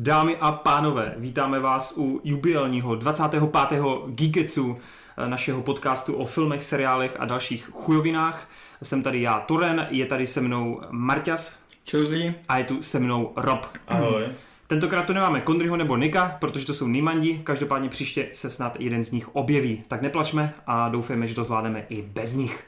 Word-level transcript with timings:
Dámy 0.00 0.36
a 0.36 0.52
pánové, 0.52 1.14
vítáme 1.16 1.60
vás 1.60 1.94
u 1.96 2.20
jubilního 2.24 2.94
25. 2.94 4.06
Geeketsu, 4.06 4.76
eh, 5.16 5.28
našeho 5.28 5.62
podcastu 5.62 6.14
o 6.14 6.24
filmech, 6.24 6.64
seriálech 6.64 7.16
a 7.18 7.24
dalších 7.24 7.70
chujovinách. 7.72 8.48
Jsem 8.82 9.02
tady 9.02 9.22
já, 9.22 9.40
Toren, 9.40 9.86
je 9.90 10.06
tady 10.06 10.26
se 10.26 10.40
mnou 10.40 10.80
Marťas 10.90 11.58
Čuzlí. 11.84 12.34
a 12.48 12.58
je 12.58 12.64
tu 12.64 12.82
se 12.82 12.98
mnou 12.98 13.32
Rob. 13.36 13.66
Ahoj. 13.88 14.24
Tentokrát 14.66 15.02
tu 15.06 15.12
nemáme 15.12 15.40
Kondryho 15.40 15.76
nebo 15.76 15.96
Nika, 15.96 16.36
protože 16.40 16.66
to 16.66 16.74
jsou 16.74 16.86
Nýmandi, 16.86 17.40
každopádně 17.44 17.88
příště 17.88 18.28
se 18.32 18.50
snad 18.50 18.76
jeden 18.80 19.04
z 19.04 19.10
nich 19.10 19.36
objeví. 19.36 19.82
Tak 19.88 20.02
neplačme 20.02 20.54
a 20.66 20.88
doufejme, 20.88 21.26
že 21.26 21.34
to 21.34 21.44
zvládneme 21.44 21.84
i 21.88 22.02
bez 22.02 22.34
nich. 22.34 22.64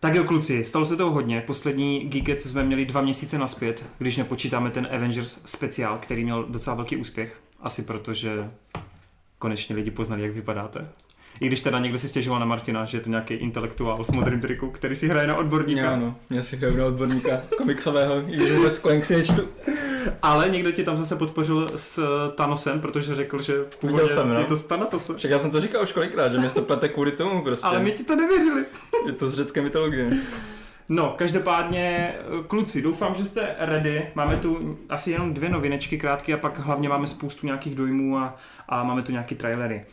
Tak 0.00 0.14
jo, 0.14 0.24
kluci, 0.24 0.64
stalo 0.64 0.84
se 0.84 0.96
toho 0.96 1.10
hodně. 1.10 1.40
Poslední 1.46 2.00
Geekets 2.00 2.44
jsme 2.44 2.64
měli 2.64 2.84
dva 2.84 3.00
měsíce 3.00 3.38
naspět, 3.38 3.84
když 3.98 4.16
nepočítáme 4.16 4.70
ten 4.70 4.88
Avengers 4.92 5.38
speciál, 5.44 5.98
který 6.02 6.24
měl 6.24 6.44
docela 6.48 6.76
velký 6.76 6.96
úspěch. 6.96 7.40
Asi 7.60 7.82
protože 7.82 8.50
konečně 9.38 9.76
lidi 9.76 9.90
poznali, 9.90 10.22
jak 10.22 10.32
vypadáte. 10.32 10.88
I 11.40 11.46
když 11.46 11.60
teda 11.60 11.78
někdo 11.78 11.98
si 11.98 12.08
stěžoval 12.08 12.40
na 12.40 12.46
Martina, 12.46 12.84
že 12.84 12.96
je 12.96 13.00
to 13.00 13.10
nějaký 13.10 13.34
intelektuál 13.34 14.04
v 14.04 14.10
modrém 14.10 14.40
triku, 14.40 14.70
který 14.70 14.94
si 14.94 15.08
hraje 15.08 15.26
na 15.26 15.36
odborníka. 15.36 15.80
Já, 15.80 15.96
no, 15.96 16.16
já 16.30 16.42
si 16.42 16.56
hraju 16.56 16.76
na 16.76 16.86
odborníka 16.86 17.42
komiksového, 17.58 18.14
i 18.28 18.52
vůbec 18.52 18.82
si 19.02 19.16
nečtu. 19.16 19.48
Ale 20.22 20.48
někdo 20.48 20.72
ti 20.72 20.84
tam 20.84 20.96
zase 20.96 21.16
podpořil 21.16 21.70
s 21.76 22.00
Thanosem, 22.34 22.80
protože 22.80 23.14
řekl, 23.14 23.42
že 23.42 23.64
v 23.68 23.76
původě 23.76 24.02
Viděl 24.02 24.16
jsem, 24.16 24.28
no. 24.28 24.38
je 24.38 24.44
to 24.44 24.56
z 24.56 24.62
Thanatose. 24.62 25.16
Však 25.16 25.30
já 25.30 25.38
jsem 25.38 25.50
to 25.50 25.60
říkal 25.60 25.82
už 25.82 25.92
kolikrát, 25.92 26.32
že 26.32 26.38
mě 26.38 26.50
to 26.50 26.62
plete 26.62 26.88
kvůli 26.88 27.12
tomu 27.12 27.42
prostě. 27.42 27.66
Ale 27.66 27.80
my 27.80 27.90
ti 27.90 28.04
to 28.04 28.16
nevěřili. 28.16 28.64
Je 29.06 29.12
to 29.12 29.28
z 29.28 29.34
řecké 29.34 29.62
mytologie. 29.62 30.10
No, 30.88 31.14
každopádně, 31.18 32.14
kluci, 32.46 32.82
doufám, 32.82 33.14
že 33.14 33.24
jste 33.24 33.54
ready. 33.58 34.10
Máme 34.14 34.36
tu 34.36 34.78
asi 34.88 35.10
jenom 35.10 35.34
dvě 35.34 35.48
novinečky 35.50 35.98
krátké 35.98 36.34
a 36.34 36.36
pak 36.36 36.58
hlavně 36.58 36.88
máme 36.88 37.06
spoustu 37.06 37.46
nějakých 37.46 37.74
dojmů 37.74 38.18
a, 38.18 38.36
a 38.68 38.84
máme 38.84 39.02
tu 39.02 39.12
nějaký 39.12 39.34
trailery. 39.34 39.84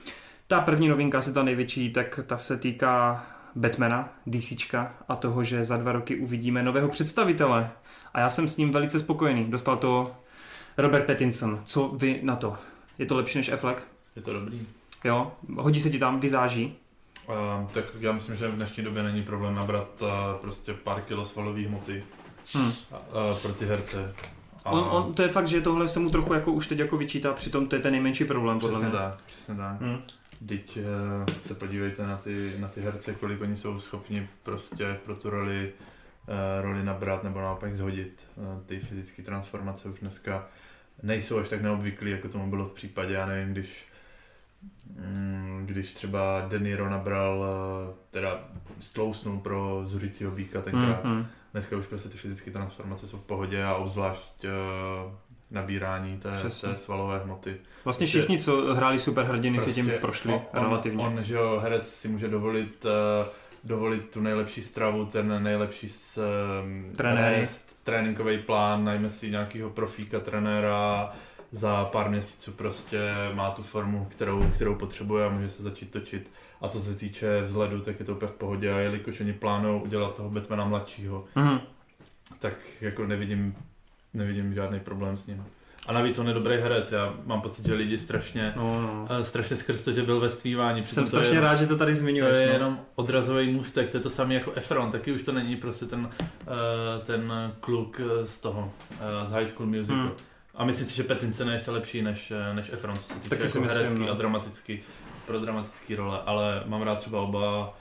Ta 0.48 0.60
první 0.60 0.88
novinka, 0.88 1.18
asi 1.18 1.34
ta 1.34 1.44
největší, 1.44 1.94
tak 1.94 2.20
ta 2.28 2.38
se 2.38 2.58
týká 2.58 3.26
Batmana, 3.56 4.10
DCčka 4.26 4.94
a 5.08 5.16
toho, 5.16 5.44
že 5.44 5.64
za 5.64 5.78
dva 5.78 5.92
roky 5.92 6.16
uvidíme 6.16 6.64
nového 6.64 6.90
představitele. 6.90 7.70
A 8.14 8.20
já 8.20 8.30
jsem 8.30 8.48
s 8.48 8.58
ním 8.58 8.72
velice 8.72 9.00
spokojený. 9.00 9.46
Dostal 9.52 9.78
to 9.78 10.12
Robert 10.78 11.06
Pattinson. 11.06 11.62
Co 11.66 11.88
vy 11.88 12.20
na 12.24 12.36
to? 12.36 12.56
Je 12.98 13.06
to 13.06 13.16
lepší 13.16 13.38
než 13.38 13.50
Affleck? 13.50 13.88
Je 14.16 14.22
to 14.22 14.34
dobrý. 14.34 14.68
Jo? 15.04 15.32
Hodí 15.58 15.82
se 15.82 15.90
ti 15.90 16.00
tam, 16.00 16.20
vyzáží? 16.20 16.76
Uh, 17.28 17.70
tak 17.72 17.86
já 18.00 18.12
myslím, 18.12 18.36
že 18.36 18.48
v 18.48 18.56
dnešní 18.56 18.84
době 18.84 19.04
není 19.04 19.24
problém 19.24 19.56
nabrat 19.56 20.02
uh, 20.02 20.08
prostě 20.42 20.74
pár 20.74 21.02
kilo 21.02 21.26
svalové 21.26 21.62
hmoty 21.68 22.04
Hm. 22.58 22.62
uh, 22.92 23.38
pro 23.42 23.54
ty 23.54 23.66
herce. 23.66 24.16
A 24.66 24.72
On, 24.72 24.88
on, 24.92 25.14
to 25.14 25.22
je 25.22 25.28
fakt, 25.28 25.48
že 25.48 25.62
tohle 25.62 25.88
se 25.88 26.00
mu 26.00 26.10
trochu 26.10 26.34
jako 26.34 26.52
už 26.52 26.68
teď 26.68 26.80
jako 26.80 26.98
vyčítá, 26.98 27.34
přitom 27.34 27.68
to 27.68 27.76
je 27.76 27.82
ten 27.82 27.92
nejmenší 27.92 28.26
problém, 28.26 28.60
podle 28.60 28.80
přesně 28.80 28.90
mě. 28.90 28.98
tak, 29.00 29.22
přesně 29.26 29.56
tak. 29.56 29.82
Hm. 29.82 30.02
Teď 30.48 30.78
uh, 30.78 30.84
se 31.46 31.54
podívejte 31.56 32.08
na 32.08 32.18
ty, 32.18 32.54
na 32.60 32.68
ty 32.68 32.82
herce, 32.82 33.14
kolik 33.14 33.42
oni 33.42 33.58
jsou 33.58 33.80
schopni 33.80 34.30
prostě 34.44 35.00
pro 35.06 35.16
tu 35.16 35.30
roli, 35.30 35.72
roli 36.62 36.84
nabrat 36.84 37.24
nebo 37.24 37.42
naopak 37.42 37.74
zhodit. 37.76 38.28
Uh, 38.36 38.46
ty 38.66 38.80
fyzické 38.80 39.22
transformace 39.24 39.90
už 39.90 40.00
dneska 40.00 40.48
nejsou 41.04 41.40
až 41.40 41.50
tak 41.50 41.62
neobvyklý, 41.62 42.12
jako 42.12 42.30
tomu 42.30 42.50
bylo 42.50 42.66
v 42.66 42.74
případě, 42.74 43.14
já 43.14 43.26
nevím, 43.26 43.54
když 43.54 43.86
mm, 44.96 45.64
když 45.66 45.94
třeba 45.94 46.46
De 46.48 46.60
Niro 46.60 46.90
nabral, 46.90 47.46
eh, 47.46 47.94
teda 48.12 48.40
stlousnul 48.80 49.40
pro 49.40 49.82
zuřícího 49.86 50.32
býka 50.32 50.62
tenkrát. 50.62 51.04
Hm, 51.04 51.20
hm. 51.20 51.26
Dneska 51.52 51.78
už 51.78 51.88
prostě 51.88 52.10
ty 52.10 52.18
fyzické 52.18 52.52
transformace 52.52 53.08
jsou 53.08 53.18
v 53.18 53.24
pohodě 53.26 53.64
a 53.64 53.76
obzvlášť 53.76 54.46
nabírání 55.52 56.18
té, 56.18 56.32
Přesně. 56.32 56.70
té 56.70 56.76
svalové 56.76 57.20
hmoty. 57.20 57.58
Vlastně 57.84 58.06
Prostě- 58.06 58.06
všichni, 58.06 58.40
co 58.40 58.74
hráli 58.74 59.00
superhrdiny, 59.00 59.60
si 59.60 59.74
tím 59.74 59.86
Prostě 59.86 60.02
prošli 60.02 60.34
on, 60.34 60.42
relativně. 60.54 61.04
On, 61.04 61.24
že 61.24 61.34
jo, 61.34 61.60
herec 61.64 61.90
si 61.90 62.08
může 62.08 62.28
dovolit 62.28 62.86
uh, 62.86 63.28
dovolit 63.64 64.10
tu 64.10 64.22
nejlepší 64.22 64.62
stravu, 64.62 65.06
ten 65.06 65.44
nejlepší 65.44 65.90
s, 65.90 66.22
rest, 67.40 67.78
tréninkový 67.84 68.38
plán, 68.38 68.84
najme 68.86 69.10
si 69.10 69.32
nějakého 69.32 69.70
profíka, 69.70 70.20
trenéra, 70.20 71.12
za 71.52 71.86
pár 71.86 72.10
měsíců 72.10 72.52
prostě 72.52 73.00
má 73.34 73.52
tu 73.52 73.64
formu, 73.64 74.08
kterou, 74.12 74.44
kterou 74.44 74.76
potřebuje 74.76 75.26
a 75.26 75.30
může 75.30 75.50
se 75.50 75.64
začít 75.64 75.92
točit. 75.92 76.32
A 76.62 76.70
co 76.70 76.82
se 76.82 76.96
týče 76.96 77.42
vzhledu, 77.42 77.82
tak 77.82 78.00
je 78.00 78.06
to 78.06 78.12
úplně 78.16 78.32
v 78.32 78.36
pohodě 78.36 78.74
a 78.74 78.78
jelikož 78.80 79.20
oni 79.20 79.34
plánují 79.34 79.82
udělat 79.82 80.16
toho 80.16 80.30
Batmana 80.30 80.66
mladšího, 80.66 81.26
Mhm. 81.36 81.60
tak 82.40 82.54
jako 82.82 83.08
nevidím, 83.08 83.56
nevidím 84.14 84.54
žádný 84.54 84.80
problém 84.80 85.18
s 85.18 85.28
ním. 85.28 85.46
A 85.88 85.94
navíc 85.94 86.20
on 86.20 86.28
je 86.28 86.34
dobrý 86.34 86.56
herec, 86.58 86.92
já 86.92 87.14
mám 87.26 87.42
pocit, 87.42 87.66
že 87.66 87.74
lidi 87.74 87.98
strašně, 87.98 88.54
No, 88.56 88.82
no. 88.82 89.08
eh, 89.20 89.24
strašně 89.24 89.56
skrz 89.56 89.84
to, 89.84 89.92
že 89.92 90.04
byl 90.04 90.20
ve 90.20 90.30
stvívání. 90.30 90.80
Jsem 90.80 90.86
přitom 90.86 91.04
to 91.04 91.10
strašně 91.10 91.36
je, 91.36 91.42
rád, 91.42 91.56
že 91.56 91.68
to 91.68 91.78
tady 91.78 91.92
To 91.92 91.98
zmiňuješ. 91.98 92.36
je 92.40 92.48
no. 92.48 92.54
jenom 92.54 92.80
odrazový 92.96 93.52
můstek, 93.52 93.90
to 93.90 93.98
je 93.98 94.02
to 94.04 94.10
samé 94.10 94.34
jako 94.34 94.52
Efron, 94.56 94.92
taky 94.92 95.12
už 95.12 95.22
to 95.22 95.32
není 95.32 95.56
prostě 95.56 95.86
ten, 95.86 96.10
eh, 96.42 97.06
ten 97.06 97.34
kluk 97.60 98.02
eh, 98.04 98.26
z 98.26 98.38
toho, 98.38 98.72
z 99.24 99.32
High 99.32 99.48
School 99.48 99.68
Musical. 99.68 99.98
Hmm. 100.02 100.12
A 100.56 100.66
myslím 100.66 100.88
si, 100.88 100.96
že 100.96 101.04
Pattinson 101.04 101.48
je 101.48 101.56
ještě 101.56 101.72
lepší 101.72 102.02
než, 102.02 102.34
než 102.54 102.70
Efron, 102.74 102.96
co 102.96 103.02
se 103.02 103.20
týče 103.20 103.36
jako 103.36 103.44
myslím, 103.44 103.64
herecký 103.68 104.00
no. 104.06 104.12
a 104.12 104.14
dramatický, 104.16 104.80
pro 105.28 105.40
dramatický 105.40 105.96
role, 105.96 106.20
ale 106.26 106.64
mám 106.66 106.82
rád 106.82 106.96
třeba 106.96 107.22
oba 107.22 107.74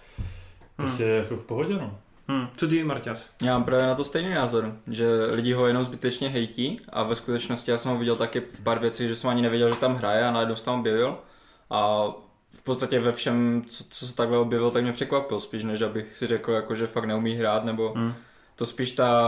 Hmm. 0.78 0.88
prostě 0.88 1.04
jako 1.04 1.36
v 1.36 1.42
pohodě, 1.42 1.74
no. 1.74 1.98
Hm. 2.32 2.46
Co 2.56 2.68
ty, 2.68 2.84
Marťas? 2.84 3.30
Já 3.42 3.52
mám 3.52 3.64
právě 3.64 3.86
na 3.86 3.94
to 3.94 4.04
stejný 4.04 4.34
názor, 4.34 4.72
že 4.90 5.06
lidi 5.30 5.52
ho 5.52 5.66
jenom 5.66 5.84
zbytečně 5.84 6.28
hejtí 6.28 6.80
a 6.88 7.02
ve 7.02 7.16
skutečnosti 7.16 7.70
já 7.70 7.78
jsem 7.78 7.92
ho 7.92 7.98
viděl 7.98 8.16
taky 8.16 8.40
v 8.40 8.62
pár 8.62 8.78
věcech, 8.78 9.08
že 9.08 9.16
jsem 9.16 9.30
ani 9.30 9.42
nevěděl, 9.42 9.70
že 9.72 9.76
tam 9.80 9.94
hraje 9.94 10.24
a 10.24 10.30
najednou 10.30 10.56
se 10.56 10.64
tam 10.64 10.80
objevil 10.80 11.18
a 11.70 12.04
v 12.58 12.62
podstatě 12.64 13.00
ve 13.00 13.12
všem, 13.12 13.64
co, 13.66 13.84
co 13.90 14.06
se 14.06 14.16
takhle 14.16 14.38
objevil, 14.38 14.70
tak 14.70 14.82
mě 14.82 14.92
překvapil 14.92 15.40
spíš, 15.40 15.64
než 15.64 15.80
abych 15.82 16.16
si 16.16 16.26
řekl, 16.26 16.52
jako, 16.52 16.74
že 16.74 16.86
fakt 16.86 17.04
neumí 17.04 17.34
hrát, 17.34 17.64
nebo 17.64 17.92
Hm. 17.96 18.12
to 18.56 18.66
spíš 18.66 18.92
ta, 18.92 19.22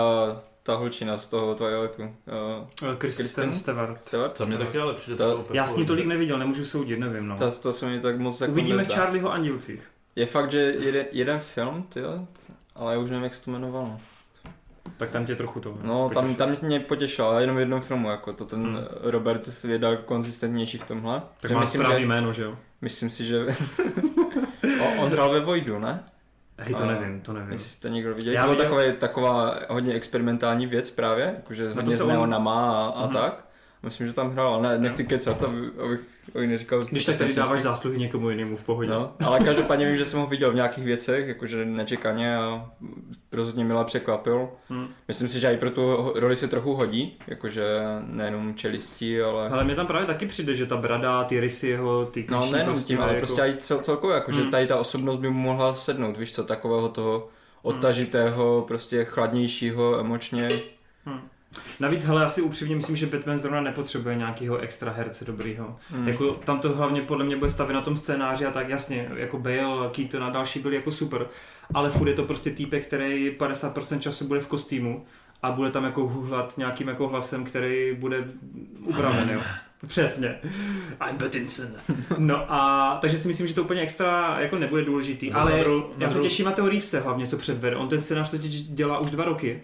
ta 0.63 0.75
holčina 0.75 1.19
z 1.19 1.29
toho 1.29 1.55
Twilightu. 1.55 2.03
Uh, 2.03 2.09
Eh, 2.09 2.97
Kristen 2.97 2.99
Kristen? 2.99 3.53
Stewart. 3.53 4.03
Stewart? 4.03 4.39
To 4.39 4.47
mě 4.47 4.59
taky 4.59 4.79
ale 4.79 4.95
přijde 4.95 5.17
To- 5.17 5.45
Já 5.53 5.65
v 5.65 5.69
s 5.69 5.71
ním 5.71 5.87
pohodě. 5.87 5.87
tolik 5.87 6.07
neviděl, 6.07 6.39
nemůžu 6.39 6.65
soudit, 6.65 6.99
nevím, 6.99 7.29
no. 7.29 7.39
To, 7.39 7.51
to 7.53 7.73
se 7.73 7.87
mi 7.87 8.01
tak 8.01 8.19
moc 8.19 8.41
jako 8.41 8.53
Uvidíme 8.53 8.79
nezdá. 8.79 8.95
Charlieho 8.95 9.33
Andělcích. 9.33 9.91
Je 10.17 10.27
fakt, 10.27 10.51
že 10.51 10.59
jeden, 10.59 11.07
jeden 11.13 11.41
film, 11.41 11.83
tyjo, 11.89 12.27
ale 12.77 12.93
já 12.95 12.99
už 13.01 13.11
nevím, 13.11 13.25
jak 13.25 13.35
se 13.35 13.45
to 13.45 13.51
jmenovalo. 13.51 14.01
Tak 14.97 15.11
tam 15.11 15.27
tě 15.27 15.37
trochu 15.37 15.61
to 15.61 15.79
No, 15.83 16.11
tam, 16.15 16.23
potěší. 16.25 16.37
tam 16.37 16.69
mě 16.69 16.81
potěšil, 16.81 17.25
ale 17.25 17.43
jenom 17.43 17.57
v 17.57 17.61
jednom 17.61 17.81
filmu, 17.81 18.11
jako 18.11 18.33
to 18.33 18.45
ten 18.45 18.63
Hmm. 18.65 18.85
Robert 19.01 19.49
daleko 19.77 20.03
konzistentnější 20.03 20.79
v 20.79 20.85
tomhle. 20.85 21.23
Tak 21.41 21.49
Že 21.49 21.55
má 21.55 21.61
myslím, 21.61 21.81
správný 21.83 22.01
že, 22.03 22.07
jméno, 22.09 22.33
že 22.33 22.43
jo? 22.43 22.57
myslím 22.81 23.11
si, 23.11 23.25
že... 23.25 23.47
o, 24.83 25.03
on 25.03 25.11
hrál 25.11 25.31
ve 25.31 25.41
Voidu, 25.41 25.79
ne? 25.79 26.05
Hej, 26.59 26.75
to 26.75 26.87
nevím, 26.87 27.21
to 27.21 27.33
nevím. 27.33 27.53
Jestli 27.53 27.71
jste 27.71 27.91
někdo 27.91 28.15
viděl. 28.15 28.33
Já 28.33 28.45
to 28.45 28.51
viděl- 28.51 28.65
taková, 28.65 28.83
taková 28.99 29.59
hodně 29.69 29.95
experimentální 29.95 30.67
věc 30.67 30.91
právě, 30.91 31.25
jakože 31.37 31.73
hodně 31.73 31.97
s 31.97 32.01
on- 32.01 32.09
neonama 32.09 32.73
a, 32.87 32.87
a 32.89 33.05
Mhm. 33.05 33.13
tak. 33.13 33.44
Myslím, 33.85 34.07
že 34.07 34.13
tam 34.13 34.31
hrál, 34.31 34.55
ale 34.55 34.63
ne, 34.63 34.79
nechci 34.79 35.05
kecat, 35.05 35.43
aby- 35.43 35.71
abych, 35.85 36.01
abych 36.35 36.49
neříkal... 36.49 36.83
Když 36.83 37.05
tak 37.05 37.19
tady 37.19 37.35
dáváš 37.35 37.63
zásluhy 37.63 37.99
někomu 37.99 38.31
jinému 38.31 38.57
v 38.57 38.63
pohodě. 38.65 38.91
No, 38.91 39.13
ale 39.25 39.41
každopádně 39.41 39.87
vím, 39.87 39.97
že 39.97 40.05
jsem 40.05 40.21
ho 40.21 40.27
viděl 40.27 40.53
v 40.53 40.55
nějakých 40.55 40.85
věcech, 40.85 41.29
jakože 41.29 41.65
nečekaně 41.65 42.37
a 42.37 42.71
rozhodně 43.33 43.65
milé 43.65 43.85
překvapil. 43.85 44.49
Hm. 44.71 44.87
Myslím 45.09 45.29
si, 45.29 45.41
že 45.41 45.49
i 45.53 45.57
pro 45.57 45.71
tu 45.71 46.13
roli 46.15 46.37
se 46.37 46.49
trochu 46.49 46.75
hodí, 46.75 47.19
jakože 47.27 47.65
nejenom 48.01 48.55
čelistí, 48.55 49.21
ale... 49.21 49.49
Ale 49.49 49.65
mě 49.65 49.75
tam 49.75 49.87
právě 49.87 50.07
taky 50.07 50.27
přijde, 50.27 50.55
že 50.55 50.67
ta 50.67 50.77
brada, 50.77 51.25
ty 51.25 51.41
rysy 51.41 51.69
jeho, 51.69 52.07
ty 52.07 52.27
No 52.31 52.41
nejenom 52.51 52.75
prostě 52.75 52.87
tím, 52.87 53.01
ale 53.01 53.15
jako... 53.15 53.27
prostě 53.27 53.43
i 53.43 53.57
cel, 53.57 53.79
celkově, 53.79 54.15
jakože 54.15 54.41
Hmm. 54.41 54.51
tady 54.51 54.67
ta 54.67 54.79
osobnost 54.79 55.19
by 55.19 55.31
mu 55.31 55.39
mohla 55.39 55.75
sednout, 55.75 56.17
víš 56.19 56.35
co, 56.35 56.45
takového 56.45 56.89
toho 56.89 57.29
odtažitého, 57.63 58.65
prostě 58.69 59.05
chladnějšího 59.05 59.99
emočně. 60.01 60.49
Hm. 61.07 61.21
Navíc, 61.81 62.05
hele, 62.05 62.25
asi 62.25 62.43
upřímně 62.43 62.77
myslím, 62.77 62.97
že 62.97 63.07
Batman 63.07 63.37
zrovna 63.37 63.61
nepotřebuje 63.61 64.15
nějakého 64.15 64.57
extra 64.59 64.93
herce 64.93 65.25
dobrýho. 65.25 65.77
Hmm. 65.91 66.09
Jako 66.09 66.31
tam 66.33 66.61
to 66.61 66.69
hlavně 66.77 67.03
podle 67.03 67.25
mě 67.25 67.37
bude 67.37 67.51
stavit 67.51 67.73
na 67.75 67.81
tom 67.81 67.97
scénáři 67.97 68.47
a 68.47 68.51
tak 68.51 68.69
jasně, 68.69 69.11
jako 69.17 69.39
Bale, 69.39 69.89
Keaton 69.93 70.25
a 70.25 70.31
další 70.31 70.59
byli 70.59 70.77
jako 70.77 70.93
super, 70.93 71.27
ale 71.75 71.91
furt 71.91 72.09
je 72.09 72.15
to 72.15 72.25
prostě 72.25 72.51
týpek, 72.51 72.87
který 72.87 73.31
50% 73.39 73.99
času 73.99 74.27
bude 74.29 74.41
v 74.41 74.47
kostýmu 74.47 75.05
a 75.43 75.51
bude 75.51 75.71
tam 75.71 75.85
jako 75.85 76.01
huhlat 76.09 76.59
nějakým 76.59 76.89
jako 76.89 77.09
hlasem, 77.09 77.45
který 77.45 77.95
bude 77.95 78.25
upraven, 78.81 79.31
jo. 79.31 79.41
Přesně. 79.87 80.35
I'm 81.11 81.19
Pattinson. 81.19 81.67
No 82.19 82.53
a 82.53 82.99
takže 83.01 83.19
si 83.19 83.29
myslím, 83.29 83.47
že 83.47 83.55
to 83.55 83.63
úplně 83.63 83.81
extra 83.81 84.37
jako 84.41 84.57
nebude 84.59 84.85
důležitý, 84.85 85.31
Na 85.31 85.39
ale 85.41 85.61
druhou- 85.61 85.81
na 85.81 86.05
já 86.05 86.11
se 86.11 86.21
těším 86.21 86.47
na 86.47 86.53
toho 86.53 86.69
Reevese 86.69 87.01
hlavně, 87.01 87.27
co 87.27 87.39
předvede. 87.39 87.77
On 87.77 87.89
ten 87.89 88.01
scénář 88.01 88.31
totiž 88.31 88.63
dělá 88.63 88.99
už 88.99 89.11
dva 89.11 89.25
roky 89.25 89.61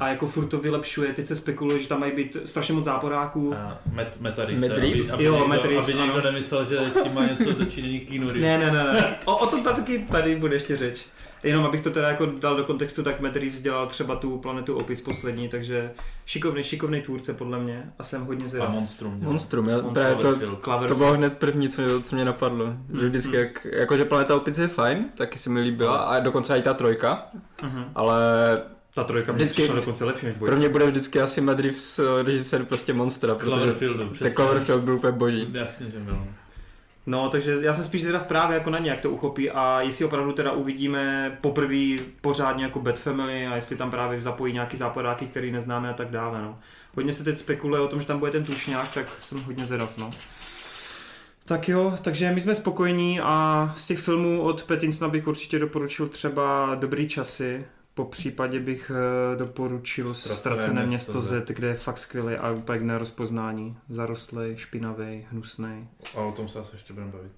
a 0.00 0.08
jako 0.08 0.26
furt 0.26 0.46
to 0.46 0.58
vylepšuje, 0.58 1.12
teď 1.12 1.26
se 1.26 1.36
spekuluje, 1.36 1.78
že 1.78 1.88
tam 1.88 2.00
mají 2.00 2.12
být 2.12 2.36
strašně 2.44 2.74
moc 2.74 2.84
záporáků. 2.84 3.54
A 3.54 3.78
Met, 3.92 4.16
Meta 4.20 4.44
Reeves, 4.44 4.68
Matt 4.68 4.78
aby, 5.14 5.24
Jo, 5.24 5.48
někdo, 5.52 5.68
Reeves, 5.68 5.88
aby 5.88 5.98
někdo 6.00 6.14
ano. 6.14 6.22
nemyslel, 6.24 6.64
že 6.64 6.78
s 6.78 7.02
tím 7.02 7.14
má 7.14 7.26
něco 7.26 7.52
dočinění 7.52 8.00
Keanu 8.00 8.26
Reeves. 8.28 8.42
Ne, 8.42 8.58
ne, 8.58 8.70
ne, 8.72 8.92
ne. 8.92 9.16
O, 9.24 9.36
o 9.36 9.46
tom 9.46 9.62
taky 9.62 10.06
tady 10.10 10.36
bude 10.36 10.56
ještě 10.56 10.76
řeč. 10.76 11.04
Jenom 11.42 11.64
abych 11.64 11.80
to 11.80 11.90
teda 11.90 12.08
jako 12.08 12.26
dal 12.26 12.56
do 12.56 12.64
kontextu, 12.64 13.02
tak 13.02 13.20
Matt 13.20 13.36
Reeves 13.36 13.60
dělal 13.60 13.86
třeba 13.86 14.16
tu 14.16 14.38
planetu 14.38 14.76
Opic 14.76 15.00
poslední, 15.00 15.48
takže 15.48 15.90
šikovný, 16.26 16.64
šikovný 16.64 17.00
tvůrce 17.00 17.34
podle 17.34 17.58
mě 17.58 17.82
a 17.98 18.02
jsem 18.02 18.24
hodně 18.26 18.44
A 18.44 18.48
zvědav. 18.48 18.70
Monstrum. 18.70 19.18
dělal. 19.18 19.32
Monstrum, 19.32 19.68
já, 19.68 19.74
Monstrum, 19.82 20.04
to, 20.06 20.12
Cloverfield. 20.22 20.54
to 20.58 20.64
Cloverfield. 20.64 20.98
bylo 20.98 21.12
hned 21.14 21.38
první, 21.38 21.68
co, 21.68 21.82
mě- 21.82 22.02
co 22.02 22.16
mě 22.16 22.24
napadlo. 22.24 22.66
Že 22.66 23.02
Mm, 23.02 23.08
vždycky, 23.08 23.28
mm. 23.32 23.34
jak, 23.38 23.66
jakože 23.72 24.04
Planeta 24.04 24.36
opice 24.36 24.62
je 24.62 24.68
fajn, 24.68 25.04
taky 25.16 25.38
se 25.38 25.50
mi 25.50 25.60
líbila, 25.60 25.96
a 25.96 26.20
dokonce 26.20 26.58
i 26.58 26.62
ta 26.62 26.74
trojka, 26.74 27.26
Mhm. 27.62 27.84
ale 27.94 28.16
Ta 28.94 29.04
trojka 29.04 29.32
Vždycky- 29.32 29.54
přišla 29.62 29.74
dokonce 29.74 30.04
lepší 30.04 30.26
než 30.26 30.34
pro 30.34 30.38
dvojka. 30.46 30.56
mě 30.58 30.68
bude 30.68 30.86
vždycky 30.86 31.20
asi 31.20 31.40
Matt 31.40 31.60
Reeves 31.60 31.98
eh, 31.98 32.22
režisér 32.22 32.64
prostě 32.64 32.92
monstra, 32.92 33.34
protože 33.34 33.50
Cloverfieldu, 33.50 34.08
ten. 34.18 34.32
Cloverfield 34.34 34.82
byl 34.84 34.94
úplně 34.94 35.12
boží. 35.12 35.48
Jasně, 35.52 35.90
že 35.90 35.98
byl. 35.98 36.24
No, 37.06 37.28
takže 37.28 37.56
já 37.60 37.74
jsem 37.74 37.84
spíš 37.84 38.02
zvědav 38.02 38.24
právě 38.26 38.54
jako 38.54 38.70
na 38.70 38.78
ně, 38.78 38.90
jak 38.90 39.00
to 39.00 39.10
uchopí 39.10 39.50
a 39.50 39.80
jestli 39.80 40.04
opravdu 40.04 40.32
teda 40.32 40.52
uvidíme 40.52 41.36
poprvé 41.40 41.96
pořádně 42.20 42.64
jako 42.64 42.80
Bad 42.80 42.98
Family 42.98 43.46
a 43.46 43.54
jestli 43.54 43.76
tam 43.76 43.90
právě 43.90 44.20
zapojí 44.20 44.52
nějaký 44.52 44.76
západáky, 44.76 45.26
který 45.26 45.52
neznáme 45.52 45.90
a 45.90 45.92
tak 45.92 46.10
dále, 46.10 46.42
no. 46.42 46.58
Hodně 46.94 47.12
se 47.12 47.24
teď 47.24 47.38
spekuluje 47.38 47.80
o 47.80 47.88
tom, 47.88 48.00
že 48.00 48.06
tam 48.06 48.18
bude 48.18 48.30
ten 48.30 48.44
tušňák, 48.44 48.94
tak 48.94 49.06
jsem 49.20 49.38
hodně 49.42 49.64
zvědav, 49.66 49.98
no. 49.98 50.10
Tak 51.46 51.68
jo, 51.68 51.94
takže 52.02 52.30
my 52.32 52.40
jsme 52.40 52.54
spokojení 52.54 53.20
a 53.20 53.72
z 53.76 53.86
těch 53.86 53.98
filmů 53.98 54.40
od 54.42 54.62
Patinsona 54.62 55.10
bych 55.10 55.26
určitě 55.26 55.58
doporučil 55.58 56.08
třeba 56.08 56.74
Dobrý 56.74 57.08
časy, 57.08 57.64
po 57.94 58.04
případě 58.04 58.60
bych 58.60 58.90
eh, 58.94 59.36
doporučil 59.36 60.14
Ztracené 60.14 60.36
Ztracené 60.36 60.86
město 60.86 61.12
město 61.12 61.20
Z, 61.20 61.50
kde 61.50 61.68
je 61.68 61.74
fakt 61.74 61.98
skvělý 61.98 62.34
a 62.34 62.50
úplně 62.50 62.78
k 62.78 62.82
nerozpoznání. 62.82 63.76
Zarostlej, 63.88 64.56
špinavý, 64.56 65.26
hnusný. 65.30 65.88
A 66.16 66.20
o 66.20 66.32
tom 66.32 66.48
se 66.48 66.58
asi 66.58 66.74
ještě 66.74 66.92
budeme 66.92 67.12
bavit. 67.12 67.32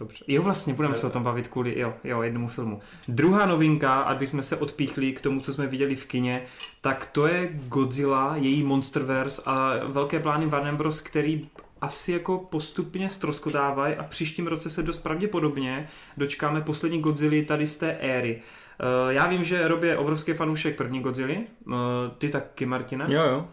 Dobře. 0.00 0.24
Jo, 0.28 0.42
vlastně, 0.42 0.74
budeme 0.74 0.94
se 0.94 1.06
o 1.06 1.10
tom 1.10 1.22
bavit 1.22 1.48
kvůli 1.48 1.78
jo, 1.78 1.94
jo, 2.04 2.22
jednomu 2.22 2.48
filmu. 2.48 2.80
Druhá 3.08 3.46
novinka, 3.46 4.00
abychom 4.00 4.42
se 4.42 4.56
odpíchli 4.56 5.12
k 5.12 5.20
tomu, 5.20 5.40
co 5.40 5.52
jsme 5.52 5.66
viděli 5.66 5.96
v 5.96 6.06
kině, 6.06 6.42
tak 6.80 7.06
to 7.12 7.26
je 7.26 7.50
Godzilla, 7.52 8.36
její 8.36 8.62
Monsterverse 8.62 9.42
a 9.46 9.72
velké 9.84 10.20
plány 10.20 10.46
Warner 10.46 10.74
Bros., 10.74 11.00
který 11.00 11.42
asi 11.80 12.12
jako 12.12 12.38
postupně 12.38 13.10
stroskodávají 13.10 13.94
a 13.94 14.02
v 14.02 14.10
příštím 14.10 14.46
roce 14.46 14.70
se 14.70 14.82
dost 14.82 14.98
pravděpodobně 14.98 15.88
dočkáme 16.16 16.60
poslední 16.60 17.00
Godzilla 17.00 17.44
tady 17.46 17.66
z 17.66 17.76
té 17.76 17.92
éry. 17.92 18.42
Eh, 18.80 19.14
Já 19.14 19.26
vím, 19.26 19.44
že 19.44 19.68
Rob 19.68 19.82
je 19.82 19.96
obrovský 19.98 20.32
fanoušek 20.32 20.76
první 20.76 21.00
Godzilla, 21.00 21.34
Eh, 21.34 21.74
ty 22.18 22.28
taky, 22.28 22.66
Martina? 22.66 23.04
Jo, 23.08 23.22
jo. 23.22 23.46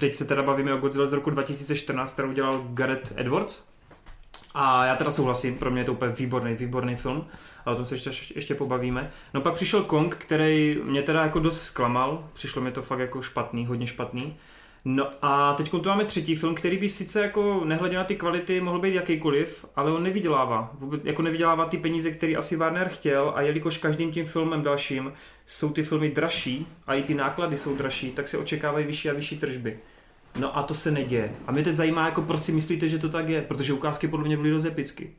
Teď 0.00 0.14
se 0.14 0.24
teda 0.24 0.42
bavíme 0.42 0.74
o 0.74 0.76
Godzilla 0.76 1.06
z 1.06 1.12
roku 1.12 1.30
2014, 1.30 2.12
kterou 2.12 2.32
dělal 2.32 2.64
Gareth 2.70 3.12
Edwards. 3.16 3.64
A 4.54 4.86
já 4.86 4.96
teda 4.96 5.10
souhlasím, 5.10 5.58
pro 5.58 5.70
mě 5.70 5.80
je 5.80 5.84
to 5.84 5.92
úplně 5.92 6.12
výborný, 6.12 6.54
výborný 6.54 6.96
film, 6.96 7.26
ale 7.64 7.74
o 7.74 7.76
tom 7.76 7.84
se 7.86 7.94
ještě, 7.94 8.10
ještě 8.34 8.54
pobavíme. 8.54 9.10
No 9.34 9.40
pak 9.40 9.54
přišel 9.54 9.82
Kong, 9.84 10.16
který 10.16 10.80
mě 10.84 11.02
teda 11.02 11.22
jako 11.22 11.38
dost 11.38 11.62
zklamal, 11.62 12.28
přišlo 12.32 12.62
mi 12.62 12.72
to 12.72 12.82
fakt 12.82 12.98
jako 12.98 13.22
špatný, 13.22 13.66
hodně 13.66 13.86
špatný. 13.86 14.36
No 14.88 15.10
a 15.22 15.54
teď 15.54 15.70
tu 15.70 15.82
máme 15.84 16.04
třetí 16.04 16.34
film, 16.34 16.54
který 16.54 16.78
by 16.78 16.88
sice 16.88 17.20
jako 17.20 17.62
nehledě 17.64 17.96
na 17.96 18.04
ty 18.04 18.16
kvality 18.16 18.60
mohl 18.60 18.78
být 18.78 18.94
jakýkoliv, 18.94 19.66
ale 19.76 19.92
on 19.92 20.02
nevydělává. 20.02 20.70
Vůbec, 20.74 21.00
jako 21.04 21.22
nevydělává 21.22 21.64
ty 21.64 21.78
peníze, 21.78 22.10
které 22.10 22.34
asi 22.36 22.56
Warner 22.56 22.88
chtěl 22.88 23.32
a 23.34 23.40
jelikož 23.40 23.78
každým 23.78 24.12
tím 24.12 24.26
filmem 24.26 24.62
dalším 24.62 25.12
jsou 25.46 25.72
ty 25.72 25.82
filmy 25.82 26.10
dražší 26.10 26.66
a 26.86 26.94
i 26.94 27.02
ty 27.02 27.14
náklady 27.14 27.56
jsou 27.56 27.76
dražší, 27.76 28.10
tak 28.10 28.28
se 28.28 28.38
očekávají 28.38 28.86
vyšší 28.86 29.10
a 29.10 29.12
vyšší 29.12 29.38
tržby. 29.38 29.78
No 30.38 30.56
a 30.58 30.62
to 30.62 30.74
se 30.74 30.90
neděje. 30.90 31.32
A 31.46 31.52
mě 31.52 31.62
teď 31.62 31.76
zajímá, 31.76 32.06
jako 32.06 32.22
proč 32.22 32.42
si 32.42 32.52
myslíte, 32.52 32.88
že 32.88 32.98
to 32.98 33.08
tak 33.08 33.28
je, 33.28 33.42
protože 33.42 33.72
ukázky 33.72 34.08
podle 34.08 34.26
mě 34.26 34.36
byly 34.36 34.50
dost 34.50 34.64
epicky. 34.64 35.10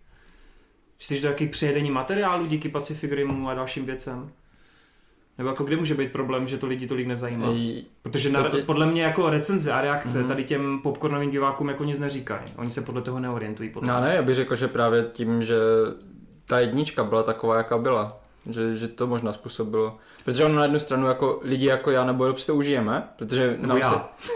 Že 0.97 1.21
to 1.21 1.43
je 1.43 1.49
přejedení 1.49 1.91
materiálu 1.91 2.45
díky 2.45 2.69
Pacific 2.69 3.11
Rimu 3.11 3.49
a 3.49 3.53
dalším 3.53 3.85
věcem? 3.85 4.31
Nebo 5.37 5.49
jako 5.49 5.63
kde 5.63 5.75
může 5.77 5.93
být 5.93 6.11
problém, 6.11 6.47
že 6.47 6.57
to 6.57 6.67
lidi 6.67 6.87
tolik 6.87 7.07
nezajímá? 7.07 7.47
Ej, 7.47 7.83
Protože 8.01 8.29
na, 8.29 8.49
podle 8.65 8.85
mě 8.85 9.03
jako 9.03 9.29
recenze 9.29 9.71
a 9.71 9.81
reakce 9.81 10.19
Mhm. 10.19 10.27
tady 10.27 10.43
těm 10.43 10.79
popcornovým 10.83 11.31
divákům 11.31 11.67
jako 11.69 11.83
nic 11.83 11.99
neříkají. 11.99 12.41
Oni 12.55 12.71
se 12.71 12.81
podle 12.81 13.01
toho 13.01 13.19
neorientují. 13.19 13.69
Podle 13.69 13.93
No 13.93 14.01
ne, 14.01 14.15
já 14.15 14.21
bych 14.21 14.35
řekl, 14.35 14.55
že 14.55 14.67
právě 14.67 15.05
tím, 15.13 15.43
že 15.43 15.55
ta 16.45 16.59
jednička 16.59 17.03
byla 17.03 17.23
taková, 17.23 17.57
jaká 17.57 17.77
byla. 17.77 18.19
Že, 18.49 18.75
že 18.75 18.87
to 18.87 19.07
možná 19.07 19.33
způsobilo. 19.33 19.97
Protože 20.25 20.45
ono 20.45 20.55
na 20.55 20.61
jednu 20.63 20.79
stranu 20.79 21.07
jako 21.07 21.39
lidi 21.43 21.65
jako 21.65 21.91
já 21.91 22.05
nebo 22.05 22.27
Rob 22.27 22.39
si 22.39 22.47
to 22.47 22.55
užijeme, 22.55 23.03
protože 23.17 23.57
Nebo 23.61 23.77
já. 23.77 24.09
Se, 24.17 24.31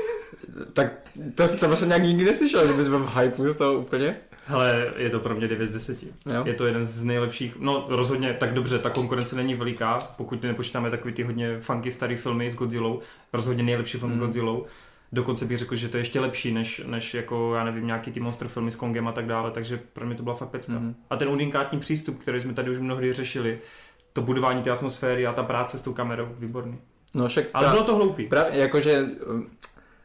tak 0.74 1.10
to, 1.36 1.58
to 1.58 1.68
vlastně 1.68 1.88
nějak 1.88 2.04
nikdy 2.04 2.26
neslyšel, 2.26 2.68
že 2.68 2.74
bys 2.74 2.88
byl 2.88 3.00
v 3.00 3.18
hypeu 3.18 3.54
z 3.54 3.56
toho 3.56 3.74
úplně. 3.74 4.18
Hele, 4.46 4.94
je 4.98 5.10
to 5.10 5.20
pro 5.20 5.36
mě 5.36 5.48
9 5.48 5.68
z 5.68 5.72
10. 5.72 6.04
Jo? 6.04 6.12
Je 6.46 6.54
to 6.54 6.66
jeden 6.66 6.86
z 6.86 7.04
nejlepších, 7.04 7.58
no 7.60 7.86
rozhodně 7.90 8.34
tak 8.34 8.54
dobře, 8.54 8.80
ta 8.80 8.90
konkurence 8.90 9.36
není 9.36 9.54
veliká, 9.54 10.00
pokud 10.18 10.44
nepočítáme 10.44 10.90
takový 10.90 11.14
ty 11.14 11.24
hodně 11.24 11.60
funky 11.60 11.92
starý 11.92 12.16
filmy 12.16 12.52
s 12.52 12.56
Godzillou, 12.56 13.00
rozhodně 13.34 13.64
nejlepší 13.64 13.98
film 13.98 14.12
mm. 14.12 14.14
s 14.14 14.18
Mm. 14.18 14.26
Godzillou. 14.26 14.66
Dokonce 15.14 15.46
bych 15.46 15.58
řekl, 15.58 15.76
že 15.76 15.88
to 15.90 15.98
je 15.98 16.02
ještě 16.02 16.20
lepší, 16.20 16.52
než, 16.52 16.82
než 16.86 17.14
jako, 17.14 17.56
já 17.56 17.64
nevím, 17.64 17.88
nějaký 17.88 18.12
ty 18.12 18.20
monster 18.20 18.48
filmy 18.48 18.72
s 18.72 18.76
Kongem 18.76 19.08
a 19.08 19.12
tak 19.12 19.26
dále, 19.26 19.52
takže 19.52 19.80
pro 19.94 20.06
mě 20.06 20.16
to 20.16 20.24
byla 20.24 20.36
fakt 20.36 20.50
pecka. 20.50 20.74
Mm. 20.74 20.96
A 21.10 21.18
ten 21.18 21.28
unikátní 21.30 21.80
přístup, 21.80 22.20
který 22.20 22.40
jsme 22.40 22.54
tady 22.54 22.72
už 22.72 22.80
mnohdy 22.80 23.14
řešili, 23.14 23.60
to 24.14 24.22
budování 24.22 24.62
té 24.62 24.72
atmosféry 24.72 25.28
a 25.28 25.34
ta 25.34 25.44
práce 25.44 25.78
s 25.78 25.82
tou 25.82 25.94
kamerou, 25.94 26.28
výborný. 26.40 26.78
No 27.14 27.28
však 27.28 27.46
Ale 27.54 27.68
pra- 27.68 27.72
bylo 27.72 27.84
to 27.84 27.96
hloupý. 27.96 28.28
Právě, 28.28 28.60
jakože, 28.60 29.06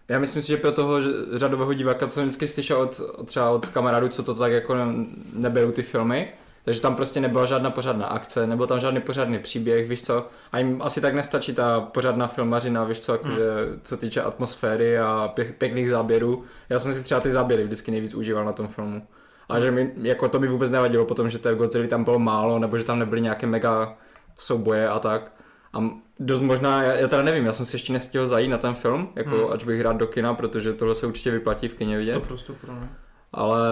já 0.09 0.19
myslím 0.19 0.43
si, 0.43 0.49
že 0.49 0.57
pro 0.57 0.73
toho 0.73 1.03
že- 1.03 1.11
řadového 1.35 1.75
diváka, 1.75 2.07
co 2.07 2.15
jsem 2.15 2.25
vždycky 2.25 2.49
slyšel 2.49 2.81
od, 2.81 3.01
od 3.17 3.27
třeba 3.27 3.51
od 3.51 3.67
kamarádů, 3.67 4.09
co 4.09 4.23
to 4.23 4.35
tak 4.35 4.53
jako 4.53 4.75
ne- 4.75 5.05
neberou 5.33 5.71
ty 5.71 5.83
filmy, 5.83 6.29
takže 6.65 6.81
tam 6.81 6.95
prostě 6.97 7.21
nebyla 7.21 7.47
žádná 7.47 7.71
pořádná 7.71 8.07
akce, 8.07 8.47
nebyl 8.47 8.67
tam 8.67 8.81
žádný 8.81 9.01
pořádný 9.01 9.39
příběh, 9.39 9.89
víš 9.89 10.05
co, 10.05 10.27
a 10.53 10.59
jim 10.59 10.83
asi 10.83 11.01
tak 11.01 11.15
nestačí 11.15 11.55
ta 11.55 11.81
pořádná 11.81 12.27
filmařina, 12.27 12.85
víš 12.85 13.01
co, 13.01 13.13
jakože 13.13 13.45
co 13.83 13.97
týče 13.97 14.23
atmosféry 14.23 14.99
a 14.99 15.33
pě- 15.37 15.53
pěkných 15.53 15.91
záběrů. 15.91 16.45
Já 16.69 16.79
jsem 16.79 16.95
si 16.95 17.03
třeba 17.03 17.21
ty 17.21 17.31
záběry 17.31 17.65
vždycky 17.65 17.91
nejvíc 17.91 18.15
užíval 18.15 18.45
na 18.45 18.53
tom 18.53 18.69
filmu. 18.69 19.03
A 19.49 19.61
že 19.61 19.71
mi, 19.71 19.93
jako 20.03 20.29
to 20.29 20.39
mi 20.41 20.49
vůbec 20.49 20.71
nevadilo 20.71 21.05
potom, 21.05 21.31
že 21.31 21.39
té 21.39 21.55
Godzilla 21.55 21.89
tam 21.89 22.05
bylo 22.05 22.19
málo, 22.19 22.59
nebo 22.59 22.79
že 22.79 22.85
tam 22.85 22.99
nebyly 22.99 23.21
nějaké 23.21 23.47
mega 23.47 23.97
souboje 24.39 24.89
a 24.89 24.99
tak. 24.99 25.33
A 25.73 25.91
dost 26.21 26.41
možná, 26.41 26.83
já, 26.83 26.93
já 26.93 27.09
teda 27.09 27.23
nevím, 27.23 27.47
já 27.47 27.53
jsem 27.53 27.67
si 27.67 27.75
ještě 27.75 27.93
nestihl 27.93 28.29
zajít 28.29 28.51
na 28.51 28.59
ten 28.59 28.75
film, 28.75 29.09
jako 29.17 29.31
Hmm. 29.31 29.41
hmm. 29.41 29.53
ač 29.53 29.65
bych 29.65 29.81
rád 29.81 29.97
do 29.97 30.07
kina, 30.07 30.35
protože 30.35 30.73
tohle 30.73 30.95
se 30.95 31.07
určitě 31.07 31.31
vyplatí 31.31 31.69
v 31.69 31.75
kině 31.75 31.99
vidět. 31.99 32.13
To 32.13 32.21
prostě 32.21 32.53
pro 32.53 32.75
ne. 32.75 32.89
Ale 33.33 33.69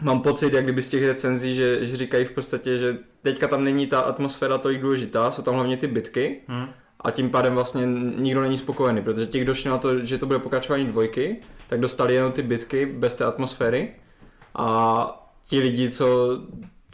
mám 0.00 0.20
pocit, 0.22 0.52
jak 0.52 0.64
kdyby 0.64 0.82
z 0.82 0.88
těch 0.88 1.06
recenzí, 1.06 1.54
že, 1.54 1.84
že 1.84 1.96
říkají 1.96 2.24
v 2.24 2.30
podstatě, 2.32 2.76
že 2.76 2.98
teďka 3.22 3.48
tam 3.48 3.64
není 3.64 3.86
ta 3.86 4.00
atmosféra 4.00 4.58
tolik 4.58 4.80
důležitá, 4.80 5.30
jsou 5.30 5.42
tam 5.42 5.54
hlavně 5.54 5.76
ty 5.76 5.86
bitky 5.86 6.40
Hm. 6.48 6.66
a 7.00 7.10
tím 7.10 7.30
pádem 7.30 7.54
vlastně 7.54 7.86
nikdo 8.16 8.40
není 8.42 8.58
spokojený, 8.58 9.02
protože 9.02 9.26
těch 9.26 9.44
došli 9.44 9.70
na 9.70 9.78
to, 9.78 9.98
že 10.04 10.18
to 10.18 10.26
bude 10.26 10.38
pokračování 10.38 10.86
dvojky, 10.86 11.36
tak 11.68 11.80
dostali 11.80 12.14
jenom 12.14 12.32
ty 12.32 12.42
bitky 12.42 12.86
bez 12.86 13.14
té 13.14 13.24
atmosféry 13.24 13.94
a 14.54 15.28
ti 15.44 15.60
lidi, 15.60 15.90
co, 15.90 16.38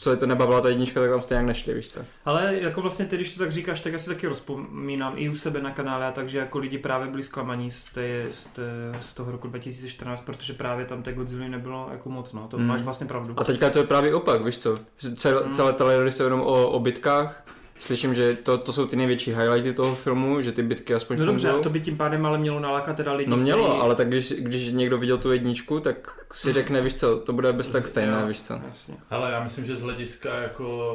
co 0.03 0.11
je 0.11 0.17
to 0.17 0.27
nebavila 0.27 0.61
ta 0.61 0.69
jednička, 0.69 1.01
tak 1.01 1.11
tam 1.11 1.23
stejně 1.23 1.37
jak 1.39 1.47
nešli, 1.47 1.75
víš 1.75 1.89
co. 1.93 2.01
Ale 2.25 2.57
jako 2.61 2.83
vlastně 2.83 3.05
ty, 3.07 3.17
když 3.17 3.35
to 3.35 3.39
tak 3.39 3.53
říkáš, 3.53 3.81
tak 3.81 3.93
já 3.93 3.99
si 3.99 4.09
taky 4.09 4.27
rozpomínám 4.27 5.13
i 5.17 5.29
u 5.29 5.35
sebe 5.35 5.61
na 5.63 5.71
kanále, 5.71 6.07
a 6.07 6.11
takže 6.13 6.39
jako 6.39 6.59
lidi 6.59 6.79
právě 6.79 7.09
byli 7.09 7.23
zklamaní 7.23 7.71
z, 7.71 7.85
té, 7.85 8.27
z, 8.31 8.45
té, 8.45 8.63
z 9.01 9.15
toho 9.15 9.33
roku 9.33 9.49
2014, 9.49 10.21
protože 10.21 10.53
právě 10.53 10.85
tam 10.87 11.03
té 11.03 11.13
Godzilla 11.13 11.49
nebylo 11.49 11.89
jako 11.93 12.09
moc, 12.11 12.33
no. 12.33 12.47
To 12.51 12.57
Hmm. 12.57 12.67
máš 12.67 12.83
vlastně 12.83 13.07
pravdu. 13.07 13.35
A 13.37 13.45
teďka 13.45 13.71
to 13.71 13.79
je 13.79 13.85
právě 13.87 14.15
opak, 14.15 14.45
víš 14.45 14.59
co? 14.59 14.75
Cel, 15.17 15.43
Hmm. 15.45 15.55
celé 15.55 15.73
trailery 15.73 16.13
jsou 16.13 16.25
jenom 16.25 16.41
o, 16.41 16.71
o 16.71 16.81
bitkách, 16.81 17.45
slyším, 17.83 18.15
že 18.15 18.35
to, 18.43 18.59
to 18.59 18.73
jsou 18.73 18.87
ty 18.87 18.97
největší 18.97 19.31
highlighty 19.35 19.73
toho 19.75 19.95
filmu, 19.95 20.43
že 20.43 20.53
ty 20.53 20.63
bitky 20.63 20.95
aspoň 20.95 21.17
No 21.19 21.27
dobře, 21.27 21.53
to 21.63 21.71
by 21.71 21.81
tím 21.81 21.97
pádem 21.97 22.27
ale 22.27 22.39
mělo 22.39 22.61
nalákat 22.61 22.97
teda 22.97 23.13
lidi, 23.13 23.31
No 23.31 23.37
mělo, 23.37 23.65
který... 23.69 23.81
ale 23.81 23.95
tak 23.95 24.09
když, 24.09 24.33
když 24.33 24.73
někdo 24.73 24.99
viděl 24.99 25.19
tu 25.19 25.33
jedničku, 25.33 25.81
tak 25.81 26.25
si 26.33 26.47
Hmm. 26.47 26.55
řekne, 26.55 26.81
víš 26.81 26.95
co, 26.95 27.17
to 27.19 27.33
bude 27.33 27.53
bez 27.53 27.69
tak 27.71 27.89
stejné, 27.89 28.21
Jo, 28.21 28.27
víš 28.27 28.43
co. 28.43 28.55
Jasně. 28.67 28.95
Hele, 29.11 29.33
já 29.33 29.43
myslím, 29.45 29.67
že 29.67 29.77
z 29.77 29.83
hlediska 29.83 30.35
jako 30.35 30.95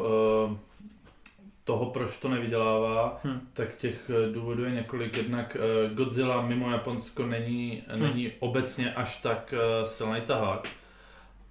uh, 0.49 0.57
toho, 1.63 1.85
proč 1.85 2.17
to 2.17 2.29
nevydělává, 2.29 3.19
Hm. 3.23 3.39
tak 3.53 3.75
těch 3.75 4.09
eh, 4.09 4.33
důvodů 4.33 4.63
je 4.63 4.71
několik. 4.71 5.17
Jednak 5.17 5.57
uh, 5.89 5.93
Godzilla 5.93 6.41
mimo 6.41 6.71
Japonsko 6.71 7.25
není, 7.25 7.83
Hm. 7.95 7.99
není 8.03 8.31
obecně 8.39 8.93
až 8.93 9.15
tak 9.17 9.53
uh, 9.53 9.85
silný 9.87 10.21
tahák. 10.21 10.67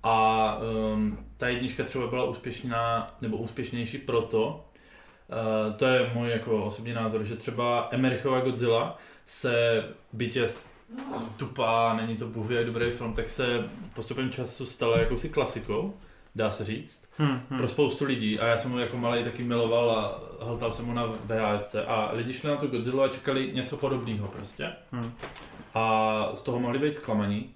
A 0.02 0.58
um, 0.94 1.18
ta 1.36 1.48
jednička 1.48 1.84
třeba 1.84 2.06
byla 2.06 2.24
úspěšná, 2.24 3.14
nebo 3.20 3.36
úspěšnější 3.36 3.98
proto, 3.98 4.64
uh, 5.28 5.76
to 5.76 5.87
je 5.87 6.11
můj 6.14 6.30
jako 6.30 6.64
osobní 6.64 6.92
názor, 6.92 7.25
že 7.25 7.37
třeba 7.37 7.88
Emerichova 7.90 8.40
Godzilla 8.40 8.99
se 9.26 9.85
bytě 10.12 10.49
tupá, 11.37 11.95
není 11.97 12.16
to 12.16 12.26
bůh 12.26 12.50
jak 12.50 12.66
dobrý 12.66 12.90
film, 12.90 13.12
tak 13.14 13.28
se 13.28 13.68
postupem 13.95 14.30
času 14.30 14.66
stala 14.66 14.99
jakousi 14.99 15.28
klasikou, 15.28 15.95
dá 16.35 16.50
se 16.50 16.64
říct 16.64 17.06
Hm, 17.18 17.40
hm. 17.50 17.56
pro 17.59 17.68
spoustu 17.68 18.04
lidí 18.04 18.38
a 18.38 18.47
já 18.47 18.56
jsem 18.56 18.71
ho 18.71 18.78
jako 18.78 18.97
malý 18.97 19.25
taky 19.25 19.42
miloval 19.45 19.90
a 19.90 20.21
hltal 20.45 20.73
jsem 20.73 20.87
ho 20.87 20.95
na 20.95 21.06
VHS 21.06 21.76
a 21.87 22.11
lidi 22.12 22.33
šli 22.33 22.49
na 22.50 22.56
tu 22.56 22.66
Godzilla 22.66 23.04
a 23.04 23.09
čekali 23.09 23.50
něco 23.54 23.76
podobného 23.76 24.28
prostě 24.28 24.73
Hm. 24.92 25.12
a 25.75 26.28
z 26.35 26.42
toho 26.42 26.61
mohli 26.61 26.78
být 26.78 26.95
zklamaní 26.95 27.50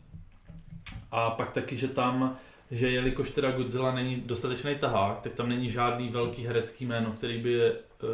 a 1.12 1.30
pak 1.30 1.50
taky, 1.50 1.76
že 1.76 1.88
tam 1.88 2.36
že 2.70 2.90
jelikož 2.90 3.30
teda 3.30 3.50
Godzilla 3.50 3.94
není 3.94 4.16
dostatečný 4.26 4.74
tahák, 4.74 5.20
tak 5.20 5.32
tam 5.32 5.48
není 5.48 5.70
žádný 5.70 6.08
velký 6.08 6.46
herecký 6.46 6.86
jméno, 6.86 7.12
který 7.12 7.38
by 7.42 7.52
je, 7.52 7.72
To 7.96 8.06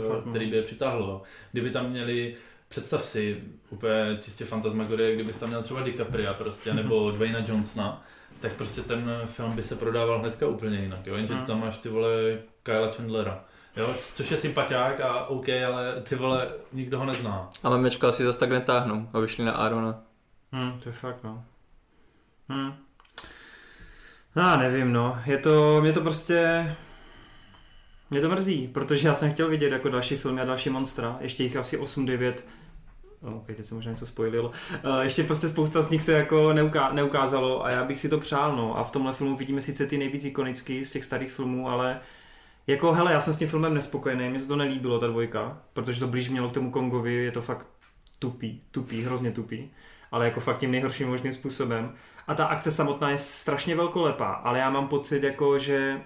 uh, 0.00 0.08
fakt, 0.08 0.24
no. 0.26 0.30
který 0.32 0.50
by 0.50 0.56
je 0.56 0.62
přitáhlo. 0.62 1.22
Kdyby 1.52 1.70
tam 1.70 1.90
měli, 1.90 2.34
představ 2.68 3.04
si, 3.04 3.42
úplně 3.70 4.18
čistě 4.20 4.44
fantasmagorie, 4.44 5.14
kdybys 5.14 5.36
tam 5.36 5.48
měl 5.48 5.62
třeba 5.62 5.82
DiCapria 5.82 6.34
prostě, 6.34 6.74
nebo 6.80 7.10
Dwayna 7.10 7.38
Johnsona, 7.48 8.02
tak 8.40 8.52
prostě 8.52 8.80
ten 8.80 9.10
film 9.24 9.52
by 9.56 9.62
se 9.62 9.76
prodával 9.76 10.18
hnedka 10.18 10.46
úplně 10.48 10.78
jinak, 10.80 11.06
jo? 11.06 11.14
jenže 11.14 11.34
Hmm. 11.34 11.46
tam 11.46 11.60
máš 11.60 11.78
ty 11.78 11.88
vole 11.88 12.10
Kyla 12.62 12.92
Chandlera. 12.92 13.44
Jo, 13.76 13.86
co- 13.94 14.14
což 14.14 14.30
je 14.30 14.36
sympatiák 14.36 15.00
a 15.00 15.26
OK, 15.26 15.48
ale 15.48 16.00
ty 16.00 16.14
vole, 16.16 16.48
nikdo 16.72 16.98
ho 16.98 17.04
nezná. 17.06 17.48
Ale 17.62 17.78
mečka 17.78 18.12
si 18.12 18.24
zase 18.24 18.38
tak 18.40 18.50
netáhnou 18.50 19.08
a 19.12 19.18
vyšli 19.18 19.44
na 19.44 19.52
Arona. 19.52 20.02
Hm, 20.52 20.80
to 20.82 20.88
je 20.88 20.92
fakt, 20.92 21.24
no. 21.24 21.44
Hm. 22.52 22.72
No, 24.36 24.42
já 24.42 24.56
nevím, 24.56 24.92
no. 24.92 25.18
Je 25.26 25.38
to, 25.38 25.80
mě 25.80 25.92
to 25.92 26.00
prostě... 26.00 26.70
Mě 28.10 28.20
to 28.20 28.28
mrzí, 28.28 28.68
protože 28.68 29.08
já 29.08 29.14
jsem 29.14 29.32
chtěl 29.32 29.48
vidět 29.48 29.72
jako 29.72 29.88
další 29.88 30.16
filmy 30.16 30.40
a 30.40 30.44
další 30.44 30.70
monstra. 30.70 31.16
Ještě 31.20 31.42
jich 31.42 31.56
asi 31.56 31.78
8-9. 31.78 32.34
Oh, 33.22 33.34
ok, 33.34 33.46
teď 33.46 33.64
jsem 33.64 33.76
možná 33.76 33.92
něco 33.92 34.06
spojil. 34.06 34.44
Uh, 34.84 35.00
ještě 35.00 35.22
prostě 35.22 35.48
spousta 35.48 35.82
z 35.82 35.90
nich 35.90 36.02
se 36.02 36.12
jako 36.12 36.48
neuká- 36.52 36.92
neukázalo 36.92 37.64
a 37.64 37.70
já 37.70 37.84
bych 37.84 38.00
si 38.00 38.08
to 38.08 38.18
přál, 38.18 38.56
no. 38.56 38.78
A 38.78 38.84
v 38.84 38.90
tomhle 38.90 39.12
filmu 39.12 39.36
vidíme 39.36 39.62
sice 39.62 39.86
ty 39.86 39.98
nejvíc 39.98 40.24
ikonický 40.24 40.84
z 40.84 40.92
těch 40.92 41.04
starých 41.04 41.32
filmů, 41.32 41.68
ale 41.68 42.00
jako, 42.66 42.92
hele, 42.92 43.12
já 43.12 43.20
jsem 43.20 43.32
s 43.34 43.36
tím 43.36 43.48
filmem 43.48 43.74
nespokojený, 43.74 44.30
mně 44.30 44.38
se 44.38 44.48
to 44.48 44.56
nelíbilo, 44.56 44.98
ta 44.98 45.06
dvojka, 45.06 45.58
protože 45.72 46.00
to 46.00 46.08
blíž 46.08 46.28
mělo 46.28 46.48
k 46.48 46.52
tomu 46.52 46.70
Kongovi, 46.70 47.14
je 47.14 47.32
to 47.32 47.42
fakt 47.42 47.66
tupý, 48.18 48.60
tupý, 48.70 49.02
hrozně 49.02 49.32
tupý, 49.32 49.70
ale 50.12 50.24
jako 50.24 50.40
fakt 50.40 50.58
tím 50.58 50.70
nejhorším 50.70 51.08
možným 51.08 51.32
způsobem. 51.32 51.92
A 52.26 52.34
ta 52.34 52.44
akce 52.46 52.70
samotná 52.70 53.10
je 53.10 53.18
strašně 53.18 53.76
velkolepá, 53.76 54.32
ale 54.32 54.58
já 54.58 54.70
mám 54.70 54.88
pocit 54.88 55.22
jako, 55.22 55.58
že 55.58 56.00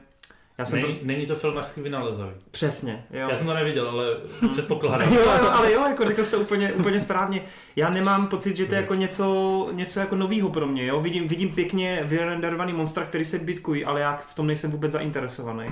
já 0.59 0.65
jsem 0.65 0.77
Není, 0.77 0.87
prostě... 0.87 1.07
není 1.07 1.27
to 1.27 1.37
filmařsky 1.37 1.81
vynalezavý. 1.81 2.33
Přesně, 2.51 3.05
jo. 3.11 3.29
Já 3.31 3.37
jsem 3.37 3.47
to 3.47 3.55
neviděl, 3.55 3.89
ale 3.89 4.07
předpokládám. 4.53 5.13
Jo, 5.13 5.21
jo, 5.21 5.51
ale 5.53 5.73
jo, 5.73 5.85
jako 5.89 6.07
řekl 6.07 6.25
jste 6.25 6.37
úplně, 6.37 6.73
úplně 6.73 7.01
správně. 7.01 7.43
Já 7.77 7.91
nemám 7.91 8.27
pocit, 8.27 8.57
že 8.57 8.67
to 8.67 8.75
je 8.75 8.81
jako 8.81 8.95
něco, 8.95 9.69
něco 9.73 10.01
jako 10.01 10.17
novýho 10.17 10.49
pro 10.49 10.67
mě, 10.67 10.87
jo. 10.87 11.01
Vidím, 11.01 11.29
vidím 11.29 11.55
pěkně 11.55 12.01
vyrenderovaný 12.05 12.73
monstra, 12.73 13.05
který 13.05 13.25
se 13.25 13.39
bitkují, 13.39 13.85
ale 13.85 14.01
já 14.01 14.17
v 14.17 14.35
tom 14.35 14.47
nejsem 14.47 14.71
vůbec 14.71 14.93
zainteresovaný. 14.93 15.67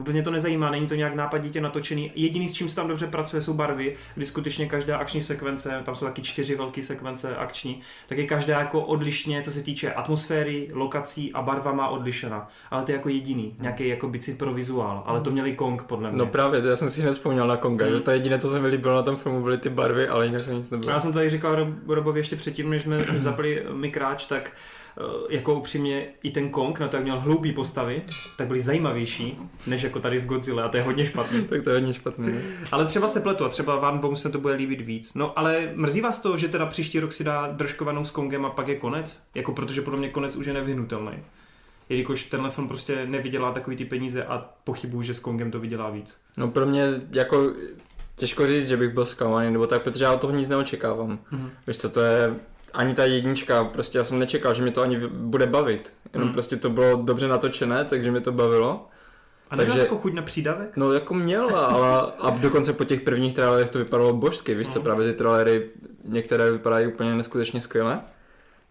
Vůbec 0.00 0.12
mě 0.14 0.22
to 0.22 0.30
nezajímá, 0.30 0.70
není 0.70 0.86
to 0.86 0.94
nějak 0.94 1.14
nápaditě 1.14 1.60
natočený. 1.60 2.12
Jediný, 2.14 2.48
s 2.48 2.52
čím 2.52 2.68
se 2.68 2.76
tam 2.76 2.88
dobře 2.88 3.06
pracuje, 3.06 3.42
jsou 3.42 3.54
barvy, 3.54 3.96
kdy 4.14 4.26
skutečně 4.26 4.66
každá 4.66 4.96
akční 4.96 5.22
sekvence, 5.22 5.80
tam 5.84 5.94
jsou 5.94 6.04
taky 6.06 6.22
čtyři 6.22 6.56
velké 6.56 6.82
sekvence 6.82 7.36
akční, 7.36 7.80
tak 8.08 8.18
je 8.18 8.26
každá 8.26 8.58
jako 8.58 8.80
odlišně, 8.82 9.42
co 9.42 9.50
se 9.50 9.62
týče 9.62 9.92
atmosféry, 9.92 10.68
lokací 10.72 11.32
a 11.32 11.42
barva 11.42 11.72
má 11.72 11.88
odlišena. 11.88 12.48
Ale 12.70 12.82
to 12.84 12.92
je 12.92 12.96
jako 12.96 13.08
jediný, 13.08 13.56
nějaký 13.58 13.88
jako 13.88 14.08
bicit 14.08 14.38
pro 14.38 14.54
vizuál, 14.54 15.02
ale 15.06 15.20
to 15.20 15.30
měli 15.30 15.52
Kong 15.52 15.82
podle 15.82 16.10
mě. 16.10 16.18
No 16.18 16.26
právě, 16.26 16.62
to 16.62 16.68
já 16.68 16.76
jsem 16.76 16.90
si 16.90 17.02
hned 17.02 17.12
vzpomněl 17.12 17.46
na 17.46 17.56
Konga, 17.56 17.84
Hmm. 17.86 17.94
že 17.94 18.00
to 18.00 18.10
jediné, 18.10 18.38
co 18.38 18.50
se 18.50 18.58
mi 18.58 18.68
líbilo 18.68 18.94
na 18.94 19.02
tom 19.02 19.16
filmu, 19.16 19.42
byly 19.42 19.58
ty 19.58 19.68
barvy, 19.68 20.08
ale 20.08 20.26
jinak 20.26 20.46
nic 20.46 20.70
nebylo. 20.70 20.92
Já 20.92 21.00
jsem 21.00 21.12
tady 21.12 21.30
říkal 21.30 21.56
Rob- 21.56 21.74
Robovi 21.88 22.20
ještě 22.20 22.36
předtím, 22.36 22.70
než 22.70 22.82
jsme 22.82 23.04
zapli 23.12 23.64
mikráč, 23.72 24.26
tak 24.26 24.52
eh, 24.52 24.79
jako 25.28 25.54
upřímně 25.54 26.06
i 26.22 26.30
ten 26.30 26.50
Kong, 26.50 26.80
na 26.80 26.88
to 26.88 26.96
jak 26.96 27.04
měl 27.04 27.20
hloupý 27.20 27.52
postavy, 27.52 28.02
tak 28.36 28.46
byly 28.46 28.60
zajímavější, 28.60 29.38
než 29.66 29.82
jako 29.82 30.00
tady 30.00 30.18
v 30.18 30.26
Godzilla 30.26 30.64
a 30.64 30.68
to 30.68 30.76
je 30.76 30.82
hodně 30.82 31.06
špatný. 31.06 31.44
Tak 31.50 31.62
to 31.62 31.70
je 31.70 31.76
hodně 31.76 31.94
špatný. 31.94 32.26
Ne? 32.26 32.42
Ale 32.72 32.86
třeba 32.86 33.08
se 33.08 33.20
pletu 33.20 33.44
a 33.44 33.48
třeba 33.48 33.76
vám 33.76 33.98
Bohu 33.98 34.16
se 34.16 34.30
to 34.30 34.38
bude 34.38 34.54
líbit 34.54 34.80
víc. 34.80 35.14
No 35.14 35.38
ale 35.38 35.70
mrzí 35.74 36.00
vás 36.00 36.18
to, 36.18 36.36
že 36.36 36.48
teda 36.48 36.66
příští 36.66 37.00
rok 37.00 37.12
si 37.12 37.24
dá 37.24 37.48
držkovanou 37.52 38.04
s 38.04 38.10
Kongem 38.10 38.44
a 38.44 38.50
pak 38.50 38.68
je 38.68 38.76
konec? 38.76 39.22
Jako 39.34 39.52
protože 39.52 39.82
podle 39.82 39.98
mě 39.98 40.08
konec 40.08 40.36
už 40.36 40.46
je 40.46 40.52
nevyhnutelný. 40.52 41.12
Jelikož 41.88 42.24
tenhle 42.24 42.50
film 42.50 42.68
prostě 42.68 43.06
nevydělá 43.06 43.52
takový 43.52 43.76
ty 43.76 43.84
peníze 43.84 44.24
a 44.24 44.50
pochybuju, 44.64 45.02
že 45.02 45.14
s 45.14 45.20
Kongem 45.20 45.50
to 45.50 45.60
vydělá 45.60 45.90
víc. 45.90 46.16
No 46.36 46.48
pro 46.48 46.66
mě 46.66 46.84
jako 47.10 47.52
těžko 48.16 48.46
říct, 48.46 48.68
že 48.68 48.76
bych 48.76 48.90
byl 48.90 49.06
zklamaný 49.06 49.52
nebo 49.52 49.66
tak, 49.66 49.82
protože 49.82 50.04
já 50.04 50.12
od 50.12 50.20
toho 50.20 50.32
nic 50.32 50.48
neočekávám. 50.48 51.18
Mhm. 51.30 51.50
Víš 51.66 51.78
co, 51.78 51.90
to 51.90 52.00
je 52.00 52.34
ani 52.72 52.94
ta 52.94 53.04
jednička, 53.04 53.64
prostě 53.64 53.98
já 53.98 54.04
jsem 54.04 54.18
nečekal, 54.18 54.54
že 54.54 54.62
mě 54.62 54.70
to 54.72 54.82
ani 54.82 54.98
bude 55.08 55.46
bavit. 55.46 55.92
Jenom 56.12 56.26
Mhm. 56.28 56.32
prostě 56.32 56.56
to 56.56 56.70
bylo 56.70 56.96
dobře 57.02 57.28
natočené, 57.28 57.84
takže 57.84 58.10
mě 58.10 58.20
to 58.20 58.32
bavilo. 58.32 58.86
A 59.50 59.56
Takže- 59.56 59.78
jako 59.78 59.96
chuť 59.98 60.12
na 60.14 60.22
přídavek? 60.22 60.76
No 60.76 60.92
jako 60.92 61.14
měl, 61.14 61.56
ale 61.56 62.12
a 62.18 62.30
dokonce 62.30 62.72
po 62.72 62.84
těch 62.84 63.00
prvních 63.00 63.34
trailerech 63.34 63.68
to 63.68 63.78
vypadalo 63.78 64.12
božsky, 64.12 64.54
víš 64.54 64.68
co, 64.68 64.78
No. 64.78 64.82
právě 64.82 65.12
ty 65.12 65.18
trailery 65.18 65.66
některé 66.04 66.50
vypadají 66.50 66.86
úplně 66.86 67.14
neskutečně 67.14 67.60
skvěle. 67.60 68.00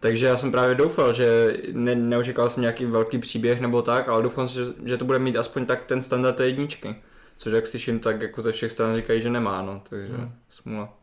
Takže 0.00 0.26
já 0.26 0.36
jsem 0.36 0.52
právě 0.52 0.74
doufal, 0.74 1.12
že 1.12 1.56
ne, 1.72 1.94
neočekal 1.94 2.48
jsem 2.48 2.60
nějaký 2.60 2.84
velký 2.86 3.18
příběh 3.18 3.60
nebo 3.60 3.82
tak, 3.82 4.08
ale 4.08 4.22
doufal 4.22 4.48
jsem, 4.48 4.64
že, 4.66 4.72
že 4.84 4.96
to 4.96 5.04
bude 5.04 5.18
mít 5.18 5.36
aspoň 5.36 5.66
tak 5.66 5.84
ten 5.84 6.02
standard 6.02 6.36
té 6.36 6.46
jedničky. 6.46 6.96
Což 7.36 7.52
jak 7.52 7.66
slyším, 7.66 7.98
tak 7.98 8.22
jako 8.22 8.42
ze 8.42 8.52
všech 8.52 8.72
stran 8.72 8.96
říkají, 8.96 9.20
že 9.20 9.30
nemá, 9.30 9.62
no, 9.62 9.82
takže 9.90 10.12
Hmm. 10.14 10.32
smůla. 10.50 10.94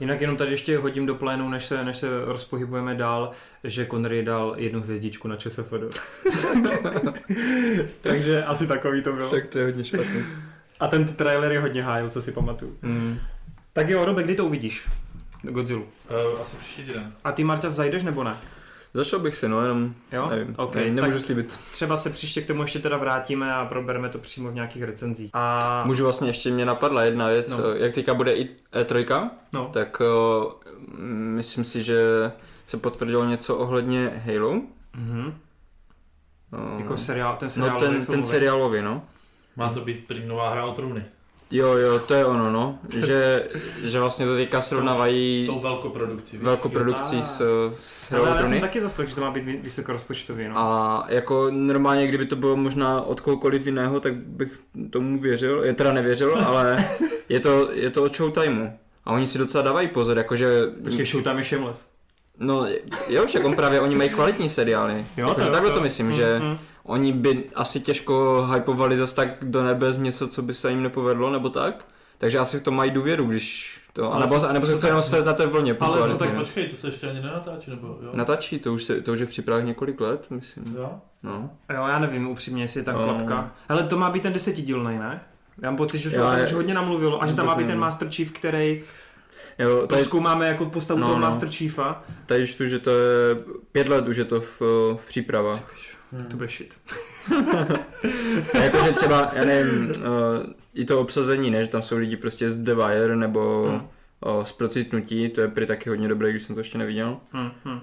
Jinak 0.00 0.20
jenom 0.20 0.36
tady 0.36 0.50
ještě 0.50 0.78
hodím 0.78 1.06
do 1.06 1.14
plénu, 1.14 1.48
než 1.48 1.64
se, 1.64 1.84
než 1.84 1.96
se 1.96 2.06
rozpohybujeme 2.24 2.94
dál, 2.94 3.30
že 3.64 3.86
Connery 3.86 4.22
dal 4.22 4.54
jednu 4.56 4.80
hvězdičku 4.80 5.28
na 5.28 5.36
ČSFD. 5.36 5.72
Takže 8.00 8.44
asi 8.44 8.66
takový 8.66 9.02
to 9.02 9.12
bylo. 9.12 9.30
Tak 9.30 9.46
to 9.46 9.58
je 9.58 9.64
hodně 9.64 9.84
špatný. 9.84 10.24
A 10.80 10.88
ten 10.88 11.04
trailer 11.04 11.52
je 11.52 11.60
hodně 11.60 11.82
hájil, 11.82 12.08
co 12.08 12.22
si 12.22 12.32
pamatuju. 12.32 12.76
Mm. 12.82 13.18
Tak 13.72 13.88
jo, 13.88 14.04
Robe, 14.04 14.22
kdy 14.22 14.34
to 14.34 14.46
uvidíš? 14.46 14.88
Godzilla. 15.42 15.82
Uh, 15.82 16.40
asi 16.40 16.56
příští 16.56 16.82
týden. 16.82 17.12
A 17.24 17.32
ty, 17.32 17.44
Marta, 17.44 17.68
zajdeš 17.68 18.02
nebo 18.02 18.24
ne? 18.24 18.36
Zašel 18.94 19.18
bych 19.18 19.34
si, 19.34 19.48
no, 19.48 19.62
jenom 19.62 19.94
Jo? 20.12 20.26
nevím, 20.30 20.54
Ok, 20.58 20.74
ne, 20.74 20.84
nemůžu 20.90 21.16
tak 21.18 21.26
slíbit. 21.26 21.60
třeba 21.72 21.96
se 21.96 22.10
příště 22.10 22.42
k 22.42 22.46
tomu 22.46 22.62
ještě 22.62 22.78
teda 22.78 22.96
vrátíme 22.96 23.54
a 23.54 23.64
probereme 23.66 24.08
to 24.08 24.18
přímo 24.18 24.50
v 24.50 24.54
nějakých 24.54 24.82
recenzích. 24.82 25.30
A... 25.34 25.82
Můžu 25.86 26.04
vlastně 26.04 26.28
ještě 26.28 26.50
mě 26.50 26.64
napadla 26.64 27.02
jedna 27.02 27.28
věc, 27.28 27.50
No. 27.50 27.56
no. 27.62 27.68
jak 27.74 27.92
teďka 27.94 28.14
bude 28.14 28.32
i 28.32 28.48
E3, 28.72 29.30
No. 29.52 29.64
tak 29.64 30.02
uh, 30.44 30.52
myslím 31.12 31.64
si, 31.64 31.82
že 31.82 32.00
se 32.66 32.76
potvrdilo 32.76 33.24
něco 33.24 33.56
ohledně 33.56 34.22
Halo. 34.26 34.62
Mhm. 34.96 35.34
Uh, 36.74 36.80
Jako 36.80 36.96
seriál, 36.96 37.36
ten 37.36 37.46
no 37.46 37.50
seriál. 37.50 37.80
ten, 37.80 38.06
ten 38.06 38.24
seriálový, 38.24 38.82
no. 38.82 39.02
Má 39.56 39.72
to 39.74 39.80
být 39.80 40.06
prým 40.06 40.28
nová 40.28 40.50
hra 40.50 40.64
o 40.66 40.72
trůny. 40.72 41.04
Jo, 41.50 41.74
jo, 41.74 41.98
to 41.98 42.14
je 42.14 42.24
ono, 42.26 42.50
no. 42.50 42.78
Že, 43.06 43.48
že 43.82 44.00
vlastně 44.00 44.26
to 44.26 44.36
teďka 44.36 44.60
srovnávají 44.60 45.46
Tou 45.46 45.60
velkoprodukcí. 45.60 46.36
víš? 46.36 46.44
velkoprodukcí 46.44 47.16
Jo, 47.16 47.22
s, 47.24 47.40
s 47.80 48.12
Ale 48.12 48.28
já 48.40 48.46
jsem 48.46 48.60
taky 48.60 48.80
zaslech, 48.80 49.08
že 49.08 49.14
to 49.14 49.20
má 49.20 49.30
být 49.30 49.44
vy- 49.44 49.60
vysokorozpočtový, 49.62 50.48
no. 50.48 50.54
A 50.58 51.04
jako 51.08 51.46
normálně, 51.50 52.06
kdyby 52.06 52.26
to 52.26 52.36
bylo 52.36 52.56
možná 52.56 53.00
od 53.02 53.20
kohokoliv 53.20 53.66
jiného, 53.66 54.00
tak 54.00 54.14
bych 54.14 54.60
tomu 54.90 55.18
věřil. 55.20 55.64
Je 55.64 55.74
teda 55.74 55.92
nevěřil, 55.92 56.38
ale 56.46 56.84
je 57.28 57.40
to, 57.40 57.68
je 57.72 57.90
to 57.90 58.02
od 58.02 58.16
Showtimeu. 58.16 58.70
A 59.04 59.12
oni 59.12 59.26
si 59.26 59.38
docela 59.38 59.62
dávají 59.64 59.88
pozor, 59.88 60.18
jakože... 60.18 60.62
Počkej, 60.84 61.06
show 61.06 61.22
tam 61.22 61.38
je 61.38 61.44
Shameless. 61.44 61.86
No 62.38 62.66
jo, 63.08 63.26
však 63.26 63.44
on 63.44 63.56
právě, 63.56 63.80
oni 63.80 63.94
mají 63.96 64.10
kvalitní 64.10 64.50
seriály. 64.50 65.04
Jo, 65.16 65.28
Jakože 65.28 65.46
jo, 65.46 65.52
takhle 65.52 65.70
jo. 65.70 65.76
to 65.76 65.82
myslím, 65.82 66.06
Mm, 66.06 66.12
že 66.12 66.38
mm. 66.42 66.58
Oni 66.90 67.12
by 67.12 67.44
asi 67.54 67.80
těžko 67.80 68.46
hypovali 68.54 68.96
zas 68.96 69.14
tak 69.14 69.28
do 69.42 69.62
nebe 69.64 69.92
z 69.92 69.98
něco, 69.98 70.28
co 70.28 70.42
by 70.42 70.54
se 70.54 70.70
jim 70.70 70.82
nepovedlo, 70.82 71.30
nebo 71.30 71.48
tak. 71.50 71.84
Takže 72.18 72.38
asi 72.38 72.58
v 72.58 72.62
tom 72.62 72.74
mají 72.76 72.90
důvěru, 72.90 73.24
když 73.24 73.76
to, 73.92 74.04
Ale 74.12 74.16
anebo, 74.16 74.40
co- 74.40 74.48
anebo 74.48 74.66
co 74.66 74.72
se 74.72 74.76
to 74.76 74.80
tak- 74.80 74.88
jenom 74.88 75.02
svést 75.02 75.26
na 75.26 75.32
té 75.32 75.46
vlně. 75.46 75.76
Ale 75.80 76.08
co 76.08 76.18
tak 76.18 76.34
počkej, 76.34 76.68
to 76.68 76.76
se 76.76 76.88
ještě 76.88 77.10
ani 77.10 77.20
nenatáčí, 77.20 77.70
nebo 77.70 77.86
jo? 77.86 78.10
Natačí, 78.12 78.58
to 78.58 78.74
už, 78.74 78.84
se, 78.84 79.00
to 79.00 79.12
už 79.12 79.20
je 79.20 79.26
v 79.26 79.28
přípravách 79.28 79.64
několik 79.64 80.00
let, 80.00 80.26
myslím. 80.30 80.64
Jo? 80.76 80.90
No. 81.22 81.50
Jo, 81.74 81.86
já 81.86 81.98
nevím 81.98 82.28
upřímně, 82.28 82.62
jestli 82.64 82.80
je 82.80 82.84
tam 82.84 82.94
No. 82.94 83.04
klapka. 83.04 83.52
Hele, 83.68 83.82
to 83.82 83.96
má 83.96 84.10
být 84.10 84.22
ten 84.22 84.32
desetidílnej, 84.32 84.98
ne? 84.98 85.20
Já 85.62 85.70
mám 85.70 85.76
pocit, 85.76 85.98
že 85.98 86.10
se 86.10 86.16
Jo, 86.16 86.26
o 86.26 86.30
tom 86.30 86.38
je- 86.38 86.44
už 86.46 86.52
hodně 86.52 86.74
namluvilo 86.74 87.22
a 87.22 87.26
že 87.26 87.34
tam 87.34 87.46
má 87.46 87.54
být 87.54 87.66
ten. 87.66 87.78
Master 87.78 88.08
Chief, 88.10 88.32
který 88.32 88.82
Jo, 89.58 89.86
tady, 89.86 90.04
zkoumáme 90.04 90.46
jako 90.48 90.66
postavu 90.66 91.00
No, 91.00 91.06
toho 91.06 91.18
no. 91.18 91.26
Master 91.26 91.48
Chiefa. 91.48 92.02
tady 92.26 92.46
čtu, 92.46 92.66
že 92.66 92.78
to 92.78 92.90
je 92.90 93.36
pět 93.72 93.88
let 93.88 94.08
už 94.08 94.16
je 94.16 94.24
to 94.24 94.40
v, 94.40 94.60
v 94.96 95.00
přípravách. 95.08 95.62
To 96.30 96.36
bude 96.36 96.48
shit. 96.48 96.74
Jakože 98.62 98.92
třeba, 98.92 99.30
já 99.32 99.44
nevím, 99.44 99.88
uh, 99.90 99.94
i 100.74 100.84
to 100.84 101.00
obsazení, 101.00 101.50
ne, 101.50 101.64
že 101.64 101.70
tam 101.70 101.82
jsou 101.82 101.96
lidi 101.96 102.16
prostě 102.16 102.50
z 102.50 102.58
The 102.58 102.74
Wire 102.74 103.16
nebo 103.16 103.64
Hmm. 103.68 103.88
uh, 104.36 104.44
z 104.44 104.52
Procitnutí, 104.52 105.28
to 105.28 105.40
je 105.40 105.48
prý 105.48 105.66
taky 105.66 105.88
hodně 105.90 106.08
dobré, 106.08 106.30
když 106.30 106.42
jsem 106.42 106.54
to 106.54 106.60
ještě 106.60 106.78
neviděl. 106.78 107.16
Hm, 107.32 107.50
hm. 107.64 107.80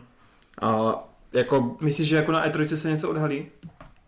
A 0.62 0.94
jako 1.34 1.78
Myslíš, 1.82 2.08
že 2.08 2.16
jako 2.16 2.32
na 2.32 2.48
E3 2.50 2.76
se 2.76 2.90
něco 2.90 3.10
odhalí? 3.10 3.46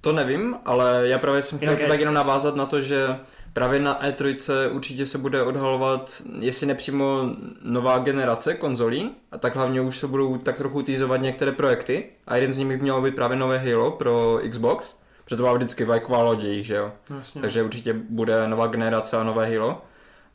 to 0.01 0.13
nevím, 0.13 0.55
ale 0.65 1.01
já 1.03 1.17
právě 1.17 1.43
jsem 1.43 1.57
chtěl 1.57 1.69
Jinak 1.71 1.83
to 1.85 1.89
tak 1.89 1.99
jenom 1.99 2.15
navázat 2.15 2.55
na 2.55 2.65
to, 2.65 2.81
že 2.81 3.07
právě 3.53 3.79
na 3.79 4.01
E3 4.01 4.69
určitě 4.71 5.05
se 5.05 5.17
bude 5.17 5.43
odhalovat, 5.43 6.21
jestli 6.39 6.67
nepřímo 6.67 7.35
nová 7.61 7.99
generace 7.99 8.53
konzolí, 8.53 9.11
a 9.31 9.37
tak 9.37 9.55
hlavně 9.55 9.81
už 9.81 9.97
se 9.97 10.07
budou 10.07 10.37
tak 10.37 10.57
trochu 10.57 10.83
týzovat 10.83 11.21
některé 11.21 11.51
projekty 11.51 12.05
a 12.27 12.35
jeden 12.35 12.53
z 12.53 12.57
nich 12.57 12.67
by 12.67 12.77
mělo 12.77 13.01
být 13.01 13.15
právě 13.15 13.37
nové 13.37 13.57
Halo 13.57 13.91
pro 13.91 14.39
Xbox, 14.49 14.95
protože 15.23 15.35
to 15.35 15.43
byla 15.43 15.53
vždycky 15.53 15.85
vlajková 15.85 16.23
loď 16.23 16.43
jejich, 16.43 16.65
že 16.65 16.75
jo. 16.75 16.91
Vlastně. 17.09 17.41
Takže 17.41 17.63
určitě 17.63 17.93
bude 17.93 18.47
nová 18.47 18.67
generace 18.67 19.17
a 19.17 19.23
nové 19.23 19.57
Halo. 19.57 19.81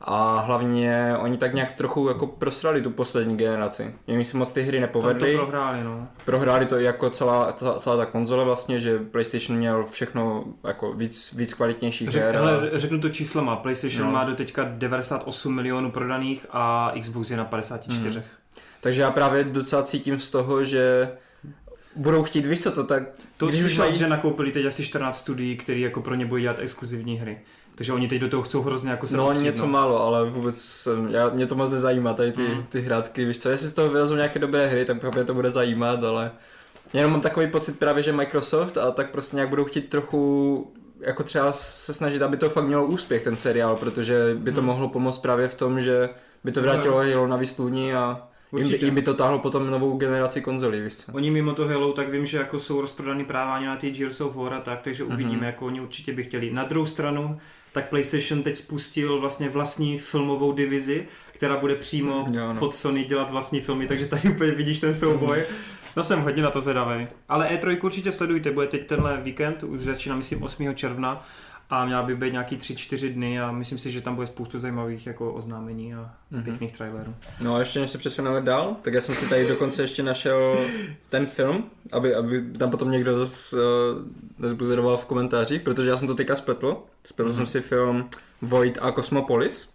A 0.01 0.39
hlavně 0.39 1.15
oni 1.19 1.37
tak 1.37 1.53
nějak 1.53 1.73
trochu 1.73 2.07
jako 2.07 2.27
prosrali 2.27 2.81
tu 2.81 2.89
poslední 2.89 3.37
generaci. 3.37 3.95
Jim 4.07 4.25
se 4.25 4.37
moc 4.37 4.51
ty 4.51 4.61
hry 4.61 4.79
Tam 4.81 4.89
to 4.89 4.99
nepovedly. 4.99 5.35
prohráli, 5.35 5.83
no. 5.83 6.07
Prohráli 6.25 6.65
to 6.65 6.79
i 6.79 6.83
jako 6.83 7.09
celá, 7.09 7.53
celá, 7.53 7.79
celá 7.79 7.97
ta 7.97 8.05
konzole 8.05 8.43
vlastně, 8.45 8.79
že 8.79 8.99
PlayStation 8.99 9.57
měl 9.57 9.83
všechno 9.85 10.43
jako 10.63 10.93
víc, 10.93 11.33
víc 11.33 11.53
kvalitnějších 11.53 12.09
Řek, 12.09 12.23
her. 12.23 12.35
hele, 12.35 12.69
řeknu 12.73 12.99
to 12.99 13.09
číslama. 13.09 13.55
PlayStation 13.55 14.05
No. 14.05 14.11
má 14.11 14.23
do 14.23 14.35
teďka 14.35 14.63
98 14.69 15.55
milionů 15.55 15.91
prodaných 15.91 16.45
a 16.51 16.93
Xbox 17.01 17.29
je 17.29 17.37
na 17.37 17.45
54. 17.45 18.19
Mhm. 18.19 18.27
Takže 18.81 19.01
já 19.01 19.11
právě 19.11 19.43
docela 19.43 19.83
cítím 19.83 20.19
z 20.19 20.29
toho, 20.29 20.63
že 20.63 21.11
budou 21.95 22.23
chtít, 22.23 22.45
víš 22.45 22.59
co 22.63 22.71
to 22.71 22.83
tak, 22.83 23.03
To 23.37 23.47
Když 23.47 23.63
už 23.63 23.77
mají- 23.77 23.97
že 23.97 24.07
nakoupili 24.09 24.51
teď 24.51 24.65
asi 24.65 24.83
14 24.85 25.17
studií, 25.19 25.57
které 25.57 25.79
jako 25.79 26.01
pro 26.01 26.15
ně 26.15 26.25
budou 26.25 26.41
dělat 26.41 26.59
exkluzivní 26.59 27.17
hry. 27.17 27.39
Takže 27.75 27.93
oni 27.93 28.07
teď 28.07 28.21
do 28.21 28.27
toho 28.29 28.43
chcou 28.43 28.61
hrozně 28.61 28.91
jako 28.91 29.07
se 29.07 29.17
no 29.17 29.27
opřít, 29.27 29.43
něco 29.43 29.67
málo, 29.67 30.01
ale 30.03 30.29
vůbec 30.29 30.87
já, 31.09 31.29
mě 31.29 31.47
to 31.47 31.55
moc 31.55 31.71
nezajímá, 31.71 32.13
tady 32.13 32.31
ty, 32.31 32.41
Mhm. 32.41 32.63
ty 32.69 32.81
hrátky, 32.81 33.25
víš 33.25 33.39
co, 33.39 33.49
jestli 33.49 33.67
z 33.69 33.73
toho 33.73 33.89
vylezou 33.89 34.15
nějaké 34.15 34.39
dobré 34.39 34.67
hry, 34.67 34.85
tak 34.85 35.13
mě 35.13 35.23
to 35.23 35.33
bude 35.33 35.51
zajímat, 35.51 36.03
ale 36.03 36.31
jenom 36.93 37.11
mám 37.11 37.21
takový 37.21 37.47
pocit 37.47 37.79
právě, 37.79 38.03
že 38.03 38.11
Microsoft 38.13 38.77
a 38.77 38.91
tak 38.91 39.09
prostě 39.11 39.35
nějak 39.35 39.49
budou 39.49 39.65
chtít 39.65 39.89
trochu 39.89 40.73
jako 40.99 41.23
třeba 41.23 41.51
se 41.53 41.93
snažit, 41.93 42.21
aby 42.21 42.37
to 42.37 42.49
fakt 42.49 42.65
mělo 42.65 42.85
úspěch 42.85 43.23
ten 43.23 43.37
seriál, 43.37 43.75
protože 43.75 44.35
by 44.39 44.51
to 44.51 44.61
Mhm. 44.61 44.65
mohlo 44.67 44.89
pomoct 44.89 45.17
právě 45.17 45.47
v 45.47 45.55
tom, 45.55 45.81
že 45.81 46.09
by 46.43 46.51
to 46.51 46.61
vrátilo 46.61 46.97
Halo 46.97 47.27
na 47.27 47.37
výstůni 47.37 47.95
a 47.95 48.27
Určitě. 48.51 48.85
jim 48.85 48.95
by 48.95 49.01
to 49.01 49.13
táhlo 49.13 49.39
potom 49.39 49.71
novou 49.71 49.97
generaci 49.97 50.41
konzolí, 50.41 50.81
víš 50.81 50.95
co. 50.95 51.11
Oni 51.11 51.31
mimo 51.31 51.53
to 51.53 51.67
Halo, 51.67 51.93
tak 51.93 52.09
vím, 52.09 52.25
že 52.25 52.37
jako 52.37 52.59
jsou 52.59 52.81
rozprodaný 52.81 53.25
práva 53.25 53.59
na 53.59 53.75
ty 53.75 53.89
Gears 53.91 54.21
of 54.21 54.35
War 54.35 54.53
a 54.53 54.59
tak, 54.61 54.79
takže 54.81 55.03
Mhm. 55.03 55.13
uvidíme, 55.13 55.45
jako 55.45 55.65
oni 55.65 55.81
určitě 55.81 56.13
by 56.13 56.23
chtěli. 56.23 56.51
Na 56.51 56.63
druhou 56.63 56.85
stranu, 56.85 57.37
tak 57.71 57.89
PlayStation 57.89 58.43
teď 58.43 58.55
spustil 58.57 59.19
vlastně 59.19 59.49
vlastní 59.49 59.97
filmovou 59.97 60.51
divizi, 60.51 61.07
která 61.33 61.57
bude 61.57 61.75
přímo 61.75 62.25
Jo, 62.31 62.53
no. 62.53 62.59
pod 62.59 62.75
Sony 62.75 63.03
dělat 63.03 63.31
vlastní 63.31 63.61
filmy, 63.61 63.87
takže 63.87 64.05
tady 64.05 64.29
úplně 64.29 64.51
vidíš 64.51 64.79
ten 64.79 64.95
souboj. 64.95 65.43
No 65.97 66.03
jsem 66.03 66.19
hodně 66.21 66.43
na 66.43 66.51
to 66.51 66.61
zvědavý. 66.61 67.07
Ale 67.29 67.49
E3 67.49 67.83
určitě 67.83 68.11
sledujte, 68.11 68.51
bude 68.51 68.67
teď 68.67 68.87
tenhle 68.87 69.17
víkend, 69.21 69.63
už 69.63 69.79
začíná 69.81 70.15
myslím 70.15 70.43
8. 70.43 70.75
června 70.75 71.25
a 71.69 71.85
měla 71.85 72.03
by 72.03 72.15
být 72.15 72.31
nějaký 72.31 72.57
3-4 72.57 73.13
dny 73.13 73.41
a 73.41 73.51
myslím 73.51 73.77
si, 73.77 73.91
že 73.91 74.01
tam 74.01 74.15
bude 74.15 74.27
spoustu 74.27 74.59
zajímavých 74.59 75.07
jako 75.07 75.33
oznámení 75.33 75.95
a 75.95 76.11
Mhm. 76.31 76.43
pěkných 76.43 76.71
trailerů. 76.77 77.15
No 77.41 77.55
a 77.55 77.59
ještě 77.59 77.79
než 77.79 77.89
se 77.89 77.97
přesuneme 77.97 78.41
dál, 78.41 78.75
tak 78.81 78.93
já 78.93 79.01
jsem 79.01 79.15
si 79.15 79.25
tady 79.29 79.47
dokonce 79.47 79.83
ještě 79.83 80.03
našel 80.03 80.57
ten 81.09 81.25
film, 81.27 81.63
aby, 81.91 82.15
aby 82.15 82.43
tam 82.57 82.69
potom 82.71 82.91
někdo 82.91 83.15
zase 83.15 83.55
uh, 83.55 83.61
nezbuzeroval 84.39 84.97
v 84.97 85.05
komentářích, 85.05 85.61
protože 85.61 85.89
já 85.89 85.97
jsem 85.97 86.07
to 86.07 86.15
teďka 86.15 86.35
spletl. 86.35 86.77
Spletl 87.03 87.29
Mhm. 87.29 87.35
jsem 87.37 87.45
si 87.45 87.61
film 87.61 88.07
Void 88.41 88.77
a 88.81 88.91
Cosmopolis. 88.91 89.69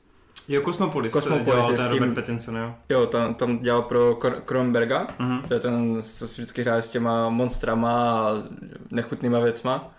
Jo, 0.49 0.63
Cosmopolis, 0.65 1.13
Cosmopolis 1.13 1.47
dělal 1.47 1.71
je 1.71 1.77
ten 1.77 1.87
s 1.87 1.93
tím- 1.93 1.99
Robert 2.03 2.15
Pattinson, 2.15 2.57
jo. 2.57 2.75
Jo, 2.89 3.07
tam, 3.07 3.35
tam 3.35 3.59
dělal 3.59 3.83
pro 3.83 4.13
Kr- 4.15 4.41
Kronberga, 4.45 5.07
Mhm. 5.19 5.43
to 5.49 5.55
je 5.55 5.61
ten, 5.61 6.03
co 6.03 6.29
si 6.29 6.41
vždycky 6.43 6.63
hraje 6.63 6.83
s 6.83 6.89
těma 6.89 7.29
monstrama 7.29 8.11
a 8.21 8.33
nechutnýma 8.91 9.41
věcma. 9.41 9.95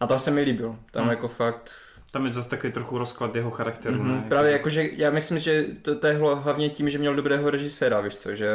A 0.00 0.06
tam 0.06 0.18
se 0.18 0.30
mi 0.30 0.40
líbil. 0.40 0.76
Tam 0.90 1.02
Mhm. 1.02 1.10
jako 1.10 1.28
fakt 1.28 1.70
Tam 2.12 2.26
je 2.26 2.32
zase 2.32 2.48
takový 2.50 2.72
trochu 2.72 2.98
rozklad 2.98 3.36
jeho 3.36 3.50
charakteru, 3.50 3.94
Mhm, 3.96 4.08
ne? 4.08 4.24
Právě 4.28 4.52
jakože 4.52 4.88
já 4.92 5.10
myslím, 5.10 5.38
že 5.38 5.64
to, 5.82 5.94
to 5.94 6.06
je 6.06 6.14
hlavně 6.34 6.68
tím, 6.68 6.90
že 6.90 6.98
měl 6.98 7.14
dobrého 7.14 7.50
režiséra, 7.50 8.00
víš 8.00 8.16
co, 8.16 8.34
že 8.34 8.50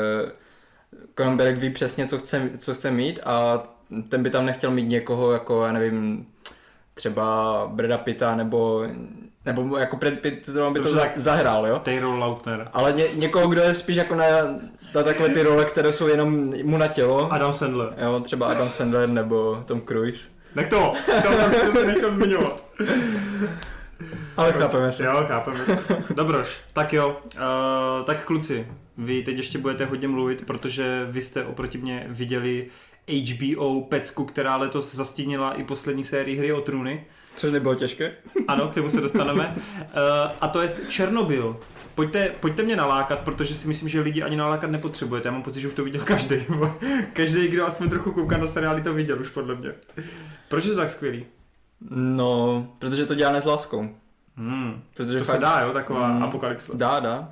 Cronenberg 1.15 1.57
ví 1.57 1.69
přesně, 1.69 2.07
co 2.07 2.17
chce, 2.17 2.49
co 2.57 2.73
chce 2.73 2.91
mít 2.91 3.19
a 3.25 3.63
ten 4.09 4.23
by 4.23 4.29
tam 4.29 4.45
nechtěl 4.45 4.71
mít 4.71 4.83
někoho 4.87 5.31
jako, 5.31 5.65
já 5.65 5.71
nevím, 5.71 6.25
třeba 6.93 7.65
Breda 7.73 7.97
Pitta 7.97 8.35
nebo, 8.35 8.87
nebo 9.45 9.77
jako 9.77 9.97
Brad 9.97 10.13
Pitt 10.13 10.49
zrovna 10.49 10.71
by 10.73 10.79
to 10.79 10.83
Dobře, 10.83 10.99
za, 10.99 11.05
tak- 11.05 11.17
zahrál, 11.17 11.67
jo? 11.67 11.79
Taylor 11.79 12.17
Lautner. 12.19 12.69
Ale 12.73 12.93
ně, 12.93 13.03
někoho, 13.15 13.47
kdo 13.47 13.61
je 13.61 13.75
spíš 13.75 13.95
jako 13.95 14.15
na, 14.15 14.25
na 14.95 15.03
takové 15.03 15.29
ty 15.29 15.43
role, 15.43 15.65
které 15.65 15.93
jsou 15.93 16.07
jenom 16.07 16.53
mu 16.63 16.77
na 16.77 16.87
tělo. 16.87 17.33
Adam 17.33 17.53
Sandler. 17.53 17.93
Jo, 17.97 18.19
třeba 18.19 18.47
Adam 18.47 18.69
Sandler 18.69 19.09
nebo 19.09 19.63
Tom 19.65 19.81
Cruise. 19.81 20.34
Tak 20.55 20.67
to, 20.67 20.93
to 21.21 21.33
jsem 21.33 21.71
se 21.71 21.85
nechal 21.85 22.11
zmiňovat. 22.11 22.63
Ale 24.37 24.51
chápeme 24.51 24.91
se. 24.91 25.05
Jo, 25.05 25.25
chápeme 25.27 25.65
se. 25.65 25.79
Dobroš, 26.13 26.57
tak 26.73 26.93
jo, 26.93 27.21
uh, 27.35 28.05
tak 28.05 28.25
kluci, 28.25 28.67
vy 28.97 29.23
teď 29.23 29.37
ještě 29.37 29.57
budete 29.57 29.85
hodně 29.85 30.07
mluvit, 30.07 30.45
protože 30.45 31.07
vy 31.09 31.21
jste 31.21 31.45
oproti 31.45 31.77
mě 31.77 32.05
viděli 32.09 32.67
HBO 33.07 33.81
pecku, 33.81 34.25
která 34.25 34.55
letos 34.55 34.95
zastínila 34.95 35.51
i 35.51 35.63
poslední 35.63 36.03
sérii 36.03 36.37
hry 36.37 36.53
o 36.53 36.61
trůny. 36.61 37.05
Což 37.35 37.51
nebylo 37.51 37.75
těžké. 37.75 38.11
Ano, 38.47 38.67
k 38.67 38.73
tomu 38.73 38.89
se 38.89 39.01
dostaneme. 39.01 39.55
Uh, 39.55 39.81
a 40.41 40.47
to 40.47 40.61
je 40.61 40.67
Černobyl. 40.89 41.59
Pojďte, 41.95 42.29
pojďte 42.39 42.63
mě 42.63 42.75
nalákat, 42.75 43.19
protože 43.19 43.55
si 43.55 43.67
myslím, 43.67 43.89
že 43.89 44.01
lidi 44.01 44.23
ani 44.23 44.35
nalákat 44.35 44.71
nepotřebujete. 44.71 45.27
Já 45.27 45.31
mám 45.31 45.43
pocit, 45.43 45.59
že 45.61 45.67
už 45.67 45.73
to 45.73 45.83
viděl 45.83 46.01
každý. 46.05 46.35
každý, 47.13 47.47
kdo 47.47 47.65
aspoň 47.65 47.89
trochu 47.89 48.11
kouká 48.11 48.37
na 48.37 48.47
seriály, 48.47 48.81
to 48.81 48.93
viděl 48.93 49.19
už 49.21 49.29
podle 49.29 49.55
mě. 49.55 49.71
Proč 50.49 50.65
je 50.65 50.71
to 50.71 50.77
tak 50.77 50.89
skvělý? 50.89 51.25
No, 51.91 52.67
protože 52.79 53.05
to 53.05 53.15
děláme 53.15 53.41
s 53.41 53.45
láskou. 53.45 53.89
Hmm. 54.37 54.81
Protože 54.97 55.19
To 55.19 55.25
se 55.25 55.37
dá, 55.37 55.59
jo, 55.59 55.73
taková 55.73 56.07
Mm. 56.07 56.23
apokalypsa. 56.23 56.73
Dá, 56.77 56.99
dá. 56.99 57.29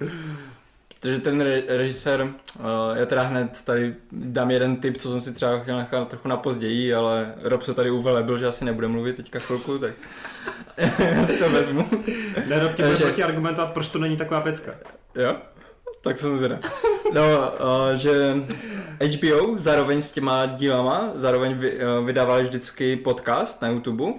Protože 1.03 1.19
ten 1.19 1.41
re- 1.41 1.63
režisér, 1.67 2.21
uh, 2.21 2.65
já 2.95 3.05
teda 3.05 3.21
hned 3.21 3.61
tady 3.65 3.95
dám 4.11 4.51
jeden 4.51 4.75
tip, 4.75 4.97
co 4.97 5.09
jsem 5.11 5.21
si 5.21 5.33
třeba 5.33 5.59
chtěl 5.59 5.77
nechat 5.77 6.07
trochu 6.07 6.27
na 6.27 6.37
později, 6.37 6.93
ale 6.93 7.33
Rob 7.41 7.63
se 7.63 7.73
tady 7.73 7.91
uvelebil, 7.91 8.37
že 8.37 8.47
asi 8.47 8.65
nebude 8.65 8.87
mluvit 8.87 9.15
teďka 9.15 9.39
chvilku, 9.39 9.77
tak 9.77 9.91
já 10.99 11.27
si 11.27 11.39
to 11.39 11.49
vezmu. 11.49 11.89
Ne, 12.47 12.59
Rob 12.59 12.73
ti 12.73 12.81
bude 12.81 12.89
Takže- 12.89 13.03
proti 13.05 13.23
argumentovat, 13.23 13.73
proč 13.73 13.87
to 13.87 13.99
není 13.99 14.17
taková 14.17 14.41
pecka. 14.41 14.71
Jo? 15.15 15.35
Tak 16.01 16.19
jsem 16.19 16.37
zvědav. 16.37 16.59
No, 17.13 17.21
uh, 17.31 17.95
že 17.95 18.33
HBO 18.99 19.53
zároveň 19.57 20.01
s 20.01 20.11
těma 20.11 20.45
dílama, 20.45 21.11
zároveň 21.15 21.51
uh, 21.51 22.05
vydávali 22.05 22.43
vždycky 22.43 22.95
podcast 22.95 23.61
na 23.61 23.67
YouTube, 23.69 24.13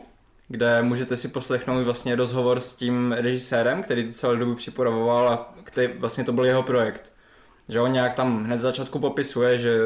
kde 0.49 0.83
můžete 0.83 1.17
si 1.17 1.29
poslechnout 1.29 1.85
vlastně 1.85 2.17
rozhovor 2.17 2.61
s 2.61 2.77
tím 2.77 3.13
režisérem, 3.13 3.83
který 3.83 4.05
tu 4.05 4.13
celou 4.13 4.37
dobu 4.37 4.55
připravoval 4.55 5.29
a 5.29 5.55
který 5.65 5.89
vlastně 5.99 6.25
to 6.25 6.33
byl 6.33 6.45
jeho 6.45 6.63
projekt. 6.63 7.13
Že 7.69 7.81
on 7.81 7.93
nějak 7.93 8.15
tam 8.15 8.45
hned 8.45 8.59
z 8.59 8.63
začátku 8.63 8.99
popisuje, 8.99 9.59
že 9.59 9.79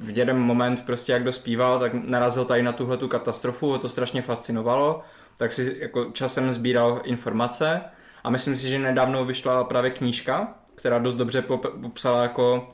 v 0.00 0.18
jeden 0.18 0.38
moment 0.38 0.86
prostě 0.86 1.12
jak 1.12 1.24
dospíval, 1.24 1.78
tak 1.78 1.94
narazil 1.94 2.44
tady 2.44 2.62
na 2.62 2.72
tuhle 2.72 2.96
tu 2.96 3.08
katastrofu, 3.08 3.70
ho 3.70 3.78
to 3.78 3.88
strašně 3.88 4.22
fascinovalo, 4.22 5.00
tak 5.36 5.52
si 5.52 5.76
jako 5.78 6.04
časem 6.04 6.52
sbíral 6.52 7.00
informace 7.04 7.80
a 8.24 8.30
myslím 8.30 8.56
si, 8.56 8.68
že 8.68 8.78
nedávno 8.78 9.24
vyšla 9.24 9.64
právě 9.64 9.90
knížka, 9.90 10.54
která 10.74 10.98
dost 10.98 11.14
dobře 11.14 11.40
pop- 11.40 11.80
popsala 11.82 12.22
jako 12.22 12.68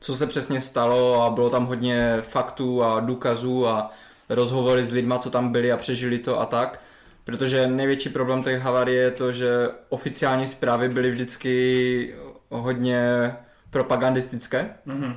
co 0.00 0.16
se 0.16 0.26
přesně 0.26 0.60
stalo 0.60 1.22
a 1.22 1.30
bylo 1.30 1.50
tam 1.50 1.66
hodně 1.66 2.16
faktů 2.20 2.82
a 2.82 3.00
důkazů 3.00 3.66
a 3.66 3.90
rozhovory 4.28 4.86
s 4.86 4.92
lidma, 4.92 5.18
co 5.18 5.30
tam 5.30 5.52
byli 5.52 5.72
a 5.72 5.76
přežili 5.76 6.18
to 6.18 6.40
a 6.40 6.46
tak. 6.46 6.80
Protože 7.24 7.66
největší 7.66 8.08
problém 8.08 8.42
té 8.42 8.58
havárie 8.58 9.02
je 9.02 9.10
to, 9.10 9.32
že 9.32 9.68
oficiální 9.88 10.46
zprávy 10.46 10.88
byly 10.88 11.10
vždycky 11.10 12.14
hodně 12.50 13.32
propagandistické, 13.70 14.70
Mhm. 14.86 15.16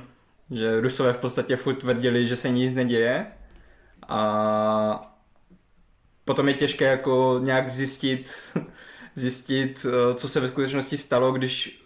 že 0.50 0.80
Rusové 0.80 1.12
v 1.12 1.16
podstatě 1.18 1.56
furt 1.56 1.74
tvrdili, 1.74 2.26
že 2.26 2.36
se 2.36 2.48
nic 2.48 2.74
neděje 2.74 3.26
a 4.08 5.12
potom 6.24 6.48
je 6.48 6.54
těžké 6.54 6.84
jako 6.84 7.40
nějak 7.42 7.68
zjistit, 7.70 8.30
zjistit, 9.14 9.86
eh, 9.88 10.14
co 10.14 10.28
se 10.28 10.40
ve 10.40 10.48
skutečnosti 10.48 10.98
stalo, 10.98 11.32
když 11.32 11.82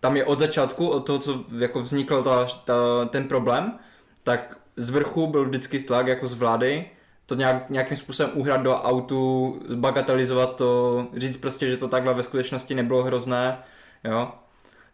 tam 0.00 0.16
je 0.16 0.24
od 0.24 0.38
začátku, 0.38 0.88
od 0.88 1.00
toho, 1.00 1.18
co 1.18 1.44
jako 1.58 1.82
vznikl 1.82 2.22
ta, 2.22 2.46
ta, 2.64 3.04
ten 3.04 3.24
problém, 3.28 3.78
tak 4.22 4.58
z 4.76 4.90
vrchu 4.90 5.26
byl 5.26 5.44
vždycky 5.44 5.80
tlak 5.80 6.06
jako 6.06 6.28
z 6.28 6.34
vlády, 6.34 6.84
to 7.26 7.34
nějak, 7.34 7.70
nějakým 7.70 7.96
způsobem 7.96 8.32
uhrát 8.34 8.62
do 8.62 8.74
autu, 8.76 9.56
bagatelizovat 9.74 10.56
to, 10.56 11.06
říct 11.16 11.36
prostě, 11.36 11.68
že 11.70 11.76
to 11.76 11.88
takhle 11.88 12.14
ve 12.14 12.22
skutečnosti 12.22 12.74
nebylo 12.74 13.02
hrozné, 13.02 13.58
jo. 14.04 14.32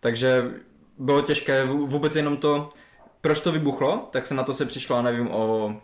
Takže 0.00 0.50
bylo 0.98 1.22
těžké 1.22 1.66
vů- 1.66 1.86
vůbec 1.86 2.16
jenom 2.16 2.36
to, 2.36 2.68
proč 3.20 3.40
to 3.40 3.52
vybuchlo, 3.52 4.08
tak 4.10 4.26
se 4.26 4.34
na 4.34 4.42
to 4.42 4.54
se 4.54 4.64
přišlo, 4.66 4.96
já 4.96 5.02
nevím, 5.02 5.30
o 5.30 5.76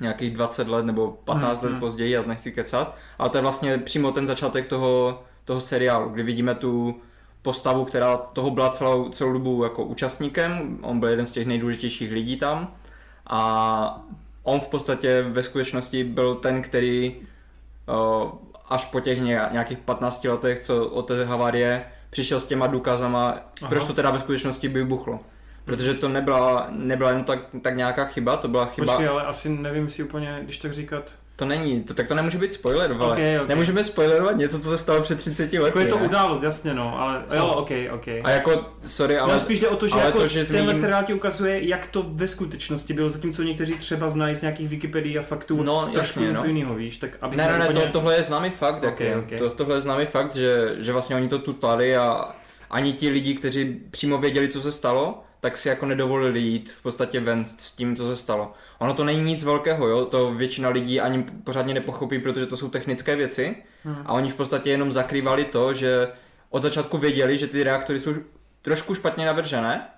nějakých 0.00 0.34
20 0.34 0.68
let 0.68 0.86
nebo 0.86 1.18
15 1.24 1.62
Mhm. 1.62 1.72
let 1.72 1.78
později, 1.80 2.10
já 2.10 2.22
nechci 2.22 2.52
kecat, 2.52 2.96
ale 3.18 3.30
to 3.30 3.38
je 3.38 3.42
vlastně 3.42 3.78
přímo 3.78 4.12
ten 4.12 4.26
začátek 4.26 4.66
toho, 4.66 5.22
toho 5.44 5.60
seriálu, 5.60 6.08
kdy 6.10 6.22
vidíme 6.22 6.54
tu 6.54 7.00
postavu, 7.42 7.84
která 7.84 8.16
toho 8.16 8.50
byla 8.50 8.70
celou, 8.70 9.08
celou 9.08 9.32
dobu 9.32 9.64
jako 9.64 9.84
účastníkem, 9.84 10.78
on 10.82 11.00
byl 11.00 11.08
jeden 11.08 11.26
z 11.26 11.30
těch 11.32 11.46
nejdůležitějších 11.46 12.12
lidí 12.12 12.36
tam 12.36 12.74
a 13.28 14.06
on 14.42 14.60
v 14.60 14.68
podstatě 14.68 15.22
ve 15.28 15.42
skutečnosti 15.42 16.04
byl 16.04 16.34
ten, 16.34 16.62
který 16.62 17.16
až 18.68 18.84
po 18.84 19.00
těch 19.00 19.20
ně- 19.20 19.48
nějakých 19.52 19.78
15 19.78 20.28
letech, 20.28 20.60
co 20.60 20.86
od 20.88 21.02
té 21.02 21.24
havárie, 21.24 21.84
přišel 22.10 22.40
s 22.40 22.46
těma 22.46 22.66
důkazama, 22.66 23.28
Aha. 23.30 23.68
proč 23.68 23.84
to 23.84 23.92
teda 23.92 24.10
ve 24.10 24.20
skutečnosti 24.20 24.68
vybuchlo. 24.68 25.20
Protože 25.64 25.94
to 25.94 26.08
nebyla, 26.08 26.66
nebyla 26.70 27.10
jen 27.10 27.24
tak, 27.24 27.38
tak 27.62 27.76
nějaká 27.76 28.04
chyba, 28.04 28.36
to 28.36 28.48
byla 28.48 28.66
chyba... 28.66 28.86
Počkej, 28.86 29.08
ale 29.08 29.24
asi 29.26 29.48
nevím 29.48 29.88
si 29.88 30.02
úplně, 30.02 30.38
když 30.42 30.58
tak 30.58 30.72
říkat, 30.72 31.12
To 31.38 31.44
není, 31.44 31.82
to, 31.82 31.94
tak 31.94 32.08
to 32.08 32.14
nemůže 32.14 32.38
být 32.38 32.52
spoiler, 32.52 32.92
vole. 32.92 33.12
Okay, 33.12 33.36
okay. 33.36 33.48
Nemůžeme 33.48 33.84
spoilerovat 33.84 34.36
něco, 34.36 34.60
co 34.60 34.70
se 34.70 34.78
stalo 34.78 35.02
před 35.02 35.18
30 35.18 35.42
lety. 35.42 35.56
Jako 35.56 35.78
je 35.78 35.86
to 35.86 35.98
ne? 35.98 36.06
událost, 36.06 36.42
jasně 36.42 36.74
no, 36.74 37.00
ale 37.00 37.22
Co? 37.26 37.36
jo, 37.36 37.46
ok, 37.46 37.70
ok. 37.94 38.08
A 38.24 38.30
jako, 38.30 38.64
sorry, 38.86 39.18
ale... 39.18 39.30
Ale 39.32 39.40
spíš 39.40 39.60
jde 39.60 39.68
o 39.68 39.76
to, 39.76 39.88
že 39.88 39.94
ale 39.94 40.04
jako 40.04 40.18
to, 40.18 40.28
že 40.28 40.44
tenhle 40.44 40.62
zmíním- 40.62 40.80
seriál 40.80 41.04
ti 41.04 41.14
ukazuje, 41.14 41.68
jak 41.68 41.86
to 41.86 42.04
ve 42.08 42.28
skutečnosti 42.28 42.94
bylo, 42.94 43.08
zatímco 43.08 43.42
někteří 43.42 43.74
třeba 43.74 44.08
znají 44.08 44.36
z 44.36 44.42
nějakých 44.42 44.68
Wikipedii 44.68 45.18
a 45.18 45.22
faktů 45.22 45.62
No, 45.62 45.88
trošku 45.92 46.20
něco 46.20 46.40
no. 46.42 46.46
jiného, 46.48 46.74
víš, 46.74 46.96
tak 46.98 47.10
aby 47.20 47.36
Ne, 47.36 47.46
ne, 47.46 47.58
ne, 47.58 47.64
úplně... 47.68 47.80
to, 47.80 47.92
tohle 47.92 48.16
je 48.16 48.22
známý 48.22 48.50
fakt, 48.50 48.84
Ok, 48.84 49.00
jako, 49.00 49.20
ok. 49.20 49.38
To, 49.38 49.50
tohle 49.50 49.76
je 49.76 49.80
známý 49.80 50.06
fakt, 50.06 50.34
že, 50.34 50.74
že 50.78 50.92
vlastně 50.92 51.16
oni 51.16 51.28
to 51.28 51.38
tutlali 51.38 51.96
a 51.96 52.28
ani 52.70 52.92
ti 52.92 53.08
lidi, 53.10 53.34
kteří 53.34 53.80
přímo 53.90 54.18
věděli, 54.18 54.48
co 54.48 54.60
se 54.60 54.72
stalo, 54.72 55.22
tak 55.40 55.56
si 55.58 55.68
jako 55.68 55.86
nedovolili 55.86 56.40
jít 56.40 56.70
v 56.70 56.82
podstatě 56.82 57.20
ven 57.20 57.44
s 57.44 57.72
tím, 57.72 57.96
co 57.96 58.06
se 58.06 58.16
stalo. 58.16 58.52
Ono 58.78 58.94
to 58.94 59.04
není 59.04 59.22
nic 59.22 59.44
velkého, 59.44 59.88
jo, 59.88 60.04
to 60.04 60.34
většina 60.34 60.68
lidí 60.68 61.00
ani 61.00 61.22
pořádně 61.44 61.74
nepochopí, 61.74 62.18
protože 62.18 62.46
to 62.46 62.56
jsou 62.56 62.68
technické 62.68 63.16
věci 63.16 63.56
Hmm. 63.84 64.02
a 64.06 64.12
oni 64.12 64.30
v 64.30 64.34
podstatě 64.34 64.70
jenom 64.70 64.92
zakrývali 64.92 65.44
to, 65.44 65.74
že 65.74 66.08
od 66.50 66.62
začátku 66.62 66.98
věděli, 66.98 67.38
že 67.38 67.46
ty 67.46 67.62
reaktory 67.62 68.00
jsou 68.00 68.14
trošku 68.62 68.94
špatně 68.94 69.26
navržené, 69.26 69.88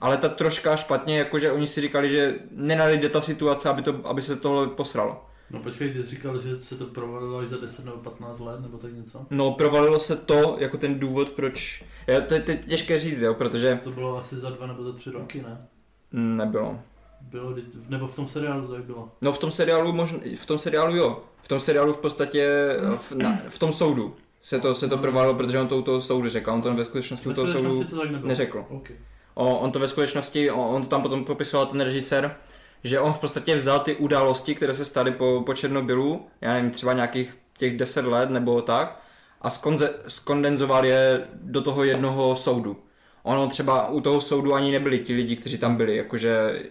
ale 0.00 0.16
ta 0.16 0.28
troška 0.28 0.76
špatně, 0.76 1.18
jakože 1.18 1.52
oni 1.52 1.66
si 1.66 1.80
říkali, 1.80 2.08
že 2.10 2.34
nenadejde 2.50 3.08
ta 3.08 3.20
situace, 3.20 3.68
aby, 3.68 3.82
to, 3.82 4.00
aby 4.04 4.22
se 4.22 4.36
tohle 4.36 4.66
posralo. 4.66 5.24
No 5.50 5.60
počkej, 5.60 5.92
ty 5.92 6.02
jsi 6.02 6.08
říkal, 6.08 6.40
že 6.40 6.60
se 6.60 6.76
to 6.76 6.86
provalilo 6.86 7.38
až 7.38 7.48
za 7.48 7.56
10 7.56 7.84
nebo 7.84 7.96
15 7.96 8.40
let, 8.40 8.60
nebo 8.60 8.78
tak 8.78 8.92
něco? 8.92 9.26
No, 9.30 9.52
provalilo 9.52 9.98
se 9.98 10.16
to 10.16 10.56
jako 10.58 10.78
ten 10.78 10.98
důvod, 10.98 11.28
proč... 11.28 11.84
Je, 12.06 12.20
to, 12.20 12.34
je, 12.34 12.40
to 12.40 12.50
je 12.50 12.56
těžké 12.56 12.98
říct, 12.98 13.20
jo, 13.20 13.34
protože 13.34 13.80
To 13.84 13.90
bylo 13.90 14.16
asi 14.16 14.36
za 14.36 14.50
dva 14.50 14.66
nebo 14.66 14.84
za 14.84 14.92
tři 14.92 15.10
roky, 15.10 15.42
ne? 15.42 15.66
nebylo. 16.12 16.80
Bylo, 17.20 17.54
nebo 17.88 18.06
v 18.06 18.14
tom 18.14 18.28
seriálu 18.28 18.66
to 18.66 18.78
bylo? 18.78 19.12
No 19.20 19.32
v 19.32 19.38
tom 19.38 19.50
seriálu 19.50 19.92
možná, 19.92 20.18
v 20.36 20.46
tom 20.46 20.58
seriálu 20.58 20.96
jo. 20.96 21.22
V 21.42 21.48
tom 21.48 21.60
seriálu 21.60 21.92
v 21.92 21.98
podstatě, 21.98 22.76
v, 22.96 23.12
na, 23.12 23.38
v 23.48 23.58
tom 23.58 23.72
soudu 23.72 24.16
se 24.42 24.58
to, 24.60 24.74
se 24.74 24.88
to 24.88 24.98
provalilo, 24.98 25.34
protože 25.34 25.60
on 25.60 25.68
to 25.68 25.78
u 25.78 25.82
toho 25.82 26.00
soudu 26.00 26.28
řekl, 26.28 26.50
on 26.50 26.62
to 26.62 26.74
ve 26.74 26.84
skutečnosti 26.84 27.26
u 27.26 27.28
Ve 27.28 27.34
toho 27.34 27.46
soudu 27.46 27.70
skutečnosti 27.70 28.20
to 28.20 28.26
neřekl. 28.28 28.64
Okay. 28.68 28.96
O, 29.34 29.58
on 29.58 29.72
to 29.72 29.78
ve 29.78 29.88
skutečnosti, 29.88 30.50
on, 30.50 30.74
on 30.76 30.82
to 30.82 30.88
tam 30.88 31.02
potom 31.02 31.24
popisoval 31.24 31.66
ten 31.66 31.80
režisér, 31.80 32.36
že 32.84 33.00
on 33.00 33.12
v 33.12 33.18
podstatě 33.18 33.56
vzal 33.56 33.80
ty 33.80 33.96
události, 33.96 34.54
které 34.54 34.74
se 34.74 34.84
staly 34.84 35.10
po, 35.10 35.42
po 35.46 35.54
Černobylu, 35.54 36.26
já 36.40 36.54
nevím, 36.54 36.70
třeba 36.70 36.92
nějakých 36.92 37.36
těch 37.58 37.76
10 37.76 38.04
let 38.04 38.30
nebo 38.30 38.62
tak, 38.62 39.00
a 39.42 39.50
skonze, 39.50 39.94
skondenzoval 40.08 40.84
je 40.86 41.24
do 41.32 41.62
toho 41.62 41.84
jednoho 41.84 42.36
soudu. 42.36 42.76
Ono 43.22 43.48
třeba 43.48 43.88
u 43.88 44.00
toho 44.00 44.20
soudu 44.20 44.54
ani 44.54 44.72
nebyli 44.72 44.98
ti 44.98 45.14
lidi, 45.14 45.36
kteří 45.36 45.58
tam 45.58 45.76
byli, 45.76 45.96
jakože 45.96 46.62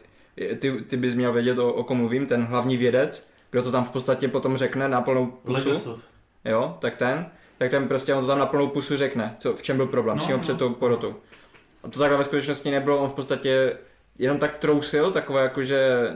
ty, 0.59 0.71
ty 0.71 0.97
bys 0.97 1.15
měl 1.15 1.33
vědět, 1.33 1.59
o, 1.59 1.73
o 1.73 1.83
kom 1.83 1.97
mluvím, 1.97 2.25
ten 2.25 2.43
hlavní 2.43 2.77
vědec, 2.77 3.29
kdo 3.51 3.61
to 3.63 3.71
tam 3.71 3.85
v 3.85 3.89
podstatě 3.89 4.27
potom 4.27 4.57
řekne 4.57 4.87
na 4.87 5.01
plnou 5.01 5.25
pusu, 5.25 5.69
Legasov. 5.69 5.99
jo, 6.45 6.77
tak 6.79 6.95
ten, 6.97 7.25
tak 7.57 7.71
ten 7.71 7.87
prostě 7.87 8.13
on 8.13 8.21
to 8.21 8.27
tam 8.27 8.39
na 8.39 8.45
plnou 8.45 8.67
pusu 8.67 8.97
řekne, 8.97 9.35
co, 9.39 9.53
v 9.53 9.63
čem 9.63 9.77
byl 9.77 9.87
problém, 9.87 10.17
No, 10.17 10.23
přímo 10.23 10.37
no. 10.37 10.41
před 10.41 10.57
tou 10.57 10.69
porotou. 10.73 11.15
A 11.83 11.87
to 11.89 11.99
takhle 11.99 12.17
ve 12.17 12.23
skutečnosti 12.23 12.71
nebylo, 12.71 12.97
on 12.99 13.09
v 13.09 13.13
podstatě 13.13 13.77
jenom 14.19 14.37
tak 14.37 14.57
trousil 14.57 15.11
takové 15.11 15.43
jakože 15.43 16.11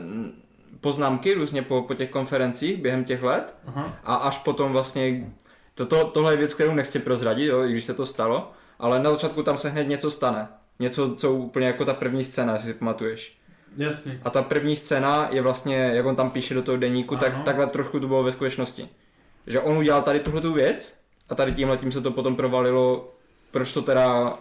poznámky 0.80 1.34
různě 1.34 1.62
po, 1.62 1.82
po 1.82 1.94
těch 1.94 2.10
konferencích 2.10 2.82
během 2.82 3.04
těch 3.04 3.22
let 3.22 3.56
Aha. 3.66 3.98
a 4.04 4.14
až 4.14 4.38
potom 4.38 4.72
vlastně, 4.72 5.32
to, 5.74 5.86
to, 5.86 6.04
tohle 6.04 6.32
je 6.32 6.36
věc, 6.36 6.54
kterou 6.54 6.74
nechci 6.74 6.98
prozradit, 6.98 7.46
jo, 7.46 7.64
i 7.64 7.70
když 7.70 7.84
se 7.84 7.94
to 7.94 8.06
stalo, 8.06 8.52
ale 8.78 9.02
na 9.02 9.10
začátku 9.10 9.42
tam 9.42 9.58
se 9.58 9.68
hned 9.68 9.88
něco 9.88 10.10
stane. 10.10 10.48
Něco, 10.78 11.14
co 11.14 11.32
úplně 11.32 11.66
jako 11.66 11.84
ta 11.84 11.94
první 11.94 12.24
scéna, 12.24 12.52
jestli 12.52 12.72
si 12.72 12.78
pamatuješ. 12.78 13.38
Jasně. 13.76 14.20
A 14.24 14.30
ta 14.30 14.42
první 14.42 14.76
scéna 14.76 15.28
je 15.30 15.42
vlastně, 15.42 15.76
jak 15.76 16.06
on 16.06 16.16
tam 16.16 16.30
píše 16.30 16.54
do 16.54 16.62
toho 16.62 16.76
deníku, 16.76 17.16
tak 17.16 17.44
takhle 17.44 17.66
trošku 17.66 18.00
to 18.00 18.08
bylo 18.08 18.22
ve 18.22 18.32
skutečnosti. 18.32 18.88
Že 19.46 19.60
on 19.60 19.76
udělal 19.76 20.02
tady 20.02 20.20
tuhle 20.20 20.40
tu 20.40 20.52
věc 20.52 20.98
a 21.28 21.34
tady 21.34 21.52
tímhle 21.52 21.76
tím 21.76 21.92
se 21.92 22.00
to 22.00 22.10
potom 22.10 22.36
provalilo, 22.36 23.12
proč 23.50 23.72
to 23.72 23.82
teda 23.82 24.38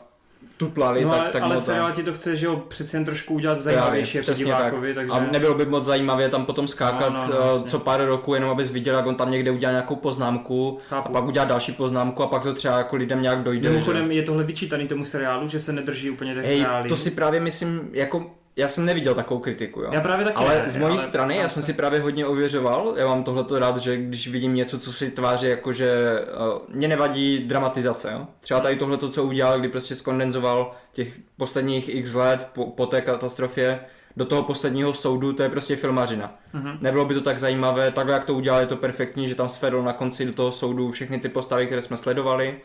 tutlali, 0.58 1.04
No, 1.06 1.10
tak, 1.12 1.20
ale, 1.20 1.30
tak 1.30 1.44
ale 1.44 1.60
seriál 1.60 1.92
ti 1.92 2.04
to 2.04 2.14
chce, 2.14 2.36
že 2.36 2.46
jo, 2.46 2.56
přeci 2.68 2.96
jen 2.96 3.06
trošku 3.06 3.34
udělat 3.34 3.60
zajímavější 3.60 4.18
jako 4.18 4.34
divákovi, 4.34 4.94
takže... 4.94 5.14
A 5.14 5.20
nebylo 5.32 5.54
by 5.56 5.66
moc 5.66 5.86
zajímavé 5.86 6.30
tam 6.30 6.46
potom 6.46 6.68
skákat 6.68 7.14
No, 7.14 7.28
no, 7.28 7.34
no, 7.40 7.46
jasně. 7.52 7.70
co 7.70 7.80
pár 7.80 8.06
roku, 8.06 8.34
jenom 8.34 8.50
abys 8.50 8.72
viděl, 8.72 8.96
jak 8.96 9.06
on 9.06 9.16
tam 9.16 9.32
někde 9.32 9.52
udělá 9.52 9.72
nějakou 9.72 9.96
poznámku 9.96 10.80
Chápu. 10.90 11.10
a 11.10 11.12
pak 11.12 11.26
udělá 11.26 11.46
další 11.46 11.72
poznámku 11.72 12.24
a 12.24 12.28
pak 12.28 12.44
to 12.44 12.54
třeba 12.54 12.78
jako 12.78 12.96
lidem 12.96 13.22
nějak 13.22 13.44
dojde. 13.44 13.68
že? 13.68 13.74
Mimochodem 13.74 14.12
je 14.12 14.24
tohle 14.24 14.44
vyčítaný 14.44 14.88
tomu 14.88 15.06
seriálu, 15.06 15.48
že 15.48 15.60
se 15.60 15.74
nedrží 15.74 16.10
úplně 16.10 16.34
těch 16.34 16.46
Hej, 16.46 16.62
reálí. 16.64 16.90
to 16.90 16.98
si 16.98 17.12
právě 17.12 17.40
myslím, 17.40 17.90
jako 17.92 18.32
já 18.56 18.68
jsem 18.68 18.86
neviděl 18.86 19.14
takovou 19.14 19.40
kritiku, 19.40 19.82
jo. 19.82 19.90
Já 19.92 20.02
právě 20.02 20.26
taky 20.26 20.38
Ale 20.38 20.56
ne, 20.64 20.70
z 20.70 20.76
mojí 20.76 20.98
ale 20.98 21.04
strany, 21.04 21.38
já 21.38 21.50
jsem 21.50 21.64
se- 21.64 21.68
si 21.68 21.74
právě 21.74 22.00
hodně 22.00 22.26
ověřoval, 22.26 22.94
já 22.98 23.08
mám 23.08 23.24
tohleto 23.24 23.60
rád, 23.60 23.78
že 23.78 23.98
když 23.98 24.28
vidím 24.28 24.56
něco, 24.56 24.80
co 24.80 24.94
si 24.94 25.12
tváří 25.12 25.48
jako, 25.48 25.74
že 25.74 25.92
uh, 26.22 26.76
mě 26.76 26.88
nevadí 26.88 27.40
dramatizace, 27.40 28.12
jo. 28.12 28.28
Třeba 28.42 28.60
tady 28.60 28.76
tohleto, 28.76 29.10
co 29.10 29.24
udělal, 29.24 29.60
kdy 29.60 29.68
prostě 29.70 29.96
skondenzoval 29.96 30.72
těch 30.94 31.14
posledních 31.38 31.96
x 31.96 32.14
let 32.14 32.48
po, 32.54 32.66
po 32.66 32.86
té 32.86 33.02
katastrofě 33.02 33.80
do 34.18 34.26
toho 34.26 34.44
posledního 34.44 34.94
soudu, 34.94 35.34
to 35.34 35.44
je 35.44 35.50
prostě 35.50 35.76
filmařina. 35.76 36.36
Mhm. 36.54 36.78
Nebylo 36.82 37.06
by 37.06 37.14
to 37.14 37.22
tak 37.22 37.40
zajímavé, 37.40 37.92
takhle 37.92 38.14
jak 38.14 38.26
to 38.26 38.34
udělal, 38.34 38.60
je 38.60 38.68
to 38.68 38.76
perfektní, 38.76 39.28
že 39.28 39.36
tam 39.36 39.50
svedl 39.50 39.84
na 39.84 39.94
konci 39.94 40.26
do 40.26 40.34
toho 40.34 40.52
soudu 40.52 40.92
všechny 40.92 41.20
ty 41.20 41.30
postavy, 41.30 41.66
které 41.66 41.82
jsme 41.82 41.98
sledovali, 41.98 42.60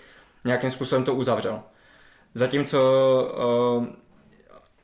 nějakým 0.44 0.70
způsobem 0.70 1.04
to 1.04 1.14
uzavřel. 1.14 1.60
Zatímco 2.34 2.78
uh, 3.78 3.86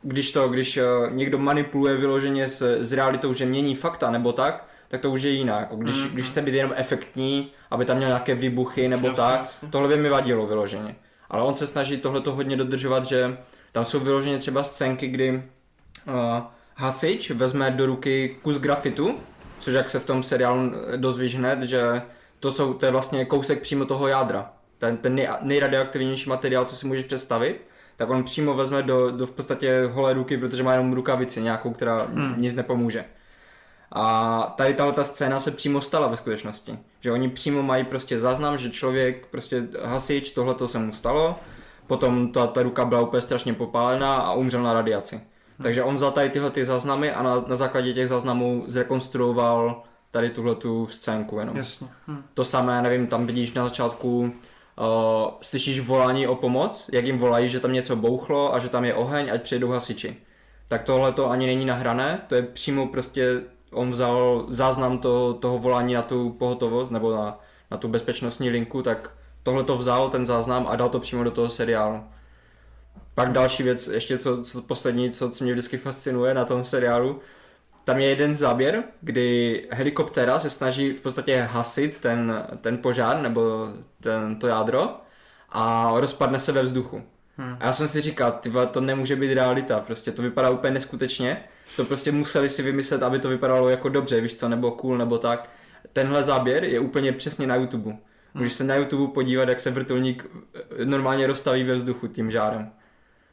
když 0.02 0.32
to, 0.32 0.48
když 0.48 0.76
uh, 0.76 0.82
někdo 1.12 1.38
manipuluje 1.38 1.96
vyloženě 1.96 2.48
s, 2.48 2.78
s 2.84 2.92
realitou, 2.92 3.32
že 3.32 3.46
mění 3.46 3.74
fakta 3.76 4.10
nebo 4.10 4.32
tak, 4.32 4.64
tak 4.88 5.00
to 5.00 5.10
už 5.10 5.22
je 5.22 5.30
jiná. 5.30 5.60
Jako 5.60 5.76
když, 5.76 5.96
Mhm. 5.96 6.08
když 6.14 6.26
chce 6.26 6.42
být 6.42 6.54
jenom 6.54 6.72
efektní, 6.76 7.50
aby 7.70 7.84
tam 7.84 7.96
měl 7.96 8.08
nějaké 8.08 8.34
výbuchy 8.34 8.88
nebo 8.88 9.08
Jasně, 9.08 9.22
tak, 9.24 9.38
jasně. 9.38 9.68
tohle 9.68 9.88
by 9.88 9.96
mi 9.96 10.08
vadilo 10.08 10.46
vyloženě. 10.46 10.96
Ale 11.30 11.42
on 11.44 11.54
se 11.54 11.66
snaží 11.66 11.96
tohleto 11.96 12.34
hodně 12.34 12.56
dodržovat, 12.56 13.04
že 13.04 13.36
tam 13.72 13.84
jsou 13.84 14.00
vyloženě 14.00 14.38
třeba 14.38 14.64
scénky, 14.64 15.08
kdy 15.08 15.42
uh, 16.06 16.14
hasič 16.76 17.30
vezme 17.30 17.70
do 17.70 17.86
ruky 17.86 18.36
kus 18.42 18.58
grafitu, 18.58 19.14
což 19.58 19.74
jak 19.74 19.90
se 19.90 20.00
v 20.00 20.06
tom 20.06 20.22
seriálu 20.22 20.72
dozvíš 20.96 21.36
hned, 21.36 21.62
že 21.62 22.02
to, 22.40 22.52
jsou, 22.52 22.74
to 22.74 22.86
je 22.86 22.92
vlastně 22.92 23.24
kousek 23.24 23.60
přímo 23.62 23.84
toho 23.84 24.08
jádra. 24.08 24.52
Ten, 24.78 24.96
ten 24.96 25.14
nej, 25.14 25.28
nejradioaktivnější 25.40 26.28
materiál, 26.28 26.64
co 26.64 26.76
si 26.76 26.86
můžeš 26.86 27.04
představit, 27.04 27.66
tak 27.96 28.10
on 28.10 28.24
přímo 28.24 28.54
vezme 28.54 28.82
do, 28.82 29.10
do 29.10 29.26
v 29.26 29.30
podstatě 29.30 29.88
holé 29.92 30.12
ruky, 30.14 30.38
protože 30.38 30.62
má 30.62 30.72
jenom 30.72 30.92
rukavici 30.92 31.42
nějakou, 31.42 31.72
která 31.72 32.06
Hmm. 32.12 32.34
nic 32.36 32.54
nepomůže. 32.54 33.04
A 33.92 34.54
tady 34.56 34.74
tahle 34.74 34.92
ta 34.92 35.04
scéna 35.04 35.40
se 35.40 35.50
přímo 35.50 35.80
stala 35.80 36.08
ve 36.08 36.16
skutečnosti. 36.16 36.78
Že 37.00 37.12
oni 37.12 37.28
přímo 37.28 37.62
mají 37.62 37.84
prostě 37.84 38.18
záznam, 38.18 38.58
že 38.58 38.70
člověk, 38.70 39.26
prostě 39.26 39.62
hasič, 39.84 40.30
tohle 40.30 40.54
to 40.54 40.68
se 40.68 40.78
mu 40.78 40.92
stalo, 40.92 41.38
potom 41.86 42.32
ta, 42.32 42.46
ta 42.46 42.62
ruka 42.62 42.84
byla 42.84 43.00
úplně 43.00 43.22
strašně 43.22 43.54
popálená 43.54 44.14
a 44.14 44.32
umřel 44.32 44.62
na 44.62 44.72
radiaci. 44.72 45.20
Takže 45.62 45.82
on 45.82 45.94
vzal 45.94 46.10
tady 46.10 46.30
tyhle 46.30 46.50
ty 46.50 46.64
záznamy 46.64 47.12
a 47.12 47.22
na, 47.22 47.44
na 47.46 47.56
základě 47.56 47.92
těch 47.94 48.08
záznamů 48.08 48.64
zrekonstruoval 48.68 49.82
tady 50.10 50.30
tuhle 50.30 50.54
tu 50.54 50.86
scénku 50.86 51.38
jenom. 51.38 51.56
Jasně. 51.56 51.88
Hm. 52.08 52.22
To 52.34 52.44
samé, 52.44 52.82
nevím, 52.82 53.06
tam 53.06 53.26
vidíš 53.26 53.52
na 53.52 53.64
začátku, 53.64 54.32
uh, 54.78 55.30
slyšíš 55.42 55.80
volání 55.80 56.26
o 56.26 56.34
pomoc, 56.34 56.90
jak 56.92 57.06
jim 57.06 57.18
volají, 57.18 57.48
že 57.48 57.60
tam 57.60 57.72
něco 57.72 57.96
bouchlo 57.96 58.54
a 58.54 58.58
že 58.58 58.68
tam 58.68 58.84
je 58.84 58.94
oheň, 58.94 59.30
ať 59.32 59.42
přijdou 59.42 59.68
hasiči. 59.68 60.16
Tak 60.68 60.82
tohle 60.82 61.12
to 61.12 61.30
ani 61.30 61.46
není 61.46 61.64
nahrané, 61.64 62.20
to 62.28 62.34
je 62.34 62.42
přímo 62.42 62.86
prostě, 62.86 63.40
on 63.72 63.90
vzal 63.90 64.46
záznam 64.48 64.98
to, 64.98 65.34
toho 65.34 65.58
volání 65.58 65.94
na 65.94 66.02
tu 66.02 66.30
pohotovost 66.30 66.92
nebo 66.92 67.12
na, 67.16 67.40
na 67.70 67.76
tu 67.76 67.88
bezpečnostní 67.88 68.50
linku, 68.50 68.82
tak 68.82 69.10
tohle 69.42 69.64
to 69.64 69.78
vzal, 69.78 70.10
ten 70.10 70.26
záznam 70.26 70.66
a 70.66 70.76
dal 70.76 70.88
to 70.88 71.00
přímo 71.00 71.24
do 71.24 71.30
toho 71.30 71.50
seriálu. 71.50 72.04
Pak 73.14 73.32
další 73.32 73.62
věc, 73.62 73.88
ještě 73.88 74.18
co, 74.18 74.42
co 74.42 74.62
poslední, 74.62 75.10
co, 75.10 75.30
co 75.30 75.44
mě 75.44 75.52
vždycky 75.52 75.76
fascinuje 75.76 76.34
na 76.34 76.44
tom 76.44 76.64
seriálu, 76.64 77.20
tam 77.84 77.98
je 77.98 78.08
jeden 78.08 78.36
záběr, 78.36 78.84
kdy 79.00 79.68
helikoptéra 79.70 80.38
se 80.38 80.50
snaží 80.50 80.92
v 80.92 81.00
podstatě 81.00 81.40
hasit 81.40 82.00
ten, 82.00 82.46
ten 82.60 82.78
požár 82.78 83.22
nebo 83.22 83.68
ten, 84.00 84.36
to 84.36 84.46
jádro 84.46 84.96
a 85.48 85.92
rozpadne 85.96 86.38
se 86.38 86.52
ve 86.52 86.62
vzduchu. 86.62 87.02
Hm. 87.38 87.56
A 87.60 87.66
já 87.66 87.72
jsem 87.72 87.88
si 87.88 88.00
říkal, 88.00 88.32
ty 88.32 88.52
to 88.70 88.80
nemůže 88.80 89.16
být 89.16 89.34
realita, 89.34 89.80
prostě 89.80 90.12
to 90.12 90.22
vypadá 90.22 90.50
úplně 90.50 90.74
neskutečně. 90.74 91.44
To 91.76 91.84
prostě 91.84 92.12
museli 92.12 92.48
si 92.48 92.62
vymyslet, 92.62 93.02
aby 93.02 93.18
to 93.18 93.28
vypadalo 93.28 93.68
jako 93.68 93.88
dobře, 93.88 94.20
víš 94.20 94.34
co, 94.34 94.48
nebo 94.48 94.70
cool, 94.70 94.98
nebo 94.98 95.18
tak. 95.18 95.48
Tenhle 95.92 96.24
záběr 96.24 96.64
je 96.64 96.80
úplně 96.80 97.12
přesně 97.12 97.46
na 97.46 97.54
YouTube. 97.54 97.96
Můžeš 98.34 98.52
se 98.52 98.64
na 98.64 98.74
YouTube 98.74 99.12
podívat, 99.12 99.48
jak 99.48 99.60
se 99.60 99.70
vrtulník 99.70 100.26
eh, 100.54 100.84
normálně 100.84 101.26
rozstaví 101.26 101.64
ve 101.64 101.74
vzduchu 101.74 102.08
tím 102.08 102.30
žárem. 102.30 102.70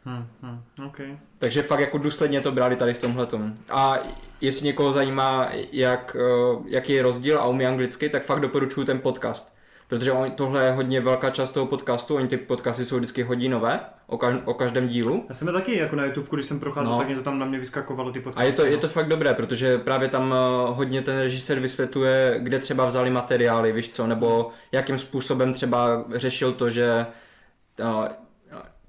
Hm. 0.05 0.27
Hm. 0.41 0.85
Okay. 0.85 1.17
Takže 1.39 1.61
fakt 1.63 1.79
jako 1.79 1.97
důsledně 1.97 2.41
to 2.41 2.51
brali 2.51 2.75
tady 2.75 2.93
v 2.93 3.01
tomhletom. 3.01 3.53
A 3.69 3.97
jestli 4.41 4.65
někoho 4.65 4.93
zajímá, 4.93 5.49
jak, 5.71 6.15
eh, 6.19 6.63
jaký 6.67 6.93
je 6.93 7.01
rozdíl 7.03 7.39
a 7.39 7.47
umí 7.47 7.65
anglicky, 7.65 8.09
tak 8.09 8.23
fakt 8.23 8.39
doporučuji 8.39 8.85
ten 8.85 8.99
podcast. 8.99 9.53
Protože 9.87 10.11
on, 10.11 10.31
tohle 10.31 10.65
je 10.65 10.71
hodně 10.71 11.01
velká 11.01 11.29
část 11.29 11.51
toho 11.51 11.65
podcastu, 11.65 12.15
oni 12.15 12.27
ty 12.27 12.37
podcasty 12.37 12.85
jsou 12.85 12.97
vždycky 12.97 13.23
hodinové, 13.23 13.79
o, 14.07 14.19
o 14.45 14.53
každém 14.53 14.87
dílu. 14.87 15.25
Já 15.29 15.35
jsem 15.35 15.47
je 15.47 15.53
taky 15.53 15.77
jako 15.77 15.95
na 15.95 16.05
YouTube, 16.05 16.27
když 16.31 16.45
jsem 16.45 16.59
procházel, 16.59 16.91
No. 16.91 16.97
tak 16.97 17.07
mě 17.07 17.15
to 17.15 17.21
tam 17.21 17.39
na 17.39 17.45
mě 17.45 17.59
vyskakovalo 17.59 18.11
ty 18.11 18.19
podcasty. 18.19 18.41
A 18.41 18.45
je 18.45 18.53
to, 18.53 18.65
je 18.65 18.71
no. 18.75 18.77
to 18.77 18.89
fakt 18.89 19.07
dobré, 19.07 19.33
protože 19.33 19.77
právě 19.77 20.07
tam 20.09 20.33
eh, 20.33 20.71
hodně 20.73 21.01
ten 21.01 21.19
režisér 21.19 21.59
vysvětluje, 21.59 22.35
kde 22.39 22.59
třeba 22.59 22.85
vzali 22.85 23.09
materiály, 23.09 23.71
víš 23.71 23.89
co, 23.89 24.07
nebo 24.07 24.49
jakým 24.71 24.99
způsobem 24.99 25.53
třeba 25.53 26.05
řešil 26.15 26.53
to, 26.53 26.69
že 26.69 27.05
eh, 27.79 28.09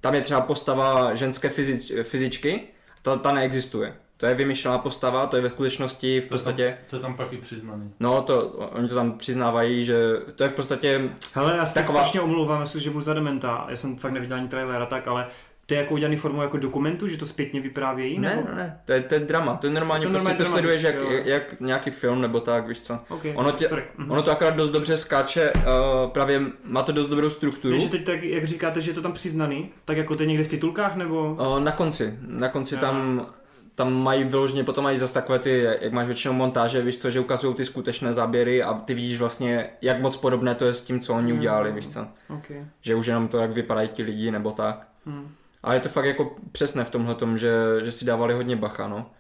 tam 0.00 0.14
je 0.14 0.20
třeba 0.20 0.40
postava 0.40 1.14
ženské 1.14 1.48
fyzič, 1.48 1.92
fyzičky, 2.02 2.60
ta, 3.02 3.16
ta 3.16 3.32
neexistuje. 3.32 3.94
To 4.16 4.26
je 4.26 4.34
vymyšlená 4.34 4.78
postava, 4.78 5.26
to 5.26 5.36
je 5.36 5.42
ve 5.42 5.48
skutečnosti 5.50 6.20
v 6.20 6.22
To 6.22 6.24
je 6.24 6.28
tam- 6.28 6.28
podstatě, 6.38 6.78
To 6.90 6.96
je 6.96 7.02
tam 7.02 7.14
pak 7.16 7.32
i 7.32 7.36
přiznaný. 7.36 7.90
no 8.00 8.22
to, 8.22 8.48
oni 8.48 8.88
to 8.88 8.94
tam 8.94 9.18
přiznávají, 9.18 9.84
že 9.84 9.98
to 10.36 10.42
je 10.42 10.48
v 10.48 10.52
podstatě, 10.52 11.10
Hele, 11.34 11.56
já 11.56 11.66
se 11.66 11.74
tak 11.74 11.84
Taková- 11.84 12.00
strašně 12.00 12.20
omlouvám, 12.20 12.60
jestli, 12.60 12.80
že 12.80 12.90
budu 12.90 13.00
za 13.00 13.14
dementa, 13.14 13.66
já 13.68 13.76
jsem 13.76 13.96
fakt 13.96 14.12
neviděl 14.12 14.36
ani 14.36 14.48
trailer 14.48 14.82
a 14.82 14.86
tak, 14.86 15.08
ale 15.08 15.26
to 15.70 15.74
je 15.74 15.80
jako 15.80 15.94
udělaný 15.94 16.16
formou 16.16 16.42
jako 16.42 16.56
dokumentu, 16.56 17.08
že 17.08 17.16
to 17.16 17.26
zpětně 17.26 17.60
vyprávějí? 17.60 18.18
ne, 18.18 18.36
nebo? 18.36 18.56
ne, 18.56 18.80
to 18.84 18.92
je, 18.92 19.00
to 19.00 19.14
je 19.14 19.20
drama, 19.20 19.56
to 19.56 19.66
je 19.66 19.72
normálně, 19.72 20.06
To 20.06 20.10
prostě 20.10 20.24
normálně 20.28 20.44
to 20.44 20.50
sleduješ 20.50 20.82
jak, 20.82 20.94
jo. 20.94 21.10
jak 21.24 21.60
nějaký 21.60 21.90
film 21.90 22.20
nebo 22.20 22.40
tak, 22.40 22.68
víš 22.68 22.80
co. 22.80 22.98
Okay, 23.08 23.32
Ono 23.36 23.52
tě- 23.52 23.68
sorry. 23.68 23.84
Mhm. 23.96 24.10
Ono 24.10 24.22
to 24.22 24.30
akorát 24.30 24.56
dost 24.56 24.70
dobře 24.70 24.96
skáče, 24.96 25.52
uh, 25.56 26.10
právě 26.10 26.40
má 26.64 26.82
to 26.82 26.92
dost 26.92 27.08
dobrou 27.08 27.30
strukturu. 27.30 27.74
Víš, 27.74 27.82
že 27.82 27.88
teď 27.90 28.04
tak, 28.04 28.22
jak 28.22 28.44
říkáte, 28.44 28.80
že 28.80 28.90
je 28.90 28.94
to 28.94 29.02
tam 29.02 29.12
přiznaný, 29.12 29.70
tak 29.84 29.96
jako 29.96 30.14
to 30.14 30.22
je 30.22 30.26
někde 30.26 30.44
v 30.44 30.48
titulkách, 30.48 30.96
nebo? 30.96 31.36
O, 31.38 31.58
na 31.58 31.72
konci, 31.72 32.18
na 32.26 32.48
konci 32.48 32.76
tam, 32.76 33.26
tam 33.74 33.92
mají 34.02 34.24
vyloženě, 34.24 34.64
potom 34.64 34.84
mají 34.84 34.98
zase 34.98 35.14
takové 35.14 35.38
ty, 35.38 35.60
jak 35.80 35.92
máš 35.92 36.06
většinou 36.06 36.34
montáže, 36.34 36.82
víš 36.82 36.98
co, 36.98 37.10
že 37.10 37.20
ukazují 37.20 37.54
ty 37.54 37.64
skutečné 37.64 38.14
záběry 38.14 38.62
a 38.62 38.74
ty 38.74 38.94
vidíš 38.94 39.18
vlastně, 39.18 39.70
jak 39.82 40.00
moc 40.00 40.16
podobné 40.16 40.54
to 40.54 40.64
je 40.64 40.74
s 40.74 40.84
tím, 40.84 41.00
co 41.00 41.14
oni 41.14 41.32
udělali, 41.32 41.72
víš 41.72 41.88
co. 41.88 42.06
Okay. 42.28 42.64
Že 42.80 42.94
už 42.94 43.06
jenom 43.06 43.28
to, 43.28 43.38
jak 43.38 43.52
vypadají 43.52 43.88
ti 43.88 44.02
lidi 44.02 44.30
nebo 44.30 44.50
tak. 44.50 44.86
Hmm. 45.06 45.28
Ale 45.62 45.76
je 45.76 45.80
to 45.80 45.88
fakt 45.88 46.04
jako 46.04 46.36
přesné 46.52 46.84
v 46.84 46.90
tomhle 46.90 47.14
tom, 47.14 47.38
že, 47.38 47.52
že 47.82 47.92
si 47.92 48.04
dávali 48.04 48.34
hodně 48.34 48.56
bacha, 48.56 48.88
no. 48.88 49.10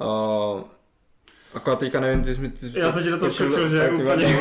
Uh, 0.00 0.62
akorát 1.54 1.78
teďka 1.78 2.00
nevím, 2.00 2.24
ty 2.24 2.34
jsi 2.34 2.40
mi... 2.40 2.48
Ty, 2.48 2.72
Já 2.74 2.90
jsem 2.90 3.02
ti 3.02 3.10
do 3.10 3.18
toho 3.18 3.30
skočil, 3.30 3.68
že 3.68 3.90
úplně. 3.90 4.26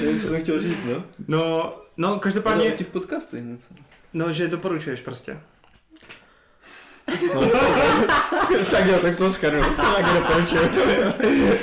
Nevím, 0.00 0.20
co 0.20 0.26
jsem 0.26 0.40
chtěl 0.42 0.60
říct, 0.60 0.84
no. 0.84 1.04
No, 1.28 1.74
no, 1.96 2.18
každopádně, 2.18 2.62
Pádně 2.62 2.76
těch 2.78 2.86
podcasty 2.86 3.40
něco. 3.40 3.74
no, 4.12 4.32
že 4.32 4.48
doporučuješ 4.48 5.00
prostě. 5.00 5.40
No 7.36 8.64
tak 8.70 8.86
jo, 8.86 8.98
tak 9.02 9.16
to 9.16 9.28
schrnu. 9.30 9.62
Tak 9.76 10.06
doporučuji. 10.14 10.70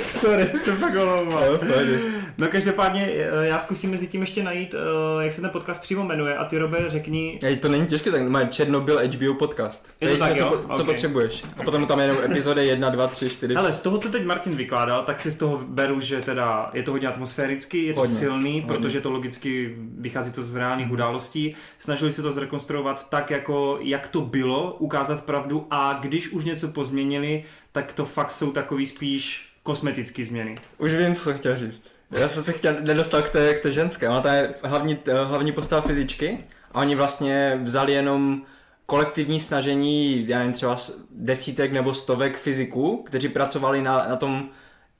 Sorry, 0.08 0.44
jsem 0.54 0.76
fakt 0.76 0.94
omlouval. 0.94 1.58
Pohodě. 1.58 1.98
No 2.38 2.48
každopádně, 2.48 3.06
eh, 3.12 3.46
já 3.46 3.58
zkusím 3.58 3.90
mezi 3.90 4.06
tím 4.06 4.20
ještě 4.20 4.42
najít, 4.42 4.74
eh, 4.74 5.24
jak 5.24 5.32
se 5.32 5.40
ten 5.40 5.50
podcast 5.50 5.80
přímo 5.80 6.04
jmenuje 6.04 6.36
a 6.36 6.44
ty, 6.44 6.58
Robe, 6.58 6.78
řekni, 6.86 7.38
Ej, 7.42 7.56
to 7.56 7.68
není 7.68 7.86
těžké, 7.86 8.10
tak 8.10 8.22
má 8.22 8.44
Černobyl 8.44 9.00
HBO 9.04 9.34
podcast. 9.34 9.88
Je 10.00 10.08
to 10.08 10.16
tak, 10.16 10.32
co, 10.32 10.38
jo? 10.44 10.64
co 10.76 10.82
Ok. 10.82 10.86
potřebuješ. 10.88 11.42
A 11.58 11.62
potom 11.62 11.86
tam 11.86 11.98
je 11.98 12.04
jenom 12.06 12.24
epizody 12.24 12.66
1, 12.66 12.90
2, 12.90 13.06
3, 13.06 13.30
4. 13.30 13.54
Ale 13.56 13.72
z 13.72 13.80
toho, 13.80 13.98
co 13.98 14.08
teď 14.08 14.24
Martin 14.24 14.54
vykládal, 14.56 15.02
tak 15.02 15.20
si 15.20 15.30
z 15.30 15.34
toho 15.34 15.60
beru, 15.68 16.00
že 16.00 16.20
teda 16.20 16.70
je 16.72 16.82
to 16.82 16.90
hodně 16.90 17.08
atmosférický, 17.08 17.86
je 17.86 17.94
to 17.94 18.00
Hodně, 18.00 18.14
silný, 18.16 18.60
hodně. 18.60 18.66
protože 18.76 19.00
to 19.00 19.10
logicky 19.10 19.74
vychází 19.98 20.32
to 20.32 20.42
z 20.42 20.56
reálných 20.56 20.90
událostí. 20.90 21.54
Snažili 21.78 22.12
se 22.12 22.22
to 22.22 22.32
zrekonstruovat 22.32 23.06
tak, 23.08 23.30
jako 23.30 23.78
jak 23.82 24.08
to 24.08 24.20
bylo, 24.20 24.72
ukázat 24.78 25.24
pravdu 25.30 25.66
a 25.70 25.92
když 25.92 26.28
už 26.28 26.44
něco 26.44 26.68
pozměnili, 26.68 27.44
tak 27.72 27.92
to 27.92 28.04
fakt 28.04 28.30
jsou 28.30 28.52
takový 28.52 28.86
spíš 28.86 29.52
kosmetické 29.62 30.24
změny. 30.24 30.54
Už 30.78 30.92
vím, 30.92 31.14
co 31.14 31.24
jsem 31.24 31.38
chtěl 31.38 31.56
říct. 31.56 31.90
Já 32.10 32.28
jsem 32.28 32.42
se 32.42 32.52
chtěl, 32.52 32.76
nedostal 32.80 33.22
k 33.22 33.30
té, 33.30 33.54
k 33.54 33.62
té 33.62 33.72
ženské. 33.72 34.08
Ona 34.08 34.20
to 34.20 34.28
je 34.28 34.54
hlavní, 34.62 34.98
hlavní 35.24 35.52
postava 35.52 35.82
fyzičky 35.82 36.44
a 36.72 36.80
oni 36.80 36.94
vlastně 36.94 37.60
vzali 37.62 37.92
jenom 37.92 38.42
kolektivní 38.86 39.40
snažení, 39.40 40.28
já 40.28 40.38
nevím, 40.38 40.52
třeba 40.52 40.76
desítek 41.10 41.72
nebo 41.72 41.94
stovek 41.94 42.38
fyziků, 42.38 43.02
kteří 43.02 43.28
pracovali 43.28 43.82
na, 43.82 44.08
na 44.08 44.16
tom, 44.16 44.48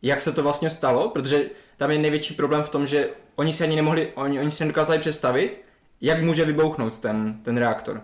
jak 0.02 0.20
se 0.20 0.32
to 0.32 0.42
vlastně 0.42 0.70
stalo, 0.70 1.08
protože 1.08 1.44
tam 1.76 1.90
je 1.90 1.98
největší 1.98 2.34
problém 2.34 2.62
v 2.62 2.68
tom, 2.68 2.86
že 2.86 3.08
oni 3.36 3.52
si 3.52 3.64
ani 3.64 3.76
nemohli, 3.76 4.12
oni, 4.14 4.40
oni 4.40 4.50
si 4.50 4.64
nedokázali 4.64 4.98
představit, 4.98 5.64
jak 6.00 6.22
může 6.22 6.44
vybouchnout 6.44 6.98
ten, 6.98 7.40
ten 7.42 7.56
reaktor. 7.56 8.02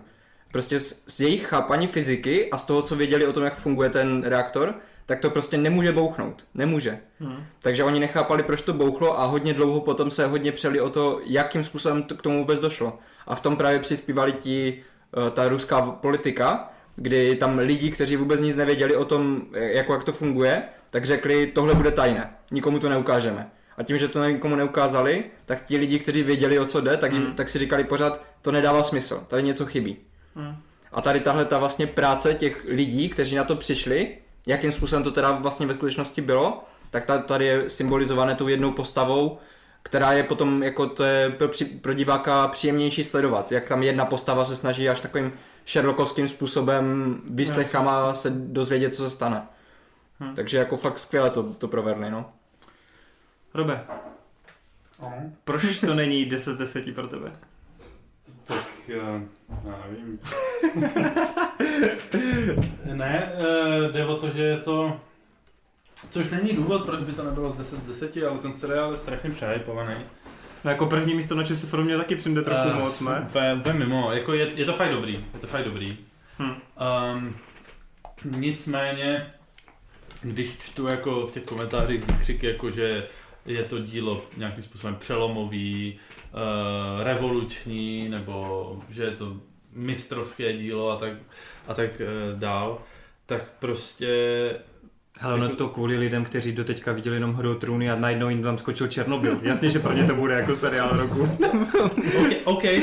Prostě 0.57 0.79
z, 0.79 1.03
z 1.07 1.19
jejich 1.19 1.47
chápaní 1.47 1.87
fyziky 1.87 2.51
a 2.51 2.57
z 2.57 2.63
toho, 2.63 2.81
co 2.81 2.95
věděli 2.95 3.27
o 3.27 3.33
tom, 3.33 3.43
jak 3.43 3.55
funguje 3.55 3.89
ten 3.89 4.23
reaktor, 4.23 4.75
tak 5.05 5.19
to 5.19 5.29
prostě 5.29 5.57
nemůže 5.57 5.91
bouchnout. 5.91 6.45
Nemůže. 6.53 6.99
Hmm. 7.19 7.45
Takže 7.61 7.83
oni 7.83 7.99
nechápali, 7.99 8.43
proč 8.43 8.61
to 8.61 8.73
bouchlo 8.73 9.19
a 9.19 9.25
hodně 9.25 9.53
dlouho 9.53 9.81
potom 9.81 10.11
se 10.11 10.27
hodně 10.27 10.51
přeli 10.51 10.81
o 10.81 10.89
to, 10.89 11.21
jakým 11.25 11.63
způsobem 11.63 12.03
to, 12.03 12.15
k 12.15 12.21
tomu 12.21 12.39
vůbec 12.39 12.59
došlo. 12.59 12.99
A 13.27 13.35
v 13.35 13.41
tom 13.41 13.55
právě 13.55 13.79
přispívali 13.79 14.31
ti, 14.31 14.83
eh, 15.27 15.31
ta 15.31 15.47
ruská 15.47 15.81
politika, 15.81 16.73
kdy 16.95 17.35
tam 17.35 17.57
lidi, 17.57 17.91
kteří 17.91 18.15
vůbec 18.15 18.41
nic 18.41 18.55
nevěděli 18.55 18.95
o 18.95 19.05
tom, 19.05 19.41
eh, 19.53 19.71
jako 19.71 19.93
jak 19.93 20.03
to 20.03 20.11
funguje, 20.11 20.63
tak 20.89 21.05
řekli, 21.05 21.47
tohle 21.47 21.75
bude 21.75 21.91
tajné, 21.91 22.33
nikomu 22.51 22.79
to 22.79 22.89
neukážeme. 22.89 23.51
A 23.77 23.83
tím, 23.83 23.97
že 23.97 24.07
to 24.07 24.25
nikomu 24.25 24.55
neukázali, 24.55 25.23
tak 25.45 25.65
ti 25.65 25.77
lidi, 25.77 25.99
kteří 25.99 26.23
věděli, 26.23 26.59
o 26.59 26.65
co 26.65 26.81
jde, 26.81 26.97
tak, 26.97 27.13
jim, 27.13 27.23
Hmm. 27.25 27.33
tak 27.33 27.49
si 27.49 27.59
říkali 27.59 27.83
pořád, 27.83 28.23
to 28.41 28.51
nedává 28.51 28.83
smysl, 28.83 29.23
tady 29.27 29.43
něco 29.43 29.65
chybí. 29.65 29.97
Hmm. 30.37 30.55
A 30.91 31.01
tady 31.01 31.19
tahle 31.19 31.45
ta 31.45 31.57
vlastně 31.57 31.87
práce 31.87 32.33
těch 32.33 32.65
lidí, 32.69 33.09
kteří 33.09 33.35
na 33.35 33.43
to 33.43 33.55
přišli, 33.55 34.17
jakým 34.47 34.71
způsobem 34.71 35.03
to 35.03 35.11
teda 35.11 35.31
vlastně 35.31 35.65
ve 35.65 35.73
skutečnosti 35.73 36.21
bylo, 36.21 36.63
tak 36.89 37.05
ta, 37.05 37.17
tady 37.17 37.45
je 37.45 37.69
symbolizované 37.69 38.35
tou 38.35 38.47
jednou 38.47 38.71
postavou, 38.71 39.39
která 39.83 40.13
je 40.13 40.23
potom 40.23 40.63
jako 40.63 40.89
to 40.89 41.03
je 41.03 41.29
pro, 41.29 41.47
při- 41.47 41.65
pro 41.65 41.93
diváka 41.93 42.47
příjemnější 42.47 43.03
sledovat, 43.03 43.51
jak 43.51 43.67
tam 43.67 43.83
jedna 43.83 44.05
postava 44.05 44.45
se 44.45 44.55
snaží 44.55 44.89
až 44.89 45.01
takovým 45.01 45.33
Sherlockovským 45.67 46.27
způsobem 46.27 47.15
výslechama 47.29 48.15
se 48.15 48.29
dozvědět, 48.29 48.95
co 48.95 49.03
se 49.03 49.09
stane. 49.09 49.47
Hm. 50.19 50.35
Takže 50.35 50.57
jako 50.57 50.77
fakt 50.77 50.99
skvěle 50.99 51.29
to, 51.29 51.43
to 51.43 51.67
provedli, 51.67 52.11
no. 52.11 52.31
Robe, 53.53 53.85
proč 55.43 55.79
to 55.79 55.95
není 55.95 56.25
10 56.25 56.53
z 56.53 56.57
10 56.57 56.95
pro 56.95 57.07
tebe? 57.07 57.31
Tak 58.47 58.65
eh, 58.89 59.21
já 59.65 59.83
nevím. 59.89 60.19
ne, 62.93 63.31
eh, 63.33 63.91
jde 63.91 64.05
o 64.05 64.15
to, 64.15 64.29
že 64.29 64.43
je 64.43 64.57
to... 64.57 64.99
Což 66.09 66.29
není 66.29 66.53
důvod, 66.53 66.85
proč 66.85 66.99
by 66.99 67.11
to 67.11 67.23
nebylo 67.23 67.51
z 67.51 67.55
10 67.55 67.79
z 67.79 67.83
10, 67.83 68.17
ale 68.29 68.37
ten 68.37 68.53
seriál 68.53 68.91
je 68.91 68.97
strašně 68.97 69.29
přehypovaný. 69.29 69.95
No 70.63 70.71
jako 70.71 70.85
první 70.85 71.13
místo 71.13 71.35
na 71.35 71.43
ČSFR 71.43 71.81
mě 71.81 71.97
taky 71.97 72.15
přijde 72.15 72.41
trochu 72.41 72.69
Eh, 72.69 72.73
moc, 72.73 73.01
ne? 73.01 73.25
Úplně, 73.27 73.53
úplně 73.53 73.73
mimo, 73.73 74.11
jako 74.11 74.33
je, 74.33 74.51
je 74.55 74.65
to 74.65 74.73
fakt 74.73 74.91
dobrý, 74.91 75.13
je 75.33 75.39
to 75.39 75.47
fakt 75.47 75.63
dobrý. 75.63 75.97
Hm. 76.39 76.55
Um, 77.15 77.35
nicméně, 78.23 79.33
když 80.21 80.57
čtu 80.57 80.87
jako 80.87 81.27
v 81.27 81.31
těch 81.31 81.43
komentářích 81.43 82.05
křiky, 82.19 82.47
jako 82.47 82.71
že 82.71 83.07
je 83.45 83.63
to 83.63 83.79
dílo 83.79 84.25
nějakým 84.37 84.63
způsobem 84.63 84.95
přelomový, 84.95 85.93
uh, 85.93 86.16
revoluční, 87.03 88.09
nebo 88.09 88.79
že 88.89 89.03
je 89.03 89.11
to 89.11 89.37
mistrovské 89.73 90.53
dílo 90.53 90.91
a 90.91 90.95
tak, 90.95 91.13
a 91.67 91.73
tak 91.73 91.89
uh, 92.01 92.39
dál, 92.39 92.81
tak 93.25 93.51
prostě 93.59 94.15
Hele, 95.19 95.33
ono 95.33 95.45
je 95.45 95.55
to 95.55 95.67
kvůli 95.67 95.97
lidem, 95.97 96.25
kteří 96.25 96.51
doteďka 96.51 96.91
viděli 96.91 97.15
jenom 97.15 97.33
hru 97.33 97.55
trůny 97.55 97.91
a 97.91 97.95
najednou 97.95 98.29
jim 98.29 98.43
tam 98.43 98.57
skočil 98.57 98.87
Černobyl. 98.87 99.39
Jasně, 99.41 99.69
že 99.69 99.79
pro 99.79 99.93
ně 99.93 100.03
to 100.03 100.15
bude 100.15 100.33
jako 100.33 100.55
seriál 100.55 100.97
roku. 100.97 101.29
OK, 102.21 102.27
okay 102.45 102.81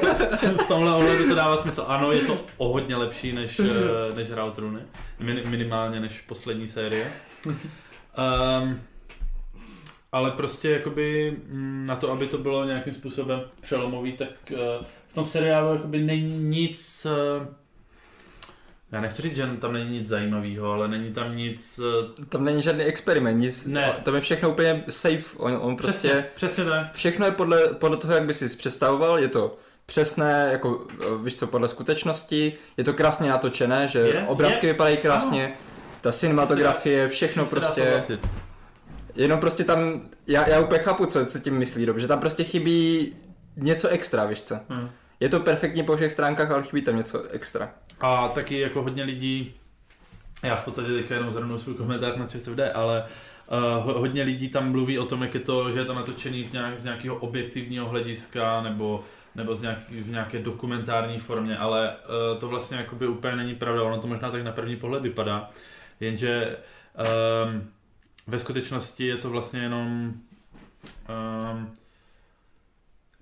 tak 0.00 0.60
v 0.64 0.68
tomhle 0.68 0.94
ohledu 0.94 1.28
to 1.28 1.34
dává 1.34 1.56
smysl. 1.56 1.84
Ano, 1.86 2.12
je 2.12 2.20
to 2.20 2.38
o 2.56 2.68
hodně 2.68 2.96
lepší 2.96 3.32
než, 3.32 3.60
eh, 3.60 4.14
než 4.14 4.30
Hra 4.30 4.44
o 4.44 4.50
trůny. 4.50 4.80
Min, 5.18 5.42
minimálně 5.48 6.00
než 6.00 6.20
poslední 6.20 6.68
série. 6.68 7.06
Um, 7.46 8.80
ale 10.16 10.30
prostě 10.30 10.70
jakoby 10.70 11.36
mm, 11.48 11.84
na 11.88 11.96
to, 11.96 12.12
aby 12.12 12.26
to 12.26 12.38
bylo 12.38 12.64
nějakým 12.64 12.94
způsobem 12.94 13.40
přelomový, 13.60 14.12
tak 14.12 14.28
uh, 14.52 14.58
v 15.08 15.14
tom 15.14 15.26
seriálu 15.26 15.74
jakoby 15.74 15.98
není 15.98 16.38
nic... 16.38 17.06
Uh, 17.40 17.46
já 18.92 19.00
nechci 19.00 19.22
říct, 19.22 19.36
že 19.36 19.46
tam 19.60 19.72
není 19.72 19.90
nic 19.90 20.08
zajímavého, 20.08 20.72
ale 20.72 20.88
není 20.88 21.12
tam 21.12 21.36
nic... 21.36 21.80
Uh, 22.18 22.24
Tam 22.28 22.44
není 22.44 22.62
žádný 22.62 22.84
experiment, 22.84 23.40
nic, 23.40 23.66
Ne. 23.66 23.92
tam 24.02 24.14
je 24.14 24.20
všechno 24.20 24.50
úplně 24.50 24.84
safe, 24.88 25.36
on, 25.36 25.58
on 25.60 25.76
prostě... 25.76 26.08
přesně, 26.08 26.26
přesně 26.34 26.64
tak. 26.64 26.92
Všechno 26.92 27.26
je 27.26 27.32
podle, 27.32 27.66
podle 27.74 27.96
toho, 27.96 28.14
jak 28.14 28.24
by 28.24 28.34
si 28.34 28.56
představoval, 28.56 29.18
je 29.18 29.28
to 29.28 29.56
přesné, 29.86 30.48
jako 30.52 30.86
eh, 31.00 31.04
víš 31.24 31.36
co, 31.36 31.46
podle 31.46 31.68
skutečnosti, 31.68 32.52
je 32.76 32.84
to 32.84 32.94
krásně 32.94 33.30
natočené, 33.30 33.88
že 33.88 33.98
Je, 33.98 34.24
obrázky 34.26 34.66
je. 34.66 34.72
vypadají 34.72 34.96
krásně, 34.96 35.54
ta 36.00 36.12
cinematografie, 36.12 37.08
všechno 37.08 37.46
prostě. 37.46 38.02
Jenom 39.16 39.40
prostě 39.40 39.64
tam, 39.64 40.00
já, 40.26 40.48
já 40.48 40.60
úplně 40.60 40.80
chápu, 40.80 41.06
co, 41.06 41.26
co 41.26 41.38
tím 41.38 41.58
myslí, 41.58 41.84
Rob, 41.84 41.98
že 41.98 42.08
tam 42.08 42.20
prostě 42.20 42.44
chybí 42.44 43.12
něco 43.56 43.88
extra, 43.88 44.24
víš 44.24 44.42
co. 44.42 44.58
Hmm. 44.68 44.90
Je 45.20 45.28
to 45.28 45.40
perfektní 45.40 45.82
po 45.82 45.96
všech 45.96 46.12
stránkách, 46.12 46.50
ale 46.50 46.62
chybí 46.62 46.82
tam 46.82 46.96
něco 46.96 47.22
extra. 47.22 47.70
A 48.00 48.28
taky 48.28 48.60
jako 48.60 48.82
hodně 48.82 49.04
lidí 49.04 49.54
Já 50.42 50.56
v 50.56 50.64
podstatě 50.64 50.88
teďka 50.92 51.14
jenom 51.14 51.30
zhrnu 51.30 51.58
svůj 51.58 51.74
komentář 51.74 52.16
na 52.16 52.26
ČSFD, 52.26 52.60
ale 52.74 53.04
uh, 53.84 53.92
hodně 53.92 54.22
lidí 54.22 54.48
tam 54.48 54.70
mluví 54.70 54.98
o 54.98 55.04
tom, 55.04 55.22
jak 55.22 55.34
je 55.34 55.40
to, 55.40 55.72
že 55.72 55.78
je 55.78 55.84
to 55.84 55.94
natočený 55.94 56.44
v 56.44 56.52
nějak, 56.52 56.78
z 56.78 56.84
nějakého 56.84 57.16
objektivního 57.16 57.88
hlediska 57.88 58.62
nebo 58.62 59.04
nebo 59.34 59.54
z 59.54 59.62
nějaký, 59.62 60.00
v 60.00 60.10
nějaké 60.10 60.38
dokumentární 60.38 61.18
formě, 61.18 61.58
ale 61.58 61.90
uh, 61.90 62.38
to 62.38 62.48
vlastně 62.48 62.76
jakoby 62.76 63.06
úplně 63.06 63.36
není 63.36 63.54
pravda, 63.54 63.82
ono 63.82 63.98
to 63.98 64.06
možná 64.06 64.30
tak 64.30 64.44
na 64.44 64.52
první 64.52 64.76
pohled 64.76 65.02
vypadá, 65.02 65.50
jenže 66.00 66.56
um, 67.44 67.68
ve 68.26 68.38
skutečnosti 68.38 69.06
je 69.06 69.16
to 69.16 69.30
vlastně 69.30 69.60
jenom 69.60 70.14
um, 71.08 71.74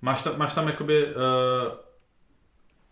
máš, 0.01 0.21
tam, 0.21 0.37
máš 0.37 0.53
tam 0.53 0.67
jakoby 0.67 1.05
uh, 1.05 1.11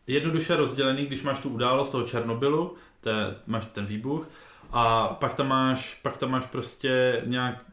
jednoduše 0.07 0.55
rozdělený, 0.55 1.05
když 1.05 1.21
máš 1.21 1.39
tu 1.39 1.49
událost 1.49 1.89
toho 1.89 2.07
Černobylu, 2.07 2.75
te, 3.01 3.35
máš 3.47 3.65
ten 3.65 3.85
výbuch, 3.85 4.29
a 4.71 5.07
pak 5.07 5.33
tam 5.33 5.47
máš, 5.47 5.99
pak 6.01 6.17
tam 6.17 6.31
máš 6.31 6.45
prostě 6.45 7.21
nějak, 7.25 7.65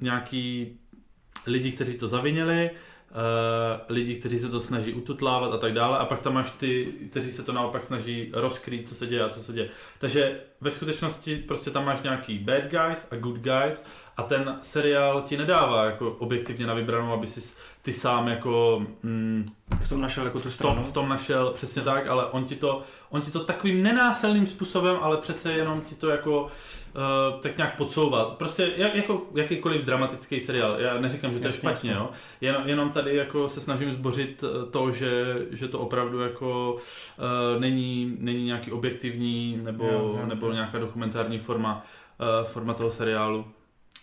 nějaký 0.00 0.78
lidi, 1.46 1.72
kteří 1.72 1.98
to 1.98 2.08
zavinili, 2.08 2.70
lidi, 3.88 4.16
kteří 4.16 4.38
se 4.38 4.48
to 4.48 4.60
snaží 4.60 4.92
ututlávat 4.92 5.52
a 5.52 5.58
tak 5.58 5.72
dále 5.72 5.98
a 5.98 6.04
pak 6.04 6.20
tam 6.20 6.34
máš 6.34 6.50
ty, 6.50 6.92
kteří 7.10 7.32
se 7.32 7.42
to 7.42 7.52
naopak 7.52 7.84
snaží 7.84 8.30
rozkrýt, 8.34 8.88
co 8.88 8.94
se 8.94 9.06
děje 9.06 9.24
a 9.24 9.28
co 9.28 9.40
se 9.40 9.52
děje. 9.52 9.68
Takže 9.98 10.40
ve 10.60 10.70
skutečnosti 10.70 11.36
prostě 11.36 11.70
tam 11.70 11.84
máš 11.84 12.02
nějaký 12.02 12.38
bad 12.38 12.62
guys 12.62 13.06
a 13.10 13.16
good 13.16 13.36
guys 13.36 13.84
a 14.16 14.22
ten 14.22 14.58
seriál 14.60 15.22
ti 15.22 15.36
nedává 15.36 15.84
jako 15.84 16.10
objektivně 16.10 16.66
na 16.66 16.74
vybranou, 16.74 17.12
aby 17.12 17.26
si 17.26 17.54
ty 17.82 17.92
sám 17.92 18.28
jako... 18.28 18.82
Mm, 19.02 19.50
v 19.80 19.88
tom 19.88 20.00
našel 20.00 20.24
jako 20.24 20.38
tu 20.38 20.50
stranu. 20.50 20.74
V 20.74 20.76
tom, 20.76 20.90
v 20.90 20.94
tom 20.94 21.08
našel, 21.08 21.50
přesně 21.50 21.82
tak, 21.82 22.06
ale 22.06 22.26
on 22.26 22.44
ti 22.44 22.54
to, 22.54 22.82
on 23.10 23.20
ti 23.20 23.30
to 23.30 23.44
takovým 23.44 23.82
nenásilným 23.82 24.46
způsobem, 24.46 24.96
ale 25.00 25.16
přece 25.16 25.52
jenom 25.52 25.80
ti 25.80 25.94
to 25.94 26.08
jako 26.08 26.42
uh, 26.42 27.40
tak 27.40 27.56
nějak 27.56 27.76
podsouvat. 27.76 28.28
Prostě 28.28 28.72
jak, 28.76 28.94
jako 28.94 29.22
jakýkoliv 29.34 29.84
dramatický 29.84 30.40
seriál. 30.40 30.80
Já 30.80 31.00
neříkám, 31.00 31.32
že 31.32 31.40
to 31.40 31.46
jasně, 31.46 31.56
je 31.56 31.60
špatně, 31.60 31.92
jo. 31.92 32.10
Jenom, 32.40 32.62
jenom 32.64 32.90
tady 32.90 33.16
jako 33.16 33.48
se 33.48 33.60
snažím 33.60 33.92
zbořit 33.92 34.44
eh, 34.44 34.70
to, 34.70 34.92
že, 34.92 35.36
že 35.50 35.68
to 35.68 35.78
opravdu 35.78 36.20
jako 36.20 36.72
uh, 36.74 37.60
není, 37.60 38.16
není 38.18 38.44
nějaký 38.44 38.72
objektivní 38.72 39.60
nebo, 39.62 39.84
jo, 39.84 40.16
jo, 40.20 40.26
nebo 40.26 40.46
jo. 40.46 40.52
nějaká 40.52 40.78
dokumentární 40.78 41.38
forma, 41.38 41.84
uh, 42.40 42.46
forma 42.48 42.74
toho 42.74 42.90
seriálu. 42.90 43.44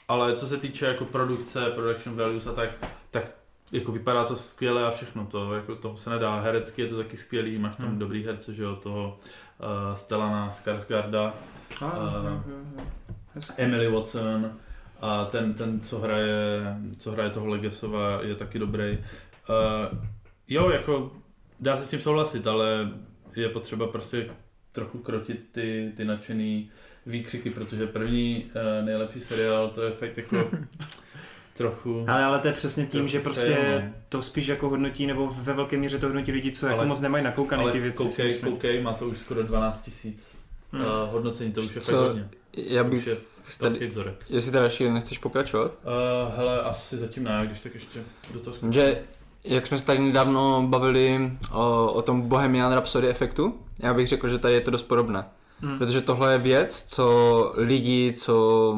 Ale 0.08 0.38
co 0.38 0.48
se 0.48 0.58
týče 0.58 0.86
jako 0.86 1.06
produkce, 1.06 1.72
production 1.72 2.16
values 2.16 2.48
a 2.48 2.54
tak, 2.54 2.70
tak 3.12 3.26
jako 3.72 3.92
vypadá 3.92 4.26
to 4.26 4.36
skvěle 4.36 4.86
a 4.86 4.92
všechno 4.92 5.26
to, 5.26 5.54
jako 5.54 5.76
to 5.76 5.98
se 5.98 6.10
nedá. 6.10 6.40
Herecky 6.40 6.82
je 6.82 6.88
to 6.88 6.98
taky 6.98 7.18
skvělý, 7.18 7.58
máš 7.58 7.76
tam 7.76 7.90
hmm. 7.90 8.00
dobrý 8.00 8.26
herce, 8.26 8.54
že 8.54 8.64
jo, 8.64 8.76
toho 8.76 9.18
uh, 9.60 9.96
Stellana 9.96 10.52
Skarsgarda, 10.52 11.34
ah, 11.82 11.86
uh. 11.86 13.44
Emily 13.58 13.92
Watson 13.92 14.52
a 15.02 15.26
ten, 15.26 15.54
ten 15.54 15.80
co, 15.82 16.00
hraje, 16.00 16.78
co 17.00 17.12
hraje 17.12 17.30
toho 17.30 17.48
Legesova, 17.48 18.20
je 18.22 18.36
taky 18.36 18.60
dobrý. 18.60 18.98
Uh, 19.50 20.00
jo, 20.48 20.70
jako 20.70 21.12
dá 21.60 21.78
se 21.78 21.86
s 21.86 21.90
tím 21.90 22.02
souhlasit, 22.02 22.48
ale 22.48 22.92
je 23.36 23.50
potřeba 23.50 23.88
prostě 23.88 24.30
trochu 24.72 24.98
krotit 24.98 25.50
ty, 25.52 25.94
ty 25.98 26.06
nadšený 26.06 26.72
výkřiky, 27.06 27.50
protože 27.50 27.88
první 27.88 28.46
uh, 28.46 28.86
nejlepší 28.86 29.20
seriál 29.20 29.68
to 29.70 29.82
je 29.82 29.92
fakt 29.92 30.18
jako 30.18 30.50
trochu. 31.54 32.06
Ale, 32.08 32.24
ale 32.24 32.40
to 32.40 32.48
je 32.48 32.54
přesně 32.54 32.86
tím, 32.86 33.08
že 33.08 33.20
prostě 33.20 33.82
no. 33.86 33.94
to 34.10 34.22
spíš 34.22 34.48
jako 34.48 34.70
hodnotí, 34.70 35.08
nebo 35.08 35.28
ve 35.28 35.54
velké 35.54 35.78
míře 35.78 36.00
to 36.00 36.06
hodnotí 36.06 36.32
lidi, 36.32 36.52
co 36.52 36.66
jako 36.66 36.74
ale, 36.74 36.84
jako 36.84 36.88
moc 36.88 37.02
nemají 37.02 37.24
nakoukaný 37.24 37.72
ty 37.72 37.80
věci. 37.80 38.04
Koukej, 38.04 38.40
koukej, 38.40 38.82
má 38.82 38.94
to 38.94 39.08
už 39.08 39.20
skoro 39.20 39.44
12 39.44 39.82
tisíc. 39.82 40.32
Hmm. 40.72 40.86
Uh, 40.86 40.92
hodnocení 41.12 41.52
to 41.52 41.62
už 41.62 41.76
je 41.76 41.82
fakt 41.82 41.96
hodně. 41.96 42.30
Já 42.58 42.84
bych 42.84 43.08
je 43.08 43.18
tady, 43.60 43.88
vzorek. 43.88 44.26
Jestli 44.30 44.52
teda 44.52 44.64
ještě 44.64 44.92
nechceš 44.92 45.18
pokračovat? 45.18 45.72
Uh, 45.72 46.36
hele, 46.36 46.62
asi 46.62 46.98
zatím 46.98 47.24
ne, 47.24 47.44
když 47.46 47.60
tak 47.60 47.74
ještě 47.74 48.00
do 48.34 48.40
toho 48.40 48.54
skočím. 48.54 48.74
Že 48.74 49.02
jak 49.44 49.68
jsme 49.68 49.80
se 49.80 49.86
tady 49.86 50.00
nedávno 50.00 50.68
bavili 50.68 51.32
o, 51.52 51.92
o 51.94 52.02
tom 52.02 52.22
Bohemian 52.22 52.72
Rhapsody 52.72 53.08
efektu, 53.08 53.60
já 53.80 53.94
bych 53.94 54.08
řekl, 54.08 54.28
že 54.28 54.40
tady 54.40 54.54
je 54.54 54.62
to 54.62 54.72
dost 54.72 54.84
podobné. 54.84 55.26
Hmm. 55.62 55.78
Protože 55.78 56.02
tohle 56.02 56.32
je 56.32 56.38
věc, 56.38 56.84
co 56.88 57.54
lidi, 57.56 58.14
co 58.18 58.78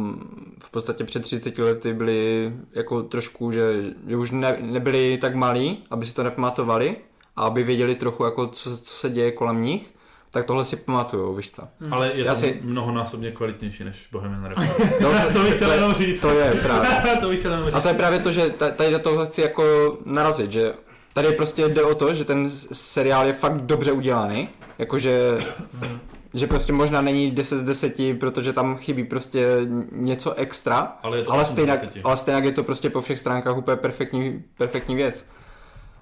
v 0.63 0.69
podstatě 0.71 1.03
před 1.03 1.23
30 1.23 1.57
lety 1.57 1.93
byli 1.93 2.53
jako 2.73 3.03
trošku, 3.03 3.51
že, 3.51 3.83
že 4.07 4.17
už 4.17 4.31
ne, 4.31 4.57
nebyli 4.61 5.17
tak 5.17 5.35
malí, 5.35 5.83
aby 5.89 6.05
si 6.05 6.13
to 6.13 6.23
nepamatovali 6.23 6.95
a 7.35 7.43
aby 7.43 7.63
věděli 7.63 7.95
trochu, 7.95 8.23
jako, 8.23 8.47
co, 8.47 8.77
co 8.77 8.93
se 8.93 9.09
děje 9.09 9.31
kolem 9.31 9.61
nich, 9.61 9.93
tak 10.31 10.45
tohle 10.45 10.65
si 10.65 10.75
pamatujou, 10.75 11.35
víš 11.35 11.51
co. 11.51 11.67
Hmm. 11.79 11.93
Ale 11.93 12.11
je 12.13 12.23
to 12.23 12.35
si... 12.35 12.59
mnohonásobně 12.63 13.31
kvalitnější 13.31 13.83
než 13.83 14.07
Bohemian 14.11 14.45
Rhapsody. 14.45 14.89
to, 15.01 15.33
to 15.33 15.43
bych 15.43 15.55
chtěl 15.55 15.71
jenom 15.71 15.93
říct. 15.93 16.21
To 16.21 16.29
je 16.29 16.51
právě. 16.51 17.15
to 17.21 17.29
bych 17.29 17.39
chtěl 17.39 17.51
jenom 17.51 17.65
říct. 17.65 17.75
A 17.75 17.81
to 17.81 17.87
je 17.87 17.93
právě 17.93 18.19
to, 18.19 18.31
že 18.31 18.49
tady 18.49 18.91
do 18.91 18.99
toho 18.99 19.25
chci 19.25 19.41
jako 19.41 19.97
narazit, 20.05 20.51
že 20.51 20.73
tady 21.13 21.31
prostě 21.31 21.69
jde 21.69 21.83
o 21.83 21.95
to, 21.95 22.13
že 22.13 22.25
ten 22.25 22.49
seriál 22.73 23.27
je 23.27 23.33
fakt 23.33 23.61
dobře 23.61 23.91
udělaný, 23.91 24.49
jakože 24.77 25.37
hmm 25.73 25.99
že 26.35 26.47
prostě 26.47 26.73
možná 26.73 27.01
není 27.01 27.31
10 27.31 27.59
z 27.59 27.63
10, 27.63 28.19
protože 28.19 28.53
tam 28.53 28.77
chybí 28.77 29.03
prostě 29.03 29.47
něco 29.91 30.33
extra, 30.33 30.97
ale, 31.03 31.17
je 31.17 31.23
to 31.23 31.31
ale, 31.31 31.45
stejnak, 31.45 31.79
ale 32.03 32.17
stejnak 32.17 32.45
je 32.45 32.51
to 32.51 32.63
prostě 32.63 32.89
po 32.89 33.01
všech 33.01 33.19
stránkách 33.19 33.57
úplně 33.57 33.77
perfektní, 33.77 34.43
perfektní 34.57 34.95
věc. 34.95 35.29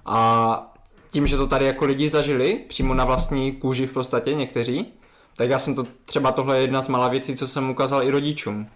A 0.06 0.74
tím, 1.10 1.26
že 1.26 1.36
to 1.36 1.46
tady 1.46 1.64
jako 1.64 1.84
lidi 1.84 2.08
zažili, 2.08 2.60
přímo 2.68 2.94
na 2.94 3.04
vlastní 3.04 3.52
kůži 3.52 3.86
v 3.86 3.92
podstatě 3.92 4.34
někteří, 4.34 4.92
tak 5.36 5.48
já 5.48 5.58
jsem 5.58 5.74
to, 5.74 5.86
třeba 6.04 6.32
tohle 6.32 6.56
je 6.56 6.62
jedna 6.62 6.82
z 6.82 6.88
malá 6.88 7.08
věcí, 7.08 7.36
co 7.36 7.46
jsem 7.46 7.70
ukázal 7.70 8.02
i 8.02 8.10
rodičům. 8.10 8.66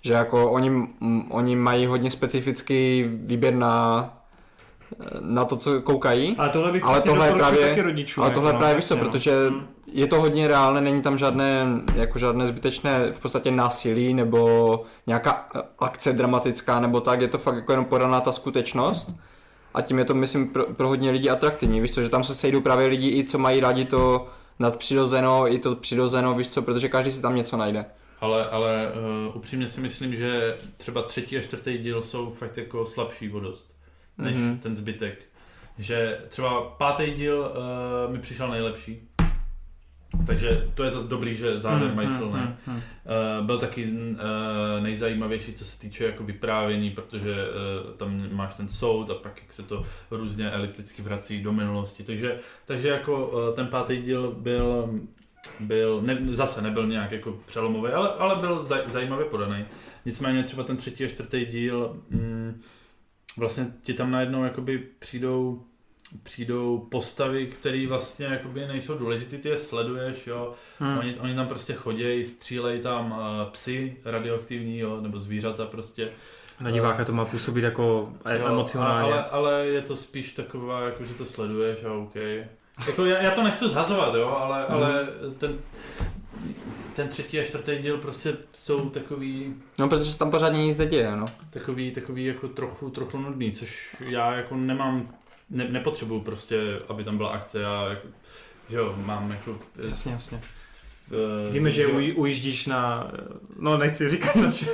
Že 0.00 0.12
jako 0.12 0.50
oni, 0.50 0.88
oni 1.30 1.56
mají 1.56 1.86
hodně 1.86 2.10
specifický 2.10 3.04
výběr 3.08 3.54
na 3.54 4.21
na 5.20 5.44
to, 5.44 5.56
co 5.56 5.80
koukají. 5.80 6.36
Ale 6.38 6.48
tohle 6.48 6.72
bych 6.72 6.84
ale 6.84 7.02
tohle 7.02 7.26
je 7.26 7.34
právě, 7.34 7.68
taky 7.68 7.80
rodičů. 7.80 8.22
Ale 8.22 8.30
tohle 8.30 8.50
je 8.50 8.52
no, 8.52 8.58
právě 8.58 8.76
vyso, 8.76 8.96
no. 8.96 9.00
protože 9.00 9.48
hmm. 9.48 9.66
je 9.92 10.06
to 10.06 10.20
hodně 10.20 10.48
reálné, 10.48 10.80
není 10.80 11.02
tam 11.02 11.18
žádné, 11.18 11.66
jako 11.94 12.18
žádné 12.18 12.46
zbytečné 12.46 13.12
v 13.12 13.18
podstatě 13.18 13.50
násilí 13.50 14.14
nebo 14.14 14.84
nějaká 15.06 15.48
eh, 15.56 15.60
akce 15.78 16.12
dramatická 16.12 16.80
nebo 16.80 17.00
tak, 17.00 17.20
je 17.20 17.28
to 17.28 17.38
fakt 17.38 17.56
jako 17.56 17.72
jenom 17.72 17.84
podaná 17.84 18.20
ta 18.20 18.32
skutečnost. 18.32 19.10
A 19.74 19.82
tím 19.82 19.98
je 19.98 20.04
to, 20.04 20.14
myslím, 20.14 20.48
pro, 20.48 20.64
pro 20.64 20.88
hodně 20.88 21.10
lidí 21.10 21.30
atraktivní, 21.30 21.80
víš 21.80 21.94
co, 21.94 22.02
že 22.02 22.08
tam 22.08 22.24
se 22.24 22.34
sejdou 22.34 22.60
právě 22.60 22.86
lidi 22.86 23.18
i 23.18 23.24
co 23.24 23.38
mají 23.38 23.60
rádi 23.60 23.84
to 23.84 24.28
nadpřirozeno, 24.58 25.52
i 25.52 25.58
to 25.58 25.76
přirozeno, 25.76 26.34
víš 26.34 26.50
co, 26.50 26.62
protože 26.62 26.88
každý 26.88 27.12
si 27.12 27.22
tam 27.22 27.36
něco 27.36 27.56
najde. 27.56 27.84
Ale, 28.20 28.50
ale 28.50 28.92
uh, 29.28 29.36
upřímně 29.36 29.68
si 29.68 29.80
myslím, 29.80 30.14
že 30.14 30.58
třeba 30.76 31.02
třetí 31.02 31.38
a 31.38 31.40
čtvrtý 31.40 31.78
díl 31.78 32.02
jsou 32.02 32.30
fakt 32.30 32.58
jako 32.58 32.86
slabší 32.86 33.28
vodost 33.28 33.72
než 34.18 34.36
mm-hmm. 34.36 34.58
ten 34.58 34.76
zbytek. 34.76 35.18
Že 35.78 36.20
třeba 36.28 36.62
pátý 36.62 37.10
díl 37.10 37.52
uh, 38.06 38.12
mi 38.12 38.18
přišel 38.18 38.48
nejlepší. 38.48 39.08
Takže 40.26 40.68
to 40.74 40.84
je 40.84 40.90
zase 40.90 41.08
dobrý, 41.08 41.36
že 41.36 41.60
závěr 41.60 41.90
mm, 41.90 41.96
mají 41.96 42.08
mm, 42.08 42.18
silný. 42.18 42.40
Mm, 42.40 42.56
mm. 42.66 42.74
Uh, 42.74 43.46
byl 43.46 43.58
taky 43.58 43.84
uh, 43.84 44.18
nejzajímavější, 44.80 45.52
co 45.52 45.64
se 45.64 45.78
týče 45.78 46.04
jako 46.04 46.24
vyprávění, 46.24 46.90
protože 46.90 47.34
uh, 47.34 47.92
tam 47.96 48.28
máš 48.32 48.54
ten 48.54 48.68
soud 48.68 49.10
a 49.10 49.14
pak 49.14 49.42
jak 49.42 49.52
se 49.52 49.62
to 49.62 49.84
různě 50.10 50.50
elipticky 50.50 51.02
vrací 51.02 51.42
do 51.42 51.52
minulosti. 51.52 52.02
Takže, 52.02 52.38
takže 52.64 52.88
jako 52.88 53.26
uh, 53.26 53.54
ten 53.54 53.66
pátý 53.66 54.02
díl 54.02 54.34
byl, 54.38 55.00
byl 55.60 56.00
ne, 56.02 56.18
zase 56.32 56.62
nebyl 56.62 56.86
nějak 56.86 57.12
jako 57.12 57.38
přelomový, 57.46 57.92
ale, 57.92 58.08
ale 58.08 58.36
byl 58.36 58.64
zaj, 58.64 58.80
zajímavě 58.86 59.24
podaný. 59.24 59.64
Nicméně 60.04 60.42
třeba 60.42 60.62
ten 60.62 60.76
třetí 60.76 61.04
a 61.04 61.08
čtvrtý 61.08 61.46
díl 61.46 61.96
mm, 62.10 62.60
vlastně 63.36 63.66
ti 63.82 63.94
tam 63.94 64.10
najednou 64.10 64.44
jakoby 64.44 64.78
přijdou 64.98 65.62
přijdou 66.22 66.78
postavy, 66.90 67.46
které 67.46 67.86
vlastně 67.88 68.26
jakoby 68.26 68.66
nejsou 68.66 68.98
důležité, 68.98 69.38
ty 69.38 69.48
je 69.48 69.56
sleduješ, 69.56 70.26
jo. 70.26 70.54
Hmm. 70.78 70.98
Oni, 70.98 71.16
oni 71.20 71.34
tam 71.34 71.48
prostě 71.48 71.72
chodí, 71.72 72.24
střílejí 72.24 72.80
tam 72.80 73.12
uh, 73.12 73.50
psy 73.50 73.96
radioaktivní, 74.04 74.78
jo, 74.78 75.00
nebo 75.00 75.18
zvířata 75.18 75.66
prostě. 75.66 76.08
Na 76.60 76.70
diváka 76.70 77.04
to 77.04 77.12
má 77.12 77.24
působit 77.24 77.64
jako 77.64 78.12
jo, 78.38 78.46
emocionálně. 78.46 79.12
Ale, 79.12 79.24
ale 79.24 79.66
je 79.66 79.82
to 79.82 79.96
spíš 79.96 80.32
taková, 80.32 80.80
jako 80.80 81.04
že 81.04 81.14
to 81.14 81.24
sleduješ 81.24 81.84
a 81.84 81.92
OK. 81.92 82.14
Jako 82.86 83.04
já, 83.04 83.22
já 83.22 83.30
to 83.30 83.42
nechci 83.42 83.68
zhazovat, 83.68 84.14
jo, 84.14 84.28
ale, 84.28 84.66
hmm. 84.68 84.76
ale 84.76 85.08
ten, 85.38 85.58
ten 86.94 87.08
třetí 87.08 87.40
a 87.40 87.44
čtvrtý 87.44 87.78
díl 87.78 87.98
prostě 87.98 88.36
jsou 88.52 88.90
takový... 88.90 89.54
No, 89.78 89.88
protože 89.88 90.12
se 90.12 90.18
tam 90.18 90.30
pořádně 90.30 90.66
nic 90.66 90.78
neděje, 90.78 91.16
no. 91.16 91.24
Takový, 91.50 91.90
takový 91.90 92.24
jako 92.24 92.48
trochu, 92.48 92.90
trochu 92.90 93.18
nudný, 93.18 93.52
což 93.52 93.96
já 94.00 94.34
jako 94.34 94.56
nemám, 94.56 95.14
ne, 95.50 95.66
nepotřebuju 95.68 96.20
prostě, 96.20 96.80
aby 96.88 97.04
tam 97.04 97.16
byla 97.16 97.28
akce, 97.28 97.60
já 97.60 97.88
jako, 97.88 98.08
že 98.70 98.76
jo, 98.76 98.94
mám 99.04 99.30
jako... 99.30 99.58
Jasně, 99.88 100.12
jasně. 100.12 100.40
Uh, 101.10 101.52
Víme, 101.54 101.70
že 101.70 101.86
uj, 101.86 102.14
ujíždíš 102.16 102.66
na, 102.66 103.10
no 103.58 103.78
nechci 103.78 104.10
říkat 104.10 104.36
na 104.36 104.52
čem. 104.52 104.68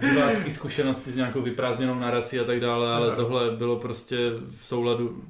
Divácký 0.00 0.52
zkušenosti 0.52 1.12
s 1.12 1.16
nějakou 1.16 1.42
vyprázdněnou 1.42 1.94
narací 1.94 2.40
a 2.40 2.44
tak 2.44 2.60
dále, 2.60 2.94
ale 2.94 3.10
no. 3.10 3.16
tohle 3.16 3.50
bylo 3.50 3.76
prostě 3.76 4.16
v 4.56 4.64
souladu, 4.64 5.22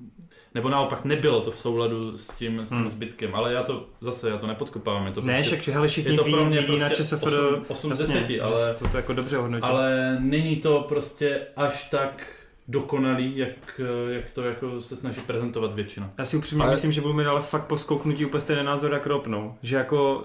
nebo 0.54 0.68
naopak 0.68 1.04
nebylo 1.04 1.40
to 1.40 1.50
v 1.50 1.58
souladu 1.58 2.16
s 2.16 2.28
tím, 2.30 2.60
s 2.60 2.68
tím 2.68 2.78
Hmm. 2.78 2.90
zbytkem, 2.90 3.34
ale 3.34 3.52
já 3.52 3.62
to 3.62 3.86
zase, 4.00 4.30
já 4.30 4.36
to 4.36 4.46
nepodkopávám, 4.46 5.06
je 5.06 5.12
to 5.12 5.20
Ne, 5.20 5.34
prostě, 5.38 5.56
však 5.56 5.74
hele, 5.74 5.88
všichni 5.88 6.10
je 6.12 6.16
to 6.18 6.24
pro 6.24 6.44
mě 6.44 6.60
vidí 6.60 6.78
na 6.78 6.86
prostě 6.86 7.02
ČSFD, 7.04 7.24
osm- 7.26 7.62
osm 7.68 7.94
z 7.94 8.00
jasně, 8.00 8.14
deseti, 8.14 8.34
že 8.34 8.40
ale- 8.40 8.74
to, 8.74 8.88
to 8.88 8.96
jako 8.96 9.12
dobře 9.12 9.36
hodnotí. 9.36 9.62
ale 9.62 10.16
není 10.20 10.56
to 10.56 10.84
prostě 10.88 11.40
až 11.56 11.84
tak 11.90 12.26
dokonalý, 12.68 13.36
jak, 13.36 13.80
jak 14.10 14.30
to 14.30 14.42
jako 14.42 14.80
se 14.80 14.96
snaží 14.96 15.20
prezentovat 15.20 15.72
většina. 15.72 16.10
Já 16.18 16.24
si 16.24 16.36
upřímně 16.36 16.62
Ale- 16.64 16.70
myslím, 16.72 16.92
že 16.92 17.00
budu 17.00 17.14
mít 17.14 17.26
ale 17.26 17.40
fakt 17.42 17.66
po 17.66 17.76
skouknutí 17.76 18.24
úplně 18.24 18.40
stejný 18.40 18.64
názor 18.64 18.92
jak 18.92 19.06
Ropnou. 19.06 19.54
Že 19.62 19.76
jako 19.76 20.24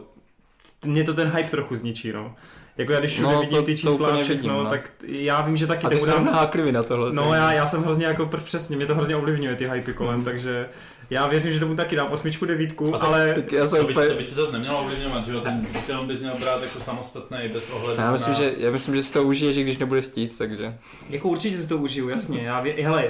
mě 0.86 1.04
to 1.04 1.14
ten 1.14 1.28
hype 1.36 1.50
trochu 1.50 1.76
zničí, 1.76 2.12
no. 2.12 2.36
Jako 2.80 2.92
já 2.94 3.00
když 3.00 3.12
všude 3.12 3.28
No, 3.34 3.40
vidím 3.42 3.58
to- 3.58 3.64
ty 3.64 3.72
to 3.76 3.78
čísla 3.78 4.10
a 4.10 4.18
všechno, 4.18 4.34
vidím, 4.36 4.64
no. 4.64 4.70
tak 4.70 4.92
já 5.08 5.42
vím, 5.42 5.58
že 5.58 5.68
taky 5.68 5.86
A 5.86 5.90
ty 5.90 5.96
dám... 6.08 6.28
háklivý 6.28 6.72
na 6.72 6.84
tohle. 6.84 7.14
No 7.14 7.34
já, 7.34 7.54
já 7.54 7.66
jsem 7.68 7.82
hrozně 7.84 8.06
jako 8.06 8.26
přesně, 8.44 8.76
mě 8.76 8.86
to 8.86 8.96
hrozně 8.96 9.16
ovlivňuje 9.16 9.56
ty 9.56 9.70
hypy 9.70 9.94
kolem, 9.94 10.16
Mhm. 10.16 10.24
takže 10.26 10.70
já 11.10 11.28
věřím, 11.28 11.54
že 11.54 11.60
tomu 11.60 11.76
taky 11.76 11.96
dám 11.96 12.08
osmičku, 12.12 12.46
devítku, 12.46 12.96
A 12.96 12.98
tak- 12.98 13.08
ale 13.10 13.34
Tak 13.36 13.52
já 13.52 13.64
To 13.64 13.68
jsem 13.70 13.86
by, 13.86 13.92
úplně... 13.94 14.08
to 14.10 14.16
by 14.16 14.24
tě 14.24 14.36
zase 14.36 14.52
nemělo 14.52 14.82
ovlivňovat, 14.82 15.26
že 15.26 15.32
jo, 15.32 15.42
ten 15.42 15.66
film 15.86 16.08
bys 16.08 16.20
měl 16.20 16.34
brát 16.40 16.62
jako 16.62 16.80
samostatný, 16.80 17.38
bez 17.54 17.70
ohledu 17.70 18.02
Já 18.02 18.12
myslím, 18.12 18.34
na... 18.34 18.40
že, 18.40 18.54
já 18.58 18.72
myslím, 18.72 18.96
že 18.96 19.04
si 19.04 19.14
to 19.14 19.24
užiješ, 19.24 19.58
když 19.58 19.78
nebude 19.78 20.02
stít, 20.02 20.38
takže... 20.38 20.78
jako 21.10 21.30
určitě 21.30 21.58
si 21.58 21.68
to 21.68 21.78
užiju, 21.78 22.10
jasně. 22.10 22.42
Já 22.42 22.60
vě, 22.62 22.74
hele, 22.84 23.08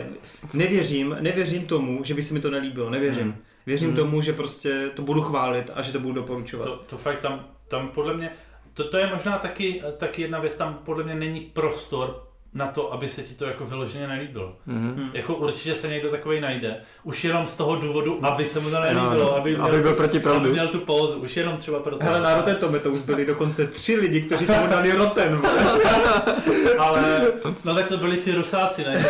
nevěřím, 0.53 1.17
nevěřím 1.19 1.65
tomu, 1.65 2.03
že 2.03 2.13
by 2.13 2.23
se 2.23 2.33
mi 2.33 2.39
to 2.39 2.51
nelíbilo, 2.51 2.89
nevěřím. 2.89 3.23
Hmm. 3.23 3.35
Věřím 3.65 3.87
Hmm. 3.89 3.97
tomu, 3.97 4.21
že 4.21 4.33
prostě 4.33 4.89
to 4.93 5.01
budu 5.01 5.21
chválit 5.21 5.71
a 5.75 5.81
že 5.81 5.91
to 5.91 5.99
budu 5.99 6.13
doporučovat. 6.13 6.67
To, 6.67 6.75
to 6.75 6.97
fakt 6.97 7.19
tam, 7.19 7.45
tam 7.67 7.87
podle 7.87 8.13
mě, 8.13 8.31
to, 8.79 8.89
to 8.89 8.97
je 8.97 9.07
možná 9.07 9.37
taky, 9.37 9.83
taky 9.97 10.21
jedna 10.21 10.39
věc, 10.39 10.55
tam 10.55 10.79
podle 10.85 11.03
mě 11.03 11.15
není 11.15 11.39
prostor 11.39 12.23
na 12.53 12.67
to, 12.67 12.93
aby 12.93 13.09
se 13.09 13.23
ti 13.23 13.33
to 13.35 13.45
jako 13.45 13.65
vyloženě 13.65 14.07
nelíbilo. 14.07 14.55
Mhm. 14.65 14.95
Hm. 14.97 15.09
Jako 15.13 15.35
určitě 15.35 15.75
se 15.75 15.87
někdo 15.87 16.09
takový 16.09 16.39
najde. 16.39 16.81
Už 17.03 17.23
jenom 17.23 17.47
z 17.47 17.55
toho 17.55 17.75
důvodu, 17.75 18.19
aby 18.25 18.45
se 18.45 18.59
mu 18.59 18.69
to 18.69 18.79
nelíbilo, 18.79 19.13
no. 19.13 19.35
aby, 19.35 19.51
měl, 19.51 19.65
Aby 19.65 19.81
byl 19.81 19.93
proti 19.93 20.17
aby 20.17 20.23
proudu. 20.23 20.51
měl 20.51 20.67
tu 20.67 20.79
pózu. 20.79 21.19
Už 21.19 21.37
jenom 21.37 21.57
třeba 21.57 21.79
proto. 21.79 22.05
Hele, 22.05 22.21
na 22.21 22.35
Rotten 22.35 22.55
Tomatoes 22.55 23.01
byli 23.01 23.25
dokonce 23.25 23.67
tři 23.67 23.95
lidi, 23.95 24.21
kteří 24.21 24.45
tomu 24.45 24.67
dali 24.67 24.91
Rotten. 24.91 25.41
Ale, 26.79 27.21
no 27.65 27.75
tak 27.75 27.87
to 27.87 27.97
byli 27.97 28.17
ty 28.17 28.31
rusáci, 28.31 28.83
ne? 28.83 29.05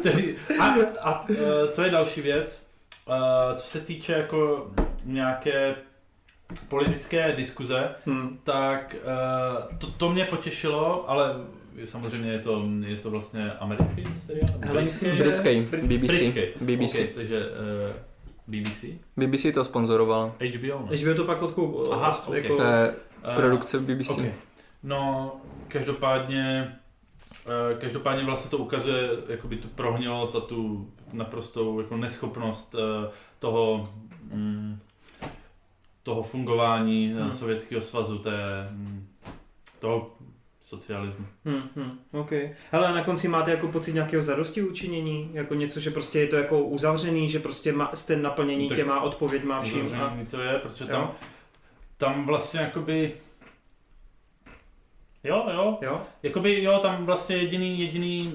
Kteří, 0.00 0.34
a, 0.60 0.74
a 1.02 1.24
e, 1.30 1.66
to 1.66 1.82
je 1.82 1.90
další 1.90 2.20
věc. 2.20 2.62
E, 3.08 3.56
Co 3.56 3.66
se 3.66 3.80
týče 3.80 4.12
jako 4.12 4.70
nějaké 5.04 5.74
politické 6.68 7.32
diskuze, 7.36 7.88
Hm. 8.06 8.38
tak 8.44 8.94
eh, 8.98 9.76
to, 9.78 9.86
to 9.90 10.12
mě 10.12 10.24
potěšilo, 10.24 11.10
ale 11.10 11.34
samozřejmě 11.84 12.32
je 12.32 12.38
to, 12.38 12.64
je 12.86 12.96
to 12.96 13.10
vlastně 13.10 13.52
americký 13.52 14.04
seriál? 14.26 14.48
Hele, 14.60 14.82
myslím, 14.82 15.12
že- 15.12 15.22
Britský, 15.22 15.48
Brit- 15.48 15.82
BBC. 15.86 16.06
Britský. 16.06 16.40
BBC. 16.60 16.94
Okay, 16.94 17.06
takže 17.14 17.40
uh, 17.46 17.96
BBC? 18.46 18.84
BBC 19.16 19.52
to 19.54 19.64
sponzorovalo. 19.64 20.34
HBO, 20.56 20.86
ne? 20.90 20.96
By 21.04 21.14
to 21.14 21.24
pak 21.24 21.42
odkou... 21.42 21.92
Aha, 21.92 22.18
od- 22.18 22.28
ok. 22.28 22.34
jako, 22.34 22.56
To 22.56 22.62
je 22.64 22.94
Eh, 23.32 23.36
produkce 23.36 23.78
BBC. 23.80 24.10
ok. 24.10 24.24
No, 24.82 25.32
každopádně 25.68 26.76
eh, 27.46 27.74
Každopádně 27.78 28.24
vlastně 28.24 28.50
to 28.50 28.58
ukazuje 28.58 29.08
jakoby 29.28 29.56
tu 29.56 29.68
prohnilost 29.68 30.36
a 30.36 30.40
tu 30.40 30.90
naprostou 31.12 31.80
jako 31.80 31.96
neschopnost 31.96 32.74
eh, 32.78 33.10
toho, 33.38 33.88
mm, 34.32 34.78
toho 36.04 36.22
fungování 36.22 37.08
Hmm. 37.08 37.22
hmm. 37.22 37.32
Sovětského 37.32 37.82
svazu, 37.82 38.18
té, 38.18 38.68
mm, 38.70 39.06
toho 39.78 40.10
socialismu. 40.60 41.26
Hm, 41.44 41.62
hm, 41.76 41.98
OK. 42.12 42.30
Hele, 42.70 42.92
na 42.94 43.04
konci 43.04 43.28
máte 43.28 43.50
jako 43.50 43.68
pocit 43.68 43.92
nějakého 43.92 44.22
zadosti 44.22 44.62
učinění? 44.62 45.30
Jako 45.32 45.54
něco, 45.54 45.80
že 45.80 45.90
prostě 45.90 46.20
je 46.20 46.26
to 46.26 46.36
jako 46.36 46.62
uzavřený, 46.64 47.28
že 47.28 47.38
prostě 47.38 47.72
má, 47.72 47.90
jste 47.94 48.16
naplnění 48.16 48.68
Tak- 48.68 48.78
těma 48.78 49.00
odpověďma 49.00 49.60
vším. 49.62 49.94
A... 49.94 50.16
To 50.30 50.40
je, 50.40 50.58
protože 50.58 50.84
Jo. 50.84 50.90
tam, 50.90 51.12
tam 51.96 52.26
vlastně 52.26 52.60
jakoby... 52.60 53.12
Jo, 55.24 55.46
jo, 55.54 55.78
Jo? 55.82 56.02
jakoby 56.22 56.62
jo, 56.62 56.78
tam 56.78 57.06
vlastně 57.06 57.36
jediný, 57.36 57.80
jediný 57.80 58.34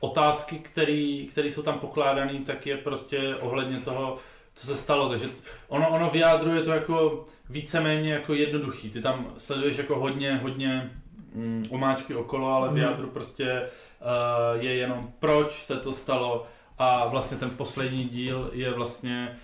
otázky, 0.00 0.58
který 0.58 1.52
jsou 1.52 1.62
tam 1.62 1.78
pokládaný, 1.78 2.38
tak 2.40 2.66
je 2.66 2.76
prostě 2.76 3.34
ohledně 3.40 3.80
toho, 3.80 4.18
co 4.54 4.66
se 4.66 4.76
stalo, 4.76 5.08
takže 5.08 5.30
ono, 5.68 5.88
ono 5.88 6.10
vyjádruje 6.10 6.62
to 6.62 6.70
jako 6.70 7.24
víceméně 7.50 8.12
jako 8.12 8.34
jednoduchý, 8.34 8.90
ty 8.90 9.00
tam 9.00 9.32
sleduješ 9.38 9.76
jako 9.78 9.98
hodně, 10.00 10.36
hodně 10.42 10.90
mm, 11.34 11.64
omáčky 11.70 12.14
okolo, 12.14 12.48
ale 12.54 12.68
v 12.68 12.72
Mhm. 12.72 12.80
jádru 12.80 13.08
prostě 13.10 13.62
uh, 13.62 14.62
je 14.62 14.74
jenom 14.74 15.12
proč 15.18 15.64
se 15.64 15.76
to 15.76 15.92
stalo 15.92 16.46
a 16.78 17.06
vlastně 17.08 17.36
ten 17.36 17.50
poslední 17.50 18.04
díl 18.04 18.50
je 18.52 18.70
vlastně, 18.70 19.38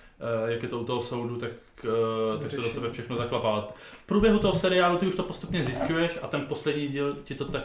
uh, 0.45 0.51
jak 0.51 0.63
je 0.63 0.69
to 0.69 0.79
u 0.79 0.85
toho 0.85 1.01
soudu, 1.03 1.37
tak, 1.37 1.51
uh, 2.35 2.43
tak 2.43 2.51
to 2.51 2.63
do 2.63 2.71
sebe 2.71 2.91
všechno 2.91 3.17
zaklapá. 3.17 3.67
V 3.99 4.07
průběhu 4.07 4.39
toho 4.39 4.55
seriálu 4.55 4.97
ty 4.99 5.07
už 5.07 5.15
to 5.15 5.23
postupně 5.23 5.65
zjišťuješ 5.65 6.19
a 6.23 6.27
ten 6.27 6.47
poslední 6.47 6.89
díl 6.89 7.17
ti 7.25 7.35
to 7.35 7.45
tak 7.45 7.63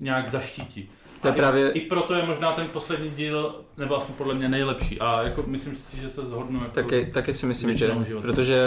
nějak 0.00 0.28
zaštítí. 0.28 0.90
To 1.22 1.28
je 1.28 1.32
právě- 1.32 1.70
I, 1.72 1.78
I 1.78 1.88
proto 1.88 2.14
je 2.14 2.22
možná 2.26 2.52
ten 2.52 2.66
poslední 2.68 3.10
díl, 3.10 3.54
nebo 3.76 3.96
aspoň 3.96 4.14
podle 4.14 4.34
mě 4.34 4.48
nejlepší. 4.48 5.00
A 5.00 5.22
jako 5.22 5.44
myslím 5.46 5.76
si, 5.76 5.96
že 5.96 6.10
se 6.10 6.22
zhodnu. 6.24 6.60
Jako, 6.60 6.74
Taky, 6.74 7.06
taky 7.14 7.34
si 7.34 7.46
myslím, 7.46 7.76
že, 7.76 7.86
života. 8.06 8.26
protože 8.26 8.58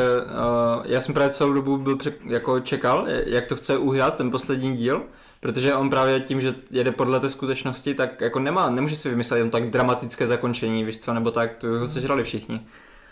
uh, 0.78 0.84
já 0.86 1.02
jsem 1.02 1.14
právě 1.14 1.34
celou 1.34 1.54
dobu 1.54 1.78
byl 1.78 1.96
přek, 1.98 2.16
jako 2.26 2.60
čekal, 2.60 3.06
jak 3.26 3.48
to 3.48 3.56
chce 3.56 3.78
uhrát 3.78 4.16
ten 4.16 4.32
poslední 4.32 4.78
díl, 4.78 5.02
protože 5.40 5.76
on 5.76 5.90
právě 5.90 6.20
tím, 6.20 6.42
že 6.42 6.56
jede 6.72 6.92
podle 6.92 7.20
té 7.20 7.30
skutečnosti, 7.30 7.94
tak 7.94 8.22
jako 8.22 8.40
nemá, 8.40 8.70
nemůže 8.70 8.96
si 8.96 9.10
vymyslet 9.10 9.38
jen 9.38 9.50
tak 9.50 9.70
dramatické 9.70 10.28
zakončení, 10.28 10.84
víš 10.84 11.00
co, 11.00 11.14
nebo 11.14 11.32
tak, 11.32 11.56
to 11.58 11.68
ho 11.68 11.88
sežrali 11.88 12.24
všichni. 12.24 12.62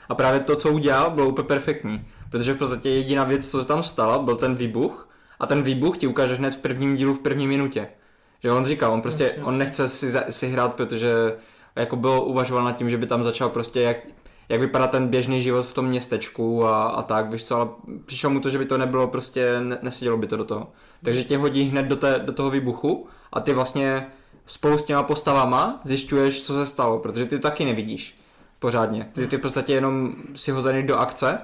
A 0.09 0.15
právě 0.15 0.39
to, 0.39 0.55
co 0.55 0.69
udělal, 0.71 1.09
bylo 1.09 1.27
úplně 1.29 1.47
perfektní, 1.47 2.05
protože 2.31 2.53
v 2.53 2.57
podstatě 2.57 2.89
jediná 2.89 3.23
věc, 3.23 3.51
co 3.51 3.61
se 3.61 3.67
tam 3.67 3.83
stala, 3.83 4.17
byl 4.19 4.35
ten 4.35 4.55
výbuch 4.55 5.09
a 5.39 5.45
ten 5.45 5.61
výbuch 5.61 5.97
ti 5.97 6.07
ukáže 6.07 6.35
hned 6.35 6.55
v 6.55 6.57
prvním 6.57 6.95
dílu 6.95 7.13
v 7.13 7.19
první 7.19 7.47
minutě. 7.47 7.87
Že 8.43 8.51
on 8.51 8.65
říkal, 8.65 8.93
on 8.93 9.01
prostě, 9.01 9.23
Jasně, 9.23 9.43
on 9.43 9.57
nechce 9.57 9.89
si, 9.89 10.11
si 10.29 10.49
hrát, 10.49 10.75
protože 10.75 11.13
jako 11.75 11.95
bylo 11.95 12.25
uvažoval 12.25 12.63
nad 12.63 12.77
tím, 12.77 12.89
že 12.89 12.97
by 12.97 13.05
tam 13.05 13.23
začal 13.23 13.49
prostě 13.49 13.81
jak, 13.81 13.97
jak 14.49 14.61
vypadá 14.61 14.87
ten 14.87 15.07
běžný 15.07 15.41
život 15.41 15.65
v 15.65 15.73
tom 15.73 15.85
městečku 15.85 16.65
a, 16.65 16.87
a 16.87 17.01
tak, 17.01 17.31
víš 17.31 17.43
co, 17.43 17.55
ale 17.55 17.67
přišlo 18.05 18.29
mu 18.29 18.39
to, 18.39 18.49
že 18.49 18.57
by 18.57 18.65
to 18.65 18.77
nebylo 18.77 19.07
prostě, 19.07 19.59
ne, 19.59 19.79
nesedělo 19.81 20.17
by 20.17 20.27
to 20.27 20.37
do 20.37 20.45
toho. 20.45 20.71
Takže 21.03 21.23
tě 21.23 21.37
hodí 21.37 21.63
hned 21.63 21.83
do, 21.83 21.95
té, 21.95 22.19
do 22.19 22.33
toho 22.33 22.49
výbuchu 22.49 23.07
a 23.33 23.39
ty 23.39 23.53
vlastně 23.53 24.07
spolu 24.45 24.77
s 24.77 24.83
těma 24.83 25.03
postavama 25.03 25.81
zjišťuješ, 25.83 26.41
co 26.41 26.53
se 26.53 26.65
stalo, 26.65 26.99
protože 26.99 27.25
ty 27.25 27.39
to 27.39 27.41
taky 27.41 27.65
nevidíš 27.65 28.19
pořádně. 28.59 29.09
Ty, 29.13 29.27
ty 29.27 29.37
v 29.37 29.41
podstatě 29.41 29.73
jenom 29.73 30.13
si 30.35 30.51
hozený 30.51 30.83
do 30.83 30.97
akce 30.97 31.41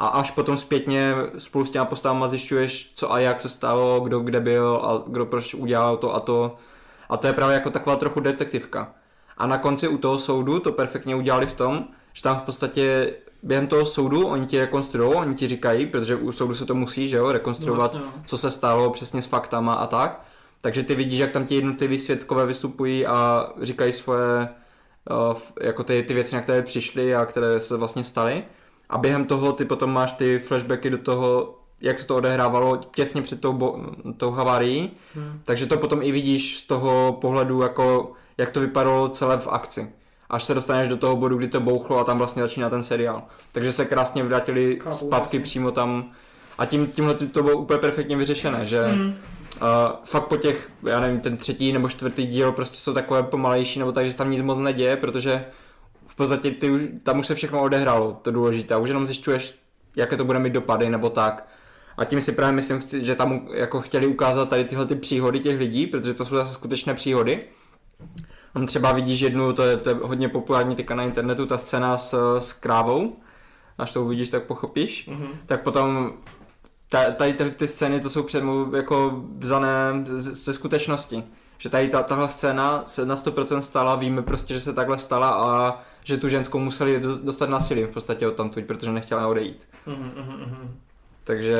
a 0.00 0.06
až 0.06 0.30
potom 0.30 0.58
zpětně 0.58 1.14
spolu 1.38 1.64
s 1.64 1.70
těma 1.70 1.84
postavama 1.84 2.28
zjišťuješ, 2.28 2.92
co 2.94 3.12
a 3.12 3.18
jak 3.18 3.40
se 3.40 3.48
stalo, 3.48 4.00
kdo 4.00 4.20
kde 4.20 4.40
byl 4.40 4.80
a 4.82 5.02
kdo 5.06 5.26
proč 5.26 5.54
udělal 5.54 5.96
to 5.96 6.14
a 6.14 6.20
to. 6.20 6.56
A 7.08 7.16
to 7.16 7.26
je 7.26 7.32
právě 7.32 7.54
jako 7.54 7.70
taková 7.70 7.96
trochu 7.96 8.20
detektivka. 8.20 8.92
A 9.38 9.46
na 9.46 9.58
konci 9.58 9.88
u 9.88 9.98
toho 9.98 10.18
soudu 10.18 10.60
to 10.60 10.72
perfektně 10.72 11.16
udělali 11.16 11.46
v 11.46 11.54
tom, 11.54 11.84
že 12.12 12.22
tam 12.22 12.38
v 12.38 12.42
podstatě 12.42 13.14
během 13.42 13.66
toho 13.66 13.86
soudu 13.86 14.26
oni 14.26 14.46
ti 14.46 14.58
rekonstruují, 14.58 15.14
oni 15.14 15.34
ti 15.34 15.48
říkají, 15.48 15.86
protože 15.86 16.16
u 16.16 16.32
soudu 16.32 16.54
se 16.54 16.66
to 16.66 16.74
musí, 16.74 17.08
že 17.08 17.16
jo, 17.16 17.32
rekonstruovat, 17.32 17.94
No, 17.94 18.00
vlastně, 18.00 18.22
co 18.26 18.38
se 18.38 18.50
stalo 18.50 18.90
přesně 18.90 19.22
s 19.22 19.26
faktama 19.26 19.74
a 19.74 19.86
tak. 19.86 20.24
Takže 20.60 20.82
ty 20.82 20.94
vidíš, 20.94 21.18
jak 21.18 21.30
tam 21.30 21.46
ti 21.46 21.54
jednotliví 21.54 21.98
svědkové 21.98 22.46
vystupují 22.46 23.06
a 23.06 23.48
říkají 23.62 23.92
svoje, 23.92 24.48
uh, 25.30 25.38
jako 25.60 25.84
ty, 25.84 26.02
ty 26.02 26.14
věci, 26.14 26.34
na 26.34 26.40
které 26.40 26.62
přišly 26.62 27.14
a 27.14 27.26
které 27.26 27.60
se 27.60 27.76
vlastně 27.76 28.04
staly. 28.04 28.44
A 28.90 28.98
během 28.98 29.24
toho 29.24 29.52
ty 29.52 29.64
potom 29.64 29.92
máš 29.92 30.12
ty 30.12 30.38
flashbacky 30.38 30.90
do 30.90 30.98
toho, 30.98 31.54
jak 31.80 31.98
se 31.98 32.06
to 32.06 32.16
odehrávalo 32.16 32.76
těsně 32.76 33.22
před 33.22 33.40
tou, 33.40 33.52
bo- 33.52 33.78
tou 34.16 34.30
havárií. 34.30 34.90
Hm. 35.14 35.40
Takže 35.44 35.66
to 35.66 35.76
potom 35.76 36.02
i 36.02 36.12
vidíš 36.12 36.58
z 36.58 36.66
toho 36.66 37.18
pohledu, 37.20 37.62
jako, 37.62 38.12
jak 38.38 38.50
to 38.50 38.60
vypadalo 38.60 39.08
celé 39.08 39.38
v 39.38 39.48
akci. 39.48 39.92
Až 40.30 40.44
se 40.44 40.54
dostaneš 40.54 40.88
do 40.88 40.96
toho 40.96 41.16
bodu, 41.16 41.36
kdy 41.38 41.48
to 41.48 41.60
bouchlo 41.60 41.98
a 41.98 42.04
tam 42.04 42.18
vlastně 42.18 42.42
začíná 42.42 42.70
ten 42.70 42.82
seriál. 42.82 43.22
Takže 43.52 43.72
se 43.72 43.84
krásně 43.84 44.22
vrátili 44.24 44.78
Chápu, 44.82 44.96
zpátky 44.96 45.16
vlastně. 45.18 45.40
přímo 45.40 45.70
tam. 45.70 46.10
A 46.58 46.66
tím, 46.66 46.86
tímhle 46.86 47.14
to 47.14 47.42
bylo 47.42 47.56
úplně 47.56 47.78
perfektně 47.78 48.16
vyřešené, 48.16 48.66
že 48.66 48.86
Hm. 48.88 49.06
uh, 49.08 49.14
fakt 50.04 50.26
po 50.26 50.36
těch, 50.36 50.70
já 50.82 51.00
nevím, 51.00 51.20
ten 51.20 51.36
třetí 51.36 51.72
nebo 51.72 51.88
čtvrtý 51.88 52.26
díl 52.26 52.52
prostě 52.52 52.76
jsou 52.76 52.92
takové 52.94 53.22
pomalejší, 53.22 53.78
nebo 53.78 53.92
tak, 53.92 54.06
že 54.06 54.12
se 54.12 54.18
tam 54.18 54.30
nic 54.30 54.42
moc 54.42 54.58
neděje, 54.58 54.96
protože 54.96 55.44
podstatě 56.20 56.50
ty 56.50 56.70
už, 56.70 56.82
tam 57.02 57.18
už 57.18 57.26
se 57.26 57.34
všechno 57.34 57.62
odehrálo, 57.62 58.18
to 58.22 58.30
důležité. 58.30 58.74
A 58.74 58.78
už 58.78 58.88
jenom 58.88 59.06
zjišťuješ, 59.06 59.58
jaké 59.96 60.16
to 60.16 60.24
bude 60.24 60.38
mít 60.38 60.52
dopady, 60.52 60.90
nebo 60.90 61.10
tak. 61.10 61.48
A 61.96 62.04
tím 62.04 62.22
si 62.22 62.32
právě 62.32 62.52
myslím, 62.52 62.82
že 62.92 63.14
tam 63.14 63.48
jako 63.52 63.80
chtěli 63.80 64.06
ukázat 64.06 64.48
tady 64.48 64.64
tyhle 64.64 64.86
ty 64.86 64.94
příhody 64.94 65.40
těch 65.40 65.58
lidí, 65.58 65.86
protože 65.86 66.14
to 66.14 66.24
jsou 66.24 66.34
zase 66.34 66.52
skutečné 66.52 66.94
příhody. 66.94 67.44
Tam 68.52 68.66
třeba 68.66 68.92
vidíš 68.92 69.20
jednu, 69.20 69.52
to 69.52 69.62
je, 69.62 69.76
to 69.76 69.88
je 69.88 69.96
hodně 70.02 70.28
populární 70.28 70.76
teďka 70.76 70.94
na 70.94 71.02
internetu, 71.02 71.46
ta 71.46 71.58
scéna 71.58 71.98
s, 71.98 72.38
s 72.38 72.52
krávou, 72.52 73.16
až 73.78 73.92
to 73.92 74.04
uvidíš, 74.04 74.30
tak 74.30 74.42
pochopíš. 74.42 75.06
Mhm. 75.06 75.28
Tak 75.46 75.62
potom 75.62 76.12
ta, 76.88 77.10
tady 77.10 77.34
ty, 77.34 77.50
ty 77.50 77.68
scény, 77.68 78.00
to 78.00 78.10
jsou 78.10 78.22
předmluv, 78.22 78.74
jako 78.74 79.24
vzané 79.38 79.70
ze 80.16 80.54
skutečnosti. 80.54 81.24
Že 81.58 81.68
tady 81.68 81.88
ta, 81.88 82.02
tahle 82.02 82.28
scéna 82.28 82.82
se 82.86 83.06
na 83.06 83.16
100% 83.16 83.58
stala, 83.58 83.96
víme 83.96 84.22
prostě, 84.22 84.54
že 84.54 84.60
se 84.60 84.72
takhle 84.72 84.98
stala 84.98 85.30
a 85.30 85.82
že 86.04 86.16
tu 86.16 86.28
ženskou 86.28 86.58
museli 86.58 87.00
do- 87.00 87.18
dostat 87.18 87.50
násilím 87.50 87.86
v 87.86 87.92
podstatě 87.92 88.26
od 88.28 88.34
tamtud, 88.36 88.64
protože 88.64 88.92
nechtěla 88.92 89.26
odejít. 89.26 89.68
Mhm, 89.86 90.12
mhm, 90.16 90.40
mhm. 90.40 90.76
Takže 91.24 91.58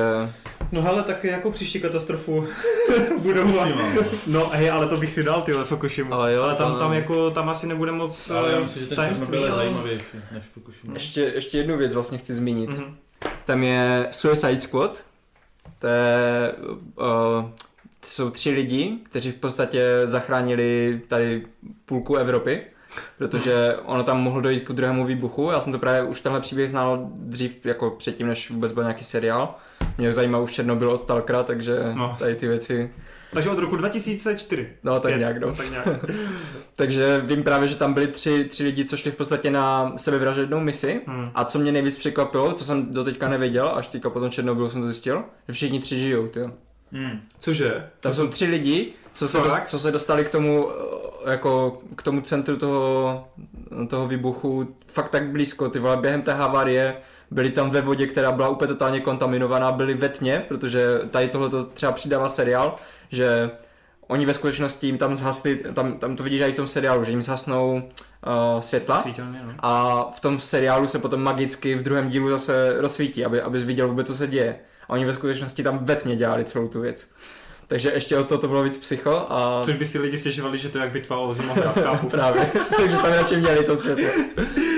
No 0.73 0.83
hele, 0.83 1.03
tak 1.03 1.25
jako 1.25 1.51
příští 1.51 1.81
katastrofu 1.81 2.47
budou... 3.23 3.43
Fukushima, 3.53 3.83
no. 4.27 4.49
Hej, 4.53 4.71
ale 4.71 4.87
to 4.87 4.97
bych 4.97 5.13
si 5.13 5.23
dal, 5.23 5.43
tyhle 5.43 5.65
Fukushimu. 5.65 6.15
Ale 6.15 6.33
jo, 6.35 6.43
ale 6.43 6.55
tam, 6.55 6.79
tam 6.79 6.93
jako, 6.93 7.31
tam 7.31 7.49
asi 7.49 7.67
nebude 7.67 7.93
moc 7.93 8.31
Ale 8.31 8.53
já 8.53 8.59
eh, 8.59 8.61
myslím, 8.63 8.83
že 8.83 8.89
ten 8.89 8.97
tajemství. 8.97 9.39
Ale- 9.39 9.51
zajímavější 9.57 10.05
než 10.33 10.45
Fukushima. 10.55 10.93
ještě, 10.95 11.21
ještě 11.21 11.59
jednu 11.59 11.77
věc 11.79 11.95
vlastně 11.95 12.19
chci 12.19 12.35
zmínit. 12.35 12.71
Mhm. 12.71 12.97
Tam 13.45 13.63
je 13.63 14.09
Suicide 14.11 14.61
Squad. 14.61 15.05
To 15.79 15.87
je, 15.87 16.53
uh, 16.97 17.51
to 18.01 18.07
jsou 18.07 18.31
tři 18.31 18.51
lidi, 18.51 18.99
kteří 19.03 19.33
v 19.33 19.37
podstatě 19.41 19.85
zachránili 20.05 21.01
tady 21.09 21.47
půlku 21.85 22.17
Evropy. 22.17 22.63
Protože 23.19 23.77
ono 23.85 24.03
tam 24.03 24.21
mohlo 24.23 24.41
dojít 24.41 24.65
k 24.69 24.73
druhému 24.73 25.07
výbuchu. 25.07 25.51
Já 25.51 25.61
jsem 25.61 25.73
to 25.73 25.79
právě 25.79 26.03
už 26.03 26.21
tenhle 26.21 26.41
příběh 26.41 26.71
znal 26.71 27.09
dřív, 27.15 27.67
jako 27.67 27.91
předtím, 27.91 28.27
než 28.27 28.51
vůbec 28.51 28.73
byl 28.73 28.83
nějaký 28.83 29.05
seriál. 29.05 29.55
Mě 29.99 30.13
zajímá 30.13 30.39
už 30.39 30.53
Černobyl 30.53 30.91
od 30.91 31.01
Stalkera, 31.01 31.43
takže 31.43 31.79
No. 31.95 32.17
tady 32.19 32.35
ty 32.35 32.49
věci, 32.49 32.91
Takže 33.33 33.51
od 33.51 33.59
roku 33.59 33.77
2004. 33.77 34.69
no 34.85 35.01
tak 35.01 35.11
Pět, 35.11 35.19
nějak 35.19 35.39
no. 35.41 35.55
Tak 35.55 35.71
nějak. 35.71 35.89
Takže 36.75 37.23
vím 37.25 37.43
právě, 37.43 37.69
že 37.69 37.77
tam 37.77 37.95
byli 37.95 38.07
tři, 38.07 38.45
tři 38.45 38.65
lidi, 38.65 38.85
co 38.85 38.97
šli 38.97 39.11
v 39.11 39.17
podstatě 39.17 39.51
na 39.51 39.93
sebevražednou 39.97 40.61
misi. 40.61 41.01
Hmm. 41.07 41.31
A 41.35 41.45
co 41.45 41.59
mě 41.59 41.73
nejvíc 41.73 41.97
překvapilo, 41.97 42.53
co 42.53 42.65
jsem 42.65 42.95
doteďka 42.95 43.29
nevěděl, 43.29 43.69
až 43.75 43.87
teďka 43.87 44.11
potom 44.11 44.31
Černobylu 44.31 44.71
jsem 44.71 44.81
to 44.81 44.87
zjistil, 44.87 45.25
že 45.49 45.53
všichni 45.55 45.81
tři 45.81 45.99
žijou, 46.01 46.27
tyjo. 46.29 46.51
Hmm. 46.93 47.21
Cože? 47.41 47.87
Tam 48.01 48.13
jsou 48.13 48.29
tři 48.29 48.45
lidi, 48.47 48.93
co 49.13 49.29
se, 49.29 49.39
dost, 49.39 49.57
co 49.65 49.79
se 49.79 49.91
dostali 49.91 50.25
k 50.25 50.29
tomu, 50.29 50.69
eh, 51.27 51.31
jako 51.31 51.79
k 51.97 52.03
tomu 52.03 52.21
centru 52.21 52.57
toho, 52.57 53.29
toho 53.89 54.09
výbuchu 54.09 54.77
fakt 54.87 55.09
tak 55.09 55.31
blízko, 55.31 55.69
ty 55.69 55.79
vole, 55.79 55.97
během 55.97 56.23
té 56.23 56.33
havárie 56.33 56.97
byli 57.31 57.51
tam 57.51 57.71
ve 57.71 57.81
vodě, 57.81 58.07
která 58.07 58.33
byla 58.33 58.49
úplně 58.49 58.69
totálně 58.69 59.01
kontaminovaná, 59.01 59.73
byli 59.73 59.95
ve 59.95 60.09
tmě, 60.09 60.45
protože 60.49 61.01
tady 61.11 61.29
tohle 61.29 61.49
to 61.51 61.65
třeba 61.65 61.93
přidává 61.93 62.29
seriál, 62.29 62.77
že 63.11 63.51
oni 64.07 64.27
ve 64.27 64.35
skutečnosti 64.35 64.87
jim 64.87 64.99
tam 64.99 65.17
zhasli, 65.17 65.57
tam, 65.75 65.93
tam 65.93 66.17
to 66.17 66.23
vidíš 66.23 66.41
i 66.41 66.53
v 66.53 66.55
tom 66.55 66.69
seriálu, 66.69 67.05
že 67.05 67.11
jim 67.11 67.23
zhasnou 67.23 67.83
uh, 68.27 68.61
světla 68.61 69.03
Svítelně, 69.03 69.41
no. 69.47 69.53
a 69.59 70.05
v 70.17 70.21
tom 70.21 70.39
seriálu 70.39 70.89
se 70.89 70.99
potom 70.99 71.23
magicky 71.23 71.75
v 71.75 71.83
druhém 71.83 72.09
dílu 72.09 72.31
zase 72.31 72.81
rozsvítí, 72.81 73.25
aby, 73.25 73.43
abys 73.43 73.65
viděl 73.65 73.89
vůbec, 73.89 74.07
co 74.07 74.15
se 74.15 74.27
děje. 74.27 74.59
A 74.89 74.91
oni 74.91 75.05
ve 75.05 75.15
skutečnosti 75.15 75.63
tam 75.63 75.85
ve 75.85 75.97
tmě 75.97 76.17
dělali 76.17 76.45
celou 76.45 76.69
tu 76.69 76.81
věc. 76.81 77.09
Takže 77.71 77.91
ještě 77.95 78.19
o 78.19 78.25
to 78.25 78.39
to 78.39 78.49
bylo 78.49 78.63
víc 78.63 78.79
psycho 78.79 79.27
a 79.29 79.61
Což 79.65 79.75
by 79.75 79.87
si 79.87 79.99
lidi 79.99 80.19
stěžovali, 80.19 80.59
že 80.59 80.69
to 80.69 80.79
je 80.79 80.83
jak 80.83 80.93
bitva 80.93 81.17
o 81.19 81.35
Zimohrad, 81.35 81.75
chápu. 81.85 82.09
právě, 82.09 82.51
takže 82.77 82.97
tam 82.97 83.13
radši 83.13 83.37
měli 83.37 83.65
to 83.65 83.77
světlo. 83.77 84.05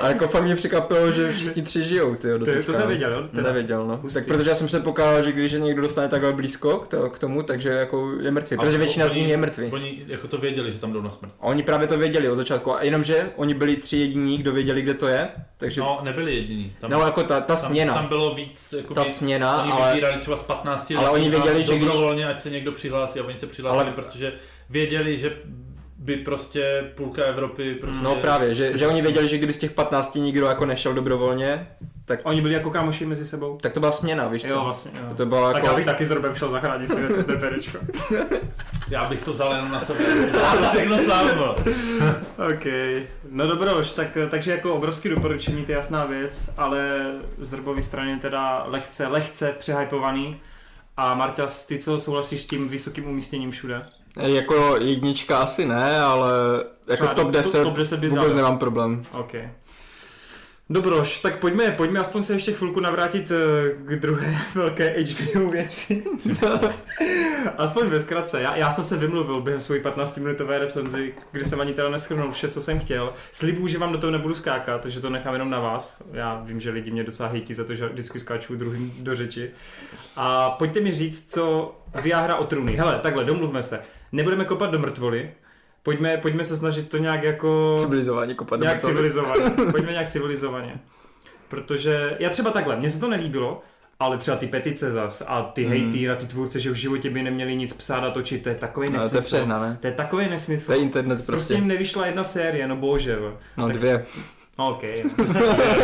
A 0.00 0.08
jako 0.08 0.28
fakt 0.28 0.44
mě 0.44 0.56
překvapilo, 0.56 1.12
že 1.12 1.32
všichni 1.32 1.62
tři 1.62 1.84
žijou, 1.84 2.14
ty 2.14 2.28
To, 2.38 2.62
to 2.66 2.72
jsem 2.72 2.88
věděl, 2.88 3.12
jo? 3.12 3.28
Teda. 3.34 3.42
Nevěděl, 3.48 3.86
no. 3.86 3.96
Hustý. 3.96 4.14
Tak 4.14 4.26
protože 4.26 4.50
já 4.50 4.54
jsem 4.54 4.66
předpokládal, 4.66 5.22
že 5.22 5.32
když 5.32 5.52
je 5.52 5.60
někdo 5.60 5.82
dostane 5.82 6.08
takhle 6.08 6.32
blízko 6.32 6.78
k, 6.78 6.88
to, 6.88 7.10
k 7.10 7.18
tomu, 7.18 7.42
takže 7.42 7.68
jako 7.68 8.12
je 8.20 8.30
mrtvý. 8.30 8.56
Protože 8.56 8.76
A 8.76 8.78
většina 8.78 9.08
z 9.08 9.12
nich 9.12 9.28
je 9.28 9.36
mrtvý. 9.36 9.70
Oni 9.72 10.04
jako 10.06 10.28
to 10.28 10.38
věděli, 10.38 10.72
že 10.72 10.78
tam 10.78 10.92
jdou 10.92 11.02
na 11.02 11.10
smrt. 11.10 11.32
A 11.40 11.42
oni 11.42 11.62
právě 11.62 11.86
to 11.88 11.98
věděli 11.98 12.28
od 12.28 12.36
začátku. 12.36 12.74
A 12.74 12.82
jenomže 12.82 13.30
oni 13.36 13.54
byli 13.54 13.76
tři 13.76 13.96
jediní, 13.98 14.38
kdo 14.38 14.52
věděli, 14.52 14.82
kde 14.82 14.94
to 14.94 15.06
je. 15.08 15.28
Takže 15.56 15.80
No, 15.80 16.00
nebyli 16.02 16.34
jediní. 16.34 16.72
Tam, 16.80 16.90
no 16.90 17.00
jako 17.00 17.22
ta, 17.22 17.40
ta 17.40 17.40
tam, 17.40 17.56
směna. 17.56 17.94
tam 17.94 18.06
bylo 18.06 18.34
víc, 18.34 18.74
jako 18.76 18.94
ta 18.94 19.04
směna, 19.04 19.62
Oni 19.62 19.72
ale 19.72 19.92
vybírali 19.92 20.18
třeba 20.18 20.36
z 20.36 20.42
15 20.42 20.92
ale 20.98 21.10
oni 21.10 21.30
věděli, 21.30 21.62
že 21.62 21.78
když- 21.78 21.90
ať 22.30 22.40
se 22.40 22.50
někdo 22.50 22.72
přihlásí 22.72 23.20
a 23.20 23.24
oni 23.24 23.36
se 23.36 23.46
přihlásili, 23.46 23.82
Ale- 23.84 23.92
protože 23.92 24.32
věděli, 24.70 25.18
že 25.18 25.36
by 26.06 26.16
prostě 26.16 26.90
půlka 26.94 27.24
Evropy 27.24 27.74
prostě... 27.74 28.04
No 28.04 28.16
právě, 28.16 28.54
že, 28.54 28.70
to 28.72 28.78
že 28.78 28.86
oni 28.86 28.96
si- 28.96 29.02
věděli, 29.02 29.28
že 29.28 29.36
kdyby 29.38 29.52
z 29.52 29.58
těch 29.58 29.70
15 29.70 30.14
nikdo 30.14 30.46
jako 30.46 30.66
nešel 30.66 30.94
dobrovolně, 30.94 31.68
tak, 32.04 32.20
Oni 32.22 32.40
byli 32.40 32.54
jako 32.54 32.70
kámoši 32.70 33.06
mezi 33.06 33.26
sebou. 33.26 33.58
tak 33.62 33.72
to 33.72 33.80
byla 33.80 33.92
směna, 33.92 34.28
víš 34.28 34.42
co? 34.42 34.48
Jo, 34.48 34.64
vlastně, 34.64 34.90
jo. 35.08 35.14
To 35.16 35.26
bylo 35.26 35.46
Tak 35.46 35.54
jako... 35.56 35.66
já 35.66 35.74
bych 35.74 35.84
taky 35.86 36.04
s 36.04 36.10
Robem 36.10 36.34
šel 36.34 36.48
zachránit 36.50 36.88
svět 36.88 37.12
z 37.18 37.26
DPDčko. 37.26 37.78
Já 38.88 39.04
bych 39.04 39.22
to 39.22 39.32
vzal 39.32 39.52
jenom 39.54 39.70
na 39.70 39.80
sebe. 39.80 39.98
Všechno 40.72 40.98
sám, 40.98 41.26
no. 41.36 41.52
OK. 42.54 42.64
No 43.30 43.46
dobroš, 43.46 43.90
tak, 43.90 44.08
takže 44.30 44.50
jako 44.50 44.74
obrovský 44.74 45.08
doporučení, 45.08 45.64
to 45.64 45.72
je 45.72 45.76
jasná 45.76 46.04
věc, 46.04 46.50
ale 46.56 47.12
z 47.38 47.52
Robovy 47.52 47.82
strany 47.82 48.18
teda 48.18 48.64
lehce, 48.66 49.06
lehce 49.06 49.54
přehypovaný. 49.58 50.36
A 50.96 51.14
Marta, 51.14 51.46
ty 51.68 51.78
co 51.78 51.98
souhlasíš 51.98 52.40
s 52.42 52.46
tím 52.46 52.68
vysokým 52.68 53.08
umístěním 53.08 53.50
všude? 53.50 53.82
Jako 54.16 54.76
jednička 54.80 55.38
asi 55.38 55.64
ne, 55.64 56.00
ale 56.00 56.30
jako 56.88 56.94
Třeba 56.94 57.14
top 57.14 57.24
do- 57.26 57.30
10, 57.30 57.62
top 57.62 57.76
10 57.76 58.00
bys 58.00 58.10
vůbec 58.10 58.26
dal. 58.26 58.36
nemám 58.36 58.58
problém. 58.58 59.04
OK. 59.12 59.32
Dobroš, 60.70 61.18
tak 61.20 61.38
pojďme, 61.38 61.70
pojďme 61.70 62.00
aspoň 62.00 62.22
se 62.22 62.32
ještě 62.32 62.52
chvilku 62.52 62.80
navrátit 62.80 63.30
eh, 63.30 63.70
k 63.84 64.00
druhé 64.00 64.36
velké 64.54 64.94
HBO 65.02 65.50
věci. 65.50 66.04
aspoň 67.58 67.86
ve 67.86 68.00
zkratce. 68.00 68.40
Já, 68.40 68.56
já 68.56 68.70
jsem 68.70 68.84
se 68.84 68.96
vymluvil 68.96 69.40
během 69.40 69.60
svojí 69.60 69.80
15-minutové 69.80 70.58
recenzi, 70.58 71.14
kdy 71.32 71.44
jsem 71.44 71.60
ani 71.60 71.72
teda 71.74 71.88
neschrnul 71.88 72.32
vše, 72.32 72.48
co 72.48 72.60
jsem 72.60 72.80
chtěl. 72.80 73.12
Slibuju, 73.32 73.68
že 73.68 73.78
vám 73.78 73.92
do 73.92 73.98
toho 73.98 74.10
nebudu 74.10 74.34
skákat, 74.34 74.80
takže 74.80 75.00
to 75.00 75.10
nechám 75.10 75.32
jenom 75.32 75.50
na 75.50 75.60
vás. 75.60 76.02
Já 76.12 76.42
vím, 76.44 76.60
že 76.60 76.70
lidi 76.70 76.90
mě 76.90 77.04
docela 77.04 77.28
hejtí 77.28 77.54
za 77.54 77.64
to, 77.64 77.74
že 77.74 77.88
vždycky 77.88 78.20
skáču 78.20 78.56
druhým 78.56 78.92
do 79.00 79.16
řeči. 79.16 79.50
A 80.16 80.50
pojďte 80.50 80.80
mi 80.80 80.94
říct, 80.94 81.32
co 81.34 81.74
Viagra 82.02 82.36
o 82.36 82.44
trůny. 82.44 82.76
Hele, 82.76 82.98
takhle, 83.02 83.24
domluvme 83.24 83.62
se. 83.62 83.82
Nebudeme 84.16 84.44
kopat 84.44 84.70
do 84.70 84.78
mrtvoly, 84.78 85.30
Pojďme, 85.82 86.16
pojďme 86.16 86.44
se 86.44 86.56
snažit 86.56 86.88
to 86.88 86.96
nějak 86.98 87.22
jako... 87.22 87.76
Civilizování 87.80 88.34
kopat 88.34 88.60
do 88.60 88.64
Nějak 88.64 88.76
mrtvoly. 88.76 88.94
civilizovaně. 88.94 89.50
Pojďme 89.72 89.92
nějak 89.92 90.08
civilizovaně. 90.08 90.80
Protože 91.48 92.16
já 92.18 92.30
třeba 92.30 92.50
takhle, 92.50 92.76
mně 92.76 92.90
se 92.90 93.00
to 93.00 93.08
nelíbilo, 93.08 93.62
ale 94.00 94.18
třeba 94.18 94.36
ty 94.36 94.46
petice 94.46 94.92
zas 94.92 95.22
a 95.26 95.42
ty 95.42 95.62
Hmm. 95.62 95.70
hejty 95.72 96.06
na 96.06 96.14
ty 96.14 96.26
tvůrce, 96.26 96.60
že 96.60 96.70
v 96.70 96.74
životě 96.74 97.10
by 97.10 97.22
neměli 97.22 97.56
nic 97.56 97.72
psát 97.72 98.04
a 98.04 98.10
točit, 98.10 98.42
to 98.42 98.48
je 98.48 98.54
takový 98.54 98.86
No, 98.86 98.92
to 98.92 98.96
je 98.96 99.02
nesmysl. 99.04 99.26
přehnané. 99.36 99.78
To 99.80 99.86
je 99.86 99.92
takový 99.92 100.28
nesmysl. 100.28 100.66
To 100.66 100.72
je 100.72 100.78
internet 100.78 101.14
Prostě 101.14 101.26
prostě. 101.32 101.54
jim 101.54 101.66
nevyšla 101.66 102.06
jedna 102.06 102.24
série, 102.24 102.68
no 102.68 102.76
bože. 102.76 103.18
No 103.56 103.66
tak- 103.66 103.76
dvě. 103.76 104.04
No, 104.58 104.70
OK. 104.70 104.82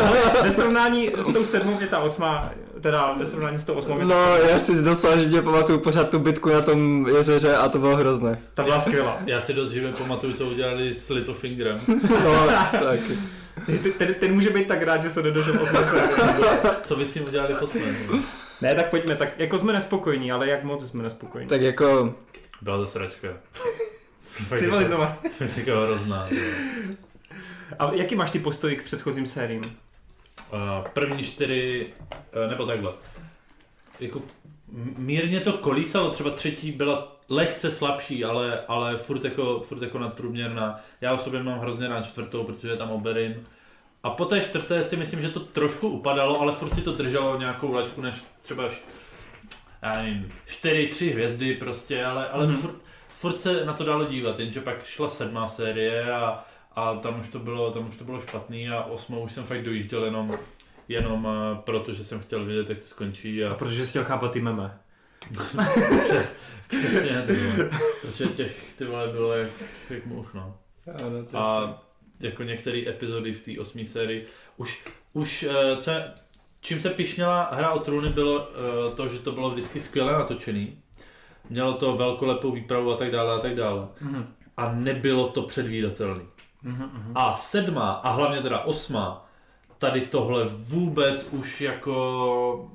Ale 0.06 0.20
ve 0.42 0.50
srovnání 0.50 1.10
s 1.16 1.32
tou 1.32 1.44
sedmou 1.44 1.80
je 1.80 1.86
ta 1.86 1.98
osma, 1.98 2.50
teda 2.80 3.12
ve 3.12 3.26
srovnání 3.26 3.58
s 3.58 3.64
tou 3.64 3.74
osmou 3.74 3.94
je 3.94 3.98
ta, 3.98 4.04
No, 4.04 4.14
sedmá, 4.34 4.50
já 4.50 4.58
si 4.58 4.84
docela 4.84 5.16
živně 5.16 5.42
pamatuju 5.42 5.78
pořád 5.78 6.10
tu 6.10 6.18
bitku 6.18 6.48
na 6.48 6.60
tom 6.60 7.06
jezeře 7.16 7.56
a 7.56 7.68
to 7.68 7.78
bylo 7.78 7.96
hrozné. 7.96 8.38
ta 8.54 8.62
byla 8.62 8.80
skvělá. 8.80 9.18
Já 9.26 9.40
si 9.40 9.52
dost 9.54 9.70
živě 9.72 9.92
pamatuju, 9.92 10.32
co 10.32 10.46
udělali 10.46 10.94
s 10.94 11.08
Littlefingerem. 11.10 11.80
No, 12.24 12.46
tak. 12.72 13.00
Ten, 13.66 13.78
ten, 13.98 14.14
ten 14.14 14.32
může 14.34 14.50
být 14.50 14.68
tak 14.68 14.82
rád, 14.82 15.02
že 15.02 15.10
se 15.10 15.22
nedožil 15.22 15.62
osmé. 15.62 15.80
Co 16.82 16.96
vy 16.96 17.06
s 17.06 17.14
ním 17.14 17.24
udělali 17.24 17.54
osmém? 17.54 17.96
Ne, 18.60 18.74
tak 18.74 18.90
pojďme, 18.90 19.16
tak 19.16 19.28
jako 19.38 19.58
jsme 19.58 19.72
nespokojní, 19.72 20.32
ale 20.32 20.48
jak 20.48 20.64
moc 20.64 20.88
jsme 20.88 21.02
nespokojní. 21.02 21.48
tak 21.48 21.60
jako, 21.62 22.14
Byla 22.62 22.76
to 22.76 22.86
sračka. 22.86 23.28
Civilizovat. 24.58 25.18
Fyzika 25.38 25.80
hrozná. 25.82 26.28
A 27.78 27.92
jaký 27.92 28.14
máš 28.16 28.30
ty 28.30 28.38
postoj 28.38 28.76
k 28.76 28.82
předchozím 28.82 29.26
sériím? 29.26 29.62
Uh, 29.64 30.58
první 30.92 31.24
čtyři, 31.24 31.86
uh, 32.44 32.50
nebo 32.50 32.66
takhle. 32.66 32.92
Jako 34.00 34.22
mírně 34.96 35.40
to 35.40 35.52
kolísalo, 35.52 36.10
třeba 36.10 36.30
třetí 36.30 36.72
byla 36.72 37.16
lehce 37.28 37.70
slabší, 37.70 38.24
ale, 38.24 38.60
ale 38.68 38.96
furt, 38.96 39.24
jako, 39.24 39.60
furt 39.60 39.82
jako 39.82 39.98
nadprůměrná. 39.98 40.80
Já 41.00 41.12
osobně 41.14 41.42
mám 41.42 41.58
hrozně 41.58 41.88
rád 41.88 42.06
čtvrtou, 42.06 42.44
protože 42.44 42.68
je 42.68 42.76
tam 42.76 42.90
Oberyn. 42.90 43.46
A 44.02 44.10
po 44.10 44.24
té 44.24 44.40
čtvrté 44.40 44.84
si 44.84 44.96
myslím, 44.96 45.22
že 45.22 45.28
to 45.28 45.40
trošku 45.40 45.88
upadalo, 45.88 46.40
ale 46.40 46.52
furt 46.52 46.74
si 46.74 46.80
to 46.80 46.92
drželo 46.92 47.38
nějakou 47.38 47.72
laťku 47.72 48.00
než 48.00 48.14
třeba 48.42 48.66
š- 48.66 48.82
já 49.82 49.92
nevím, 49.92 50.32
čtyři, 50.46 50.86
tři 50.86 51.10
hvězdy 51.10 51.54
prostě, 51.54 52.04
ale, 52.04 52.28
ale 52.28 52.46
Mhm. 52.46 52.54
mm-hmm. 52.56 52.60
furt, 52.60 52.74
furt, 53.08 53.38
se 53.38 53.64
na 53.64 53.72
to 53.72 53.84
dalo 53.84 54.04
dívat, 54.04 54.38
jenže 54.38 54.60
pak 54.60 54.84
šla 54.84 55.08
sedmá 55.08 55.48
série 55.48 56.12
a, 56.12 56.44
a 56.76 56.94
tam 56.94 57.20
už 57.20 57.28
to 57.28 57.38
bylo, 57.38 57.70
tam 57.70 57.88
už 57.88 57.96
to 57.96 58.04
bylo 58.04 58.20
špatný 58.20 58.68
a 58.68 58.82
osmou 58.84 59.20
už 59.20 59.32
jsem 59.32 59.44
fakt 59.44 59.62
dojížděl 59.64 60.04
jenom, 60.04 60.30
jenom 60.88 61.24
uh, 61.24 61.32
proto, 61.64 61.92
že 61.92 62.04
jsem 62.04 62.20
chtěl 62.20 62.44
vědět, 62.44 62.68
jak 62.70 62.78
to 62.78 62.86
skončí 62.86 63.44
A 63.44 63.50
a 63.50 63.54
protože 63.54 63.84
jsi 63.86 63.90
chtěl 63.90 64.04
chápat 64.04 64.32
ty 64.32 64.40
meme. 64.40 64.78
přesně, 66.68 67.22
ty 67.26 67.32
vole. 67.36 67.70
protože 68.02 68.26
těch 68.26 68.74
ty 68.78 68.84
vole 68.84 69.08
bylo 69.08 69.32
jak, 69.32 69.50
jak 69.90 70.06
much, 70.06 70.34
no. 70.34 70.58
A 71.34 71.82
jako 72.20 72.42
některé 72.42 72.82
epizody 72.88 73.32
v 73.32 73.42
té 73.44 73.60
osmé 73.60 73.84
sérii, 73.84 74.26
už, 74.56 74.84
už 75.12 75.42
eh, 75.42 75.76
co, 75.76 75.90
je- 75.90 76.12
čím 76.60 76.80
se 76.80 76.90
pišněla 76.90 77.48
hra 77.52 77.70
o 77.70 77.78
trůny 77.78 78.08
bylo 78.08 78.48
eh, 78.48 78.94
to, 78.96 79.08
že 79.08 79.18
to 79.18 79.32
bylo 79.32 79.50
vždycky 79.50 79.80
skvěle 79.80 80.12
natočený. 80.12 80.78
Mělo 81.50 81.72
to 81.72 81.96
velkolepou 81.96 82.50
výpravu 82.52 82.92
a 82.92 82.96
tak 82.96 83.10
dále 83.10 83.34
a 83.34 83.38
tak 83.38 83.54
dále. 83.54 83.88
Mhm. 84.00 84.26
A 84.56 84.72
nebylo 84.72 85.28
to 85.28 85.42
předvídatelný. 85.42 86.22
Mhm, 86.62 86.90
mhm. 86.92 87.12
A 87.14 87.34
sedma 87.36 87.90
a 87.92 88.10
hlavně 88.10 88.40
teda 88.42 88.58
osma, 88.60 89.26
tady 89.78 90.00
tohle 90.00 90.44
vůbec 90.48 91.28
už 91.30 91.60
jako, 91.60 92.70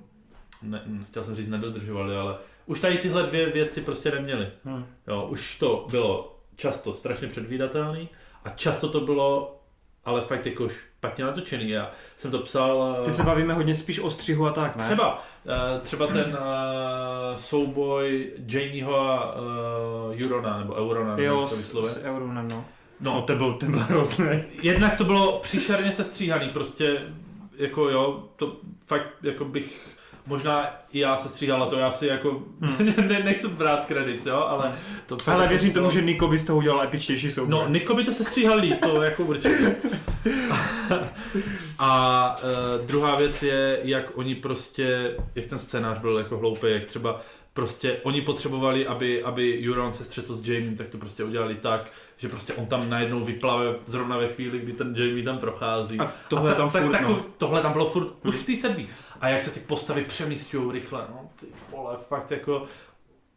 ne, 0.64 0.82
chtěl 1.08 1.24
jsem 1.24 1.36
říct 1.36 1.48
nedodržovali, 1.48 2.18
ale 2.18 2.36
už 2.66 2.80
tady 2.80 2.98
tyhle 2.98 3.24
dvě 3.24 3.50
věci 3.50 3.82
prostě 3.82 4.12
neměli. 4.12 4.48
Mhm. 4.64 4.86
Jo, 5.08 5.28
už 5.30 5.58
to 5.60 5.88
bylo 5.92 6.38
často 6.56 6.94
strašně 6.94 7.28
předvídatelný 7.28 8.10
a 8.46 8.50
často 8.50 8.90
to 8.90 9.00
bylo 9.02 9.54
ale 10.06 10.22
fakt 10.22 10.46
jako 10.46 10.70
špatně 10.70 11.24
natočený. 11.26 11.70
Já 11.70 11.92
jsem 12.18 12.32
to 12.32 12.40
psal... 12.40 12.98
eh, 13.02 13.06
Ty 13.06 13.14
se 13.14 13.24
bavíme 13.24 13.54
hodně 13.54 13.76
spíš 13.76 14.00
o 14.00 14.10
střihu 14.10 14.48
a 14.48 14.52
tak, 14.52 14.76
ne? 14.76 14.86
Třeba, 14.86 15.24
eh, 15.48 15.80
třeba 15.80 16.08
ten 16.08 16.38
uh, 16.40 17.36
souboj 17.38 18.34
Jamieho 18.48 19.00
a 19.12 19.36
Eurona, 20.24 20.58
nebo 20.60 20.74
Eurona, 20.74 21.10
nevím, 21.16 21.26
Jo, 21.26 21.48
s, 21.48 21.76
s 21.94 22.04
Euronem, 22.04 22.48
no. 22.52 22.66
No, 23.00 23.14
No, 23.14 23.22
ten 23.22 23.38
byl, 23.38 23.54
ten 23.54 23.72
byl 23.72 23.80
hrozný. 23.80 24.26
jednak 24.64 24.96
to 24.98 25.04
bylo 25.04 25.40
příšerně 25.40 25.92
sestříhaný, 25.92 26.50
prostě 26.50 27.02
jako 27.58 27.90
jo, 27.90 28.24
to 28.36 28.58
fakt 28.86 29.10
jako 29.24 29.46
bych 29.46 29.88
možná 30.26 30.66
i 30.92 31.00
já 31.00 31.18
se 31.18 31.30
stříhal 31.30 31.64
a 31.64 31.66
to 31.66 31.78
já 31.80 31.92
si 31.92 32.08
jako 32.08 32.44
ne, 33.08 33.20
nechci 33.24 33.48
brát 33.48 33.86
kredit, 33.86 34.26
jo, 34.26 34.36
ale 34.50 34.74
to 35.06 35.18
fakt 35.18 35.36
Ale 35.36 35.44
jako 35.44 35.50
věřím 35.50 35.72
bylo- 35.72 35.86
tomu, 35.86 35.94
že 35.94 36.02
Niko 36.02 36.28
by 36.28 36.40
z 36.40 36.44
toho 36.44 36.58
udělal 36.58 36.82
epičtější 36.82 37.32
souboj. 37.32 37.52
No, 37.52 37.68
Niko 37.70 37.94
by 37.96 38.04
to 38.04 38.14
se 38.14 38.24
stříhal 38.24 38.58
líp, 38.58 38.80
to 38.82 39.02
jako 39.02 39.24
určitě. 39.24 39.76
A 41.80 42.36
uh, 42.80 42.86
druhá 42.86 43.16
věc 43.16 43.44
je, 43.44 43.80
jak 43.84 44.12
oni 44.18 44.36
prostě, 44.36 45.16
jak 45.36 45.46
ten 45.46 45.58
scénář 45.58 46.00
byl 46.00 46.18
jako 46.18 46.38
hloupý, 46.38 46.68
jak 46.70 46.86
třeba 46.86 47.22
prostě 47.58 48.00
oni 48.04 48.22
potřebovali, 48.22 48.88
aby, 48.88 49.24
aby 49.24 49.70
Euron 49.70 49.94
se 49.94 50.04
střetl 50.04 50.34
s 50.34 50.48
Jamiem, 50.50 50.76
tak 50.76 50.88
to 50.88 50.98
prostě 50.98 51.24
udělali 51.24 51.56
tak, 51.56 51.92
že 52.18 52.30
prostě 52.30 52.54
on 52.54 52.66
tam 52.66 52.90
najednou 52.90 53.24
vyplave 53.24 53.76
zrovna 53.86 54.18
ve 54.18 54.28
chvíli, 54.28 54.60
kdy 54.60 54.74
ten 54.74 54.96
Jamie 54.98 55.24
tam 55.24 55.38
prochází. 55.38 56.00
A 56.00 56.14
tohle 56.28 56.52
je 56.52 56.56
tam 56.56 56.70
tak, 56.70 56.84
furt, 56.84 56.92
tak, 56.92 57.02
no. 57.02 57.26
Tohle 57.38 57.62
tam 57.62 57.74
bylo 57.74 57.86
furt, 57.86 58.14
už 58.26 58.36
v 58.36 58.46
té 58.46 58.56
sedmý. 58.56 58.88
A 59.22 59.30
jak 59.30 59.42
se 59.42 59.52
ty 59.52 59.60
postavy 59.60 60.04
přemístějí 60.04 60.72
rychle, 60.72 61.06
no 61.10 61.30
ty 61.40 61.46
vole, 61.72 61.98
fakt 62.08 62.32
jako, 62.32 62.66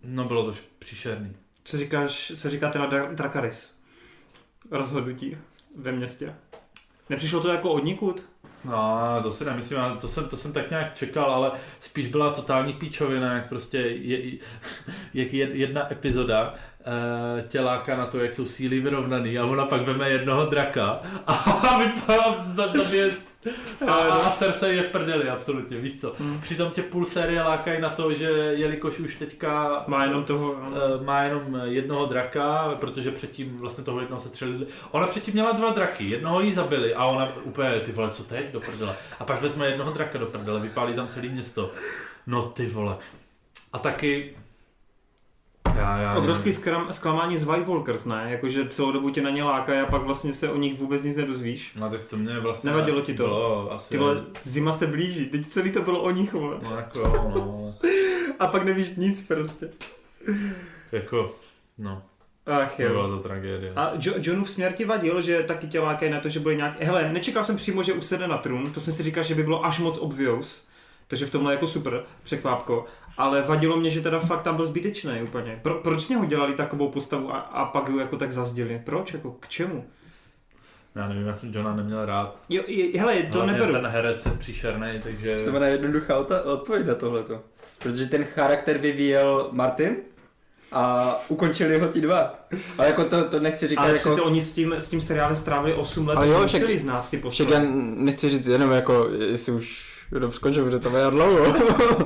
no 0.05 0.25
bylo 0.25 0.45
to 0.45 0.55
příšerný. 0.79 1.37
Co 1.64 1.77
říkáš, 1.77 2.33
co 2.37 2.49
říkáte 2.49 2.79
na 2.79 2.91
Dra- 2.91 3.14
Drakaris? 3.14 3.75
Rozhodnutí 4.71 5.37
ve 5.79 5.93
městě. 5.93 6.35
Nepřišlo 7.09 7.41
to 7.41 7.49
jako 7.49 7.73
od 7.73 7.85
nikud? 7.85 8.25
No, 8.64 8.98
to 9.22 9.30
si 9.30 9.44
nemyslím, 9.44 9.78
to 10.00 10.08
jsem, 10.08 10.24
to 10.24 10.36
jsem 10.36 10.52
tak 10.52 10.70
nějak 10.70 10.94
čekal, 10.94 11.24
ale 11.24 11.50
spíš 11.80 12.06
byla 12.06 12.32
totální 12.32 12.72
píčovina, 12.72 13.32
jak 13.32 13.48
prostě 13.48 13.78
je, 13.78 14.38
jak 15.14 15.28
jed- 15.28 15.52
jedna 15.52 15.92
epizoda 15.92 16.54
uh, 16.54 17.48
tě 17.48 17.61
láká 17.61 17.96
na 17.96 18.06
to, 18.06 18.18
jak 18.20 18.32
jsou 18.32 18.46
síly 18.46 18.80
vyrovnaný 18.80 19.38
a 19.38 19.44
ona 19.44 19.66
pak 19.66 19.82
veme 19.82 20.11
jednoho 20.11 20.46
draka 20.46 21.00
a 21.26 21.78
vypadá, 21.84 22.44
zabije 22.44 23.11
a, 23.86 23.95
a 23.95 24.30
Cersei 24.30 24.76
je 24.76 24.82
v 24.82 24.88
prdeli, 24.88 25.28
absolutně, 25.28 25.78
víš 25.78 26.01
co. 26.01 26.14
Hmm. 26.18 26.41
Přitom 26.41 26.70
tě 26.70 26.82
půl 26.82 27.05
série 27.05 27.43
lákají 27.43 27.80
na 27.80 27.91
to, 27.91 28.14
že 28.14 28.28
jelikož 28.57 28.99
už 28.99 29.14
teďka 29.14 29.84
Má 29.86 30.05
jenom 30.05 30.24
toho... 30.24 30.57
no. 30.61 30.72
Eh, 30.76 31.05
má 31.05 31.22
jenom 31.22 31.61
jednoho 31.64 32.07
draka, 32.07 32.76
protože 32.80 33.11
předtím 33.11 33.57
vlastně 33.57 33.84
toho 33.84 34.01
jednoho 34.01 34.20
se 34.20 34.28
střelili. 34.28 34.66
Ona 34.91 35.07
předtím 35.07 35.34
měla 35.34 35.53
dva 35.53 35.70
draky, 35.70 36.05
jednoho 36.05 36.41
jí 36.41 36.53
zabili 36.53 36.95
a 36.95 37.05
ona 37.05 37.28
úplně, 37.43 37.70
ty 37.70 37.93
vole, 37.93 38.11
co 38.11 38.24
teď 38.24 38.53
do 38.53 38.61
prdele. 38.61 38.97
A 39.20 39.24
pak 39.24 39.43
vezme 39.43 39.66
jednoho 39.66 39.93
draka 39.93 40.18
do 40.18 40.26
prdele, 40.26 40.61
vypálí 40.61 40.95
tam 40.95 41.09
celý 41.09 41.28
město. 41.28 41.70
No 42.26 42.43
ty 42.43 42.66
vole. 42.66 42.97
A 43.72 43.78
taky... 43.78 44.36
Já, 45.81 45.99
já 45.99 46.14
Obrovský 46.14 46.53
skram, 46.53 46.93
zklamání 46.93 47.37
z 47.37 47.45
White 47.45 47.66
Walkers, 47.66 48.05
ne? 48.05 48.26
Jakože 48.28 48.68
celou 48.68 48.93
dobu 48.93 49.11
tě 49.11 49.22
na 49.22 49.31
ně 49.31 49.45
lákají 49.45 49.81
a 49.81 49.87
pak 49.87 50.03
vlastně 50.03 50.33
se 50.33 50.51
o 50.51 50.57
nich 50.57 50.78
vůbec 50.78 51.03
nic 51.03 51.16
nedozvíš. 51.16 51.74
No 51.81 51.91
tak 51.91 52.01
to 52.01 52.16
mě 52.16 52.41
vlastně... 52.41 52.70
Nevadilo 52.70 53.01
ti 53.01 53.14
to? 53.14 53.22
Bylo 53.22 53.72
asi... 53.72 53.89
Ty 53.89 53.99
vole, 53.99 54.24
zima 54.43 54.72
se 54.72 54.87
blíží, 54.87 55.26
teď 55.26 55.47
celý 55.47 55.72
to 55.72 55.83
bylo 55.83 56.03
o 56.03 56.11
nich, 56.11 56.33
vole. 56.33 56.57
No 56.62 56.76
jako 56.76 56.99
jo, 56.99 57.33
no. 57.35 57.74
A 58.39 58.47
pak 58.47 58.64
nevíš 58.64 58.89
nic 58.97 59.26
prostě. 59.28 59.70
Jako, 60.93 61.35
no. 61.78 62.03
Ach 62.47 62.76
To 62.76 62.83
byla 62.83 63.07
jo. 63.07 63.09
to 63.09 63.18
tragédie. 63.18 63.72
A 63.76 63.93
jo, 64.03 64.14
Johnův 64.16 64.51
směr 64.51 64.72
ti 64.72 64.85
vadil, 64.85 65.22
že 65.22 65.43
taky 65.43 65.66
tě 65.66 65.81
lákají 65.81 66.12
na 66.12 66.20
to, 66.20 66.28
že 66.28 66.41
bude 66.41 66.55
nějak... 66.55 66.83
Hele, 66.83 67.12
nečekal 67.12 67.45
jsem 67.45 67.57
přímo, 67.57 67.83
že 67.83 67.93
usede 67.93 68.28
na 68.28 68.39
trůn, 68.39 68.72
to 68.72 68.81
jsem 68.81 68.95
si 68.95 69.03
říkal, 69.03 69.24
že 69.24 69.35
by 69.35 69.43
bylo 69.43 69.64
až 69.64 69.78
moc 69.78 69.99
obvious. 69.99 70.66
Takže 71.11 71.26
v 71.26 71.30
tomhle 71.30 71.52
jako 71.52 71.66
super 71.66 72.02
překvápko. 72.22 72.84
Ale 73.18 73.42
vadilo 73.42 73.76
mě, 73.76 73.90
že 73.90 74.00
teda 74.00 74.18
fakt 74.18 74.42
tam 74.42 74.56
byl 74.56 74.66
zbytečný 74.66 75.22
úplně. 75.22 75.58
Pro, 75.62 75.74
proč 75.74 76.00
z 76.02 76.08
něho 76.08 76.24
dělali 76.24 76.54
takovou 76.54 76.88
postavu 76.88 77.34
a, 77.34 77.38
a 77.38 77.64
pak 77.64 77.88
ho 77.88 77.98
jako 78.00 78.16
tak 78.16 78.32
zazděli? 78.32 78.82
Proč? 78.84 79.12
Jako 79.12 79.30
k 79.40 79.48
čemu? 79.48 79.84
Já 80.94 81.08
nevím, 81.08 81.26
já 81.26 81.34
jsem 81.34 81.54
Johna 81.54 81.76
neměl 81.76 82.06
rád. 82.06 82.36
Jo, 82.48 82.62
je, 82.66 83.00
hele, 83.00 83.22
to 83.22 83.38
Hlavně 83.38 83.52
neberu. 83.52 83.72
ten 83.72 83.86
herec 83.86 84.26
je 84.26 84.32
příšerný, 84.32 84.86
takže... 85.02 85.36
To 85.44 85.64
je 85.64 85.70
jednoduchá 85.70 86.18
ota- 86.20 86.42
odpověď 86.44 86.86
na 86.86 86.94
tohleto. 86.94 87.40
Protože 87.78 88.06
ten 88.06 88.24
charakter 88.24 88.78
vyvíjel 88.78 89.48
Martin 89.52 89.96
a 90.72 91.14
ukončili 91.28 91.78
ho 91.78 91.88
ti 91.88 92.00
dva. 92.00 92.34
Ale 92.78 92.86
jako 92.88 93.04
to, 93.04 93.24
to 93.24 93.40
nechci 93.40 93.68
říkat 93.68 93.82
Ale 93.82 93.92
jako... 93.92 94.24
oni 94.24 94.40
s 94.40 94.52
tím, 94.52 94.72
s 94.72 94.88
tím 94.88 95.00
seriálem 95.00 95.36
strávili 95.36 95.74
8 95.74 96.08
let, 96.08 96.16
Ale 96.16 96.28
jo, 96.28 96.42
museli 96.42 96.66
však- 96.66 96.78
znát 96.80 97.11
ty 97.11 97.16
Však 97.16 97.22
postavy. 97.22 97.52
já 97.52 97.61
nechci 97.94 98.30
říct 98.30 98.46
jenom 98.46 98.70
jako, 98.72 99.08
jestli 99.28 99.52
už 99.52 99.89
Kdo 100.11 100.32
skončil, 100.32 100.64
protože 100.64 100.78
to 100.78 100.90
bude 100.90 101.11
dlouho. 101.11 101.46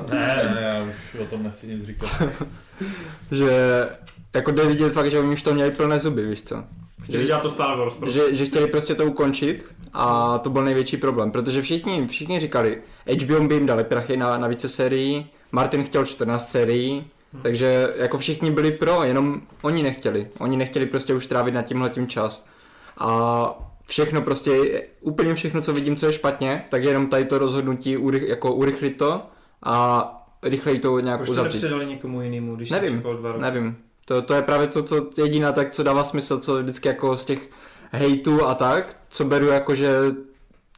Ne, 0.09 0.51
ne, 0.55 0.61
já 0.61 0.83
už 0.83 1.21
o 1.21 1.25
tom 1.25 1.43
nechci 1.43 1.67
nic 1.67 1.85
říkat. 1.85 2.09
že 3.31 3.49
jako 4.33 4.51
jde 4.51 4.65
vidět 4.65 4.93
fakt, 4.93 5.11
že 5.11 5.19
oni 5.19 5.33
už 5.33 5.43
to 5.43 5.53
měli 5.53 5.71
plné 5.71 5.99
zuby, 5.99 6.25
víš 6.25 6.43
co. 6.43 6.63
Chtěli 7.03 7.25
dělat 7.25 7.41
to 7.41 7.49
Star 7.49 7.77
Wars, 7.77 7.93
prostě. 7.93 8.19
Že, 8.19 8.35
že 8.35 8.45
chtěli 8.45 8.67
prostě 8.67 8.95
to 8.95 9.05
ukončit 9.05 9.67
a 9.93 10.37
to 10.37 10.49
byl 10.49 10.63
největší 10.63 10.97
problém, 10.97 11.31
protože 11.31 11.61
všichni, 11.61 12.07
všichni 12.07 12.39
říkali, 12.39 12.81
HBO 13.21 13.47
by 13.47 13.55
jim 13.55 13.65
dali 13.65 13.83
prachy 13.83 14.17
na, 14.17 14.37
na 14.37 14.47
více 14.47 14.69
sérií, 14.69 15.29
Martin 15.51 15.83
chtěl 15.83 16.05
14 16.05 16.51
sérií, 16.51 17.05
takže 17.41 17.93
jako 17.95 18.17
všichni 18.17 18.51
byli 18.51 18.71
pro, 18.71 19.03
jenom 19.03 19.41
oni 19.61 19.83
nechtěli. 19.83 20.27
Oni 20.39 20.57
nechtěli 20.57 20.85
prostě 20.85 21.13
už 21.13 21.27
trávit 21.27 21.53
nad 21.53 21.61
tímhletím 21.61 22.07
čas. 22.07 22.45
A 22.97 23.74
všechno 23.85 24.21
prostě, 24.21 24.81
úplně 25.01 25.35
všechno, 25.35 25.61
co 25.61 25.73
vidím, 25.73 25.95
co 25.95 26.05
je 26.05 26.13
špatně, 26.13 26.65
tak 26.69 26.83
je 26.83 26.89
jenom 26.89 27.07
tady 27.07 27.25
to 27.25 27.37
rozhodnutí 27.37 27.97
urych, 27.97 28.23
jako 28.29 28.53
urychlit 28.53 28.97
to 28.97 29.21
a 29.63 30.11
rychleji 30.43 30.79
to 30.79 30.99
nějak 30.99 31.17
Proč 31.19 31.27
to 31.27 31.31
uzavřít. 31.31 31.53
nepředali 31.57 31.85
někomu 31.85 32.21
jinému, 32.21 32.55
když 32.55 32.69
Nevím, 32.69 32.99
dva 32.99 33.31
roky? 33.31 33.41
Nevím. 33.41 33.77
To, 34.05 34.21
to 34.21 34.33
je 34.33 34.41
právě 34.41 34.67
to, 34.67 34.83
co 34.83 35.09
jediná 35.17 35.51
tak, 35.51 35.71
co 35.71 35.83
dává 35.83 36.03
smysl, 36.03 36.39
co 36.39 36.57
vždycky 36.63 36.87
jako 36.87 37.17
z 37.17 37.25
těch 37.25 37.49
hejtů 37.91 38.45
a 38.45 38.55
tak, 38.55 38.97
co 39.09 39.25
beru 39.25 39.45
jako, 39.47 39.75
že 39.75 39.89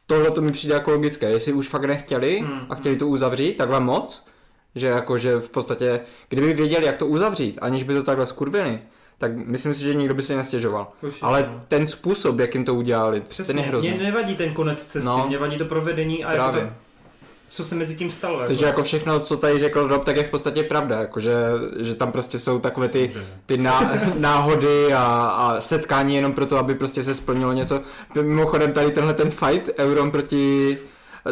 tohle 0.06 0.30
to 0.30 0.40
mi 0.40 0.52
přijde 0.52 0.74
jako 0.74 0.90
logické. 0.90 1.30
Jestli 1.30 1.52
už 1.52 1.68
fakt 1.68 1.84
nechtěli 1.84 2.38
Hmm, 2.38 2.60
a 2.70 2.74
chtěli 2.74 2.96
to 2.96 3.08
uzavřít 3.08 3.56
takhle 3.56 3.80
moc, 3.80 4.26
že 4.74 4.86
jako, 4.86 5.18
že 5.18 5.36
v 5.36 5.50
podstatě, 5.50 6.00
kdyby 6.28 6.52
věděli, 6.54 6.86
jak 6.86 6.96
to 6.96 7.06
uzavřít, 7.06 7.58
aniž 7.60 7.82
by 7.82 7.94
to 7.94 8.02
takhle 8.02 8.26
skurvili, 8.26 8.80
tak 9.18 9.32
myslím 9.36 9.74
si, 9.74 9.82
že 9.84 9.94
nikdo 9.94 10.14
by 10.14 10.22
se 10.22 10.36
nestěžoval. 10.36 10.86
Určitě, 11.02 11.26
Ale 11.26 11.48
no. 11.52 11.60
ten 11.68 11.86
způsob, 11.86 12.38
jakým 12.38 12.64
to 12.64 12.74
udělali, 12.74 13.20
Přesně, 13.20 13.54
ten 13.54 13.62
je 13.64 13.68
hrozný. 13.68 13.90
mě 13.90 14.02
nevadí 14.02 14.36
ten 14.36 14.52
konec 14.52 14.84
cesty, 14.84 15.06
No. 15.08 15.24
mě 15.28 15.38
vadí 15.38 15.58
to 15.58 15.64
provedení 15.64 16.24
a 16.24 16.32
jako 16.32 16.44
Právě. 16.44 16.60
to, 16.60 16.68
co 17.50 17.64
se 17.64 17.74
mezi 17.74 17.96
tím 17.96 18.10
stalo. 18.10 18.40
Takže 18.46 18.64
jako 18.66 18.82
všechno, 18.82 19.20
co 19.20 19.36
tady 19.36 19.58
řekl 19.58 19.86
Rob, 19.88 20.04
tak 20.04 20.16
je 20.16 20.22
v 20.22 20.28
podstatě 20.30 20.62
pravda, 20.62 20.98
jako 21.00 21.20
že, 21.20 21.34
že 21.80 21.94
tam 21.94 22.12
prostě 22.12 22.38
jsou 22.38 22.58
takové 22.58 22.88
ty, 22.88 23.12
ty 23.46 23.56
ná, 23.58 23.92
náhody 24.18 24.92
a, 24.94 25.02
a 25.28 25.60
setkání 25.60 26.14
jenom 26.16 26.32
proto, 26.32 26.56
aby 26.58 26.74
prostě 26.74 27.02
se 27.02 27.14
splnilo 27.14 27.52
něco. 27.52 27.80
Mimochodem 28.14 28.72
tady 28.72 28.90
tenhle 28.90 29.14
ten 29.14 29.30
fight 29.30 29.70
Euron 29.78 30.10
proti... 30.10 30.78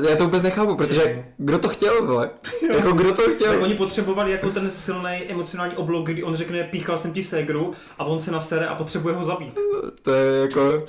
Já 0.03 0.16
to 0.16 0.24
vůbec 0.24 0.42
nechápu, 0.42 0.76
protože 0.76 1.24
kdo 1.38 1.59
to 1.59 1.68
chtěl, 1.68 2.07
vole? 2.07 2.30
Jako 2.76 2.92
kdo 2.92 3.12
to 3.12 3.22
Tak 3.22 3.34
chtěl? 3.34 3.62
oni 3.62 3.74
potřebovali 3.74 4.30
jako 4.32 4.51
ten 4.51 4.70
silný 4.70 5.22
emocionální 5.28 5.76
oblok, 5.76 6.07
kdy 6.07 6.22
on 6.22 6.34
řekne, 6.34 6.62
píchal 6.64 6.99
jsem 6.99 7.12
ti 7.12 7.22
ségru 7.22 7.72
a 7.99 8.05
on 8.05 8.20
se 8.20 8.30
nasere 8.30 8.66
a 8.66 8.74
potřebuje 8.74 9.14
ho 9.14 9.24
zabít. 9.24 9.59
To 10.03 10.12
je 10.14 10.40
jako... 10.40 10.84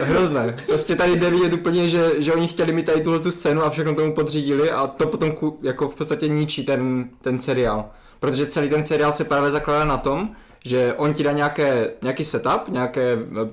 Hrozné. 0.00 0.56
Prostě 0.66 0.96
tady 0.96 1.16
jde 1.16 1.30
vidět 1.30 1.52
úplně, 1.52 1.88
že, 1.88 2.10
že 2.18 2.32
oni 2.32 2.48
chtěli 2.48 2.72
mít 2.72 2.86
tady 2.86 3.00
tuhle 3.00 3.20
tu 3.20 3.30
scénu 3.30 3.62
a 3.62 3.70
všechno 3.70 3.94
tomu 3.94 4.14
podřídili 4.14 4.70
a 4.70 4.86
to 4.86 5.06
potom 5.06 5.32
ku, 5.32 5.58
jako 5.62 5.88
v 5.88 5.94
podstatě 5.94 6.28
ničí 6.28 6.64
ten, 6.64 7.08
ten 7.20 7.40
seriál. 7.40 7.90
Protože 8.20 8.46
celý 8.46 8.68
ten 8.68 8.84
seriál 8.84 9.12
se 9.12 9.24
právě 9.24 9.50
zakládá 9.50 9.84
na 9.84 9.96
tom, 9.98 10.36
že 10.64 10.94
on 10.96 11.14
ti 11.14 11.22
dá 11.22 11.32
nějaké, 11.32 11.90
nějaký 12.02 12.24
setup, 12.24 12.68
nějaké, 12.68 13.12
eh, 13.12 13.48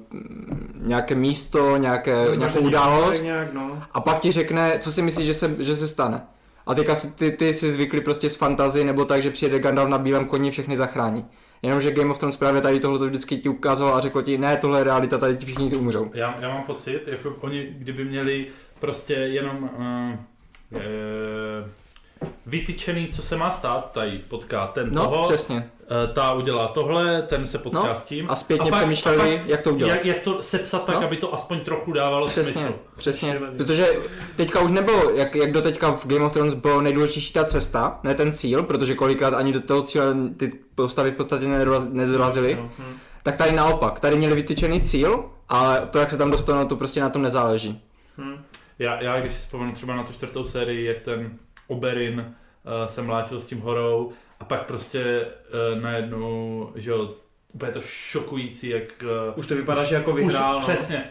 nějaké 0.73 1.15
místo, 1.15 1.77
nějaké, 1.77 2.11
nějakou 2.11 2.29
Rozmažení 2.29 2.67
událost 2.67 3.23
Nějak, 3.23 3.53
no. 3.53 3.83
a 3.91 4.01
pak 4.01 4.19
ti 4.19 4.31
řekne, 4.31 4.79
co 4.79 4.91
si 4.91 5.01
myslíš, 5.01 5.25
že 5.25 5.33
se, 5.33 5.55
že 5.59 5.75
se 5.75 5.87
stane. 5.87 6.21
A 6.65 6.75
teďka 6.75 6.95
si, 6.95 7.11
ty, 7.11 7.31
ty 7.31 7.53
jsi 7.53 7.71
zvykli 7.71 8.01
prostě 8.01 8.29
z 8.29 8.35
fantazy 8.35 8.83
nebo 8.83 9.05
tak, 9.05 9.21
že 9.21 9.31
přijede 9.31 9.59
Gandalf 9.59 9.89
na 9.89 9.97
bílém 9.97 10.25
koni 10.25 10.51
všechny 10.51 10.77
zachrání. 10.77 11.25
Jenomže 11.61 11.91
Game 11.91 12.11
of 12.11 12.19
Thrones 12.19 12.37
právě 12.37 12.61
tady 12.61 12.79
tohle 12.79 12.99
to 12.99 13.05
vždycky 13.05 13.37
ti 13.37 13.49
ukázalo 13.49 13.95
a 13.95 13.99
řekl 13.99 14.21
ti, 14.21 14.37
ne, 14.37 14.57
tohle 14.57 14.79
je 14.79 14.83
realita, 14.83 15.17
tady 15.17 15.37
ti 15.37 15.45
všichni 15.45 15.75
umřou. 15.75 16.11
Já, 16.13 16.37
já 16.39 16.49
mám 16.49 16.63
pocit, 16.63 17.07
jako 17.07 17.35
oni, 17.39 17.67
kdyby 17.77 18.05
měli 18.05 18.47
prostě 18.79 19.13
jenom 19.13 19.57
uh, 19.63 20.79
uh, 20.79 20.81
vytyčený, 22.45 23.07
co 23.11 23.21
se 23.21 23.37
má 23.37 23.51
stát, 23.51 23.91
tady 23.91 24.19
potká 24.27 24.67
ten 24.67 24.89
No, 24.91 25.03
toho, 25.03 25.23
přesně. 25.23 25.55
uh, 26.07 26.13
ta 26.13 26.33
udělá 26.33 26.67
tohle, 26.67 27.21
ten 27.21 27.47
se 27.47 27.57
potká 27.57 27.87
No, 27.87 27.95
s 27.95 28.03
tím. 28.03 28.25
A 28.29 28.35
zpětně 28.35 28.69
A 28.69 28.71
pak- 28.71 28.79
přemýšleli, 28.79 29.35
a 29.35 29.37
pak 29.37 29.47
jak 29.49 29.61
to 29.61 29.69
udělat. 29.73 29.89
Jak, 29.91 30.05
jak 30.05 30.19
to 30.19 30.43
sepsat 30.43 30.85
tak, 30.85 30.95
No. 30.95 31.03
aby 31.03 31.17
to 31.17 31.33
aspoň 31.33 31.59
trochu 31.59 31.91
dávalo 31.91 32.27
Přesně, 32.27 32.53
smysl. 32.53 32.73
přesně. 32.95 33.31
Šílený. 33.31 33.57
Protože 33.57 33.87
teďka 34.35 34.59
už 34.59 34.71
nebylo, 34.71 35.09
jak, 35.09 35.35
jak 35.35 35.51
do 35.51 35.61
teďka 35.61 35.91
v 35.91 36.07
Game 36.07 36.25
of 36.25 36.33
Thrones 36.33 36.53
bylo 36.53 36.81
nejdůležitější 36.81 37.33
ta 37.33 37.45
cesta, 37.45 37.99
ne 38.03 38.15
ten 38.15 38.33
cíl, 38.33 38.63
protože 38.63 38.95
kolikrát 38.95 39.33
ani 39.33 39.53
do 39.53 39.61
toho 39.61 39.81
cíle 39.81 40.05
ty 40.37 40.51
postavy 40.75 41.11
v 41.11 41.15
podstatě 41.15 41.45
nedoraz- 41.45 41.93
nedorazily. 41.93 42.55
No, 42.55 42.69
hm. 42.79 42.97
tak 43.23 43.35
tady 43.35 43.51
naopak, 43.51 43.99
tady 43.99 44.15
měli 44.17 44.35
vytyčený 44.35 44.81
cíl, 44.81 45.25
ale 45.49 45.87
to, 45.91 45.99
jak 45.99 46.09
se 46.11 46.17
tam 46.17 46.31
dostanou, 46.31 46.65
to 46.65 46.75
prostě 46.75 47.01
na 47.01 47.09
tom 47.09 47.21
nezáleží. 47.21 47.81
Hm. 48.17 48.35
Já, 48.79 49.01
já 49.01 49.19
když 49.19 49.33
si 49.33 49.39
vzpomenu 49.39 49.71
třeba 49.71 49.95
na 49.95 50.03
tu 50.03 50.13
čtvrtou 50.13 50.43
sérii, 50.43 50.85
jak 50.85 50.99
ten 50.99 51.31
Oberyn 51.69 52.19
uh, 52.19 52.87
se 52.87 53.01
mlátil 53.01 53.39
s 53.39 53.45
tím 53.45 53.59
horou 53.59 54.11
a 54.39 54.45
pak 54.45 54.65
prostě 54.65 55.25
uh, 55.25 55.81
najednou, 55.81 56.71
že 56.75 56.89
jo, 56.89 57.13
úplně 57.53 57.71
to 57.71 57.81
šokující, 57.81 58.69
jak... 58.69 59.03
Uh, 59.03 59.39
Už 59.39 59.47
to 59.47 59.55
vypadá, 59.55 59.83
že 59.83 59.95
jako 59.95 60.13
vyhrál, 60.13 60.57
už, 60.57 60.67
no. 60.67 60.73
Přesně. 60.73 61.03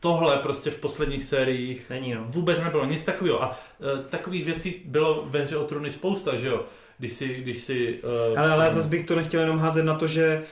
Tohle 0.00 0.36
prostě 0.36 0.70
v 0.70 0.76
posledních 0.80 1.24
sériích 1.24 1.90
Není, 1.90 2.14
no. 2.14 2.24
vůbec 2.24 2.60
nebylo, 2.60 2.84
nic 2.84 3.02
takového. 3.02 3.42
A 3.42 3.48
uh, 3.48 4.00
takových 4.08 4.44
věcí 4.44 4.82
bylo 4.84 5.26
ve 5.28 5.42
hře 5.42 5.56
o 5.56 5.64
trůny 5.64 5.92
spousta, 5.92 6.36
že 6.36 6.48
jo? 6.48 6.64
Když 6.98 7.12
si, 7.12 7.28
když 7.28 7.58
si... 7.58 8.00
Uh, 8.32 8.38
Ale, 8.38 8.50
ale 8.50 8.64
já 8.64 8.70
zase 8.70 8.88
bych 8.88 9.06
to 9.06 9.16
nechtěl 9.16 9.40
jenom 9.40 9.58
házet 9.58 9.82
na 9.82 9.94
to, 9.94 10.06
že 10.06 10.42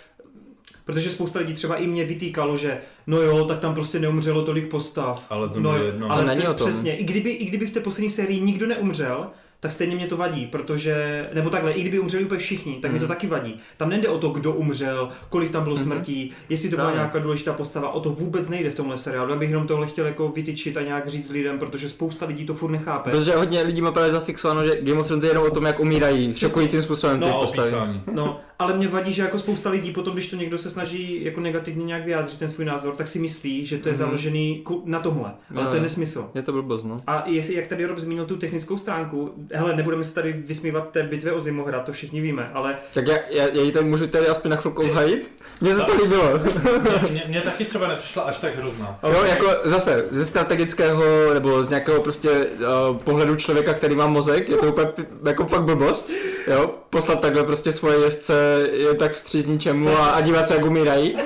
Protože 0.87 1.11
spousta 1.11 1.39
lidí 1.39 1.55
třeba 1.55 1.77
i 1.77 1.87
mě 1.87 2.05
vytýkalo, 2.05 2.59
že 2.59 2.81
no 3.07 3.21
jo, 3.21 3.45
tak 3.45 3.59
tam 3.59 3.75
prostě 3.75 3.99
neumřelo 3.99 4.43
tolik 4.43 4.71
postav. 4.71 5.27
Ale 5.31 5.49
to 5.49 5.61
no, 5.61 5.77
jedno. 5.77 6.11
ale 6.13 6.23
To 6.23 6.29
není 6.29 6.41
ty, 6.41 6.49
o 6.49 6.55
tom. 6.55 6.67
přesně, 6.67 6.97
i 6.97 7.05
kdyby, 7.05 7.31
i 7.31 7.45
kdyby 7.45 7.67
v 7.67 7.71
té 7.71 7.81
poslední 7.81 8.11
sérii 8.11 8.41
nikdo 8.41 8.67
neumřel, 8.67 9.31
tak 9.67 9.73
stejně 9.73 9.97
mě 9.97 10.07
to 10.07 10.17
vadí, 10.17 10.47
protože, 10.47 11.27
nebo 11.35 11.51
takhle, 11.51 11.73
i 11.73 11.81
kdyby 11.81 11.99
umřeli 11.99 12.25
úplně 12.25 12.39
všichni, 12.41 12.75
tak 12.83 12.93
mi 12.93 12.99
to 12.99 13.05
Mhm. 13.05 13.09
taky 13.09 13.27
vadí. 13.27 13.57
Tam 13.77 13.89
nejde 13.89 14.09
o 14.09 14.19
to, 14.19 14.29
kdo 14.29 14.53
umřel, 14.53 15.09
kolik 15.29 15.51
tam 15.51 15.62
bylo 15.64 15.75
Mhm. 15.77 15.85
smrtí, 15.85 16.33
jestli 16.49 16.69
to 16.69 16.77
byla 16.77 16.87
Právě. 16.87 16.99
nějaká 16.99 17.19
důležitá 17.19 17.53
postava, 17.53 17.91
o 17.91 18.01
to 18.01 18.11
vůbec 18.11 18.49
nejde 18.49 18.71
v 18.71 18.75
tomhle 18.75 18.97
seriálu. 18.97 19.31
Já 19.31 19.37
bych 19.37 19.51
jenom 19.51 19.67
tohle 19.67 19.87
chtěl 19.87 20.07
jako 20.07 20.29
vytyčit 20.29 20.77
a 20.77 20.83
nějak 20.83 21.09
říct 21.09 21.31
lidem, 21.31 21.59
protože 21.59 21.89
spousta 21.89 22.27
lidí 22.27 22.47
to 22.47 22.55
furt 22.55 22.71
nechápe. 22.71 23.11
Protože 23.11 23.37
hodně 23.37 23.62
lidí 23.62 23.81
má 23.81 23.93
právě 23.93 24.12
zafixováno, 24.12 24.64
že 24.64 24.81
Game 24.83 25.01
of 25.01 25.07
Thrones 25.07 25.25
je 25.25 25.31
jenom 25.31 25.45
o 25.47 25.51
tom, 25.51 25.64
jak 25.64 25.81
umírají 25.81 26.35
šokujícím 26.37 26.83
způsobem 26.83 27.21
ty 27.21 27.27
no, 27.27 27.41
postavy. 27.41 27.69
opíchání. 27.69 28.03
No, 28.12 28.41
ale 28.59 28.77
mě 28.77 28.89
vadí, 28.89 29.13
že 29.13 29.23
jako 29.23 29.39
spousta 29.39 29.71
lidí 29.71 29.91
potom, 29.93 30.13
když 30.15 30.29
to 30.31 30.37
někdo 30.37 30.59
se 30.59 30.71
snaží 30.71 31.25
jako 31.25 31.41
negativně 31.41 31.85
nějak 31.85 32.05
vyjádřit 32.05 32.39
ten 32.39 32.49
svůj 32.49 32.65
názor, 32.65 32.95
tak 32.95 33.09
si 33.09 33.19
myslí, 33.19 33.67
že 33.67 33.79
to 33.79 33.89
je 33.89 33.93
Mhm. 33.93 33.99
založený 33.99 34.65
na 34.85 35.01
tomhle. 35.01 35.31
Ale 35.55 35.65
No, 35.65 35.71
to 35.71 35.77
je 35.77 35.83
nesmysl. 35.83 36.31
Je 36.35 36.43
to 36.43 36.53
blbost, 36.53 36.85
no. 36.85 36.97
A 37.07 37.23
jak, 37.27 37.49
jak 37.49 37.67
tady 37.67 37.85
Rob 37.85 37.99
zmínil 37.99 38.25
tu 38.27 38.37
technickou 38.37 38.77
stránku, 38.79 39.35
hele, 39.53 39.77
nebudeme 39.77 40.05
se 40.05 40.15
tady 40.15 40.33
vysmívat 40.33 40.91
té 40.91 41.03
bitvě 41.03 41.33
o 41.33 41.41
Zimohrad, 41.41 41.85
to 41.85 41.93
všichni 41.93 42.21
víme, 42.21 42.51
ale 42.55 42.77
Tak 42.95 43.07
já, 43.09 43.17
já, 43.31 43.45
já 43.53 43.63
ji 43.63 43.73
tady 43.73 43.85
můžu 43.85 44.07
tady 44.07 44.27
aspoň 44.29 44.51
na 44.51 44.57
chvilku 44.57 44.83
obhajit. 44.83 45.31
Mně 45.61 45.75
se 45.75 45.81
to 45.83 45.95
líbilo. 45.97 46.31
Mě, 47.29 47.41
taky 47.41 47.65
třeba 47.65 47.89
nepřišla 47.89 48.23
až 48.23 48.39
tak 48.39 48.57
hrozná. 48.57 48.99
Jo, 49.03 49.25
jako 49.25 49.47
zase 49.65 50.05
ze 50.11 50.27
strategického 50.27 51.05
nebo 51.35 51.63
z 51.65 51.69
nějakého 51.69 52.03
prostě 52.03 52.31
uh, 52.91 52.97
pohledu 52.97 53.37
člověka, 53.37 53.75
který 53.75 53.95
má 53.95 54.07
mozek, 54.07 54.49
je 54.49 54.57
to 54.57 54.67
úplně 54.67 54.89
jako 55.27 55.47
fakt 55.47 55.63
blbost. 55.63 56.11
Jo, 56.47 56.73
poslat 56.91 57.21
takhle 57.21 57.45
prostě 57.45 57.73
svoje 57.73 57.99
jezdce 57.99 58.46
je 58.73 58.95
tak 58.95 59.13
vstříc 59.13 59.47
ničemu 59.47 59.89
a, 59.89 60.07
a 60.07 60.21
dívat 60.21 60.49
se, 60.49 60.55
jak 60.55 60.65
umírají. 60.65 61.17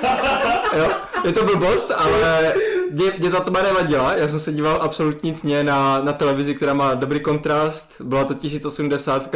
Jo, 0.77 0.91
je 1.25 1.31
to 1.31 1.45
blbost, 1.45 1.91
ale 1.91 2.53
mě, 2.91 3.13
mě 3.19 3.29
ta 3.29 3.39
tma 3.39 3.61
nevadila. 3.61 4.13
Já 4.13 4.27
jsem 4.27 4.39
se 4.39 4.53
díval 4.53 4.79
absolutní 4.81 5.33
tmě 5.33 5.63
na, 5.63 6.01
na 6.01 6.13
televizi, 6.13 6.55
která 6.55 6.73
má 6.73 6.93
dobrý 6.93 7.19
kontrast. 7.19 8.01
Byla 8.01 8.23
to 8.23 8.33
1080, 8.33 9.35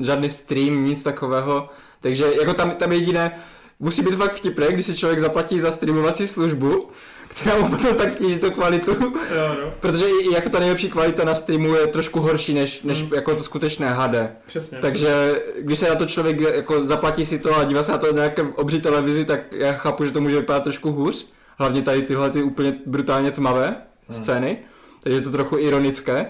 žádný 0.00 0.30
stream, 0.30 0.84
nic 0.84 1.02
takového. 1.02 1.68
Takže 2.00 2.24
jako 2.40 2.54
tam, 2.54 2.70
tam 2.70 2.92
jediné, 2.92 3.40
musí 3.80 4.02
být 4.02 4.14
fakt 4.14 4.34
vtipné, 4.34 4.72
když 4.72 4.86
si 4.86 4.96
člověk 4.96 5.20
zaplatí 5.20 5.60
za 5.60 5.70
streamovací 5.70 6.28
službu, 6.28 6.88
která 7.30 7.56
mu 7.58 7.68
potom 7.68 7.94
tak 7.94 8.12
sníží 8.12 8.38
tu 8.40 8.50
kvalitu, 8.50 8.90
jo, 8.92 9.56
no, 9.64 9.70
protože 9.80 10.04
i 10.08 10.34
jako 10.34 10.48
ta 10.48 10.58
nejlepší 10.58 10.90
kvalita 10.90 11.24
na 11.24 11.34
streamu 11.34 11.74
je 11.74 11.86
trošku 11.86 12.20
horší 12.20 12.54
než, 12.54 12.82
než 12.82 13.02
Mm. 13.02 13.10
jako 13.14 13.34
to 13.34 13.42
skutečné 13.42 13.90
HD. 13.90 14.14
přesně. 14.46 14.78
Takže 14.78 15.42
když 15.58 15.78
se 15.78 15.88
na 15.88 15.94
to 15.94 16.06
člověk 16.06 16.40
jako 16.40 16.86
zaplatí 16.86 17.26
si 17.26 17.38
to 17.38 17.56
a 17.56 17.64
dívá 17.64 17.82
se 17.82 17.92
na 17.92 17.98
to 17.98 18.06
na 18.06 18.12
nějaké 18.12 18.42
obří 18.42 18.80
televizi, 18.80 19.24
tak 19.24 19.40
já 19.52 19.72
chápu, 19.72 20.04
že 20.04 20.10
to 20.12 20.20
může 20.20 20.36
vypadat 20.40 20.62
trošku 20.62 20.92
hůř. 20.92 21.26
Hlavně 21.58 21.82
tady 21.82 22.02
tyhle 22.02 22.30
ty 22.30 22.42
úplně 22.42 22.74
brutálně 22.86 23.30
tmavé 23.30 23.76
scény, 24.10 24.58
takže 25.02 25.18
je 25.18 25.22
to 25.22 25.30
trochu 25.30 25.58
ironické. 25.58 26.26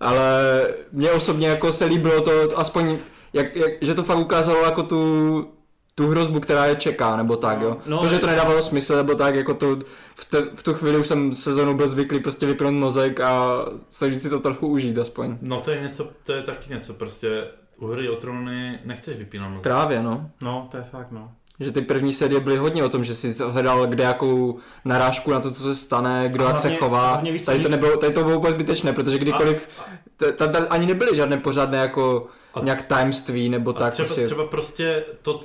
Ale 0.00 0.22
mně 0.92 1.10
osobně 1.10 1.48
jako 1.48 1.72
se 1.72 1.84
líbilo 1.84 2.20
to 2.20 2.58
aspoň, 2.58 2.98
jak, 3.32 3.56
jak, 3.56 3.70
že 3.80 3.94
to 3.94 4.02
fakt 4.02 4.18
ukázalo 4.18 4.64
jako 4.64 4.82
tu, 4.82 5.48
tu 6.00 6.06
hrozbu, 6.08 6.40
která 6.40 6.66
je 6.66 6.76
čeká, 6.76 7.16
nebo 7.16 7.36
tak, 7.36 7.58
No, 7.60 7.66
jo. 7.66 7.76
no, 7.86 7.98
to, 7.98 8.06
že 8.08 8.14
je- 8.14 8.18
to 8.18 8.26
nedávalo 8.26 8.62
smysl, 8.62 8.96
nebo 8.96 9.14
tak, 9.14 9.34
jako 9.34 9.54
to, 9.54 9.76
v, 10.14 10.24
te, 10.24 10.42
v 10.54 10.62
tu 10.62 10.74
chvíli 10.74 10.98
už 10.98 11.06
jsem 11.06 11.34
sezonu 11.34 11.74
byl 11.76 11.88
zvyklý 11.88 12.20
prostě 12.20 12.46
vypnout 12.46 12.74
mozek 12.74 13.20
a 13.20 13.50
snažit 13.90 14.20
si 14.20 14.30
to 14.30 14.40
trochu 14.40 14.66
užít 14.66 14.98
aspoň. 14.98 15.36
No 15.42 15.60
to 15.60 15.70
je 15.70 15.80
něco, 15.80 16.08
to 16.26 16.32
je 16.32 16.42
taky 16.42 16.72
něco, 16.72 16.94
prostě 16.94 17.44
u 17.78 17.86
hry 17.86 18.08
o 18.08 18.16
trůny 18.16 18.78
nechceš 18.84 19.18
vypínat 19.18 19.48
mozek. 19.50 19.62
Právě, 19.62 20.02
no. 20.02 20.30
No, 20.42 20.68
to 20.70 20.76
je 20.76 20.82
fakt, 20.82 21.10
no. 21.10 21.30
Že 21.60 21.72
ty 21.72 21.80
první 21.80 22.12
série 22.14 22.40
byly 22.40 22.56
hodně 22.56 22.84
o 22.84 22.88
tom, 22.88 23.04
že 23.04 23.14
jsi 23.14 23.34
hledal 23.50 23.86
kde 23.86 24.04
jakou 24.04 24.58
narážku 24.84 25.30
na 25.30 25.40
to, 25.40 25.50
co 25.50 25.62
se 25.62 25.74
stane, 25.74 26.28
kdo 26.28 26.46
A 26.46 26.48
jak 26.48 26.58
se 26.58 26.74
chová. 26.76 27.08
hlavně 27.08 27.38
co, 27.38 27.44
tady, 27.46 27.62
to 27.62 27.68
nebylo, 27.68 27.96
tady 27.96 28.12
to 28.12 28.24
bylo 28.24 28.38
úplně 28.38 28.54
zbytečné, 28.54 28.92
protože 28.92 29.18
kdykoliv, 29.18 29.68
t- 30.16 30.32
ta- 30.32 30.46
ta- 30.46 30.66
ani 30.70 30.86
nebyly 30.86 31.16
žádné 31.16 31.36
pořádné 31.36 31.78
jako 31.78 32.26
A- 32.54 32.60
nějak 32.64 32.82
tajemství 32.86 33.48
nebo 33.48 33.70
A 33.70 33.78
tak. 33.78 33.92
třeba, 33.92 34.06
prostě. 34.06 34.24
třeba 34.26 34.46
prostě 34.46 35.04
to... 35.22 35.40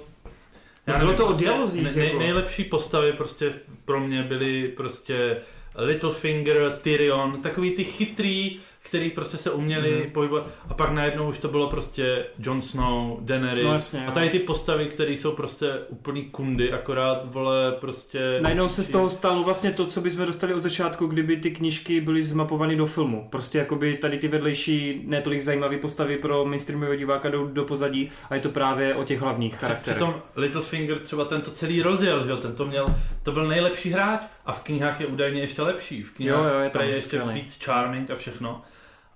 No 0.88 1.00
bylo 1.00 1.14
to 1.14 1.28
o 1.28 1.34
dialozích, 1.34 1.84
nej, 1.84 1.94
nej, 1.96 2.08
jako. 2.08 2.20
nejlepší 2.20 2.64
postavy 2.64 3.14
prostě 3.14 3.54
pro 3.86 4.00
mě 4.00 4.24
byly 4.24 4.68
prostě 4.68 5.38
Littlefinger, 5.76 6.80
Tyrion, 6.82 7.42
takový 7.42 7.72
ty 7.72 7.84
chytrý, 7.84 8.60
který 8.86 9.10
prostě 9.10 9.38
se 9.38 9.52
uměli 9.52 10.02
mm. 10.06 10.12
pohybovat 10.12 10.48
a 10.70 10.74
pak 10.74 10.92
najednou 10.92 11.30
už 11.30 11.38
to 11.38 11.48
bylo 11.48 11.70
prostě 11.70 12.26
Jon 12.40 12.62
Snow, 12.62 13.18
Daenerys 13.22 13.66
No 13.66 13.74
jasně, 13.74 14.08
a 14.08 14.12
tady 14.12 14.30
ty 14.30 14.40
postavy, 14.40 14.86
které 14.86 15.12
jsou 15.12 15.32
prostě 15.32 15.74
úplný 15.88 16.26
kundy, 16.26 16.72
akorát 16.72 17.34
vole 17.34 17.72
prostě... 17.72 18.40
Najednou 18.42 18.70
se 18.70 18.84
z 18.84 18.90
toho 18.90 19.10
stalo 19.10 19.44
vlastně 19.44 19.72
to, 19.72 19.86
co 19.86 20.02
bychom 20.02 20.26
dostali 20.26 20.54
od 20.54 20.60
začátku, 20.60 21.08
kdyby 21.08 21.38
ty 21.38 21.52
knížky 21.52 22.02
byly 22.02 22.24
zmapovány 22.24 22.76
do 22.76 22.86
filmu. 22.86 23.28
Prostě 23.30 23.58
jakoby 23.58 23.94
tady 23.94 24.18
ty 24.18 24.28
vedlejší, 24.28 25.02
netolik 25.06 25.42
zajímavé 25.42 25.78
postavy 25.78 26.18
pro 26.18 26.46
mainstreamového 26.46 26.96
diváka 26.96 27.30
jdou 27.30 27.48
do 27.48 27.64
pozadí 27.64 28.12
a 28.30 28.36
je 28.36 28.42
to 28.42 28.50
právě 28.50 28.96
o 28.96 29.04
těch 29.04 29.22
hlavních 29.22 29.56
charakterech. 29.56 29.98
Přitom 29.98 30.22
Littlefinger 30.36 31.00
třeba 31.00 31.26
tento 31.26 31.52
celý 31.52 31.82
rozjel, 31.82 32.26
že 32.26 32.32
jo, 32.32 32.38
ten 32.38 32.56
to 32.56 32.66
měl, 32.66 32.86
to 33.24 33.32
byl 33.32 33.48
nejlepší 33.48 33.92
hráč 33.92 34.22
a 34.46 34.52
v 34.52 34.60
knihách 34.60 35.02
je 35.02 35.08
údajně 35.08 35.42
ještě 35.42 35.62
lepší, 35.62 36.04
v 36.04 36.12
knihách 36.12 36.40
Jo, 36.40 36.44
jo, 36.54 36.60
je 36.60 36.70
tam 36.70 36.80
prej 36.80 36.92
ještě 36.92 37.22
víc 37.34 37.58
charming 37.64 38.12
a 38.12 38.16
všechno. 38.16 38.62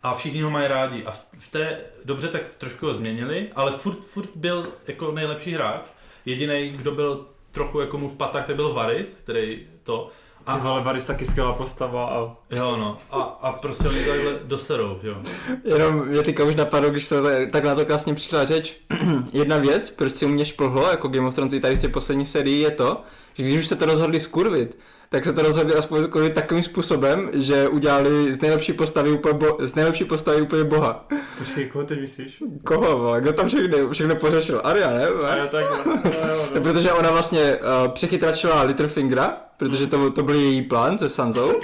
A 0.03 0.13
všichni 0.13 0.41
ho 0.41 0.49
mají 0.49 0.67
rádi. 0.67 1.03
A 1.05 1.11
v- 1.39 1.47
té, 1.51 1.77
dobře, 2.05 2.27
tak 2.27 2.41
trošku 2.57 2.85
ho 2.85 2.93
změnili, 2.93 3.49
ale 3.55 3.71
furt, 3.71 3.99
furt 4.05 4.29
byl 4.35 4.67
jako 4.87 5.11
nejlepší 5.11 5.51
hráč. 5.53 5.81
Jediný, 6.25 6.69
kdo 6.69 6.91
byl 6.91 7.25
trochu 7.51 7.79
jako 7.79 7.97
mu 7.97 8.09
v 8.09 8.15
patách, 8.15 8.45
tak 8.45 8.55
byl 8.55 8.73
Varys, 8.73 9.17
který 9.23 9.67
to. 9.83 10.09
Ty 10.53 10.59
vole, 10.59 10.83
Varys 10.83 11.05
taky 11.05 11.25
skvělá 11.25 11.53
postava 11.53 12.05
a... 12.09 12.19
Jo 12.55 12.75
no, 12.77 12.97
a, 13.11 13.21
a 13.21 13.51
prostě 13.51 13.87
oni 13.87 14.05
takhle 14.05 14.31
doserou, 14.43 14.99
jo. 15.03 15.15
Jenom 15.63 16.05
mě 16.07 16.21
teďka 16.23 16.43
už 16.43 16.55
napadlo, 16.55 16.89
když 16.89 17.05
se 17.05 17.21
tak- 17.21 17.51
tak 17.51 17.63
na 17.63 17.75
to 17.75 17.85
krásně 17.85 18.13
přišla 18.13 18.45
řeč. 18.45 18.77
Jedna 19.33 19.57
věc, 19.57 19.89
proč 19.89 20.13
si 20.15 20.25
u 20.25 20.29
mě 20.29 20.45
šplhlo, 20.45 20.89
jako 20.91 21.07
Game 21.07 21.27
of 21.27 21.35
Thrones 21.35 21.53
i 21.53 21.59
tady 21.59 21.75
v 21.75 21.81
té 21.81 21.87
poslední 21.87 22.25
sérii, 22.25 22.61
je 22.61 22.71
to, 22.71 23.01
že 23.33 23.43
když 23.43 23.55
už 23.57 23.67
se 23.67 23.75
to 23.75 23.85
rozhodli 23.85 24.19
skurvit, 24.19 24.77
tak 25.09 25.25
se 25.25 25.33
to 25.33 25.41
rozhodli 25.41 25.75
aspoň 25.75 26.03
takovým 26.33 26.63
způsobem, 26.63 27.29
že 27.33 27.67
udělali 27.67 28.33
z 28.33 28.41
nejlepší 28.41 28.73
postavy 28.73 29.11
úplně, 29.11 29.33
bo, 29.33 29.57
z 29.59 29.75
nejlepší 29.75 30.05
postavy 30.05 30.41
úplně 30.41 30.63
boha. 30.63 31.05
Počkej, 31.37 31.65
koho 31.65 31.83
ty 31.85 31.95
myslíš? 31.95 32.43
Koho, 32.63 32.97
vole? 32.97 33.21
Kdo 33.21 33.33
tam 33.33 33.47
všechno, 33.47 33.89
všechno 33.89 34.15
pořešil? 34.15 34.61
Arya, 34.63 34.89
ne? 34.89 35.07
A 35.07 35.35
jo, 35.35 35.47
takhle. 35.51 35.77
No, 35.85 36.01
jo, 36.05 36.47
No, 36.55 36.61
protože 36.73 36.91
ona 36.91 37.11
vlastně 37.11 37.55
uh, 37.55 37.91
přechytračila 37.91 38.61
Littlefingera, 38.61 39.37
protože 39.57 39.87
to, 39.87 40.11
to 40.11 40.23
byl 40.23 40.35
její 40.35 40.61
plán 40.61 40.97
se 40.97 41.09
Sanzou. 41.09 41.51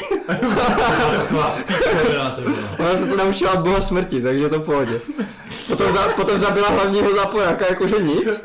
Ona 2.79 2.95
se 2.95 3.05
to 3.07 3.17
naučila 3.17 3.53
od 3.53 3.59
boha 3.59 3.81
smrti, 3.81 4.21
takže 4.21 4.49
to 4.49 4.59
v 4.59 4.65
pohodě. 4.65 4.99
Potom, 5.67 5.93
za, 5.93 6.07
potom 6.15 6.37
zabila 6.37 6.69
hlavního 6.69 7.15
zápojáka, 7.15 7.65
jakože 7.69 7.95
nic, 8.03 8.41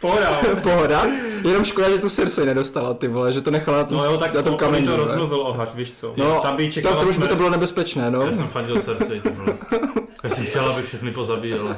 Pohoda. 0.00 0.40
pohoda. 0.62 1.06
Jenom 1.44 1.64
škoda, 1.64 1.90
že 1.90 1.98
tu 1.98 2.08
Cersei 2.10 2.46
nedostala, 2.46 2.94
ty 2.94 3.08
vole, 3.08 3.32
že 3.32 3.40
to 3.40 3.50
nechala 3.50 3.78
na 3.78 3.84
tom, 3.84 3.98
No 3.98 4.04
jo, 4.04 4.16
tak 4.16 4.34
na 4.34 4.42
tom 4.42 4.52
on, 4.52 4.58
kameni. 4.58 4.86
to 4.86 4.96
rozmluvil 4.96 5.40
o 5.40 5.52
hař, 5.52 5.74
víš 5.74 5.90
co? 5.92 6.14
No, 6.16 6.40
Tam 6.42 6.56
by 6.56 6.72
čekala 6.72 7.02
to 7.02 7.08
už 7.08 7.16
by 7.18 7.28
to 7.28 7.36
bylo 7.36 7.50
nebezpečné, 7.50 8.10
no. 8.10 8.20
Já 8.22 8.36
jsem 8.36 8.46
fandil 8.48 8.80
Cersei, 8.80 9.20
to 9.20 9.30
bylo. 9.30 9.46
Já 10.24 10.30
jsem 10.30 10.44
chtěla, 10.46 10.70
aby 10.72 10.82
všechny 10.82 11.10
pozabíjel. 11.12 11.76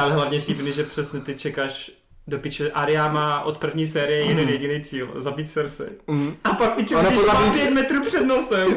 Ale 0.00 0.12
hlavně 0.12 0.40
vtipný, 0.40 0.72
že 0.72 0.84
přesně 0.84 1.20
ty 1.20 1.34
čekáš 1.34 1.90
do 2.26 2.38
piče. 2.38 2.70
Aria 2.70 3.08
má 3.08 3.40
od 3.42 3.58
první 3.58 3.86
série 3.86 4.24
jeden 4.24 4.48
jediný 4.48 4.80
cíl, 4.84 5.08
zabít 5.14 5.50
Cersei. 5.50 5.88
Mhm. 6.06 6.36
A 6.44 6.48
pak 6.54 6.74
piče, 6.74 6.94
když 7.00 7.14
podle 7.14 7.34
má 7.34 7.52
pět 7.52 7.70
metrů 7.70 8.04
před 8.06 8.22
nosem, 8.26 8.76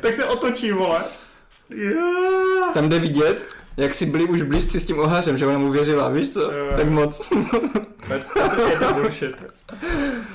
tak 0.00 0.12
se 0.12 0.24
otočí, 0.24 0.72
vole. 0.72 1.00
Yeah. 1.70 2.74
Tam 2.74 2.88
jde 2.88 2.98
vidět, 2.98 3.46
jak 3.76 3.94
si 3.94 4.06
byli 4.06 4.24
už 4.24 4.42
blízci 4.42 4.80
s 4.80 4.86
tím 4.86 4.98
ohářem, 4.98 5.38
že 5.38 5.46
ona 5.46 5.58
mu 5.58 5.72
věřila, 5.72 6.08
víš 6.08 6.30
co? 6.30 6.40
Jo. 6.40 6.76
Tak 6.76 6.88
moc. 6.88 7.30
Je 8.70 8.78
to 8.78 8.94
bullshit. 8.94 9.36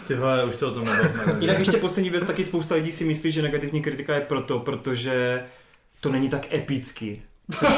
Ty 0.07 0.15
vole, 0.15 0.43
už 0.43 0.55
se 0.55 0.65
o 0.65 0.71
tom 0.71 0.85
nebavíme. 0.85 1.37
Jinak 1.39 1.59
ještě 1.59 1.77
poslední 1.77 2.09
věc, 2.09 2.23
taky 2.23 2.43
spousta 2.43 2.75
lidí 2.75 2.91
si 2.91 3.03
myslí, 3.03 3.31
že 3.31 3.41
negativní 3.41 3.81
kritika 3.81 4.15
je 4.15 4.21
proto, 4.21 4.59
protože 4.59 5.43
to 5.99 6.11
není 6.11 6.29
tak 6.29 6.53
epický. 6.53 7.21
Což, 7.55 7.69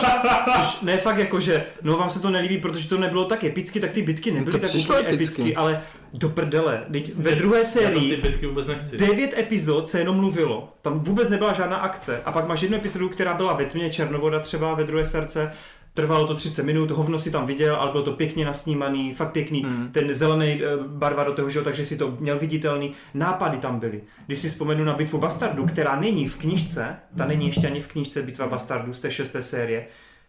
což 0.55 0.81
ne 0.81 0.97
fakt 0.97 1.17
jako, 1.17 1.39
že 1.39 1.63
no 1.81 1.97
vám 1.97 2.09
se 2.09 2.19
to 2.21 2.29
nelíbí, 2.29 2.57
protože 2.57 2.89
to 2.89 2.97
nebylo 2.97 3.25
tak 3.25 3.43
epicky, 3.43 3.79
tak 3.79 3.91
ty 3.91 4.01
bitky 4.01 4.31
nebyly 4.31 4.59
To 4.59 4.67
tak 4.67 4.75
úplně 4.75 4.99
epicky. 4.99 5.13
epicky, 5.23 5.55
ale 5.55 5.81
do 6.13 6.29
prdele. 6.29 6.83
Teď 6.91 7.11
ve 7.15 7.35
druhé 7.35 7.57
Já 7.57 7.63
to 7.63 7.69
ty 7.69 7.79
sérii 7.79 8.17
bitky 8.17 8.47
vůbec 8.47 8.67
nechci. 8.67 8.97
devět 8.97 9.37
epizod 9.37 9.89
se 9.89 9.99
jenom 9.99 10.15
mluvilo, 10.17 10.73
tam 10.81 10.99
vůbec 10.99 11.29
nebyla 11.29 11.53
žádná 11.53 11.77
akce 11.77 12.21
a 12.25 12.31
pak 12.31 12.47
máš 12.47 12.61
jednu 12.61 12.77
epizodu, 12.77 13.09
která 13.09 13.33
byla 13.33 13.53
ve 13.53 13.65
tmě, 13.65 13.89
Černovoda 13.89 14.39
třeba 14.39 14.73
ve 14.73 14.83
druhé 14.83 15.05
srdce, 15.05 15.51
trvalo 15.93 16.27
to 16.27 16.35
30 16.35 16.63
minut, 16.63 16.91
hovno 16.91 17.19
si 17.19 17.31
tam 17.31 17.45
viděl, 17.45 17.75
ale 17.75 17.91
bylo 17.91 18.03
to 18.03 18.11
pěkně 18.11 18.45
nasnímaný, 18.45 19.13
fakt 19.13 19.31
pěkný, 19.31 19.61
Hmm. 19.63 19.91
ten 19.91 20.13
zelený 20.13 20.61
eh, 20.63 20.77
barva 20.87 21.23
do 21.23 21.33
toho, 21.33 21.49
že 21.49 21.59
jo, 21.59 21.65
takže 21.65 21.85
si 21.85 21.97
to 21.97 22.17
měl 22.19 22.39
viditelný, 22.39 22.91
nápady 23.13 23.57
tam 23.57 23.79
byly. 23.79 24.01
Když 24.27 24.39
si 24.39 24.49
vzpomenu 24.49 24.83
na 24.83 24.93
bitvu 24.93 25.19
Bastardů, 25.19 25.65
která 25.65 25.99
není 25.99 26.27
v 26.27 26.35
knížce, 26.37 26.95
ta 27.17 27.25
není 27.25 27.45
ještě 27.45 27.67
ani 27.67 27.79
v 27.81 27.87
knížce 27.87 28.21
Bitva 28.21 28.47
Bastardů 28.47 28.93
z 28.93 28.99
té 28.99 29.11
šesté 29.11 29.41
série, 29.41 29.87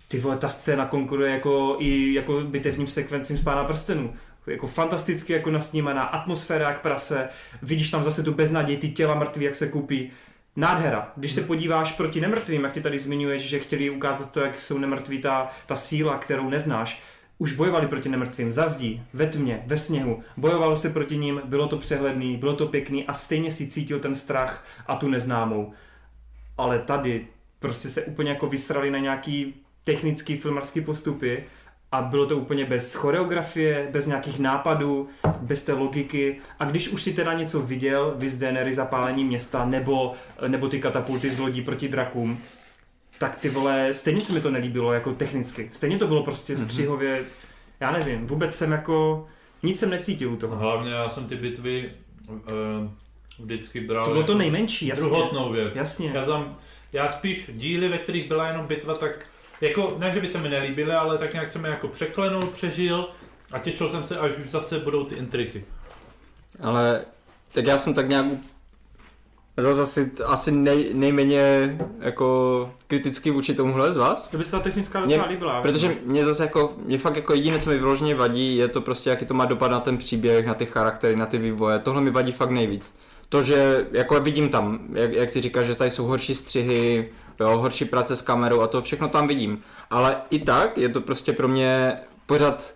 ty 0.09 0.19
vole, 0.19 0.37
ta 0.37 0.49
scéna 0.49 0.87
konkuruje 0.87 1.33
jako 1.33 1.77
i 1.79 2.15
jako 2.15 2.41
bitevním 2.41 2.87
sekvencím 2.87 3.39
z 3.39 3.43
Pána 3.43 3.65
prstenů. 3.65 4.13
Jako 4.47 4.67
fantasticky 4.67 5.33
jako 5.33 5.51
nasnímaná, 5.51 6.03
atmosféra 6.03 6.69
jak 6.69 6.81
prase, 6.81 7.29
vidíš 7.63 7.91
tam 7.91 8.05
zase 8.05 8.23
tu 8.23 8.35
beznaděj, 8.35 8.77
ty 8.77 8.89
těla 8.89 9.15
mrtví, 9.15 9.45
jak 9.45 9.55
se 9.55 9.69
kupí. 9.69 10.11
Nádhera. 10.57 11.13
Když 11.17 11.33
se 11.33 11.41
podíváš 11.41 11.93
proti 11.93 12.21
nemrtvým, 12.21 12.65
jak 12.65 12.73
ty 12.73 12.81
tady 12.81 12.99
zmiňuješ, 12.99 13.43
že 13.43 13.59
chtěli 13.59 13.91
ukázat 13.91 14.31
to, 14.31 14.41
jak 14.41 14.61
jsou 14.61 14.79
nemrtví 14.79 15.19
ta, 15.19 15.49
ta 15.67 15.77
síla, 15.77 16.19
kterou 16.19 16.49
neznáš, 16.49 17.03
už 17.39 17.53
bojovali 17.53 17.87
proti 17.87 18.09
nemrtvým, 18.09 18.53
za 18.53 18.69
zdí, 18.69 19.03
ve 19.13 19.27
tmě, 19.27 19.63
ve 19.67 19.77
sněhu, 19.77 20.23
bojovalo 20.37 20.77
se 20.77 20.91
proti 20.91 21.17
ním, 21.17 21.41
bylo 21.45 21.69
to 21.69 21.77
přehledný, 21.77 22.37
bylo 22.37 22.55
to 22.55 22.67
pěkný 22.67 23.07
a 23.07 23.13
stejně 23.13 23.51
si 23.51 23.67
cítil 23.67 24.01
ten 24.01 24.15
strach 24.15 24.65
a 24.87 24.97
tu 24.97 25.09
neznámou. 25.09 25.73
Ale 26.59 26.79
tady 26.79 27.27
prostě 27.59 27.91
se 27.91 28.03
úplně 28.03 28.31
jako 28.31 28.47
vysrali 28.47 28.91
na 28.91 28.99
nějaký 28.99 29.55
technický 29.85 30.37
filmarský 30.37 30.81
postupy 30.81 31.45
a 31.93 32.03
bylo 32.03 32.27
to 32.27 32.37
úplně 32.37 32.65
bez 32.65 32.95
choreografie, 32.95 33.89
bez 33.91 34.07
nějakých 34.07 34.39
nápadů, 34.39 35.09
bez 35.41 35.63
té 35.63 35.73
logiky 35.73 36.41
a 36.59 36.65
když 36.65 36.89
už 36.89 37.03
si 37.03 37.13
teda 37.13 37.33
něco 37.33 37.61
viděl, 37.61 38.15
vys 38.17 38.39
Daenerys 38.39 38.77
zapálení 38.77 39.25
města 39.25 39.65
nebo, 39.65 40.13
nebo 40.49 40.69
ty 40.69 40.81
katapulty 40.81 41.31
z 41.31 41.39
lodí 41.39 41.63
proti 41.63 41.89
drakům, 41.89 42.39
tak 43.19 43.37
ty 43.37 43.49
vole, 43.49 43.95
stejně 43.95 44.21
se 44.21 44.33
mi 44.33 44.41
to 44.41 44.51
nelíbilo 44.51 44.93
jako 44.93 45.13
technicky. 45.13 45.69
Stejně 45.73 45.99
to 45.99 46.07
bylo 46.07 46.23
prostě 46.23 46.57
střihově, 46.57 47.25
já 47.81 47.91
nevím, 47.93 48.27
vůbec 48.27 48.55
jsem 48.55 48.73
jako, 48.73 49.27
nic 49.63 49.79
jsem 49.81 49.91
necítil 49.91 50.33
u 50.33 50.37
toho. 50.37 50.57
Hlavně 50.57 50.91
já 50.91 51.09
jsem 51.09 51.25
ty 51.27 51.37
bitvy 51.37 51.93
uh, 52.29 52.39
vždycky 53.39 53.81
bral 53.81 54.05
To 54.07 54.13
bylo 54.13 54.25
to 54.25 54.35
nejmenší, 54.35 54.87
jasně. 54.87 55.05
druhotnou 55.05 55.53
věc. 55.53 55.75
Jasně. 55.75 56.11
Já, 56.15 56.25
tam, 56.25 56.57
já 56.93 57.09
spíš 57.09 57.51
díly, 57.53 57.89
ve 57.89 57.99
kterých 57.99 58.29
byla 58.29 58.49
jenom 58.49 58.67
bitva, 58.67 58.95
tak 58.95 59.31
jako, 59.63 59.95
ne, 59.99 60.11
že 60.13 60.21
by 60.21 60.29
se 60.29 60.39
mi 60.39 60.49
nelíbily, 60.49 60.93
ale 60.93 61.19
tak 61.19 61.33
nějak 61.33 61.49
jsem 61.49 61.65
je 61.65 61.71
jako 61.71 61.89
překlenul, 61.89 62.47
přežil 62.47 63.09
a 63.53 63.59
těšil 63.59 63.89
jsem 63.89 64.05
se, 64.05 64.19
až 64.19 64.31
už 64.45 64.51
zase 64.51 64.79
budou 64.79 65.05
ty 65.05 65.15
intriky. 65.15 65.65
Ale 66.61 67.05
tak 67.55 67.67
já 67.67 67.79
jsem 67.79 67.95
tak 67.95 68.09
nějak 68.09 68.27
zase 69.57 69.83
asi, 69.83 70.13
asi 70.25 70.53
nej, 70.53 70.91
nejméně 70.95 71.77
jako 72.01 72.71
kritický 72.87 73.31
vůči 73.31 73.55
tomuhle 73.55 73.93
z 73.93 73.97
vás. 73.97 74.31
To 74.31 74.39
by 74.39 74.45
se 74.45 74.51
ta 74.51 74.61
technická 74.61 75.01
Mě- 75.01 75.17
docela 75.17 75.31
líbila. 75.31 75.63
Protože 75.63 75.97
mě 76.05 76.25
zase 76.25 76.43
jako, 76.43 76.73
mě 76.85 76.99
fakt 76.99 77.17
jako 77.17 77.35
jediné, 77.35 77.59
co 77.59 77.71
mi 77.71 77.79
vyloženě 77.79 78.15
vadí, 78.15 78.57
je 78.57 78.69
to 78.69 78.81
prostě, 78.81 79.11
jaký 79.11 79.27
to 79.27 79.35
má 79.35 79.45
dopad 79.45 79.71
na 79.71 79.81
ten 79.81 79.99
příběh, 79.99 80.47
na 80.47 80.55
ty 80.55 80.67
charaktery, 80.67 81.17
na 81.17 81.27
ty 81.27 81.39
vývoje. 81.39 81.79
Tohle 81.79 82.01
mi 82.01 82.11
vadí 82.11 82.33
fakt 82.33 82.51
nejvíc. 82.51 82.95
To, 83.29 83.45
že 83.45 83.87
jako 83.93 84.21
vidím 84.21 84.49
tam, 84.49 84.79
jak, 84.93 85.13
jak 85.13 85.31
ty 85.31 85.41
říkáš, 85.41 85.67
že 85.67 85.75
tady 85.75 85.91
jsou 85.91 86.05
horší 86.07 86.35
střihy, 86.35 87.13
jo, 87.43 87.59
horší 87.59 87.85
práce 87.85 88.17
s 88.17 88.23
kamerou 88.23 88.61
a 88.61 88.67
to 88.67 88.83
všechno 88.83 89.09
tam 89.09 89.29
vidím. 89.29 89.63
Ale 89.91 90.17
i 90.31 90.39
tak 90.39 90.79
je 90.79 90.89
to 90.89 91.01
prostě 91.01 91.33
pro 91.33 91.49
mě 91.49 91.99
pořád 92.27 92.75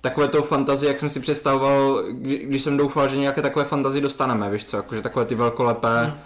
takové 0.00 0.28
to 0.28 0.42
fantazie, 0.42 0.88
jak 0.88 1.00
jsem 1.00 1.10
si 1.10 1.20
představoval, 1.20 2.02
kdy, 2.10 2.38
když 2.38 2.62
jsem 2.62 2.76
doufal, 2.76 3.08
že 3.08 3.16
nějaké 3.16 3.42
takové 3.42 3.64
fantazie 3.64 4.02
dostaneme, 4.02 4.50
víš 4.50 4.64
co, 4.64 4.76
jakože 4.76 5.02
takové 5.02 5.24
ty 5.24 5.34
velkolepé, 5.34 6.04
Hmm. 6.04 6.18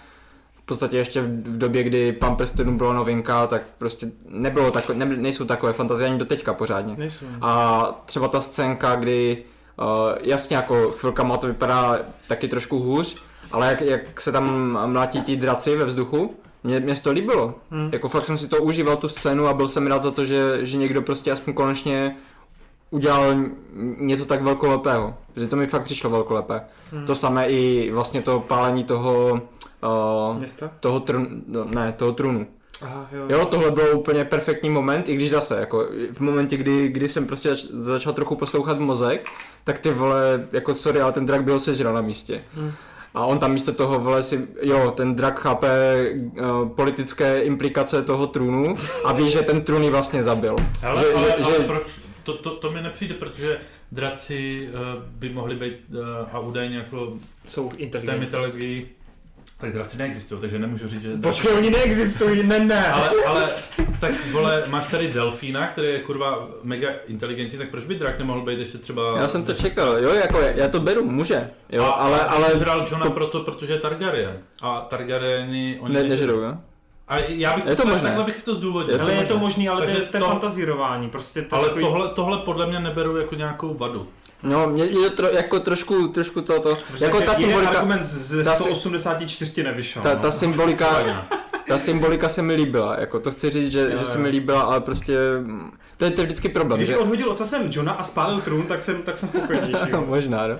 v 0.54 0.62
podstatě 0.64 0.96
ještě 0.96 1.22
v, 1.22 1.58
době, 1.58 1.82
kdy 1.82 2.12
Pan 2.12 2.36
prstenů 2.36 2.76
byla 2.78 2.92
novinka, 2.92 3.46
tak 3.46 3.62
prostě 3.78 4.06
nebylo 4.28 4.70
tako, 4.70 4.92
ne, 4.92 5.06
nejsou 5.06 5.44
takové 5.44 5.72
fantazie 5.72 6.08
ani 6.10 6.18
do 6.18 6.26
teďka 6.26 6.54
pořádně. 6.54 6.94
Nejsou. 6.98 7.26
A 7.40 8.02
třeba 8.06 8.28
ta 8.28 8.40
scénka, 8.40 8.94
kdy 8.94 9.44
uh, 9.78 9.86
jasně 10.22 10.56
jako 10.56 10.90
chvilkama 10.90 11.36
to 11.36 11.46
vypadá 11.46 11.98
taky 12.28 12.48
trošku 12.48 12.78
hůř, 12.78 13.22
ale 13.52 13.68
jak, 13.68 13.80
jak 13.80 14.20
se 14.20 14.32
tam 14.32 14.78
mlátí 14.92 15.22
ti 15.22 15.36
draci 15.36 15.76
ve 15.76 15.84
vzduchu, 15.84 16.36
mě, 16.64 16.80
mě 16.80 16.94
to 16.96 17.10
líbilo. 17.12 17.54
Hmm. 17.70 17.88
Jako 17.92 18.08
fakt 18.08 18.24
jsem 18.24 18.38
si 18.38 18.48
to 18.48 18.62
užíval 18.62 18.96
tu 18.96 19.08
scénu 19.08 19.46
a 19.46 19.54
byl 19.54 19.68
jsem 19.68 19.86
rád 19.86 20.02
za 20.02 20.10
to, 20.10 20.26
že, 20.26 20.58
že 20.66 20.76
někdo 20.76 21.02
prostě 21.02 21.32
aspoň 21.32 21.54
konečně 21.54 22.16
udělal 22.90 23.34
něco 23.98 24.24
tak 24.24 24.42
velkolepého. 24.42 25.14
Že 25.36 25.48
to 25.48 25.56
mi 25.56 25.66
fakt 25.66 25.84
přišlo 25.84 26.10
velkolepé. 26.10 26.60
Hmm. 26.92 27.06
To 27.06 27.14
samé 27.14 27.48
i 27.48 27.90
vlastně 27.90 28.22
to 28.22 28.40
pálení 28.40 28.84
toho, 28.84 29.42
uh, 30.32 30.38
Města? 30.38 30.70
toho 30.80 31.00
trun, 31.00 31.28
no, 31.46 31.64
ne, 31.74 31.92
toho 31.96 32.12
trunu. 32.12 32.46
Aha, 32.82 33.08
jo. 33.12 33.24
Jo, 33.28 33.46
tohle 33.46 33.70
byl 33.70 33.96
úplně 33.96 34.24
perfektní 34.24 34.70
moment, 34.70 35.08
i 35.08 35.14
když 35.14 35.30
zase, 35.30 35.60
jako 35.60 35.88
v 36.12 36.20
momentě, 36.20 36.56
kdy, 36.56 36.88
kdy 36.88 37.08
jsem 37.08 37.26
prostě 37.26 37.48
zač- 37.48 37.64
začal 37.70 38.12
trochu 38.12 38.36
poslouchat 38.36 38.78
mozek, 38.78 39.28
tak 39.64 39.78
ty 39.78 39.92
vole, 39.92 40.48
jako 40.52 40.74
sorry, 40.74 41.00
ale 41.00 41.12
ten 41.12 41.26
drak 41.26 41.44
byl 41.44 41.60
sežral 41.60 41.94
na 41.94 42.00
místě. 42.00 42.42
Hmm. 42.54 42.72
A 43.14 43.26
on 43.26 43.38
tam 43.38 43.52
místo 43.52 43.72
toho, 43.72 44.00
vole, 44.00 44.22
si, 44.22 44.48
jo, 44.62 44.90
ten 44.96 45.14
drak 45.14 45.40
chápe 45.40 45.68
uh, 46.12 46.68
politické 46.68 47.42
implikace 47.42 48.02
toho 48.02 48.26
trůnu 48.26 48.74
a 49.04 49.12
ví, 49.12 49.30
že 49.30 49.42
ten 49.42 49.62
trůn 49.62 49.82
ji 49.82 49.90
vlastně 49.90 50.22
zabil. 50.22 50.56
Ale, 50.82 51.04
že, 51.04 51.12
ale, 51.14 51.26
že, 51.26 51.44
ale 51.44 51.56
že, 51.56 51.62
proč? 51.62 52.00
To, 52.22 52.34
to, 52.34 52.50
to 52.50 52.70
mi 52.70 52.82
nepřijde, 52.82 53.14
protože 53.14 53.58
draci 53.92 54.68
uh, 54.68 55.02
by 55.04 55.28
mohli 55.28 55.56
být 55.56 55.74
uh, 55.90 55.98
a 56.32 56.38
údajně 56.38 56.76
jako 56.76 57.12
Jsou 57.46 57.70
v 58.00 58.04
té 58.04 58.16
mytologii 58.16 58.90
tak 59.62 59.72
draci 59.72 59.98
neexistují, 59.98 60.40
takže 60.40 60.58
nemůžu 60.58 60.88
říct, 60.88 61.02
že... 61.02 61.16
Počkej, 61.22 61.52
oni 61.56 61.70
neexistují, 61.70 62.42
ne, 62.42 62.58
ne. 62.60 62.86
Ale, 62.92 63.10
ale 63.26 63.48
tak 64.00 64.12
vole, 64.32 64.64
máš 64.66 64.86
tady 64.86 65.08
delfína, 65.08 65.66
který 65.66 65.88
je 65.88 65.98
kurva 65.98 66.48
mega 66.62 66.88
inteligentní, 67.06 67.58
tak 67.58 67.70
proč 67.70 67.84
by 67.84 67.94
drak 67.94 68.18
nemohl 68.18 68.40
být 68.42 68.58
ještě 68.58 68.78
třeba... 68.78 69.18
já 69.20 69.28
jsem 69.28 69.44
to 69.44 69.54
čekal, 69.54 69.98
jo, 69.98 70.10
jako 70.10 70.40
já 70.40 70.68
to 70.68 70.80
beru, 70.80 71.04
může, 71.04 71.50
jo, 71.70 71.84
a, 71.84 71.90
ale, 71.90 72.20
a 72.20 72.24
ale 72.24 72.48
hrál 72.48 72.86
Johna 72.90 73.06
to- 73.06 73.12
proto, 73.12 73.40
protože 73.40 73.72
je 73.72 73.78
Targaryen. 73.78 74.38
A 74.62 74.80
Targaryeni, 74.80 75.78
oni 75.80 75.94
ne, 75.94 76.04
nežerou, 76.04 76.38
jo. 76.40 76.54
A 77.08 77.18
já 77.18 77.54
bych 77.56 77.64
Je 77.66 77.76
to 77.76 77.82
tak- 77.82 77.92
možné. 77.92 78.08
takhle 78.08 78.24
bych 78.24 78.36
si 78.36 78.44
to 78.44 78.54
zdůvodnil. 78.54 78.94
Je 78.94 78.98
to 78.98 79.04
Ale 79.04 79.12
je 79.14 79.18
to 79.18 79.24
možné. 79.24 79.40
možný, 79.42 79.68
ale 79.68 79.82
to 79.86 79.90
je, 79.90 79.96
to 80.00 80.18
to- 80.18 80.24
fantazírování, 80.24 81.10
prostě 81.10 81.42
to 81.42 81.56
Ale 81.56 81.64
takový... 81.68 81.84
tohle, 81.84 82.08
tohle 82.08 82.38
podle 82.38 82.66
mě 82.66 82.80
neberu 82.80 83.16
jako 83.16 83.34
nějakou 83.34 83.74
vadu. 83.74 84.08
No, 84.42 84.66
mě 84.66 84.84
je 84.84 85.10
to 85.10 85.16
tro, 85.16 85.28
jako 85.28 85.60
trošku, 85.60 86.08
trošku 86.08 86.40
toto, 86.40 86.74
Prostě 86.88 87.04
jako 87.04 87.20
ta 87.20 87.34
symbolika, 87.34 87.68
argument 87.70 88.04
ze 88.04 88.44
si- 88.44 88.64
184 88.64 89.52
ti 89.54 89.62
nevyšel. 89.62 90.02
ta, 90.02 90.14
no. 90.14 90.20
ta 90.20 90.30
symbolika, 90.30 90.86
Ta 91.68 91.78
symbolika 91.78 92.28
se 92.28 92.42
mi 92.42 92.54
líbila, 92.54 93.00
jako 93.00 93.20
to 93.20 93.30
chci 93.30 93.50
říct, 93.50 93.72
že, 93.72 93.80
Jo, 93.92 93.98
že 93.98 94.04
se 94.04 94.18
mi 94.18 94.28
líbila, 94.28 94.60
ale 94.60 94.80
prostě 94.80 95.16
mm, 95.40 95.70
to 95.96 96.04
je, 96.04 96.10
to 96.10 96.20
je 96.20 96.26
vždycky 96.26 96.48
problém, 96.48 96.78
Když 96.78 96.88
že... 96.88 96.98
odhodil 96.98 97.30
ocasem 97.30 97.68
Johna 97.70 97.92
a 97.92 98.04
spálil 98.04 98.40
trůn, 98.40 98.62
tak 98.62 98.82
jsem, 98.82 99.02
tak 99.02 99.18
jsem 99.18 99.28
spokojenější. 99.28 99.90
jo. 99.90 100.04
Možná, 100.08 100.46
no. 100.48 100.56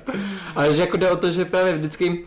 Ale 0.57 0.75
že 0.75 0.81
jako 0.81 0.97
jde 0.97 1.11
o 1.11 1.17
to, 1.17 1.31
že 1.31 1.45
právě 1.45 1.73
vždycky 1.73 2.25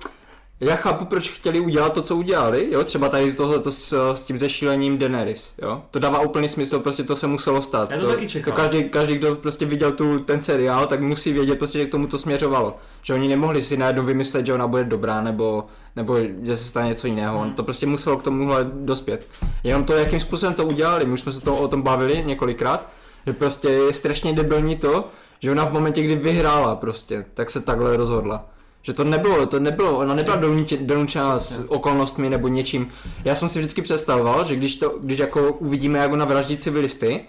já 0.59 0.75
chápu, 0.75 1.05
proč 1.05 1.29
chtěli 1.29 1.59
udělat 1.59 1.93
to, 1.93 2.01
co 2.01 2.15
udělali, 2.15 2.67
jo, 2.71 2.83
třeba 2.83 3.09
tady 3.09 3.33
tohle 3.33 3.61
s, 3.69 4.13
s 4.13 4.23
tím 4.23 4.37
zešílením 4.37 4.97
Daenerys, 4.97 5.53
jo, 5.61 5.83
to 5.91 5.99
dává 5.99 6.19
úplný 6.19 6.49
smysl, 6.49 6.79
prostě 6.79 7.03
to 7.03 7.15
se 7.15 7.27
muselo 7.27 7.61
stát. 7.61 7.91
Já 7.91 7.99
to 7.99 8.07
taky 8.07 8.27
čekal. 8.27 8.53
To 8.53 8.61
každý, 8.61 8.89
každý, 8.89 9.15
kdo 9.15 9.35
prostě 9.35 9.65
viděl 9.65 9.91
tu, 9.91 10.19
ten 10.19 10.41
seriál, 10.41 10.87
tak 10.87 11.01
musí 11.01 11.33
vědět 11.33 11.59
prostě, 11.59 11.79
že 11.79 11.85
k 11.85 11.91
tomu 11.91 12.07
to 12.07 12.17
směřovalo. 12.17 12.77
Že 13.01 13.13
oni 13.13 13.27
nemohli 13.27 13.61
si 13.61 13.77
najednou 13.77 14.03
vymyslet, 14.03 14.45
že 14.45 14.53
ona 14.53 14.67
bude 14.67 14.83
dobrá, 14.83 15.21
nebo, 15.21 15.65
nebo 15.95 16.17
že 16.43 16.57
se 16.57 16.63
stane 16.63 16.87
něco 16.87 17.07
jiného. 17.07 17.39
Hmm. 17.39 17.53
To 17.53 17.63
prostě 17.63 17.85
muselo 17.85 18.17
k 18.17 18.23
tomuhle 18.23 18.69
dospět. 18.73 19.27
Jenom 19.63 19.83
to, 19.83 19.93
jakým 19.93 20.19
způsobem 20.19 20.53
to 20.53 20.65
udělali, 20.65 21.05
my 21.05 21.13
už 21.13 21.21
jsme 21.21 21.33
se 21.33 21.41
to, 21.41 21.57
o 21.57 21.67
tom 21.67 21.81
bavili 21.81 22.23
několikrát, 22.25 22.89
že 23.25 23.33
prostě 23.33 23.69
je 23.69 23.93
strašně 23.93 24.33
debilní 24.33 24.75
to, 24.75 25.07
že 25.39 25.51
ona 25.51 25.65
v 25.65 25.73
momentě, 25.73 26.01
kdy 26.01 26.15
vyhrála 26.15 26.75
prostě, 26.75 27.25
tak 27.33 27.51
se 27.51 27.61
takhle 27.61 27.97
rozhodla. 27.97 28.45
Že 28.86 28.93
to 28.93 29.03
nebylo, 29.03 29.45
to 29.45 29.59
nebylo, 29.59 29.97
ona 29.97 30.15
nebyla 30.15 30.41
donučena 30.79 31.38
s 31.38 31.65
okolnostmi 31.67 32.29
nebo 32.29 32.47
něčím. 32.47 32.88
Já 33.23 33.36
jsem 33.36 33.49
si 33.49 33.59
vždycky 33.59 33.81
představoval, 33.81 34.45
že 34.45 34.55
když, 34.55 34.75
to, 34.75 34.97
když 35.01 35.19
jako 35.19 35.53
uvidíme, 35.53 35.99
jak 35.99 36.11
ona 36.11 36.25
vraždí 36.25 36.57
civilisty, 36.57 37.21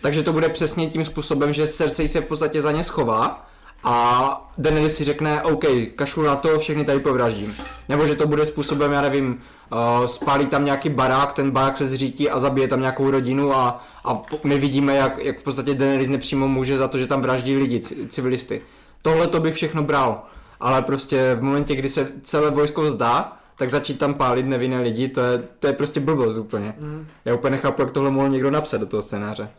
takže 0.00 0.22
to 0.22 0.32
bude 0.32 0.48
přesně 0.48 0.90
tím 0.90 1.04
způsobem, 1.04 1.52
že 1.52 1.68
Cersei 1.68 2.08
se 2.08 2.20
v 2.20 2.26
podstatě 2.26 2.62
za 2.62 2.72
ně 2.72 2.84
schová 2.84 3.46
a 3.84 4.50
Daenerys 4.58 4.96
si 4.96 5.04
řekne, 5.04 5.42
OK, 5.42 5.64
kašlu 5.96 6.22
na 6.22 6.36
to, 6.36 6.58
všechny 6.58 6.84
tady 6.84 7.00
povraždím. 7.00 7.54
Nebo 7.88 8.06
že 8.06 8.14
to 8.14 8.26
bude 8.26 8.46
způsobem, 8.46 8.92
já 8.92 9.00
nevím, 9.00 9.40
uh, 9.72 10.06
spálí 10.06 10.46
tam 10.46 10.64
nějaký 10.64 10.88
barák, 10.88 11.32
ten 11.32 11.50
barák 11.50 11.76
se 11.76 11.86
zřítí 11.86 12.30
a 12.30 12.38
zabije 12.40 12.68
tam 12.68 12.80
nějakou 12.80 13.10
rodinu 13.10 13.54
a, 13.54 13.84
a 14.04 14.22
my 14.44 14.58
vidíme, 14.58 14.96
jak, 14.96 15.24
jak 15.24 15.40
v 15.40 15.42
podstatě 15.42 15.74
Daenerys 15.74 16.08
nepřímo 16.08 16.48
může 16.48 16.78
za 16.78 16.88
to, 16.88 16.98
že 16.98 17.06
tam 17.06 17.20
vraždí 17.20 17.56
lidi, 17.56 17.80
ci- 17.80 18.08
civilisty. 18.08 18.62
Tohle 19.02 19.26
to 19.26 19.40
bych 19.40 19.54
všechno 19.54 19.82
bral, 19.82 20.22
ale 20.60 20.82
prostě 20.82 21.34
v 21.34 21.42
momentě, 21.42 21.74
kdy 21.74 21.88
se 21.90 22.12
celé 22.22 22.50
vojsko 22.50 22.82
vzdá 22.82 23.36
tak 23.58 23.70
začít 23.70 23.98
tam 23.98 24.14
pálit 24.14 24.46
nevinné 24.46 24.80
lidi, 24.80 25.08
to 25.08 25.20
je, 25.20 25.42
to 25.58 25.66
je 25.66 25.72
prostě 25.72 26.00
blbost 26.00 26.36
úplně. 26.36 26.74
Mm. 26.78 27.06
Já 27.24 27.34
úplně 27.34 27.50
nechápu, 27.50 27.82
jak 27.82 27.90
tohle 27.90 28.10
mohl 28.10 28.28
někdo 28.28 28.50
napsat 28.50 28.76
do 28.76 28.86
toho 28.86 29.02
scénáře. 29.02 29.50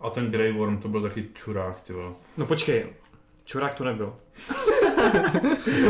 A 0.00 0.10
ten 0.10 0.30
Grey 0.30 0.52
Worm 0.52 0.78
to 0.78 0.88
byl 0.88 1.02
taky 1.02 1.28
čurák, 1.34 1.80
ty 1.80 1.92
vole. 1.92 2.08
No 2.36 2.46
počkej, 2.46 2.86
čurák 3.44 3.74
to 3.74 3.84
nebyl. 3.84 4.12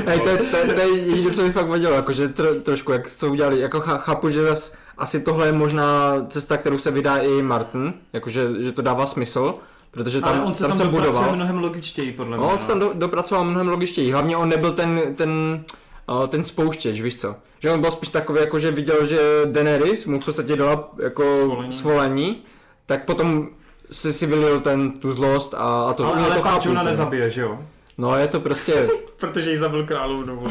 Hej, 0.07 0.20
to, 0.20 0.28
je, 0.28 0.37
to, 0.37 0.57
je- 0.57 0.74
to 0.74 0.81
je 0.81 0.89
jediné, 0.99 1.31
co 1.35 1.43
mi 1.43 1.53
fakt 1.53 1.68
vadilo, 1.68 1.93
jakože 1.95 2.28
tro, 2.28 2.55
trošku, 2.55 2.93
jak 2.93 3.11
co 3.11 3.31
udělali, 3.31 3.61
jako 3.61 3.78
chá- 3.81 3.99
chápu, 3.99 4.28
že 4.28 4.43
zas, 4.43 4.76
asi 4.99 5.20
tohle 5.20 5.47
je 5.47 5.53
možná 5.53 6.14
cesta, 6.28 6.57
kterou 6.57 6.78
se 6.78 6.91
vydá 6.91 7.16
i 7.16 7.43
Martin, 7.43 7.95
jakože 8.12 8.49
že 8.59 8.72
to 8.72 8.83
dává 8.83 9.07
smysl, 9.07 9.55
protože 9.91 10.20
tam, 10.20 10.28
Ale 10.34 10.41
on 10.45 10.55
se 10.55 10.62
tam, 10.62 10.72
se 10.72 10.82
dopracuje 10.84 11.11
budoval. 11.12 11.36
mnohem 11.36 11.59
logičtěji, 11.59 12.12
podle 12.12 12.36
mě. 12.36 12.47
No, 12.47 12.53
on 12.53 12.59
se 12.59 12.66
tam 12.66 12.78
do, 12.80 12.91
dopracoval 12.95 13.45
mnohem 13.45 13.68
logičtěji. 13.68 14.12
Hlavně 14.12 14.36
on 14.36 14.49
nebyl 14.49 14.72
ten, 14.72 15.14
ten, 15.16 15.64
uh, 16.11 16.26
ten 16.26 16.45
spouštěč, 16.45 17.01
víš 17.01 17.20
co. 17.20 17.34
Že 17.59 17.70
on 17.70 17.80
byl 17.80 17.91
spíš 17.91 18.09
takový, 18.09 18.41
jako 18.41 18.59
že 18.59 18.70
viděl, 18.70 19.05
že 19.07 19.18
Daenerys 19.45 20.07
mu 20.07 20.20
v 20.20 20.24
podstatě 20.24 20.57
dala 20.57 20.91
jako 21.03 21.36
Svolení. 21.36 21.72
svolení, 21.72 22.43
tak 22.86 23.05
potom 23.05 23.49
si 23.91 24.12
si 24.12 24.26
vylil 24.26 24.61
ten, 24.61 24.93
tu 24.93 25.12
zlost 25.12 25.55
a, 25.55 25.82
a 25.82 25.93
to 25.95 26.07
ale, 26.07 26.24
ale 26.24 26.34
to 26.36 26.43
chápu 26.43 26.68
Juna 26.68 26.82
nezabije, 26.82 27.30
že 27.30 27.41
jo? 27.41 27.59
No 27.99 28.16
je 28.16 28.26
to 28.28 28.41
prostě, 28.41 28.88
Protože 29.16 29.51
jí 29.51 29.57
zabil 29.57 29.86
královnu. 29.86 30.43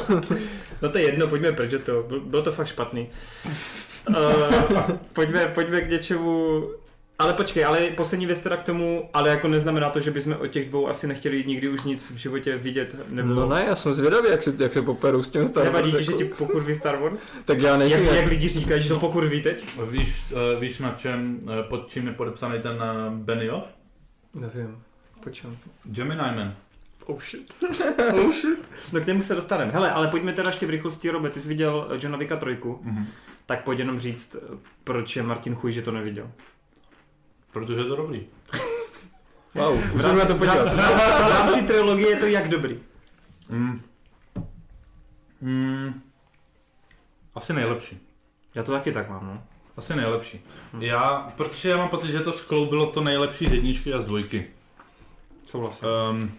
no 0.82 0.90
to 0.90 0.98
je 0.98 1.04
jedno, 1.04 1.28
pojďme 1.28 1.52
pryč. 1.52 1.74
Byl- 2.08 2.20
Bylo 2.26 2.42
to 2.42 2.52
fakt 2.52 2.68
špatný. 2.68 3.08
Uh, 4.10 4.16
pojďme, 5.14 5.48
pojďme 5.48 5.82
k 5.82 5.90
něčemu... 5.90 6.62
Ale 7.20 7.34
počkej, 7.34 7.66
ale 7.66 7.80
poslední 7.80 8.26
věc 8.26 8.40
teda 8.40 8.58
k 8.58 8.64
tomu, 8.64 9.10
ale 9.14 9.30
jako 9.30 9.48
neznamená 9.48 9.90
to, 9.90 10.00
že 10.00 10.12
bychom 10.12 10.38
o 10.40 10.48
těch 10.48 10.70
dvou 10.70 10.88
asi 10.88 11.08
nechtěli 11.08 11.44
nikdy 11.48 11.70
už 11.70 11.82
nic 11.82 12.12
v 12.12 12.16
životě 12.16 12.58
vidět, 12.58 12.96
nebo... 13.10 13.34
no 13.34 13.50
ne, 13.50 13.66
já 13.68 13.76
jsem 13.76 13.94
zvědavý, 13.94 14.30
jak 14.30 14.44
se, 14.44 14.54
jak 14.60 14.74
se 14.74 14.82
poperou 14.82 15.24
s 15.24 15.30
tím 15.30 15.48
Star 15.48 15.64
Wars, 15.64 15.76
Nevadí 15.76 15.92
ti, 15.98 16.04
že 16.04 16.14
ti 16.14 16.26
pokurví 16.26 16.74
Star 16.74 16.98
Wars? 16.98 17.24
Tak 17.46 17.60
já 17.60 17.78
nejsem, 17.78 18.04
Jak, 18.04 18.16
jak, 18.16 18.26
lidi 18.26 18.48
říkají, 18.48 18.84
že 18.84 18.90
to 18.90 19.00
pokurví 19.00 19.42
teď? 19.42 19.66
Víš, 19.92 20.16
uh, 20.32 20.62
víš 20.62 20.80
na 20.80 20.92
čem, 20.98 21.40
uh, 21.44 21.50
pod 21.70 21.88
čím 21.90 22.08
je 22.08 22.14
podepsaný 22.14 22.60
ten 22.60 22.76
uh, 22.76 23.14
Benioff? 23.18 23.66
Nevím. 24.36 24.84
Počem. 25.24 25.58
Gemini 25.84 26.22
Man. 26.22 26.54
Oh 27.06 27.22
shit. 27.22 27.54
oh 28.14 28.34
shit. 28.34 28.70
No 28.94 29.00
k 29.02 29.06
němu 29.08 29.22
se 29.22 29.36
dostaneme. 29.36 29.72
Hele, 29.72 29.92
ale 29.92 30.08
pojďme 30.08 30.34
teda 30.34 30.50
ještě 30.50 30.66
v 30.66 30.70
rychlosti, 30.70 31.10
Robert, 31.10 31.34
ty 31.34 31.40
jsi 31.40 31.48
viděl 31.48 31.88
eh, 31.92 31.98
Johna 32.02 32.18
Wicka 32.18 32.36
trojku, 32.36 32.80
Mhm. 32.84 33.06
tak 33.46 33.64
pojď 33.64 33.80
jenom 33.80 34.00
říct, 34.00 34.36
eh, 34.36 34.58
proč 34.84 35.16
je 35.16 35.24
Martin 35.24 35.56
chuj, 35.56 35.72
že 35.72 35.82
to 35.82 35.92
neviděl. 35.92 36.32
Protože 37.60 37.80
je 37.80 37.86
to 37.86 37.96
dobrý. 37.96 38.28
wow, 39.56 39.78
V 39.78 39.96
musím 39.96 40.18
na 40.18 40.26
to 40.26 40.36
podívat. 40.36 40.74
V 40.74 41.30
rámci 41.30 41.64
trilogie 41.64 42.10
je 42.10 42.16
to 42.16 42.26
jak 42.26 42.48
dobrý. 42.50 42.80
Mm. 43.50 43.82
Mm. 45.42 46.02
Asi 47.36 47.54
nejlepší. 47.54 48.00
Já 48.56 48.64
to 48.64 48.72
taky 48.72 48.92
tak 48.92 49.10
mám, 49.10 49.28
no. 49.28 49.44
Asi 49.78 49.96
nejlepší. 49.96 50.42
Hm. 50.74 50.82
Já, 50.82 51.34
protože 51.38 51.70
já 51.70 51.78
mám 51.78 51.90
pocit, 51.90 52.12
že 52.12 52.20
to 52.20 52.34
skloubilo 52.34 52.88
to 52.88 53.02
nejlepší 53.02 53.48
z 53.48 53.52
jedničky 53.52 53.94
a 53.94 54.00
z 54.00 54.06
dvojky. 54.06 54.48
Souhlasím. 55.46 55.88
Um, 56.10 56.32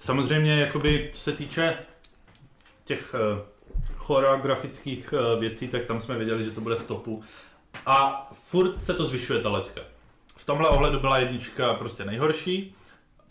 samozřejmě, 0.00 0.60
jakoby, 0.60 1.10
co 1.12 1.20
se 1.20 1.32
týče 1.32 1.78
těch 2.84 3.14
uh, 3.14 3.38
choreografických 3.96 5.12
uh, 5.12 5.40
věcí, 5.40 5.68
tak 5.68 5.84
tam 5.84 6.00
jsme 6.00 6.16
věděli, 6.16 6.44
že 6.44 6.50
to 6.50 6.60
bude 6.60 6.76
v 6.76 6.86
topu. 6.86 7.22
A 7.86 8.28
furt 8.32 8.84
se 8.84 8.94
to 8.94 9.06
zvyšuje 9.06 9.40
ta 9.40 9.48
letka. 9.48 9.80
Tomhle 10.50 10.68
ohledu 10.68 11.00
byla 11.00 11.18
jednička 11.18 11.74
prostě 11.74 12.04
nejhorší, 12.04 12.74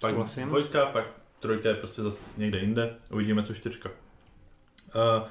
pak 0.02 0.12
Souhlasím. 0.12 0.48
dvojka, 0.48 0.86
pak 0.86 1.06
trojka 1.40 1.70
je 1.70 1.76
prostě 1.76 2.02
zase 2.02 2.32
někde 2.38 2.60
jinde, 2.60 2.96
uvidíme 3.12 3.44
co 3.44 3.54
čtyřka. 3.54 3.90
Uh, 4.96 5.28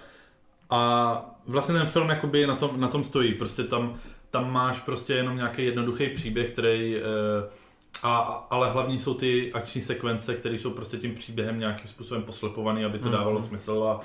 a 0.70 1.20
vlastně 1.47 1.74
ten 1.74 1.86
film 1.86 2.09
jakoby 2.09 2.47
na 2.47 2.57
tom, 2.57 2.80
na 2.80 2.89
tom 2.89 3.05
stojí, 3.05 3.34
prostě 3.34 3.64
tam, 3.64 3.99
tam 4.30 4.53
máš 4.53 4.80
prostě 4.80 5.14
jenom 5.14 5.36
nějaký 5.36 5.64
jednoduchý 5.64 6.09
příběh, 6.09 6.53
který 6.53 6.97
uh, 6.97 7.03
a, 8.03 8.16
ale 8.51 8.70
hlavní 8.70 8.99
jsou 8.99 9.14
ty 9.14 9.53
akční 9.53 9.80
sekvence, 9.82 10.34
které 10.34 10.55
jsou 10.55 10.70
prostě 10.70 10.97
tím 10.97 11.14
příběhem 11.14 11.59
nějakým 11.59 11.91
způsobem 11.91 12.22
poslepovaný, 12.22 12.84
aby 12.84 12.99
to 12.99 13.09
Mhm. 13.09 13.16
dávalo 13.18 13.41
smysl 13.41 13.84
a, 13.84 14.01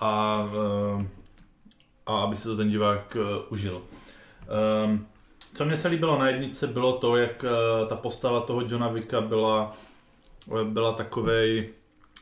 a, 0.00 0.44
eh, 1.00 1.06
a 2.06 2.18
aby 2.22 2.36
si 2.36 2.44
to 2.44 2.56
ten 2.56 2.70
divák 2.70 3.16
uh, 3.20 3.22
užil. 3.48 3.82
Um, 4.86 5.06
co 5.54 5.64
mě 5.64 5.76
se 5.76 5.88
líbilo 5.88 6.18
na 6.18 6.28
jedničce, 6.28 6.66
bylo 6.66 6.92
to, 6.92 7.16
jak 7.16 7.44
uh, 7.44 7.88
ta 7.88 7.96
postava 7.96 8.40
toho 8.40 8.60
Johna 8.68 8.88
Wicka 8.88 9.20
byla, 9.20 9.72
eh, 10.60 10.64
byla 10.64 10.92
takovej 10.92 11.68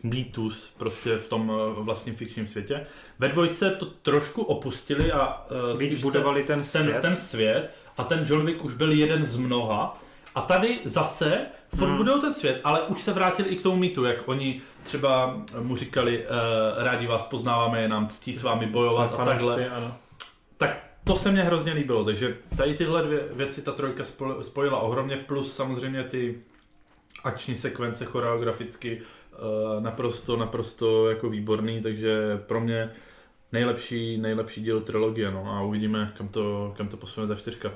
mýtus 0.02 0.70
prostě 0.78 1.16
v 1.16 1.28
tom 1.28 1.48
uh, 1.50 1.84
vlastním 1.84 2.14
fikčním 2.16 2.46
světě. 2.46 2.86
Ve 3.18 3.28
dvojce 3.28 3.70
to 3.70 3.86
trošku 3.86 4.42
opustili 4.42 5.12
a 5.12 5.46
uh, 5.72 5.78
Víc 5.78 5.96
budovali 5.96 6.42
ten 6.42 6.46
ten, 6.58 6.64
svět. 6.64 7.00
ten 7.00 7.16
svět 7.16 7.70
a 7.96 8.04
ten 8.04 8.24
John 8.28 8.46
Wick 8.46 8.64
už 8.64 8.74
byl 8.74 8.92
jeden 8.92 9.24
z 9.24 9.36
mnoha. 9.36 9.98
A 10.34 10.40
tady 10.40 10.78
zase 10.84 11.46
furt 11.76 11.88
Hmm. 11.88 11.96
budou 11.96 12.20
ten 12.20 12.32
svět, 12.32 12.60
ale 12.64 12.80
už 12.82 13.02
se 13.02 13.12
vrátili 13.12 13.48
i 13.48 13.56
k 13.56 13.62
tomu 13.62 13.76
mýtu, 13.76 14.04
jak 14.04 14.28
oni 14.28 14.60
třeba 14.82 15.36
mu 15.62 15.76
říkali, 15.76 16.18
uh, 16.18 16.84
rádi 16.84 17.06
vás 17.06 17.22
poznáváme, 17.22 17.82
je 17.82 17.88
nám 17.88 18.08
ctí 18.08 18.32
s 18.34 18.42
vámi 18.42 18.66
bojovat 18.66 19.14
Jsme 19.14 19.22
a 19.22 19.24
takhle. 19.24 19.54
fanoušci, 19.56 19.76
ano. 19.76 19.94
To 21.10 21.16
se 21.16 21.30
mně 21.32 21.42
hrozně 21.42 21.72
líbilo, 21.72 22.04
takže 22.04 22.36
tady 22.56 22.74
tyhle 22.74 23.02
dvě 23.02 23.20
věci 23.32 23.62
ta 23.62 23.72
trojka 23.72 24.04
spo- 24.04 24.40
spojila 24.40 24.80
ohromně, 24.80 25.16
plus 25.16 25.56
samozřejmě 25.56 26.04
ty 26.04 26.40
akční 27.24 27.56
sekvence 27.56 28.04
choreograficky 28.04 29.00
uh, 29.00 29.82
naprosto, 29.82 30.36
naprosto 30.36 31.08
jako 31.10 31.28
výborný, 31.30 31.80
takže 31.82 32.40
pro 32.46 32.60
mě 32.60 32.90
nejlepší, 33.52 34.18
nejlepší 34.18 34.62
díl 34.62 34.80
trilogie, 34.80 35.30
no 35.30 35.46
a 35.46 35.62
uvidíme, 35.62 36.12
kam 36.16 36.28
to, 36.28 36.74
kam 36.76 36.88
to 36.88 36.96
posune 36.96 37.26
za 37.26 37.34
čtyřka. 37.34 37.72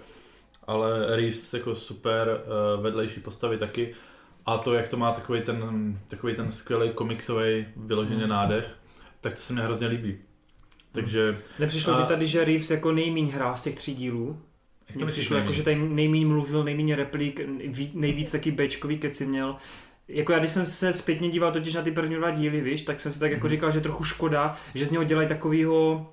Ale 0.66 1.16
Reeves 1.16 1.54
jako 1.54 1.74
super 1.74 2.28
uh, 2.76 2.82
vedlejší 2.82 3.20
postavy 3.20 3.58
taky 3.58 3.94
a 4.46 4.58
to, 4.58 4.74
jak 4.74 4.88
to 4.88 4.96
má 4.96 5.12
takový 5.12 5.40
ten, 5.40 5.98
takový 6.08 6.34
ten 6.34 6.52
skvělý 6.52 6.90
komiksový 6.90 7.66
vyloženě 7.76 8.20
Hmm. 8.20 8.30
nádech, 8.30 8.76
tak 9.20 9.34
to 9.34 9.40
se 9.40 9.52
mi 9.52 9.60
hrozně 9.60 9.86
líbí. 9.86 10.18
Takže 10.94 11.38
Nepřišlo 11.58 11.94
A- 11.98 12.00
ti 12.02 12.08
tady, 12.08 12.26
že 12.26 12.44
Reeves 12.44 12.70
jako 12.70 12.92
nejmíň 12.92 13.30
hrál 13.30 13.56
z 13.56 13.60
těch 13.60 13.74
tří 13.74 13.94
dílů? 13.94 14.38
Jak 14.88 14.96
myslíš 14.96 15.12
přišlo 15.14 15.36
jako, 15.36 15.52
že 15.52 15.62
tady 15.62 15.76
nejmíň 15.76 16.28
mluvil, 16.28 16.64
nejméně 16.64 16.96
replik, 16.96 17.40
ví- 17.68 17.90
nejvíc 17.94 18.32
taky 18.32 18.50
Bčkový 18.50 18.98
keci 18.98 19.26
měl. 19.26 19.56
Jako 20.08 20.32
já, 20.32 20.38
když 20.38 20.50
jsem 20.50 20.66
se 20.66 20.92
zpětně 20.92 21.28
díval 21.28 21.52
totiž 21.52 21.74
na 21.74 21.82
ty 21.82 21.90
první 21.90 22.16
dva 22.16 22.30
díly, 22.30 22.60
víš, 22.60 22.82
tak 22.82 23.00
jsem 23.00 23.12
si 23.12 23.20
tak 23.20 23.30
jako 23.30 23.46
Mhm. 23.46 23.50
říkal, 23.50 23.70
že 23.72 23.80
trochu 23.80 24.04
škoda, 24.04 24.56
že 24.74 24.86
z 24.86 24.90
něho 24.90 25.04
dělají 25.04 25.28
takovýho 25.28 26.10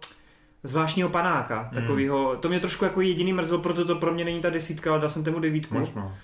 zvláštního 0.63 1.09
panáka, 1.09 1.69
Mhm. 1.71 1.81
takovýho, 1.81 2.37
to 2.37 2.49
mě 2.49 2.59
trošku 2.59 2.85
jako 2.85 3.01
jediný 3.01 3.33
mrzelo, 3.33 3.61
proto 3.61 3.85
to 3.85 3.95
pro 3.95 4.13
mě 4.13 4.25
není 4.25 4.41
ta 4.41 4.49
desítka, 4.49 4.91
ale 4.91 4.99
dal 4.99 5.09
jsem 5.09 5.23
tomu 5.23 5.39
devítku. 5.39 5.79
Možná. 5.79 6.15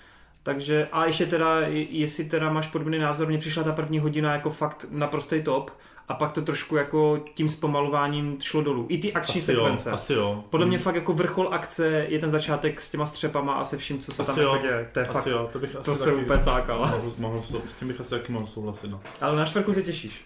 Takže 0.42 0.88
a 0.92 1.04
ještě 1.06 1.26
teda, 1.26 1.60
jestli 1.90 2.24
teda 2.24 2.52
máš 2.52 2.66
podobný 2.68 2.98
názor, 2.98 3.28
mně 3.28 3.38
přišla 3.38 3.62
ta 3.62 3.72
první 3.72 3.98
hodina 3.98 4.32
jako 4.32 4.50
fakt 4.50 4.86
naprostý 4.90 5.42
top 5.42 5.70
a 6.08 6.14
pak 6.14 6.32
to 6.32 6.42
trošku 6.42 6.76
jako 6.76 7.20
tím 7.34 7.48
zpomalováním 7.48 8.36
šlo 8.40 8.62
dolů. 8.62 8.86
I 8.88 8.98
ty 8.98 9.12
akční 9.12 9.38
Asi 9.40 9.46
sekvence. 9.46 9.88
jo, 9.90 9.94
asi 9.94 10.12
jo. 10.12 10.44
Podle 10.50 10.66
mě 10.66 10.76
Hmm. 10.76 10.84
fakt 10.84 10.94
jako 10.94 11.12
vrchol 11.12 11.48
akce 11.54 12.06
je 12.08 12.18
ten 12.18 12.30
začátek 12.30 12.80
s 12.80 12.90
těma 12.90 13.06
střepama 13.06 13.52
a 13.54 13.64
se 13.64 13.78
vším, 13.78 13.98
co 14.00 14.12
se 14.12 14.22
Asi 14.22 14.32
tam 14.32 14.40
jo. 14.44 14.52
jako 14.52 14.62
děje. 14.66 14.88
To 14.92 14.98
je 14.98 15.04
Asi 15.04 15.12
fakt, 15.12 15.26
jo, 15.26 15.48
to 15.52 15.58
bych 15.58 15.76
asi 15.76 15.84
to 15.84 15.94
se 15.94 16.04
taky 16.04 16.16
úplně 16.16 16.42
cákal. 16.42 16.78
Mohl, 16.78 17.12
mohl, 17.18 17.42
s 17.68 17.74
tím 17.74 17.88
bych 17.88 18.00
asi 18.00 18.10
taky 18.10 18.32
mohl 18.32 18.46
souhlasit. 18.46 18.90
No. 18.90 19.00
Ale 19.20 19.36
na 19.36 19.44
čtvrku 19.44 19.72
se 19.72 19.82
těšíš. 19.82 20.24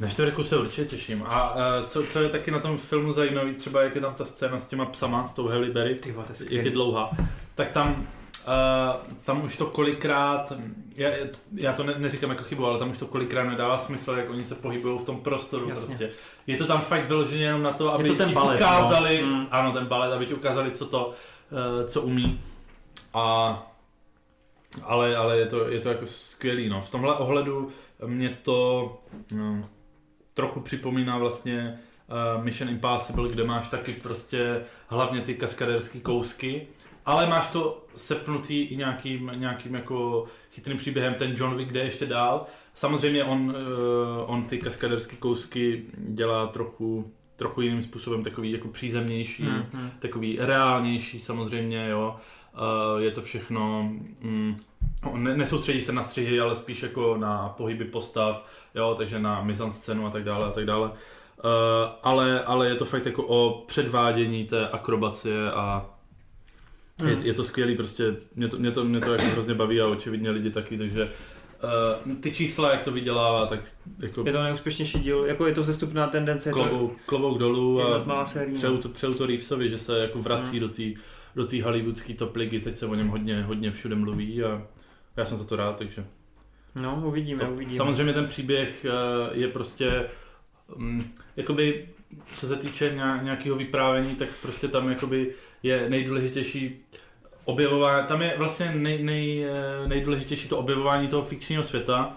Na 0.00 0.08
čtvrtku 0.08 0.42
se 0.42 0.56
určitě 0.58 0.84
těším. 0.84 1.22
A 1.26 1.54
uh, 1.54 1.60
co, 1.86 2.02
co 2.02 2.20
je 2.22 2.28
taky 2.28 2.50
na 2.50 2.58
tom 2.58 2.78
filmu 2.78 3.12
zajímavý, 3.12 3.54
třeba 3.54 3.82
jak 3.82 3.94
je 3.94 4.00
tam 4.00 4.14
ta 4.14 4.24
scéna 4.24 4.58
s 4.58 4.66
těma 4.66 4.84
psama, 4.86 5.26
s 5.26 5.32
tou 5.34 5.48
Halle 5.48 5.66
Berry, 5.70 5.94
Ty 5.94 6.14
jak 6.50 6.64
je 6.64 6.70
dlouhá, 6.70 7.10
tak 7.54 7.68
tam, 7.70 8.06
uh, 8.46 9.14
tam 9.24 9.44
už 9.44 9.56
to 9.56 9.66
kolikrát, 9.66 10.52
já, 10.96 11.10
já 11.54 11.72
to 11.72 11.84
ne, 11.84 11.94
neříkám 11.98 12.30
jako 12.30 12.44
chybu, 12.44 12.66
ale 12.66 12.78
tam 12.78 12.90
už 12.90 12.98
to 12.98 13.06
kolikrát 13.06 13.44
nedává 13.44 13.78
smysl, 13.78 14.12
jak 14.12 14.30
oni 14.30 14.44
se 14.44 14.54
pohybují 14.54 14.98
v 14.98 15.04
tom 15.04 15.20
prostoru 15.20 15.68
Jasně. 15.68 15.96
prostě. 15.96 16.18
Je 16.46 16.56
to 16.56 16.66
tam 16.66 16.80
fakt 16.80 17.08
vyloženě 17.08 17.44
jenom 17.44 17.62
na 17.62 17.72
to, 17.72 17.94
aby 17.94 18.08
to 18.08 18.14
ten 18.14 18.28
ti 18.28 18.34
balet, 18.34 18.60
ukázali, 18.60 19.22
no. 19.22 19.28
Mm. 19.28 19.46
ano 19.50 19.72
ten 19.72 19.86
balet, 19.86 20.12
aby 20.12 20.26
ti 20.26 20.34
ukázali, 20.34 20.70
co 20.70 20.86
to, 20.86 21.12
uh, 21.50 21.88
co 21.88 22.02
umí. 22.02 22.40
A 23.14 23.74
ale, 24.82 25.16
ale 25.16 25.38
je, 25.38 25.46
to, 25.46 25.68
je 25.68 25.80
to 25.80 25.88
jako 25.88 26.06
skvělý, 26.06 26.68
no. 26.68 26.82
V 26.82 26.88
tomhle 26.88 27.16
ohledu 27.16 27.68
mě 28.06 28.38
to 28.42 28.90
no, 29.32 29.68
trochu 30.34 30.60
připomíná 30.60 31.18
vlastně 31.18 31.78
uh, 32.36 32.44
Mission 32.44 32.70
Impossible, 32.70 33.28
kde 33.28 33.44
máš 33.44 33.68
taky 33.68 33.92
prostě 33.92 34.64
hlavně 34.86 35.20
ty 35.20 35.34
kaskaderské 35.34 36.00
kousky, 36.00 36.66
ale 37.06 37.26
máš 37.26 37.46
to 37.46 37.84
sepnutý 37.96 38.62
i 38.62 38.76
nějakým, 38.76 39.30
nějakým 39.34 39.74
jako 39.74 40.24
chytrým 40.50 40.78
příběhem. 40.78 41.14
Ten 41.14 41.34
John 41.36 41.56
Wick 41.56 41.72
jde 41.72 41.80
ještě 41.80 42.06
dál. 42.06 42.46
Samozřejmě 42.74 43.24
on, 43.24 43.40
uh, 43.40 43.54
on 44.30 44.44
ty 44.44 44.58
kaskaderské 44.58 45.16
kousky 45.16 45.82
dělá 45.96 46.46
trochu, 46.46 47.12
trochu 47.36 47.60
jiným 47.60 47.82
způsobem, 47.82 48.22
takový 48.22 48.52
jako 48.52 48.68
přízemnější 48.68 49.42
Hmm, 49.42 49.64
hmm. 49.72 49.90
takový 49.98 50.38
reálnější 50.40 51.20
samozřejmě, 51.20 51.88
jo. 51.88 52.16
Uh, 52.54 53.02
je 53.02 53.10
to 53.10 53.22
všechno, 53.22 53.92
mm, 54.20 54.56
ne, 55.14 55.36
nesoustředí 55.36 55.82
se 55.82 55.92
na 55.92 56.02
střihy, 56.02 56.40
ale 56.40 56.54
spíš 56.54 56.82
jako 56.82 57.16
na 57.16 57.48
pohyby 57.48 57.84
postav, 57.84 58.46
jo, 58.74 58.94
takže 58.98 59.20
na 59.20 59.42
mizanscénu 59.42 60.06
a 60.06 60.10
tak 60.10 60.24
dále 60.24 60.46
a 60.46 60.50
tak 60.50 60.66
dále. 60.66 60.90
ale, 62.02 62.44
ale 62.44 62.68
je 62.68 62.74
to 62.74 62.84
fakt 62.84 63.06
jako 63.06 63.22
o 63.22 63.64
předvádění 63.66 64.44
té 64.44 64.68
akrobacie 64.68 65.52
a 65.52 65.93
Hmm. 67.00 67.10
je, 67.10 67.16
je 67.22 67.34
to 67.34 67.44
skvělý, 67.44 67.76
prostě 67.76 68.16
mě 68.34 68.48
to, 68.48 68.58
mě 68.58 68.70
to, 68.70 68.84
mě 68.84 69.00
to 69.00 69.12
jako 69.12 69.24
hrozně 69.24 69.54
baví 69.54 69.80
a 69.80 69.86
očividně 69.86 70.30
lidi 70.30 70.50
taky, 70.50 70.78
takže 70.78 71.10
uh, 72.06 72.14
ty 72.16 72.32
čísla, 72.32 72.70
jak 72.70 72.82
to 72.82 72.92
vydělává, 72.92 73.46
tak 73.46 73.60
jako 73.98 74.22
Je 74.26 74.32
to 74.32 74.42
nejúspěšnější 74.42 74.98
díl, 74.98 75.24
jako 75.24 75.46
je 75.46 75.54
to 75.54 75.64
zestupná 75.64 76.06
tendence, 76.06 76.48
je 76.48 76.52
to 76.52 76.62
klobouk, 76.62 77.00
klobouk 77.06 77.38
dolů 77.38 77.82
a 77.82 78.00
přeju 78.54 78.78
to, 78.78 78.88
přeju 78.88 79.14
to 79.14 79.26
Reevesovi, 79.26 79.70
že 79.70 79.78
se 79.78 79.98
jako 79.98 80.22
vrací 80.22 80.60
do 80.60 80.68
té 80.68 80.82
do 81.36 81.46
té 81.46 81.62
hollywoodské 81.62 82.14
top 82.14 82.36
ligy, 82.36 82.60
teď 82.60 82.76
se 82.76 82.86
o 82.86 82.94
něm 82.94 83.08
hodně, 83.08 83.42
hodně 83.42 83.70
všude 83.70 83.94
mluví 83.94 84.44
a 84.44 84.66
já 85.16 85.24
jsem 85.24 85.38
za 85.38 85.44
to 85.44 85.56
rád, 85.56 85.76
takže 85.76 86.04
No, 86.82 87.02
uvidíme, 87.06 87.44
to, 87.44 87.52
uvidíme. 87.52 87.76
Samozřejmě 87.76 88.12
ten 88.12 88.26
příběh 88.26 88.84
eh, 88.84 88.90
je 89.32 89.48
prostě, 89.48 90.06
um, 90.76 91.10
jakoby, 91.36 91.88
co 92.36 92.48
se 92.48 92.56
týče 92.56 93.00
nějakého 93.22 93.56
vyprávění, 93.56 94.14
tak 94.14 94.28
prostě 94.42 94.68
tam 94.68 94.88
jakoby 94.88 95.34
je 95.64 95.90
nejdůležitější 95.90 96.76
objevování, 97.44 98.06
tam 98.06 98.22
je 98.22 98.34
vlastně 98.38 98.72
nej, 98.74 99.02
nej, 99.02 99.44
eh, 99.44 99.88
nejdůležitější 99.88 100.48
to 100.48 100.58
objevování 100.58 101.08
toho 101.08 101.24
fikčního 101.24 101.62
světa 101.62 102.16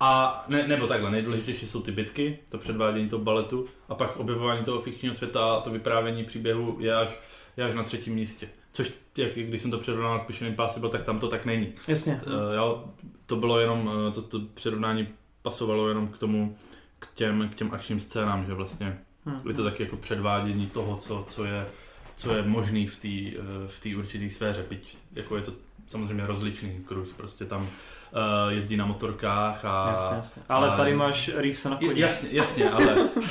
a 0.00 0.44
ne, 0.48 0.68
nebo 0.68 0.86
takhle, 0.86 1.10
nejdůležitější 1.10 1.66
jsou 1.66 1.82
ty 1.82 1.92
bitky, 1.92 2.38
to 2.50 2.58
předvádění 2.58 3.08
toho 3.08 3.24
baletu 3.24 3.66
a 3.88 3.94
pak 3.94 4.16
objevování 4.16 4.64
toho 4.64 4.82
fikčního 4.82 5.14
světa 5.14 5.54
a 5.54 5.60
to 5.60 5.70
vyprávění 5.70 6.24
příběhu 6.24 6.76
je 6.80 6.96
až, 6.96 7.08
je 7.56 7.64
až 7.64 7.74
na 7.74 7.82
třetím 7.82 8.14
místě. 8.14 8.48
Což, 8.72 8.94
jak, 9.16 9.32
když 9.34 9.62
jsem 9.62 9.70
to 9.70 9.78
přirovnal 9.78 10.18
k 10.18 10.28
Mission 10.28 10.50
Impossible, 10.50 10.90
tak 10.90 11.02
tam 11.02 11.18
to 11.18 11.28
tak 11.28 11.44
není. 11.44 11.72
Jasně. 11.88 12.20
Uh, 12.26 12.32
jo, 12.56 12.84
to 13.26 13.36
bylo 13.36 13.60
jenom, 13.60 13.86
uh, 13.86 14.12
to, 14.12 14.22
to 14.22 14.40
přirovnání 14.54 15.08
pasovalo 15.42 15.88
jenom 15.88 16.08
k 16.08 16.18
tomu, 16.18 16.56
k 16.98 17.08
těm, 17.14 17.48
k 17.52 17.54
těm 17.54 17.70
akčním 17.72 18.00
scénám, 18.00 18.46
že 18.46 18.54
vlastně 18.54 18.98
Hm. 19.26 19.48
je 19.48 19.54
to 19.54 19.64
taky 19.64 19.82
jako 19.82 19.96
předvádění 19.96 20.66
toho, 20.66 20.96
co, 20.96 21.24
co 21.28 21.44
je, 21.44 21.66
co 22.20 22.34
je 22.34 22.42
možný 22.42 22.86
v 22.86 22.96
té 22.96 23.38
uh, 23.40 23.46
v 23.66 23.80
té 23.80 23.96
určité 23.96 24.30
sféře, 24.30 24.64
byť 24.68 24.96
jako 25.12 25.36
je 25.36 25.42
to 25.42 25.52
samozřejmě 25.86 26.26
rozličný 26.26 26.84
cruise, 26.88 27.14
prostě 27.16 27.44
tam 27.44 27.62
uh, 27.62 27.68
jezdí 28.48 28.76
na 28.76 28.86
motorkách 28.86 29.64
a... 29.64 29.88
Jasně, 29.92 30.16
jasně. 30.16 30.42
Ale 30.48 30.70
a- 30.70 30.76
tady 30.76 30.94
máš 30.94 31.30
Reevesa 31.36 31.68
na 31.70 31.76
koni. 31.76 32.00
Jasně, 32.00 32.28
jasně, 32.32 32.70
ale 32.70 32.94
uh, 32.94 33.22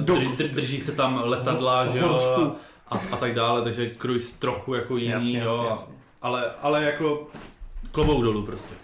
Dok. 0.00 0.18
dr, 0.22 0.44
dr, 0.44 0.48
drží 0.48 0.80
se 0.80 0.92
tam 0.92 1.22
letadla, 1.24 1.86
že 1.86 1.98
jo, 1.98 2.54
a, 2.88 3.00
a 3.12 3.16
tak 3.16 3.34
dále, 3.34 3.62
takže 3.62 3.90
cruise 4.00 4.38
trochu 4.38 4.74
jako 4.74 4.96
jiný, 4.96 5.10
Jasně, 5.10 5.38
jasně, 5.38 5.56
jo, 5.56 5.66
jasně. 5.68 5.94
Ale, 6.22 6.52
ale 6.62 6.84
jako 6.84 7.26
klobouk 7.92 8.22
dolů 8.24 8.46
prostě. 8.46 8.74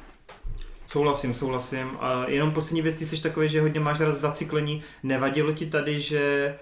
Souhlasím, 0.87 1.35
souhlasím. 1.35 1.91
A 2.01 2.25
jenom 2.29 2.53
poslední 2.53 2.83
věc, 2.83 2.95
ty 2.95 3.07
jsi 3.07 3.23
takový, 3.23 3.49
že 3.49 3.61
hodně 3.61 3.81
máš 3.81 4.01
rád 4.01 4.17
zacyklení. 4.17 4.83
Nevadilo 5.03 5.53
ti 5.53 5.67
tady, 5.67 6.01
že 6.01 6.55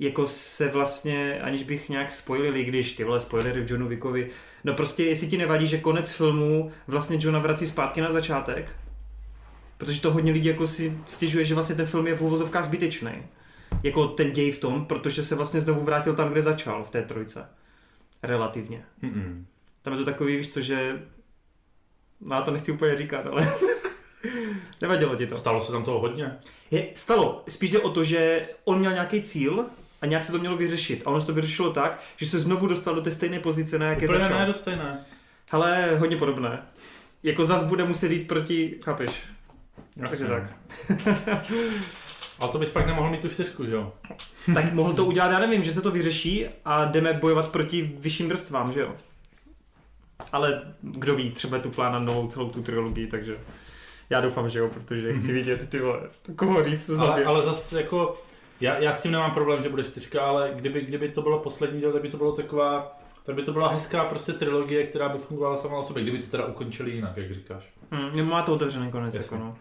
jako 0.00 0.26
se 0.26 0.68
vlastně, 0.68 1.40
aniž 1.42 1.62
bych 1.62 1.88
nějak 1.88 2.12
spojili, 2.12 2.64
když 2.64 2.92
ty 2.92 3.04
vole 3.04 3.20
spoilery 3.20 3.60
v 3.60 3.70
Johnu 3.70 3.88
Wickovi, 3.88 4.30
no 4.64 4.74
prostě 4.74 5.04
jestli 5.04 5.28
ti 5.28 5.38
nevadí, 5.38 5.66
že 5.66 5.78
konec 5.78 6.10
filmu 6.10 6.72
vlastně 6.86 7.18
Johna 7.20 7.38
vrací 7.38 7.66
zpátky 7.66 8.00
na 8.00 8.12
začátek, 8.12 8.76
protože 9.78 10.00
to 10.00 10.12
hodně 10.12 10.32
lidí 10.32 10.48
jako 10.48 10.68
si 10.68 10.98
stěžuje, 11.06 11.44
že 11.44 11.54
vlastně 11.54 11.76
ten 11.76 11.86
film 11.86 12.06
je 12.06 12.16
v 12.16 12.22
uvozovkách 12.22 12.64
zbytečný. 12.64 13.12
Jako 13.82 14.08
ten 14.08 14.30
děj 14.30 14.52
v 14.52 14.60
tom, 14.60 14.84
protože 14.84 15.24
se 15.24 15.34
vlastně 15.34 15.60
znovu 15.60 15.84
vrátil 15.84 16.14
tam, 16.14 16.28
kde 16.28 16.42
začal, 16.42 16.84
v 16.84 16.90
té 16.90 17.02
trojce. 17.02 17.48
Relativně. 18.22 18.84
Mm-mm. 19.02 19.44
Tam 19.82 19.92
je 19.92 19.98
to 19.98 20.04
takový, 20.04 20.36
víš 20.36 20.48
co, 20.48 20.60
že... 20.60 21.02
No 22.20 22.36
já 22.36 22.42
to 22.42 22.50
nechci 22.50 22.72
úplně 22.72 22.96
říkat, 22.96 23.26
ale... 23.26 23.46
Nevadilo 24.80 25.16
ti 25.16 25.26
to. 25.26 25.36
Stalo 25.36 25.60
se 25.60 25.72
tam 25.72 25.84
toho 25.84 26.00
hodně. 26.00 26.38
Je, 26.70 26.86
stalo. 26.94 27.44
Spíš 27.48 27.70
jde 27.70 27.78
o 27.78 27.90
to, 27.90 28.04
že 28.04 28.48
on 28.64 28.78
měl 28.78 28.92
nějaký 28.92 29.22
cíl 29.22 29.66
a 30.02 30.06
nějak 30.06 30.22
se 30.22 30.32
to 30.32 30.38
mělo 30.38 30.56
vyřešit. 30.56 31.02
A 31.04 31.10
ono 31.10 31.20
se 31.20 31.26
to 31.26 31.34
vyřešilo 31.34 31.72
tak, 31.72 32.00
že 32.16 32.26
se 32.26 32.38
znovu 32.40 32.66
dostal 32.66 32.94
do 32.94 33.00
té 33.02 33.10
stejné 33.10 33.38
pozice, 33.40 33.78
na 33.78 33.86
jaké 33.86 34.04
Úplně 34.08 34.22
začal. 34.22 34.38
ne, 34.38 34.46
dost 34.46 34.58
stejné. 34.58 35.04
Ale 35.50 35.96
hodně 35.98 36.16
podobné. 36.16 36.62
Jako 37.22 37.44
zas 37.44 37.64
bude 37.64 37.84
muset 37.84 38.12
jít 38.12 38.28
proti, 38.28 38.78
chápeš? 38.82 39.10
Takže 40.08 40.24
tak. 40.24 40.42
Ale 42.40 42.52
to 42.52 42.58
bys 42.58 42.70
pak 42.70 42.86
nemohl 42.86 43.10
mít 43.10 43.20
tu 43.20 43.28
čtyřku, 43.28 43.64
že 43.66 43.72
jo? 43.72 43.92
tak 44.54 44.72
mohl 44.72 44.92
to 44.92 45.04
udělat, 45.04 45.30
já 45.32 45.38
nevím, 45.38 45.62
že 45.62 45.72
se 45.72 45.82
to 45.82 45.90
vyřeší 45.90 46.46
a 46.64 46.84
jdeme 46.84 47.12
bojovat 47.12 47.48
proti 47.48 47.96
vyšším 47.98 48.28
vrstvám, 48.28 48.72
že 48.72 48.80
jo? 48.80 48.96
Ale 50.32 50.62
kdo 50.80 51.14
ví, 51.16 51.30
třeba 51.30 51.58
tu 51.58 51.70
plán 51.70 51.92
na 51.92 51.98
novou 51.98 52.26
celou 52.26 52.50
tu 52.50 52.62
trilogii, 52.62 53.06
takže 53.06 53.36
já 54.10 54.20
doufám, 54.20 54.48
že 54.48 54.58
jo, 54.58 54.68
protože 54.68 55.12
chci 55.14 55.32
vidět 55.42 55.68
ty 55.70 55.78
vole, 55.80 56.00
koho 56.36 56.62
Reeves 56.62 56.86
se 56.86 56.92
Ale, 56.92 57.06
zabije. 57.06 57.26
ale 57.26 57.42
zase 57.42 57.80
jako, 57.80 58.22
já, 58.60 58.78
já 58.78 58.92
s 58.92 59.02
tím 59.02 59.12
nemám 59.12 59.30
problém, 59.30 59.62
že 59.62 59.68
bude 59.68 59.84
čtyřka, 59.84 60.22
ale 60.22 60.50
kdyby, 60.54 60.80
kdyby 60.80 61.08
to 61.08 61.22
bylo 61.22 61.38
poslední 61.38 61.80
díl, 61.80 61.92
tak 61.92 62.02
by 62.02 62.08
to 62.08 62.16
bylo 62.16 62.32
taková, 62.32 62.98
tak 63.24 63.34
by 63.34 63.42
to 63.42 63.52
byla 63.52 63.68
hezká 63.68 64.04
prostě 64.04 64.32
trilogie, 64.32 64.86
která 64.86 65.08
by 65.08 65.18
fungovala 65.18 65.56
sama 65.56 65.78
o 65.78 65.82
sobě, 65.82 66.02
kdyby 66.02 66.18
to 66.18 66.30
teda 66.30 66.46
ukončili 66.46 66.90
jinak, 66.90 67.16
jak 67.16 67.32
říkáš. 67.32 67.64
Hmm, 67.90 68.28
má 68.28 68.42
to 68.42 68.52
otevřený 68.52 68.90
konec, 68.90 69.14
Jasně. 69.14 69.36
jako 69.36 69.44
no. 69.44 69.54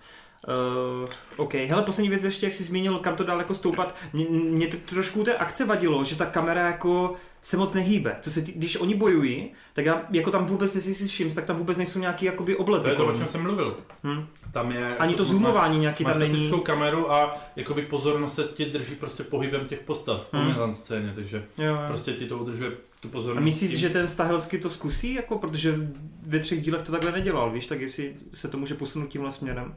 Uh, 1.02 1.10
OK, 1.38 1.54
hele, 1.54 1.84
poslední 1.84 2.10
věc 2.10 2.24
ještě, 2.24 2.46
jak 2.46 2.54
jsi 2.54 2.64
zmínil, 2.64 3.00
kam 3.00 3.16
to 3.16 3.24
dál 3.24 3.38
jako 3.38 3.54
stoupat, 3.54 3.96
mě, 4.14 4.26
mě 4.30 4.68
to 4.68 4.78
trošku 4.78 5.24
té 5.24 5.34
akce 5.34 5.66
vadilo, 5.66 6.04
že 6.04 6.16
ta 6.16 6.26
kamera 6.26 6.68
jako 6.68 7.14
se 7.42 7.58
moc 7.58 7.74
nehýbe. 7.74 8.16
Co 8.22 8.32
se 8.32 8.42
tý, 8.42 8.52
když 8.52 8.76
oni 8.78 8.96
bojují, 8.96 9.52
tak 9.74 9.86
já 9.86 10.04
jako 10.12 10.32
tam 10.32 10.46
vůbec, 10.46 10.76
jestli 10.76 10.94
si 10.94 11.08
všiml, 11.08 11.32
tak 11.34 11.46
tam 11.46 11.56
vůbec 11.56 11.78
nejsou 11.78 12.00
nějaký 12.00 12.26
jakoby 12.26 12.56
oblety. 12.56 12.84
To 12.84 12.90
je 12.90 12.96
to, 12.96 13.08
o 13.08 13.18
čem 13.18 13.28
jsem 13.28 13.42
mluvil. 13.42 13.78
Hm. 14.04 14.26
Tam 14.52 14.72
je... 14.72 14.98
Ani 14.98 15.16
to 15.16 15.24
máš- 15.24 15.30
zoomování 15.32 15.80
nějaký 15.80 16.04
Máš 16.04 16.14
tam 16.14 16.20
není. 16.22 16.52
kameru 16.64 17.12
a 17.12 17.38
jakoby 17.56 17.82
pozornost 17.82 18.36
se 18.36 18.44
ti 18.44 18.66
drží 18.66 18.96
prostě 18.96 19.24
pohybem 19.24 19.68
těch 19.68 19.80
postav 19.80 20.28
Hmm. 20.34 20.44
hmm. 20.52 20.60
na 20.60 20.74
scéně, 20.74 21.12
takže 21.16 21.46
Jo, 21.58 21.66
jo. 21.66 21.78
prostě 21.88 22.14
ti 22.14 22.26
to 22.26 22.38
udržuje 22.38 22.72
tu 23.00 23.10
pozornost. 23.10 23.42
A 23.42 23.46
myslíš, 23.46 23.70
tím- 23.72 23.80
že 23.80 23.90
ten 23.90 24.08
Stahelsky 24.08 24.58
to 24.58 24.70
zkusí, 24.70 25.14
jako, 25.14 25.38
protože 25.38 25.90
ve 26.28 26.40
třech 26.40 26.62
dílech 26.62 26.82
to 26.82 26.92
takhle 26.92 27.12
nedělal, 27.12 27.52
víš, 27.52 27.68
tak 27.68 27.82
jestli 27.82 28.16
se 28.34 28.48
to 28.48 28.58
může 28.58 28.74
posunout 28.76 29.08
tímhle 29.08 29.32
směrem. 29.32 29.74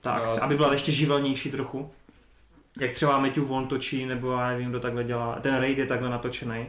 Ta 0.00 0.16
No. 0.16 0.22
akce, 0.22 0.40
aby 0.40 0.56
byla 0.56 0.72
ještě 0.72 0.92
živelnější 0.92 1.50
trochu. 1.50 1.90
Jak 2.80 2.90
třeba 2.90 3.18
Matthew 3.18 3.44
Vaughn 3.44 3.66
točí, 3.68 4.06
nebo 4.06 4.32
já 4.32 4.48
nevím, 4.48 4.68
kdo 4.70 4.80
takhle 4.80 5.04
dělá. 5.04 5.38
Ten 5.40 5.54
raid 5.54 5.78
je 5.78 5.86
takhle 5.86 6.08
natočený. 6.10 6.66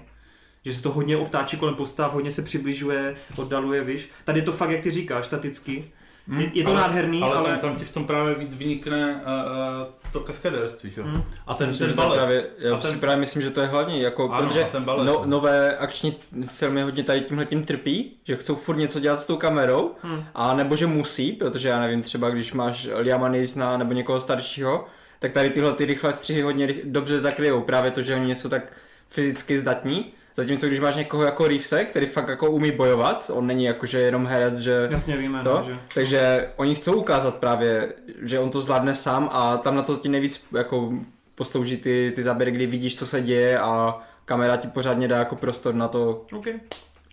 Že 0.66 0.74
se 0.74 0.84
to 0.84 0.91
hodně 0.91 1.18
obtáčí 1.18 1.57
kolem 1.57 1.76
postav, 1.76 2.14
hodně 2.14 2.32
se 2.32 2.41
přibližuje, 2.41 3.16
oddaluje, 3.38 3.84
víš. 3.84 4.10
Tady 4.24 4.39
je 4.39 4.43
to 4.45 4.51
fakt, 4.53 4.70
jak 4.70 4.82
ty 4.82 4.91
říkáš, 4.91 5.26
staticky. 5.26 5.91
Hmm, 6.28 6.39
Je, 6.41 6.51
je 6.53 6.64
to 6.64 6.70
ale, 6.72 6.80
nádherný, 6.82 7.22
ale, 7.24 7.36
ale... 7.36 7.49
Tam, 7.49 7.60
tam 7.60 7.76
ti 7.76 7.86
v 7.86 7.91
tom 7.93 8.05
právě 8.07 8.36
víc 8.36 8.55
vynikne 8.55 9.14
uh, 9.16 9.22
uh, 9.22 10.12
to 10.14 10.20
kaskadérství, 10.20 10.91
že 10.91 11.01
jo? 11.01 11.07
Hmm. 11.07 11.24
A 11.47 11.53
ten, 11.53 11.68
Myslím, 11.70 11.88
ten 11.88 11.93
je 11.93 11.95
balet. 11.95 12.18
právě, 12.18 12.45
já 12.57 12.76
A 12.76 12.78
ten- 12.80 12.91
si 12.91 12.97
právě 12.97 13.18
myslím, 13.18 13.41
že 13.41 13.49
to 13.49 13.62
je 13.62 13.68
hlavní, 13.68 14.01
jako, 14.01 14.30
Ano, 14.32 14.47
protože 14.47 14.64
ten 14.72 14.84
balet. 14.84 15.07
no, 15.07 15.22
nové 15.26 15.78
akční 15.78 16.16
filmy 16.45 16.82
hodně 16.82 17.03
tady 17.03 17.22
tímhle 17.22 17.45
tím 17.45 17.64
trpí, 17.64 18.14
že 18.24 18.36
chcou 18.36 18.55
furt 18.55 18.78
něco 18.78 18.99
dělat 18.99 19.20
s 19.20 19.26
tou 19.26 19.38
kamerou, 19.38 19.91
Hmm. 20.01 20.24
a 20.36 20.53
nebo 20.55 20.76
že 20.76 20.88
musí, 20.88 21.32
protože 21.32 21.68
já 21.70 21.80
nevím, 21.80 22.01
třeba 22.01 22.30
když 22.30 22.53
máš 22.53 22.89
Liama 22.95 23.30
Neesona 23.30 23.78
nebo 23.78 23.93
někoho 23.93 24.22
staršího, 24.22 24.86
tak 25.20 25.32
tady 25.32 25.50
tyhle 25.50 25.74
ty 25.74 25.86
rychlé 25.86 26.14
střihy 26.14 26.42
hodně 26.42 26.68
rych- 26.68 26.82
dobře 26.84 27.20
zakryjou, 27.20 27.62
právě 27.62 27.92
to, 27.92 28.02
že 28.02 28.16
oni 28.16 28.36
jsou 28.36 28.50
tak 28.50 28.64
fyzicky 29.10 29.60
zdatní, 29.60 30.14
zatímco 30.36 30.68
když 30.68 30.80
máš 30.80 30.96
někoho 30.96 31.24
jako 31.24 31.48
Reevese, 31.48 31.86
který 31.86 32.06
fakt 32.06 32.28
jako 32.28 32.52
umí 32.52 32.72
bojovat, 32.72 33.32
on 33.34 33.48
není 33.48 33.64
jakože 33.64 34.00
jenom 34.00 34.26
herec, 34.28 34.58
že 34.58 34.88
Jasně 34.92 35.18
víme, 35.18 35.44
to, 35.44 35.58
no, 35.58 35.64
že... 35.66 35.80
takže 35.94 36.50
oni 36.56 36.76
chcou 36.76 36.94
ukázat 36.94 37.36
právě, 37.36 37.94
že 38.22 38.40
on 38.40 38.50
to 38.50 38.62
zvládne 38.62 38.96
sám 38.96 39.30
a 39.32 39.58
tam 39.58 39.76
na 39.76 39.82
to 39.82 39.98
ti 39.98 40.10
nejvíc 40.10 40.48
jako 40.58 40.94
poslouží 41.36 41.78
ty, 41.78 42.12
ty 42.16 42.24
záběry, 42.24 42.52
kdy 42.52 42.66
vidíš, 42.66 42.98
co 42.98 43.06
se 43.06 43.22
děje 43.22 43.60
a 43.60 43.96
kamera 44.26 44.58
ti 44.58 44.68
pořádně 44.68 45.08
dá 45.08 45.18
jako 45.18 45.36
prostor 45.36 45.76
na 45.76 45.88
to 45.88 46.26
OK. 46.34 46.46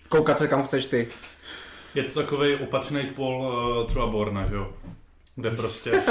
koukat 0.08 0.38
se 0.38 0.48
kam 0.48 0.62
chceš 0.62 0.86
ty. 0.86 1.08
Je 1.94 2.02
to 2.02 2.22
takový 2.22 2.54
opačný 2.54 3.02
pol 3.02 3.40
uh, 3.40 3.86
třeba 3.86 4.06
Borna, 4.06 4.48
že 4.48 4.54
jo? 4.54 4.72
Kde 5.36 5.50
prostě, 5.50 5.92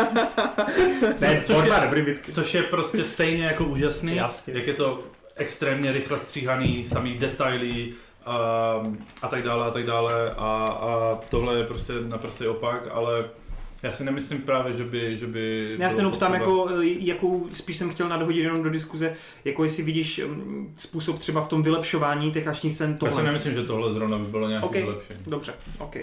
Ne, 1.20 1.42
což 1.46 1.66
je- 1.66 1.82
dobrý 1.84 2.02
bitky. 2.02 2.32
což 2.34 2.54
je 2.54 2.64
prostě 2.64 3.04
stejně 3.04 3.46
jako 3.46 3.66
úžasný, 3.66 4.16
Jasně, 4.16 4.54
jak 4.54 4.68
je 4.68 4.74
to 4.74 5.04
extrémně 5.36 5.92
rychle 5.92 6.18
stříhaný, 6.18 6.86
samý 6.86 7.18
detaily 7.18 7.94
a, 8.26 8.38
a 9.22 9.28
tak 9.28 9.44
dále 9.44 9.66
a 9.68 9.72
tak 9.72 9.86
dále 9.86 10.32
a, 10.32 10.36
a 10.82 11.20
tohle 11.30 11.58
je 11.58 11.64
prostě 11.64 11.94
naprostý 12.08 12.48
opak, 12.48 12.88
ale 12.92 13.30
já 13.84 13.92
si 13.92 14.04
nemyslím 14.04 14.42
právě, 14.42 14.74
že 14.76 14.84
by, 14.84 15.18
že 15.18 15.28
by 15.28 15.76
Já 15.80 15.90
se 15.90 16.00
jenom 16.00 16.14
ptám, 16.14 16.34
jako, 16.34 16.70
jakou, 16.82 17.48
spíš 17.54 17.78
jsem 17.78 17.90
chtěl 17.90 18.10
nadhodit 18.10 18.44
jenom 18.44 18.64
do 18.64 18.70
diskuze, 18.70 19.14
jako 19.46 19.64
jestli 19.64 19.84
vidíš 19.84 20.22
mm, 20.28 20.74
způsob 20.78 21.20
třeba 21.20 21.42
v 21.42 21.48
tom 21.48 21.64
vylepšování 21.64 22.32
těch 22.32 22.48
akčních 22.48 22.76
scén 22.76 22.90
Já 22.90 22.94
si 22.96 23.00
tohle. 23.00 23.24
nemyslím, 23.24 23.54
že 23.54 23.64
tohle 23.64 23.94
zrovna 23.94 24.18
by 24.18 24.26
bylo 24.26 24.50
nějaký 24.50 24.66
OK. 24.66 24.74
vylepšení. 24.76 25.20
Dobře, 25.28 25.54
OK. 25.80 25.96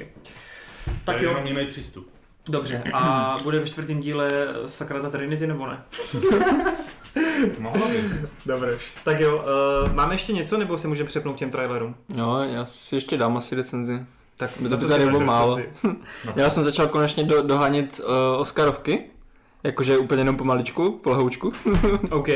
Tak 1.05 1.20
je 1.20 1.24
jo, 1.24 1.30
jenom 1.30 1.47
jiný 1.47 1.66
přístup. 1.66 2.09
Dobře. 2.48 2.82
A 2.93 3.36
bude 3.43 3.59
ve 3.60 3.66
čtvrtém 3.66 4.01
díle 4.01 4.31
Sakrata 4.66 5.10
Trinity 5.10 5.47
nebo 5.47 5.66
ne? 5.66 5.82
Mohlo 7.59 7.89
by. 7.89 8.05
Dobře. 8.47 8.78
Tak 9.05 9.20
jo, 9.20 9.36
uh, 9.86 9.93
máme 9.93 10.14
ještě 10.14 10.32
něco, 10.32 10.56
nebo 10.59 10.78
se 10.78 10.89
můžeme 10.89 11.06
přepnout 11.09 11.36
k 11.36 11.39
těm 11.39 11.51
trailerům? 11.51 11.94
No, 12.16 12.44
já 12.44 12.64
si 12.64 12.94
ještě 12.94 13.16
dám 13.16 13.36
asi 13.36 13.55
recenzi. 13.55 14.01
Tak 14.36 14.51
By 14.60 14.69
to 14.69 14.89
tady 14.89 15.05
bylo 15.06 15.20
málo. 15.20 15.56
recenzi? 15.56 15.97
Já 16.36 16.51
jsem 16.51 16.64
začal 16.64 16.86
konečně 16.89 17.24
do, 17.24 17.43
dohánět 17.43 18.01
uh, 18.01 18.40
Oscarovky 18.40 19.02
jakože 19.64 19.98
úplně 19.98 20.20
jenom 20.20 20.36
pomaličku, 20.36 20.90
polehoučku. 21.02 21.52
OK. 22.10 22.28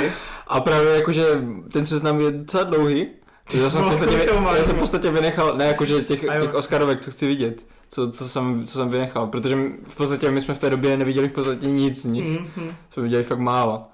A 0.46 0.60
právě 0.60 0.94
jakože 0.94 1.24
ten 1.72 1.86
seznam 1.86 2.20
je 2.20 2.30
docela 2.30 2.64
dlouhý. 2.64 3.06
Takže 3.44 3.62
já 3.64 3.70
jsem, 3.70 3.82
v 3.82 3.84
No, 3.84 3.90
podstatě, 3.90 4.28
já 4.56 4.62
jsem 4.62 4.72
v 4.72 4.76
no? 4.76 4.80
podstatě 4.80 5.10
vynechal, 5.10 5.56
ne 5.56 5.66
jakože 5.66 6.04
těch, 6.04 6.20
těch 6.20 6.54
Oscarovek, 6.54 7.00
co 7.00 7.10
chci 7.10 7.26
vidět, 7.26 7.66
co, 7.88 8.10
co, 8.10 8.28
jsem, 8.28 8.66
co 8.66 8.72
jsem 8.78 8.88
vynechal, 8.88 9.26
protože 9.26 9.56
v 9.84 9.96
podstatě 9.96 10.30
my 10.30 10.40
jsme 10.40 10.54
v 10.54 10.58
té 10.58 10.70
době 10.70 10.96
neviděli 10.96 11.28
v 11.28 11.32
podstatě 11.32 11.66
nic 11.66 12.02
z 12.02 12.04
nich, 12.04 12.40
Mm-hmm. 12.40 12.74
jsme 12.90 13.02
viděli 13.02 13.24
fakt 13.24 13.38
málo. 13.38 13.84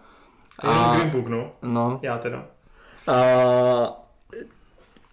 A... 0.59 0.95
Green 0.97 1.11
Book, 1.11 1.27
no. 1.27 1.53
no. 1.63 1.99
Já 2.03 2.19
teda. 2.19 2.45
A 3.09 4.03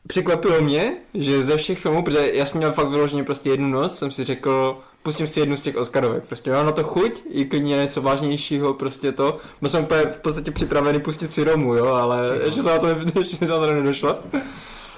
překvapilo 0.07 0.61
mě, 0.61 0.93
že 1.13 1.43
ze 1.43 1.57
všech 1.57 1.79
filmů, 1.79 2.03
protože 2.03 2.31
já 2.33 2.45
jsem 2.45 2.57
měl 2.57 2.71
fakt 2.71 2.87
vyloženě 2.89 3.23
prostě 3.23 3.49
jednu 3.49 3.67
noc, 3.67 3.97
jsem 3.97 4.11
si 4.11 4.23
řekl, 4.23 4.77
pustím 5.03 5.27
si 5.27 5.39
jednu 5.39 5.57
z 5.57 5.61
těch 5.61 5.75
Oscarovek, 5.77 6.23
prostě 6.23 6.51
mám 6.51 6.65
na 6.65 6.71
to 6.71 6.83
chuť, 6.83 7.23
i 7.29 7.45
klidně 7.45 7.75
něco 7.75 8.01
vážnějšího, 8.01 8.73
prostě 8.73 9.11
to. 9.11 9.37
Byl 9.61 9.69
jsem 9.69 9.83
úplně 9.83 10.01
v 10.01 10.17
podstatě 10.17 10.51
připravený 10.51 10.99
pustit 10.99 11.33
si 11.33 11.43
Romu, 11.43 11.75
jo, 11.75 11.85
ale 11.85 12.29
ještě 12.45 12.61
se 12.61 12.69
na 12.69 12.79
to, 12.79 12.87
ještě 13.19 13.35
se 13.45 13.51
na 13.51 13.59
to 13.59 13.73
nedošlo. 13.73 14.19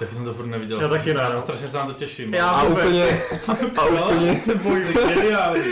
Tak 0.04 0.12
jsem 0.14 0.24
to 0.24 0.34
furt 0.34 0.46
neviděl. 0.46 0.80
Já 0.80 0.88
taky 0.88 1.10
strašně 1.10 1.20
ne, 1.22 1.26
se- 1.28 1.34
no. 1.34 1.40
Strašně 1.40 1.68
se 1.68 1.76
na 1.76 1.86
to 1.86 1.92
těším. 1.92 2.34
Já- 2.34 2.48
A 2.50 2.64
vůbec. 2.64 2.84
úplně, 2.84 3.20
a 3.78 3.84
úplně, 3.86 4.40
se 4.44 4.54
bojím. 4.54 4.86
Geniální. 4.92 5.62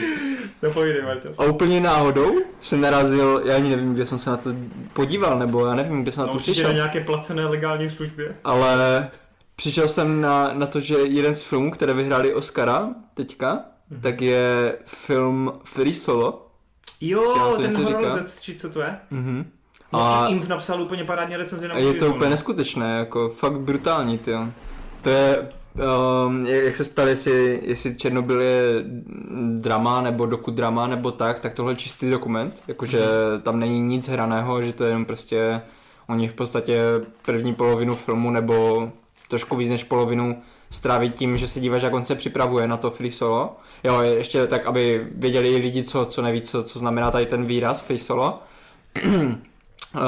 Nepovídej, 0.62 1.02
Marťas. 1.02 1.38
a 1.38 1.44
úplně 1.44 1.80
náhodou 1.80 2.34
jsem 2.60 2.80
narazil, 2.80 3.42
já 3.44 3.56
ani 3.56 3.70
nevím, 3.70 3.94
kde 3.94 4.06
jsem 4.06 4.18
se 4.18 4.30
na 4.30 4.36
to 4.36 4.50
podíval, 4.92 5.38
nebo 5.38 5.66
já 5.66 5.74
nevím, 5.74 6.02
kde 6.02 6.12
jsem 6.12 6.20
na 6.20 6.26
No, 6.26 6.32
to 6.32 6.34
určitě 6.34 6.52
přišel. 6.52 6.68
na 6.68 6.74
nějaké 6.74 7.00
placené 7.00 7.46
legální 7.46 7.90
službě. 7.90 8.34
Ale 8.44 9.08
přišel 9.56 9.88
jsem 9.88 10.20
na, 10.20 10.50
na 10.52 10.66
to, 10.66 10.80
že 10.80 10.94
jeden 10.98 11.34
z 11.34 11.42
filmů, 11.42 11.70
které 11.70 11.94
vyhráli 11.94 12.34
Oscara 12.34 12.88
teďka, 13.14 13.60
Mhm. 13.90 14.00
tak 14.00 14.20
je 14.22 14.74
film 14.86 15.52
Free 15.64 15.94
Solo. 15.94 16.46
Jo, 17.00 17.22
to 17.56 17.62
ten 17.62 17.84
horolezec, 17.84 18.40
či 18.40 18.54
co 18.54 18.70
to 18.70 18.80
je? 18.80 18.96
Mhm. 19.10 19.50
A 19.92 20.24
A, 20.24 20.28
Inv 20.28 20.48
napsal 20.48 20.82
úplně 20.82 21.04
parádně 21.04 21.36
recenzi 21.36 21.68
na 21.68 21.78
je 21.78 21.94
to 21.94 22.06
úplně 22.10 22.30
neskutečné, 22.30 22.98
jako 22.98 23.28
fakt 23.28 23.60
brutální, 23.60 24.18
ty. 24.18 24.32
To 25.02 25.10
je, 25.10 25.48
um, 26.26 26.46
jak 26.46 26.76
se 26.76 26.84
ptali, 26.84 27.10
jestli, 27.10 27.60
jestli 27.64 27.94
Černobyl 27.96 28.40
je 28.40 28.62
drama 29.58 30.02
nebo 30.02 30.26
dokudrama 30.26 30.86
nebo 30.86 31.10
tak, 31.12 31.40
tak 31.40 31.54
tohle 31.54 31.72
je 31.72 31.76
čistý 31.76 32.10
dokument, 32.10 32.62
jakože 32.68 32.98
Mhm. 32.98 33.42
tam 33.42 33.60
není 33.60 33.80
nic 33.80 34.08
hraného, 34.08 34.62
že 34.62 34.72
to 34.72 34.84
je 34.84 34.90
jenom 34.90 35.04
prostě, 35.04 35.60
oni 36.08 36.28
v 36.28 36.32
podstatě 36.32 36.80
první 37.22 37.54
polovinu 37.54 37.94
filmu 37.94 38.30
nebo 38.30 38.88
trošku 39.28 39.56
víc 39.56 39.68
než 39.70 39.84
polovinu 39.84 40.42
stráví 40.70 41.10
tím, 41.10 41.36
že 41.36 41.48
se 41.48 41.60
díváš, 41.60 41.82
jak 41.82 41.94
on 41.94 42.04
se 42.04 42.14
připravuje 42.14 42.68
na 42.68 42.76
to 42.76 42.90
free 42.90 43.12
solo. 43.12 43.56
Jo, 43.84 44.00
ještě 44.00 44.46
tak, 44.46 44.66
aby 44.66 45.06
věděli 45.14 45.48
i 45.48 45.56
lidi, 45.56 45.82
co, 45.82 46.04
co 46.04 46.22
neví, 46.22 46.40
co, 46.40 46.62
co 46.62 46.78
znamená 46.78 47.10
tady 47.10 47.26
ten 47.26 47.44
výraz 47.44 47.80
free 47.80 47.98
solo. 47.98 48.38
Eh, 49.96 50.00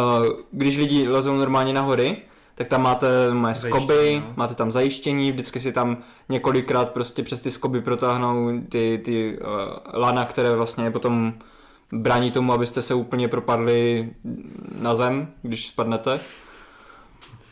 Když 0.51 0.77
lidi 0.77 1.09
lezou 1.09 1.37
normálně 1.37 1.73
na 1.73 1.81
hory, 1.81 2.17
tak 2.55 2.69
tam 2.69 2.83
máte 2.83 3.35
moje 3.35 3.55
Zajištění, 3.55 3.87
skoby, 3.87 4.23
no. 4.27 4.33
máte 4.37 4.55
tam 4.55 4.71
zajištění, 4.71 5.33
vždycky 5.33 5.61
si 5.61 5.73
tam 5.73 5.97
několikrát 6.29 6.91
prostě 6.91 7.23
přes 7.23 7.41
ty 7.41 7.51
skoby 7.51 7.81
protáhnou 7.81 8.61
ty, 8.69 9.01
ty 9.05 9.39
uh, 9.39 9.47
lana, 10.01 10.25
které 10.25 10.51
vlastně 10.57 10.91
potom 10.91 11.33
brání 11.93 12.31
tomu, 12.31 12.53
abyste 12.53 12.83
se 12.83 12.95
úplně 12.95 13.29
propadli 13.29 14.11
na 14.81 14.95
zem, 14.95 15.29
když 15.43 15.67
spadnete. 15.69 16.21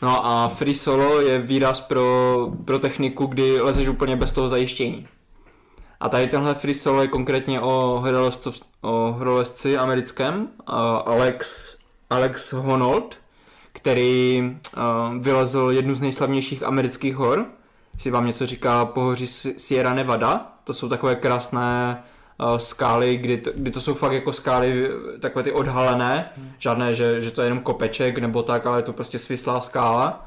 No 0.03 0.27
a 0.27 0.49
free 0.49 0.75
solo 0.75 1.21
je 1.21 1.39
výraz 1.39 1.81
pro, 1.81 2.49
pro 2.65 2.79
techniku, 2.79 3.27
kdy 3.27 3.61
lezeš 3.61 3.89
úplně 3.89 4.17
bez 4.17 4.33
toho 4.33 4.49
zajištění. 4.49 5.09
A 6.01 6.09
tady 6.09 6.27
tenhle 6.27 6.55
free 6.55 6.75
solo 6.75 7.03
je 7.03 7.09
konkrétně 7.09 7.61
o, 7.61 8.03
horolezci 9.19 9.77
americkém, 9.77 10.41
uh, 10.41 10.75
Alex, 11.07 11.77
Alex 12.11 12.53
Honnold, 12.53 13.17
který 13.73 14.43
uh, 14.77 14.83
vylezl 15.23 15.69
jednu 15.73 15.95
z 15.95 16.01
nejslavnějších 16.01 16.63
amerických 16.63 17.17
hor. 17.17 17.47
Jestli 17.95 18.11
vám 18.11 18.27
něco 18.27 18.47
říká 18.47 18.85
pohoří 18.85 19.27
Si- 19.27 19.55
Sierra 19.59 19.95
Nevada, 19.95 20.53
to 20.65 20.75
jsou 20.75 20.89
takové 20.89 21.15
krásné 21.17 22.03
uh, 22.41 22.57
skály, 22.59 23.17
kdy 23.17 23.37
to, 23.39 23.51
kdy 23.55 23.71
to 23.71 23.81
jsou 23.81 23.95
fakt 23.95 24.13
jako 24.13 24.33
skály 24.33 24.89
takové 25.21 25.43
ty 25.43 25.53
odhalené, 25.53 26.31
žádné, 26.59 26.95
že, 26.95 27.21
že 27.21 27.31
to 27.31 27.41
je 27.43 27.47
jenom 27.47 27.61
kopeček 27.61 28.19
nebo 28.19 28.43
tak, 28.43 28.67
ale 28.67 28.79
je 28.79 28.83
to 28.83 28.93
prostě 28.93 29.19
svislá 29.19 29.61
skála. 29.61 30.27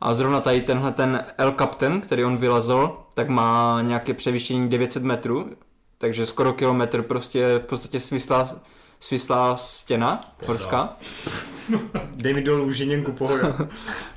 A 0.00 0.14
zrovna 0.14 0.40
tady 0.40 0.60
tenhle 0.60 0.92
ten 0.92 1.24
El 1.38 1.52
Captain, 1.58 2.00
který 2.00 2.24
on 2.24 2.36
vylezl, 2.36 2.96
tak 3.14 3.28
má 3.28 3.78
nějaké 3.82 4.14
převýšení 4.14 4.68
900 4.68 5.02
metrů, 5.02 5.50
takže 5.98 6.26
skoro 6.26 6.52
kilometr 6.52 7.02
prostě 7.02 7.58
v 7.58 7.62
podstatě 7.66 8.00
svislá, 8.00 8.48
svislá 9.00 9.56
stěna 9.56 10.34
horská. 10.46 10.96
Dej 12.14 12.34
mi 12.34 12.42
dolů 12.42 12.72
žiněnku 12.72 13.12
pohoda. 13.12 13.56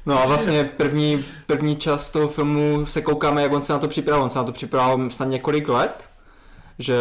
No 0.06 0.22
a 0.22 0.26
vlastně 0.26 0.64
první, 0.64 1.26
první 1.46 1.76
část 1.76 2.12
toho 2.12 2.28
filmu 2.28 2.86
se 2.86 3.02
koukáme, 3.02 3.44
jak 3.44 3.54
on 3.54 3.62
se 3.62 3.74
na 3.74 3.80
to 3.80 3.88
připravil. 3.88 4.24
On 4.24 4.30
se 4.30 4.38
na 4.38 4.44
to 4.44 4.52
připravil 4.52 5.10
snad 5.10 5.26
několik 5.26 5.70
let, 5.70 6.10
že 6.80 6.96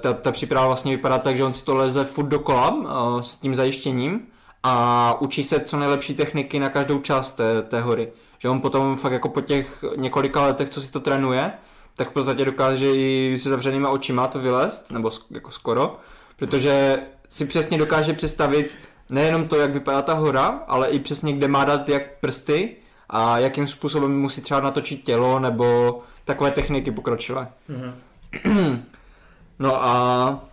ta, 0.00 0.12
ta 0.12 0.32
příprava 0.32 0.66
vlastně 0.66 0.96
vypadá 0.96 1.18
tak, 1.18 1.36
že 1.36 1.44
on 1.44 1.52
si 1.52 1.64
to 1.64 1.74
leze 1.74 2.04
furt 2.04 2.26
dokola 2.26 2.70
uh, 2.74 3.20
s 3.20 3.36
tím 3.36 3.54
zajištěním 3.54 4.20
a 4.62 5.16
učí 5.20 5.44
se 5.44 5.60
co 5.60 5.76
nejlepší 5.76 6.14
techniky 6.14 6.58
na 6.58 6.68
každou 6.68 6.98
část 7.00 7.32
té, 7.32 7.62
té 7.62 7.80
hory. 7.80 8.12
Že 8.38 8.48
on 8.48 8.60
potom 8.60 8.96
fakt 8.96 9.12
jako 9.12 9.28
po 9.28 9.40
těch 9.40 9.84
několika 9.96 10.42
letech, 10.42 10.70
co 10.70 10.80
si 10.80 10.92
to 10.92 11.00
trénuje, 11.00 11.52
tak 11.96 12.10
v 12.10 12.12
podstatě 12.12 12.44
dokáže 12.44 12.94
i 12.94 13.36
se 13.38 13.48
zavřenýma 13.48 13.90
očima 13.90 14.26
to 14.26 14.38
vylézt, 14.38 14.90
nebo 14.90 15.08
sk- 15.08 15.24
jako 15.30 15.50
skoro, 15.50 15.96
protože 16.36 16.98
si 17.34 17.44
přesně 17.44 17.78
dokáže 17.78 18.12
představit 18.12 18.70
nejenom 19.10 19.48
to, 19.48 19.56
jak 19.56 19.72
vypadá 19.72 20.02
ta 20.02 20.14
hora, 20.14 20.62
ale 20.68 20.88
i 20.88 20.98
přesně 20.98 21.32
kde 21.32 21.48
má 21.48 21.64
dát 21.64 21.88
jak 21.88 22.18
prsty 22.20 22.76
a 23.10 23.38
jakým 23.38 23.66
způsobem 23.66 24.20
musí 24.20 24.40
třeba 24.40 24.60
natočit 24.60 25.04
tělo 25.04 25.38
nebo 25.38 25.98
takové 26.24 26.50
techniky 26.50 26.90
pokročilé. 26.90 27.48
Mhm. 27.68 27.94
No 29.58 29.84
a 29.84 30.44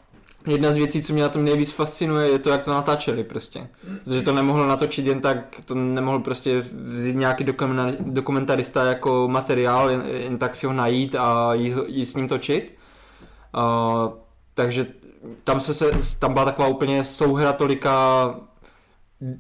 jedna 0.48 0.72
z 0.72 0.76
věcí, 0.76 1.02
co 1.04 1.14
mě 1.14 1.24
na 1.24 1.30
tom 1.30 1.44
nejvíc 1.46 1.72
fascinuje, 1.72 2.30
je 2.30 2.40
to, 2.40 2.50
jak 2.50 2.66
to 2.66 2.74
natáčeli 2.74 3.24
prostě. 3.24 3.68
Protože 4.04 4.22
to 4.22 4.34
nemohlo 4.34 4.68
natočit 4.68 5.06
jen 5.06 5.22
tak, 5.22 5.62
to 5.66 5.76
nemohl 5.76 6.20
prostě 6.20 6.60
vzít 6.60 7.16
nějaký 7.16 7.46
dokumenta- 7.46 7.96
dokumentarista 8.00 8.84
jako 8.84 9.28
materiál, 9.28 9.92
jen, 9.92 10.04
jen 10.06 10.38
tak 10.38 10.56
si 10.56 10.66
ho 10.66 10.74
najít 10.74 11.16
a 11.16 11.54
jít, 11.54 11.72
ho- 11.74 11.86
jít 11.88 12.06
s 12.06 12.16
ním 12.16 12.28
točit. 12.28 12.78
Uh, 13.56 14.14
takže 14.54 14.86
tam, 15.44 15.60
se, 15.60 15.74
se, 15.74 15.92
tam 16.20 16.34
byla 16.34 16.46
taková 16.46 16.68
úplně 16.68 17.04
souhra 17.04 17.54
tolika 17.54 18.36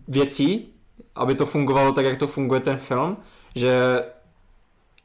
věcí, 0.08 0.74
aby 1.16 1.36
to 1.36 1.45
fungovalo 1.45 1.91
tak, 1.94 2.06
jak 2.06 2.20
to 2.20 2.28
funguje 2.28 2.60
ten 2.60 2.78
film, 2.78 3.18
že 3.56 4.03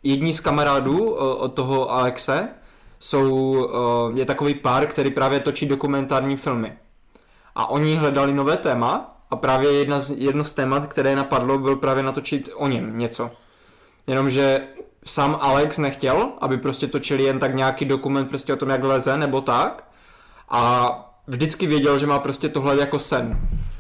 jedni 0.03 0.35
z 0.35 0.41
kamarádů 0.41 1.11
o- 1.11 1.37
od 1.37 1.49
toho 1.55 1.91
Alexe 1.91 2.49
jsou, 2.99 3.57
eh, 4.15 4.19
je 4.19 4.25
takový 4.25 4.55
pár, 4.55 4.87
který 4.87 5.11
právě 5.11 5.41
točí 5.41 5.67
dokumentární 5.67 6.37
filmy. 6.37 6.73
A 7.55 7.67
oni 7.71 7.97
hledali 7.97 8.33
nové 8.33 8.57
téma 8.57 9.17
a 9.31 9.37
právě 9.37 9.73
jedna 9.73 10.01
z, 10.01 10.11
jedno 10.11 10.45
z 10.45 10.53
témat, 10.53 10.87
které 10.87 11.17
napadlo, 11.17 11.59
byl 11.59 11.77
právě 11.77 12.03
natočit 12.03 12.51
o 12.55 12.69
něm 12.69 12.99
něco. 12.99 13.31
Jenomže 14.07 14.61
sám 15.05 15.39
Alex 15.41 15.79
nechtěl, 15.79 16.29
aby 16.41 16.57
prostě 16.59 16.87
točili 16.87 17.23
jen 17.23 17.39
tak 17.39 17.55
nějaký 17.55 17.85
dokument 17.85 18.29
prostě 18.29 18.53
o 18.53 18.57
tom, 18.57 18.71
jak 18.71 18.83
leze 18.83 19.17
nebo 19.17 19.41
tak. 19.41 19.85
A 20.49 20.93
vždycky 21.27 21.67
věděl, 21.67 21.99
že 21.99 22.07
má 22.07 22.19
prostě 22.19 22.49
tohle 22.49 22.77
jako 22.77 22.99
sen. 22.99 23.39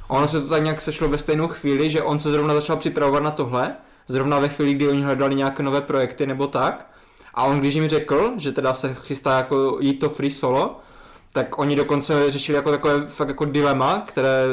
A 0.08 0.10
ono 0.10 0.28
se 0.28 0.42
to 0.42 0.48
tak 0.48 0.62
nějak 0.62 0.80
sešlo 0.80 1.08
ve 1.08 1.18
stejnou 1.18 1.48
chvíli, 1.48 1.90
že 1.90 2.02
on 2.02 2.18
se 2.18 2.30
zrovna 2.30 2.54
začal 2.54 2.76
připravovat 2.76 3.22
na 3.22 3.30
tohle, 3.30 3.76
zrovna 4.08 4.38
ve 4.38 4.48
chvíli, 4.48 4.74
kdy 4.74 4.88
oni 4.88 5.02
hledali 5.02 5.34
nějaké 5.34 5.62
nové 5.62 5.80
projekty 5.80 6.26
nebo 6.26 6.46
tak. 6.46 6.90
A 7.34 7.44
on 7.44 7.60
když 7.60 7.74
jim 7.74 7.88
řekl, 7.88 8.32
že 8.36 8.52
teda 8.52 8.74
se 8.74 8.94
chystá 8.94 9.36
jako 9.36 9.78
jít 9.80 9.98
to 9.98 10.10
free 10.10 10.30
solo, 10.30 10.80
tak 11.32 11.58
oni 11.58 11.76
dokonce 11.76 12.30
řešili 12.30 12.56
jako 12.56 12.70
takové 12.70 13.06
fakt 13.06 13.28
jako 13.28 13.44
dilema, 13.44 14.02
které 14.06 14.44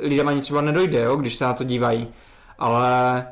lidem 0.00 0.28
ani 0.28 0.40
třeba 0.40 0.60
nedojde, 0.60 1.02
jo, 1.02 1.16
když 1.16 1.34
se 1.34 1.44
na 1.44 1.52
to 1.52 1.64
dívají. 1.64 2.08
Ale 2.58 3.26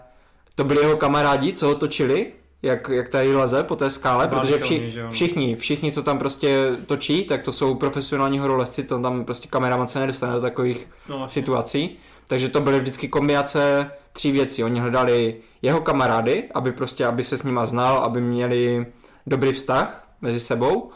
to 0.54 0.64
byli 0.64 0.80
jeho 0.80 0.96
kamarádi, 0.96 1.52
co 1.52 1.66
ho 1.66 1.74
točili, 1.74 2.32
jak, 2.62 2.88
jak 2.88 3.08
tady 3.08 3.36
leze 3.36 3.62
po 3.62 3.76
té 3.76 3.90
skále, 3.90 4.28
Báli 4.28 4.40
protože 4.40 4.58
vši, 4.62 4.92
všichni, 5.10 5.56
všichni, 5.56 5.92
co 5.92 6.02
tam 6.02 6.18
prostě 6.18 6.70
točí, 6.86 7.24
tak 7.24 7.42
to 7.42 7.52
jsou 7.52 7.74
profesionální 7.74 8.38
horolezci, 8.38 8.82
to 8.82 8.98
tam 8.98 9.24
prostě 9.24 9.48
kameraman 9.48 9.88
se 9.88 9.98
nedostane 10.00 10.32
do 10.34 10.40
takových 10.40 10.88
No, 11.08 11.18
vlastně. 11.18 11.42
situací. 11.42 11.96
Takže 12.26 12.48
to 12.48 12.60
byly 12.60 12.80
vždycky 12.80 13.08
kombinace 13.08 13.90
tří 14.12 14.32
věcí. 14.32 14.64
Oni 14.64 14.80
hledali 14.80 15.36
jeho 15.62 15.80
kamarády, 15.80 16.44
aby 16.54 16.72
prostě, 16.72 17.06
aby 17.06 17.24
se 17.24 17.36
s 17.36 17.42
nima 17.42 17.66
znal, 17.66 17.98
aby 17.98 18.20
měli 18.20 18.86
dobrý 19.26 19.52
vztah 19.52 20.04
mezi 20.20 20.40
sebou, 20.40 20.90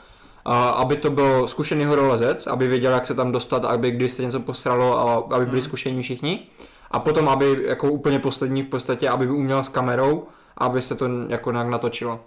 a 0.45 0.69
aby 0.69 0.97
to 0.97 1.11
byl 1.11 1.49
zkušený 1.49 1.85
horolezec, 1.85 2.47
aby 2.47 2.67
věděl, 2.67 2.93
jak 2.93 3.07
se 3.07 3.15
tam 3.15 3.33
dostat, 3.33 3.65
aby 3.65 3.91
když 3.91 4.13
se 4.13 4.23
něco 4.23 4.41
posralo, 4.41 4.99
a 4.99 5.35
aby 5.37 5.47
byli 5.47 5.63
zkušení 5.63 6.03
všichni. 6.03 6.47
A 6.91 6.99
potom, 6.99 7.29
aby 7.29 7.59
jako 7.67 7.91
úplně 7.91 8.19
poslední 8.19 8.63
v 8.63 8.67
podstatě, 8.69 9.09
aby 9.09 9.27
uměl 9.31 9.65
s 9.65 9.69
kamerou, 9.69 10.25
aby 10.59 10.83
se 10.83 10.95
to 10.95 11.09
jako 11.29 11.53
nějak 11.53 11.69
natočilo. 11.69 12.21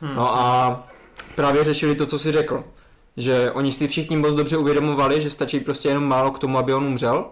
Hmm. 0.00 0.14
No 0.14 0.34
a 0.34 0.88
právě 1.34 1.64
řešili 1.64 1.94
to, 1.94 2.06
co 2.06 2.18
si 2.18 2.32
řekl. 2.32 2.64
že 3.16 3.50
oni 3.50 3.72
si 3.72 3.88
všichni 3.88 4.16
moc 4.16 4.34
dobře 4.34 4.56
uvědomovali, 4.56 5.20
že 5.20 5.30
stačí 5.30 5.60
prostě 5.60 5.88
jenom 5.88 6.04
málo 6.04 6.30
k 6.30 6.38
tomu, 6.38 6.58
aby 6.58 6.74
on 6.74 6.84
umřel, 6.84 7.24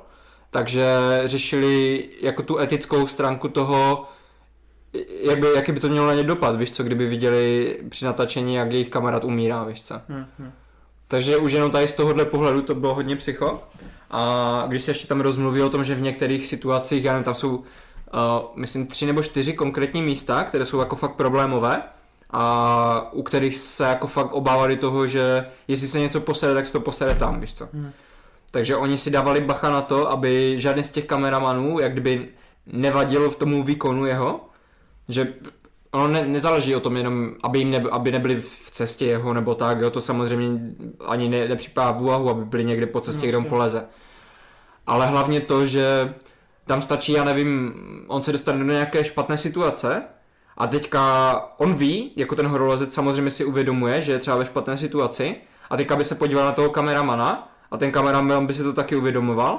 takže 0.51 0.87
řešili 1.25 2.05
jako 2.21 2.43
tu 2.43 2.59
etickou 2.59 3.07
stránku 3.07 3.49
toho, 3.49 4.09
jak 5.23 5.39
by, 5.39 5.47
jaký 5.55 5.73
by 5.73 5.81
to 5.81 5.89
mělo 5.89 6.07
na 6.07 6.15
ně 6.15 6.23
dopad, 6.25 6.57
víš 6.57 6.73
co, 6.73 6.83
kdyby 6.83 7.07
viděli 7.07 7.77
při 7.89 8.05
natáčení, 8.05 8.55
jak 8.55 8.73
jejich 8.73 8.89
kamarád 8.89 9.25
umírá, 9.25 9.65
víš 9.65 9.83
co. 9.83 9.95
Hm, 10.09 10.27
hm. 10.39 10.53
Takže 11.09 11.37
už 11.37 11.53
jenom 11.53 11.71
tady 11.71 11.89
z 11.89 11.95
tohohle 11.95 12.25
pohledu 12.25 12.63
to 12.63 12.75
bylo 12.75 12.95
hodně 12.95 13.17
psycho. 13.17 13.63
A 14.11 14.65
když 14.69 14.83
se 14.83 14.91
ještě 14.91 15.07
tam 15.07 15.21
rozmluví 15.21 15.63
o 15.63 15.71
tom, 15.71 15.85
že 15.85 15.95
v 15.95 16.01
některých 16.01 16.47
situacích, 16.47 17.05
já 17.05 17.13
nevím, 17.13 17.25
tam 17.25 17.35
jsou, 17.35 17.65
uh, 18.15 18.47
myslím, 18.55 18.87
tři 18.87 19.07
nebo 19.07 19.23
čtyři 19.23 19.53
konkrétní 19.53 20.03
místa, 20.03 20.45
které 20.45 20.67
jsou 20.67 20.79
jako 20.79 20.97
fakt 20.97 21.15
problémové 21.15 21.83
a 22.31 23.13
u 23.13 23.23
kterých 23.23 23.57
se 23.57 23.85
jako 23.85 24.07
fakt 24.07 24.33
obávali 24.33 24.77
toho, 24.77 25.07
že 25.07 25.47
jestli 25.69 25.89
se 25.89 26.01
něco 26.01 26.21
posede, 26.21 26.55
tak 26.55 26.67
se 26.67 26.73
to 26.73 26.81
posede 26.81 27.15
tam, 27.15 27.41
víš 27.41 27.55
co. 27.55 27.69
Hmm. 27.73 27.91
Takže 28.51 28.77
oni 28.77 28.99
si 28.99 29.11
dávali 29.11 29.41
bacha 29.41 29.71
na 29.71 29.83
to, 29.83 30.11
aby 30.11 30.61
žádný 30.61 30.83
z 30.83 30.91
těch 30.91 31.05
kameramanů, 31.05 31.79
jak 31.81 31.93
kdyby 31.93 32.29
nevadilo 32.67 33.31
v 33.31 33.37
tomu 33.37 33.63
výkonu 33.63 34.07
jeho, 34.07 34.41
že 35.09 35.35
ono 35.91 36.09
ne, 36.09 36.27
nezáleží 36.27 36.77
o 36.77 36.81
tom 36.81 36.97
jenom, 36.97 37.35
aby, 37.43 37.59
jim 37.59 37.71
ne, 37.71 37.85
aby 37.91 38.13
nebyli 38.13 38.41
v 38.41 38.71
cestě 38.71 39.07
jeho 39.07 39.35
nebo 39.35 39.55
tak, 39.55 39.81
jo, 39.81 39.91
to 39.91 40.01
samozřejmě 40.01 40.75
ani 41.07 41.29
ne, 41.29 41.49
nepřipadá 41.49 41.93
v 41.93 42.03
úvahu, 42.03 42.31
aby 42.31 42.45
byli 42.45 42.65
někde 42.65 42.87
po 42.87 43.01
cestě, 43.01 43.27
No, 43.27 43.29
kde 43.29 43.39
on 43.39 43.45
poleze. 43.45 43.85
Ale 44.87 45.07
hlavně 45.07 45.41
to, 45.41 45.67
že 45.67 46.15
tam 46.69 46.83
stačí, 46.83 47.13
já 47.13 47.25
nevím, 47.25 47.75
on 48.07 48.23
se 48.23 48.33
dostane 48.33 48.65
do 48.65 48.73
nějaké 48.73 49.05
špatné 49.05 49.37
situace 49.37 50.03
a 50.57 50.67
teďka 50.67 51.35
on 51.59 51.75
ví, 51.75 52.13
jako 52.17 52.35
ten 52.37 52.47
horolezec 52.47 52.95
samozřejmě 52.95 53.31
si 53.31 53.45
uvědomuje, 53.45 54.01
že 54.03 54.13
je 54.13 54.19
třeba 54.19 54.37
ve 54.37 54.45
špatné 54.47 54.77
situaci 54.77 55.37
a 55.71 55.77
teďka 55.77 55.97
by 55.97 56.05
se 56.05 56.15
podíval 56.15 56.45
na 56.47 56.53
toho 56.53 56.71
kameramana 56.71 57.53
a 57.71 57.77
ten 57.77 57.93
kameraman 57.93 58.47
by 58.47 58.55
si 58.55 58.63
to 58.63 58.73
taky 58.73 58.97
uvědomoval 58.97 59.59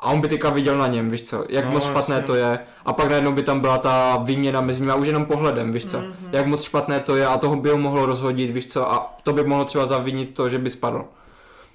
a 0.00 0.06
on 0.10 0.20
by 0.20 0.28
teďka 0.28 0.50
viděl 0.50 0.78
na 0.78 0.86
něm, 0.86 1.10
víš 1.10 1.22
co, 1.22 1.44
jak 1.48 1.64
No, 1.64 1.70
moc 1.70 1.84
špatné 1.84 2.14
jasně. 2.14 2.26
to 2.26 2.34
je 2.34 2.58
a 2.84 2.92
pak 2.92 3.08
najednou 3.08 3.32
by 3.32 3.42
tam 3.42 3.60
byla 3.60 3.78
ta 3.78 4.16
výměna 4.16 4.60
mezi 4.60 4.80
nimi 4.80 4.92
a 4.92 4.94
už 4.94 5.06
jenom 5.06 5.24
pohledem, 5.26 5.72
víš 5.72 5.86
co, 5.86 5.98
Mhm. 5.98 6.14
jak 6.32 6.46
moc 6.46 6.62
špatné 6.64 7.00
to 7.00 7.16
je 7.16 7.26
a 7.26 7.38
toho 7.38 7.56
by 7.56 7.70
ho 7.70 7.78
mohlo 7.78 8.06
rozhodit, 8.06 8.50
víš 8.50 8.66
co, 8.72 8.92
a 8.92 9.16
to 9.22 9.32
by 9.32 9.44
mohlo 9.44 9.64
třeba 9.64 9.86
zavinit 9.86 10.34
to, 10.34 10.48
že 10.48 10.58
by 10.58 10.70
spadl. 10.70 11.04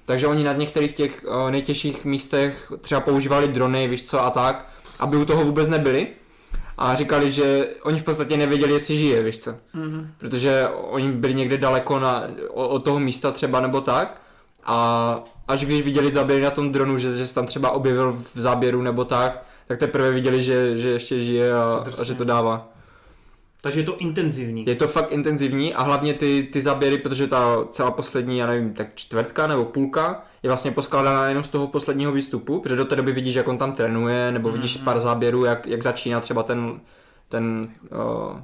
Takže 0.06 0.26
oni 0.26 0.44
na 0.44 0.52
některých 0.52 0.92
těch 0.94 1.24
uh, 1.28 1.50
nejtěžších 1.50 2.04
místech 2.04 2.72
třeba 2.80 3.00
používali 3.00 3.48
drony, 3.48 3.88
víš 3.88 4.06
co, 4.08 4.24
a 4.24 4.30
tak, 4.30 4.68
aby 4.98 5.16
u 5.16 5.24
toho 5.24 5.44
vůbec 5.44 5.68
nebyli. 5.68 6.06
A 6.78 6.94
říkali, 6.94 7.30
že 7.32 7.68
oni 7.82 7.98
v 8.00 8.04
podstatě 8.04 8.36
nevěděli, 8.36 8.72
jestli 8.72 8.96
žije, 8.98 9.22
víš 9.22 9.38
co. 9.38 9.54
Mhm. 9.74 10.10
Protože 10.18 10.68
oni 10.72 11.12
byli 11.12 11.34
někde 11.34 11.56
daleko 11.58 11.98
na, 11.98 12.22
o- 12.48 12.68
od 12.68 12.84
toho 12.84 12.98
místa 12.98 13.30
třeba 13.30 13.60
nebo 13.60 13.80
tak. 13.80 14.20
A 14.64 15.20
až 15.48 15.64
když 15.64 15.82
viděli 15.82 16.12
záběry 16.12 16.42
na 16.42 16.50
tom 16.50 16.72
dronu, 16.72 16.98
že, 16.98 17.12
že 17.12 17.26
se 17.26 17.34
tam 17.34 17.46
třeba 17.46 17.70
objevil 17.70 18.12
v 18.34 18.40
záběru 18.40 18.82
nebo 18.82 19.04
tak, 19.04 19.42
tak 19.68 19.78
teprve 19.78 20.10
viděli, 20.10 20.42
že, 20.42 20.78
že 20.78 20.88
ještě 20.88 21.20
žije 21.20 21.54
a, 21.54 21.84
a 22.00 22.04
že 22.04 22.14
to 22.14 22.24
dává. 22.24 22.68
Takže 23.66 23.80
je 23.80 23.84
to 23.84 23.96
intenzivní. 23.98 24.64
Je 24.66 24.74
to 24.74 24.88
fakt 24.88 25.12
intenzivní 25.12 25.74
a 25.74 25.82
hlavně 25.82 26.14
ty, 26.14 26.48
ty 26.52 26.62
záběry, 26.62 26.98
protože 26.98 27.26
ta 27.26 27.64
celá 27.70 27.90
poslední, 27.90 28.38
já 28.38 28.46
nevím, 28.46 28.74
tak 28.74 28.86
čtvrtka 28.94 29.46
nebo 29.46 29.64
půlka 29.64 30.22
je 30.42 30.50
vlastně 30.50 30.70
poskládaná 30.70 31.28
jenom 31.28 31.44
z 31.44 31.48
toho 31.48 31.66
posledního 31.66 32.12
výstupu, 32.12 32.60
protože 32.60 32.76
do 32.76 32.84
té 32.84 32.96
doby 32.96 33.12
vidíš, 33.12 33.34
jak 33.34 33.48
on 33.48 33.58
tam 33.58 33.72
trénuje, 33.72 34.32
nebo 34.32 34.50
vidíš 34.52 34.76
Mhm. 34.76 34.84
pár 34.84 35.00
záběrů, 35.00 35.44
jak, 35.44 35.66
jak 35.66 35.82
začíná 35.82 36.20
třeba 36.20 36.42
ten, 36.42 36.80
ten 37.28 37.68
uh, 37.92 38.38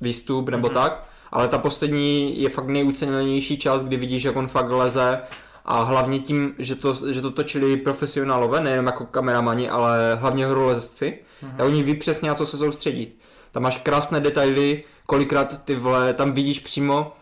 výstup 0.00 0.48
nebo 0.48 0.66
Mhm. 0.68 0.74
tak, 0.74 1.04
ale 1.32 1.48
ta 1.48 1.58
poslední 1.58 2.40
je 2.42 2.48
fakt 2.48 2.68
nejuceněnější 2.68 3.58
část, 3.58 3.82
kdy 3.82 3.96
vidíš, 3.96 4.22
jak 4.24 4.36
on 4.36 4.48
fakt 4.48 4.70
leze 4.70 5.18
a 5.64 5.82
hlavně 5.82 6.18
tím, 6.18 6.54
že 6.58 6.74
to, 6.74 6.96
že 7.12 7.22
to 7.22 7.30
točili 7.30 7.76
profesionálové, 7.76 8.60
nejenom 8.60 8.86
jako 8.86 9.06
kameramani, 9.06 9.70
ale 9.70 10.14
hlavně 10.14 10.46
horolezci, 10.46 11.18
Mhm. 11.42 11.52
tak 11.56 11.66
oni 11.66 11.82
ví 11.82 11.94
přesně 11.94 12.28
na 12.28 12.34
co 12.34 12.46
se 12.46 12.56
soustředit. 12.56 13.16
Tam 13.54 13.62
máš 13.62 13.76
krásné 13.76 14.20
detaily, 14.20 14.84
kolikrát 15.06 15.64
ty 15.64 15.74
vole, 15.74 16.14
tam 16.14 16.32
vidíš 16.32 16.60
přímo, 16.60 17.12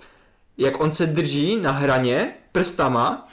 jak 0.58 0.80
on 0.80 0.92
se 0.92 1.06
drží 1.06 1.56
na 1.56 1.70
hraně 1.72 2.34
prstama 2.52 3.28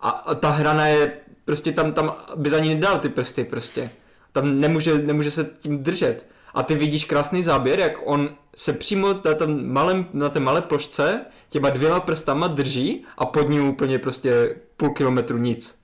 a, 0.00 0.08
a 0.08 0.34
ta 0.34 0.50
hrana 0.50 0.86
je, 0.86 1.12
prostě 1.44 1.72
tam, 1.72 1.92
tam 1.92 2.14
bys 2.36 2.52
ani 2.52 2.68
nedal 2.68 2.98
ty 2.98 3.08
prsty 3.08 3.44
prostě. 3.44 3.90
Tam 4.32 4.60
nemůže, 4.60 4.98
nemůže 4.98 5.30
se 5.30 5.50
tím 5.60 5.82
držet. 5.82 6.26
A 6.54 6.62
ty 6.62 6.74
vidíš 6.74 7.04
krásný 7.04 7.42
záběr, 7.42 7.78
jak 7.78 7.92
on 8.04 8.30
se 8.56 8.72
přímo 8.72 9.08
na, 9.24 9.34
tom 9.34 9.72
malém, 9.72 10.06
na 10.12 10.28
té 10.28 10.40
malé 10.40 10.62
plošce 10.62 11.24
těma 11.48 11.70
dvěma 11.70 12.00
prstama 12.00 12.46
drží 12.46 13.04
a 13.18 13.26
pod 13.26 13.48
ním 13.48 13.68
úplně 13.68 13.98
prostě 13.98 14.56
půl 14.76 14.90
kilometru 14.90 15.38
nic. 15.38 15.78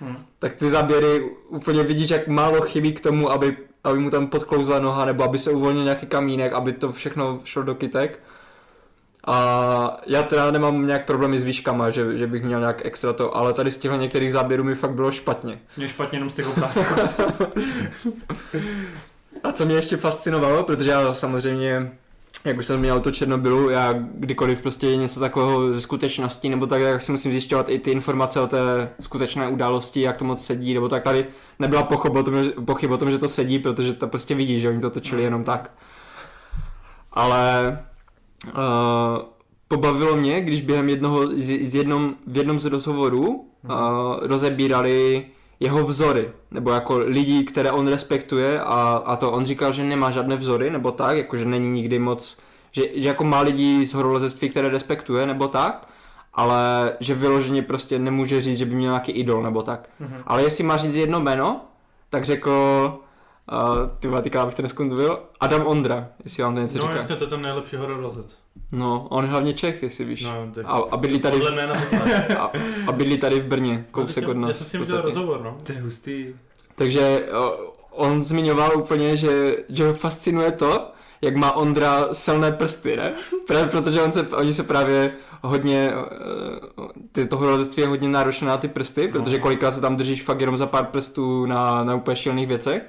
Hm. 0.00 0.16
Tak 0.38 0.54
ty 0.54 0.70
záběry 0.70 1.30
úplně 1.48 1.82
vidíš, 1.82 2.10
jak 2.10 2.28
málo 2.28 2.60
chybí 2.60 2.92
k 2.92 3.00
tomu, 3.00 3.32
aby, 3.32 3.56
aby 3.84 3.98
mu 3.98 4.10
tam 4.10 4.26
podklouzla 4.26 4.78
noha, 4.78 5.04
nebo 5.04 5.24
aby 5.24 5.38
se 5.38 5.50
uvolnil 5.50 5.84
nějaký 5.84 6.06
kamínek, 6.06 6.52
aby 6.52 6.72
to 6.72 6.92
všechno 6.92 7.40
šlo 7.44 7.62
do 7.62 7.74
kytek. 7.74 8.18
A 9.26 10.00
já 10.06 10.22
teda 10.22 10.50
nemám 10.50 10.86
nějak 10.86 11.06
problémy 11.06 11.38
s 11.38 11.44
výškama, 11.44 11.90
že, 11.90 12.18
že 12.18 12.26
bych 12.26 12.42
měl 12.42 12.60
nějak 12.60 12.86
extra 12.86 13.12
to, 13.12 13.36
ale 13.36 13.52
tady 13.52 13.72
z 13.72 13.76
těchto 13.76 13.96
některých 13.96 14.32
záběrů 14.32 14.64
mi 14.64 14.74
fakt 14.74 14.94
bylo 14.94 15.12
špatně. 15.12 15.58
Mě 15.76 15.88
špatně 15.88 16.16
jenom 16.16 16.30
z 16.30 16.34
těch 16.34 16.48
obrázků. 16.48 16.94
A 19.44 19.52
co 19.52 19.64
mě 19.64 19.74
ještě 19.74 19.96
fascinovalo, 19.96 20.62
protože 20.62 20.90
já 20.90 21.14
samozřejmě, 21.14 21.92
jak 22.44 22.58
už 22.58 22.66
jsem 22.66 22.80
měl 22.80 23.00
to 23.00 23.10
Černobylu, 23.10 23.70
já 23.70 23.92
kdykoliv 23.92 24.62
prostě 24.62 24.96
něco 24.96 25.20
takového 25.20 25.74
ze 25.74 25.80
skutečností, 25.80 26.48
nebo 26.48 26.66
tak, 26.66 26.82
tak 26.82 27.02
si 27.02 27.12
musím 27.12 27.32
zjišťovat 27.32 27.68
i 27.68 27.78
ty 27.78 27.90
informace 27.90 28.40
o 28.40 28.46
té 28.46 28.88
skutečné 29.00 29.48
události, 29.48 30.00
jak 30.00 30.16
to 30.16 30.24
moc 30.24 30.44
sedí, 30.44 30.74
nebo 30.74 30.88
tak 30.88 31.02
tady 31.02 31.26
nebyla 31.58 31.82
pochyb 31.82 32.16
o 32.16 32.22
tom, 32.22 32.44
že, 32.44 32.50
pochyb 32.50 32.90
o 32.90 32.96
tom, 32.96 33.10
že 33.10 33.18
to 33.18 33.28
sedí, 33.28 33.58
protože 33.58 33.94
to 33.94 34.08
prostě 34.08 34.34
vidí, 34.34 34.60
že 34.60 34.68
oni 34.68 34.80
to 34.80 34.90
točili 34.90 35.22
jenom 35.22 35.44
tak. 35.44 35.72
Ale 37.12 37.78
uh, 38.46 38.52
pobavilo 39.68 40.16
mě, 40.16 40.40
když 40.40 40.62
během 40.62 40.88
jednoho, 40.88 41.26
z, 41.26 41.66
z 41.68 41.74
jednom, 41.74 42.14
v 42.26 42.36
jednom 42.36 42.60
z 42.60 42.64
rozhovorů 42.64 43.26
uh, 43.28 43.70
rozebírali 44.20 45.26
jeho 45.62 45.86
vzory, 45.86 46.30
nebo 46.50 46.70
jako 46.70 46.98
lidí, 46.98 47.44
které 47.44 47.72
on 47.72 47.88
respektuje 47.88 48.60
a, 48.60 49.02
a 49.04 49.16
to 49.16 49.32
on 49.32 49.46
říkal, 49.46 49.72
že 49.72 49.82
nemá 49.84 50.10
žádné 50.10 50.36
vzory, 50.36 50.70
nebo 50.70 50.92
tak, 50.92 51.16
jako 51.16 51.36
že 51.36 51.44
není 51.44 51.70
nikdy 51.72 51.98
moc, 51.98 52.38
že, 52.72 52.82
že 52.94 53.08
jako 53.08 53.24
má 53.24 53.40
lidí 53.40 53.86
z 53.86 53.94
horolezectví, 53.94 54.48
které 54.48 54.68
respektuje, 54.68 55.26
nebo 55.26 55.48
tak, 55.48 55.88
ale 56.34 56.92
že 57.00 57.14
vyloženě 57.14 57.62
prostě 57.62 57.98
nemůže 57.98 58.40
říct, 58.40 58.58
že 58.58 58.64
by 58.64 58.74
měl 58.74 58.92
nějaký 58.92 59.12
idol, 59.12 59.42
nebo 59.42 59.62
tak. 59.62 59.88
Mhm. 60.00 60.22
Ale 60.26 60.42
jestli 60.42 60.64
má 60.64 60.76
říct 60.76 60.94
jedno 60.94 61.20
jméno, 61.20 61.60
tak 62.10 62.24
řekl, 62.24 62.50
uh, 63.52 63.88
ty 64.00 64.08
vole, 64.08 64.22
bych 64.44 64.54
to 64.54 64.62
neskondovil, 64.62 65.22
Adam 65.40 65.66
Ondra, 65.66 66.08
jestli 66.24 66.42
vám 66.42 66.54
to 66.54 66.60
něco 66.60 66.78
No 66.78 66.82
říká. 66.82 66.94
jasně, 66.94 67.16
to 67.16 67.24
je 67.24 67.30
ten 67.30 67.42
nejlepší 67.42 67.76
hororlezec. 67.76 68.38
No, 68.72 69.06
on 69.10 69.24
je 69.24 69.30
hlavně 69.30 69.52
Čech, 69.52 69.82
jestli 69.82 70.04
víš. 70.04 70.22
No, 70.22 70.50
tak 70.54 70.66
A, 70.68 70.82
a 70.90 70.96
bydlí 70.96 71.20
tady, 71.20 71.36
podle 71.38 71.52
jména 71.52 71.74
a, 72.38 72.52
a 72.86 72.92
bydlí 72.92 73.18
tady 73.18 73.40
v 73.40 73.44
Brně, 73.44 73.84
kousek 73.90 74.28
od 74.28 74.36
nás. 74.36 74.48
Já 74.48 74.54
jsem 74.54 74.66
s 74.66 74.72
ním 74.72 74.84
dělal 74.84 75.02
rozhovor, 75.02 75.40
no. 75.44 75.56
To 75.66 75.72
je 75.72 75.80
hustý. 75.80 76.26
Takže 76.74 77.28
o, 77.32 77.72
on 77.90 78.22
zmiňoval 78.24 78.78
úplně, 78.78 79.16
že, 79.16 79.56
že 79.68 79.86
ho 79.86 79.94
fascinuje 79.94 80.52
to, 80.52 80.92
jak 81.22 81.36
má 81.36 81.52
Ondra 81.52 82.08
silné 82.14 82.52
prsty, 82.52 82.96
ne? 82.96 83.12
Právě 83.46 83.68
protože 83.68 84.02
on 84.02 84.12
se, 84.12 84.28
oni 84.28 84.54
se 84.54 84.62
právě 84.62 85.12
hodně, 85.42 85.92
eh, 85.92 87.02
ty 87.12 87.26
toho 87.26 87.46
rozectví 87.46 87.82
je 87.82 87.88
hodně 87.88 88.08
náročné 88.08 88.48
na 88.48 88.56
ty 88.56 88.68
prsty, 88.68 89.08
protože 89.08 89.38
kolikrát 89.38 89.72
se 89.72 89.80
tam 89.80 89.96
držíš 89.96 90.22
fakt 90.22 90.40
jenom 90.40 90.56
za 90.56 90.66
pár 90.66 90.86
prstů 90.86 91.46
na, 91.46 91.84
na 91.84 91.94
úplně 91.94 92.16
šilných 92.16 92.48
věcech. 92.48 92.82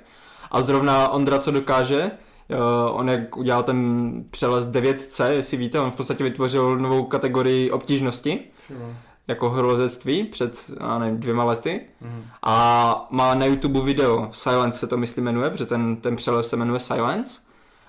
A 0.51 0.61
zrovna 0.61 1.09
Ondra, 1.09 1.39
co 1.39 1.51
dokáže, 1.51 2.01
eh, 2.03 2.11
on 2.91 3.09
jak 3.09 3.37
udělal 3.37 3.63
ten 3.63 4.11
přelez 4.31 4.69
9C, 4.69 5.29
jestli 5.29 5.57
víte, 5.57 5.79
on 5.79 5.91
v 5.91 5.95
podstatě 5.95 6.23
vytvořil 6.23 6.77
novou 6.77 7.03
kategorii 7.03 7.71
obtížnosti, 7.71 8.39
jako 9.27 9.49
horolezectví 9.49 10.23
před, 10.23 10.71
já 10.79 10.99
nevím, 10.99 11.19
dvěma 11.19 11.43
lety. 11.43 11.81
Mhm. 12.01 12.23
A 12.43 13.07
má 13.09 13.33
na 13.35 13.45
YouTube 13.45 13.81
video, 13.81 14.29
Silence 14.31 14.79
se 14.79 14.87
to 14.87 14.97
myslím 14.97 15.25
jmenuje, 15.25 15.49
protože 15.49 15.65
ten, 15.65 15.95
ten 15.95 16.15
přeles 16.15 16.49
se 16.49 16.55
jmenuje 16.55 16.79
Silence. 16.79 17.39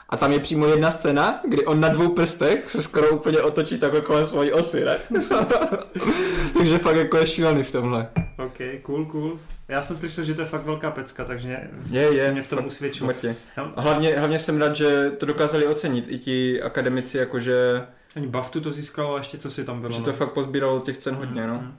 A 0.09 0.17
tam 0.17 0.33
je 0.33 0.41
přímo 0.41 0.67
jedna 0.67 0.91
scéna, 0.91 1.41
kdy 1.49 1.67
on 1.67 1.81
na 1.81 1.89
dvou 1.89 2.09
prstech 2.09 2.71
se 2.71 2.83
skoro 2.83 3.11
úplně 3.11 3.41
otočí 3.41 3.79
takhle 3.79 4.01
kolem 4.01 4.27
svojí 4.27 4.53
osy, 4.53 4.85
ne? 4.85 4.99
Takže 6.59 6.79
fakt 6.79 6.97
jako 6.97 7.17
je 7.17 7.27
šílený 7.27 7.63
v 7.63 7.73
tomhle. 7.73 8.09
OK, 8.39 8.83
cool, 8.83 9.05
cool. 9.05 9.39
Já 9.69 9.83
jsem 9.83 9.97
slyšel, 9.97 10.25
že 10.25 10.35
to 10.35 10.41
je 10.41 10.47
fakt 10.47 10.65
velká 10.65 10.91
pecka, 10.91 11.25
takže 11.25 11.69
Je, 11.91 12.09
se 12.09 12.25
je. 12.25 12.33
mě 12.33 12.43
v 12.43 12.49
tom 12.49 12.59
fakt 12.59 12.67
usvědčil. 12.67 13.07
mrtě. 13.07 13.37
A 13.77 13.81
hlavně, 13.81 14.19
hlavně 14.19 14.39
jsem 14.39 14.59
rád, 14.61 14.77
že 14.77 15.11
to 15.11 15.27
dokázali 15.27 15.67
ocenit 15.67 16.05
i 16.09 16.19
ti 16.19 16.63
akademici, 16.63 17.19
jakože, 17.19 17.87
Ani 18.17 18.27
Baftu 18.27 18.61
to 18.61 18.73
získalo 18.73 19.15
a 19.15 19.19
ještě 19.19 19.39
co 19.39 19.51
si 19.51 19.65
tam 19.65 19.81
bylo. 19.81 19.93
že 19.93 19.99
no. 19.99 20.05
to 20.05 20.13
fakt 20.13 20.33
pozbíralo 20.33 20.81
těch 20.81 20.99
cen 20.99 21.15
hodně, 21.15 21.47
no. 21.47 21.55
Mhm. 21.55 21.77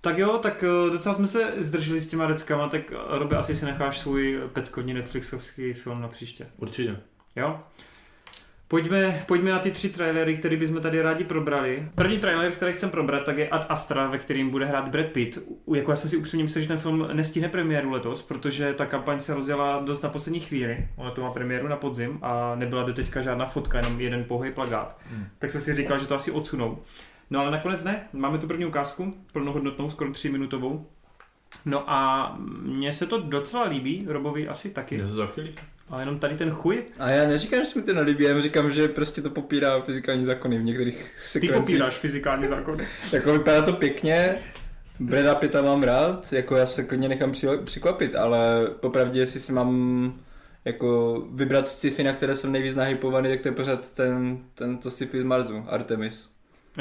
Tak 0.00 0.18
jo, 0.18 0.38
tak 0.38 0.62
eh, 0.64 0.90
docela 0.92 1.14
jsme 1.14 1.26
se 1.26 1.52
zdrželi 1.58 2.00
s 2.00 2.06
těma 2.06 2.26
deckama, 2.26 2.68
tak 2.68 2.92
eh, 2.92 3.18
Robe, 3.18 3.36
asi 3.36 3.54
si 3.54 3.64
necháš 3.64 3.98
svůj 3.98 4.40
peckovní 4.52 4.94
Netflixovský 4.94 5.72
film 5.72 6.02
na 6.02 6.08
příště. 6.08 6.46
Určitě. 6.56 6.96
Jo? 7.36 7.60
Pojďme, 8.68 9.24
pojďme 9.26 9.50
na 9.50 9.58
ty 9.58 9.70
tři 9.70 9.88
trailery, 9.88 10.36
které 10.36 10.56
bychom 10.56 10.80
tady 10.80 11.02
rádi 11.02 11.24
probrali. 11.24 11.88
První 11.94 12.18
trailer, 12.18 12.52
který 12.52 12.72
chcem 12.72 12.90
probrat, 12.90 13.24
tak 13.24 13.38
je 13.38 13.48
Ad 13.48 13.66
Astra, 13.68 14.06
ve 14.06 14.18
kterým 14.18 14.50
bude 14.50 14.64
hrát 14.64 14.88
Brad 14.88 15.06
Pitt. 15.06 15.38
Jako 15.74 15.90
já 15.90 15.96
jsem 15.96 16.10
si 16.10 16.16
upřímně 16.16 16.44
myslel, 16.44 16.62
že 16.62 16.68
ten 16.68 16.78
film 16.78 17.08
nestihne 17.12 17.48
premiéru 17.48 17.90
letos, 17.90 18.22
protože 18.22 18.74
ta 18.74 18.86
kampaň 18.86 19.20
se 19.20 19.34
rozjela 19.34 19.80
dost 19.80 20.02
na 20.02 20.08
poslední 20.08 20.40
chvíli. 20.40 20.88
Ona 20.96 21.10
to 21.10 21.20
má 21.20 21.30
premiéru 21.30 21.68
na 21.68 21.76
podzim 21.76 22.18
a 22.22 22.54
nebyla 22.54 22.82
doteďka 22.82 23.22
žádná 23.22 23.46
fotka, 23.46 23.78
jenom 23.78 24.00
jeden 24.00 24.24
pouhý 24.24 24.52
plagát. 24.52 24.98
Hmm. 25.10 25.26
Tak 25.38 25.50
jsem 25.50 25.60
si 25.60 25.74
říkal, 25.74 25.98
že 25.98 26.06
to 26.06 26.14
asi 26.14 26.30
odsunou. 26.30 26.78
No 27.30 27.40
ale 27.40 27.50
nakonec 27.50 27.84
ne. 27.84 28.08
Máme 28.12 28.38
tu 28.38 28.46
první 28.46 28.66
ukázku, 28.66 29.14
plnohodnotnou, 29.32 29.90
skoro 29.90 30.12
tříminutovou. 30.12 30.86
No 31.64 31.90
a 31.90 32.32
mně 32.62 32.92
se 32.92 33.06
to 33.06 33.18
docela 33.18 33.64
líbí, 33.64 34.04
Robovi 34.08 34.48
asi 34.48 34.70
taky. 34.70 34.98
Mně 34.98 35.08
se 35.08 35.14
to 35.14 35.26
taky 35.26 35.40
líbí. 35.40 35.56
A 35.90 36.00
jenom 36.00 36.18
tady 36.18 36.36
ten 36.36 36.50
chuj, 36.50 36.82
A 36.98 37.10
já 37.10 37.28
neříkám, 37.28 37.60
že 37.60 37.64
se 37.66 37.78
mi 37.78 37.84
to 37.84 37.94
nelíbí, 37.94 38.24
já 38.24 38.40
říkám, 38.40 38.72
že 38.72 38.88
prostě 38.88 39.22
to 39.22 39.30
popírá 39.30 39.80
fyzikální 39.80 40.24
zákony 40.24 40.58
v 40.58 40.64
některých 40.64 40.96
ty 40.96 41.28
sekvencích. 41.28 41.60
popíráš 41.60 41.94
fyzikální 41.94 42.48
zákony. 42.48 42.86
Jako 43.12 43.32
vypadá 43.32 43.62
to 43.62 43.72
pěkně, 43.72 44.34
Breda 45.00 45.34
Pitta 45.34 45.62
mám 45.62 45.82
rád, 45.82 46.32
jako 46.32 46.56
já 46.56 46.66
se 46.66 46.84
klidně 46.84 47.08
nechám 47.08 47.32
překvapit, 47.64 48.14
ale 48.14 48.66
popravdě, 48.80 49.20
jestli 49.20 49.40
si 49.40 49.52
mám 49.52 50.14
jako 50.64 51.20
vybrat 51.34 51.68
sci-fi, 51.68 52.02
na 52.04 52.12
které 52.12 52.36
jsem 52.36 52.52
nejvíc 52.52 52.74
nahypovaný, 52.76 53.28
tak 53.28 53.40
to 53.40 53.48
je 53.48 53.52
pořád 53.52 53.92
ten, 53.92 54.38
tento 54.54 54.90
sci-fi 54.90 55.20
z 55.20 55.24
Marsu, 55.24 55.64
Artemis. 55.68 56.30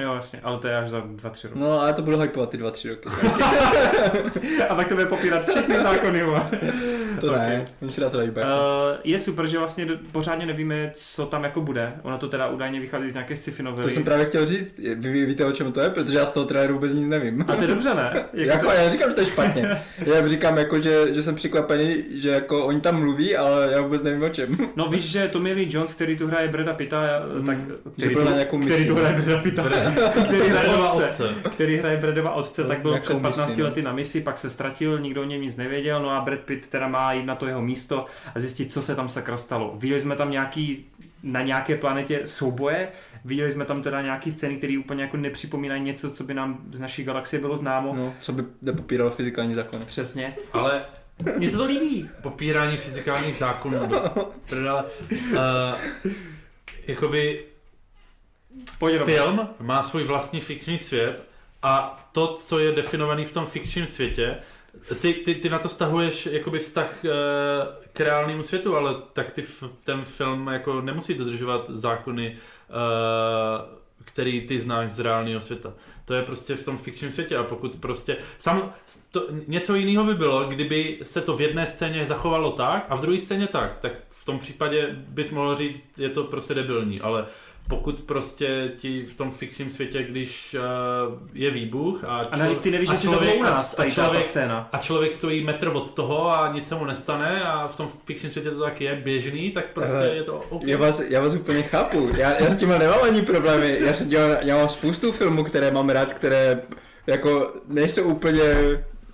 Jo, 0.01 0.15
jasně, 0.15 0.39
ale 0.43 0.59
to 0.59 0.67
je 0.67 0.77
až 0.77 0.89
za 0.89 0.99
dva, 0.99 1.29
tři 1.29 1.47
roky. 1.47 1.59
No 1.59 1.79
ale 1.81 1.93
to 1.93 2.01
budu 2.01 2.19
hypovat 2.19 2.49
ty 2.49 2.57
dva, 2.57 2.71
tři 2.71 2.89
roky. 2.89 3.09
A 4.69 4.75
pak 4.75 4.87
to 4.87 4.93
bude 4.93 5.05
popírat 5.05 5.47
všechny 5.49 5.83
zákony. 5.83 6.23
To 7.25 7.31
ne, 7.35 7.65
on 7.81 7.89
si 7.89 8.01
na 8.01 8.09
to. 8.09 8.17
Uh, 8.17 8.23
je 9.03 9.19
super, 9.19 9.47
že 9.47 9.57
vlastně 9.57 9.87
pořádně 10.11 10.45
nevíme, 10.45 10.91
co 10.93 11.25
tam 11.25 11.43
jako 11.43 11.61
bude. 11.61 11.93
Ono 12.03 12.17
to 12.17 12.27
teda 12.29 12.47
údajně 12.47 12.79
vychází 12.79 13.09
z 13.09 13.13
nějaké 13.13 13.35
sci-fi 13.35 13.57
To 13.57 13.63
novely. 13.63 13.91
jsem 13.91 14.03
právě 14.03 14.25
chtěl 14.25 14.45
říct, 14.47 14.77
vy, 14.79 14.95
vy 14.95 15.25
víte 15.25 15.45
o 15.45 15.51
čem 15.51 15.71
to 15.71 15.79
je, 15.79 15.89
protože 15.89 16.17
já 16.17 16.25
z 16.25 16.31
toho 16.31 16.45
traileru 16.45 16.73
vůbec 16.73 16.93
nic 16.93 17.07
nevím. 17.07 17.45
A 17.47 17.55
to 17.55 17.61
je 17.61 17.67
dobře, 17.67 17.93
ne? 17.93 18.11
Jako, 18.33 18.51
jako 18.51 18.71
já 18.71 18.85
neříkám, 18.85 19.09
že 19.09 19.15
to 19.15 19.21
je 19.21 19.27
špatně. 19.27 19.65
Já 20.05 20.27
říkám, 20.27 20.57
jako, 20.57 20.81
že, 20.81 21.13
že 21.13 21.23
jsem 21.23 21.35
překvapený, 21.35 21.95
že 22.13 22.29
jako 22.29 22.65
oni 22.65 22.81
tam 22.81 22.99
mluví, 22.99 23.35
ale 23.35 23.69
já 23.71 23.81
vůbec 23.81 24.03
nevím 24.03 24.23
o 24.23 24.29
čem. 24.29 24.57
No 24.75 24.87
víš, 24.89 25.03
že 25.11 25.27
Tommy 25.27 25.53
Lee 25.53 25.67
Jones, 25.69 25.95
který 25.95 26.17
tu 26.17 26.27
hraje 26.27 26.47
Breda 26.47 26.73
Pitta, 26.73 27.01
Mhm. 27.35 27.45
tak, 27.45 27.57
Že 27.57 27.91
který, 27.97 28.13
byl 28.13 28.23
tu, 28.23 28.29
na 28.29 28.35
nějakou 28.35 28.57
který 28.59 28.73
misi. 28.73 28.87
tu 28.87 28.95
hraje 28.95 29.13
Breda 29.21 29.41
Pitta, 29.41 29.63
který 30.25 30.39
hraje 30.49 30.69
otce, 30.69 31.05
otce. 31.07 31.29
který 31.53 31.77
hraje 31.77 31.97
Bredova 31.97 32.31
otce, 32.33 32.63
tak 32.63 32.79
byl 32.81 32.99
před 32.99 33.21
15 33.21 33.49
misi, 33.49 33.61
no. 33.61 33.67
lety 33.67 33.81
na 33.81 33.93
misi, 33.93 34.21
pak 34.21 34.37
se 34.37 34.49
ztratil, 34.49 34.99
nikdo 34.99 35.21
o 35.21 35.25
něm 35.25 35.41
nic 35.41 35.55
nevěděl, 35.55 36.01
no 36.01 36.09
a 36.09 36.21
Brad 36.21 36.39
Pitt 36.39 36.67
teda 36.67 36.87
má 36.87 37.13
jít 37.15 37.25
na 37.25 37.35
to 37.35 37.47
jeho 37.47 37.61
místo 37.61 38.05
a 38.35 38.39
zjistit, 38.39 38.73
co 38.73 38.81
se 38.81 38.95
tam 38.95 39.09
sakra 39.09 39.37
stalo. 39.37 39.73
Viděli 39.77 39.99
jsme 39.99 40.15
tam 40.15 40.31
nějaký, 40.31 40.85
na 41.23 41.41
nějaké 41.41 41.75
planetě 41.75 42.21
souboje, 42.25 42.87
viděli 43.25 43.51
jsme 43.51 43.65
tam 43.65 43.81
teda 43.83 44.01
nějaký 44.01 44.31
scény, 44.31 44.55
které 44.57 44.77
úplně 44.79 45.03
jako 45.03 45.17
nepřipomínají 45.17 45.81
něco, 45.81 46.11
co 46.11 46.23
by 46.23 46.33
nám 46.33 46.57
z 46.71 46.79
naší 46.79 47.03
galaxie 47.03 47.39
bylo 47.39 47.57
známo. 47.57 47.95
No, 47.95 48.13
co 48.19 48.31
by 48.31 48.43
nepopíralo 48.61 49.11
fyzikální 49.11 49.55
zákony. 49.55 49.85
Přesně. 49.85 50.35
Ale 50.53 50.85
Mně 51.37 51.49
se 51.49 51.57
to 51.57 51.65
líbí. 51.65 52.09
popírání 52.21 52.77
fyzikálních 52.77 53.35
zákonů. 53.35 53.79
prdele. 54.49 54.83
Uh, 55.11 56.11
jakoby 56.87 57.45
Pojď 58.79 59.01
film 59.01 59.49
má 59.59 59.83
svůj 59.83 60.03
vlastní 60.03 60.41
fikční 60.41 60.77
svět 60.77 61.23
a 61.63 62.01
to, 62.11 62.35
co 62.37 62.59
je 62.59 62.71
definovaný 62.71 63.25
v 63.25 63.31
tom 63.31 63.45
fikčním 63.45 63.87
světě, 63.87 64.35
ty, 65.01 65.13
ty, 65.13 65.35
ty 65.35 65.49
na 65.49 65.59
to 65.59 65.69
stahuješ 65.69 66.25
jakoby 66.25 66.59
vztah 66.59 67.05
eh, 67.05 67.09
k 67.93 67.99
reálnému 67.99 68.43
světu, 68.43 68.77
ale 68.77 68.95
tak 69.13 69.31
ty, 69.31 69.41
f- 69.41 69.69
ten 69.83 70.05
film 70.05 70.47
jako 70.47 70.81
nemusí 70.81 71.13
dodržovat 71.13 71.69
zákony, 71.69 72.37
eh, 72.69 73.85
který 74.05 74.41
ty 74.41 74.59
znáš 74.59 74.91
z 74.91 74.99
reálného 74.99 75.41
světa. 75.41 75.73
To 76.05 76.13
je 76.13 76.23
prostě 76.23 76.55
v 76.55 76.63
tom 76.63 76.77
fikčním 76.77 77.11
světě 77.11 77.37
a 77.37 77.43
pokud 77.43 77.75
prostě... 77.75 78.17
Sam, 78.37 78.73
to, 79.11 79.27
něco 79.47 79.75
jiného 79.75 80.03
by 80.03 80.13
bylo, 80.13 80.43
kdyby 80.43 80.99
se 81.03 81.21
to 81.21 81.35
v 81.35 81.41
jedné 81.41 81.65
scéně 81.65 82.05
zachovalo 82.05 82.51
tak 82.51 82.85
a 82.89 82.95
v 82.95 83.01
druhé 83.01 83.19
scéně 83.19 83.47
tak, 83.47 83.77
tak 83.79 83.91
v 84.09 84.25
tom 84.25 84.39
případě 84.39 84.87
bys 84.91 85.31
mohl 85.31 85.55
říct, 85.55 85.99
je 85.99 86.09
to 86.09 86.23
prostě 86.23 86.53
debilní, 86.53 87.01
ale 87.01 87.25
pokud 87.67 88.01
prostě 88.01 88.71
ti 88.77 89.05
v 89.05 89.17
tom 89.17 89.31
fikčním 89.31 89.69
světě, 89.69 90.03
když 90.03 90.55
uh, 90.59 91.19
je 91.33 91.51
výbuch 91.51 92.03
a, 92.03 92.21
A 92.31 92.37
navíc 92.37 92.61
ty 92.61 92.71
nevíš, 92.71 92.89
a 92.89 92.91
že 92.91 92.97
si 92.97 93.07
to 93.07 93.19
bylo 93.19 93.35
u 93.35 93.43
nás, 93.43 93.73
a 93.73 93.77
tady 93.77 93.89
ta 93.89 93.95
člověk, 93.95 94.23
scéna. 94.23 94.69
a 94.71 94.77
člověk 94.77 95.13
stojí 95.13 95.43
metr 95.43 95.67
od 95.67 95.91
toho 95.91 96.29
a 96.29 96.51
nic 96.53 96.67
se 96.67 96.75
mu 96.75 96.85
nestane 96.85 97.43
a 97.43 97.67
v 97.67 97.75
tom 97.75 97.89
fikčním 98.05 98.31
světě 98.31 98.51
to 98.51 98.61
tak 98.61 98.81
je 98.81 98.95
běžný, 98.95 99.51
tak 99.51 99.65
prostě 99.73 99.95
Ale 99.95 100.07
je 100.07 100.23
to 100.23 100.41
OK. 100.49 100.63
Já 100.63 100.77
vás, 100.77 101.01
já 101.09 101.21
vás 101.21 101.35
úplně 101.35 101.63
chápu. 101.63 102.09
Já, 102.17 102.41
já 102.41 102.49
s 102.49 102.57
tím 102.57 102.69
nemám 102.69 103.03
ani 103.03 103.21
problémy. 103.21 103.77
Já, 103.79 103.93
se 103.93 104.05
dělám, 104.05 104.37
já 104.41 104.57
mám 104.57 104.69
spoustu 104.69 105.11
filmů, 105.11 105.43
které 105.43 105.71
mám 105.71 105.89
rád, 105.89 106.13
které 106.13 106.61
jako 107.07 107.53
nejsou 107.67 108.03
úplně 108.03 108.43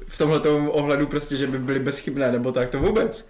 v 0.08 0.18
tomhle 0.18 0.42
ohledu 0.70 1.08
prostě, 1.08 1.36
že 1.36 1.48
by 1.48 1.60
byly 1.60 1.80
bezchybné 1.80 2.32
nebo 2.32 2.52
tak, 2.52 2.70
to 2.70 2.80
vůbec. 2.80 3.30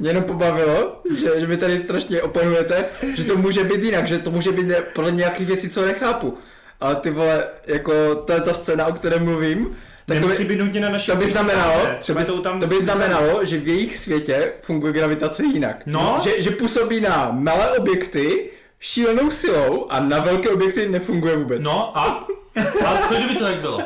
Mě 0.00 0.10
jenom 0.10 0.24
pobavilo, 0.24 1.00
že, 1.20 1.40
že 1.40 1.46
vy 1.46 1.56
tady 1.56 1.80
strašně 1.80 2.22
oponujete, 2.22 2.84
že 3.16 3.24
to 3.24 3.36
může 3.36 3.64
být 3.64 3.82
jinak, 3.82 4.06
že 4.06 4.18
to 4.18 4.30
může 4.30 4.52
být 4.52 4.66
ne- 4.66 4.82
podle 4.94 5.10
nějakých 5.10 5.46
věcí, 5.46 5.68
co 5.68 5.86
nechápu. 5.86 6.38
Ale 6.80 6.96
ty 6.96 7.10
vole, 7.10 7.44
jako 7.66 8.14
to 8.14 8.32
je 8.32 8.40
ta 8.40 8.54
scéna, 8.54 8.86
o 8.86 8.92
které 8.92 9.18
mluvím, 9.18 9.76
tak 10.06 10.20
to 10.20 10.26
by, 10.26 10.44
být 10.44 10.58
nutně 10.58 10.80
na 10.80 10.88
naší 10.88 11.10
to 11.10 11.16
by 11.16 11.26
znamenalo, 11.26 11.80
třeba 11.98 12.24
to 12.24 12.40
tam 12.40 12.60
to 12.60 12.66
by 12.66 12.80
znamenalo, 12.80 13.44
že 13.44 13.58
v 13.58 13.68
jejich 13.68 13.98
světě 13.98 14.52
funguje 14.62 14.92
gravitace 14.92 15.44
jinak. 15.44 15.76
No. 15.86 16.18
Že, 16.22 16.42
že 16.42 16.50
působí 16.50 17.00
na 17.00 17.30
malé 17.32 17.78
objekty 17.78 18.50
šílenou 18.80 19.30
silou 19.30 19.86
a 19.90 20.00
na 20.00 20.18
velké 20.18 20.48
objekty 20.48 20.88
nefunguje 20.88 21.36
vůbec. 21.36 21.62
No 21.64 21.98
a? 21.98 22.26
A 22.86 23.08
co 23.08 23.14
kdyby 23.14 23.34
to 23.34 23.44
tak 23.44 23.54
bylo? 23.56 23.82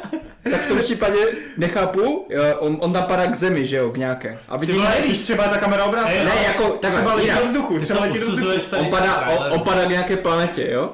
Tak 0.50 0.60
v 0.60 0.68
tom 0.68 0.78
případě 0.78 1.18
nechápu, 1.56 2.26
jo, 2.30 2.42
on, 2.58 2.76
on 2.80 2.92
tam 2.92 3.02
padá 3.04 3.26
k 3.26 3.34
zemi, 3.34 3.66
že 3.66 3.76
jo, 3.76 3.90
k 3.90 3.96
nějaké. 3.96 4.38
A 4.48 4.58
Ty 4.58 4.66
vidí, 4.66 4.78
vole, 4.78 4.90
nevíš, 5.00 5.18
třeba 5.20 5.44
je 5.44 5.50
ta 5.50 5.58
kamera 5.58 5.84
obrácená. 5.84 6.24
ne, 6.24 6.42
jako, 6.46 6.78
Třeba 6.88 7.14
letí 7.14 7.26
jinak. 7.26 7.40
do 7.42 7.46
vzduchu, 7.46 7.74
Ty 7.78 7.84
třeba 7.84 8.00
letí 8.00 8.18
do 8.18 8.26
vzduchu. 8.26 8.50
On 8.78 8.86
padá, 8.90 9.26
on, 9.38 9.52
on 9.52 9.60
padá 9.60 9.84
k 9.84 9.88
nějaké 9.88 10.16
planetě, 10.16 10.70
jo? 10.70 10.90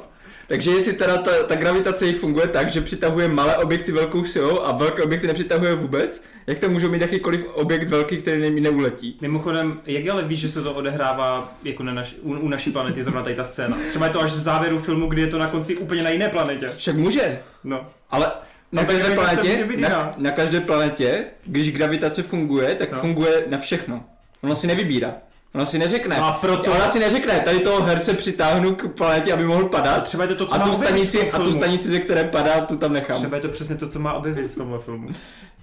Takže 0.51 0.71
jestli 0.71 0.93
teda 0.93 1.17
ta, 1.19 1.31
ta 1.43 1.55
gravitace 1.55 2.07
jich 2.07 2.17
funguje 2.17 2.47
tak, 2.49 2.71
že 2.71 2.81
přitahuje 2.81 3.29
malé 3.29 3.57
objekty 3.57 3.93
velkou 3.93 4.25
silou 4.25 4.61
a 4.61 4.73
velké 4.73 5.03
objekty 5.03 5.27
nepřitahuje 5.27 5.75
vůbec, 5.75 6.23
jak 6.47 6.59
to 6.59 6.69
můžou 6.69 6.89
mít 6.91 7.01
jakýkoliv 7.01 7.47
objekt 7.55 7.89
velký, 7.89 8.17
který 8.17 8.41
ne, 8.41 8.61
neuletí? 8.61 9.19
Mimochodem, 9.21 9.81
jak 9.87 10.09
ale 10.09 10.23
víš, 10.25 10.41
že 10.41 10.49
se 10.49 10.63
to 10.63 10.73
odehrává 10.75 11.53
jako 11.65 11.83
na 11.83 11.93
naš, 11.93 12.15
u, 12.23 12.33
u 12.35 12.49
naší 12.49 12.71
planety, 12.73 13.05
zrovna 13.05 13.23
tady 13.23 13.35
ta 13.35 13.45
scéna? 13.45 13.79
Třeba 13.89 14.07
je 14.07 14.13
to 14.13 14.21
až 14.23 14.33
v 14.33 14.39
závěru 14.39 14.79
filmu, 14.79 15.07
kdy 15.07 15.21
je 15.21 15.27
to 15.27 15.39
na 15.39 15.47
konci 15.47 15.77
úplně 15.77 16.03
na 16.03 16.11
jiné 16.11 16.29
planetě. 16.29 16.69
Však 16.69 16.97
může, 16.97 17.39
No. 17.65 17.87
ale 18.11 18.27
na 18.73 18.83
No, 18.83 18.89
tak 18.89 18.97
každé 18.97 19.15
planetě, 19.15 19.67
na, 19.77 20.15
na 20.17 20.31
každé 20.31 20.61
planetě, 20.61 21.25
když 21.47 21.73
gravitace 21.73 22.23
funguje, 22.23 22.75
tak 22.75 22.93
No. 22.93 22.99
funguje 23.01 23.45
na 23.49 23.59
všechno. 23.59 24.05
Ona 24.43 24.55
si 24.55 24.67
nevybírá. 24.67 25.15
Ona 25.55 25.67
si 25.67 25.79
neřekne. 25.79 26.17
No 26.19 26.27
a 26.27 26.33
proto- 26.33 26.71
Ona 26.73 26.87
si 26.89 26.99
neřekne, 26.99 27.41
tady 27.41 27.59
toho 27.59 27.83
herce 27.83 28.15
přitáhnu 28.15 28.75
k 28.75 28.89
planetě, 28.89 29.33
aby 29.33 29.45
mohl 29.45 29.65
A 29.65 29.69
padat. 29.69 30.03
třeba 30.05 30.25
je 30.25 30.29
to 30.29 30.35
to, 30.35 30.47
co 30.47 30.55
A 30.55 30.59
tu, 30.59 30.73
stanici, 30.73 31.31
a 31.31 31.39
tu 31.39 31.53
stanici, 31.53 31.89
ze 31.89 31.99
které 31.99 32.25
padá, 32.25 32.61
tu 32.61 32.77
tam 32.77 32.93
nechám. 32.93 33.17
Třeba 33.17 33.37
je 33.37 33.43
to 33.43 33.49
přesně 33.49 33.77
to, 33.77 33.89
co 33.89 33.99
má 33.99 34.13
objevit 34.13 34.47
v 34.51 34.57
tomhle 34.57 34.79
filmu. 34.79 35.09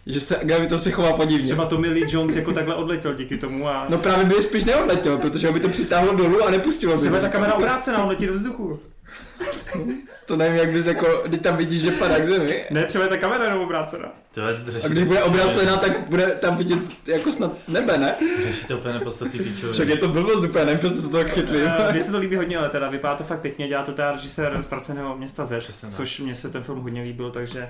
Že 0.06 0.22
se 0.22 0.40
gravitace 0.44 0.92
chová 0.92 1.14
podivně. 1.14 1.44
Třeba 1.46 1.66
Tommy 1.66 1.88
Lee 1.88 2.06
Jones 2.10 2.36
jako 2.36 2.54
takhle 2.54 2.76
odletěl 2.76 3.14
díky 3.14 3.38
tomu 3.38 3.68
a... 3.68 3.86
No 3.90 3.98
právě 3.98 4.26
by 4.26 4.34
spíš 4.44 4.64
neodletěl, 4.66 5.18
protože 5.18 5.52
by 5.52 5.60
to 5.60 5.70
přitáhlo 5.70 6.14
dolů 6.14 6.44
a 6.44 6.52
nepustilo 6.52 6.94
by. 6.94 7.00
Třeba 7.00 7.20
ta 7.20 7.30
kamera 7.30 7.54
obrácená, 7.54 8.04
on 8.04 8.10
letí 8.10 8.26
do 8.28 8.34
vzduchu. 8.34 8.80
To 10.26 10.36
nevím, 10.36 10.56
jak 10.58 10.70
bys 10.72 10.86
jako, 10.86 11.24
když 11.26 11.40
tam 11.42 11.58
vidíš, 11.58 11.82
že 11.82 11.92
padá 11.92 12.20
k 12.20 12.26
zemi. 12.28 12.66
Ne, 12.72 12.84
třeba 12.86 13.04
je 13.04 13.10
ta 13.10 13.18
kamera 13.18 13.44
jenom 13.46 13.62
obrácená. 13.62 14.12
A 14.84 14.88
když 14.88 15.04
bude 15.04 15.24
obrácená, 15.24 15.78
tak 15.78 16.00
bude 16.08 16.26
tam 16.28 16.58
vidět 16.58 16.80
jako 17.08 17.34
snad 17.34 17.52
nebe, 17.68 17.98
ne? 17.98 18.16
Řešíte 18.48 18.76
úplně 18.76 18.94
nepodstatný 18.94 19.40
píčoviny. 19.40 19.74
Však 19.74 19.88
je 19.88 19.98
to 19.98 20.08
blbost 20.08 20.44
úplně, 20.44 20.66
nevím, 20.66 20.80
proč 20.80 20.94
se 20.94 21.02
to 21.02 21.18
tak 21.18 21.28
chytli. 21.34 21.62
Eh, 21.66 21.92
Mně 21.92 22.02
se 22.02 22.12
to 22.12 22.18
líbí 22.18 22.36
hodně, 22.36 22.58
ale 22.58 22.70
teda 22.70 22.90
vypadá 22.90 23.16
to 23.16 23.24
fakt 23.24 23.42
pěkně, 23.42 23.68
dělá 23.68 23.84
to 23.84 23.92
teda 23.92 24.12
režisér 24.12 24.58
Ztraceného 24.62 25.18
města 25.18 25.46
Z, 25.46 25.86
což 25.90 26.20
mně 26.20 26.36
se 26.36 26.50
ten 26.50 26.64
film 26.64 26.80
hodně 26.80 27.02
líbil, 27.02 27.32
takže 27.32 27.70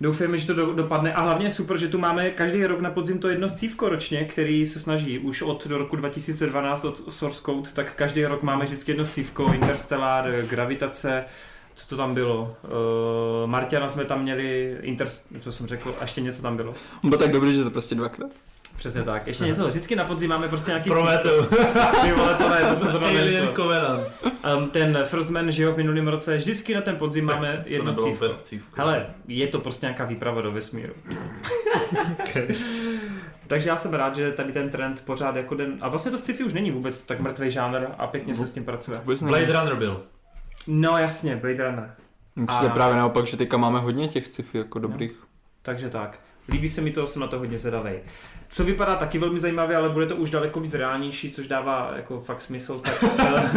doufujeme, 0.00 0.38
že 0.38 0.46
to 0.46 0.54
do, 0.54 0.72
dopadne. 0.72 1.14
A 1.14 1.20
hlavně 1.20 1.50
super, 1.50 1.78
že 1.78 1.88
tu 1.88 1.98
máme 1.98 2.30
každý 2.30 2.66
rok 2.66 2.80
na 2.80 2.90
podzim 2.90 3.18
to 3.18 3.28
jedno 3.28 3.48
scívko 3.48 3.88
ročně, 3.88 4.24
který 4.24 4.66
se 4.66 4.78
snaží 4.78 5.18
už 5.18 5.42
od 5.42 5.66
do 5.66 5.78
roku 5.78 5.96
2012 5.96 6.84
od 6.84 7.12
Source 7.12 7.42
Code, 7.42 7.70
tak 7.72 7.94
každý 7.94 8.24
rok 8.24 8.42
máme 8.42 8.64
vždycky 8.64 8.90
jedno 8.90 9.04
scívko, 9.04 9.52
Interstellar, 9.54 10.32
Gravitace, 10.50 11.24
co 11.74 11.86
to 11.86 11.96
tam 11.96 12.14
bylo? 12.14 12.56
Uh, 12.62 13.50
Martiana 13.50 13.88
jsme 13.88 14.04
tam 14.04 14.22
měli, 14.22 14.76
Inter, 14.82 15.08
co 15.40 15.52
jsem 15.52 15.66
řekl, 15.66 15.94
a 15.98 16.02
ještě 16.02 16.20
něco 16.20 16.42
tam 16.42 16.56
bylo. 16.56 16.74
On 17.04 17.10
byl 17.10 17.18
tak 17.18 17.32
dobrý, 17.32 17.54
že 17.54 17.64
to 17.64 17.70
prostě 17.70 17.94
dvakrát. 17.94 18.30
Přesně 18.76 19.02
tak. 19.02 19.26
Ještě 19.26 19.44
něco. 19.44 19.68
Vždycky 19.68 19.96
na 19.96 20.04
podzim 20.04 20.30
máme 20.30 20.48
prostě 20.48 20.70
nějaký 20.70 20.90
Prometeu. 20.90 21.42
Ty 22.02 22.12
vole, 22.12 22.34
to 22.34 22.48
ne, 22.48 22.60
to 22.70 22.76
jsem 22.76 22.88
zrovna 22.88 23.08
Alien. 23.08 23.48
Covenant. 23.56 24.04
Um, 24.56 24.70
ten 24.70 24.98
First 25.04 25.30
Man, 25.30 25.50
že 25.50 25.62
jo, 25.62 25.72
v 25.72 25.76
minulém 25.76 26.08
roce, 26.08 26.36
vždycky 26.36 26.74
na 26.74 26.80
ten 26.80 26.96
podzim 26.96 27.24
máme 27.24 27.60
To 27.64 27.68
jedno 27.72 27.90
nebylo 27.90 28.06
cívko. 28.10 28.28
cívko. 28.28 28.72
Hele, 28.76 29.06
je 29.28 29.46
to 29.46 29.60
prostě 29.60 29.86
nějaká 29.86 30.04
výprava 30.04 30.40
do 30.42 30.52
vesmíru. 30.52 30.92
Takže 33.46 33.68
já 33.68 33.76
jsem 33.76 33.94
rád, 33.94 34.16
že 34.16 34.32
tady 34.32 34.52
ten 34.52 34.70
trend 34.70 35.02
pořád 35.04 35.36
jako 35.36 35.54
den... 35.54 35.78
A 35.80 35.88
vlastně 35.88 36.10
to 36.10 36.18
sci-fi 36.18 36.44
už 36.44 36.52
není 36.52 36.70
vůbec 36.70 37.02
tak 37.04 37.20
mrtvý 37.20 37.50
žánr 37.50 37.86
a 37.98 38.06
pěkně 38.06 38.34
se 38.34 38.46
s 38.46 38.52
tím 38.52 38.64
pracuje. 38.64 39.00
Blade 39.20 39.46
Runner 39.52 39.74
byl. 39.76 40.02
No 40.66 40.98
jasně, 40.98 41.36
Blade 41.36 41.66
Runner. 41.70 41.94
Určitě 42.36 42.66
A- 42.66 42.74
právě 42.74 42.96
naopak, 42.96 43.26
že 43.26 43.36
teďka 43.36 43.56
máme 43.56 43.78
hodně 43.80 44.08
těch 44.08 44.26
sci-fi 44.26 44.58
jako 44.58 44.78
dobrých. 44.78 45.12
Takže 45.62 45.90
tak. 45.90 46.18
Líbí 46.48 46.68
se 46.68 46.80
mi 46.80 46.90
to, 46.90 47.06
jsem 47.06 47.22
na 47.22 47.26
to 47.26 47.38
hodně 47.38 47.58
zvědavý. 47.58 47.92
Co 48.48 48.64
vypadá 48.64 48.94
taky 48.94 49.18
velmi 49.18 49.40
zajímavě, 49.40 49.76
ale 49.76 49.88
bude 49.88 50.06
to 50.06 50.16
už 50.16 50.30
daleko 50.30 50.60
víc 50.60 50.74
reálnější, 50.74 51.30
což 51.30 51.48
dává 51.48 51.92
jako 51.96 52.20
fakt 52.20 52.40
smysl, 52.40 52.78
tak, 52.78 53.04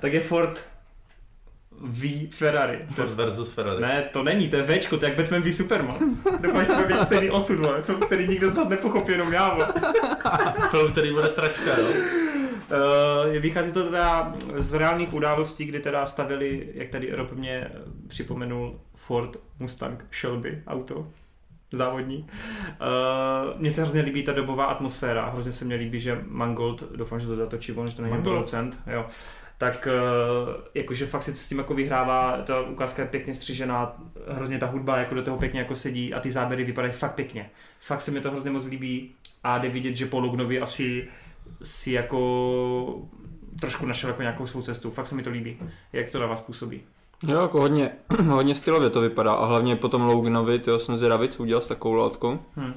tak 0.00 0.12
je 0.12 0.20
Ford 0.20 0.60
V 1.80 2.30
Ferrari. 2.30 2.78
To 2.96 3.02
je, 3.02 3.06
Ford 3.06 3.16
versus 3.16 3.50
Ferrari. 3.50 3.82
ne, 3.82 4.02
to 4.12 4.22
není, 4.22 4.48
to 4.48 4.56
je 4.56 4.62
Včko, 4.62 4.96
to 4.96 5.04
je 5.04 5.08
jak 5.08 5.18
Batman 5.18 5.42
v 5.42 5.52
Superman. 5.52 5.96
Doufám, 6.40 6.64
že 6.64 6.70
to 6.70 6.74
bude 6.74 6.96
mít 6.96 7.04
stejný 7.04 7.30
osud, 7.30 7.58
vole. 7.58 7.82
film, 7.82 8.00
který 8.00 8.28
nikdo 8.28 8.48
z 8.50 8.54
vás 8.54 8.68
nepochopí, 8.68 9.12
jenom 9.12 9.32
já. 9.32 9.72
Film, 10.70 10.92
který 10.92 11.12
bude 11.12 11.28
sračka, 11.28 11.78
jo. 11.78 11.86
Uh, 13.26 13.38
vychází 13.38 13.72
to 13.72 13.84
teda 13.84 14.34
z 14.56 14.74
reálných 14.74 15.14
událostí, 15.14 15.64
kdy 15.64 15.80
teda 15.80 16.06
stavili, 16.06 16.68
jak 16.74 16.88
tady 16.88 17.12
Rob 17.12 17.32
mě 17.32 17.70
připomenul, 18.08 18.80
Ford 18.94 19.36
Mustang 19.58 20.06
Shelby 20.20 20.62
auto 20.66 21.06
závodní. 21.76 22.18
Uh, 22.18 23.60
mně 23.60 23.70
se 23.70 23.82
hrozně 23.82 24.02
líbí 24.02 24.22
ta 24.22 24.32
dobová 24.32 24.64
atmosféra, 24.64 25.30
hrozně 25.30 25.52
se 25.52 25.64
mně 25.64 25.76
líbí, 25.76 26.00
že 26.00 26.20
Mangold, 26.28 26.92
doufám, 26.96 27.20
že 27.20 27.26
to 27.26 27.36
zatočí 27.36 27.72
on, 27.72 27.88
že 27.88 27.96
to 27.96 28.02
není 28.02 28.22
producent, 28.22 28.78
jo. 28.86 29.06
Tak 29.58 29.88
uh, 29.90 30.54
jakože 30.74 31.06
fakt 31.06 31.22
si 31.22 31.32
to 31.32 31.38
s 31.38 31.48
tím 31.48 31.58
jako 31.58 31.74
vyhrává, 31.74 32.42
ta 32.42 32.60
ukázka 32.60 33.02
je 33.02 33.08
pěkně 33.08 33.34
střižená, 33.34 33.96
hrozně 34.28 34.58
ta 34.58 34.66
hudba 34.66 34.98
jako 34.98 35.14
do 35.14 35.22
toho 35.22 35.36
pěkně 35.36 35.60
jako 35.60 35.74
sedí 35.74 36.14
a 36.14 36.20
ty 36.20 36.30
záběry 36.30 36.64
vypadají 36.64 36.92
fakt 36.92 37.14
pěkně. 37.14 37.50
Fakt 37.80 38.00
se 38.00 38.10
mi 38.10 38.20
to 38.20 38.30
hrozně 38.30 38.50
moc 38.50 38.64
líbí 38.64 39.14
a 39.44 39.58
jde 39.58 39.68
vidět, 39.68 39.96
že 39.96 40.06
Paul 40.06 40.22
Lugnovi 40.22 40.60
asi 40.60 41.08
si 41.62 41.92
jako 41.92 43.02
trošku 43.60 43.86
našel 43.86 44.10
jako 44.10 44.22
nějakou 44.22 44.46
svou 44.46 44.62
cestu. 44.62 44.90
Fakt 44.90 45.06
se 45.06 45.14
mi 45.14 45.22
to 45.22 45.30
líbí, 45.30 45.58
jak 45.92 46.10
to 46.10 46.20
na 46.20 46.26
vás 46.26 46.40
působí. 46.40 46.82
Jo, 47.28 47.40
jako 47.42 47.60
hodně, 47.60 47.90
hodně 48.28 48.54
stylově 48.54 48.90
to 48.90 49.00
vypadá 49.00 49.32
a 49.32 49.46
hlavně 49.46 49.76
potom 49.76 50.02
Loganovi, 50.02 50.58
tyjo, 50.58 50.78
jsem 50.78 50.96
zvědavý, 50.96 51.28
co 51.28 51.42
udělal 51.42 51.62
s 51.62 51.66
takovou 51.68 51.94
látkou. 51.94 52.38
Hm. 52.56 52.74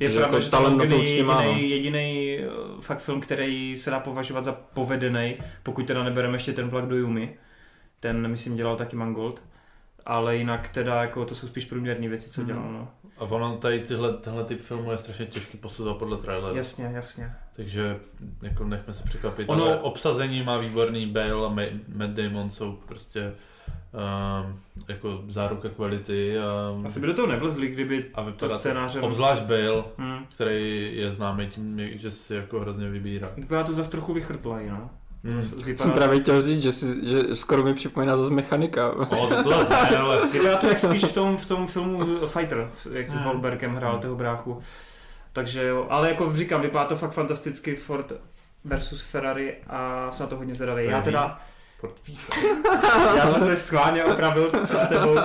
Je 0.00 0.08
Protože 0.08 0.18
pravda, 0.18 0.36
jako 0.36 0.44
že 0.44 0.50
talent 0.50 0.78
to 0.88 0.96
určitě 0.96 1.24
má, 1.24 1.34
no. 1.34 1.40
jediný, 1.50 1.70
jediný 1.70 2.38
eh, 2.38 2.46
fakt 2.80 2.98
film, 3.00 3.20
který 3.20 3.76
se 3.78 3.90
dá 3.90 4.00
považovat 4.00 4.44
za 4.44 4.52
povedený, 4.52 5.36
pokud 5.62 5.86
teda 5.86 6.02
nebereme 6.04 6.34
ještě 6.34 6.52
ten 6.52 6.68
vlak 6.68 6.86
do 6.86 6.96
Yumi. 6.96 7.36
Ten, 8.00 8.28
myslím, 8.28 8.56
dělal 8.56 8.76
taky 8.76 8.96
Mangold. 8.96 9.42
Ale 10.06 10.36
jinak 10.36 10.68
teda, 10.68 11.00
jako 11.02 11.24
to 11.24 11.34
jsou 11.34 11.46
spíš 11.46 11.64
průměrné 11.64 12.08
věci, 12.08 12.30
co 12.30 12.40
Mhm. 12.40 12.48
dělal, 12.48 12.72
no. 12.72 12.88
A 13.18 13.24
ono 13.24 13.56
tady 13.56 13.80
tyhle, 13.80 14.12
tenhle 14.12 14.44
typ 14.44 14.60
filmu 14.60 14.90
je 14.92 14.98
strašně 14.98 15.26
těžký 15.26 15.58
posuzovat 15.58 15.96
podle 15.98 16.16
traileru. 16.18 16.56
Jasně, 16.56 16.90
jasně. 16.94 17.32
Takže 17.56 18.00
jako 18.42 18.64
nechme 18.64 18.94
se 18.94 19.02
překvapit. 19.04 19.48
Ono-. 19.48 19.64
Ale 19.64 19.80
obsazení 19.80 20.42
má 20.42 20.58
výborný, 20.58 21.06
Bale 21.06 21.30
a 21.46 21.50
Ma- 21.50 21.80
Matt 21.94 22.10
Damon 22.12 22.50
jsou 22.50 22.78
prostě 22.86 23.32
um, 23.92 24.58
jako 24.88 25.20
záruka 25.28 25.68
kvality 25.68 26.38
a, 26.38 26.44
Asi 26.86 27.00
by 27.00 27.06
do 27.06 27.14
toho 27.14 27.26
nevlezli, 27.28 27.68
kdyby 27.68 28.06
a 28.14 28.26
to 28.36 28.50
scénáře... 28.50 29.00
obzvlášť 29.00 29.42
Bale, 29.42 29.84
Hm. 29.98 30.24
který 30.34 30.90
je 30.96 31.12
známý 31.12 31.46
tím, 31.46 31.80
že 31.92 32.10
si 32.10 32.34
jako 32.34 32.60
hrozně 32.60 32.90
vybírá. 32.90 33.28
Vypadá 33.36 33.64
to 33.64 33.72
zase 33.72 33.90
trochu 33.90 34.12
vychrtlej, 34.14 34.68
no. 34.70 34.90
Hmm. 35.24 35.40
Vypadá, 35.64 35.76
Jsem 35.82 35.90
právě 35.92 36.20
chtěl 36.20 36.42
říct, 36.42 36.62
že, 36.62 36.72
si, 36.72 37.08
že 37.10 37.36
skoro 37.36 37.62
mi 37.62 37.74
připomíná 37.74 38.16
zase 38.16 38.34
mechanika. 38.34 38.90
O, 38.92 39.26
to, 39.26 39.42
to 39.42 39.50
zase 39.50 39.90
ne, 39.90 39.96
ale 39.98 40.26
Vypadá 40.32 40.56
to 40.56 40.66
jak 40.66 40.80
spíš 40.80 41.04
v 41.04 41.12
tom, 41.12 41.36
v 41.36 41.46
tom 41.46 41.66
filmu 41.66 42.26
Fighter, 42.26 42.70
jak 42.92 43.08
s 43.08 43.12
Hmm. 43.12 43.24
Wahlbergem 43.24 43.74
hrál 43.74 43.98
toho 43.98 44.16
bráchu. 44.16 44.60
Takže 45.32 45.66
jo, 45.66 45.86
ale 45.90 46.08
jako 46.08 46.32
říkám, 46.36 46.60
vypadá 46.60 46.84
to 46.84 46.96
fakt 46.96 47.12
fantasticky 47.12 47.76
Ford 47.76 48.12
versus 48.64 49.02
Ferrari 49.02 49.54
a 49.68 50.08
jsem 50.12 50.24
na 50.24 50.30
to 50.30 50.36
hodně 50.36 50.54
zvědavý. 50.54 50.84
Já 50.84 51.02
teda, 51.02 51.38
Ford 51.80 51.94
Fiesta. 52.02 52.34
já 53.16 53.26
jsem 53.32 53.40
se 53.40 53.56
schválně 53.56 54.04
opravil 54.04 54.50
před 54.64 54.88
tebou, 54.88 55.16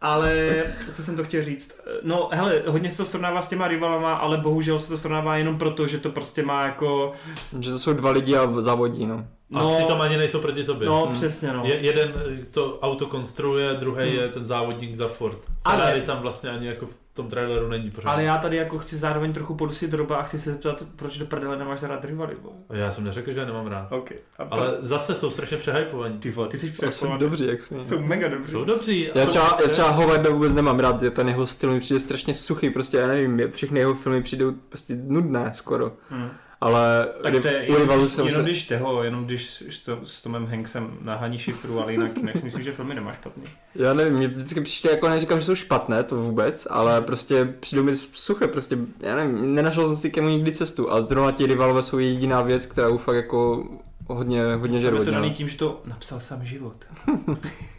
ale 0.00 0.62
co 0.92 1.02
jsem 1.02 1.16
to 1.16 1.24
chtěl 1.24 1.42
říct? 1.42 1.80
No 2.02 2.28
hele, 2.32 2.62
hodně 2.66 2.90
se 2.90 2.96
to 2.96 3.04
srovnává 3.04 3.42
s 3.42 3.48
těma 3.48 3.68
rivalama, 3.68 4.14
ale 4.14 4.36
bohužel 4.36 4.78
se 4.78 4.88
to 4.88 4.98
srovnává 4.98 5.36
jenom 5.36 5.58
proto, 5.58 5.86
že 5.86 5.98
to 5.98 6.10
prostě 6.10 6.42
má 6.42 6.62
jako, 6.62 7.12
že 7.60 7.70
to 7.70 7.78
jsou 7.78 7.92
dva 7.92 8.10
lidi 8.10 8.36
a 8.36 8.44
v- 8.44 8.62
závodí, 8.62 9.06
no. 9.06 9.24
A 9.54 9.58
no, 9.62 9.74
přitom 9.76 10.00
ani 10.00 10.16
nejsou 10.16 10.40
proti 10.40 10.64
sobě. 10.64 10.88
no 10.88 11.04
Hmm. 11.06 11.14
přesně 11.14 11.52
no. 11.52 11.62
Je, 11.64 11.76
jeden 11.76 12.12
eh, 12.42 12.44
to 12.50 12.78
auto 12.82 13.06
konstruuje, 13.06 13.74
druhý 13.74 14.08
Hmm. 14.08 14.18
je 14.18 14.28
ten 14.28 14.44
závodník 14.44 14.94
za 14.94 15.08
Ford. 15.08 15.38
Ale- 15.64 16.00
tam 16.00 16.18
vlastně 16.18 16.50
ani 16.50 16.66
jako 16.66 16.86
v 16.86 16.94
tom 17.22 17.28
traileru 17.28 17.68
není 17.68 17.90
pořád. 17.90 18.10
Ale 18.10 18.24
já 18.24 18.36
tady 18.38 18.56
jako 18.56 18.78
chci 18.78 18.96
zároveň 18.96 19.32
trochu 19.32 19.54
podusit 19.54 19.90
droba 19.90 20.16
a 20.16 20.22
chci 20.22 20.38
se 20.38 20.50
zeptat, 20.50 20.82
proč 20.96 21.18
do 21.18 21.26
prdele 21.26 21.56
nemáš 21.56 21.82
rád 21.82 22.04
rivaly. 22.04 22.36
Já 22.70 22.90
jsem 22.90 23.04
neřekl, 23.04 23.32
že 23.32 23.40
je 23.40 23.46
nemám 23.46 23.66
rád. 23.66 23.92
OK. 23.92 24.12
A 24.38 24.42
Ale 24.50 24.76
zase 24.80 25.14
jsou 25.14 25.30
strašně 25.30 25.56
přehypovaní. 25.56 26.18
ty 26.18 26.30
vole, 26.30 26.48
ty 26.48 26.58
jsi 26.58 26.72
To 26.72 26.90
jsou 26.92 27.16
dobří, 27.16 27.46
jak 27.46 27.62
jsme. 27.62 27.84
Jsou 27.84 28.00
mega 28.00 28.28
dobří. 28.28 28.50
Jsou 28.52 28.64
dobří. 28.64 29.10
Já 29.14 29.26
třeba, 29.26 29.58
já 29.62 29.68
třeba 29.68 29.90
Hovarda 29.90 30.30
vůbec 30.30 30.54
nemám 30.54 30.80
rád, 30.80 31.02
je 31.02 31.10
ten 31.10 31.28
jeho 31.28 31.46
styl 31.46 31.72
mi 31.72 31.80
přijde 31.80 32.00
strašně 32.00 32.34
suchý, 32.34 32.70
prostě 32.70 32.96
já 32.96 33.06
nevím, 33.06 33.42
všechny 33.52 33.80
jeho 33.80 33.94
filmy 33.94 34.22
přijdou 34.22 34.52
prostě 34.68 34.96
nudné 35.02 35.50
skoro, 35.54 35.92
Hmm. 36.10 36.28
Ale 36.60 37.08
Tak 37.22 37.42
to 37.42 37.48
je, 37.48 37.64
jenom, 37.72 38.08
jsem 38.08 38.26
jenom 38.26 38.44
se... 38.44 38.50
když 38.50 38.66
toho, 38.66 39.02
jenom 39.02 39.24
když 39.24 39.64
s, 39.70 39.80
to- 39.80 39.98
s 40.04 40.22
Tomem 40.22 40.46
Hanksem 40.46 40.98
nahaní 41.02 41.38
šifru, 41.38 41.82
ale 41.82 41.92
jinak, 41.92 42.16
jinak 42.16 42.36
si 42.36 42.44
myslím, 42.44 42.64
že 42.64 42.72
filmy 42.72 42.94
nemá 42.94 43.12
špatný. 43.12 43.44
Já 43.74 43.94
nevím, 43.94 44.14
mě 44.14 44.28
vždycky 44.28 44.60
přijde, 44.60 44.94
jako 44.94 45.08
neříkám, 45.08 45.40
že 45.40 45.46
jsou 45.46 45.54
špatné, 45.54 46.02
to 46.02 46.16
vůbec, 46.16 46.66
ale 46.70 47.00
prostě 47.02 47.54
přijdou 47.60 47.82
mi 47.82 47.96
suché, 47.96 48.48
prostě, 48.48 48.78
já 49.00 49.14
nevím, 49.16 49.54
nenašel 49.54 49.88
jsem 49.88 49.96
si 49.96 50.10
k 50.10 50.16
němu 50.16 50.28
nikdy 50.28 50.52
cestu 50.52 50.92
a 50.92 51.00
zrovna 51.00 51.32
ti 51.32 51.46
rivalové 51.46 51.82
jsou 51.82 51.98
jediná 51.98 52.42
věc, 52.42 52.66
která 52.66 52.96
fakt 52.96 53.16
jako 53.16 53.68
hodně, 54.06 54.54
hodně 54.54 54.78
Je 54.78 54.92
od 54.92 55.04
to 55.04 55.10
daný 55.10 55.30
tím, 55.30 55.48
že 55.48 55.58
to 55.58 55.80
napsal 55.84 56.20
sám 56.20 56.44
život. 56.44 56.76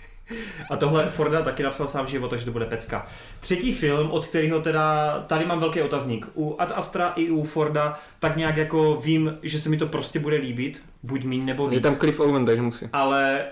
A 0.70 0.76
tohle 0.76 1.10
Forda 1.10 1.42
taky 1.42 1.64
napsal 1.64 1.88
sám 1.88 2.08
život, 2.08 2.28
takže 2.30 2.46
to 2.46 2.52
bude 2.52 2.66
pecka. 2.66 3.06
Třetí 3.40 3.74
film, 3.74 4.12
od 4.12 4.26
kterého 4.26 4.62
teda, 4.62 5.20
tady 5.28 5.46
mám 5.46 5.60
velký 5.60 5.82
otazník. 5.82 6.28
U 6.36 6.56
Ad 6.62 6.72
Astra 6.76 7.14
i 7.16 7.30
u 7.30 7.44
Forda 7.44 8.00
tak 8.20 8.38
nějak 8.38 8.58
jako 8.58 8.96
vím, 8.96 9.38
že 9.44 9.60
se 9.60 9.70
mi 9.70 9.78
to 9.78 9.88
prostě 9.88 10.20
bude 10.20 10.36
líbit, 10.38 10.82
buď 11.04 11.24
míň 11.24 11.46
nebo 11.46 11.64
Je 11.66 11.70
víc. 11.70 11.84
tam 11.84 11.96
Cliff 11.96 12.20
Owen, 12.20 12.46
takže 12.46 12.62
musí. 12.62 12.86
ale 12.94 13.46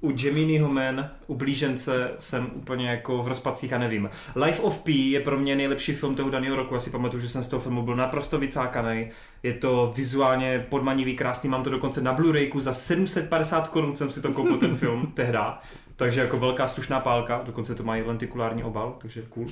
u 0.00 0.10
Geminiho 0.12 0.68
Man, 0.68 1.10
u 1.26 1.34
Blížence 1.34 2.10
jsem 2.18 2.50
úplně 2.54 2.90
jako 2.90 3.22
v 3.22 3.28
rozpacích 3.28 3.72
a 3.72 3.78
nevím. 3.78 4.10
Life 4.36 4.62
of 4.62 4.78
P 4.78 5.10
je 5.10 5.20
pro 5.20 5.38
mě 5.38 5.56
nejlepší 5.56 5.94
film 5.94 6.14
toho 6.14 6.30
daného 6.30 6.56
roku, 6.56 6.74
asi 6.76 6.90
pamatuju, 6.90 7.20
že 7.22 7.28
jsem 7.28 7.42
z 7.42 7.48
toho 7.48 7.60
filmu 7.60 7.82
byl 7.82 7.96
naprosto 7.96 8.38
vycákaný. 8.38 9.08
Je 9.42 9.52
to 9.52 9.92
vizuálně 9.96 10.66
podmanivý, 10.68 11.14
krásný, 11.16 11.48
mám 11.50 11.62
to 11.62 11.70
dokonce 11.70 12.00
na 12.00 12.14
Blu-rayku 12.16 12.60
za 12.60 12.74
750 12.74 13.68
korun 13.68 13.96
jsem 13.96 14.10
si 14.10 14.20
to 14.20 14.32
koupil 14.32 14.56
ten 14.58 14.76
film 14.76 15.06
tehda. 15.14 15.62
Takže 15.96 16.20
jako 16.20 16.38
velká 16.38 16.66
slušná 16.66 17.00
pálka, 17.00 17.42
dokonce 17.44 17.74
to 17.74 17.82
mají 17.82 18.02
lentikulární 18.02 18.64
obal, 18.64 18.96
takže 18.98 19.22
cool. 19.22 19.46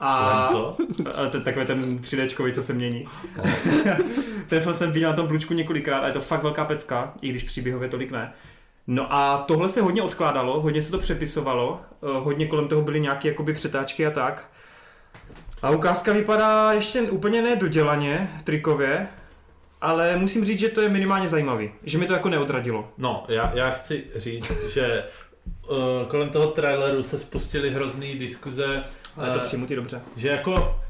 A 0.00 0.48
co? 0.52 0.76
to 1.30 1.36
je 1.36 1.42
takový 1.42 1.66
ten 1.66 1.98
3D, 1.98 2.52
co 2.52 2.62
se 2.62 2.72
mění. 2.72 3.08
ten 4.48 4.60
film 4.60 4.74
jsem 4.74 4.92
viděl 4.92 5.10
na 5.10 5.16
tom 5.16 5.26
blučku 5.26 5.54
několikrát 5.54 5.98
a 5.98 6.06
je 6.06 6.12
to 6.12 6.20
fakt 6.20 6.42
velká 6.42 6.64
pecka, 6.64 7.14
i 7.22 7.28
když 7.28 7.42
příběhově 7.42 7.88
tolik 7.88 8.10
ne. 8.10 8.32
No 8.86 9.14
a 9.14 9.44
tohle 9.48 9.68
se 9.68 9.82
hodně 9.82 10.02
odkládalo, 10.02 10.60
hodně 10.60 10.82
se 10.82 10.90
to 10.90 10.98
přepisovalo, 10.98 11.80
eh, 11.92 11.96
hodně 12.02 12.46
kolem 12.46 12.68
toho 12.68 12.82
byly 12.82 13.00
nějaké 13.00 13.28
jakoby 13.28 13.52
přetáčky 13.52 14.06
a 14.06 14.10
tak. 14.10 14.50
A 15.62 15.70
ukázka 15.70 16.12
vypadá 16.12 16.72
ještě 16.72 17.02
úplně 17.02 17.42
nedodělaně, 17.42 18.30
trikově, 18.44 19.08
ale 19.80 20.16
musím 20.16 20.44
říct, 20.44 20.58
že 20.58 20.68
to 20.68 20.80
je 20.80 20.88
minimálně 20.88 21.28
zajímavý, 21.28 21.70
že 21.82 21.98
mi 21.98 22.06
to 22.06 22.12
jako 22.12 22.28
neodradilo. 22.28 22.88
No, 22.98 23.24
já, 23.28 23.52
já 23.54 23.70
chci 23.70 24.04
říct, 24.16 24.52
že 24.72 25.04
kolem 26.08 26.28
toho 26.28 26.46
traileru 26.46 27.02
se 27.02 27.18
spustily 27.18 27.70
hrozný 27.70 28.14
diskuze, 28.14 28.84
Ale 29.16 29.30
to 29.30 29.40
eh, 29.40 29.44
přijmu 29.44 29.66
ty 29.66 29.76
dobře. 29.76 30.00
že 30.16 30.28
jako 30.28 30.80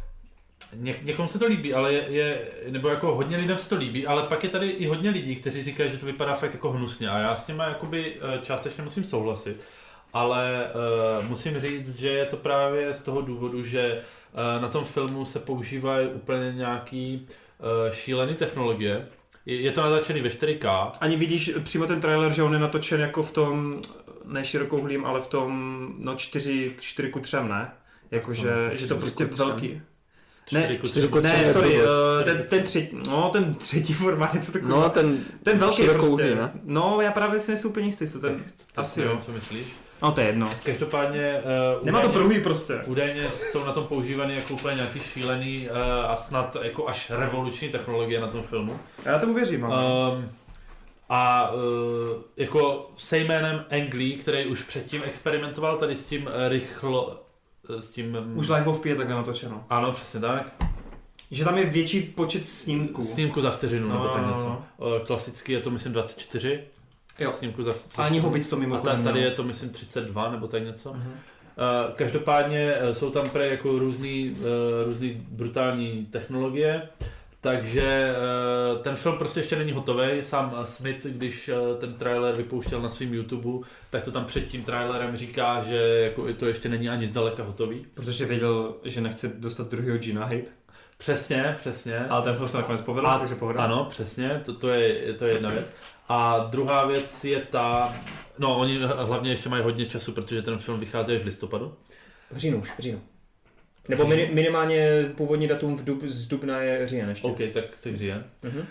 ně, 0.77 0.97
někomu 1.03 1.29
se 1.29 1.39
to 1.39 1.47
líbí, 1.47 1.75
ale 1.75 1.93
je, 1.93 2.05
je, 2.09 2.47
nebo 2.71 2.89
jako 2.89 3.15
hodně 3.15 3.37
lidem 3.37 3.59
se 3.59 3.69
to 3.69 3.77
líbí, 3.77 4.07
ale 4.07 4.23
pak 4.23 4.45
je 4.45 4.51
tady 4.51 4.69
i 4.69 4.87
hodně 4.87 5.11
lidí, 5.11 5.37
kteří 5.37 5.63
říkají, 5.63 5.91
že 5.91 5.99
to 5.99 6.07
vypadá 6.07 6.35
fakt 6.35 6.55
jako 6.55 6.71
hnusně 6.71 7.09
a 7.09 7.19
já 7.19 7.37
s 7.37 7.47
těma 7.47 7.65
jakoby 7.65 8.17
eh, 8.21 8.39
částečně 8.43 8.83
musím 8.83 9.05
souhlasit. 9.05 9.61
Ale 10.13 10.71
uh, 11.21 11.29
musím 11.29 11.61
říct, 11.61 11.99
že 11.99 12.09
je 12.09 12.27
to 12.27 12.37
právě 12.37 12.95
z 12.95 13.01
toho 13.01 13.21
důvodu, 13.21 13.65
že 13.65 13.99
uh, 14.33 14.63
na 14.63 14.69
tom 14.69 14.85
filmu 14.85 15.25
se 15.25 15.39
používají 15.39 16.09
úplně 16.09 16.53
nějaký 16.53 17.27
uh, 17.27 17.93
šílený 17.93 18.35
technologie. 18.35 19.09
Je, 19.47 19.61
je 19.61 19.73
to 19.73 19.83
natáčený 19.83 20.21
ve 20.21 20.29
4K, 20.29 20.91
Ani 21.01 21.17
vidíš 21.17 21.51
přímo 21.65 21.87
ten 21.87 22.01
trailer, 22.01 22.33
že 22.33 22.43
on 22.43 22.53
je 22.53 22.59
natočen 22.59 23.01
jako 23.01 23.23
v 23.23 23.33
tom, 23.33 23.81
ne 24.27 24.45
širokouhlým, 24.45 25.05
ale 25.05 25.21
v 25.21 25.27
tom, 25.27 25.89
no 25.99 26.15
4, 26.15 26.75
4 26.81 27.11
ku 27.11 27.21
3, 27.21 27.37
ne? 27.49 27.71
Jakože, 28.11 28.69
to 28.71 28.77
že 28.77 28.87
to 28.87 28.95
4 28.95 29.01
prostě 29.01 29.25
ku 29.25 29.35
3. 29.35 29.39
velký. 29.39 29.83
Ne, 30.53 30.63
4 30.63 30.79
ku 30.79 30.87
3. 30.87 30.91
čtyři 30.93 31.09
ku 31.09 31.21
Ne, 31.21 31.37
je 31.39 31.53
sorry, 31.53 31.83
uh, 31.83 31.89
ten, 32.25 32.45
ten 32.49 32.63
třetí, 32.63 32.97
no 33.09 33.31
ten 33.31 33.55
třetí 33.55 33.93
formát, 34.03 34.35
něco 34.35 34.53
takového. 34.53 34.81
No 34.81 34.91
ten, 34.91 35.25
ten 35.43 35.59
velký 35.59 35.83
prostě. 35.89 36.35
ne? 36.35 36.51
No, 36.65 36.99
já 37.01 37.13
právě 37.13 37.41
si 37.41 37.51
nejsem 37.51 37.71
úplně 37.71 37.87
jistý, 37.87 38.13
to 38.13 38.19
ten, 38.19 38.45
asi 38.77 39.01
nevím, 39.01 39.17
jo. 39.17 39.23
co 39.23 39.33
myslíš. 39.33 39.67
No 40.03 40.13
to 40.13 40.21
je 40.21 40.27
jedno. 40.27 40.51
Každopádně... 40.65 41.43
Uh, 41.79 41.85
Nemá 41.87 42.01
to 42.01 42.09
pruhy 42.09 42.41
prostě. 42.41 42.75
Údajně 42.87 43.29
jsou 43.29 43.65
na 43.65 43.73
tom 43.73 43.85
používány 43.85 44.35
jako 44.35 44.55
úplně 44.55 44.75
nějaký 44.77 45.01
šílený 45.01 45.69
uh, 45.71 45.77
a 46.11 46.17
snad 46.17 46.57
jako 46.63 46.89
až 46.89 47.11
revoluční 47.11 47.69
technologie 47.69 48.21
na 48.21 48.27
tom 48.27 48.43
filmu. 48.43 48.81
Já 49.05 49.19
tomu 49.19 49.35
věřím. 49.35 49.63
Um, 49.65 49.73
a 51.09 51.53
uh, 51.53 51.61
jako 52.37 52.91
se 52.97 53.19
jménem 53.19 53.65
Ang 53.71 53.95
Lee, 53.95 54.17
který 54.17 54.47
už 54.47 54.63
předtím 54.63 55.03
experimentoval 55.05 55.77
tady 55.77 55.97
s 55.97 56.05
tím 56.05 56.31
eh, 56.33 56.49
rychlo, 56.49 57.23
eh, 57.79 57.83
s 57.83 57.91
tím... 57.91 58.13
mm, 58.21 58.39
Už 58.39 58.49
Life 58.49 58.69
of 58.71 58.81
Pi 58.81 58.89
je 58.89 58.95
takhle 58.95 59.17
natočeno. 59.17 59.65
Ano, 59.71 59.93
přesně 59.93 60.21
tak. 60.21 60.55
Že 61.31 61.45
tam 61.45 61.59
je 61.59 61.65
větší 61.65 62.01
počet 62.03 62.49
snímků. 62.49 63.03
Snímku 63.03 63.41
za 63.41 63.51
vteřinu, 63.51 63.89
No, 63.89 63.95
nebo 63.95 64.09
tak 64.09 64.23
no, 64.23 64.29
něco. 64.29 64.49
no. 64.49 64.65
Uh, 64.79 64.99
klasicky 65.07 65.53
je 65.53 65.61
to 65.61 65.71
myslím 65.71 65.93
24. 65.93 66.61
Jo. 67.19 67.33
Snímku 67.33 67.63
za 67.63 67.75
A 67.97 68.05
ani 68.05 68.21
Hobbit 68.21 68.49
to 68.51 68.57
A 68.57 68.59
mimochodem 68.59 69.03
ta, 69.03 69.11
tady 69.11 69.21
je 69.21 69.31
to 69.31 69.43
myslím 69.43 69.71
32 69.71 70.31
nebo 70.31 70.47
tak 70.49 70.65
něco. 70.65 70.93
Mhm. 70.93 71.11
Uh, 71.11 71.95
každopádně 71.95 72.75
jsou 72.93 73.11
tam 73.11 73.29
pre 73.31 73.47
jako 73.47 73.79
různý, 73.79 74.31
uh, 74.31 74.47
různý 74.87 75.27
brutální 75.29 76.07
technologie, 76.07 76.89
takže 77.45 78.15
uh, 78.75 78.83
ten 78.83 78.95
film 78.95 79.19
prostě 79.19 79.41
ještě 79.41 79.57
není 79.57 79.73
hotový. 79.73 80.23
Sám 80.23 80.57
eh, 80.63 80.67
Smith, 80.67 81.07
když 81.07 81.49
uh, 81.49 81.79
ten 81.79 81.95
trailer 81.95 82.35
vypouštěl 82.35 82.81
na 82.81 82.89
svém 82.89 83.15
YouTube, 83.15 83.67
tak 83.91 84.03
to 84.03 84.11
tam 84.11 84.25
před 84.25 84.47
tím 84.47 84.63
trailerem 84.63 85.17
říká, 85.17 85.63
že 85.63 85.77
jako 85.77 86.33
to 86.33 86.47
ještě 86.47 86.69
není 86.69 86.89
ani 86.89 87.09
zdaleka 87.09 87.43
hotový. 87.43 87.87
Protože 87.95 88.25
věděl, 88.25 88.75
že 88.85 89.01
nechce 89.01 89.29
dostat 89.29 89.71
druhého 89.71 89.99
Gina 89.99 90.25
hate. 90.25 90.51
Přesně, 90.99 91.57
přesně. 91.59 91.99
Ale 91.99 92.23
ten 92.23 92.37
film 92.37 92.49
se 92.49 92.57
nakonec 92.57 92.81
povedl, 92.81 93.07
A- 93.07 93.19
takže 93.19 93.35
pohoda. 93.35 93.63
Ano, 93.63 93.87
přesně, 93.91 94.41
to, 94.45 94.55
to, 94.55 94.69
je, 94.69 95.13
to 95.13 95.25
je 95.25 95.33
jedna 95.33 95.51
věc. 95.51 95.67
A 96.09 96.39
druhá 96.51 96.87
věc 96.87 97.25
je 97.25 97.41
ta, 97.41 97.95
no 98.39 98.59
oni 98.59 98.79
hlavně 98.79 99.31
ještě 99.31 99.49
mají 99.49 99.63
hodně 99.63 99.87
času, 99.87 100.13
protože 100.13 100.43
ten 100.43 100.59
film 100.59 100.81
vychází 100.81 101.15
až 101.15 101.23
v 101.23 101.27
listopadu. 101.27 101.75
V 102.31 102.37
říjnu 102.37 102.61
už, 102.61 102.71
v 102.79 102.81
říjnu. 102.81 103.01
Nebo 103.89 104.07
mini, 104.07 104.31
minimálně 104.33 105.13
původní 105.17 105.49
datum 105.49 105.77
v 105.77 105.85
dub, 105.85 106.03
z 106.05 106.27
dubna 106.27 106.61
je 106.61 106.89
říjen 106.89 107.09
ještě. 107.09 107.27
OK, 107.27 107.39
tak, 107.53 107.65
tak 107.81 107.97
říjen. 107.97 108.25
Mhm. 108.43 108.59
Uh, 108.59 108.65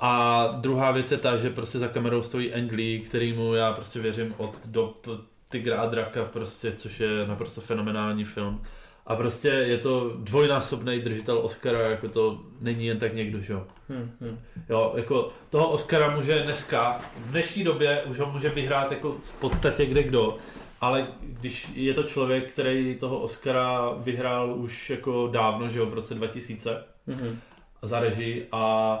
a 0.00 0.46
druhá 0.60 0.90
věc 0.90 1.10
je 1.10 1.18
ta, 1.18 1.36
že 1.36 1.50
prostě 1.50 1.78
za 1.78 1.88
kamerou 1.88 2.22
stojí 2.22 2.54
Ang 2.54 2.72
Lee, 2.72 3.00
kterýmu 3.00 3.54
já 3.54 3.72
prostě 3.72 4.00
věřím 4.00 4.34
od 4.38 4.66
dob 4.66 5.06
Tygra 5.50 5.80
a 5.80 5.86
Draka, 5.86 6.24
prostě, 6.24 6.72
což 6.72 7.00
je 7.00 7.08
naprosto 7.26 7.60
fenomenální 7.60 8.24
film. 8.24 8.62
A 9.06 9.16
prostě 9.16 9.48
je 9.48 9.78
to 9.78 10.12
dvojnásobný 10.16 11.00
držitel 11.00 11.38
Oscara, 11.38 11.80
jako 11.80 12.08
to 12.08 12.40
není 12.60 12.86
jen 12.86 12.98
tak 12.98 13.14
někdo, 13.14 13.40
že 13.40 13.52
jo. 13.52 13.66
Hm, 13.88 14.10
hm. 14.20 14.38
Jo, 14.68 14.92
jako 14.96 15.32
toho 15.50 15.68
Oscara 15.68 16.16
může 16.16 16.42
dneska, 16.42 17.00
v 17.16 17.30
dnešní 17.30 17.64
době 17.64 18.02
už 18.02 18.18
ho 18.18 18.32
může 18.32 18.48
vyhrát 18.48 18.90
jako 18.92 19.16
v 19.22 19.32
podstatě 19.32 19.86
kde 19.86 20.02
kdo, 20.02 20.38
ale 20.80 21.06
když 21.22 21.68
je 21.74 21.94
to 21.94 22.02
člověk, 22.02 22.52
který 22.52 22.94
toho 23.00 23.18
Oscara 23.18 23.90
vyhrál 23.96 24.54
už 24.56 24.90
jako 24.90 25.28
dávno, 25.32 25.68
že 25.68 25.78
jo, 25.78 25.86
v 25.86 25.94
roce 25.94 26.14
2000, 26.14 26.84
Mhm. 27.06 27.40
za 27.82 28.00
režii 28.00 28.48
a, 28.52 28.94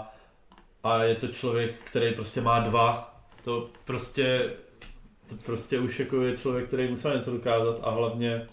a 0.84 1.02
je 1.02 1.14
to 1.14 1.28
člověk, 1.28 1.74
který 1.84 2.14
prostě 2.14 2.40
má 2.40 2.58
dva, 2.60 3.14
to 3.44 3.68
prostě, 3.84 4.50
to 5.28 5.34
prostě 5.46 5.78
už 5.78 5.98
jako 6.00 6.22
je 6.22 6.36
člověk, 6.36 6.66
který 6.66 6.88
musel 6.88 7.16
něco 7.16 7.30
dokázat 7.30 7.80
a 7.82 7.90
hlavně 7.90 8.46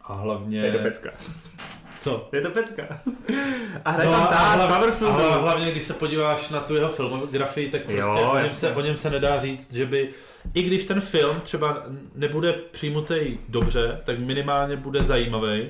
a 0.00 0.12
hlavně... 0.14 0.60
Je 0.60 0.72
to 0.72 0.78
pecka. 0.78 1.10
Co? 1.98 2.28
Je 2.32 2.40
to 2.40 2.50
pecka. 2.50 2.82
A 3.84 3.90
hraje 3.90 4.10
No, 4.10 4.14
tam 4.16 4.22
a 4.22 4.26
tá 4.26 4.56
z 4.56 4.60
hlavně- 4.60 4.74
Coverfieldu. 4.74 5.16
Ale 5.24 5.40
hlavně, 5.42 5.70
když 5.70 5.84
se 5.84 5.94
podíváš 5.94 6.48
na 6.48 6.60
tu 6.60 6.74
jeho 6.74 6.88
filmografii, 6.88 7.70
tak 7.70 7.82
prostě 7.82 8.00
Jo, 8.00 8.30
o, 8.32 8.38
něm 8.38 8.48
se, 8.48 8.74
o 8.74 8.80
něm 8.80 8.96
se 8.96 9.10
nedá 9.10 9.40
říct, 9.40 9.72
že 9.72 9.86
by, 9.86 10.10
i 10.54 10.62
když 10.62 10.84
ten 10.84 11.00
film 11.00 11.40
třeba 11.40 11.82
nebude 12.14 12.52
přijmutý 12.52 13.38
dobře, 13.48 14.00
tak 14.04 14.18
minimálně 14.18 14.76
bude 14.76 15.02
zajímavý. 15.02 15.68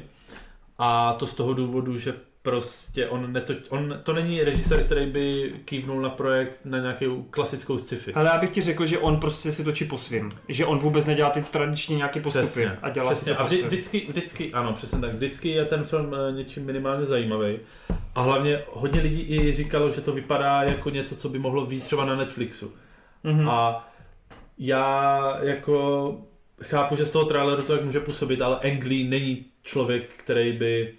A 0.79 1.13
to 1.13 1.27
z 1.27 1.35
toho 1.35 1.55
důvodu, 1.55 1.99
že 1.99 2.15
prostě 2.43 3.07
on, 3.07 3.33
neto, 3.33 3.55
on 3.69 3.97
to 4.03 4.13
není 4.13 4.45
režisér, 4.45 4.85
který 4.85 5.07
by 5.07 5.53
kývnul 5.65 6.01
na 6.01 6.11
projekt 6.11 6.61
na 6.65 6.79
nějakou 6.79 7.23
klasickou 7.23 7.79
sci-fi. 7.79 8.15
Ale 8.15 8.31
já 8.33 8.39
bych 8.39 8.51
ti 8.51 8.61
řekl, 8.61 8.87
že 8.87 8.99
on 8.99 9.17
prostě 9.21 9.53
si 9.53 9.65
točí 9.65 9.85
po 9.85 9.99
svým. 9.99 10.29
Že 10.49 10.67
on 10.67 10.79
vůbec 10.79 11.07
nedělá 11.07 11.31
ty 11.31 11.43
tradiční 11.43 11.97
nějaké 11.97 12.21
postupy. 12.21 12.47
Přesně, 12.47 12.79
a 12.83 12.91
dělá 12.91 13.11
přesně. 13.11 13.33
si 13.33 13.37
to 13.37 13.43
A 13.43 13.47
vždy, 13.47 13.63
vždycky, 13.63 14.07
vždycky, 14.09 14.53
ano, 14.53 14.73
přesně 14.73 14.99
tak. 14.99 15.11
Vždycky 15.11 15.49
je 15.49 15.65
ten 15.65 15.85
film 15.85 16.15
eh, 16.15 16.33
něčím 16.33 16.67
minimálně 16.67 17.07
zajímavý. 17.07 17.59
A 18.15 18.23
hlavně 18.23 18.63
hodně 18.73 19.01
lidí 19.01 19.21
i 19.21 19.57
říkalo, 19.57 19.93
že 19.93 20.01
to 20.01 20.13
vypadá 20.13 20.63
jako 20.63 20.91
něco, 20.91 21.17
co 21.17 21.29
by 21.29 21.39
mohlo 21.39 21.67
být 21.67 21.85
třeba 21.85 22.05
na 22.05 22.17
Netflixu. 22.17 22.73
Mhm. 23.25 23.49
A 23.49 23.89
já 24.59 25.39
jako 25.43 26.17
chápu, 26.63 26.97
že 26.97 27.07
z 27.07 27.11
toho 27.11 27.25
traileru 27.25 27.63
to 27.63 27.73
tak 27.73 27.85
může 27.85 28.01
působit, 28.01 28.43
ale 28.43 28.57
Ang 28.57 28.85
Lee 28.85 29.09
není 29.09 29.45
člověk, 29.63 30.11
který 30.17 30.53
by 30.53 30.95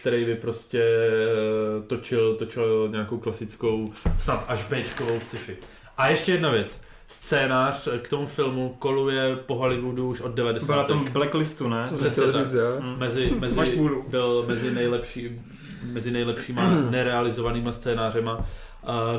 který 0.00 0.24
by 0.24 0.34
prostě 0.34 0.82
eh, 0.82 1.82
točil, 1.86 2.34
točil 2.34 2.88
nějakou 2.92 3.18
klasickou, 3.18 3.92
snad 4.18 4.44
až 4.48 4.64
Bčkovou 4.64 5.20
sci-fi. 5.20 5.56
A 5.96 6.08
ještě 6.08 6.32
jedna 6.32 6.50
věc. 6.50 6.80
Scénář 7.08 7.88
k 8.02 8.08
tomu 8.08 8.26
filmu 8.26 8.76
koluje 8.78 9.36
po 9.36 9.54
Hollywoodu 9.54 10.08
už 10.08 10.20
od 10.20 10.34
90. 10.34 10.66
Byl 10.66 10.76
na 10.76 10.84
tom 10.84 11.04
blacklistu, 11.12 11.68
ne? 11.68 11.88
Přesně 11.98 12.22
tak. 12.22 12.34
říct, 12.34 12.54
jo? 12.54 12.80
Mm. 12.80 12.98
Mezi, 12.98 13.30
mezi, 13.38 13.80
byl 14.08 14.44
mezi 14.46 14.74
nejlepší, 14.74 15.40
mezi 15.82 16.10
nejlepšíma 16.10 16.70
nerealizovanýma 16.90 17.72
scénářema. 17.72 18.46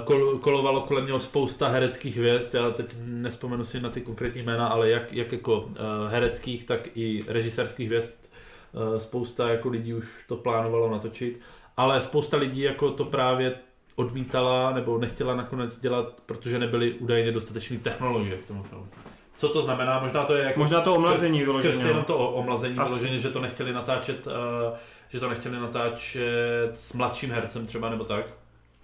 Kol, 0.03 0.37
kolovalo 0.37 0.81
kolem 0.81 1.05
něho 1.05 1.19
spousta 1.19 1.67
hereckých 1.67 2.17
hvězd, 2.17 2.55
já 2.55 2.69
teď 2.71 2.95
nespomenu 3.05 3.63
si 3.63 3.79
na 3.81 3.89
ty 3.89 4.01
konkrétní 4.01 4.41
jména, 4.41 4.67
ale 4.67 4.89
jak, 4.89 5.13
jak 5.13 5.31
jako 5.31 5.59
uh, 5.59 5.67
hereckých, 6.07 6.63
tak 6.63 6.87
i 6.97 7.19
režisérských 7.27 7.87
hvězd. 7.87 8.13
Uh, 8.73 8.97
spousta 8.97 9.49
jako 9.49 9.69
lidí 9.69 9.93
už 9.93 10.25
to 10.27 10.35
plánovalo 10.35 10.91
natočit, 10.91 11.39
ale 11.77 12.01
spousta 12.01 12.37
lidí 12.37 12.61
jako 12.61 12.91
to 12.91 13.05
právě 13.05 13.55
odmítala 13.95 14.71
nebo 14.71 14.97
nechtěla 14.97 15.35
nakonec 15.35 15.79
dělat, 15.79 16.21
protože 16.25 16.59
nebyly 16.59 16.93
údajně 16.93 17.31
dostatečné 17.31 17.77
technologie 17.77 18.37
k 18.37 18.47
tomu 18.47 18.63
filmu. 18.63 18.87
Co 19.37 19.49
to 19.49 19.61
znamená? 19.61 19.99
Možná 19.99 20.23
to 20.23 20.35
je 20.35 20.43
jako 20.43 20.59
Možná 20.59 20.81
to 20.81 20.95
omlazení 20.95 21.39
Skrz 21.39 21.55
vyloženě. 21.55 21.83
jenom 21.83 21.97
no. 21.97 22.03
to 22.03 22.17
omlazení 22.17 22.77
Asi. 22.77 22.93
vyloženě, 22.93 23.19
že 23.19 23.29
to 23.29 23.41
nechtěli 23.41 23.73
natáčet, 23.73 24.27
uh, 24.27 24.33
že 25.09 25.19
to 25.19 25.29
nechtěli 25.29 25.59
natáčet 25.59 26.71
s 26.73 26.93
mladším 26.93 27.31
hercem 27.31 27.65
třeba 27.65 27.89
nebo 27.89 28.03
tak, 28.03 28.25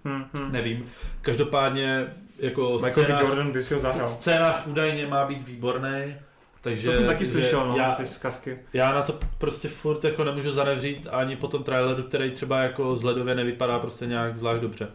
Hm, 0.04 0.24
hm. 0.38 0.52
nevím. 0.52 0.86
Každopádně 1.22 2.06
jako 2.38 2.72
Michael 2.84 2.92
scénář, 3.04 3.20
Jordan 3.20 3.52
by 3.52 3.62
si 3.62 3.74
ho 3.74 3.80
zahrál. 3.80 4.06
scénář 4.06 4.62
údajně 4.66 5.06
má 5.06 5.24
být 5.26 5.48
výborný, 5.48 6.14
takže 6.60 6.86
To 6.88 6.92
jsem 6.96 7.06
taky 7.06 7.26
slyšel, 7.26 7.66
no, 7.68 7.76
já, 7.76 7.92
ty 7.94 8.06
zkazky. 8.06 8.58
já 8.72 8.92
na 8.92 9.02
to 9.02 9.18
prostě 9.38 9.68
furt 9.68 10.04
jako 10.04 10.24
nemůžu 10.24 10.50
zanevřít 10.52 11.06
ani 11.10 11.36
po 11.36 11.48
tom 11.48 11.62
traileru, 11.62 12.02
který 12.02 12.30
třeba 12.30 12.60
jako 12.62 12.96
zledově 12.96 13.34
nevypadá 13.34 13.78
prostě 13.78 14.06
nějak 14.06 14.36
zvlášť 14.36 14.60
dobře. 14.62 14.88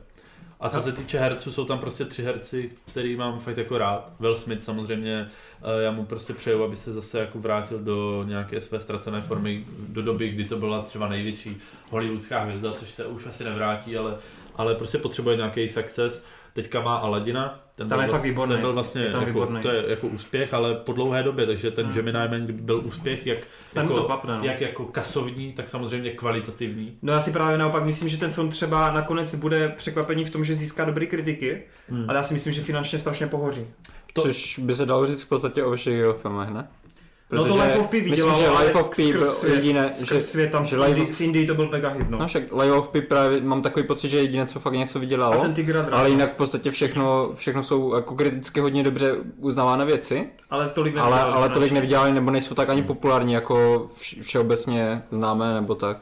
A 0.61 0.69
co 0.69 0.77
A- 0.77 0.81
se 0.81 0.91
týče 0.91 1.19
herců, 1.19 1.51
jsou 1.51 1.65
tam 1.65 1.79
prostě 1.79 2.05
tři 2.05 2.23
herci, 2.23 2.69
který 2.91 3.15
mám 3.15 3.39
fakt 3.39 3.57
jako 3.57 3.77
rád. 3.77 4.11
Will 4.19 4.35
Smith 4.35 4.63
samozřejmě, 4.63 5.29
eh, 5.79 5.83
já 5.83 5.91
mu 5.91 6.05
prostě 6.05 6.33
přeju, 6.33 6.63
aby 6.63 6.75
se 6.75 6.93
zase 6.93 7.19
jako 7.19 7.39
vrátil 7.39 7.79
do 7.79 8.23
nějaké 8.27 8.61
své 8.61 8.79
ztracené 8.79 9.21
formy, 9.21 9.65
do 9.89 10.01
doby, 10.01 10.29
kdy 10.29 10.45
to 10.45 10.57
byla 10.57 10.81
třeba 10.81 11.07
největší 11.07 11.57
hollywoodská 11.89 12.39
hvězda, 12.39 12.71
což 12.71 12.91
se 12.91 13.05
už 13.05 13.25
asi 13.25 13.43
nevrátí, 13.43 13.97
ale, 13.97 14.15
ale 14.59 14.75
prostě 14.75 14.97
potřebuje 14.97 15.35
nějaký 15.37 15.67
success. 15.67 16.23
Teďka 16.53 16.81
má 16.81 16.95
Aladina, 16.95 17.49
ten, 17.75 17.87
Ten 17.89 17.97
byl 17.97 18.01
je 18.01 18.07
fakt 18.07 18.19
vlast- 18.21 18.23
výborný. 18.23 18.53
ten 18.53 18.61
byl 18.61 18.73
vlastně 18.73 19.01
Je 19.01 19.09
tam 19.11 19.19
jako, 19.21 19.31
výborný. 19.31 19.61
to 19.61 19.69
je 19.71 19.83
jako 19.87 20.07
úspěch, 20.07 20.53
ale 20.53 20.75
po 20.75 20.93
dlouhé 20.93 21.23
době, 21.23 21.45
takže 21.45 21.71
ten 21.71 21.85
Hmm. 21.85 21.95
Gemini 21.95 22.17
Man 22.31 22.45
byl 22.53 22.81
úspěch 22.85 23.27
jak 23.27 23.37
jako- 23.75 23.93
to 23.93 24.03
klapne, 24.03 24.37
no. 24.37 24.43
jak 24.43 24.61
jako 24.61 24.85
kasovní, 24.85 25.53
tak 25.53 25.69
samozřejmě 25.69 26.11
kvalitativní. 26.11 26.97
No 27.01 27.13
já 27.13 27.21
si 27.21 27.31
právě 27.31 27.57
naopak 27.57 27.83
myslím, 27.85 28.09
že 28.09 28.17
ten 28.17 28.31
film 28.31 28.49
třeba 28.49 28.91
nakonec 28.91 29.35
bude 29.35 29.69
překvapení 29.69 30.25
v 30.25 30.29
tom, 30.29 30.43
že 30.43 30.55
získá 30.55 30.85
dobré 30.85 31.05
kritiky, 31.05 31.63
Hmm. 31.89 32.05
ale 32.09 32.17
já 32.17 32.23
si 32.23 32.33
myslím, 32.33 32.53
že 32.53 32.61
finančně 32.61 32.99
strašně 32.99 33.27
pohoří. 33.27 33.67
To- 34.13 34.21
Což 34.21 34.59
by 34.59 34.75
se 34.75 34.85
dalo 34.85 35.07
říct 35.07 35.23
v 35.23 35.29
podstatě 35.29 35.63
o 35.63 35.75
všech 35.75 35.93
jeho 35.93 36.13
filmech, 36.13 36.49
ne? 36.49 36.67
No 37.31 37.45
to 37.45 37.55
Life 37.55 37.79
of 37.79 37.87
Pi 37.87 38.01
vydělalo, 38.01 38.37
Myslím, 38.39 38.55
že 38.55 38.63
Life 38.63 38.79
of 38.79 38.95
Pi 38.95 39.03
skrz 39.03 39.43
byl 39.43 39.53
jediné, 39.55 39.93
že, 40.05 40.19
svět 40.19 40.51
tam 40.51 40.65
že 40.65 40.77
v, 40.77 40.87
Indii, 40.87 41.05
v 41.05 41.21
Indii 41.21 41.47
to 41.47 41.55
byl 41.55 41.69
mega 41.69 41.89
hit, 41.89 42.09
no. 42.09 42.17
no 42.17 42.27
však 42.27 42.43
Life 42.43 42.73
of 42.73 42.87
Pi 42.87 43.01
právě 43.01 43.41
mám 43.41 43.61
takový 43.61 43.87
pocit, 43.87 44.09
že 44.09 44.17
jediné, 44.17 44.45
co 44.45 44.59
fakt 44.59 44.73
něco 44.73 44.99
vydělalo. 44.99 45.45
Ale 45.91 46.09
jinak 46.09 46.33
v 46.33 46.37
podstatě 46.37 46.71
všechno, 46.71 47.31
všechno 47.33 47.63
jsou 47.63 47.95
jako 47.95 48.15
kriticky 48.15 48.59
hodně 48.59 48.83
dobře 48.83 49.15
uznávané 49.37 49.85
věci, 49.85 50.29
ale 50.49 50.69
tolik 50.69 50.97
ale, 50.97 51.09
nevydělali 51.09 51.33
ale 51.33 51.49
tolik 51.49 51.71
nevydělali 51.71 52.11
nebo 52.13 52.31
nejsou 52.31 52.55
tak 52.55 52.69
ani 52.69 52.83
populární 52.83 53.33
jako 53.33 53.87
vš- 54.01 54.23
všeobecně 54.23 55.03
známé 55.11 55.53
nebo 55.53 55.75
tak. 55.75 55.97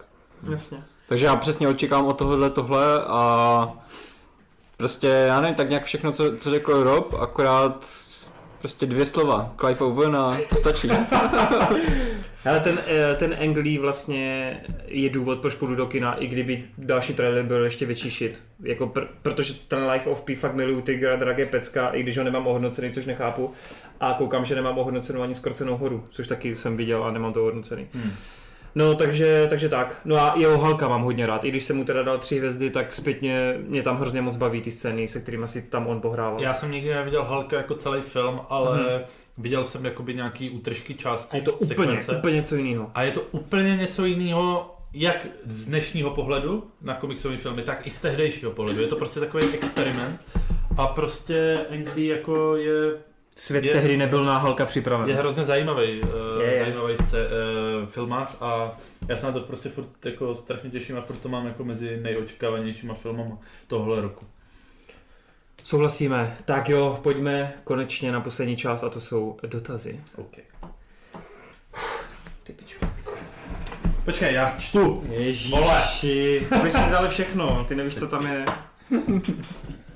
Jasně. 0.52 0.84
Takže 1.10 1.26
já 1.26 1.36
přesně 1.36 1.68
očekám 1.68 2.06
od 2.06 2.18
tohohle 2.18 2.50
tohle 2.50 3.04
a 3.08 3.70
prostě 4.78 5.08
já 5.08 5.42
nevím, 5.42 5.56
tak 5.56 5.70
nějak 5.70 5.84
všechno, 5.84 6.12
co, 6.12 6.38
co 6.38 6.50
řekl 6.50 6.84
Rob, 6.84 7.14
akorát 7.14 7.86
prostě 8.60 8.86
dvě 8.86 9.06
slova, 9.06 9.54
Clive 9.60 9.80
Owen 9.80 10.16
a 10.16 10.38
to 10.50 10.56
stačí. 10.56 10.90
Ale 12.46 12.60
ten, 12.60 12.80
eh, 12.88 13.16
ten 13.16 13.36
Angly 13.42 13.78
vlastně 13.78 14.58
je 14.86 15.10
důvod, 15.10 15.40
proč 15.40 15.56
půjdu 15.56 15.76
do 15.76 15.86
kina, 15.86 16.14
i 16.14 16.28
kdyby 16.28 16.64
další 16.78 17.14
trailer 17.14 17.46
byl 17.46 17.64
ještě 17.64 17.86
větší 17.86 18.10
shit. 18.10 18.40
Jako 18.64 18.86
pr- 18.86 19.08
protože 19.22 19.54
ten 19.54 19.90
Life 19.90 20.10
of 20.10 20.22
P 20.22 20.36
fakt 20.36 20.54
miluju 20.54 20.82
Tigra, 20.82 21.16
Drage 21.16 21.46
Pecka, 21.46 21.90
i 21.90 22.04
když 22.04 22.18
ho 22.18 22.24
nemám 22.24 22.48
ohodnocený, 22.48 22.92
což 22.92 23.06
nechápu. 23.06 23.54
A 24.00 24.14
koukám, 24.14 24.46
že 24.46 24.56
nemám 24.56 24.78
ohodnocenou 24.78 25.22
ani 25.22 25.36
zkrocenou 25.36 25.78
horu, 25.78 26.04
což 26.10 26.28
taky 26.28 26.56
jsem 26.56 26.78
viděl 26.78 27.04
a 27.04 27.12
nemám 27.12 27.34
to 27.34 27.42
ohodnocený. 27.42 27.88
Hmm. 27.94 28.12
No, 28.78 28.96
takže, 28.96 29.48
takže 29.50 29.70
tak. 29.70 30.02
No 30.06 30.16
a 30.16 30.34
jeho 30.38 30.58
Halka 30.58 30.88
mám 30.88 31.02
hodně 31.02 31.26
rád. 31.26 31.44
I 31.44 31.50
když 31.52 31.64
jsem 31.64 31.78
mu 31.78 31.84
teda 31.86 32.04
dal 32.04 32.18
tři 32.18 32.38
hvězdy, 32.38 32.70
tak 32.70 32.94
zpětně 32.94 33.56
mě 33.68 33.84
tam 33.84 33.98
hrozně 33.98 34.22
moc 34.22 34.38
baví 34.38 34.62
ty 34.62 34.72
scény, 34.72 35.08
se 35.08 35.20
kterými 35.20 35.48
si 35.48 35.62
tam 35.62 35.88
on 35.88 36.02
pohrával. 36.02 36.42
Já 36.42 36.54
jsem 36.54 36.72
nikdy 36.72 36.94
neviděl 36.94 37.24
Halka 37.24 37.58
jako 37.58 37.76
celý 37.76 38.02
film, 38.02 38.40
ale 38.50 38.78
Mhm. 38.80 39.02
viděl 39.38 39.64
jsem 39.64 39.86
jakoby 39.86 40.14
nějaký 40.14 40.50
útržky 40.50 40.94
A 40.94 40.98
části 40.98 41.38
je 41.38 41.44
to 41.44 41.54
úplně, 41.54 41.68
sekvence. 41.68 42.18
úplně 42.18 42.36
něco 42.36 42.56
jiného. 42.56 42.92
A 42.94 43.04
je 43.04 43.12
to 43.12 43.22
úplně 43.32 43.76
něco 43.78 44.06
jiného, 44.06 44.76
jak 44.94 45.28
z 45.46 45.66
dnešního 45.66 46.12
pohledu 46.12 46.64
na 46.82 46.94
komiksové 46.94 47.38
filmy, 47.38 47.62
tak 47.62 47.88
i 47.88 47.90
z 47.90 48.00
tehdejšího 48.02 48.52
pohledu. 48.52 48.82
Je 48.82 48.88
to 48.88 48.96
prostě 48.96 49.20
takový 49.20 49.44
experiment. 49.54 50.20
A 50.78 50.88
prostě 50.88 51.60
Angry 51.72 52.06
jako 52.08 52.56
je, 52.56 52.92
Svět 53.40 53.66
Je- 53.66 53.72
tehdy 53.72 53.98
nebyl 53.98 54.26
na 54.26 54.38
Halka 54.38 54.66
připraven. 54.66 55.10
je 55.10 55.16
hrozně 55.16 55.46
zajímavý, 55.46 56.02
uh, 56.02 56.10
Je, 56.42 56.54
je. 56.54 56.60
zajímavý 56.60 56.98
sce, 56.98 57.28
uh, 57.28 57.90
filmář 57.90 58.36
a 58.42 58.78
já 59.10 59.18
se 59.18 59.26
na 59.26 59.32
to 59.32 59.40
prostě 59.40 59.70
furt 59.70 60.06
jako 60.06 60.36
strašně 60.36 60.70
těším 60.70 60.98
a 60.98 61.02
furt 61.02 61.16
to 61.18 61.30
mám 61.30 61.48
jako 61.48 61.64
mezi 61.64 61.98
nejočekávanějšíma 62.02 62.94
filmama 62.94 63.38
tohle 63.68 64.02
roku. 64.02 64.26
Souhlasíme. 65.64 66.38
Tak 66.46 66.70
jo, 66.70 67.00
pojďme 67.04 67.54
konečně 67.64 68.12
na 68.12 68.22
poslední 68.22 68.58
část 68.58 68.84
a 68.84 68.90
to 68.90 69.00
jsou 69.00 69.38
dotazy. 69.48 70.00
Okay. 70.16 70.44
Ty. 72.44 72.56
Počkej, 74.06 74.34
já 74.34 74.56
čtu. 74.60 75.04
Ježiši. 75.10 75.50
Vole. 75.56 75.82
Ale 76.98 77.10
všechno, 77.10 77.66
ty 77.68 77.76
nevíš, 77.76 77.96
co 77.96 78.08
tam 78.08 78.26
je. 78.28 78.46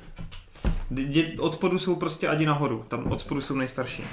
Dě- 0.92 1.40
Od 1.40 1.54
spodu 1.54 1.80
jsou 1.80 1.96
prostě 1.96 2.28
adi 2.28 2.46
nahoru, 2.46 2.86
tam 2.88 3.12
od 3.12 3.20
spodu 3.20 3.42
jsou 3.42 3.56
nejstarší. 3.56 4.04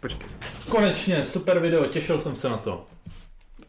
Počkej. 0.00 0.28
Konečně, 0.68 1.24
super 1.24 1.58
video, 1.58 1.86
těšil 1.86 2.20
jsem 2.20 2.36
se 2.36 2.48
na 2.48 2.56
to. 2.56 2.86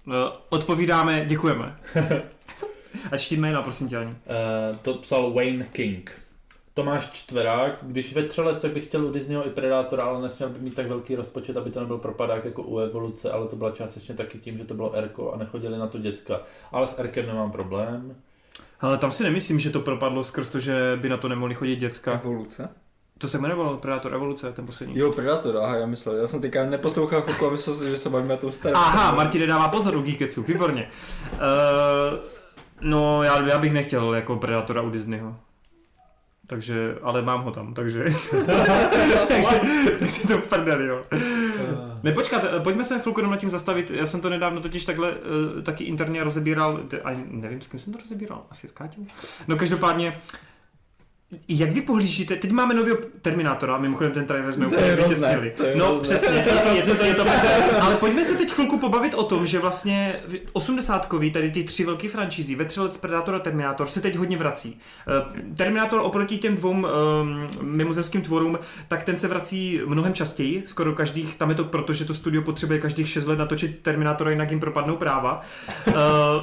No, 0.05 0.37
Odpovídáme, 0.49 1.25
děkujeme. 1.25 1.77
A 3.11 3.17
čti 3.17 3.37
jména, 3.37 3.61
prosím 3.61 3.89
tě, 3.89 3.97
Ani. 3.97 4.11
Uh, 4.11 4.77
to 4.81 4.93
psal 4.93 5.31
Wayne 5.33 5.65
King. 5.65 6.11
Tomáš 6.73 7.09
Čtverák, 7.11 7.77
když 7.81 8.13
vetřelec, 8.13 8.61
tak 8.61 8.71
bych 8.73 8.85
chtěl 8.85 9.05
u 9.05 9.11
Disneyho 9.11 9.47
i 9.47 9.49
Predátora, 9.49 10.03
ale 10.03 10.21
nesměl 10.21 10.49
by 10.49 10.59
mít 10.59 10.75
tak 10.75 10.87
velký 10.87 11.15
rozpočet, 11.15 11.57
aby 11.57 11.71
to 11.71 11.79
nebyl 11.79 11.97
propadák 11.97 12.45
jako 12.45 12.63
u 12.63 12.79
Evoluce, 12.79 13.31
ale 13.31 13.47
to 13.47 13.55
byla 13.55 13.71
částečně 13.71 14.15
taky 14.15 14.37
tím, 14.37 14.57
že 14.57 14.63
to 14.63 14.73
bylo 14.73 14.93
Erko 14.93 15.31
a 15.31 15.37
nechodili 15.37 15.77
na 15.77 15.87
to 15.87 15.97
děcka. 15.97 16.41
Ale 16.71 16.87
s 16.87 16.99
Erkem 16.99 17.27
nemám 17.27 17.51
problém. 17.51 18.15
Ale 18.83 18.97
tam 18.97 19.11
si 19.11 19.23
nemyslím, 19.23 19.59
že 19.59 19.69
to 19.69 19.79
propadlo 19.79 20.23
skrz 20.23 20.49
to, 20.49 20.59
že 20.59 20.99
by 21.01 21.09
na 21.09 21.17
to 21.17 21.29
nemohli 21.29 21.55
chodit 21.55 21.75
děcka. 21.75 22.13
Evoluce? 22.13 22.69
To 23.17 23.27
se 23.27 23.37
jmenovalo 23.37 23.77
Predator 23.77 24.13
Evoluce, 24.13 24.51
ten 24.51 24.65
poslední. 24.65 24.99
Jo, 24.99 25.11
Predator, 25.11 25.57
aha, 25.57 25.75
já 25.75 25.85
myslel, 25.85 26.15
já 26.15 26.27
jsem 26.27 26.41
teďka 26.41 26.65
neposlouchal 26.65 27.21
chvilku 27.21 27.47
a 27.47 27.51
myslel 27.51 27.75
si, 27.75 27.89
že 27.89 27.97
se 27.97 28.09
bavíme 28.09 28.37
tou 28.37 28.51
starou. 28.51 28.75
Aha, 28.75 29.15
Martin 29.15 29.41
nedává 29.41 29.67
pozor 29.67 29.95
u 29.95 30.01
Geeketsu, 30.01 30.43
výborně. 30.43 30.89
Uh, 31.33 31.39
no, 32.81 33.23
já, 33.23 33.47
já 33.47 33.57
bych 33.57 33.73
nechtěl 33.73 34.13
jako 34.13 34.35
Predatora 34.35 34.81
u 34.81 34.89
Disneyho. 34.89 35.35
Takže, 36.47 36.95
ale 37.01 37.21
mám 37.21 37.43
ho 37.43 37.51
tam, 37.51 37.73
takže... 37.73 38.03
takže, 39.27 39.61
takže 39.99 40.27
to 40.27 40.37
v 40.37 40.47
prdeli, 40.47 40.85
jo. 40.85 41.01
Ne, 42.03 42.11
počkat, 42.11 42.43
eh, 42.43 42.59
pojďme 42.59 42.85
se 42.85 42.99
chvilku 42.99 43.21
nad 43.21 43.37
tím 43.37 43.49
zastavit. 43.49 43.91
Já 43.91 44.05
jsem 44.05 44.21
to 44.21 44.29
nedávno 44.29 44.61
totiž 44.61 44.85
takhle 44.85 45.11
uh, 45.11 45.61
taky 45.63 45.83
interně 45.83 46.23
rozebíral, 46.23 46.79
a 47.03 47.23
nevím, 47.27 47.61
s 47.61 47.67
kým 47.67 47.79
jsem 47.79 47.93
to 47.93 47.99
rozebíral, 47.99 48.45
asi 48.49 48.67
s 48.67 48.71
Káťou. 48.71 49.05
No 49.47 49.55
každopádně, 49.55 50.17
jak 51.47 51.71
vy 51.71 51.81
pohlížíte, 51.81 52.35
teď 52.35 52.51
máme 52.51 52.73
nového 52.73 52.97
Terminátora, 53.21 53.77
mimochodem 53.77 54.11
ten 54.11 54.25
trailer 54.25 54.53
jsme 54.53 54.67
úplně 54.67 54.95
vytěsnili. 54.95 55.53
No 55.75 55.85
hrozné. 55.85 56.03
přesně, 56.03 56.45
je 56.73 56.83
to, 56.83 57.05
je 57.05 57.13
to, 57.13 57.25
ale 57.81 57.95
pojďme 57.95 58.25
se 58.25 58.37
teď 58.37 58.51
chvilku 58.51 58.79
pobavit 58.79 59.13
o 59.13 59.23
tom, 59.23 59.45
že 59.45 59.59
vlastně 59.59 60.19
80 60.53 61.07
tady 61.33 61.51
ty 61.51 61.63
tři 61.63 61.85
velké 61.85 62.09
franšízy, 62.09 62.55
Vetřelec, 62.55 62.97
Predator 62.97 63.35
a 63.35 63.39
Terminátor, 63.39 63.87
se 63.87 64.01
teď 64.01 64.15
hodně 64.15 64.37
vrací. 64.37 64.79
Eh, 65.07 65.55
Terminátor 65.55 66.01
oproti 66.03 66.37
těm 66.37 66.55
dvou 66.55 66.71
um, 66.71 66.83
mimozemským 67.61 68.21
tvorům, 68.21 68.59
tak 68.87 69.03
ten 69.03 69.17
se 69.17 69.27
vrací 69.27 69.81
mnohem 69.85 70.13
častěji, 70.13 70.63
skoro 70.65 70.93
každých, 70.93 71.35
tam 71.35 71.49
je 71.49 71.55
to 71.55 71.63
proto, 71.63 71.93
že 71.93 72.05
to 72.05 72.13
studio 72.13 72.41
potřebuje 72.41 72.79
každých 72.79 73.09
6 73.09 73.25
let 73.25 73.39
natočit 73.39 73.79
Terminátora, 73.81 74.31
jinak 74.31 74.51
jim 74.51 74.59
propadnou 74.59 74.95
práva. 74.95 75.41
Uh, 75.87 75.93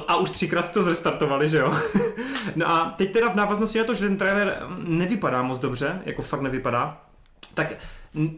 a 0.07 0.15
už 0.15 0.29
třikrát 0.29 0.71
to 0.71 0.81
zrestartovali, 0.81 1.49
že 1.49 1.57
jo? 1.57 1.73
no 2.55 2.69
a 2.69 2.93
teď 2.97 3.11
teda 3.11 3.29
v 3.29 3.35
návaznosti 3.35 3.79
na 3.79 3.85
to, 3.85 3.93
že 3.93 4.07
ten 4.07 4.17
trailer 4.17 4.57
mm, 4.67 4.80
nevypadá 4.85 5.41
moc 5.41 5.59
dobře, 5.59 6.01
jako 6.05 6.21
fakt 6.21 6.41
nevypadá, 6.41 7.01
tak 7.53 7.73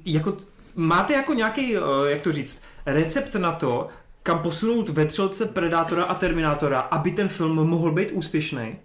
jako 0.05 0.37
máte 0.75 1.13
jako 1.13 1.33
nějaký, 1.33 1.77
eh, 1.77 1.79
jak 2.05 2.21
to 2.21 2.31
říct, 2.31 2.63
recept 2.85 3.35
na 3.35 3.51
to, 3.51 3.87
kam 4.23 4.39
posunout 4.39 4.89
vetřelce, 4.89 5.45
Predátora 5.45 6.03
a 6.03 6.15
Terminátora, 6.15 6.79
aby 6.79 7.11
ten 7.11 7.29
film 7.29 7.55
mohl 7.55 7.91
být 7.91 8.11
úspěšný? 8.11 8.75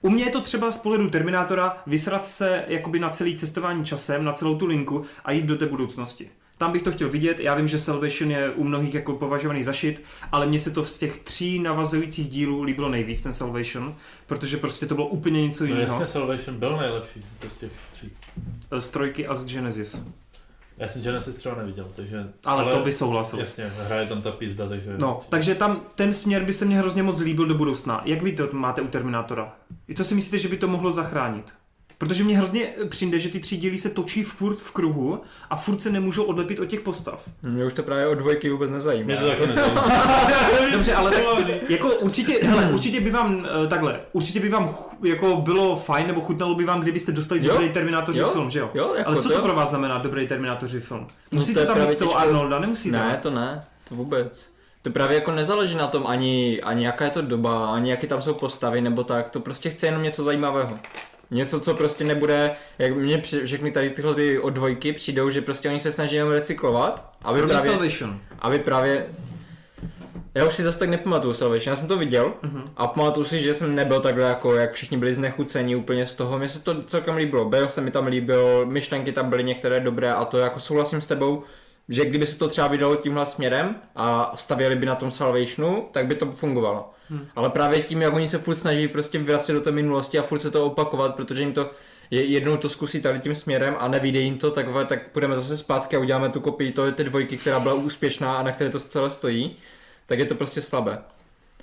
U 0.00 0.10
mě 0.10 0.24
je 0.24 0.30
to 0.30 0.40
třeba 0.40 0.72
z 0.72 0.78
pohledu 0.78 1.10
Terminátora 1.10 1.82
vysrat 1.86 2.26
se 2.26 2.64
jakoby 2.68 2.98
na 2.98 3.10
celý 3.10 3.36
cestování 3.36 3.84
časem, 3.84 4.24
na 4.24 4.32
celou 4.32 4.58
tu 4.58 4.66
linku 4.66 5.04
a 5.24 5.32
jít 5.32 5.46
do 5.46 5.56
té 5.56 5.66
budoucnosti. 5.66 6.30
Tam 6.58 6.72
bych 6.72 6.82
to 6.82 6.92
chtěl 6.92 7.08
vidět, 7.08 7.40
já 7.40 7.54
vím, 7.54 7.68
že 7.68 7.78
Salvation 7.78 8.30
je 8.30 8.50
u 8.50 8.64
mnohých 8.64 8.94
jako 8.94 9.12
považovaný 9.16 9.64
za 9.64 9.72
shit, 9.72 10.02
ale 10.32 10.46
mně 10.46 10.60
se 10.60 10.70
to 10.70 10.84
z 10.84 10.98
těch 10.98 11.18
tří 11.18 11.58
navazujících 11.58 12.28
dílů 12.28 12.62
líbilo 12.62 12.88
nejvíc, 12.88 13.20
ten 13.20 13.32
Salvation, 13.32 13.94
protože 14.26 14.56
prostě 14.56 14.86
to 14.86 14.94
bylo 14.94 15.06
úplně 15.06 15.46
něco 15.46 15.64
No 15.64 15.70
jiného. 15.70 15.92
jasně, 16.00 16.06
Salvation 16.12 16.56
byl 16.58 16.76
nejlepší 16.76 17.22
z 17.48 17.56
těch 17.56 17.72
tří. 17.92 18.12
Z 18.78 18.88
trojky 18.90 19.26
a 19.26 19.34
z 19.34 19.46
Genesis. 19.46 20.02
Já 20.78 20.88
jsem 20.88 21.02
Genesis 21.02 21.36
třeba 21.36 21.54
neviděl, 21.54 21.88
takže... 21.96 22.28
Ale, 22.44 22.62
ale 22.62 22.72
to 22.72 22.80
by 22.84 22.92
souhlasil. 22.92 23.38
Jasně, 23.38 23.70
hraje 23.86 24.06
tam 24.06 24.22
ta 24.22 24.30
pizda, 24.30 24.68
takže... 24.68 24.94
No, 24.98 25.20
takže 25.28 25.54
tam 25.54 25.80
ten 25.94 26.12
směr 26.12 26.44
by 26.44 26.52
se 26.52 26.64
mně 26.64 26.78
hrozně 26.78 27.02
moc 27.02 27.18
líbil 27.18 27.46
do 27.46 27.54
budoucna. 27.54 28.02
Jak 28.04 28.22
vy 28.22 28.32
to 28.32 28.48
máte 28.52 28.82
u 28.82 28.88
Terminátora? 28.88 29.56
I 29.88 29.94
co 29.94 30.04
si 30.04 30.14
myslíte, 30.14 30.38
že 30.38 30.48
by 30.48 30.56
to 30.56 30.68
mohlo 30.68 30.92
zachránit? 30.92 31.52
Protože 31.98 32.24
mě 32.24 32.36
hrozně 32.36 32.66
přijde, 32.88 33.18
že 33.18 33.28
ty 33.28 33.40
tři 33.40 33.56
díly 33.56 33.78
se 33.78 33.90
točí 33.90 34.22
furt 34.22 34.56
v 34.56 34.70
kruhu 34.70 35.20
a 35.50 35.56
furt 35.56 35.80
se 35.80 35.90
nemůžou 35.90 36.24
odlepit 36.24 36.58
od 36.58 36.66
těch 36.66 36.80
postav. 36.80 37.22
Mě 37.42 37.64
už 37.64 37.72
to 37.72 37.82
právě 37.82 38.06
od 38.06 38.14
dvojky 38.14 38.50
vůbec 38.50 38.70
nezajímá. 38.70 39.06
Mě 39.06 39.16
to 39.16 39.28
taky 39.28 39.46
nezajímá. 39.46 39.88
Dobře, 40.72 40.94
ale 40.94 41.10
tak, 41.10 41.22
jako 41.68 41.88
určitě, 41.94 42.38
hele, 42.42 42.70
určitě 42.72 43.00
by 43.00 43.10
vám, 43.10 43.46
eh, 43.64 43.66
takhle, 43.66 44.00
určitě 44.12 44.40
by 44.40 44.48
vám 44.48 44.74
jako 45.04 45.36
bylo 45.36 45.76
fajn, 45.76 46.06
nebo 46.06 46.20
chutnalo 46.20 46.54
by 46.54 46.64
vám, 46.64 46.80
kdybyste 46.80 47.12
dostali 47.12 47.46
Jo. 47.46 47.52
dobrý 47.52 47.68
Terminátoři 47.68 48.18
Jo. 48.18 48.28
film, 48.28 48.50
že 48.50 48.58
jo? 48.58 48.70
Jo, 48.74 48.94
jako 48.98 49.10
ale 49.10 49.22
co 49.22 49.28
to 49.28 49.34
jo. 49.34 49.42
pro 49.42 49.54
vás 49.54 49.68
znamená 49.68 49.98
dobrý 49.98 50.26
Terminátoři 50.26 50.80
film? 50.80 51.00
No, 51.32 51.36
Musíte 51.36 51.54
to 51.54 51.60
je 51.60 51.66
tam 51.78 51.88
mít 51.88 51.98
toho. 51.98 52.18
Arnolda, 52.18 52.58
nemusíte? 52.58 52.96
Ne, 52.96 53.18
to 53.22 53.30
ne, 53.30 53.64
to 53.88 53.94
vůbec. 53.94 54.50
To 54.82 54.90
právě 54.90 55.14
jako 55.14 55.32
nezáleží 55.32 55.74
na 55.76 55.86
tom 55.86 56.06
ani, 56.06 56.60
ani 56.62 56.84
jaká 56.84 57.04
je 57.04 57.10
to 57.10 57.22
doba, 57.22 57.74
ani 57.74 57.90
jaké 57.90 58.06
tam 58.06 58.22
jsou 58.22 58.34
postavy 58.34 58.80
nebo 58.80 59.04
tak, 59.04 59.30
to 59.30 59.40
prostě 59.40 59.70
chce 59.70 59.86
jenom 59.86 60.02
něco 60.02 60.22
zajímavého. 60.22 60.78
Něco, 61.30 61.60
co 61.60 61.74
prostě 61.74 62.04
nebude, 62.04 62.50
jak 62.78 62.94
mě 62.96 63.22
všechny 63.22 63.70
tady 63.70 63.90
tyhle 63.90 64.14
ty 64.14 64.38
od 64.38 64.50
dvojky 64.50 64.92
přijdou, 64.92 65.30
že 65.30 65.40
prostě 65.40 65.68
oni 65.68 65.80
se 65.80 65.92
snaží 65.92 66.16
jenom 66.16 66.32
recyklovat, 66.32 67.12
aby 67.24 67.38
Kromě 67.38 67.54
právě, 67.54 67.70
Salvation. 67.72 68.20
aby 68.38 68.58
právě 68.58 69.06
já 70.34 70.44
už 70.46 70.54
si 70.54 70.62
zase 70.62 70.78
tak 70.78 70.88
nepamatuju 70.88 71.34
Salvation, 71.34 71.70
já 71.72 71.76
jsem 71.76 71.88
to 71.88 71.96
viděl 71.96 72.32
Mhm. 72.42 72.62
a 72.76 72.86
pamatuju 72.86 73.26
si, 73.26 73.38
že 73.38 73.54
jsem 73.54 73.74
nebyl 73.74 74.00
takhle 74.00 74.24
jako, 74.28 74.54
jak 74.54 74.72
všichni 74.72 74.96
byli 74.96 75.14
znechuceni 75.14 75.76
úplně 75.76 76.06
z 76.06 76.14
toho, 76.14 76.38
mně 76.38 76.48
se 76.48 76.62
to 76.64 76.82
celkem 76.82 77.16
líbilo, 77.16 77.44
Bale 77.44 77.70
se 77.70 77.80
mi 77.80 77.90
tam 77.90 78.06
líbil, 78.06 78.66
myšlenky 78.66 79.12
tam 79.12 79.30
byly 79.30 79.44
některé 79.44 79.80
dobré 79.80 80.12
a 80.12 80.24
to 80.24 80.38
jako 80.38 80.60
souhlasím 80.60 81.00
s 81.00 81.06
tebou, 81.06 81.42
že 81.88 82.04
kdyby 82.04 82.26
se 82.26 82.38
to 82.38 82.48
třeba 82.48 82.68
vydalo 82.68 82.96
tímhle 82.96 83.26
směrem 83.26 83.76
a 83.96 84.32
stavěli 84.36 84.76
by 84.76 84.86
na 84.86 84.94
tom 84.94 85.10
Salvationu, 85.10 85.88
tak 85.92 86.06
by 86.06 86.14
to 86.14 86.32
fungovalo. 86.32 86.90
Hmm. 87.10 87.26
Ale 87.36 87.50
právě 87.50 87.80
tím, 87.80 88.02
jak 88.02 88.14
oni 88.14 88.28
se 88.28 88.38
furt 88.38 88.56
snaží 88.56 88.88
prostě 88.88 89.18
vracet 89.18 89.52
do 89.52 89.60
té 89.60 89.70
minulosti 89.70 90.18
a 90.18 90.22
furt 90.22 90.38
se 90.38 90.50
to 90.50 90.66
opakovat, 90.66 91.14
protože 91.14 91.42
jim 91.42 91.52
to 91.52 91.70
je, 92.10 92.24
jednou 92.24 92.56
to 92.56 92.68
zkusí 92.68 93.00
tady 93.00 93.18
tím 93.18 93.34
směrem 93.34 93.76
a 93.78 93.88
nevíde 93.88 94.20
jim 94.20 94.38
to, 94.38 94.50
tak, 94.50 94.66
tak 94.86 95.10
půjdeme 95.10 95.36
zase 95.36 95.56
zpátky 95.56 95.96
a 95.96 95.98
uděláme 95.98 96.28
tu 96.28 96.40
kopii 96.40 96.72
to, 96.72 96.92
té 96.92 97.04
dvojky, 97.04 97.36
která 97.36 97.60
byla 97.60 97.74
úspěšná 97.74 98.36
a 98.36 98.42
na 98.42 98.52
které 98.52 98.70
to 98.70 98.80
celé 98.80 99.10
stojí, 99.10 99.56
tak 100.06 100.18
je 100.18 100.24
to 100.24 100.34
prostě 100.34 100.62
slabé. 100.62 100.98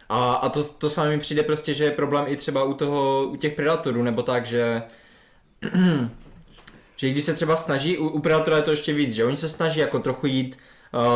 A, 0.09 0.33
a 0.33 0.49
to, 0.49 0.63
to 0.63 0.89
samé 0.89 1.09
mi 1.09 1.19
přijde 1.19 1.43
prostě, 1.43 1.73
že 1.73 1.83
je 1.83 1.91
problém 1.91 2.25
i 2.27 2.35
třeba 2.35 2.63
u 2.63 2.73
toho, 2.73 3.27
u 3.31 3.35
těch 3.35 3.55
predatorů, 3.55 4.03
nebo 4.03 4.23
tak, 4.23 4.45
že 4.45 4.83
že 6.95 7.09
když 7.09 7.23
se 7.25 7.33
třeba 7.33 7.55
snaží, 7.55 7.97
u, 7.97 8.07
u 8.07 8.19
Predatora 8.19 8.57
je 8.57 8.63
to 8.63 8.71
ještě 8.71 8.93
víc, 8.93 9.13
že 9.13 9.25
oni 9.25 9.37
se 9.37 9.49
snaží 9.49 9.79
jako 9.79 9.99
trochu 9.99 10.27
jít, 10.27 10.57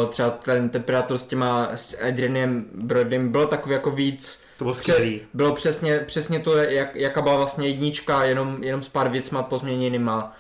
uh, 0.01 0.09
třeba 0.09 0.29
ten, 0.29 0.69
ten 0.69 0.83
Predator 0.83 1.17
s 1.17 1.25
těma, 1.25 1.69
s 1.75 1.97
Adrianem 2.07 2.65
Brodym 2.73 3.31
byl 3.31 3.47
takový 3.47 3.73
jako 3.73 3.91
víc, 3.91 4.41
To 4.57 4.63
bylo 4.63 4.73
skvělý. 4.73 5.21
bylo 5.33 5.55
přesně, 5.55 5.99
přesně 5.99 6.39
to, 6.39 6.57
jak, 6.57 6.95
jaká 6.95 7.21
byla 7.21 7.37
vlastně 7.37 7.67
jednička, 7.67 8.23
jenom, 8.23 8.63
jenom 8.63 8.83
s 8.83 8.89
pár 8.89 9.09
věcma 9.09 9.43
pozměněnýma. 9.43 10.37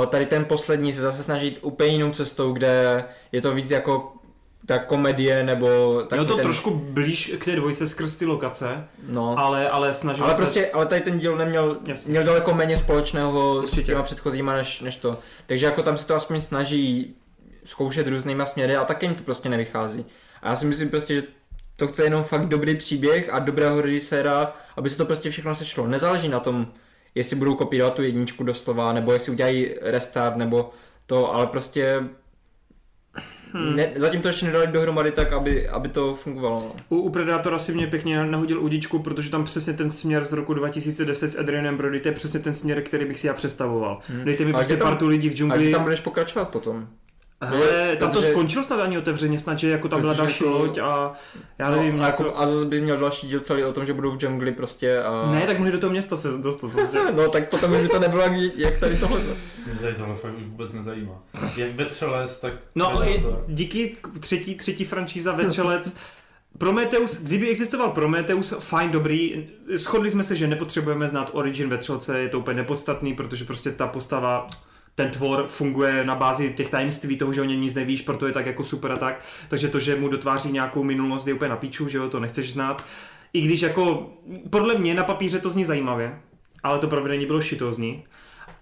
Uh, 0.00 0.06
tady 0.06 0.26
ten 0.26 0.44
poslední 0.44 0.92
se 0.92 1.00
zase 1.00 1.22
snaží 1.22 1.46
jít 1.46 1.58
úplně 1.62 1.90
jinou 1.90 2.10
cestou, 2.10 2.52
kde 2.52 3.04
je 3.32 3.40
to 3.40 3.54
víc 3.54 3.70
jako 3.70 4.12
ta 4.66 4.78
komedie 4.78 5.42
nebo 5.42 5.90
Měl 5.92 6.04
taky 6.06 6.24
to 6.24 6.34
ten, 6.34 6.44
trošku 6.44 6.70
blíž 6.70 7.32
k 7.38 7.44
té 7.44 7.56
dvojce 7.56 7.86
skrz 7.86 8.16
ty 8.16 8.26
lokace, 8.26 8.84
no. 9.08 9.38
ale, 9.38 9.68
ale 9.68 9.94
snažil 9.94 10.24
Ale 10.24 10.34
se... 10.34 10.42
prostě, 10.42 10.70
ale 10.70 10.86
tady 10.86 11.00
ten 11.00 11.18
díl 11.18 11.36
neměl, 11.36 11.78
Jasně. 11.86 12.10
měl 12.10 12.24
daleko 12.24 12.54
méně 12.54 12.76
společného 12.76 13.60
s 13.60 13.62
Určitě. 13.62 13.82
těma 13.82 14.02
předchozíma 14.02 14.56
než, 14.56 14.80
než 14.80 14.96
to. 14.96 15.18
Takže 15.46 15.66
jako 15.66 15.82
tam 15.82 15.98
se 15.98 16.06
to 16.06 16.14
aspoň 16.14 16.40
snaží 16.40 17.14
zkoušet 17.64 18.06
různýma 18.06 18.46
směry 18.46 18.76
a 18.76 18.84
taky 18.84 19.06
jim 19.06 19.14
to 19.14 19.22
prostě 19.22 19.48
nevychází. 19.48 20.04
A 20.42 20.48
já 20.50 20.56
si 20.56 20.66
myslím 20.66 20.88
prostě, 20.88 21.14
že 21.14 21.22
to 21.76 21.88
chce 21.88 22.04
jenom 22.04 22.24
fakt 22.24 22.46
dobrý 22.46 22.76
příběh 22.76 23.34
a 23.34 23.38
dobrého 23.38 23.80
režiséra, 23.80 24.52
aby 24.76 24.90
se 24.90 24.96
to 24.96 25.04
prostě 25.04 25.30
všechno 25.30 25.54
sešlo. 25.54 25.86
Nezáleží 25.86 26.28
na 26.28 26.40
tom, 26.40 26.66
jestli 27.14 27.36
budou 27.36 27.54
kopírovat 27.54 27.94
tu 27.94 28.02
jedničku 28.02 28.44
doslova, 28.44 28.92
nebo 28.92 29.12
jestli 29.12 29.32
udělají 29.32 29.74
restart, 29.82 30.36
nebo 30.36 30.70
to, 31.06 31.34
ale 31.34 31.46
prostě 31.46 32.02
Hmm. 33.56 33.76
ne, 33.76 33.90
zatím 33.96 34.20
to 34.20 34.28
ještě 34.28 34.46
nedali 34.46 34.66
dohromady 34.66 35.12
tak, 35.12 35.32
aby, 35.32 35.68
aby 35.68 35.88
to 35.88 36.14
fungovalo. 36.14 36.56
no. 36.60 36.72
U, 36.88 36.96
u 37.00 37.10
Predatora 37.10 37.58
si 37.58 37.72
mě 37.74 37.86
pěkně 37.86 38.24
nahodil 38.24 38.62
udičku, 38.62 38.98
protože 38.98 39.30
tam 39.30 39.44
přesně 39.44 39.72
ten 39.72 39.90
směr 39.90 40.24
z 40.24 40.32
roku 40.32 40.54
2010 40.54 41.30
s 41.32 41.38
Adrianem 41.38 41.76
Brody, 41.76 42.00
to 42.00 42.08
je 42.08 42.12
přesně 42.12 42.40
ten 42.40 42.54
směr, 42.54 42.82
který 42.82 43.04
bych 43.04 43.18
si 43.18 43.26
já 43.26 43.34
představoval. 43.34 43.98
Hmm. 44.08 44.24
Dejte 44.24 44.44
mi 44.44 44.52
Ale 44.52 44.60
prostě 44.60 44.76
tam- 44.76 44.88
partu 44.88 45.06
lidí 45.08 45.28
v 45.28 45.32
A 45.32 45.34
džungli. 45.34 45.64
že 45.64 45.70
tam 45.70 45.82
budeš 45.82 46.00
pokračovat 46.00 46.48
potom. 46.48 46.88
Hele, 47.40 47.96
tam 47.96 48.10
to 48.10 48.22
skončilo 48.22 48.64
snad 48.64 48.80
ani 48.80 48.98
otevřeně, 48.98 49.38
snad, 49.38 49.58
že 49.58 49.70
jako 49.70 49.88
tam 49.88 50.00
byla 50.00 50.12
další 50.14 50.44
jako- 50.44 50.58
loď 50.58 50.78
a 50.78 51.12
já 51.58 51.70
nevím, 51.70 51.96
no, 51.96 52.04
a, 52.04 52.06
něco... 52.06 52.26
jako, 52.26 52.38
a 52.38 52.46
zase 52.46 52.66
by 52.66 52.80
měl 52.80 52.96
další 52.96 53.28
díl 53.28 53.40
celý 53.40 53.64
o 53.64 53.72
tom, 53.72 53.86
že 53.86 53.92
budou 53.92 54.10
v 54.10 54.16
džungli 54.16 54.52
prostě 54.52 54.98
a... 54.98 55.30
Ne, 55.30 55.46
tak 55.46 55.58
mohli 55.58 55.72
do 55.72 55.78
toho 55.78 55.90
města 55.90 56.16
se 56.16 56.28
dostat 56.38 56.70
zase, 56.70 56.92
že? 56.92 57.12
No 57.16 57.30
tak 57.30 57.48
potom 57.50 57.72
by 57.72 57.88
to 57.88 57.98
nebylo 57.98 58.22
jak, 58.22 58.32
jak 58.56 58.78
tady 58.78 58.96
tohle. 58.96 59.20
Mě 59.66 59.74
tady 59.80 59.94
tohle 59.94 60.14
fakt 60.14 60.38
už 60.38 60.46
vůbec 60.46 60.72
nezajímá. 60.72 61.22
Jak 61.56 61.74
vetřelec, 61.74 62.38
tak 62.38 62.52
No, 62.74 63.08
i 63.08 63.24
díky 63.48 63.96
třetí, 64.20 64.54
třetí 64.54 64.84
franšíza 64.84 65.32
Vetřelec, 65.32 65.96
Prometheus, 66.58 67.20
kdyby 67.22 67.48
existoval 67.48 67.90
Prometheus, 67.90 68.54
fajn, 68.58 68.90
dobrý, 68.90 69.46
shodli 69.74 70.10
jsme 70.10 70.22
se, 70.22 70.36
že 70.36 70.46
nepotřebujeme 70.46 71.08
znát 71.08 71.30
origin 71.32 71.68
Vetřelce, 71.68 72.20
je 72.20 72.28
to 72.28 72.38
úplně 72.38 72.56
nepodstatný, 72.56 73.14
protože 73.14 73.44
prostě 73.44 73.70
ta 73.70 73.86
postava, 73.86 74.48
ten 74.96 75.10
tvor 75.10 75.44
funguje 75.48 76.04
na 76.04 76.14
bázi 76.14 76.54
těch 76.56 76.70
tajemství 76.70 77.16
toho, 77.16 77.32
že 77.32 77.40
o 77.40 77.44
něm 77.44 77.60
nic 77.60 77.74
nevíš, 77.74 78.02
proto 78.02 78.26
je 78.26 78.32
tak 78.32 78.46
jako 78.46 78.64
super 78.64 78.92
a 78.92 78.96
tak, 78.96 79.22
takže 79.48 79.68
to, 79.68 79.80
že 79.80 79.96
mu 79.96 80.08
dotváří 80.08 80.52
nějakou 80.52 80.84
minulost 80.84 81.26
je 81.26 81.34
úplně 81.34 81.48
na 81.48 81.56
píču, 81.56 81.88
že 81.88 81.98
jo, 81.98 82.08
to 82.08 82.20
nechceš 82.20 82.52
znát. 82.52 82.84
I 83.32 83.40
když 83.40 83.60
jako, 83.60 84.10
podle 84.50 84.78
mě 84.78 84.94
na 84.94 85.04
papíře 85.04 85.38
to 85.38 85.50
zní 85.50 85.64
zajímavě, 85.64 86.18
ale 86.62 86.78
to 86.78 86.88
provedení 86.88 87.26
bylo 87.26 87.40
šitozní. 87.40 88.04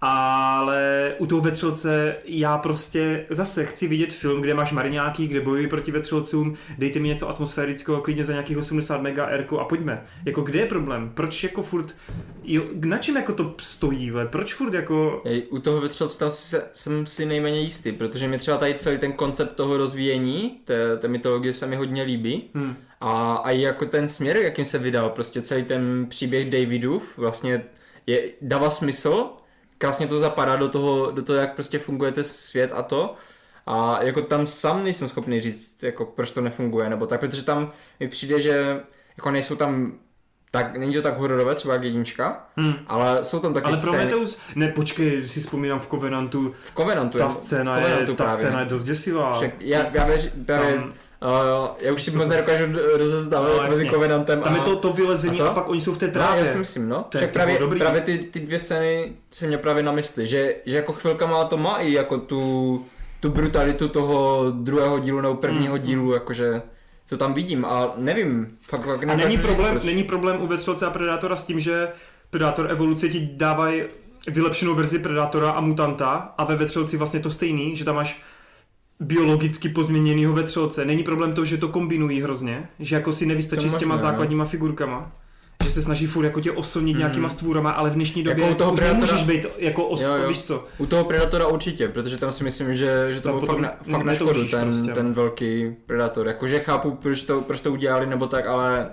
Ale 0.07 1.13
u 1.17 1.25
toho 1.25 1.41
vetřelce 1.41 2.15
já 2.25 2.57
prostě 2.57 3.25
zase 3.29 3.65
chci 3.65 3.87
vidět 3.87 4.13
film, 4.13 4.41
kde 4.41 4.53
máš 4.53 4.71
mariňáky, 4.71 5.27
kde 5.27 5.41
bojují 5.41 5.67
proti 5.67 5.91
vetřelcům, 5.91 6.55
dejte 6.77 6.99
mi 6.99 7.07
něco 7.07 7.29
atmosférického, 7.29 8.01
klidně 8.01 8.23
za 8.23 8.33
nějakých 8.33 8.57
80 8.57 9.01
mega 9.01 9.25
erko 9.25 9.59
a 9.59 9.65
pojďme. 9.65 10.03
Jako 10.25 10.41
kde 10.41 10.59
je 10.59 10.65
problém? 10.65 11.11
Proč 11.13 11.43
jako 11.43 11.63
furt, 11.63 11.95
jo, 12.43 12.63
na 12.73 12.97
čem 12.97 13.15
jako 13.15 13.33
to 13.33 13.55
stojí, 13.57 14.11
ve? 14.11 14.25
Proč 14.25 14.53
furt 14.53 14.73
jako... 14.73 15.21
Ej, 15.25 15.43
u 15.49 15.59
toho 15.59 15.81
vetřelce 15.81 16.19
tam 16.19 16.31
si, 16.31 16.57
jsem 16.73 17.07
si 17.07 17.25
nejméně 17.25 17.61
jistý, 17.61 17.91
protože 17.91 18.27
mi 18.27 18.37
třeba 18.37 18.57
tady 18.57 18.75
celý 18.79 18.97
ten 18.97 19.13
koncept 19.13 19.55
toho 19.55 19.77
rozvíjení, 19.77 20.61
té, 20.65 20.97
té 20.97 21.07
mytologie 21.07 21.53
se 21.53 21.67
mi 21.67 21.75
hodně 21.75 22.03
líbí. 22.03 22.49
Hm. 22.53 22.75
A, 23.01 23.35
a 23.35 23.51
i 23.51 23.61
jako 23.61 23.85
ten 23.85 24.09
směr, 24.09 24.37
jakým 24.37 24.65
se 24.65 24.77
vydal, 24.77 25.09
prostě 25.09 25.41
celý 25.41 25.63
ten 25.63 26.05
příběh 26.09 26.49
Davidův 26.49 27.17
vlastně 27.17 27.65
je, 28.07 28.23
dává 28.41 28.69
smysl, 28.69 29.29
krásně 29.77 30.07
to 30.07 30.19
zapadá 30.19 30.55
do 30.55 30.69
toho, 30.69 31.11
do 31.11 31.21
toho, 31.23 31.39
jak 31.39 31.53
prostě 31.53 31.79
funguje 31.79 32.11
ten 32.11 32.23
svět 32.23 32.71
a 32.73 32.81
to. 32.81 33.15
A 33.67 34.03
jako 34.03 34.21
tam 34.21 34.47
sám 34.47 34.83
nejsem 34.83 35.09
schopný 35.09 35.41
říct, 35.41 35.83
jako 35.83 36.05
proč 36.05 36.31
to 36.31 36.41
nefunguje, 36.41 36.89
nebo 36.89 37.07
tak, 37.07 37.19
protože 37.19 37.43
tam 37.43 37.71
mi 37.99 38.07
přijde, 38.07 38.39
že 38.39 38.79
jako 39.17 39.31
nejsou 39.31 39.55
tam 39.55 39.93
tak, 40.51 40.77
není 40.77 40.93
to 40.93 41.01
tak 41.01 41.17
hororové, 41.17 41.55
třeba 41.55 41.73
jak 41.73 41.83
jednička, 41.83 42.45
Hm. 42.59 42.73
ale 42.87 43.25
jsou 43.25 43.39
tam 43.39 43.53
taky 43.53 43.65
Ale 43.65 43.77
scény. 43.77 43.91
Prometheus, 43.91 44.37
ne 44.55 44.67
počkej, 44.67 45.27
si 45.27 45.39
vzpomínám 45.39 45.79
v 45.79 45.87
Covenantu, 45.87 46.55
V 46.63 46.75
Covenantu. 46.75 47.17
ta 47.17 47.23
já- 47.23 47.29
scéna 47.29 47.73
v 47.75 47.77
je, 47.77 47.83
Covenantu 47.83 48.13
ta 48.15 48.23
právě. 48.23 48.45
scéna 48.45 48.59
je 48.59 48.65
dost 48.65 48.83
děsivá. 48.83 49.33
Však 49.37 49.51
já, 49.59 49.85
já 49.93 50.05
věř, 50.05 50.31
právě, 50.45 50.73
Tam- 50.73 50.93
uh, 51.21 51.67
já 51.81 51.93
už 51.93 52.03
si 52.03 52.11
moc 52.11 52.27
nedokážu 52.27 52.65
No, 52.67 52.79
rozezdávat 52.97 53.51
jasně. 53.51 53.69
mezi 53.69 53.89
Covenantem 53.89 54.41
Tam 54.41 54.53
a... 54.53 54.57
je 54.57 54.63
to, 54.63 54.75
to 54.75 54.93
vylezení 54.93 55.41
a 55.41 55.47
a, 55.47 55.53
pak 55.53 55.69
oni 55.69 55.81
jsou 55.81 55.93
v 55.93 55.97
té 55.97 56.07
No, 56.07 56.13
trávě. 56.13 56.45
já 56.45 56.51
si 56.51 56.57
myslím, 56.57 56.89
no. 56.89 57.05
To 57.09 57.17
bylo 57.17 57.31
právě, 57.31 57.59
dobrý. 57.59 57.79
právě 57.79 58.01
ty, 58.01 58.17
ty 58.17 58.39
dvě 58.39 58.59
scény 58.59 59.13
si 59.31 59.47
mě 59.47 59.57
právě 59.57 59.83
na 59.83 59.91
mysli, 59.91 60.27
že, 60.27 60.55
že 60.65 60.75
jako 60.75 60.93
chvilkama 60.93 61.43
to 61.43 61.57
má 61.57 61.77
i 61.77 61.91
jako 61.93 62.17
tu, 62.17 62.85
tu 63.19 63.29
brutalitu 63.29 63.87
toho 63.87 64.45
druhého 64.51 64.99
dílu 64.99 65.21
nebo 65.21 65.35
prvního 65.35 65.75
Mm, 65.75 65.81
dílu, 65.81 66.13
jakože 66.13 66.61
to 67.09 67.17
tam 67.17 67.33
vidím 67.33 67.65
a 67.65 67.93
nevím, 67.97 68.57
fakt, 68.69 68.85
fakt 68.85 69.03
A 69.03 69.15
není 69.15 69.37
problém, 69.37 69.71
proč. 69.71 69.83
není 69.83 70.03
problém 70.03 70.41
u 70.41 70.47
Vetřelce 70.47 70.85
a 70.85 70.89
Predátora 70.89 71.35
s 71.35 71.43
tím, 71.45 71.59
že 71.59 71.87
Predátor 72.29 72.71
evoluce 72.71 73.07
ti 73.09 73.29
dávají 73.33 73.83
vylepšenou 74.27 74.75
verzi 74.75 74.99
Predátora 74.99 75.51
a 75.51 75.61
mutanta 75.61 76.33
a 76.37 76.43
ve 76.43 76.55
Vetřelci 76.55 76.97
vlastně 76.97 77.19
to 77.19 77.31
stejný, 77.31 77.75
že 77.75 77.85
tam 77.85 77.95
máš 77.95 78.21
biologicky 78.99 79.69
pozměněnýho 79.69 80.33
vetřelce. 80.33 80.85
Není 80.85 81.03
problém 81.03 81.33
to, 81.33 81.45
že 81.45 81.57
to 81.57 81.67
kombinují 81.67 82.21
hrozně, 82.21 82.69
že 82.79 82.95
jako 82.95 83.11
si 83.11 83.25
nevystačí 83.25 83.69
s 83.69 83.75
těma 83.75 83.95
no. 83.95 84.01
základníma 84.01 84.45
figurkama. 84.45 85.11
Že 85.63 85.71
se 85.71 85.81
snaží 85.81 86.07
furt 86.07 86.25
jako 86.25 86.41
tě 86.41 86.51
oslnit 86.51 86.91
Mhm. 86.93 86.99
nějakýma 86.99 87.29
stvůrama, 87.29 87.71
ale 87.71 87.89
v 87.89 87.93
dnešní 87.93 88.23
Jako 88.23 88.39
době 88.39 88.51
u 88.51 88.55
toho 88.57 88.73
už 88.73 88.79
Predatora- 88.79 88.93
nemůžeš 88.93 89.23
být 89.23 89.45
jako 89.57 89.87
os, 89.87 90.01
Jo, 90.01 90.15
jo. 90.15 90.27
víš 90.29 90.39
co. 90.41 90.65
U 90.77 90.85
toho 90.85 91.03
Predatora 91.03 91.47
určitě, 91.47 91.87
protože 91.87 92.17
tam 92.17 92.31
si 92.31 92.43
myslím, 92.43 92.75
že, 92.75 93.07
že 93.11 93.21
to 93.21 93.29
Tam 93.29 93.37
byl 93.39 93.47
fakt 93.47 93.59
na, 93.59 93.73
fakt 93.91 94.03
na 94.05 94.13
škodu, 94.13 94.47
ten, 94.47 94.61
prostě. 94.61 94.91
ten 94.91 95.13
velký 95.13 95.75
Predator. 95.85 96.27
Jakože 96.27 96.59
chápu, 96.59 96.91
proč 96.91 97.21
to, 97.23 97.41
proč 97.41 97.61
to 97.61 97.71
udělali 97.71 98.05
nebo 98.05 98.27
tak, 98.27 98.47
ale 98.47 98.89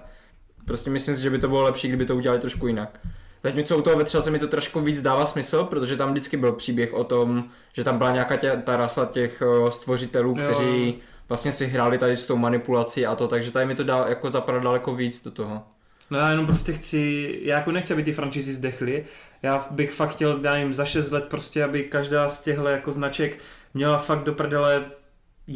prostě 0.64 0.90
myslím 0.90 1.16
si, 1.16 1.22
že 1.22 1.30
by 1.30 1.38
to 1.38 1.48
bylo 1.48 1.62
lepší, 1.62 1.88
kdyby 1.88 2.04
to 2.06 2.16
udělali 2.16 2.40
trošku 2.40 2.66
jinak. 2.66 2.98
Zatímco 3.44 3.78
u 3.78 3.82
toho 3.82 3.96
vetřelce 3.96 4.30
mi 4.30 4.38
to 4.38 4.48
trošku 4.48 4.80
víc 4.80 5.02
dává 5.02 5.26
smysl, 5.26 5.64
protože 5.64 5.96
tam 5.96 6.10
vždycky 6.10 6.36
byl 6.36 6.52
příběh 6.52 6.94
o 6.94 7.04
tom, 7.04 7.44
že 7.72 7.84
tam 7.84 7.98
byla 7.98 8.10
nějaká 8.10 8.36
tě, 8.36 8.62
ta 8.64 8.76
rasa 8.76 9.06
těch 9.06 9.42
eh, 9.42 9.70
stvořitelů, 9.70 10.34
kteří 10.34 10.88
jo. 10.88 10.94
vlastně 11.28 11.52
si 11.52 11.66
hráli 11.66 11.98
tady 11.98 12.16
s 12.16 12.26
tou 12.26 12.36
manipulací 12.36 13.06
a 13.06 13.14
to, 13.14 13.28
takže 13.28 13.50
tady 13.50 13.66
mi 13.66 13.74
to 13.74 13.84
dá 13.84 14.06
jako 14.08 14.30
zapadá 14.30 14.58
daleko 14.58 14.94
víc 14.94 15.22
do 15.24 15.30
toho. 15.30 15.62
No 16.10 16.18
já 16.18 16.30
jenom 16.30 16.46
prostě 16.46 16.72
chci, 16.72 17.38
já 17.42 17.58
jako 17.58 17.72
nechci, 17.72 17.92
aby 17.92 18.02
ty 18.02 18.12
franšízy 18.12 18.54
zdechly. 18.54 19.04
Já 19.42 19.66
bych 19.70 19.92
fakt 19.92 20.10
chtěl, 20.10 20.38
dát 20.38 20.56
jim 20.56 20.74
za 20.74 20.84
6 20.84 21.10
let 21.10 21.24
prostě, 21.24 21.64
aby 21.64 21.82
každá 21.82 22.28
z 22.28 22.40
těchto 22.40 22.68
jako 22.68 22.92
značek 22.92 23.38
měla 23.74 23.98
fakt 23.98 24.24
do 24.24 24.32
prdele 24.32 24.84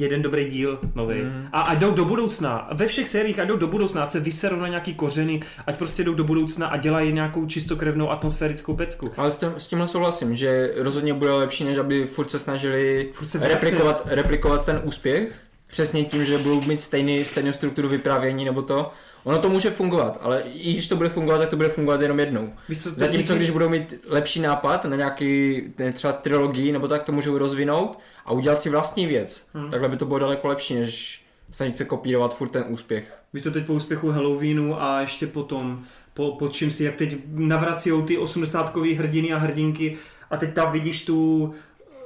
jeden 0.01 0.23
dobrý 0.23 0.44
díl 0.44 0.78
nový. 0.94 1.23
Mm. 1.23 1.48
A 1.52 1.60
ať 1.60 1.78
jdou 1.78 1.94
do 1.94 2.05
budoucna. 2.05 2.68
Ve 2.73 2.86
všech 2.86 3.09
sériích 3.09 3.39
ať 3.39 3.48
jdou 3.48 3.56
do 3.56 3.66
budoucna, 3.66 4.02
ať 4.02 4.10
se 4.10 4.20
vyserou 4.20 4.56
na 4.56 4.68
nějaký 4.68 4.94
kořeny, 4.94 5.40
ať 5.66 5.77
prostě 5.77 6.05
jdou 6.05 6.14
do 6.14 6.24
budoucna 6.24 6.66
a 6.66 6.77
dělají 6.77 7.12
nějakou 7.12 7.47
čistokrevnou 7.47 8.10
atmosférickou 8.10 8.77
pecku. 8.77 9.12
Ale 9.16 9.31
s, 9.31 9.35
tím, 9.39 9.52
s 9.56 9.66
tímhle 9.66 9.89
souhlasím, 9.89 10.36
že 10.36 10.73
rozhodně 10.77 11.14
bude 11.14 11.32
lepší, 11.32 11.64
než 11.64 11.78
aby 11.78 12.06
furt 12.06 12.31
se 12.31 12.39
snažili 12.39 13.10
Furt 13.12 13.28
se 13.28 13.39
vracet. 13.39 13.55
replikovat, 13.55 14.02
replikovat 14.06 14.64
ten 14.64 14.81
úspěch, 14.85 15.32
přesně 15.77 16.05
tím, 16.05 16.27
že 16.27 16.39
budou 16.39 16.61
mít 16.61 16.81
stejný, 16.81 17.24
stejnou 17.24 17.53
strukturu 17.53 17.89
vyprávění 17.89 18.44
nebo 18.44 18.62
to. 18.62 18.90
Ono 19.24 19.39
to 19.39 19.48
může 19.48 19.70
fungovat, 19.70 20.19
ale 20.23 20.43
i 20.55 20.73
když 20.73 20.89
to 20.89 20.97
bude 20.97 21.09
fungovat, 21.09 21.39
tak 21.39 21.48
to 21.48 21.57
bude 21.57 21.69
fungovat 21.69 22.01
jenom 22.01 22.20
jednou. 22.20 22.53
Víš 22.69 22.82
co, 22.82 22.90
Zatímco 22.90 23.35
když 23.35 23.51
budou 23.51 23.69
mít 23.69 23.94
lepší 24.07 24.40
nápad 24.40 24.85
na 24.85 24.97
nějaký 24.97 25.62
třeba 25.93 26.12
trilogii 26.12 26.73
nebo 26.73 26.89
tak, 26.89 27.03
to 27.03 27.12
můžou 27.12 27.39
rozvinout 27.39 27.98
a 28.24 28.32
udělat 28.32 28.61
si 28.61 28.70
vlastní 28.70 29.07
věc. 29.07 29.47
Hmm. 29.55 29.70
Takhle 29.70 29.89
by 29.89 29.97
to 29.97 30.05
bylo 30.05 30.19
daleko 30.19 30.48
lepší, 30.48 30.74
než 30.74 31.23
snažit 31.51 31.77
se 31.77 31.85
kopírovat 31.85 32.36
furt 32.36 32.48
ten 32.48 32.65
úspěch. 32.69 33.19
Víš 33.32 33.43
to 33.43 33.51
teď 33.51 33.66
po 33.66 33.73
úspěchu 33.73 34.11
Halloweenu 34.11 34.82
a 34.82 35.01
ještě 35.01 35.27
potom, 35.27 35.85
po, 36.15 36.32
po 36.32 36.48
čím 36.48 36.70
si, 36.70 36.85
jak 36.85 36.97
teď 36.97 37.16
navracijou 37.32 38.03
ty 38.03 38.19
80-kový 38.19 38.97
hrdiny 38.97 39.32
a 39.32 39.39
hrdinky 39.39 39.98
a 40.31 40.36
teď 40.36 40.55
tam 40.55 40.73
vidíš 40.73 41.05
tu 41.05 41.55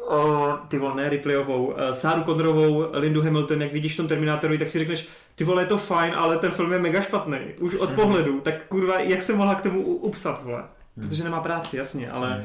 o, 0.09 0.49
ty 0.69 0.79
vole, 0.79 0.95
ne 0.95 1.09
Ripleyovou, 1.09 1.67
uh, 1.67 1.75
Sáru 1.93 2.23
Connorovou, 2.25 2.87
Lindu 2.93 3.23
Hamilton, 3.23 3.63
jak 3.63 3.73
vidíš 3.73 3.95
v 3.95 3.97
tom 3.97 4.09
Terminátorovi, 4.09 4.59
tak 4.59 4.69
si 4.69 4.79
řekneš, 4.79 5.09
ty 5.35 5.45
vole, 5.45 5.63
je 5.63 5.67
to 5.67 5.79
fajn, 5.79 6.15
ale 6.17 6.39
ten 6.39 6.51
film 6.51 6.73
je 6.73 6.79
mega 6.79 7.01
špatný. 7.01 7.39
Už 7.59 7.75
od 7.75 7.91
pohledu, 7.91 8.41
tak 8.41 8.67
kurva, 8.69 9.01
jak 9.01 9.23
se 9.23 9.33
mohla 9.33 9.55
k 9.55 9.63
tomu 9.63 9.81
upsat, 9.81 10.45
vole? 10.45 10.65
Protože 10.95 11.25
nemá 11.25 11.41
práci, 11.41 11.77
jasně, 11.77 12.11
ale... 12.11 12.45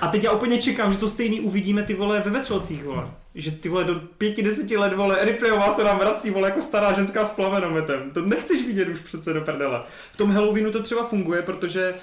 A 0.00 0.08
teď 0.08 0.24
já 0.24 0.32
úplně 0.32 0.62
čekám, 0.62 0.92
že 0.92 0.98
to 0.98 1.08
stejný 1.08 1.40
uvidíme 1.40 1.82
ty 1.82 1.94
vole 1.94 2.20
ve 2.20 2.30
vetřelcích, 2.30 2.84
vole. 2.84 3.06
Že 3.34 3.50
ty 3.50 3.68
vole 3.68 3.84
do 3.84 3.94
pěti, 3.94 4.42
deseti 4.42 4.76
let, 4.76 4.92
vole, 4.92 5.18
Ripleyová 5.24 5.72
se 5.72 5.84
nám 5.84 5.98
vrací, 5.98 6.30
vole, 6.30 6.48
jako 6.48 6.62
stará 6.62 6.92
ženská 6.92 7.26
s 7.26 7.30
plamenometem. 7.30 8.10
To 8.10 8.22
nechceš 8.22 8.66
vidět 8.66 8.88
už 8.88 9.00
přece 9.00 9.32
do 9.32 9.40
prdele. 9.40 9.80
V 10.12 10.16
tom 10.16 10.30
Halloweenu 10.30 10.70
to 10.70 10.82
třeba 10.82 11.04
funguje, 11.04 11.42
protože 11.42 11.94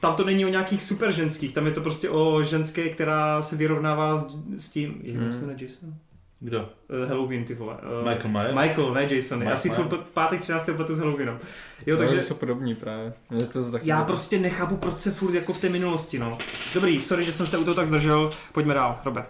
tam 0.00 0.14
to 0.16 0.24
není 0.24 0.46
o 0.46 0.48
nějakých 0.48 0.82
super 0.82 1.12
ženských, 1.12 1.52
tam 1.52 1.66
je 1.66 1.72
to 1.72 1.80
prostě 1.80 2.10
o 2.10 2.42
ženské, 2.42 2.88
která 2.88 3.42
se 3.42 3.56
vyrovnává 3.56 4.16
s, 4.16 4.26
s 4.56 4.68
tím, 4.68 5.00
jak 5.02 5.16
Hmm. 5.16 5.40
jmenuje 5.40 5.56
Jason? 5.62 5.94
Kdo? 6.42 6.58
Uh, 7.02 7.08
Halloween, 7.08 7.44
ty 7.44 7.54
vole. 7.54 7.74
Uh, 7.74 8.08
Michael 8.08 8.30
Myers? 8.30 8.54
Michael, 8.68 8.94
ne 8.94 9.14
Jason. 9.14 9.38
Mike 9.38 9.50
Já 9.50 9.56
si 9.56 9.68
Myers. 9.68 9.82
furt 9.82 10.00
pátek 10.00 10.40
13. 10.40 10.64
pletu 10.76 10.94
s 10.94 10.98
Halloweenem. 10.98 11.38
Jo, 11.86 11.96
Takže 11.96 12.22
jsou 12.22 12.34
podobní 12.34 12.74
právě. 12.74 13.12
Je 13.38 13.46
to 13.46 13.70
taky 13.70 13.88
já 13.88 14.04
prostě 14.04 14.38
nechápu, 14.38 14.76
proč 14.76 15.00
se 15.00 15.10
furt 15.10 15.34
jako 15.34 15.52
v 15.52 15.58
té 15.60 15.68
minulosti, 15.68 16.18
no. 16.18 16.38
Dobrý, 16.74 17.02
sorry, 17.02 17.24
že 17.24 17.32
jsem 17.32 17.46
se 17.46 17.58
u 17.58 17.64
toho 17.64 17.74
tak 17.74 17.86
zdržel. 17.86 18.30
Pojďme 18.52 18.74
dál, 18.74 18.98
Robe. 19.04 19.24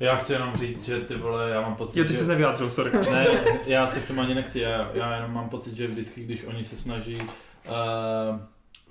Já 0.00 0.16
chci 0.16 0.32
jenom 0.32 0.54
říct, 0.54 0.84
že 0.84 0.98
ty 0.98 1.14
vole, 1.16 1.50
já 1.50 1.60
mám 1.60 1.74
pocit, 1.74 1.98
Jo, 1.98 2.04
ty 2.04 2.12
že... 2.12 2.18
jsi 2.18 2.28
nevyjádřil, 2.28 2.70
sorry. 2.70 2.90
Ne, 3.12 3.26
já 3.66 3.86
se 3.86 4.00
k 4.00 4.06
tomu 4.08 4.20
ani 4.20 4.34
nechci, 4.34 4.58
já, 4.60 4.90
já 4.94 5.14
jenom 5.16 5.32
mám 5.32 5.48
pocit, 5.48 5.76
že 5.76 5.86
vždycky, 5.86 6.24
když 6.24 6.44
oni 6.44 6.64
se 6.64 6.76
snaží 6.76 7.16
uh, 7.16 8.40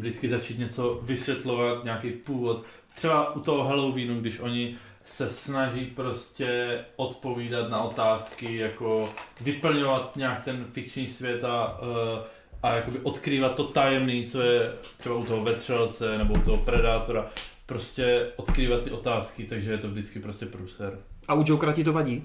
vždycky 0.01 0.29
začít 0.29 0.59
něco 0.59 0.99
vysvětlovat, 1.03 1.83
nějaký 1.83 2.11
původ, 2.11 2.63
třeba 2.95 3.35
u 3.35 3.39
toho 3.39 3.63
Halloweenu, 3.63 4.21
když 4.21 4.39
oni 4.39 4.75
se 5.03 5.29
snaží 5.29 5.85
prostě 5.85 6.79
odpovídat 6.95 7.69
na 7.69 7.81
otázky, 7.81 8.55
jako 8.55 9.09
vyplňovat 9.41 10.15
nějak 10.15 10.43
ten 10.43 10.65
fikční 10.71 11.07
svět 11.07 11.43
a, 11.43 11.79
uh, 11.81 12.19
a 12.63 12.75
jakoby 12.75 12.99
odkrývat 12.99 13.55
to 13.55 13.63
tajemný, 13.63 14.25
co 14.25 14.41
je 14.41 14.73
třeba 14.97 15.15
u 15.15 15.25
toho 15.25 15.43
vetřelce 15.43 16.17
nebo 16.17 16.33
u 16.33 16.41
toho 16.41 16.57
predátora, 16.57 17.29
prostě 17.65 18.31
odkrývat 18.35 18.81
ty 18.81 18.91
otázky, 18.91 19.43
takže 19.43 19.71
je 19.71 19.77
to 19.77 19.89
vždycky 19.89 20.19
prostě 20.19 20.45
průser. 20.45 20.99
A 21.27 21.33
u 21.33 21.43
Jokera 21.47 21.73
ti 21.73 21.83
to 21.83 21.93
vadí? 21.93 22.23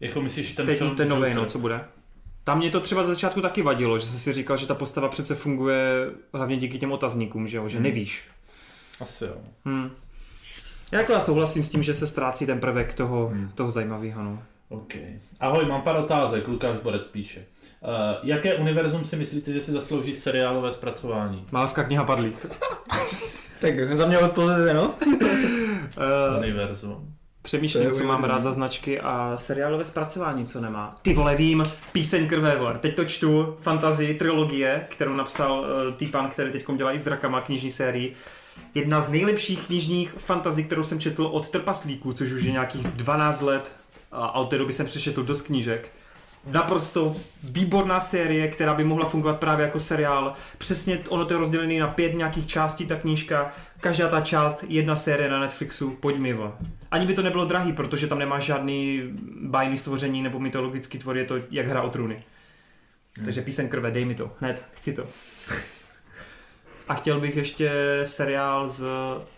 Jako 0.00 0.20
myslíš 0.22 0.52
ten 0.52 0.66
Teď 0.66 0.78
film 0.78 0.96
ten 0.96 1.08
nový, 1.08 1.34
no, 1.34 1.46
co 1.46 1.58
bude? 1.58 1.80
Tam 2.48 2.58
mě 2.58 2.70
to 2.70 2.80
třeba 2.80 3.02
ze 3.02 3.08
začátku 3.08 3.40
taky 3.40 3.62
vadilo, 3.62 3.98
že 3.98 4.06
jsi 4.06 4.18
si 4.18 4.32
říkal, 4.32 4.56
že 4.56 4.66
ta 4.66 4.74
postava 4.74 5.08
přece 5.08 5.34
funguje 5.34 6.10
hlavně 6.34 6.56
díky 6.56 6.78
těm 6.78 6.92
otazníkům, 6.92 7.48
že, 7.48 7.56
jo? 7.56 7.68
že 7.68 7.76
Hmm. 7.76 7.84
nevíš. 7.84 8.22
Asi 9.00 9.24
jo. 9.24 9.34
Hmm. 9.64 9.90
Já 10.92 10.98
jako 10.98 11.12
já 11.12 11.20
souhlasím 11.20 11.64
s 11.64 11.68
tím, 11.68 11.82
že 11.82 11.94
se 11.94 12.06
ztrácí 12.06 12.46
ten 12.46 12.60
prvek 12.60 12.94
toho, 12.94 13.28
Hmm. 13.28 13.50
toho 13.54 13.70
zajímavého. 13.70 14.22
No. 14.22 14.42
OK. 14.68 14.94
Ahoj, 15.40 15.64
mám 15.66 15.82
pár 15.82 15.96
otázek, 15.96 16.48
Lukáš 16.48 16.76
Borec 16.82 17.06
píše. 17.06 17.40
Uh, 17.40 17.88
jaké 18.22 18.54
univerzum 18.54 19.04
si 19.04 19.16
myslíte, 19.16 19.52
že 19.52 19.60
si 19.60 19.72
zaslouží 19.72 20.14
seriálové 20.14 20.72
zpracování? 20.72 21.46
Malská 21.50 21.84
kniha 21.84 22.04
padlých. 22.04 22.46
Tak 23.60 23.96
za 23.96 24.06
mě 24.06 24.18
odpověděte, 24.18 24.74
no. 24.74 24.94
Uh, 25.06 26.38
Univerzum. 26.38 27.14
Přemýšlím, 27.48 27.92
co 27.92 28.04
mám 28.04 28.24
rád 28.24 28.42
za 28.42 28.52
značky 28.52 29.00
a 29.00 29.32
seriálové 29.36 29.84
zpracování, 29.84 30.46
co 30.46 30.60
nemá. 30.60 30.96
Ty 31.02 31.14
vole, 31.14 31.36
vím, 31.36 31.62
píseň 31.92 32.28
krve, 32.28 32.56
vole. 32.56 32.78
Teď 32.80 32.96
to 32.96 33.04
čtu, 33.04 33.56
fantasy, 33.60 34.14
trilogie, 34.14 34.86
kterou 34.88 35.14
napsal 35.14 35.60
uh, 35.60 35.94
týpan, 35.94 36.28
který 36.28 36.52
teď 36.52 36.64
dělá 36.76 36.92
i 36.92 36.98
s 36.98 37.02
drakama 37.02 37.40
knižní 37.40 37.70
sérii. 37.70 38.14
Jedna 38.74 39.00
z 39.00 39.08
nejlepších 39.08 39.66
knižních 39.66 40.14
fantazí, 40.16 40.64
kterou 40.64 40.82
jsem 40.82 41.00
četl 41.00 41.26
od 41.26 41.48
Trpaslíků, 41.48 42.12
což 42.12 42.32
už 42.32 42.42
je 42.42 42.52
nějakých 42.52 42.86
12 42.86 43.40
let 43.40 43.76
a 44.12 44.34
od 44.34 44.50
té 44.50 44.58
doby 44.58 44.72
jsem 44.72 44.86
přečetl 44.86 45.22
dost 45.22 45.42
knížek. 45.42 45.92
Naprosto 46.46 47.16
výborná 47.42 48.00
série, 48.00 48.48
která 48.48 48.74
by 48.74 48.84
mohla 48.84 49.08
fungovat 49.08 49.40
právě 49.40 49.66
jako 49.66 49.78
seriál. 49.78 50.32
Přesně 50.58 50.98
ono 51.08 51.24
to 51.24 51.34
je 51.34 51.38
rozdělené 51.38 51.80
na 51.80 51.88
pět 51.88 52.14
nějakých 52.14 52.46
částí, 52.46 52.86
ta 52.86 52.96
knížka. 52.96 53.52
Každá 53.80 54.08
ta 54.08 54.20
část, 54.20 54.64
jedna 54.68 54.96
série 54.96 55.28
na 55.28 55.40
Netflixu, 55.40 55.90
pojď 55.90 56.16
mi 56.16 56.32
va. 56.32 56.58
Ani 56.90 57.06
by 57.06 57.14
to 57.14 57.22
nebylo 57.22 57.44
drahý, 57.44 57.72
protože 57.72 58.06
tam 58.06 58.18
nemá 58.18 58.38
žádný 58.38 59.02
bajný 59.40 59.78
stvoření 59.78 60.22
nebo 60.22 60.38
mytologický 60.38 60.98
tvor, 60.98 61.16
je 61.16 61.24
to 61.24 61.34
jak 61.50 61.66
hra 61.66 61.82
o 61.82 61.90
trůny. 61.90 62.24
Takže 63.24 63.42
píseň 63.42 63.68
krve, 63.68 63.90
dej 63.90 64.04
mi 64.04 64.14
to, 64.14 64.30
hned, 64.40 64.64
chci 64.72 64.92
to. 64.92 65.04
A 66.88 66.94
chtěl 66.94 67.20
bych 67.20 67.36
ještě 67.36 67.70
seriál 68.04 68.68
z 68.68 68.84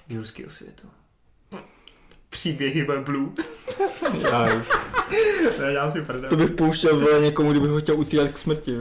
jurského 0.08 0.50
světu. 0.50 0.88
Příběhy 2.30 2.84
ve 2.84 3.00
Blue. 3.00 3.28
Já 4.22 4.44
už. 4.56 4.68
Ne, 5.60 5.72
já 5.72 5.90
si 5.90 6.02
prdel. 6.02 6.30
To 6.30 6.36
bych 6.36 6.50
pouštěl 6.50 7.20
někomu, 7.20 7.50
kdybych 7.50 7.70
ho 7.70 7.80
chtěl 7.80 7.96
utýlat 7.98 8.30
k 8.30 8.38
smrti. 8.38 8.78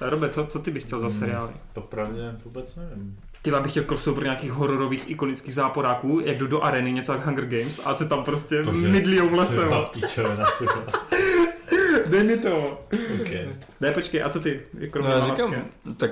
Robe, 0.00 0.28
co, 0.28 0.46
co 0.46 0.58
ty 0.58 0.70
bys 0.70 0.84
chtěl 0.84 1.00
za 1.00 1.08
seriály? 1.10 1.52
Popravdě 1.72 2.36
vůbec 2.44 2.76
nevím. 2.76 3.16
Ty 3.42 3.50
bych 3.50 3.70
chtěl 3.70 3.84
crossover 3.84 4.24
nějakých 4.24 4.52
hororových 4.52 5.10
ikonických 5.10 5.54
záporáků, 5.54 6.20
jak 6.24 6.38
jdu 6.38 6.46
do 6.46 6.62
areny, 6.64 6.92
něco 6.92 7.12
jak 7.12 7.26
Hunger 7.26 7.46
Games 7.46 7.80
a 7.84 7.94
se 7.94 8.08
tam 8.08 8.24
prostě 8.24 8.62
Bože. 8.62 8.88
mydlijou 8.88 9.28
v 9.28 9.34
lese. 9.34 9.60
Dej 12.06 12.24
mi 12.24 12.38
to. 12.38 12.84
okay. 13.20 13.48
Ne, 13.80 13.92
počkej, 13.92 14.22
a 14.22 14.28
co 14.28 14.40
ty? 14.40 14.60
Kromě 14.90 15.10
No, 15.10 15.16
já 15.16 15.24
říkám, 15.24 15.54
tak 15.96 16.10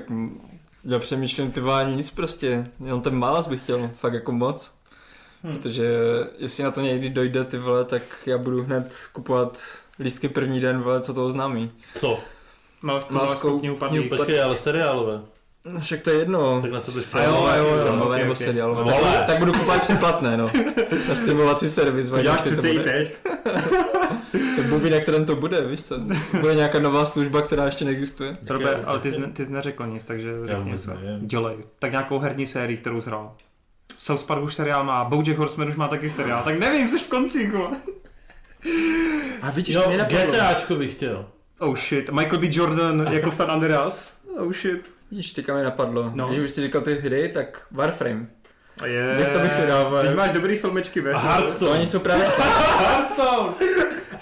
já 0.85 0.99
přemýšlím 0.99 1.51
ty 1.51 1.61
vole, 1.61 1.93
nic 1.97 2.11
prostě, 2.11 2.66
jenom 2.85 3.01
ten 3.03 3.15
malas 3.15 3.47
bych 3.49 3.62
chtěl, 3.62 3.90
fakt 4.01 4.12
jako 4.15 4.32
moc. 4.32 4.74
Hmm. 5.44 5.56
Protože 5.56 5.90
jestli 6.39 6.64
na 6.64 6.70
to 6.70 6.81
někdy 6.81 7.10
dojde 7.10 7.44
ty 7.44 7.59
vole, 7.59 7.85
tak 7.85 8.02
já 8.27 8.39
budu 8.39 8.62
hned 8.62 8.94
kupovat 9.12 9.62
lístky 10.01 10.28
první 10.28 10.60
den, 10.60 10.81
vole, 10.81 11.01
co 11.01 11.14
to 11.14 11.27
oznámí. 11.27 11.70
Co? 11.94 12.20
Malskou, 12.82 13.14
Malskou 13.14 13.59
knihu 13.59 13.77
padlých. 13.77 14.09
Počkej, 14.09 14.43
ale 14.43 14.56
seriálové. 14.56 15.20
No 15.73 15.81
však 15.81 16.01
to 16.01 16.10
je 16.10 16.19
jedno. 16.19 16.60
Tak 16.62 16.73
na 16.73 16.81
co 16.81 16.93
budeš 16.93 17.14
A 17.14 17.23
jo, 17.23 17.31
Jo, 17.31 17.44
a 17.44 17.56
jo, 17.56 17.64
jo, 17.64 17.70
jo, 17.70 17.74
film, 17.82 17.89
filmové 17.89 18.16
ok, 18.16 18.20
nebo 18.20 18.32
ok. 18.32 18.39
seriálové. 18.39 18.90
No, 18.90 18.98
Tak, 19.01 19.27
tak 19.27 19.39
budu 19.39 19.52
kupovat 19.52 19.82
předplatné, 19.82 20.36
no. 20.36 20.47
Na 21.09 21.14
streamovací 21.14 21.69
servis. 21.69 22.09
To 22.10 22.23
děláš 22.23 22.40
přece 22.40 22.69
i 22.70 22.78
bude. 22.78 22.93
teď. 22.93 23.16
Tak 24.56 24.66
Bůh 24.66 24.82
ví, 24.82 24.90
na 24.90 25.01
kterém 25.01 25.24
to 25.24 25.36
bude, 25.36 25.66
víš 25.66 25.82
co? 25.85 25.98
Bude 26.40 26.55
nějaká 26.55 26.78
nová 26.78 27.06
služba, 27.06 27.43
která 27.43 27.66
ještě 27.66 27.85
neexistuje. 27.85 28.36
Robert, 28.48 28.82
ale 28.86 28.98
ty 29.01 29.12
jsi, 29.12 29.20
ty 29.23 29.47
jsi 29.47 29.52
neřekl 29.52 29.86
nic, 29.86 30.05
takže 30.05 30.32
řekni 30.44 30.70
něco. 30.70 30.93
Dělej. 31.20 31.56
Tak 31.78 31.90
nějakou 31.90 32.19
herní 32.19 32.47
sérii, 32.47 32.77
kterou 32.77 33.01
jsi 33.01 33.09
hrál. 33.09 33.35
South 34.03 34.24
Park 34.24 34.43
už 34.43 34.55
seriál 34.55 34.85
má, 34.85 35.05
Bojack 35.05 35.39
Horseman 35.39 35.69
už 35.69 35.77
má 35.77 35.89
taky 35.89 36.11
seriál, 36.11 36.43
tak 36.45 36.59
nevím, 36.59 36.89
jsi 36.89 36.99
v 36.99 37.09
koncíku. 37.09 37.66
A 39.43 39.51
vidíš, 39.51 39.74
Jo, 39.74 39.83
to 39.83 39.89
mě 39.89 39.99
napadlo. 39.99 40.33
GTAčko 40.33 40.74
bych 40.74 40.93
chtěl. 40.93 41.27
Oh 41.59 41.77
shit, 41.77 42.11
Michael 42.11 42.39
B. 42.39 42.47
Jordan 42.51 43.07
jako 43.11 43.31
v 43.31 43.35
San 43.35 43.51
Andreas. 43.51 44.12
Oh 44.39 44.53
shit. 44.53 44.91
Vidíš, 45.11 45.33
teďka 45.33 45.55
mi 45.55 45.62
napadlo. 45.62 46.11
No. 46.15 46.29
Když 46.29 46.41
už 46.41 46.51
jsi 46.51 46.62
říkal 46.62 46.83
ty 46.83 46.95
hry, 46.95 47.29
tak 47.35 47.66
Warframe. 47.70 48.27
A 48.83 48.87
je. 48.87 49.16
Víš, 49.19 49.27
to 49.33 49.39
bych 49.39 49.53
si 49.53 49.62
vole. 49.85 50.07
Teď 50.07 50.16
máš 50.16 50.33
dobrý 50.33 50.57
filmečky, 50.57 51.01
A 51.01 51.03
veď. 51.03 51.12
To 51.15 51.20
Hearthstone. 51.20 51.70
oni 51.70 51.87
jsou 51.87 51.99
právě 51.99 52.24
Hearthstone. 52.79 53.55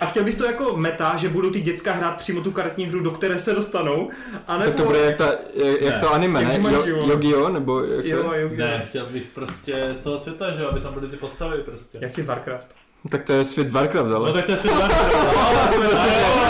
A 0.01 0.06
chtěl 0.06 0.24
bys 0.24 0.36
to 0.36 0.44
jako 0.44 0.77
meta, 0.77 1.16
že 1.16 1.28
budou 1.28 1.51
ty 1.51 1.60
děcka 1.60 1.93
hrát 1.93 2.16
přímo 2.16 2.40
tu 2.40 2.51
karetní 2.51 2.85
hru, 2.86 3.01
do 3.01 3.10
které 3.10 3.39
se 3.39 3.55
dostanou? 3.55 4.10
A 4.47 4.59
nebo... 4.59 4.70
Tak 4.70 4.81
to 4.81 4.85
bude 4.86 4.98
jak, 4.98 5.16
ta, 5.16 5.32
jak, 5.55 5.94
Ne. 5.94 6.01
to 6.01 6.12
anime, 6.12 6.43
Jak 6.43 6.62
ne? 6.62 6.72
Jo, 7.20 7.48
nebo 7.48 7.81
jak 7.85 8.05
Jo, 8.05 8.22
to? 8.22 8.35
jo, 8.35 8.40
jo. 8.40 8.51
Ne, 8.56 8.82
chtěl 8.89 9.06
bych 9.06 9.22
prostě 9.22 9.89
z 9.94 9.98
toho 9.98 10.18
světa, 10.18 10.51
že 10.51 10.66
aby 10.66 10.81
tam 10.81 10.94
byly 10.94 11.09
ty 11.09 11.16
postavy 11.16 11.59
prostě. 11.59 11.98
Jak 12.01 12.10
si 12.10 12.22
Warcraft. 12.22 12.66
Tak 13.10 13.24
to 13.24 13.32
je 13.32 13.44
svět 13.44 13.70
Warcraft, 13.70 14.10
No 14.10 14.16
ale. 14.16 14.32
tak 14.32 14.44
to 14.44 14.52
je 14.52 14.59
svět 14.59 14.74
Warcraft. 14.74 15.14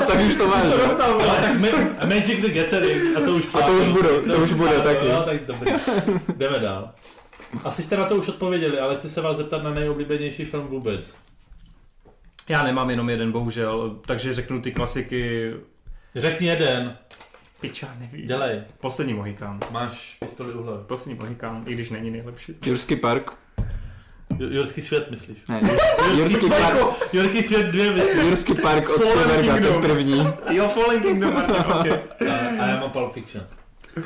tak 0.06 0.20
už 0.28 0.36
to 0.36 0.46
máš. 0.46 0.62
to 0.62 0.68
jo. 0.68 0.76
dostal, 0.76 1.12
Ale 1.14 1.40
tak 1.42 1.54
Ma- 1.56 2.06
Magic 2.14 2.40
the 2.40 2.48
Gathering 2.48 3.16
a 3.16 3.20
to 3.20 3.32
už 3.32 3.42
A 3.54 3.60
to 3.62 3.72
už 3.72 3.88
budou, 3.88 4.20
to 4.20 4.36
už 4.42 4.52
bude 4.52 4.72
taky. 4.80 5.06
Jo, 5.08 5.22
tak 5.24 5.44
dobrý. 5.44 5.72
Jdeme 6.36 6.58
dál. 6.58 6.90
Asi 7.64 7.82
jste 7.82 7.96
na 7.96 8.04
to 8.04 8.16
už 8.16 8.28
odpověděli, 8.28 8.78
ale 8.80 8.96
chci 8.96 9.10
se 9.10 9.20
vás 9.20 9.36
zeptat 9.36 9.62
na 9.62 9.70
nejoblíbenější 9.74 10.44
film 10.44 10.66
vůbec. 10.66 11.14
Já 12.50 12.62
nemám 12.62 12.90
jenom 12.90 13.10
jeden, 13.10 13.32
bohužel, 13.32 13.98
takže 14.06 14.32
řeknu 14.32 14.60
ty 14.60 14.72
klasiky. 14.72 15.52
Řekni 16.14 16.46
jeden, 16.46 16.96
Piča, 17.60 17.88
nevím. 17.98 18.26
dělej. 18.26 18.62
Poslední 18.80 19.14
Mohikán. 19.14 19.60
Máš 19.70 20.16
pistoli 20.20 20.52
u 20.52 20.62
hlavy. 20.62 20.82
Poslední 20.86 21.18
Mohikán, 21.20 21.62
i 21.66 21.74
když 21.74 21.90
není 21.90 22.10
nejlepší. 22.10 22.54
Jurský 22.66 22.96
park. 22.96 23.30
Ju- 24.38 24.52
Jurský 24.52 24.80
svět, 24.80 25.10
myslíš? 25.10 25.38
Ne, 25.48 25.60
Jurský 26.18 26.48
park. 26.48 26.78
Jurský 27.12 27.42
svět 27.42 27.66
dvě, 27.66 27.90
myslíš? 27.92 28.22
Jurský 28.24 28.54
park 28.54 28.88
od 28.90 29.04
Spielberga, 29.04 29.54
ten 29.68 29.80
první. 29.80 30.26
Jo, 30.50 30.68
Fallen 30.68 31.02
Kingdom, 31.02 31.34
Martin, 31.34 31.56
okay. 31.56 32.00
A, 32.30 32.62
a 32.62 32.66
já 32.68 32.80
mám 32.80 32.90
Pulp 32.90 33.12
Fiction. 33.12 33.44
Uh, 33.96 34.02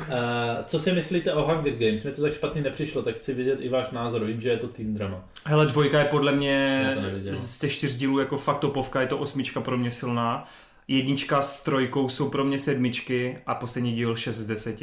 co 0.65 0.79
si 0.79 0.91
myslíte 0.91 1.33
o 1.33 1.53
Hunger 1.53 1.73
Games? 1.73 2.03
Mně 2.03 2.13
to 2.13 2.21
tak 2.21 2.33
špatně 2.33 2.61
nepřišlo, 2.61 3.01
tak 3.01 3.15
chci 3.15 3.33
vědět 3.33 3.61
i 3.61 3.69
váš 3.69 3.91
názor. 3.91 4.25
Vím, 4.25 4.41
že 4.41 4.49
je 4.49 4.57
to 4.57 4.67
teen 4.67 4.93
drama. 4.93 5.29
Hele, 5.45 5.65
dvojka 5.65 5.99
je 5.99 6.05
podle 6.05 6.31
mě 6.31 6.97
z 7.31 7.59
těch 7.59 7.71
čtyř 7.73 7.95
dílů 7.95 8.19
jako 8.19 8.37
fakt 8.37 8.59
topovka, 8.59 9.01
je 9.01 9.07
to 9.07 9.17
osmička 9.17 9.61
pro 9.61 9.77
mě 9.77 9.91
silná. 9.91 10.45
Jednička 10.87 11.41
s 11.41 11.63
trojkou 11.63 12.09
jsou 12.09 12.29
pro 12.29 12.43
mě 12.43 12.59
sedmičky 12.59 13.37
a 13.45 13.55
poslední 13.55 13.93
díl 13.93 14.15
6 14.15 14.35
z 14.35 14.45
10. 14.45 14.79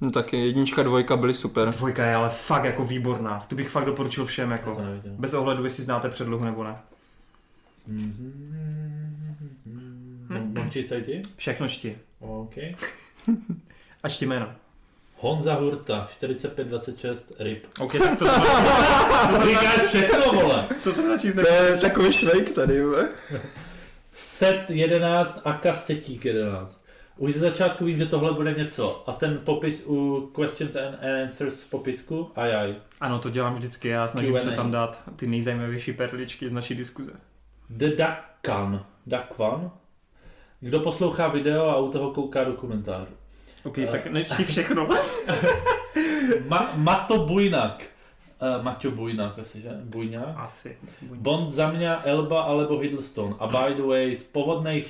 No 0.00 0.10
taky 0.10 0.36
jednička, 0.46 0.82
dvojka 0.82 1.16
byly 1.16 1.34
super. 1.34 1.68
Dvojka 1.68 2.06
je 2.06 2.14
ale 2.14 2.28
fakt 2.30 2.64
jako 2.64 2.84
výborná. 2.84 3.40
Tu 3.48 3.56
bych 3.56 3.68
fakt 3.68 3.84
doporučil 3.84 4.24
všem 4.26 4.50
jako. 4.50 4.82
Bez 5.06 5.34
ohledu, 5.34 5.64
jestli 5.64 5.82
znáte 5.82 6.08
předlohu 6.08 6.44
nebo 6.44 6.64
ne. 6.64 6.76
Mám, 10.28 10.54
mám 10.54 10.70
číst 10.70 10.86
tady 10.86 11.02
ty? 11.02 11.22
Všechno 11.36 11.68
čti. 11.68 11.98
OK. 12.20 12.54
A 14.02 14.08
čti 14.08 14.26
jména. 14.26 14.56
Honza 15.16 15.54
Hurta, 15.54 16.08
4526, 16.12 17.32
RIP. 17.38 17.66
OK, 17.80 17.92
tak 17.98 18.18
to, 18.18 18.24
to, 18.28 18.32
To 19.38 19.46
říkáš 19.48 19.80
všechno, 19.88 20.32
vole. 20.32 20.66
to 20.84 20.92
se 20.92 21.18
číst 21.20 21.34
To 21.34 21.48
je 21.48 21.78
takový 21.80 22.12
švejk 22.12 22.50
tady, 22.50 22.76
jo. 22.76 23.04
Set 24.12 24.64
11 24.70 25.40
a 25.44 25.52
kasetík 25.52 26.24
11. 26.24 26.84
Už 27.16 27.32
ze 27.34 27.40
začátku 27.40 27.84
vím, 27.84 27.98
že 27.98 28.06
tohle 28.06 28.32
bude 28.32 28.52
něco. 28.54 29.04
A 29.06 29.12
ten 29.12 29.38
popis 29.44 29.82
u 29.86 30.30
Questions 30.34 30.76
and 30.76 30.94
Answers 31.22 31.62
v 31.62 31.70
popisku, 31.70 32.30
ajaj. 32.36 32.74
Ano, 33.00 33.18
to 33.18 33.30
dělám 33.30 33.54
vždycky, 33.54 33.88
já 33.88 34.08
snažím 34.08 34.32
Q&A. 34.32 34.40
se 34.44 34.50
tam 34.50 34.70
dát 34.70 35.02
ty 35.16 35.26
nejzajímavější 35.26 35.92
perličky 35.92 36.48
z 36.48 36.52
naší 36.52 36.74
diskuze. 36.74 37.12
The 37.70 37.88
Duckan. 37.88 38.84
Duckvan. 39.06 39.70
Kdo 40.60 40.80
poslouchá 40.80 41.28
video 41.28 41.68
a 41.68 41.76
u 41.78 41.90
toho 41.90 42.10
kouká 42.10 42.44
do 42.44 42.52
OK, 43.64 43.76
tak 43.90 44.06
nečti 44.06 44.44
všechno. 44.44 44.88
Ma- 46.48 46.70
Mato 46.76 47.18
Bujnak. 47.26 47.82
Uh, 48.40 48.64
Maťo 48.64 48.90
Bujnák 48.90 49.38
asi, 49.38 49.60
že? 49.60 49.68
Bujňák. 49.84 50.34
Asi. 50.36 50.76
Bond 51.02 51.50
za 51.50 51.70
mě 51.70 51.94
Elba 51.94 52.42
alebo 52.42 52.78
Hiddleston. 52.78 53.36
A 53.38 53.46
by 53.46 53.74
the 53.74 53.82
way, 53.82 54.16
z 54.16 54.24
povodnej 54.24 54.84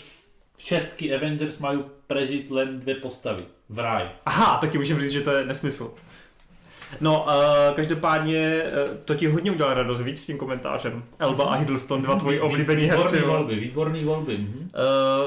šestky 0.59 1.15
Avengers 1.15 1.59
mají 1.59 1.79
prežít 2.07 2.51
len 2.51 2.81
dvě 2.81 2.95
postavy. 2.95 3.45
Vraj. 3.69 4.11
Aha, 4.27 4.59
taky 4.61 4.79
můžeme 4.79 5.01
říct, 5.01 5.13
že 5.13 5.21
to 5.21 5.31
je 5.31 5.45
nesmysl. 5.45 5.95
No, 7.01 7.27
uh, 7.27 7.77
každopádně 7.77 8.63
uh, 8.63 8.97
to 9.05 9.15
ti 9.15 9.27
hodně 9.27 9.51
udělal 9.51 9.75
radost, 9.75 10.01
víc 10.01 10.23
s 10.23 10.27
tím 10.27 10.39
komentářem. 10.39 11.03
Elba 11.19 11.45
a 11.45 11.55
Hiddleston, 11.55 12.03
dva 12.03 12.15
tvoji 12.15 12.41
oblíbení 12.41 12.85
herci. 12.85 13.17
Výborný 13.17 13.37
volby, 13.37 13.55
výborný 13.55 14.05
volby. 14.05 14.39
Mhm. 14.39 14.69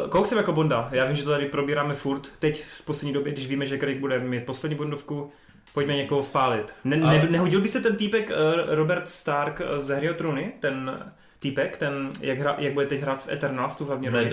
Uh, 0.03 0.09
koho 0.09 0.23
chceme 0.23 0.39
jako 0.39 0.51
Bonda? 0.51 0.89
Já 0.91 1.05
vím, 1.05 1.15
že 1.15 1.23
to 1.23 1.29
tady 1.29 1.45
probíráme 1.45 1.93
furt. 1.93 2.27
Teď 2.39 2.63
v 2.63 2.85
poslední 2.85 3.13
době, 3.13 3.33
když 3.33 3.47
víme, 3.47 3.65
že 3.65 3.77
Craig 3.77 3.99
bude 3.99 4.19
mít 4.19 4.45
poslední 4.45 4.77
Bondovku, 4.77 5.31
pojďme 5.73 5.95
někoho 5.95 6.21
vpálit. 6.21 6.73
Ne, 6.83 6.97
ne, 6.97 7.27
nehodil 7.29 7.61
by 7.61 7.67
se 7.67 7.81
ten 7.81 7.95
týpek 7.95 8.29
uh, 8.29 8.75
Robert 8.75 9.09
Stark 9.09 9.61
z 9.79 9.87
Hry 9.87 10.09
o 10.11 10.13
trůny? 10.13 10.51
Ten 10.59 10.99
týpek, 11.39 11.77
ten, 11.77 12.09
jak, 12.21 12.39
hra, 12.39 12.55
jak 12.57 12.73
bude 12.73 12.85
teď 12.85 13.01
hrát 13.01 13.23
v 13.23 13.29
Eternals, 13.31 13.75
tu 13.75 13.85
hlavně 13.85 14.09
roli. 14.09 14.31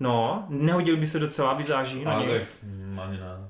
No, 0.00 0.46
nehodil 0.48 0.96
by 0.96 1.06
se 1.06 1.18
docela 1.18 1.54
vizáží 1.54 2.04
na 2.04 2.18
něj. 2.18 2.46
ani 2.98 3.16
ne. 3.16 3.41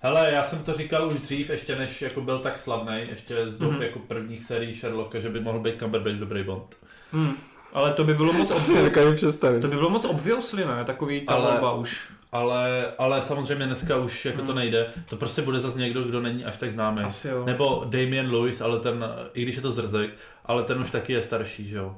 Hele, 0.00 0.32
já 0.32 0.42
jsem 0.44 0.58
to 0.58 0.74
říkal 0.74 1.06
už 1.08 1.14
dřív, 1.14 1.50
ještě 1.50 1.76
než 1.76 2.02
jako 2.02 2.20
byl 2.20 2.38
tak 2.38 2.58
slavný, 2.58 3.00
ještě 3.10 3.50
z 3.50 3.58
dob 3.58 3.72
Mhm. 3.72 3.82
jako 3.82 3.98
prvních 3.98 4.44
sérií 4.44 4.74
Sherlocka, 4.74 5.20
že 5.20 5.28
by 5.28 5.40
mohl 5.40 5.58
být 5.60 5.78
Cumberbatch 5.78 6.16
dobrý 6.18 6.42
Bond. 6.44 6.76
Hmm. 7.12 7.32
Ale 7.72 7.92
to 7.92 8.04
by 8.04 8.14
bylo 8.14 8.32
moc 8.32 8.48
To 8.48 8.56
obvious, 8.56 9.36
to 9.36 9.68
by 9.68 9.76
bylo 9.76 9.90
moc 9.90 10.04
obviously, 10.04 10.64
ne? 10.64 10.84
Takový 10.84 11.20
ta 11.20 11.34
Ale- 11.34 11.50
volba 11.52 11.72
už. 11.72 12.08
Ale, 12.32 12.92
ale 12.98 13.22
samozřejmě 13.22 13.66
dneska 13.66 13.96
už 13.96 14.24
jako 14.24 14.38
to 14.42 14.46
Hmm. 14.46 14.56
nejde. 14.56 14.86
To 15.08 15.16
prostě 15.16 15.42
bude 15.42 15.60
zase 15.60 15.78
někdo, 15.78 16.02
kdo 16.02 16.20
není 16.20 16.44
až 16.44 16.56
tak 16.56 16.72
známý. 16.72 17.00
Asi 17.00 17.28
jo. 17.28 17.44
Nebo 17.46 17.82
Damien 17.88 18.30
Lewis, 18.34 18.60
ale 18.60 18.80
ten, 18.80 19.04
i 19.34 19.42
když 19.42 19.56
je 19.56 19.62
to 19.62 19.72
zrzek, 19.72 20.10
ale 20.44 20.62
ten 20.62 20.78
už 20.80 20.90
taky 20.90 21.12
je 21.12 21.22
starší, 21.22 21.68
že 21.68 21.76
jo. 21.76 21.96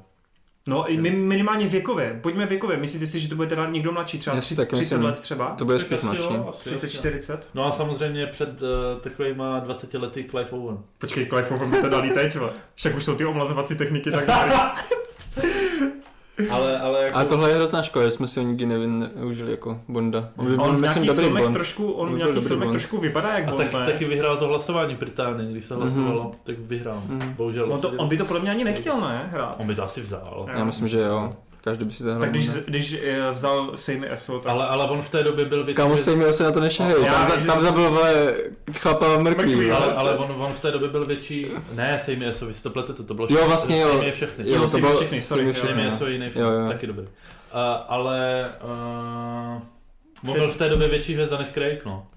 No, 0.67 0.85
minimálně 1.11 1.67
věkově. 1.67 2.19
Pojďme 2.21 2.45
věkově. 2.45 2.77
Myslíte 2.77 3.05
si, 3.05 3.19
že 3.19 3.27
to 3.29 3.35
bude 3.35 3.47
teda 3.47 3.69
někdo 3.69 3.91
mladší? 3.91 4.17
Třeba 4.19 4.41
si 4.41 4.41
30, 4.41 4.55
taky 4.55 4.75
30 4.75 4.83
myslím. 4.83 5.03
let 5.03 5.19
třeba? 5.19 5.49
To 5.57 5.65
bude 5.65 5.77
Tak 5.77 5.87
spíš 5.87 6.01
mladší. 6.01 6.23
jo, 6.33 6.49
asi, 6.49 6.69
30, 6.69 6.87
asi. 6.87 6.97
40? 6.97 7.47
No 7.53 7.65
a 7.65 7.71
samozřejmě 7.71 8.27
před 8.27 8.61
uh, 8.61 8.67
takovýma 9.01 9.59
20 9.59 9.93
lety 9.93 10.23
Clive 10.29 10.49
Owen. 10.49 10.77
Počkej, 10.97 11.25
Clive 11.25 11.47
Owen 11.49 11.71
by 11.71 11.77
to 11.81 11.89
dali 11.89 12.09
teď. 12.09 12.37
Však 12.75 12.95
už 12.95 13.03
jsou 13.03 13.15
ty 13.15 13.25
omlazovací 13.25 13.75
techniky 13.77 14.11
tak 14.11 14.25
dobrý. 14.27 14.51
Ale, 16.49 16.79
ale 16.79 17.03
jako... 17.03 17.15
Ale 17.17 17.25
tohle 17.25 17.49
je 17.49 17.55
hrozná 17.55 17.83
škoda, 17.83 18.05
že 18.05 18.11
jsme 18.11 18.27
si 18.27 18.39
ho 18.39 18.45
nikdy 18.45 18.65
nevin, 18.65 19.09
neužili 19.15 19.51
jako 19.51 19.79
Bonda. 19.87 20.29
On 20.37 20.45
by 20.45 20.51
byl, 20.55 20.61
On 20.65 20.69
v 20.69 20.71
myslím, 20.71 20.81
nějakých 21.03 21.07
dobrý 21.07 21.23
filmech 21.25 21.43
Bond. 21.43 21.53
trošku, 21.53 21.91
on 21.91 22.07
On 22.09 22.13
v 22.15 22.17
nějakých 22.17 22.35
dobrý 22.35 22.47
filmech 22.47 22.65
Bond. 22.67 22.73
trošku 22.79 22.97
vypadá 23.01 23.29
jak 23.33 23.47
A 23.47 23.51
Bond, 23.51 23.71
tak, 23.71 23.79
ne? 23.79 23.85
taky 23.91 24.05
vyhrál 24.05 24.37
to 24.37 24.47
hlasování 24.47 24.95
v 24.95 24.99
Británii, 24.99 25.51
když 25.51 25.65
se 25.65 25.75
hlasovalo, 25.75 26.31
tak 26.43 26.55
vyhrál. 26.59 27.01
Mhm. 27.07 27.33
Bohužel. 27.37 27.71
On, 27.73 27.79
to, 27.79 27.89
on 27.97 28.07
by 28.07 28.17
to 28.17 28.25
podle 28.25 28.41
mě 28.41 28.51
ani 28.51 28.63
nechtěl, 28.63 29.01
ne, 29.01 29.29
hrát. 29.31 29.55
on 29.59 29.67
by 29.67 29.75
to 29.75 29.83
asi 29.83 30.01
vzal. 30.01 30.45
Já 30.51 30.57
Já 30.57 30.63
myslím, 30.63 30.87
že 30.87 30.99
jo. 30.99 31.29
Každý 31.61 31.85
by 31.85 31.91
si 31.91 32.03
zahrál. 32.03 32.21
Tak 32.21 32.31
když, 32.31 32.49
když 32.49 32.93
eh, 33.03 33.31
vzal 33.31 33.71
Sammy 33.75 34.11
Eso, 34.11 34.39
tak... 34.39 34.51
Ale, 34.51 34.67
ale 34.67 34.89
on 34.89 35.01
v 35.01 35.09
té 35.09 35.23
době 35.23 35.45
byl 35.45 35.63
větší... 35.63 35.75
Kámo 35.75 35.97
se 35.97 36.15
mi 36.15 36.33
se 36.33 36.43
na 36.43 36.51
to 36.51 36.59
nešahej. 36.59 36.95
Já 37.03 37.13
Tam, 37.13 37.41
za, 37.41 37.47
tam 37.47 37.57
to- 37.57 37.63
zabil 37.63 37.89
vole 37.89 38.33
chlapa 38.73 39.17
mrtvý. 39.17 39.55
Mrtvý. 39.55 39.71
Ale, 39.71 39.93
ale 39.93 40.15
on, 40.15 40.35
on 40.37 40.53
v 40.53 40.59
té 40.59 40.71
době 40.71 40.89
byl 40.89 41.05
větší... 41.05 41.47
Ne, 41.73 41.99
Sejmi 42.03 42.27
Eso, 42.27 42.45
vy 42.45 42.53
si 42.53 42.63
to 42.63 42.69
pletete, 42.69 43.03
to 43.03 43.13
bylo 43.13 43.27
Jo, 43.31 43.47
vlastně 43.47 43.81
jo. 43.81 43.89
Sejmi 43.89 44.05
je 44.05 44.11
všechny. 44.11 44.49
Jo, 44.49 44.55
Jo, 44.55 44.67
to 44.69 44.77
bylo 44.77 44.95
všechny, 44.95 45.21
sorry, 45.21 45.43
Sejmi 45.43 45.53
všechny, 45.53 45.87
Eso 45.87 46.07
je 46.07 46.13
jiný 46.13 46.31
taky 46.67 46.87
dobrý. 46.87 47.05
Uh, 47.05 47.09
ale... 47.87 48.49
Uh, 48.63 49.61
on 50.29 50.33
byl 50.33 50.49
v 50.49 50.57
té 50.57 50.69
době 50.69 50.87
větší 50.87 51.13
hvězda 51.13 51.37
než 51.37 51.47
Craig, 51.49 51.85
no. 51.85 52.07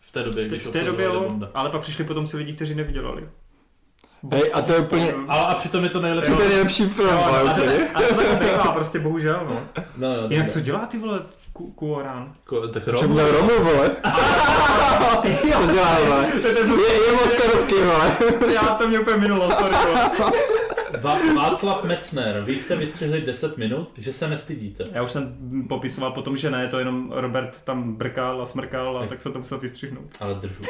V 0.00 0.12
té 0.12 0.22
době, 0.22 0.48
když 0.48 0.62
v 0.66 0.70
té 0.70 0.84
době, 0.84 1.06
jo, 1.06 1.28
ale 1.54 1.70
pak 1.70 1.80
přišli 1.80 2.04
potom 2.04 2.26
si 2.26 2.36
lidi, 2.36 2.52
kteří 2.54 2.74
nevydělali. 2.74 3.28
Hej, 4.32 4.50
a 4.54 4.62
to 4.62 4.72
je 4.72 4.78
úplně... 4.78 5.14
Ale 5.28 5.46
a 5.46 5.54
přitom 5.54 5.84
je 5.84 5.90
to 5.90 6.00
nejlepší. 6.00 6.32
To 6.32 6.42
je 6.42 6.48
nejlepší 6.48 6.84
film, 6.88 7.08
Jo, 7.08 7.22
ale 7.26 7.40
a 7.40 7.54
to, 7.54 7.62
a 7.94 8.00
to 8.08 8.14
tak 8.14 8.38
bývá, 8.42 8.72
prostě 8.72 8.98
bohužel, 8.98 9.40
no. 9.48 9.60
No, 9.98 10.16
no, 10.22 10.26
Jinak 10.30 10.46
no. 10.46 10.52
co 10.52 10.60
dělá 10.60 10.86
ty 10.86 10.98
vole 10.98 11.20
Ku- 11.52 11.70
Kuoran? 11.72 12.32
Ko- 12.48 12.68
Tak 12.70 12.82
Že 12.84 12.90
Rom, 12.90 13.10
měl 13.10 13.32
Romu, 13.32 13.50
vole. 13.64 13.90
Co 15.56 15.66
dělá, 15.72 15.98
vole? 16.04 16.26
Je, 16.88 16.94
je 16.94 17.12
Oscarovky, 17.24 17.74
vole. 17.74 18.16
Já 18.54 18.62
to 18.62 18.88
mě 18.88 18.98
úplně 19.00 19.16
minulo, 19.16 19.50
sorry. 19.50 19.74
Va- 21.02 21.34
Václav 21.36 21.84
Metzner, 21.84 22.40
vy 22.44 22.56
jste 22.56 22.76
vystřihli 22.76 23.20
10 23.20 23.56
minut, 23.58 23.88
že 23.98 24.12
se 24.12 24.28
nestydíte. 24.28 24.84
Já 24.92 25.02
už 25.02 25.10
jsem 25.10 25.34
popisoval 25.68 26.10
potom, 26.12 26.36
že 26.36 26.50
ne, 26.50 26.68
to 26.68 26.78
jenom 26.78 27.12
Robert 27.12 27.60
tam 27.62 27.94
brkal 27.94 28.42
a 28.42 28.46
smrkal 28.46 28.96
a 28.96 29.00
Tak. 29.00 29.08
tak 29.08 29.20
jsem 29.20 29.32
to 29.32 29.38
musel 29.38 29.58
vystřihnout. 29.58 30.04
Ale 30.20 30.34
držu. 30.34 30.62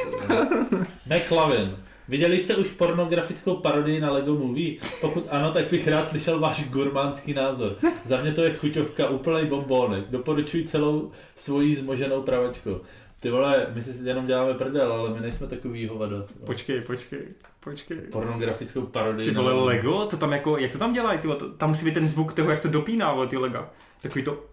McLavin. 1.06 1.76
Viděli 2.08 2.40
jste 2.40 2.56
už 2.56 2.68
pornografickou 2.68 3.56
parodii 3.56 4.00
na 4.00 4.12
Lego 4.12 4.34
Movie? 4.34 4.80
Pokud 5.00 5.26
ano, 5.30 5.52
tak 5.52 5.70
bych 5.70 5.88
rád 5.88 6.08
slyšel 6.08 6.40
váš 6.40 6.68
gurmánský 6.68 7.34
názor. 7.34 7.76
Za 8.06 8.16
mě 8.16 8.32
to 8.32 8.42
je 8.42 8.54
chuťovka, 8.54 9.08
úplný 9.08 9.46
bombónek. 9.46 10.04
Doporučuji 10.10 10.64
celou 10.64 11.10
svoji 11.36 11.76
zmoženou 11.76 12.22
pravačku. 12.22 12.80
Ty 13.20 13.30
vole, 13.30 13.66
my 13.74 13.82
si 13.82 14.08
jenom 14.08 14.26
děláme 14.26 14.54
prdel, 14.54 14.92
ale 14.92 15.10
my 15.14 15.20
nejsme 15.20 15.46
takový 15.46 15.86
hovado. 15.86 16.26
Počkej, 16.46 16.80
počkej, 16.80 17.20
počkej. 17.60 17.96
Pornografickou 17.96 18.82
parodii 18.82 19.26
Ty 19.26 19.32
na 19.32 19.42
vole 19.42 19.52
Lego. 19.52 19.66
Lego, 19.66 20.06
to 20.06 20.16
tam 20.16 20.32
jako, 20.32 20.58
jak 20.58 20.72
to 20.72 20.78
tam 20.78 20.92
dělají, 20.92 21.18
ty 21.18 21.26
vole, 21.26 21.38
to, 21.38 21.50
tam 21.50 21.68
musí 21.68 21.84
být 21.84 21.94
ten 21.94 22.06
zvuk 22.06 22.32
toho, 22.32 22.50
jak 22.50 22.60
to 22.60 22.68
dopíná, 22.68 23.12
vole, 23.12 23.26
ty 23.26 23.36
Lega. 23.36 23.70
Takový 24.02 24.24
to, 24.24 24.44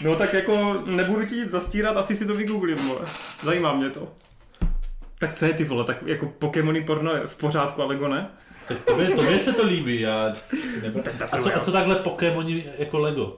no 0.00 0.16
tak 0.16 0.34
jako 0.34 0.82
nebudu 0.86 1.26
ti 1.26 1.48
zastírat, 1.48 1.96
asi 1.96 2.16
si 2.16 2.26
to 2.26 2.34
vygooglím, 2.34 2.76
vole. 2.76 3.00
Zajímá 3.42 3.72
mě 3.74 3.90
to. 3.90 4.08
Tak 5.18 5.34
co 5.34 5.44
je 5.46 5.52
ty 5.52 5.64
vole, 5.64 5.84
tak 5.84 5.96
jako 6.06 6.26
Pokémony 6.26 6.80
porno 6.80 7.14
je 7.14 7.26
v 7.26 7.36
pořádku 7.36 7.82
a 7.82 7.84
Lego 7.84 8.08
ne? 8.08 8.30
Tak 8.68 8.84
tobě, 8.84 9.08
tobě 9.08 9.38
se 9.38 9.52
to 9.52 9.66
líbí, 9.66 10.00
já... 10.00 10.32
Nebo... 10.82 11.00
A, 11.32 11.38
co, 11.38 11.56
a 11.56 11.60
co 11.60 11.72
takhle 11.72 11.96
Pokémoni 11.96 12.64
jako 12.78 12.98
Lego? 12.98 13.36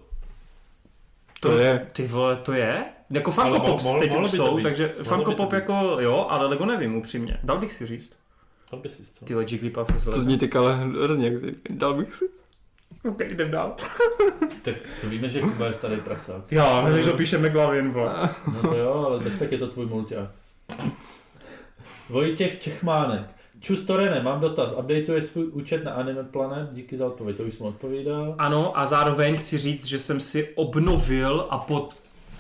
To 1.40 1.59
je. 1.59 1.86
Ty 1.93 2.06
vole, 2.06 2.36
to 2.36 2.52
je? 2.52 2.84
Jako 3.10 3.32
Ale 3.36 3.51
Funko 3.51 3.76
mohlo- 3.82 4.01
teď 4.01 4.16
už 4.16 4.30
to 4.30 4.36
jsou, 4.36 4.56
být. 4.56 4.62
takže 4.62 4.94
Funko 5.02 5.30
to 5.30 5.36
Pop 5.36 5.52
jako 5.52 5.97
jo, 6.01 6.26
ale 6.30 6.47
Lego 6.47 6.66
nevím 6.66 6.97
upřímně. 6.97 7.39
Dal 7.43 7.59
bych 7.59 7.72
si 7.72 7.86
říct. 7.86 8.12
To 8.70 8.76
by 8.76 8.89
si 8.89 9.02
to. 9.18 9.24
Ty 9.24 9.34
vole, 9.34 9.47
Jigglypuff 9.48 9.90
z 9.97 10.05
To 10.05 10.20
zní 10.20 10.39
ty 10.39 10.51
ale 10.52 10.74
hrozně. 10.74 11.32
Dal 11.70 11.94
bych 11.94 12.14
si. 12.14 12.24
Ok, 13.05 13.20
jdem 13.20 13.51
dál. 13.51 13.74
Tak 14.62 14.74
to 15.01 15.09
víme, 15.09 15.28
že 15.28 15.40
Kuba 15.40 15.66
je 15.66 15.74
starý 15.74 15.97
prasák. 15.97 16.52
Jo, 16.52 16.89
když 16.93 17.06
to 17.06 17.16
píše 17.16 17.39
McLavin, 17.39 17.90
vole. 17.90 18.28
No 18.55 18.70
to 18.70 18.77
jo, 18.77 19.05
ale 19.06 19.20
bez 19.20 19.39
tak 19.39 19.52
je 19.52 19.59
to 19.59 19.66
tvůj 19.66 19.86
mulťák. 19.86 20.31
Vojtěch 22.09 22.60
Čechmánek. 22.60 23.27
Čus 23.60 23.85
Torene, 23.85 24.23
mám 24.23 24.40
dotaz. 24.40 24.73
Updateuje 24.78 25.23
svůj 25.23 25.47
účet 25.47 25.85
na 25.85 25.93
Anime 25.93 26.24
Planet? 26.24 26.69
Díky 26.73 26.98
za 26.98 27.06
odpověď, 27.06 27.36
to 27.36 27.43
už 27.43 27.55
jsem 27.55 27.66
odpovídal. 27.66 28.35
Ano, 28.39 28.78
a 28.78 28.86
zároveň 28.86 29.36
chci 29.36 29.59
říct, 29.59 29.85
že 29.85 29.98
jsem 29.98 30.20
si 30.20 30.48
obnovil 30.55 31.47
a 31.51 31.59
po 31.59 31.89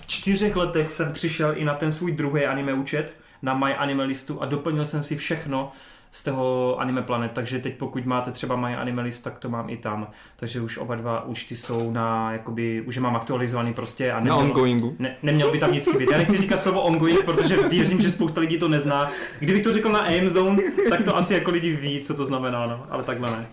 čtyřech 0.06 0.56
letech 0.56 0.90
jsem 0.90 1.12
přišel 1.12 1.52
i 1.56 1.64
na 1.64 1.74
ten 1.74 1.92
svůj 1.92 2.12
druhý 2.12 2.44
anime 2.44 2.74
účet, 2.74 3.12
na 3.42 3.54
My 3.54 3.74
Anime 3.74 4.04
listu 4.04 4.42
a 4.42 4.46
doplnil 4.46 4.86
jsem 4.86 5.02
si 5.02 5.16
všechno 5.16 5.72
z 6.14 6.22
toho 6.22 6.76
Anime 6.80 7.02
Planet, 7.02 7.32
takže 7.32 7.58
teď 7.58 7.76
pokud 7.76 8.06
máte 8.06 8.30
třeba 8.30 8.56
My 8.56 8.76
Anime 8.76 9.02
list, 9.02 9.18
tak 9.18 9.38
to 9.38 9.48
mám 9.48 9.70
i 9.70 9.76
tam. 9.76 10.08
Takže 10.36 10.60
už 10.60 10.78
oba 10.78 10.94
dva 10.94 11.24
účty 11.24 11.56
jsou 11.56 11.90
na, 11.90 12.32
jakoby, 12.32 12.80
už 12.80 12.94
je 12.94 13.00
mám 13.02 13.16
aktualizovaný 13.16 13.74
prostě 13.74 14.12
a 14.12 14.14
Na 14.14 14.20
nemělo, 14.20 14.40
ongoingu. 14.40 14.96
ne, 14.98 15.16
neměl 15.22 15.50
by 15.50 15.58
tam 15.58 15.72
nic 15.72 15.90
chybět. 15.90 16.10
Já 16.10 16.18
nechci 16.18 16.36
říkat 16.38 16.56
slovo 16.56 16.82
ongoing, 16.82 17.24
protože 17.24 17.56
věřím, 17.68 18.00
že 18.00 18.10
spousta 18.10 18.40
lidí 18.40 18.58
to 18.58 18.68
nezná. 18.68 19.10
Kdybych 19.38 19.62
to 19.62 19.72
řekl 19.72 19.88
na 19.92 20.00
aim 20.00 20.28
zone, 20.28 20.62
tak 20.90 21.02
to 21.02 21.16
asi 21.16 21.34
jako 21.34 21.50
lidi 21.50 21.76
ví, 21.76 22.00
co 22.02 22.14
to 22.14 22.24
znamená, 22.24 22.66
no. 22.66 22.86
ale 22.90 23.02
takhle 23.02 23.30
ne. 23.30 23.46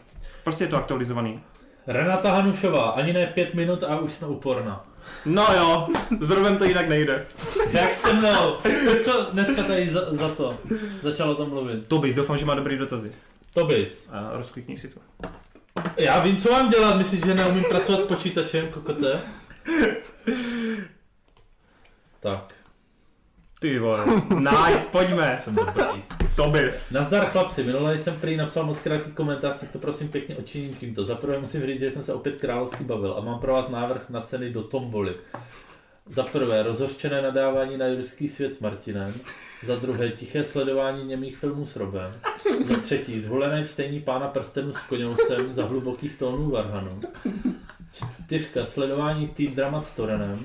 Prostě 0.43 0.63
je 0.63 0.67
to 0.67 0.77
aktualizovaný. 0.77 1.39
Renata 1.87 2.31
Hanušová, 2.31 2.89
ani 2.89 3.13
ne 3.13 3.27
pět 3.27 3.53
minut 3.53 3.83
a 3.83 3.99
už 3.99 4.13
jsme 4.13 4.27
u 4.27 4.35
porna. 4.35 4.85
No 5.25 5.47
jo, 5.55 5.87
s 6.19 6.29
Rovem 6.31 6.57
to 6.57 6.65
jinak 6.65 6.89
nejde. 6.89 7.27
Jak 7.71 7.93
se 7.93 8.13
mnou? 8.13 8.55
To 9.05 9.27
dneska 9.33 9.63
tady 9.63 9.89
za, 9.89 10.01
za 10.11 10.29
to 10.29 10.57
začal 11.01 11.31
o 11.31 11.35
tom 11.35 11.49
mluvit. 11.49 11.87
To 11.87 11.97
bys, 11.97 12.15
doufám, 12.15 12.37
že 12.37 12.45
má 12.45 12.55
dobrý 12.55 12.77
dotazy. 12.77 13.11
To 13.53 13.65
bys. 13.65 14.07
A 14.11 14.29
rozklikni 14.33 14.77
si 14.77 14.87
to. 14.87 14.99
Já 15.97 16.19
vím, 16.19 16.37
co 16.37 16.51
mám 16.51 16.69
dělat, 16.69 16.97
myslíš, 16.97 17.25
že 17.25 17.33
neumím 17.33 17.63
pracovat 17.69 18.01
s 18.01 18.03
počítačem, 18.03 18.67
kokote? 18.67 19.19
Tak, 22.19 22.53
Ty 23.59 23.79
vole. 23.79 24.05
Nice, 24.39 24.89
pojďme. 24.91 25.39
jsem 25.43 25.55
dobrý. 25.55 26.03
To 26.35 26.49
bys. 26.49 26.91
Nazdar 26.91 27.25
chlapci, 27.25 27.63
minule 27.63 27.97
jsem 27.97 28.19
prý 28.19 28.37
napsal 28.37 28.65
moc 28.65 28.79
krátký 28.79 29.11
komentář, 29.11 29.57
tak 29.57 29.71
to 29.71 29.79
prosím 29.79 30.09
pěkně 30.09 30.37
odčiním 30.37 30.75
tímto. 30.75 31.05
Za 31.05 31.15
prvé 31.15 31.39
musím 31.39 31.65
říct, 31.65 31.79
že 31.79 31.91
jsem 31.91 32.03
se 32.03 32.13
opět 32.13 32.35
královsky 32.35 32.83
bavil 32.83 33.13
a 33.17 33.21
mám 33.21 33.39
pro 33.39 33.53
vás 33.53 33.69
návrh 33.69 34.09
na 34.09 34.21
ceny 34.21 34.49
do 34.49 34.63
tomboly. 34.63 35.15
Za 36.09 36.23
prvé, 36.23 36.63
rozhořčené 36.63 37.21
nadávání 37.21 37.77
na 37.77 37.87
jurský 37.87 38.27
svět 38.27 38.53
s 38.53 38.59
Martinem. 38.59 39.13
Za 39.65 39.75
druhé, 39.75 40.09
tiché 40.09 40.43
sledování 40.43 41.05
němých 41.05 41.37
filmů 41.37 41.65
s 41.65 41.75
Robem. 41.75 42.11
Za 42.69 42.75
třetí, 42.79 43.19
zvolené 43.19 43.67
čtení 43.67 43.99
pána 43.99 44.27
prstenů 44.27 44.73
s 44.73 44.77
koňousem 44.77 45.53
za 45.53 45.65
hlubokých 45.65 46.15
tónů 46.15 46.49
Varhanu. 46.49 47.01
Čtyřka, 47.91 48.65
sledování 48.65 49.27
tý 49.27 49.47
dramat 49.47 49.85
s 49.85 49.95
Torenem. 49.95 50.39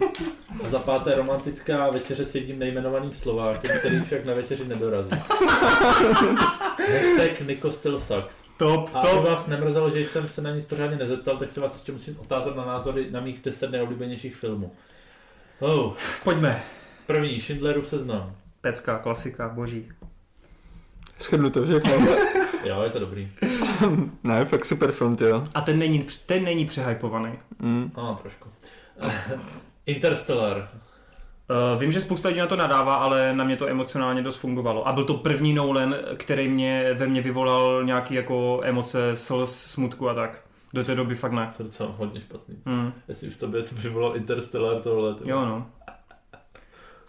A 0.64 0.68
za 0.68 0.78
páté 0.78 1.14
romantická 1.14 1.90
večeře 1.90 2.24
s 2.24 2.34
jedním 2.34 2.58
nejmenovaným 2.58 3.12
Slovákem, 3.12 3.78
který 3.78 4.00
však 4.00 4.24
na 4.24 4.34
večeři 4.34 4.64
nedorazí. 4.64 5.10
Hashtag 6.78 7.40
Nikostel 7.46 8.00
Sucks. 8.00 8.42
Top, 8.56 8.90
A 8.94 9.00
top. 9.00 9.24
vás 9.28 9.46
nemrzelo, 9.46 9.90
že 9.90 10.00
jsem 10.00 10.28
se 10.28 10.42
na 10.42 10.50
nic 10.50 10.64
pořádně 10.64 10.96
nezeptal, 10.96 11.36
tak 11.36 11.50
se 11.50 11.60
vás 11.60 11.74
ještě 11.74 11.92
musím 11.92 12.20
otázat 12.20 12.56
na 12.56 12.64
názory 12.64 13.10
na 13.10 13.20
mých 13.20 13.42
10 13.42 13.70
nejoblíbenějších 13.70 14.36
filmů. 14.36 14.72
Oh, 15.58 15.92
Pojďme. 16.24 16.62
první, 17.06 17.40
Schindlerův 17.40 17.88
seznam. 17.88 18.34
Pecka, 18.60 18.98
klasika, 18.98 19.48
boží. 19.48 19.88
Shrnu 21.20 21.50
to 21.50 21.64
všechno. 21.64 21.92
Jo, 22.64 22.82
je 22.82 22.90
to 22.90 22.98
dobrý. 22.98 23.28
ne, 24.24 24.44
fakt 24.44 24.64
super 24.64 24.92
film, 24.92 25.16
ty 25.16 25.24
jo. 25.24 25.44
A 25.54 25.60
ten 25.60 25.78
není, 25.78 26.06
ten 26.26 26.44
není 26.44 26.66
přehypovaný. 26.66 27.32
Mm. 27.58 27.90
No, 27.96 28.18
trošku. 28.22 28.48
Interstellar. 29.86 30.68
Uh, 31.50 31.80
vím, 31.80 31.92
že 31.92 32.00
spousta 32.00 32.28
lidí 32.28 32.40
na 32.40 32.46
to 32.46 32.56
nadává, 32.56 32.94
ale 32.94 33.34
na 33.34 33.44
mě 33.44 33.56
to 33.56 33.68
emocionálně 33.68 34.22
dost 34.22 34.36
fungovalo. 34.36 34.88
A 34.88 34.92
byl 34.92 35.04
to 35.04 35.14
první 35.14 35.52
Nolan, 35.52 35.94
který 36.16 36.48
mě, 36.48 36.94
ve 36.94 37.06
mně 37.06 37.22
vyvolal 37.22 37.84
nějaký 37.84 38.14
jako 38.14 38.60
emoce, 38.64 39.16
slz, 39.16 39.56
smutku 39.56 40.08
a 40.08 40.14
tak. 40.14 40.40
Do 40.74 40.84
té 40.84 40.94
doby 40.94 41.14
fakt 41.14 41.32
ne. 41.32 41.50
Srdce 41.56 41.82
mám 41.82 41.94
hodně 41.98 42.20
špatný. 42.20 42.56
Hmm. 42.66 42.92
Jestli 43.08 43.30
v 43.30 43.36
tobě 43.36 43.62
to 43.62 43.74
vyvolal 43.74 44.16
Interstellar 44.16 44.80
tohle. 44.80 45.14
To... 45.14 45.30
Jo 45.30 45.44
no. 45.44 45.66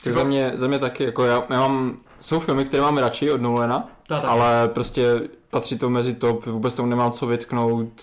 Tak 0.03 0.13
za 0.13 0.23
mě, 0.23 0.51
za 0.55 0.67
mě 0.67 0.79
taky, 0.79 1.03
jako 1.03 1.23
já, 1.23 1.43
já 1.49 1.59
mám, 1.59 1.97
jsou 2.19 2.39
filmy, 2.39 2.65
které 2.65 2.83
mám 2.83 2.97
radši 2.97 3.31
od 3.31 3.41
Nolana, 3.41 3.89
ale 4.09 4.67
prostě 4.67 5.21
patří 5.55 5.77
to 5.79 5.89
mezi 5.89 6.13
top, 6.13 6.45
vůbec 6.45 6.73
tomu 6.73 6.89
nemám 6.89 7.11
co 7.11 7.27
vytknout. 7.27 8.01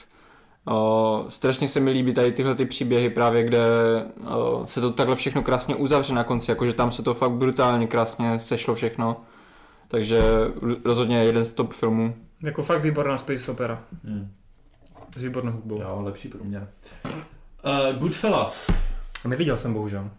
Uh, 0.66 1.28
strašně 1.28 1.68
se 1.68 1.80
mi 1.80 1.90
líbí 1.90 2.14
tady 2.14 2.32
tyhle 2.32 2.54
ty 2.54 2.66
příběhy 2.66 3.10
právě, 3.10 3.44
kde 3.44 3.60
uh, 4.16 4.64
se 4.66 4.80
to 4.80 4.90
takhle 4.90 5.16
všechno 5.16 5.42
krásně 5.42 5.74
uzavře 5.74 6.14
na 6.14 6.24
konci, 6.24 6.50
jakože 6.50 6.72
tam 6.72 6.92
se 6.92 7.02
to 7.02 7.14
fakt 7.14 7.30
brutálně 7.30 7.86
krásně 7.86 8.40
sešlo 8.40 8.74
všechno. 8.74 9.16
Takže 9.88 10.22
rozhodně 10.84 11.24
jeden 11.24 11.44
z 11.44 11.52
top 11.52 11.72
filmů. 11.72 12.14
Jako 12.42 12.62
fakt 12.62 12.82
výborná 12.82 13.18
space 13.18 13.50
opera. 13.50 13.82
Hmm. 14.04 14.32
S 15.16 15.22
výbornou 15.22 15.52
hudbou. 15.52 15.80
Jo, 15.80 16.02
lepší 16.02 16.28
průměr. 16.28 16.68
Uh, 17.04 17.98
Goodfellas. 17.98 18.70
Neviděl 19.24 19.56
jsem 19.56 19.74
bohužel. 19.74 20.10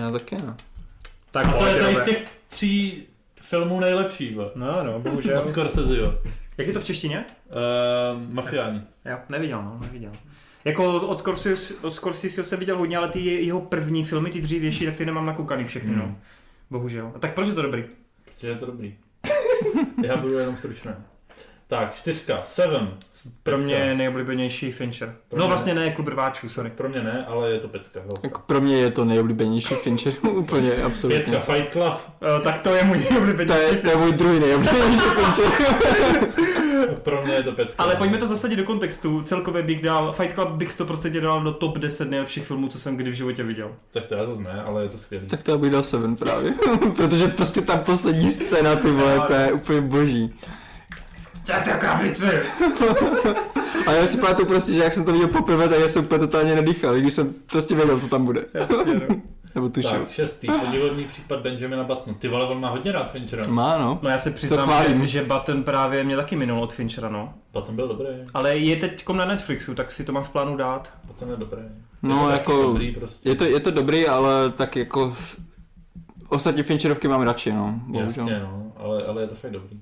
Já 0.00 0.10
taky 0.10 0.36
ne. 0.36 0.54
Tak 1.30 1.46
A 1.46 1.52
to 1.52 1.66
je 1.66 1.82
tady 1.82 1.96
z 1.96 2.04
těch 2.04 2.28
tří 2.48 3.06
filmů 3.50 3.80
nejlepší, 3.80 4.34
bo. 4.34 4.50
No, 4.54 4.82
no, 4.84 5.00
bohužel. 5.00 5.38
Od 5.38 5.48
Scorseseho. 5.48 6.14
Jak 6.58 6.66
je 6.66 6.72
to 6.72 6.80
v 6.80 6.84
češtině? 6.84 7.24
Uh, 7.48 8.32
mafiáni. 8.34 8.82
Jo, 9.04 9.18
neviděl, 9.28 9.62
no, 9.62 9.78
neviděl. 9.82 10.12
Jako 10.64 10.96
od 11.00 11.18
Scorsese, 11.88 12.44
jsem 12.44 12.58
viděl 12.58 12.78
hodně, 12.78 12.96
ale 12.96 13.08
ty 13.08 13.20
je- 13.20 13.40
jeho 13.40 13.60
první 13.60 14.04
filmy, 14.04 14.30
ty 14.30 14.40
dřívější, 14.40 14.86
tak 14.86 14.94
ty 14.94 15.06
nemám 15.06 15.26
nakoukaný 15.26 15.64
všechny, 15.64 15.96
no. 15.96 16.02
Hmm. 16.02 16.16
Bohužel. 16.70 17.12
A 17.14 17.18
tak 17.18 17.34
proč 17.34 17.48
je 17.48 17.54
to 17.54 17.62
dobrý? 17.62 17.84
Protože 18.24 18.48
je 18.48 18.56
to 18.56 18.66
dobrý. 18.66 18.94
Já 20.04 20.16
budu 20.16 20.32
jenom 20.38 20.56
stručný. 20.56 20.90
Tak, 21.70 21.94
čtyřka. 21.94 22.40
Seven. 22.44 22.88
Pro 23.42 23.56
Pecka. 23.56 23.64
mě 23.66 23.94
nejoblíbenější 23.94 24.72
Fincher. 24.72 25.14
Pro 25.28 25.38
No 25.38 25.44
mě- 25.44 25.48
vlastně 25.48 25.74
ne, 25.74 25.90
klub 25.90 26.08
rváčů, 26.08 26.48
sorry. 26.48 26.70
Pro 26.70 26.88
mě 26.88 27.02
ne, 27.02 27.24
ale 27.28 27.50
je 27.50 27.60
to 27.60 27.68
pecka. 27.68 28.00
velká. 28.06 28.20
Jako 28.22 28.40
pro 28.46 28.60
mě 28.60 28.76
je 28.78 28.92
to 28.92 29.04
nejoblíbenější 29.04 29.74
Fincher, 29.74 30.12
úplně 30.30 30.72
absolutně. 30.86 31.20
Pětka, 31.22 31.40
Fight 31.52 31.72
Club. 31.72 31.84
Uh, 31.86 32.44
tak 32.44 32.58
to 32.62 32.74
je 32.74 32.84
můj 32.84 32.98
To 32.98 33.10
nejoblíbenější 33.12 33.74
je, 33.74 33.76
to 33.82 33.88
je 33.88 33.96
můj 33.96 34.12
druhý 34.12 34.40
nejoblíbenější 34.40 35.00
Fincher. 35.16 35.68
Pro 37.02 37.22
mě 37.22 37.34
je 37.34 37.42
to 37.42 37.52
pecka. 37.52 37.82
Ale 37.82 37.96
pojďme 37.96 38.18
to 38.18 38.26
zasadit 38.26 38.56
do 38.56 38.64
kontextu. 38.64 39.22
Celkově 39.22 39.62
bych 39.62 39.82
dal, 39.82 40.12
Fight 40.12 40.34
Club 40.34 40.48
bych 40.48 40.70
100% 40.70 41.20
dal 41.20 41.42
do 41.42 41.52
top 41.52 41.78
10 41.78 42.10
nejlepších 42.10 42.46
filmů, 42.46 42.68
co 42.68 42.78
jsem 42.78 42.96
kdy 42.96 43.10
v 43.10 43.14
životě 43.14 43.42
viděl. 43.44 43.70
Tak 43.92 44.04
to 44.06 44.14
já 44.14 44.26
zase 44.26 44.42
ne, 44.42 44.62
ale 44.66 44.82
je 44.82 44.88
to 44.88 44.98
skvělý. 44.98 45.26
tak 45.26 45.42
to 45.42 45.50
já 45.50 45.56
bych 45.58 45.70
dal 45.70 45.82
Seven 45.82 46.16
právě. 46.16 46.52
Protože 46.96 47.28
prostě 47.28 47.60
ta 47.60 47.76
poslední 47.76 48.30
scéna, 48.32 48.76
ty 48.76 48.90
vole, 48.90 49.20
to 49.26 49.32
je 49.32 49.52
úplně 49.52 49.80
boží. 49.80 50.34
Je 51.48 51.72
krabici! 51.78 52.26
A 53.86 53.92
já 53.92 54.06
si 54.06 54.18
pamatuju 54.18 54.48
prostě, 54.48 54.72
že 54.72 54.82
jak 54.84 54.92
jsem 54.92 55.04
to 55.04 55.12
viděl 55.12 55.28
poprvé, 55.28 55.68
tak 55.68 55.80
já 55.80 55.88
jsem 55.88 56.04
úplně 56.04 56.18
totálně 56.18 56.54
nedýchal, 56.54 56.94
když 56.94 57.14
jsem 57.14 57.34
prostě 57.46 57.74
věděl, 57.74 58.00
co 58.00 58.08
tam 58.08 58.24
bude. 58.24 58.44
Jasně, 58.54 58.94
no. 59.08 59.16
Nebo 59.54 59.68
tušil. 59.68 59.90
Tak, 59.90 60.10
šestý, 60.10 60.46
podivný 60.46 61.04
případ 61.04 61.40
Benjamina 61.40 61.84
Buttona. 61.84 62.16
Ty 62.18 62.28
vole, 62.28 62.46
on 62.46 62.60
má 62.60 62.70
hodně 62.70 62.92
rád 62.92 63.12
Finchera. 63.12 63.42
Má, 63.48 63.78
no. 63.78 63.98
No 64.02 64.10
já 64.10 64.18
se 64.18 64.30
To 64.30 64.36
přiznám, 64.36 64.84
že, 65.00 65.06
že 65.06 65.22
Button 65.22 65.62
právě 65.62 66.04
mě 66.04 66.16
taky 66.16 66.36
minul 66.36 66.62
od 66.62 66.72
Finchera, 66.72 67.08
no. 67.08 67.34
Button 67.52 67.76
byl 67.76 67.88
dobrý. 67.88 68.06
Ale 68.34 68.56
je 68.56 68.76
teď 68.76 69.08
na 69.08 69.24
Netflixu, 69.24 69.74
tak 69.74 69.90
si 69.90 70.04
to 70.04 70.12
mám 70.12 70.22
v 70.22 70.30
plánu 70.30 70.56
dát. 70.56 70.92
Button 71.06 71.30
je 71.30 71.36
dobrý. 71.36 71.62
No, 72.02 72.28
je 72.28 72.32
jako- 72.32 72.62
Dobrý 72.62 72.92
prostě. 72.94 73.28
Je 73.28 73.34
to, 73.34 73.44
je 73.44 73.60
to 73.60 73.70
dobrý, 73.70 74.06
ale 74.06 74.50
tak 74.50 74.76
jako... 74.76 75.16
Ostatní 76.28 76.62
Fincherovky 76.62 77.08
mám 77.08 77.22
radši, 77.22 77.52
no. 77.52 77.74
Bohužel. 77.86 78.24
Jasně, 78.28 78.40
no, 78.40 78.72
ale, 78.76 79.04
ale 79.04 79.22
je 79.22 79.26
to 79.28 79.34
fakt 79.34 79.50
dobrý. 79.50 79.80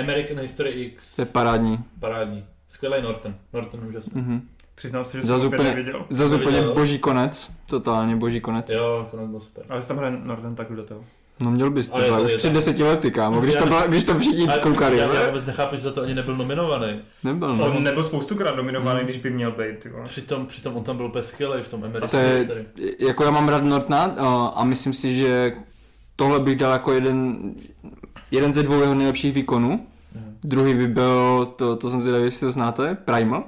American 0.00 0.38
History 0.40 0.70
X, 0.70 1.16
To 1.16 1.22
je 1.22 1.26
parádní. 1.26 1.78
parádní. 2.00 2.44
Skvělý 2.68 3.02
Norton. 3.02 3.34
Norton 3.52 3.80
úžasný. 3.88 4.12
Mhm. 4.22 4.40
Přiznám 4.74 5.04
se, 5.04 5.16
že 5.20 5.22
Zas 5.26 5.40
jsem 5.40 5.48
úplně- 5.48 5.68
neviděl. 5.70 6.06
Zase 6.10 6.36
úplně 6.36 6.62
boží 6.62 6.98
konec. 6.98 7.50
Totálně 7.66 8.16
boží 8.16 8.40
konec. 8.40 8.70
Jo, 8.70 9.08
konec 9.10 9.28
byl 9.30 9.40
super. 9.40 9.64
Ale 9.70 9.82
tam 9.82 9.96
hraje 9.96 10.16
Norton, 10.24 10.54
tak 10.54 10.72
do 10.76 10.82
toho. 10.84 11.00
No 11.42 11.50
měl 11.50 11.70
bys 11.70 11.88
to, 11.88 11.94
Ale 11.96 12.20
už 12.22 12.34
před 12.34 12.52
deseti 12.52 12.82
lety, 12.82 13.10
kámo. 13.10 13.40
Když 13.40 13.56
to, 13.56 13.66
byla, 13.66 13.86
když 13.86 14.04
to 14.04 14.18
všichni 14.18 14.48
Ale 14.48 14.60
koukali. 14.60 14.98
já, 14.98 15.14
já 15.14 15.26
vůbec 15.26 15.46
nechápu, 15.46 15.76
že 15.76 15.82
za 15.82 15.90
to 15.92 16.02
ani 16.02 16.14
nebyl 16.14 16.36
nominovaný. 16.36 17.00
Nebyl, 17.24 17.56
no. 17.56 17.76
On 17.76 17.82
nebyl 17.84 18.02
spoustukrát 18.02 18.56
nominovaný, 18.56 18.98
Hmm. 19.00 19.06
když 19.08 19.18
by 19.22 19.30
měl 19.30 19.50
být, 19.52 19.84
vole. 19.92 20.04
Přitom, 20.04 20.46
přitom 20.46 20.76
on 20.76 20.84
tam 20.84 20.96
byl 20.96 21.06
úplně 21.06 21.22
skvělý 21.22 21.62
v 21.62 21.68
tom 21.68 21.82
History. 22.02 22.66
jako 22.98 23.24
já 23.24 23.30
mám 23.30 23.48
rád 23.48 23.64
Nortona 23.64 24.14
o, 24.28 24.58
a 24.58 24.64
myslím 24.64 24.94
si, 24.94 25.14
že 25.14 25.52
tohle 26.16 26.40
bych 26.40 26.58
dal 26.58 26.72
jako 26.72 26.92
jeden, 26.92 27.38
jeden 28.30 28.54
ze 28.54 28.62
dvou 28.62 28.80
jeho 28.80 28.94
nejlepších 28.94 29.34
výkonů. 29.34 29.70
Mhm. 30.14 30.36
Druhý 30.44 30.74
by 30.74 30.88
byl, 30.88 31.46
to, 31.56 31.76
to 31.76 31.90
jsem 31.90 32.00
zvědavý, 32.00 32.24
jestli 32.24 32.40
to 32.46 32.52
znáte, 32.52 32.94
Primal. 33.04 33.44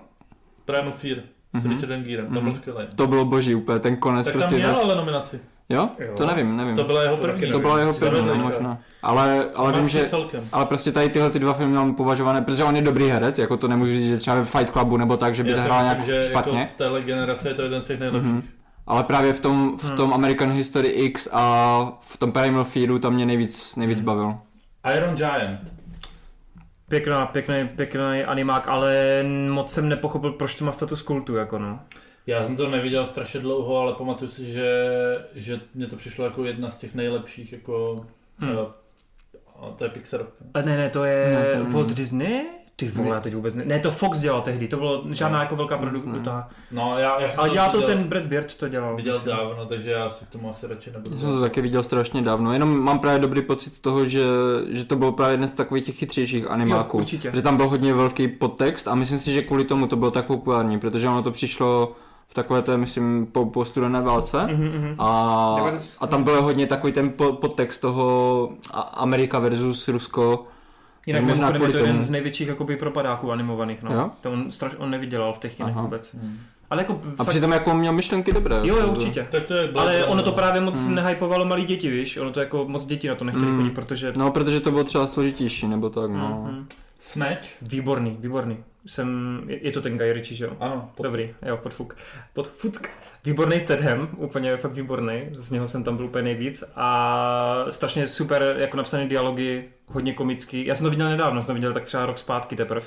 Primal 0.64 0.92
Fear 0.92 1.16
s 1.54 1.64
Mhm. 1.64 1.72
Richardem 1.74 2.02
Gearem, 2.02 2.26
to 2.26 2.32
Mhm. 2.32 2.44
byl 2.44 2.54
skvělý. 2.54 2.78
To 2.96 3.06
bylo 3.06 3.24
boží 3.24 3.54
úplně, 3.54 3.78
ten 3.78 3.96
konec 3.96 4.24
Tak 4.26 4.32
tam 4.34 4.40
prostě 4.42 4.56
měl 4.56 4.74
zas... 4.74 4.84
ale 4.84 4.96
nominaci. 4.96 5.40
Jo? 5.68 5.88
Jo. 5.98 6.12
To 6.16 6.26
nevím, 6.26 6.56
nevím. 6.56 6.76
To 6.76 6.84
byla 6.84 7.02
jeho 7.02 7.16
To 7.16 7.22
první. 7.22 7.50
To 7.52 7.58
bylo 7.60 7.78
jeho 7.78 7.94
první, 7.94 8.26
no, 8.26 8.32
to. 8.32 8.38
možná. 8.38 8.78
Ale, 9.02 9.46
ale 9.54 9.72
vím, 9.72 9.88
že... 9.88 10.08
celkem. 10.08 10.44
Ale 10.52 10.66
prostě 10.66 10.92
tady 10.92 11.08
tyhle 11.08 11.30
ty 11.30 11.38
dva 11.38 11.52
filmy 11.52 11.74
mám 11.74 11.94
považované, 11.94 12.42
protože 12.42 12.64
on 12.64 12.76
je 12.76 12.82
dobrý 12.82 13.08
herec, 13.08 13.38
jako 13.38 13.56
to 13.56 13.68
nemůžu 13.68 13.92
říct, 13.92 14.06
že 14.08 14.16
třeba 14.18 14.36
ve 14.36 14.44
Fight 14.44 14.70
Clubu 14.72 14.96
nebo 14.96 15.16
tak, 15.16 15.34
že 15.34 15.44
by 15.44 15.54
zahrál 15.54 15.82
nějak 15.82 16.04
že 16.04 16.22
špatně. 16.22 16.58
Jako 16.58 16.70
z 16.70 16.74
téhle 16.74 17.02
generace 17.02 17.48
je 17.48 17.54
to 17.54 17.62
jeden 17.62 17.82
z 17.82 17.86
těch 17.86 18.00
nejlepších. 18.00 18.32
Mhm. 18.32 18.42
Ale 18.86 19.02
právě 19.02 19.32
v 19.32 19.40
tom, 19.40 19.78
v 19.78 19.84
Hmm. 19.86 19.96
tom 19.96 20.14
American 20.14 20.50
History 20.50 20.88
X 20.88 21.28
a 21.32 21.98
v 22.00 22.16
tom 22.16 22.32
Primal 22.32 22.64
Fearu 22.64 22.98
tam 22.98 23.14
mě 23.14 23.26
nejvíc, 23.26 23.76
nejvíc 23.76 23.98
Hmm. 23.98 24.06
bavil. 24.06 24.34
Iron 24.96 25.14
Giant. 25.16 25.72
Pěkná, 26.88 27.26
pěkný, 27.26 27.68
pěkný 27.76 28.24
animák, 28.26 28.68
ale 28.68 29.22
moc 29.48 29.72
jsem 29.72 29.88
nepochopil, 29.88 30.32
proč 30.32 30.54
to 30.54 30.64
má 30.64 30.72
status 30.72 31.02
kultu, 31.02 31.36
jako 31.36 31.58
no. 31.58 31.80
Já 32.26 32.44
jsem 32.44 32.56
to 32.56 32.70
neviděl 32.70 33.06
strašně 33.06 33.40
dlouho, 33.40 33.76
ale 33.78 33.92
pamatuju 33.94 34.30
si, 34.30 34.52
že, 34.52 34.70
že 35.34 35.60
mě 35.74 35.86
to 35.86 35.96
přišlo 35.96 36.24
jako 36.24 36.44
jedna 36.44 36.70
z 36.70 36.78
těch 36.78 36.94
nejlepších, 36.94 37.52
jako... 37.52 38.06
Hmm. 38.38 38.56
To 39.76 39.84
je 39.84 39.90
Pixarovka. 39.90 40.44
A 40.54 40.62
ne, 40.62 40.76
ne, 40.76 40.90
to 40.90 41.04
je 41.04 41.28
Ne, 41.28 41.64
to. 41.64 41.70
Walt 41.70 41.92
Disney? 41.92 42.44
Ty 42.76 42.88
vole, 42.88 43.08
já 43.14 43.20
teď 43.20 43.34
vůbec 43.34 43.54
ne. 43.54 43.64
Ne, 43.66 43.78
to 43.80 43.90
Fox 43.90 44.18
dělal 44.18 44.40
tehdy, 44.42 44.68
to 44.68 44.76
bylo 44.76 45.02
žádná 45.10 45.38
No. 45.38 45.42
jako 45.44 45.56
velká 45.56 45.78
produkta. 45.78 46.48
No, 46.72 46.94
já, 46.98 47.20
já 47.20 47.30
jsem 47.30 47.40
Ale 47.40 47.50
dělal 47.50 47.70
to 47.70 47.78
viděl, 47.78 47.94
ten 47.94 48.04
Brad 48.04 48.26
Beard, 48.26 48.54
to 48.54 48.68
dělal. 48.68 48.96
Viděl 48.96 49.12
myslím. 49.14 49.32
dávno, 49.36 49.66
takže 49.66 49.90
já 49.90 50.10
si 50.10 50.24
k 50.24 50.28
tomu 50.28 50.50
asi 50.50 50.66
radši 50.66 50.90
nebudu. 50.90 51.14
Já 51.14 51.20
jsem 51.20 51.30
to 51.30 51.40
taky 51.40 51.60
viděl 51.60 51.82
strašně 51.82 52.22
dávno, 52.22 52.52
jenom 52.52 52.78
mám 52.80 52.98
právě 52.98 53.18
dobrý 53.20 53.42
pocit 53.42 53.74
z 53.74 53.80
toho, 53.80 54.06
že, 54.06 54.22
že 54.68 54.84
to 54.84 54.96
byl 54.96 55.12
právě 55.12 55.34
jeden 55.34 55.48
z 55.48 55.52
takových 55.52 55.84
těch 55.84 55.96
chytřejších 55.96 56.42
Jo, 56.42 56.48
animáků. 56.48 56.98
určitě. 56.98 57.30
Že 57.34 57.42
tam 57.42 57.56
byl 57.56 57.68
hodně 57.68 57.94
velký 57.94 58.28
podtext 58.28 58.88
a 58.88 58.94
myslím 58.94 59.18
si, 59.18 59.32
že 59.32 59.42
kvůli 59.42 59.64
tomu 59.64 59.86
to 59.86 59.96
bylo 59.96 60.10
tak 60.10 60.26
populární, 60.26 60.78
protože 60.78 61.08
ono 61.08 61.22
to 61.22 61.30
přišlo 61.30 61.92
v 62.28 62.34
takové 62.34 62.62
té, 62.62 62.76
myslím, 62.76 63.26
po, 63.32 63.46
po 63.46 63.64
studené 63.64 64.00
válce. 64.00 64.46
Mhm, 64.46 64.64
mhm. 64.64 64.94
A, 64.98 65.56
a 66.00 66.06
tam 66.06 66.22
byl 66.24 66.42
hodně 66.42 66.66
takový 66.66 66.92
ten 66.92 67.10
po- 67.10 67.32
podtext 67.32 67.80
toho 67.80 68.48
Amerika 68.94 69.38
versus 69.38 69.88
Rusko. 69.88 70.46
Jinak 71.06 71.22
možná 71.24 71.50
je 71.52 71.58
to 71.68 71.78
jeden 71.78 72.02
z 72.02 72.10
největších 72.10 72.48
jakoby 72.48 72.76
propadáků 72.76 73.32
animovaných, 73.32 73.82
no. 73.82 73.94
Jo? 73.94 74.10
To 74.20 74.32
on, 74.32 74.52
straš, 74.52 74.72
on 74.78 74.90
nevydělal 74.90 75.32
v 75.32 75.38
těch 75.38 75.54
kinech 75.56 75.72
Aha. 75.72 75.82
vůbec. 75.82 76.14
Hmm. 76.14 76.38
Ale 76.70 76.82
jako 76.82 77.00
A 77.18 77.24
přitom 77.24 77.52
jako 77.52 77.74
měl 77.74 77.92
myšlenky 77.92 78.32
dobré. 78.32 78.56
Jo, 78.62 78.76
jo, 78.76 78.88
určitě. 78.88 79.26
Tak 79.30 79.42
to 79.44 79.54
je 79.54 79.68
Blade 79.68 79.90
Ale 79.90 80.04
ono 80.04 80.22
to 80.22 80.30
no. 80.30 80.36
právě 80.36 80.60
moc 80.60 80.84
Hmm. 80.86 80.94
nehypovalo 80.94 81.44
malí 81.44 81.64
děti, 81.64 81.90
víš? 81.90 82.16
Ono 82.16 82.30
to 82.30 82.40
jako 82.40 82.64
moc 82.68 82.86
děti 82.86 83.08
na 83.08 83.14
to 83.14 83.24
nechtěli 83.24 83.46
Hmm. 83.46 83.56
chodit, 83.58 83.70
protože... 83.74 84.12
No, 84.16 84.30
protože 84.30 84.60
to 84.60 84.70
bylo 84.70 84.84
třeba 84.84 85.06
složitější, 85.06 85.68
nebo 85.68 85.90
tak, 85.90 86.10
no. 86.10 86.44
Mhm. 86.50 86.66
Snatch? 87.02 87.48
Výborný, 87.62 88.16
výborný. 88.20 88.64
Jsem, 88.86 89.40
je, 89.46 89.66
je 89.66 89.72
to 89.72 89.82
ten 89.82 89.98
Guy 89.98 90.12
Ritchie, 90.12 90.38
že 90.38 90.44
jo? 90.44 90.56
Ano. 90.60 90.92
Pod... 90.94 91.02
Dobrý, 91.02 91.34
jo, 91.46 91.56
podfuk. 91.56 91.96
Podfuck. 92.32 92.88
Výborný 93.24 93.60
Statham, 93.60 94.08
úplně 94.16 94.56
fakt 94.56 94.72
výborný, 94.72 95.22
z 95.30 95.50
něho 95.50 95.68
jsem 95.68 95.84
tam 95.84 95.96
byl 95.96 96.06
úplně 96.06 96.24
nejvíc 96.24 96.64
a 96.76 97.66
strašně 97.70 98.06
super 98.06 98.56
jako 98.58 98.76
napsané 98.76 99.08
dialogy, 99.08 99.64
hodně 99.86 100.12
komický. 100.12 100.66
Já 100.66 100.74
jsem 100.74 100.84
to 100.84 100.90
viděl 100.90 101.08
nedávno, 101.08 101.42
jsem 101.42 101.46
to 101.46 101.54
viděl 101.54 101.72
tak 101.72 101.84
třeba 101.84 102.06
rok 102.06 102.18
zpátky 102.18 102.56
teprve. 102.56 102.86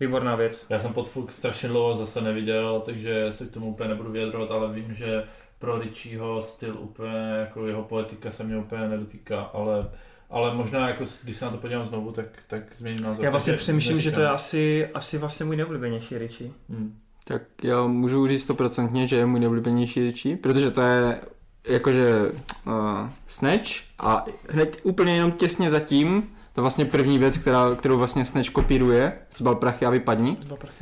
výborná 0.00 0.36
věc. 0.36 0.66
Já 0.70 0.78
jsem 0.78 0.92
podfuk 0.92 1.32
strašně 1.32 1.68
dlouho 1.68 1.96
zase 1.96 2.20
neviděl, 2.20 2.82
takže 2.84 3.32
se 3.32 3.46
k 3.46 3.50
tomu 3.50 3.66
úplně 3.66 3.88
nebudu 3.88 4.12
vyjadrovat, 4.12 4.50
ale 4.50 4.72
vím, 4.72 4.94
že 4.94 5.24
pro 5.58 5.78
Richieho 5.78 6.42
styl 6.42 6.76
úplně, 6.78 7.36
jako 7.40 7.66
jeho 7.66 7.82
poetika 7.82 8.30
se 8.30 8.44
mě 8.44 8.56
úplně 8.56 8.88
nedotýká, 8.88 9.40
ale 9.40 9.90
ale 10.32 10.54
možná, 10.54 10.88
jako, 10.88 11.04
když 11.24 11.36
se 11.36 11.44
na 11.44 11.50
to 11.50 11.56
podívám 11.56 11.86
znovu, 11.86 12.12
tak, 12.12 12.26
tak 12.46 12.62
změním 12.74 13.04
názor. 13.04 13.24
Já 13.24 13.30
vlastně 13.30 13.52
přemýšlím, 13.52 14.00
že 14.00 14.10
to 14.10 14.20
je 14.20 14.28
asi, 14.28 14.88
asi 14.94 15.18
vlastně 15.18 15.46
můj 15.46 15.56
neoblíbenější 15.56 16.18
Richie. 16.18 16.50
Hmm. 16.70 16.98
Tak 17.24 17.42
já 17.62 17.86
můžu 17.86 18.26
říct 18.26 18.42
stoprocentně, 18.42 19.06
že 19.06 19.16
je 19.16 19.26
můj 19.26 19.40
nejoblíbenější 19.40 20.04
Richie, 20.04 20.36
protože 20.36 20.70
to 20.70 20.80
je 20.80 21.20
jakože 21.68 22.32
uh, 22.66 22.72
Snatch 23.26 23.70
a 23.98 24.24
hned 24.50 24.80
úplně 24.82 25.14
jenom 25.14 25.32
těsně 25.32 25.70
zatím, 25.70 26.30
to 26.54 26.60
je 26.60 26.62
vlastně 26.62 26.84
první 26.84 27.18
věc, 27.18 27.38
která, 27.38 27.74
kterou 27.76 27.98
vlastně 27.98 28.24
Snatch 28.24 28.48
kopíruje, 28.50 29.12
zbal 29.36 29.54
prachy 29.54 29.86
a 29.86 29.90
vypadni. 29.90 30.34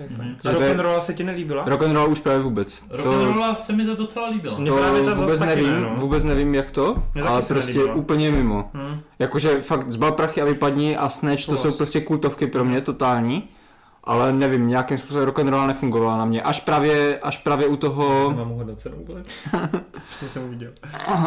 Mhm. 0.09 0.37
A 0.45 0.51
Že 0.51 0.57
to 0.57 0.63
je- 0.63 0.69
rock'n'rolla 0.69 1.01
se 1.01 1.15
ti 1.15 1.25
nelíbila? 1.25 1.65
Rock 1.67 1.83
and 1.83 1.93
roll 1.95 2.11
už 2.13 2.21
právě 2.21 2.41
vůbec. 2.43 2.83
Rock'n'rolla 2.91 3.55
se 3.55 3.73
mi 3.73 3.85
to 3.87 3.95
docela 3.97 4.29
líbila. 4.29 4.57
To 4.67 4.77
právě 4.77 5.03
ta 5.03 5.15
vůbec 5.15 5.41
nevím, 5.41 5.71
ne, 5.71 5.81
no. 5.81 5.93
vůbec 5.97 6.25
nevím 6.25 6.55
jak 6.55 6.71
to, 6.71 6.95
taky 6.95 7.27
ale 7.27 7.43
prostě 7.49 7.73
nelíbila. 7.73 7.95
úplně 7.95 8.31
mimo. 8.31 8.71
Hm. 8.75 9.01
Jakože 9.19 9.63
fakt 9.63 9.91
zbal 9.93 10.13
prachy 10.13 10.43
a 10.43 10.45
vypadni 10.45 10.97
a 10.97 11.09
Snatch, 11.09 11.47
to 11.47 11.57
jsou 11.57 11.73
prostě 11.73 12.01
kultovky 12.01 12.47
pro 12.47 12.65
mě 12.65 12.81
totální. 12.81 13.49
Ale 14.11 14.32
nevím, 14.32 14.69
nějakým 14.69 14.99
způsobem 14.99 15.24
rock'n'roll 15.27 15.66
nefungovala 15.66 16.19
na 16.19 16.24
mě. 16.24 16.43
Až 16.43 16.61
právě, 16.61 17.19
až 17.19 17.39
právě 17.39 17.66
u 17.66 17.77
toho, 17.77 18.35
Mám 18.37 18.49
hodnocenou 18.49 18.97
vůbec. 18.97 19.27
Jsem 20.27 20.45
uviděl. 20.45 20.73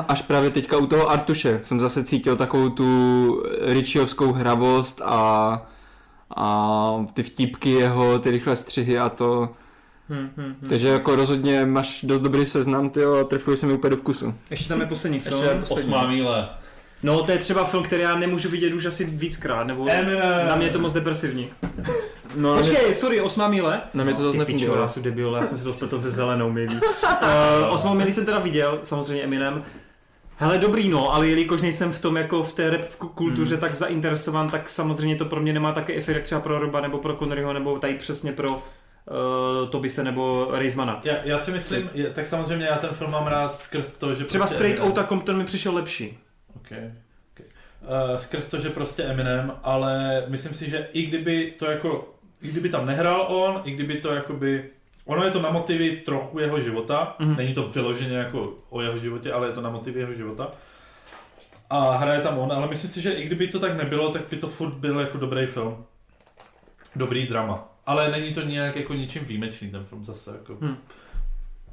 až 0.08 0.22
právě 0.22 0.50
teďka 0.50 0.78
u 0.78 0.86
toho 0.88 1.10
Artuše 1.10 1.60
jsem 1.64 1.80
zase 1.80 2.04
cítil 2.04 2.38
takovou 2.38 2.70
tu 2.70 3.44
Richiovskou 3.62 4.32
hravost 4.32 5.02
a, 5.06 5.62
a 6.36 7.06
ty 7.14 7.24
vtípky 7.24 7.70
jeho, 7.70 8.20
ty 8.20 8.32
rychlé 8.32 8.56
střihy 8.56 9.00
a 9.00 9.10
to. 9.10 9.50
Hm, 10.10 10.30
hm, 10.38 10.56
hm. 10.62 10.70
Takže 10.70 10.88
jako 10.88 11.16
rozhodně 11.16 11.66
máš 11.66 12.02
dost 12.04 12.22
dobrý 12.22 12.46
seznam, 12.46 12.90
ty 12.90 13.04
a 13.06 13.24
trefuje 13.24 13.58
se 13.58 13.66
mi 13.68 13.74
úplně 13.74 13.90
do 13.92 13.98
vkusu. 13.98 14.34
Ještě 14.50 14.70
tam 14.70 14.80
je 14.82 14.86
poslední 14.88 15.20
film. 15.20 15.44
Ještě 15.44 15.60
poslední. 15.60 15.94
Osmá 15.94 16.08
míle. 16.08 16.50
No 17.04 17.24
to 17.24 17.32
je 17.32 17.38
třeba 17.38 17.66
film, 17.66 17.84
který 17.84 18.02
já 18.02 18.16
nemůžu 18.18 18.50
vidět 18.50 18.74
už 18.74 18.86
asi 18.86 19.06
víckrát, 19.06 19.68
nebo 19.68 19.88
Eminem. 19.90 20.48
na 20.48 20.56
mě 20.56 20.66
je 20.68 20.72
to 20.72 20.80
moc 20.80 20.94
depresivní. 20.94 21.48
No, 22.36 22.58
Počkej, 22.58 22.94
sorry, 22.94 23.22
osmá 23.22 23.48
míle. 23.48 23.82
na 23.94 24.04
mě 24.04 24.14
to 24.14 24.24
zase 24.24 24.38
nefungovalo. 24.38 24.82
já 24.82 24.88
jsem 24.88 25.04
debil, 25.04 25.34
já 25.36 25.46
jsem 25.48 25.58
si 25.58 25.64
to 25.64 25.74
spletl 25.74 26.00
se 26.00 26.12
zelenou 26.12 26.52
milí. 26.52 26.76
Uh, 26.76 27.20
osmou 27.70 27.94
milí 27.94 28.12
jsem 28.12 28.26
teda 28.26 28.40
viděl, 28.40 28.80
samozřejmě 28.84 29.24
Eminem. 29.24 29.64
Hele, 30.36 30.58
dobrý 30.58 30.90
no, 30.90 31.14
ale 31.14 31.28
jelikož 31.28 31.62
nejsem 31.62 31.92
v 31.94 32.00
tom 32.00 32.18
jako 32.18 32.44
v 32.44 32.54
té 32.54 32.70
rap 32.70 32.96
ku- 32.98 33.08
kultuře 33.08 33.58
tak 33.58 33.76
zainteresovan, 33.76 34.50
tak 34.50 34.70
samozřejmě 34.70 35.16
to 35.16 35.26
pro 35.26 35.40
mě 35.42 35.54
nemá 35.54 35.72
takový 35.72 35.98
efekt 35.98 36.16
jak 36.16 36.24
třeba 36.24 36.42
pro 36.42 36.60
Roba 36.60 36.82
nebo 36.82 36.98
pro 36.98 37.16
Conneryho 37.16 37.54
nebo 37.54 37.80
tady 37.80 37.94
přesně 37.94 38.32
pro 38.32 38.50
uh, 38.52 39.70
Tobise 39.70 40.04
nebo 40.04 40.48
Reismana. 40.52 41.02
Já, 41.04 41.14
já 41.24 41.38
si 41.38 41.52
myslím, 41.52 41.90
je, 41.94 42.10
tak 42.10 42.28
samozřejmě 42.28 42.66
já 42.66 42.78
ten 42.78 42.90
film 42.90 43.12
mám 43.12 43.28
rád 43.28 43.60
skrz 43.60 43.94
to, 43.94 44.16
že 44.16 44.24
Třeba 44.24 44.42
prostě 44.42 44.56
Straight 44.56 44.80
Outta 44.84 45.04
Compton 45.04 45.38
mi 45.38 45.44
přišel 45.46 45.74
lepší. 45.74 46.18
Okay. 46.66 46.92
Okay. 47.34 47.46
Uh, 47.82 48.18
skrz 48.18 48.48
to, 48.48 48.60
že 48.60 48.70
prostě 48.70 49.04
Eminem, 49.04 49.54
ale 49.64 50.24
myslím 50.28 50.54
si, 50.54 50.70
že 50.70 50.88
i 50.94 51.02
kdyby 51.06 51.54
to 51.60 51.66
jako, 51.66 52.14
i 52.42 52.48
kdyby 52.48 52.70
tam 52.70 52.86
nehrál 52.86 53.22
on, 53.30 53.62
i 53.66 53.72
kdyby 53.72 53.96
to 53.98 54.14
jakoby, 54.14 54.70
ono 55.06 55.24
je 55.24 55.32
to 55.32 55.42
na 55.42 55.50
motivy 55.50 55.98
trochu 56.06 56.40
jeho 56.40 56.62
života, 56.62 57.16
Mhm. 57.20 57.30
mm-hmm. 57.32 57.38
není 57.38 57.54
to 57.54 57.68
vyloženě 57.70 58.18
jako 58.18 58.54
o 58.70 58.82
jeho 58.82 59.00
životě, 59.00 59.34
ale 59.34 59.48
je 59.48 59.52
to 59.54 59.62
na 59.62 59.70
motivy 59.70 60.00
jeho 60.00 60.14
života. 60.14 60.52
A 61.70 61.98
hraje 61.98 62.22
tam 62.22 62.38
on, 62.38 62.52
ale 62.52 62.68
myslím 62.68 62.90
si, 62.90 63.02
že 63.02 63.12
i 63.12 63.26
kdyby 63.26 63.48
to 63.48 63.60
tak 63.60 63.78
nebylo, 63.78 64.10
tak 64.12 64.22
by 64.30 64.38
to 64.38 64.48
furt 64.48 64.74
byl 64.74 65.00
jako 65.00 65.18
dobrý 65.18 65.46
film. 65.46 65.86
Dobrý 66.96 67.28
drama. 67.28 67.70
Ale 67.86 68.12
není 68.12 68.34
to 68.34 68.42
nějak 68.42 68.76
jako 68.76 68.94
ničím 68.94 69.26
výjimečný 69.26 69.72
ten 69.72 69.84
film 69.84 70.04
zase. 70.04 70.32
Jako. 70.32 70.58
Hmm. 70.62 70.78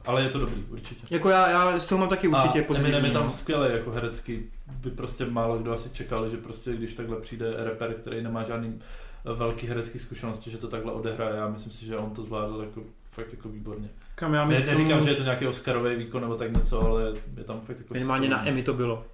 Ale 0.07 0.23
je 0.23 0.29
to 0.29 0.39
dobrý, 0.39 0.65
určitě. 0.71 1.15
Jako 1.15 1.29
já, 1.29 1.51
já 1.51 1.79
z 1.79 1.87
toho 1.87 1.99
mám 1.99 2.09
taky 2.09 2.29
určitě 2.29 2.61
a 2.61 2.65
pozitivní. 2.65 2.93
Eminem 2.93 3.05
je 3.05 3.11
tam 3.11 3.25
no. 3.25 3.31
skvělý 3.31 3.73
jako 3.73 3.91
herecký. 3.91 4.43
By 4.67 4.91
prostě 4.91 5.27
málo 5.27 5.59
kdo 5.59 5.73
asi 5.73 5.91
čekal, 5.91 6.31
že 6.31 6.37
prostě 6.37 6.73
když 6.73 6.93
takhle 6.93 7.21
přijde 7.21 7.55
rapper, 7.57 7.95
který 7.95 8.23
nemá 8.23 8.43
žádný 8.43 8.79
eh, 9.27 9.35
velký 9.35 9.67
herecký 9.67 9.99
zkušenosti, 9.99 10.51
že 10.51 10.59
to 10.59 10.69
takhle 10.69 10.93
odehraje. 10.93 11.37
Já 11.37 11.49
myslím 11.49 11.73
si, 11.73 11.87
že 11.87 11.97
on 11.97 12.11
to 12.11 12.23
zvládl 12.23 12.61
jako 12.61 12.83
fakt 13.11 13.33
jako 13.33 13.49
výborně. 13.49 13.89
Kam 14.15 14.35
já 14.35 14.45
ne, 14.45 14.55
k 14.55 14.59
tomu- 14.59 14.79
neříkám, 14.79 15.05
že 15.05 15.11
je 15.11 15.15
to 15.15 15.23
nějaký 15.23 15.47
Oscarový 15.47 15.97
výkon 15.97 16.23
nebo 16.23 16.35
tak 16.35 16.57
něco, 16.57 16.81
ale 16.81 17.13
je 17.37 17.45
tam 17.45 17.61
fakt 17.61 17.79
jako... 17.79 17.95
Minimálně 17.95 18.29
na. 18.29 18.49
Emmy 18.49 18.63
to 18.63 18.75
bylo. 18.75 19.05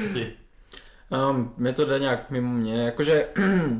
Co 0.00 0.12
ty? 0.12 0.32
Um, 1.30 1.52
mě 1.56 1.72
to 1.72 1.84
jde 1.84 1.98
nějak 1.98 2.30
mimo 2.30 2.52
mě, 2.52 2.84
jakože 2.84 3.28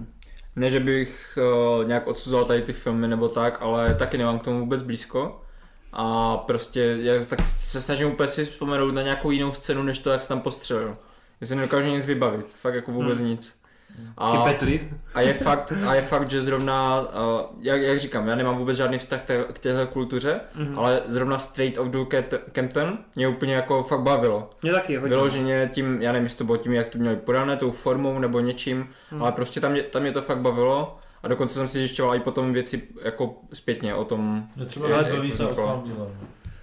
ne, 0.57 0.71
že 0.71 0.81
bych 0.81 1.39
uh, 1.79 1.89
nějak 1.89 2.07
odsuzoval 2.07 2.45
tady 2.45 2.63
ty 2.63 2.73
filmy 2.73 3.09
nebo 3.09 3.29
tak, 3.29 3.63
ale 3.63 3.95
taky 3.95 4.19
nemám 4.19 4.39
k 4.39 4.43
tomu 4.43 4.61
vůbec 4.61 4.83
blízko. 4.83 5.44
A 5.97 6.37
prostě 6.37 6.97
já 7.01 7.25
tak 7.25 7.39
se 7.47 7.81
snažím 7.81 8.09
úplně 8.09 8.29
si 8.29 8.45
vzpomenout 8.45 8.91
na 8.95 9.03
nějakou 9.03 9.31
jinou 9.31 9.53
scénu, 9.53 9.83
než 9.83 9.99
to, 9.99 10.11
jak 10.11 10.23
se 10.23 10.29
tam 10.29 10.41
postřelil. 10.41 10.97
Já 11.41 11.47
si 11.47 11.55
nedokážu 11.57 11.89
nic 11.89 12.07
vybavit, 12.07 12.47
fakt 12.47 12.75
jako 12.75 12.93
vůbec 12.93 13.19
Hmm. 13.19 13.29
nic. 13.29 13.59
A, 14.19 14.31
a, 15.15 15.21
je 15.21 15.35
fakt, 15.35 15.73
a 15.87 15.95
je 15.95 16.03
fakt, 16.03 16.31
že 16.31 16.43
zrovna, 16.43 17.01
uh, 17.01 17.07
jak, 17.61 17.81
jak 17.81 17.99
říkám, 17.99 18.29
já 18.29 18.35
nemám 18.35 18.59
vůbec 18.59 18.77
žádný 18.77 18.99
vztah 18.99 19.23
te, 19.23 19.45
k 19.53 19.59
téhle 19.59 19.87
kultuře, 19.87 20.41
Mhm. 20.55 20.79
ale 20.79 21.03
zrovna 21.09 21.39
Straight 21.39 21.79
of 21.79 21.89
the 21.89 21.99
Campton 22.53 22.99
mě 23.17 23.29
úplně 23.29 23.55
jako 23.55 23.83
fakt 23.83 24.01
bavilo. 24.01 24.51
Mě 24.63 24.73
taky, 24.73 24.97
hodně. 24.97 25.17
Vyloženě 25.17 25.71
tím, 25.75 26.03
já 26.03 26.13
nevím, 26.13 26.25
jestli 26.25 26.39
to 26.39 26.45
bylo 26.45 26.57
tím, 26.57 26.73
jak 26.73 26.89
to 26.89 26.99
měli 26.99 27.17
podané, 27.17 27.57
tou 27.57 27.71
formou 27.71 28.19
nebo 28.19 28.41
něčím, 28.41 28.89
Hmm. 29.11 29.23
ale 29.23 29.33
prostě 29.33 29.61
tam 29.61 29.73
mě, 29.73 29.83
tam 29.83 30.03
mě 30.03 30.13
to 30.13 30.23
fakt 30.23 30.39
bavilo 30.39 30.99
a 31.25 31.29
dokonce 31.29 31.55
jsem 31.55 31.69
si 31.69 31.79
zjišťoval 31.79 32.15
i 32.17 32.21
potom 32.21 32.53
věci 32.53 32.83
jako 33.03 33.35
zpětně 33.53 33.95
o 33.95 34.05
tom. 34.05 34.45
Mě 34.57 34.67
třeba 34.67 34.89
Jak- 34.89 35.07
jak 35.07 35.17
to 35.17 35.23
vzniklo? 35.23 35.83
no. 35.99 36.09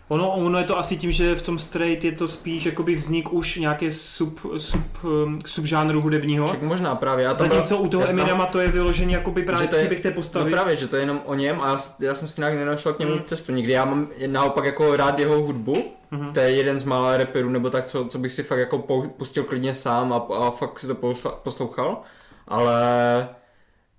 Ono, 0.07 0.31
ono 0.31 0.57
je 0.57 0.63
to 0.63 0.77
asi 0.79 0.97
tím, 0.97 1.11
že 1.11 1.35
v 1.35 1.41
tom 1.41 1.59
straight 1.59 2.03
je 2.03 2.11
to 2.11 2.27
spíš 2.27 2.65
jakoby 2.65 2.95
vznik 2.95 3.33
už 3.33 3.55
nějaké 3.55 3.91
sub, 3.91 4.39
sub, 4.57 4.81
um, 5.03 5.39
subžánru 5.45 6.01
hudebního. 6.01 6.47
Však 6.47 6.61
možná 6.61 6.95
právě, 6.95 7.25
já 7.25 7.33
tam 7.33 7.47
byl, 7.47 7.57
Zatímco 7.57 7.77
u 7.83 7.87
toho 7.87 8.09
Eminema 8.09 8.45
to 8.45 8.59
je 8.59 8.67
vyloženě 8.67 9.15
jakoby 9.15 9.43
právě 9.43 9.63
Že 9.63 9.69
to 9.69 9.75
je- 9.75 9.81
příběh 9.81 9.99
té 10.01 10.09
No 10.09 10.15
postavy. 10.15 10.51
právě, 10.51 10.75
že 10.75 10.87
to 10.87 10.95
je 10.95 11.01
jenom 11.01 11.21
o 11.25 11.33
něm 11.35 11.61
a 11.61 11.67
já, 11.67 11.77
já 11.99 12.15
jsem 12.15 12.27
si 12.27 12.41
nějak 12.41 12.53
nenašel 12.53 12.93
k 12.93 12.99
němu 12.99 13.11
Hmm. 13.13 13.23
cestu 13.23 13.51
nikdy. 13.51 13.71
Já 13.73 13.85
mám 13.85 14.07
naopak 14.27 14.65
jako 14.65 14.95
rád 14.95 15.19
jeho 15.19 15.41
hudbu, 15.41 15.83
Mhm. 16.11 16.33
to 16.33 16.39
je 16.39 16.51
jeden 16.51 16.79
z 16.79 16.83
mála 16.83 17.17
rapperů 17.17 17.49
nebo 17.49 17.69
tak, 17.69 17.85
co, 17.85 18.05
co 18.05 18.19
bych 18.19 18.31
si 18.31 18.43
fakt 18.43 18.59
jako 18.59 18.77
pustil 19.17 19.43
klidně 19.43 19.75
sám 19.75 20.13
a, 20.13 20.17
a 20.35 20.51
fakt 20.51 20.79
si 20.79 20.87
to 20.87 20.95
poslouchal, 21.43 22.01
ale 22.47 23.29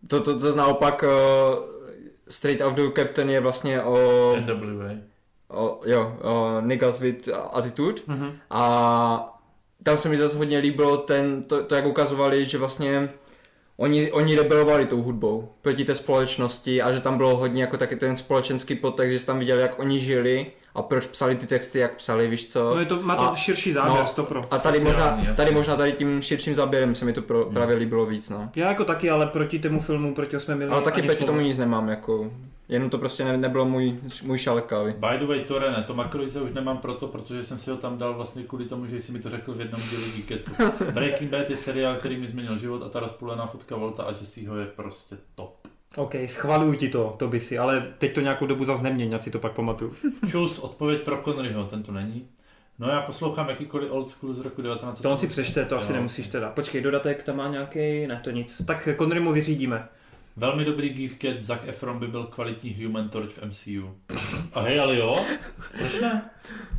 to, 0.09 0.21
to, 0.21 0.39
to 0.39 0.57
naopak 0.57 1.03
uh, 1.03 1.09
Straight 2.29 2.61
Out 2.61 2.77
the 2.77 2.83
Captain 2.97 3.31
je 3.31 3.41
vlastně 3.41 3.83
o... 3.83 3.97
NWA. 4.41 4.91
o, 5.49 5.81
jo, 5.85 6.17
o, 6.23 6.61
Niggas 6.61 7.01
with 7.01 7.29
Attitude 7.53 8.03
Mhm. 8.07 8.33
a 8.51 9.39
tam 9.83 9.99
se 9.99 10.09
mi 10.09 10.19
zase 10.19 10.39
hodně 10.39 10.59
líbilo 10.59 10.97
ten, 10.97 11.43
to, 11.45 11.63
to 11.65 11.75
jak 11.75 11.87
ukazovali, 11.87 12.45
že 12.45 12.59
vlastně 12.59 13.09
oni, 13.77 14.13
oni 14.13 14.37
rebelovali 14.37 14.87
tou 14.87 15.03
hudbou 15.03 15.49
proti 15.63 15.85
té 15.85 15.95
společnosti 15.95 16.83
a 16.83 16.93
že 16.93 17.01
tam 17.01 17.17
bylo 17.17 17.37
hodně 17.37 17.63
jako 17.63 17.77
taky 17.77 17.97
ten 17.97 18.17
společenský 18.17 18.75
podtext, 18.75 19.13
že 19.13 19.19
jsi 19.19 19.27
tam 19.27 19.39
viděl, 19.39 19.59
jak 19.59 19.79
oni 19.79 20.01
žili 20.01 20.47
a 20.75 20.83
proč 20.83 21.07
psali 21.07 21.35
ty 21.37 21.47
texty, 21.47 21.79
jak 21.79 21.95
psali, 21.97 22.29
víš 22.29 22.47
co. 22.49 22.75
No 22.75 22.81
je 22.81 22.87
to, 22.87 23.03
má 23.03 23.17
to 23.17 23.23
A- 23.33 23.37
širší 23.37 23.73
záběr, 23.73 24.01
no, 24.01 24.07
stopro. 24.07 24.43
A 24.51 24.59
tady 24.59 24.81
Sociální, 24.81 25.17
možná, 25.21 25.35
tady 25.35 25.51
možná 25.51 25.77
tady 25.77 25.93
tím 25.93 26.23
širším 26.23 26.55
záběrem 26.55 26.95
se 26.95 27.05
mi 27.05 27.13
to 27.13 27.23
pro, 27.23 27.45
Hmm. 27.45 27.55
právě 27.55 27.77
líbilo 27.77 28.07
víc, 28.07 28.31
no. 28.31 28.49
Já 28.57 28.69
jako 28.69 28.85
taky, 28.85 29.11
ale 29.11 29.27
proti 29.27 29.59
tomu 29.59 29.81
filmu, 29.81 30.15
proti 30.15 30.37
8 30.37 30.55
milionům 30.55 30.75
Ale 30.75 30.83
taky 30.85 31.03
proti 31.03 31.17
slovo. 31.17 31.33
tomu 31.33 31.41
nic 31.47 31.59
nemám, 31.59 31.89
jako, 31.89 32.31
jenom 32.73 32.91
to 32.91 32.99
prostě 32.99 33.25
ne, 33.25 33.37
nebylo 33.37 33.65
můj, 33.65 34.01
můj 34.23 34.39
kávy. 34.67 34.93
By 34.93 35.19
the 35.19 35.27
way, 35.27 35.41
Tore, 35.41 35.71
ne, 35.71 35.83
to 35.87 35.95
Makroise 35.95 36.41
už 36.41 36.53
nemám 36.53 36.79
proto, 36.79 37.07
protože 37.07 37.45
jsem 37.45 37.59
si 37.59 37.71
ho 37.71 37.77
tam 37.77 37.99
dal 37.99 38.15
vlastně 38.15 38.43
kvůli 38.43 38.65
tomu, 38.65 38.87
že 38.87 39.01
jsi 39.01 39.13
mi 39.13 39.19
to 39.19 39.31
řekl 39.31 39.55
v 39.55 39.61
jednom 39.61 39.81
dílu 39.91 40.03
Geeketsu. 40.17 40.51
Breaking 40.93 41.31
Bad 41.31 41.51
je 41.51 41.57
seriál, 41.57 41.97
který 41.97 42.17
mi 42.17 42.29
změnil 42.29 42.59
život 42.59 42.83
a 42.83 42.89
ta 42.89 43.01
rozpůlená 43.01 43.47
fotka 43.47 43.77
Volta 43.77 44.03
a 44.03 44.11
Jesseho 44.11 44.57
je 44.57 44.67
prostě 44.67 45.17
top. 45.35 45.57
OK, 45.97 46.15
schvaluju 46.27 46.75
ti 46.75 46.89
to, 46.89 47.15
to 47.19 47.29
by 47.29 47.41
si, 47.41 47.59
ale 47.59 47.93
teď 47.99 48.15
to 48.15 48.21
nějakou 48.21 48.47
dobu 48.47 48.65
zase 48.65 48.83
neměň, 48.83 49.19
si 49.21 49.31
to 49.31 49.39
pak 49.39 49.53
pamatuju. 49.53 49.93
Čus, 50.29 50.59
odpověď 50.59 51.03
pro 51.03 51.23
Conneryho, 51.25 51.65
ten 51.65 51.83
tu 51.83 51.93
není. 51.93 52.29
No 52.79 52.89
já 52.89 53.01
poslouchám 53.01 53.49
jakýkoliv 53.49 53.91
old 53.91 54.09
school 54.09 54.35
z 54.35 54.41
roku 54.41 54.63
19. 54.63 55.01
To 55.01 55.11
on 55.11 55.19
si 55.19 55.29
přečte, 55.29 55.65
to 55.65 55.77
asi 55.77 55.93
Jo. 55.93 55.97
nemusíš 55.97 56.29
teda. 56.29 56.51
Počkej, 56.51 56.81
dodatek, 56.83 57.23
tam 57.23 57.37
má 57.37 57.49
nějaký, 57.49 58.07
ne 58.07 58.21
to 58.25 58.31
nic. 58.31 58.63
Tak 58.67 58.89
Connery 58.99 59.21
mu 59.21 59.33
vyřídíme. 59.33 59.89
Velmi 60.37 60.65
dobrý 60.65 60.89
Geekcat, 60.89 61.43
Zac 61.43 61.61
Efron 61.67 61.99
by 61.99 62.07
byl 62.09 62.25
kvalitní 62.25 62.85
Human 62.85 63.09
Torch 63.09 63.31
v 63.31 63.43
MCU. 63.45 63.95
A 64.53 64.61
hej, 64.61 64.81
ale 64.81 64.97
jo? 64.99 65.25
Proč 65.79 66.01
ne? 66.01 66.31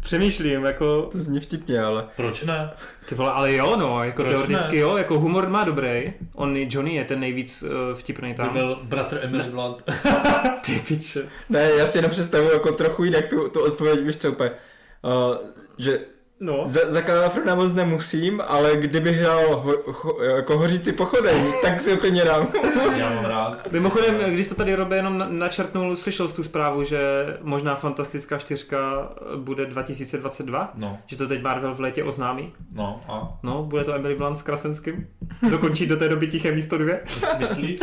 Přemýšlím, 0.02 0.64
jako, 0.66 1.10
To 1.12 1.18
zní 1.18 1.40
vtipně, 1.40 1.82
ale... 1.82 2.08
Proč 2.16 2.44
ne? 2.44 2.72
ty 3.10 3.16
vole, 3.16 3.32
ale 3.32 3.54
jo, 3.54 3.76
no, 3.76 4.04
jako 4.04 4.22
Proč 4.24 4.32
teoreticky 4.34 4.76
ne? 4.76 4.82
jo, 4.82 4.98
jako 4.98 5.20
humor 5.20 5.50
má 5.50 5.64
dobrý. 5.64 6.14
On, 6.36 6.58
Johnny 6.58 6.96
je 6.96 7.06
ten 7.06 7.20
nejvíc 7.20 7.64
uh, 7.64 7.70
vtipný 7.98 8.30
By 8.30 8.36
tam. 8.36 8.54
byl 8.54 8.80
bratr 8.84 9.20
Emily 9.24 9.50
Blunt. 9.50 9.84
Ty 10.66 10.80
piče. 10.88 11.30
Ne, 11.50 11.72
já 11.78 11.86
si 11.88 11.98
jenom 11.98 12.12
představuji 12.12 12.52
jako 12.54 12.72
trochu 12.72 13.04
jinak 13.04 13.28
tu, 13.28 13.50
tu 13.50 13.60
odpověď, 13.64 14.00
víš 14.00 14.18
co 14.18 14.32
úplně, 14.32 14.52
uh, 14.52 15.36
že 15.78 16.00
No. 16.46 16.62
Za, 16.66 16.80
za 16.92 17.02
Kalafrona 17.02 17.56
moc 17.56 17.74
nemusím, 17.74 18.42
ale 18.48 18.76
kdybych 18.78 19.16
hrál 19.18 19.56
ho, 19.56 19.74
ho, 19.86 20.22
jako 20.24 20.58
hořící 20.58 20.92
pochodeň, 20.92 21.44
tak 21.62 21.82
si 21.82 21.92
ho 21.92 21.98
klidně 21.98 22.24
dám. 22.26 22.48
Já 22.98 23.10
mám 23.14 23.26
rád. 23.26 23.72
Mimochodem, 23.72 24.16
když 24.34 24.50
to 24.50 24.56
tady 24.56 24.76
Robe 24.76 24.96
jenom 24.96 25.18
na- 25.18 25.28
načrtnul, 25.30 25.96
slyšel 25.96 26.28
jsi 26.28 26.36
tu 26.36 26.44
zprávu, 26.44 26.84
že 26.84 27.26
možná 27.42 27.76
Fantastická 27.76 28.38
čtyřka 28.40 29.10
bude 29.36 29.66
2022? 29.66 30.72
No, 30.76 30.98
Že 31.06 31.18
to 31.18 31.28
teď 31.28 31.42
Marvel 31.42 31.74
v 31.76 31.80
létě 31.80 32.04
oznámí? 32.04 32.54
no 32.72 33.02
a 33.08 33.40
No, 33.44 33.64
bude 33.64 33.84
to 33.84 33.94
Emily 33.94 34.16
Blunt 34.16 34.38
s 34.38 34.42
Krasenským? 34.42 35.08
Dokončí 35.50 35.86
do 35.88 35.98
té 35.98 36.10
doby 36.10 36.28
tiché 36.28 36.52
místo 36.52 36.78
dvě? 36.78 37.04
myslíš? 37.38 37.80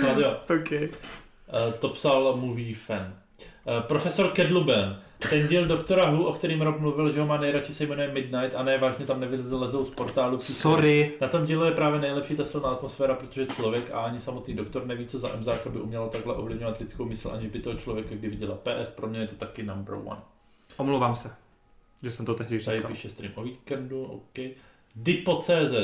Snad 0.00 0.18
jo. 0.18 0.36
OK. 0.60 0.72
Eh, 0.72 0.92
to 1.78 1.88
psal 1.88 2.36
movie 2.36 2.74
fan. 2.86 3.14
Eh, 3.66 3.80
profesor 3.80 4.28
Kedluben. 4.28 4.96
Ten 5.30 5.48
díl 5.48 5.66
doktora 5.66 6.10
Who, 6.10 6.24
o 6.24 6.32
kterým 6.32 6.62
Rob 6.62 6.80
mluvil, 6.80 7.12
že 7.12 7.20
ho 7.20 7.26
má 7.26 7.36
nejradši, 7.36 7.74
se 7.74 7.86
jmenuje 7.86 8.12
Midnight 8.12 8.54
a 8.54 8.62
ne 8.62 8.78
vážně 8.78 9.06
tam 9.06 9.20
nevylezou 9.20 9.84
z 9.84 9.90
portálu. 9.90 10.40
Sorry. 10.40 11.12
Na 11.20 11.28
tom 11.28 11.46
díle 11.46 11.68
je 11.68 11.72
právě 11.72 12.00
nejlepší 12.00 12.36
ta 12.36 12.44
silná 12.44 12.68
atmosféra, 12.68 13.14
protože 13.14 13.46
člověk 13.46 13.90
a 13.92 14.00
ani 14.00 14.20
samotný 14.20 14.54
doktor 14.54 14.86
neví, 14.86 15.06
co 15.06 15.18
za 15.18 15.34
emzáka 15.34 15.70
by 15.70 15.80
umělo 15.80 16.08
takhle 16.08 16.34
ovlivňovat 16.34 16.80
lidskou 16.80 17.04
mysl, 17.04 17.30
ani 17.30 17.48
by 17.48 17.58
toho 17.58 17.76
člověka 17.76 18.14
kdy 18.14 18.28
viděla. 18.28 18.56
PS, 18.56 18.90
pro 18.90 19.06
mě 19.06 19.20
je 19.20 19.26
to 19.26 19.34
taky 19.34 19.62
number 19.62 19.94
one. 19.94 20.20
Omlouvám 20.76 21.16
se, 21.16 21.30
že 22.02 22.10
jsem 22.10 22.26
to 22.26 22.34
tehdy 22.34 22.60
Tady 22.60 22.78
říkal. 22.78 22.90
píše 22.90 23.10
stream 23.10 23.32
o 23.36 23.42
víkendu, 23.42 24.04
OK. 24.04 24.38
Dipo.cz. 24.96 25.74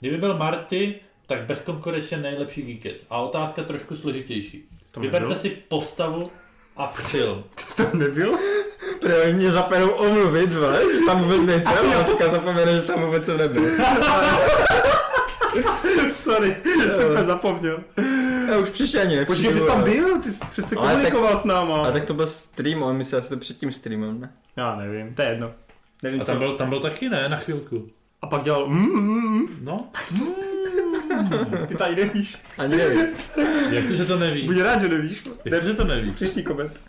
Kdyby 0.00 0.16
byl 0.16 0.38
Marty, 0.38 1.00
tak 1.26 1.46
bezkonkurenčně 1.46 2.16
nejlepší 2.16 2.62
Geekec. 2.62 3.06
A 3.10 3.18
otázka 3.18 3.64
trošku 3.64 3.96
složitější. 3.96 4.64
Vyberte 5.00 5.36
si 5.36 5.50
postavu 5.50 6.30
a 6.76 6.86
film. 6.86 7.44
To 7.76 7.82
nebyl? 7.92 8.32
Protože 9.00 9.32
mě 9.32 9.50
zapomenou 9.50 9.88
omluvit, 9.90 10.52
vole, 10.52 10.80
že 10.94 11.00
tam 11.06 11.22
vůbec 11.22 11.42
nejsem, 11.42 11.72
a 12.00 12.02
teďka 12.04 12.28
zapomenu, 12.28 12.72
že 12.72 12.82
tam 12.82 13.02
vůbec 13.02 13.24
jsem 13.24 13.36
nebyl. 13.38 13.62
Sorry, 16.10 16.56
jsem 16.92 17.06
úplně 17.08 17.24
zapomněl. 17.24 17.80
Já 18.50 18.58
už 18.58 18.68
přišel 18.68 19.00
ani 19.02 19.16
nepřijdu. 19.16 19.42
Počkej, 19.42 19.52
ty 19.52 19.60
jsi 19.60 19.66
tam 19.66 19.76
ale- 19.80 19.90
byl, 19.90 20.20
ty 20.20 20.32
jsi 20.32 20.44
přece 20.50 20.76
Ale 20.76 20.86
tak- 20.86 20.94
komunikoval 20.94 21.36
s 21.36 21.44
náma. 21.44 21.82
A 21.86 21.92
tak 21.92 22.04
to 22.04 22.14
byl 22.14 22.26
stream, 22.26 22.82
on 22.82 22.96
myslel, 22.96 23.20
že 23.20 23.28
to 23.28 23.36
před 23.36 23.58
tím 23.58 23.72
streamem, 23.72 24.20
ne? 24.20 24.32
Já 24.56 24.76
nevím, 24.76 25.14
to 25.14 25.22
je 25.22 25.28
jedno. 25.28 25.50
Nevím, 26.02 26.20
A 26.20 26.24
co. 26.24 26.30
tam 26.32 26.38
byl, 26.38 26.52
tam 26.52 26.68
byl 26.68 26.80
taky, 26.80 27.08
ne, 27.08 27.28
na 27.28 27.36
chvilku. 27.36 27.86
A 28.22 28.26
pak 28.26 28.42
dělal 28.42 28.66
mm, 28.68 28.86
mm, 28.92 29.28
mm. 29.38 29.48
No, 29.60 29.76
Ty 31.68 31.74
tady 31.74 31.96
nevíš. 31.96 32.36
Ani 32.58 32.76
nevím. 32.76 33.06
jak 33.70 33.86
to, 33.88 33.94
že 33.94 34.04
to 34.04 34.18
neví? 34.18 34.46
Buď 34.46 34.56
rád, 34.56 34.80
že 34.80 34.88
nevíš. 34.88 35.24
Jak 35.44 35.62
to, 35.62 35.68
že 35.68 35.74
to 35.74 35.84
neví? 35.84 36.10
Příští 36.10 36.42
koment. 36.42 36.80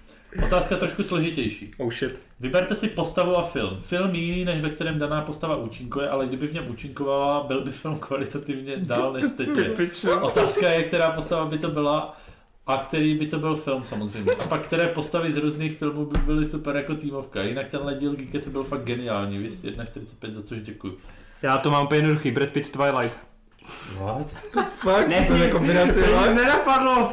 Otázka 0.46 0.78
trošku 0.78 1.04
složitější. 1.04 1.72
Oh 1.78 1.92
shit. 1.92 2.22
Vyberte 2.40 2.76
si 2.76 2.88
postavu 2.88 3.38
a 3.38 3.44
film. 3.44 3.78
Film 3.82 4.16
jiný, 4.16 4.46
než 4.46 4.62
ve 4.62 4.70
kterém 4.70 5.00
daná 5.00 5.22
postava 5.22 5.56
účinkuje, 5.56 6.10
ale 6.10 6.28
kdyby 6.28 6.48
v 6.48 6.54
něm 6.54 6.68
účinkovala, 6.70 7.44
byl 7.44 7.62
by 7.62 7.72
film 7.72 8.00
kvalitativně 8.00 8.78
dál 8.78 9.14
než 9.14 9.26
teď 9.38 9.50
je. 9.58 10.16
Otázka 10.16 10.70
je, 10.70 10.84
která 10.84 11.12
postava 11.12 11.46
by 11.46 11.58
to 11.58 11.70
byla 11.70 12.18
a 12.68 12.78
který 12.78 13.16
by 13.16 13.28
to 13.28 13.40
byl 13.40 13.56
film 13.56 13.84
samozřejmě. 13.84 14.32
A 14.32 14.48
pak 14.48 14.62
které 14.62 14.88
postavy 14.88 15.32
z 15.32 15.38
různých 15.38 15.78
filmů 15.78 16.06
by 16.06 16.20
byly 16.20 16.46
super 16.46 16.76
jako 16.76 16.96
týmovka. 16.96 17.44
Jinak 17.44 17.68
tenhle 17.68 17.96
díl 17.96 18.16
Geekec 18.16 18.48
byl 18.48 18.64
fakt 18.64 18.84
geniální. 18.84 19.38
Vys 19.38 19.64
1.45, 19.64 20.32
za 20.32 20.44
což 20.44 20.62
děkuji. 20.62 20.98
Já 21.42 21.58
to 21.58 21.72
mám 21.72 21.86
úplně 21.86 21.98
jednoduchý, 21.98 22.32
Brad 22.32 22.50
Pitt 22.50 22.70
Twilight. 22.72 23.33
What? 24.00 24.28
Fakt, 24.78 25.08
Ne, 25.08 25.26
to 25.28 25.34
je 25.34 25.50
kombinace, 25.52 26.02
vole. 26.02 26.34
nenapadlo. 26.34 27.12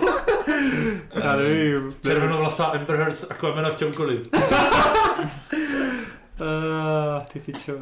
Já 1.24 1.36
nevím. 1.36 1.94
Červenovlasá 2.04 2.64
Amber 2.64 2.96
Heard 2.96 3.16
z 3.16 3.26
Aquamena 3.30 3.70
v 3.70 3.76
čemkoliv. 3.76 4.28
Uh, 6.40 7.22
ty 7.32 7.40
pičo. 7.40 7.72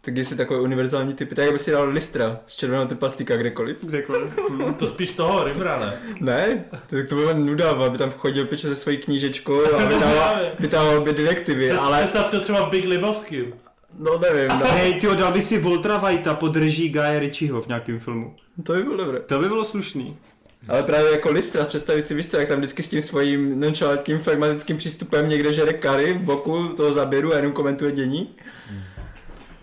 Tak 0.00 0.16
jestli 0.16 0.36
takové 0.36 0.60
univerzální 0.60 1.14
typy, 1.14 1.34
tak 1.34 1.52
by 1.52 1.58
si 1.58 1.70
dal 1.70 1.88
Listra 1.88 2.38
z 2.46 2.56
červeného 2.56 2.86
trpaslíka 2.88 3.36
kdekoliv. 3.36 3.84
Kdekoliv. 3.84 4.30
To 4.78 4.86
spíš 4.86 5.10
toho 5.10 5.44
Rimra, 5.44 5.78
ne? 5.80 5.92
Ne? 6.20 6.64
Tak 6.70 7.08
to 7.08 7.14
bylo 7.14 7.32
nuda, 7.34 7.70
aby 7.70 7.98
tam 7.98 8.10
chodil 8.10 8.46
piče 8.46 8.68
se 8.68 8.76
svojí 8.76 8.96
knížečkou 8.98 9.74
a 9.74 9.84
vytával, 9.84 10.36
vytával 10.58 11.00
by 11.00 11.12
detektivy, 11.12 11.70
Ale... 11.70 11.80
ale 11.80 11.98
Představ 12.02 12.26
si 12.30 12.38
třeba 12.40 12.66
v 12.66 12.70
Big 12.70 12.84
Lebowským. 12.84 13.52
No 13.98 14.18
nevím, 14.18 14.48
no. 14.48 14.66
Hej, 14.66 14.94
ty 14.94 15.06
dal 15.06 15.32
by 15.32 15.42
si 15.42 15.58
Voltra 15.58 15.96
Whitea 15.98 16.34
pod 16.34 16.56
reží 16.56 16.88
Guy 16.88 17.18
Ritchieho 17.18 17.60
v 17.60 17.66
nějakém 17.66 17.98
filmu. 18.00 18.36
To 18.62 18.72
by 18.72 18.82
bylo 18.82 18.96
dobré. 18.96 19.20
To 19.20 19.38
by 19.38 19.48
bylo 19.48 19.64
slušný. 19.64 20.16
Ale 20.68 20.82
právě 20.82 21.10
jako 21.12 21.30
Listra, 21.30 21.64
představit 21.64 22.08
si, 22.08 22.14
víš 22.14 22.26
co, 22.26 22.36
jak 22.36 22.48
tam 22.48 22.58
vždycky 22.58 22.82
s 22.82 22.88
tím 22.88 23.02
svým 23.02 23.60
nonchalantním 23.60 24.18
flegmatickým 24.18 24.76
přístupem 24.78 25.28
někde 25.28 25.52
žere 25.52 25.72
kary 25.72 26.12
v 26.12 26.20
boku 26.20 26.68
toho 26.68 26.92
zaběru 26.92 27.32
a 27.32 27.36
jenom 27.36 27.52
komentuje 27.52 27.92
dění. 27.92 28.36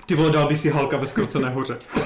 Ty 0.05 0.15
vole, 0.15 0.29
dal 0.31 0.47
by 0.47 0.57
si 0.57 0.69
Halka 0.69 0.97
ve 0.97 1.07
skrocené 1.07 1.49
hoře. 1.49 1.77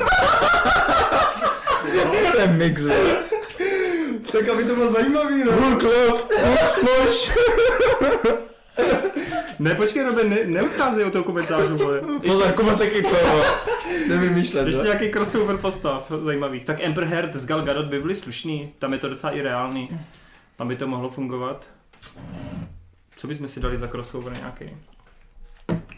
To 2.32 2.42
je 2.42 2.48
mix, 2.48 2.86
vole. 2.86 3.16
tak 4.32 4.50
aby 4.50 4.64
to 4.64 4.76
bylo 4.76 4.92
zajímavý, 4.92 5.44
no. 5.44 5.52
Hulk 5.52 5.84
love, 5.84 6.24
Hulk 6.44 6.70
smosh. 6.70 7.32
Ne, 9.60 9.76
počkej, 9.76 10.04
Robe, 10.04 10.24
ne, 10.24 10.38
neodcházej 10.46 11.06
od 11.06 11.12
toho 11.14 11.24
komentářu, 11.24 11.78
vole. 11.78 12.02
Pozor, 12.26 12.52
Kuba 12.52 12.74
se 12.74 12.88
chytlo. 12.90 13.18
Nevymýšlet, 14.10 14.66
Ještě 14.66 14.82
ne? 14.82 14.88
nějaký 14.88 15.12
crossover 15.12 15.58
postav 15.58 16.12
zajímavých. 16.24 16.66
Tak 16.66 16.84
Amber 16.84 17.04
Heard 17.04 17.36
s 17.36 17.46
Gal 17.46 17.62
Gadot 17.62 17.86
by 17.86 18.00
byly 18.00 18.16
slušný. 18.16 18.74
Tam 18.80 18.94
je 18.94 19.00
to 19.00 19.10
docela 19.10 19.34
i 19.34 19.42
reálný. 19.42 20.00
Tam 20.56 20.68
by 20.68 20.76
to 20.76 20.88
mohlo 20.88 21.10
fungovat. 21.10 21.70
Co 23.16 23.28
bychom 23.28 23.48
si 23.48 23.60
dali 23.60 23.78
za 23.78 23.88
crossover 23.88 24.38
nějaký? 24.38 24.66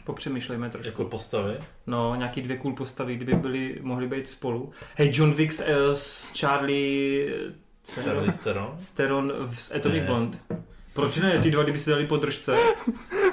Popřemýšlejme 0.03 0.69
trošku. 0.69 0.87
Jako 0.87 1.05
postavy. 1.05 1.53
No, 1.87 2.15
nějaký 2.15 2.41
dvě 2.41 2.57
cool 2.57 2.73
postavy, 2.73 3.15
kdyby 3.15 3.33
byly, 3.33 3.77
mohly 3.81 4.07
být 4.07 4.27
spolu. 4.29 4.71
Hej, 4.95 5.11
John 5.13 5.33
Wick 5.33 5.51
s, 5.53 5.59
eh, 5.67 5.95
s 5.95 6.31
Charlie... 6.39 7.33
Charlize 8.03 8.37
Theron. 8.43 8.71
Steron 8.77 9.33
v- 9.45 9.63
s 9.63 9.75
Atomic. 9.75 10.03
Blonde. 10.03 10.37
Proč 10.97 11.17
ne? 11.17 11.39
Ty 11.39 11.51
dva, 11.51 11.63
kdyby 11.63 11.79
si 11.79 11.89
dali 11.89 12.05
podržce. 12.05 12.57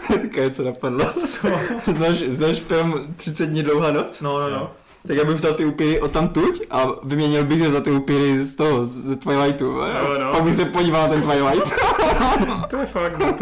Také 0.09 0.51
co 0.51 0.65
napadlo. 0.65 1.05
Co? 1.13 1.49
Znáš, 1.93 2.19
znáš 2.19 2.61
film 2.61 3.15
30 3.17 3.47
dní 3.47 3.63
dlouhá 3.63 3.93
noc? 3.93 4.21
No, 4.21 4.41
no, 4.41 4.51
no. 4.51 4.71
Tak 5.09 5.17
já 5.17 5.25
bych 5.25 5.37
vzal 5.37 5.55
ty 5.55 5.65
upíry 5.65 6.01
od 6.01 6.11
tamtuť 6.11 6.63
a 6.71 6.87
vyměnil 7.03 7.45
bych 7.45 7.61
je 7.61 7.71
za 7.71 7.81
ty 7.81 7.91
upíry 7.91 8.41
z 8.41 8.55
toho, 8.55 8.85
z 8.87 9.17
Twilightu. 9.17 9.73
No, 9.73 10.19
no. 10.19 10.33
Pak 10.33 10.43
bych 10.43 10.55
se 10.55 10.65
podíval 10.65 11.03
na 11.03 11.15
ten 11.15 11.23
Twilight. 11.23 11.73
To 12.71 12.77
je 12.77 12.87
fakt, 12.87 13.19
no. 13.19 13.37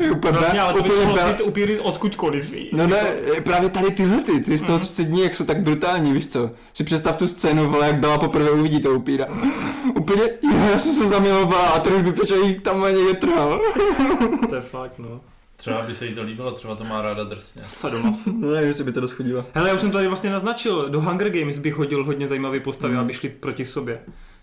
úplně, 0.12 0.32
Vlastně, 0.32 0.60
ale 0.60 0.74
to 0.74 0.82
by 0.82 0.90
úplně 0.94 1.24
vzít 1.24 1.40
upíry 1.40 1.76
z 1.76 1.80
odkudkoliv. 1.80 2.54
No 2.72 2.86
ne, 2.86 3.02
právě 3.44 3.70
tady 3.70 3.90
tyhle 3.90 4.22
ty, 4.22 4.40
ty 4.40 4.58
z 4.58 4.60
Mhm. 4.60 4.66
toho 4.66 4.78
30 4.78 5.04
dní, 5.04 5.22
jak 5.22 5.34
jsou 5.34 5.44
tak 5.44 5.62
brutální, 5.62 6.12
víš 6.12 6.26
co? 6.28 6.50
Si 6.74 6.84
představ 6.84 7.16
tu 7.16 7.28
scénu, 7.28 7.70
vole, 7.70 7.86
jak 7.86 7.96
byla 7.96 8.18
poprvé 8.18 8.50
uvidí 8.50 8.80
to 8.80 8.90
upíra. 8.90 9.26
Úplně, 9.94 10.22
jo, 10.42 10.58
já 10.72 10.78
jsem 10.78 10.92
se 10.94 11.06
zamilovala 11.06 11.68
a 11.68 11.78
ten 11.80 11.94
už 11.94 12.02
by 12.02 12.12
pečejí 12.12 12.60
tam 12.60 12.80
někde 12.94 13.14
trhal. 13.14 13.60
To 14.48 14.54
je 14.54 14.60
fakt, 14.60 14.98
no. 14.98 15.20
Třeba 15.56 15.82
by 15.82 15.94
se 15.94 16.06
jí 16.06 16.14
to 16.14 16.22
líbilo, 16.22 16.50
třeba 16.50 16.74
to 16.74 16.84
má 16.84 17.02
ráda 17.02 17.24
drsně. 17.24 17.62
Sadomaso. 17.64 18.30
No 18.38 18.50
nevím, 18.50 18.68
jestli 18.68 18.84
by 18.84 18.92
to 18.92 19.00
doschodilo. 19.00 19.44
Hele, 19.54 19.68
já 19.68 19.74
už 19.74 19.80
jsem 19.80 19.90
to 19.90 19.96
tady 19.98 20.08
vlastně 20.08 20.30
naznačil. 20.30 20.88
Do 20.88 21.00
Hunger 21.00 21.30
Games 21.30 21.58
bych 21.58 21.74
hodil 21.74 22.04
hodně 22.04 22.28
zajímavé 22.28 22.60
postavy, 22.60 22.94
Mm. 22.94 23.00
aby 23.00 23.12
šli 23.12 23.28
proti 23.28 23.66
sobě. 23.66 23.98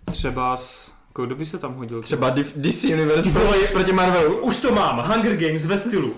Třeba 0.06 0.57
s... 0.57 0.91
Kdo 1.15 1.35
by 1.35 1.45
se 1.45 1.57
tam 1.57 1.73
hodil? 1.73 2.01
Třeba 2.01 2.29
DC 2.29 2.83
Universe 2.83 3.29
proti, 3.29 3.67
proti 3.73 3.93
Marvelu. 3.93 4.38
Už 4.38 4.57
to 4.57 4.71
mám. 4.71 4.97
Hunger 4.97 5.35
Games 5.38 5.65
ve 5.65 5.77
stylu. 5.77 6.13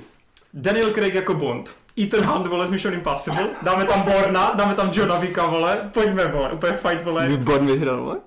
Daniel 0.54 0.92
Craig 0.92 1.14
jako 1.14 1.34
Bond. 1.34 1.76
Ethan 2.00 2.24
Hunt, 2.26 2.48
vole, 2.48 2.68
z 2.68 2.70
Mission 2.70 2.94
Impossible. 2.94 3.48
Dáme 3.64 3.86
tam 3.86 4.02
Borna, 4.02 4.52
dáme 4.56 4.76
tam 4.76 4.92
Johna 4.94 5.20
Vicka, 5.20 5.46
vole. 5.46 5.90
Pojďme, 5.94 6.28
vole. 6.28 6.52
Úplně 6.52 6.74
fight, 6.74 7.04
vole. 7.04 7.26
Kdyby 7.26 7.44
Bond 7.44 7.62
vyhrál, 7.62 8.04
vole. 8.04 8.18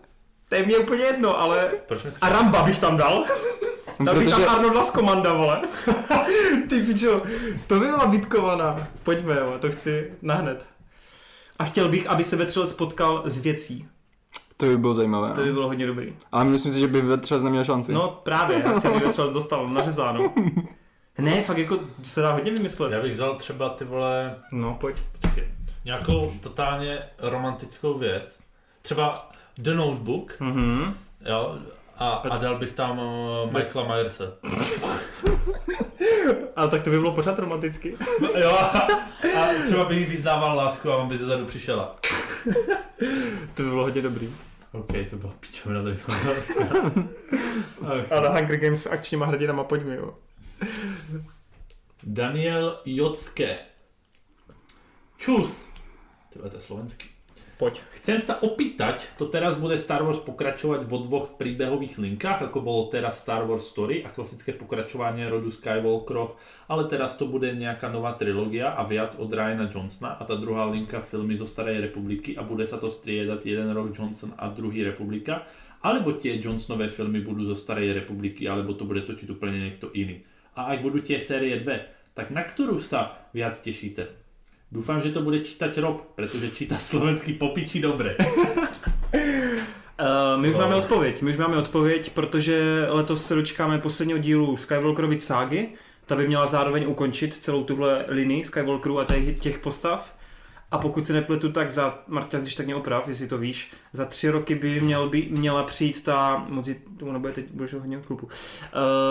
To 0.49 0.55
je 0.55 0.67
mě 0.67 0.79
úplně 0.79 1.05
jedno, 1.05 1.41
ale... 1.41 1.71
A 2.21 2.29
Ramba 2.29 2.63
bych 2.63 2.79
tam 2.79 2.97
dal. 2.97 3.25
Dal 4.01 4.15
bych 4.15 4.29
tam 4.29 4.41
Protože, 4.41 4.47
Arnolda 4.47 4.83
z 4.83 4.91
komanda, 4.91 5.33
vole. 5.33 5.63
Ty 6.69 6.83
pičo, 6.83 7.23
to 7.67 7.81
by 7.81 7.87
byla 7.87 8.07
bitkovaná. 8.07 8.89
Pojďme, 9.03 9.37
jo, 9.37 9.57
to 9.61 9.71
chci 9.71 10.13
nahned. 10.23 10.67
A 11.59 11.65
chtěl 11.65 11.89
bych, 11.89 12.07
aby 12.07 12.25
se 12.25 12.37
Vetřelec 12.37 12.71
spotkal 12.71 13.23
s 13.25 13.39
věcí. 13.39 13.89
To 14.57 14.67
by 14.67 14.79
bylo 14.79 14.95
zajímavé. 14.95 15.35
To 15.35 15.41
by 15.41 15.47
no. 15.49 15.53
bylo 15.55 15.67
hodně 15.67 15.87
dobrý. 15.87 16.15
Ale 16.33 16.45
myslím 16.45 16.73
si, 16.73 16.81
že 16.81 16.87
by 16.89 17.01
Vetřelec 17.01 17.45
neměl 17.45 17.65
šanci. 17.65 17.93
No 17.93 18.21
právě, 18.23 18.59
já 18.65 18.73
aby 18.91 18.99
Vetřelec 19.01 19.33
dostal 19.33 19.69
nařezáno. 19.69 20.33
Ne, 21.19 21.43
fakt 21.43 21.59
jako 21.59 21.79
se 22.03 22.21
dá 22.21 22.33
hodně 22.33 22.51
vymyslet. 22.53 22.93
Já 22.93 23.03
bych 23.03 23.13
vzal 23.13 23.35
třeba 23.35 23.69
ty 23.69 23.85
vole 23.85 24.35
No, 24.53 24.77
pojď. 24.81 24.97
počkej, 25.21 25.49
nějakou 25.85 26.33
totálně 26.43 26.99
romantickou 27.19 27.99
věc. 27.99 28.39
Třeba 28.83 29.31
The 29.59 29.75
Notebook, 29.75 30.37
Mhm. 30.41 30.95
jo, 31.29 31.55
a, 31.99 32.09
a 32.11 32.37
dal 32.39 32.59
bych 32.59 32.73
tam 32.73 32.99
uh, 32.99 33.53
Michaela 33.53 33.89
Myerse. 33.95 34.33
Ale 36.57 36.69
tak 36.69 36.83
to 36.83 36.91
by 36.91 36.99
bylo 36.99 37.13
pořád 37.13 37.39
romanticky. 37.39 37.97
Jo, 38.41 38.51
a, 38.51 38.89
třeba 39.67 39.85
bych 39.85 39.99
jí 39.99 40.05
vyznával 40.05 40.57
lásku 40.57 40.91
a 40.91 40.97
on 40.97 41.09
by 41.09 41.19
ze 41.19 41.27
zadu 41.27 41.45
přišel. 41.47 41.89
To 43.55 43.63
by 43.63 43.69
bylo 43.69 43.83
hodně 43.83 44.03
dobrý. 44.03 44.35
OK, 44.73 44.93
to 45.11 45.17
bylo 45.17 45.33
píčovina 45.41 45.83
tady 45.83 45.97
to 45.97 46.13
A 48.11 48.21
na 48.21 48.29
Hunger 48.29 48.57
Games 48.57 48.83
s 48.83 48.87
akčníma 48.87 49.27
hrdinama 49.27 49.65
pojďme, 49.65 49.97
jo. 49.97 50.15
Daniel 52.03 52.81
Jocke. 52.85 53.59
Čus. 55.17 55.65
Tyhle, 56.33 56.51
to 56.51 56.57
je 56.57 56.63
slovenský. 56.63 57.16
Poď. 57.57 57.81
Chcem 57.97 58.21
sa 58.21 58.37
opýtať, 58.37 59.09
to 59.17 59.33
teraz 59.33 59.57
bude 59.57 59.81
Star 59.81 60.05
Wars 60.05 60.21
pokračovať 60.21 60.85
vo 60.85 61.01
dvoch 61.01 61.41
príbehových 61.41 61.97
linkách, 61.97 62.53
ako 62.53 62.61
bolo 62.61 62.93
teraz 62.93 63.25
Star 63.25 63.49
Wars 63.49 63.65
Story 63.65 64.05
a 64.05 64.13
klasické 64.13 64.53
pokračovanie 64.53 65.25
rodu 65.25 65.49
Skywalkerov, 65.49 66.37
ale 66.69 66.85
teraz 66.85 67.17
to 67.17 67.25
bude 67.25 67.49
nejaká 67.57 67.89
nová 67.89 68.13
trilógia 68.13 68.77
a 68.77 68.85
viac 68.85 69.17
od 69.17 69.33
Ryana 69.33 69.73
Johnsona 69.73 70.21
a 70.21 70.23
tá 70.29 70.37
druhá 70.37 70.69
linka 70.69 71.01
filmy 71.01 71.33
zo 71.41 71.49
Starej 71.49 71.81
republiky 71.81 72.37
a 72.37 72.45
bude 72.45 72.69
sa 72.69 72.77
to 72.77 72.93
striedať 72.93 73.49
jeden 73.49 73.73
rok 73.73 73.89
Johnson 73.89 74.37
a 74.37 74.53
druhý 74.53 74.85
republika, 74.85 75.49
alebo 75.81 76.13
tie 76.13 76.37
Johnsonové 76.37 76.93
filmy 76.93 77.25
budú 77.25 77.49
zo 77.49 77.57
Starej 77.57 78.05
republiky, 78.05 78.45
alebo 78.45 78.77
to 78.77 78.85
bude 78.85 79.01
točiť 79.09 79.33
úplne 79.33 79.73
niekto 79.73 79.89
iný. 79.97 80.21
A 80.61 80.77
ak 80.77 80.85
budú 80.85 81.01
tie 81.01 81.17
série 81.17 81.57
2, 81.57 82.13
tak 82.13 82.29
na 82.37 82.45
ktorú 82.45 82.85
sa 82.85 83.25
viac 83.33 83.57
tešíte? 83.65 84.26
Dúfam, 84.73 85.03
že 85.03 85.11
to 85.15 85.23
bude 85.23 85.41
čítať 85.41 85.79
Rob, 85.79 86.03
pretože 86.15 86.51
číta 86.51 86.79
slovenský 86.79 87.33
popiči 87.33 87.81
dobre. 87.81 88.17
Uh, 88.19 88.27
my 90.41 90.49
už 90.51 90.55
No. 90.55 90.61
máme 90.61 90.75
odpověď, 90.75 91.23
my 91.23 91.31
už 91.31 91.37
máme 91.37 91.57
odpověď, 91.57 92.11
protože 92.11 92.87
letos 92.89 93.27
se 93.27 93.35
dočkáme 93.35 93.79
posledního 93.79 94.19
dílu 94.19 94.57
Skywalkerovy 94.57 95.21
ságy, 95.21 95.69
ta 96.07 96.17
by 96.17 96.27
měla 96.27 96.47
zároveň 96.47 96.85
ukončit 96.89 97.35
celou 97.35 97.65
tuhle 97.65 98.05
linii 98.09 98.45
Skywalkerů 98.45 98.99
a 98.99 99.05
těch, 99.05 99.39
těch 99.39 99.59
postav. 99.59 100.17
A 100.71 100.79
pokud 100.79 101.07
se 101.07 101.13
nepletu, 101.13 101.53
tak 101.53 101.71
za, 101.71 101.99
Marta, 102.07 102.39
když 102.39 102.55
tak 102.55 102.67
mě 102.67 102.75
oprav, 102.75 103.09
jestli 103.09 103.27
to 103.29 103.39
víš, 103.39 103.71
za 103.93 104.05
tři 104.05 104.31
roky 104.31 104.55
by 104.55 104.81
měl 104.81 105.09
by, 105.09 105.27
měla 105.31 105.63
přijít 105.63 106.05
ta, 106.05 106.47
moc 106.49 106.69
je- 106.69 106.77
to 106.99 107.13
nebude 107.13 107.33
teď, 107.33 107.47
budeš 107.53 107.75
hodně 107.75 107.99
klubu, 108.07 108.27
uh, 108.27 108.31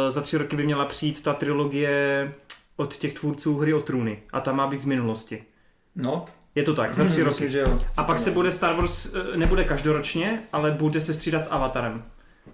za 0.10 0.22
tři 0.22 0.38
roky 0.38 0.56
by 0.56 0.66
měla 0.66 0.86
přijít 0.86 1.24
ta 1.24 1.34
trilogie 1.34 2.34
od 2.78 2.96
těch 2.98 3.14
tvůrců 3.14 3.58
hry 3.58 3.74
o 3.74 3.82
trůny 3.82 4.24
a 4.34 4.40
ta 4.40 4.52
má 4.54 4.68
být 4.68 4.82
z 4.82 4.86
minulosti. 4.86 5.44
No. 5.96 6.26
Je 6.56 6.64
to 6.64 6.74
tak, 6.74 6.96
za 6.96 7.06
tři 7.06 7.20
roky. 7.24 7.30
Myslím, 7.30 7.50
že 7.50 7.60
jo. 7.60 7.80
A 7.98 8.04
pak 8.04 8.18
se 8.18 8.32
bude 8.32 8.52
Star 8.52 8.76
Wars, 8.76 9.14
eh, 9.34 9.38
nebude 9.38 9.64
každoročně, 9.64 10.44
ale 10.54 10.72
bude 10.72 11.02
se 11.02 11.14
střídat 11.14 11.46
s 11.46 11.52
Avatarem. 11.52 12.04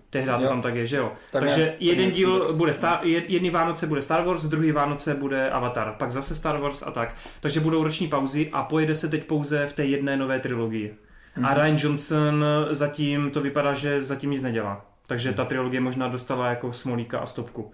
Tehdy 0.10 0.31
to 0.39 0.48
tam 0.48 0.61
tak 0.61 0.76
je, 0.76 0.85
že 0.85 0.98
jo? 0.98 1.11
Tak 1.31 1.39
Takže 1.43 1.61
ne- 1.65 1.73
jeden 1.80 2.06
ne- 2.06 2.11
díl 2.11 2.53
bude 2.53 2.73
Star, 2.73 2.99
jed- 3.03 3.23
jedny 3.27 3.49
Vánoce 3.49 3.88
bude 3.88 4.02
Star 4.02 4.26
Wars, 4.26 4.43
druhý 4.45 4.72
Vánoce 4.72 5.14
bude 5.14 5.49
Avatar, 5.49 5.95
pak 5.99 6.11
zase 6.11 6.35
Star 6.35 6.57
Wars 6.61 6.84
a 6.85 6.91
tak. 6.91 7.15
Takže 7.39 7.60
budou 7.60 7.84
roční 7.84 8.07
pauzy 8.07 8.49
a 8.53 8.64
pojede 8.64 8.95
se 8.95 9.07
teď 9.07 9.26
pouze 9.26 9.68
v 9.68 9.73
té 9.73 9.85
jedné 9.85 10.18
nové 10.18 10.39
trilogii. 10.39 10.95
Mhm. 11.35 11.45
A 11.45 11.53
Ryan 11.53 11.77
Johnson 11.80 12.45
zatím 12.69 13.31
to 13.31 13.41
vypadá, 13.41 13.73
že 13.73 14.03
zatím 14.03 14.31
nic 14.31 14.41
nedělá. 14.41 14.85
Takže 15.07 15.34
ta 15.34 15.45
trilogie 15.45 15.81
možná 15.81 16.07
dostala 16.07 16.48
jako 16.49 16.73
smolíka 16.73 17.19
a 17.19 17.26
stopku. 17.26 17.72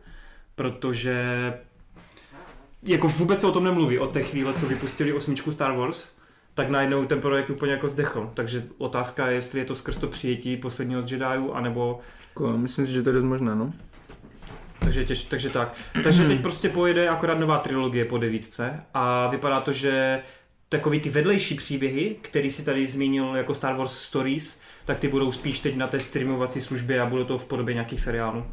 Protože 0.56 1.54
jako 2.88 3.08
vůbec 3.08 3.42
se 3.42 3.48
o 3.48 3.52
tom 3.52 3.64
nemluví 3.64 4.00
od 4.00 4.12
té 4.14 4.24
chvíle, 4.24 4.54
co 4.54 4.66
vypustili 4.68 5.14
osmičku 5.14 5.52
Star 5.52 5.78
Wars, 5.78 6.12
tak 6.54 6.70
najednou 6.70 7.06
ten 7.06 7.22
projekt 7.22 7.50
úplně 7.50 7.72
jako 7.72 7.88
zdechl. 7.88 8.32
Takže 8.34 8.64
otázka 8.78 9.28
je, 9.28 9.36
jestli 9.36 9.60
je 9.60 9.66
to 9.66 9.76
skrz 9.76 9.98
to 9.98 10.08
přijetí 10.08 10.58
posledního 10.58 11.02
z 11.02 11.12
Jediů, 11.12 11.52
anebo 11.54 12.00
Jako, 12.30 12.58
myslím 12.58 12.86
si, 12.86 12.92
že 12.92 13.04
to 13.04 13.10
je 13.10 13.14
dost 13.14 13.24
možné, 13.24 13.56
no. 13.56 13.74
takže, 14.80 15.06
těž, 15.06 15.24
takže 15.24 15.50
tak. 15.50 15.74
Takže 16.04 16.28
teď 16.28 16.42
prostě 16.42 16.70
pojede 16.70 17.10
akorát 17.10 17.40
nová 17.40 17.58
trilogie 17.58 18.06
po 18.06 18.18
devítce 18.18 18.84
a 18.94 19.28
vypadá 19.28 19.62
to, 19.62 19.74
že 19.74 20.22
takový 20.70 21.00
ty 21.00 21.10
vedlejší 21.10 21.56
příběhy, 21.56 22.16
který 22.22 22.52
si 22.52 22.66
tady 22.66 22.88
zmínil 22.88 23.36
jako 23.36 23.54
Star 23.54 23.76
Wars 23.76 23.98
Stories, 23.98 24.60
tak 24.86 24.98
ty 24.98 25.08
budou 25.08 25.32
spíš 25.32 25.60
teď 25.60 25.76
na 25.76 25.88
té 25.88 26.00
streamovací 26.00 26.62
službě 26.62 27.02
a 27.02 27.06
budou 27.06 27.24
to 27.24 27.38
v 27.38 27.46
podobě 27.46 27.74
nějakých 27.74 28.00
seriálů. 28.00 28.46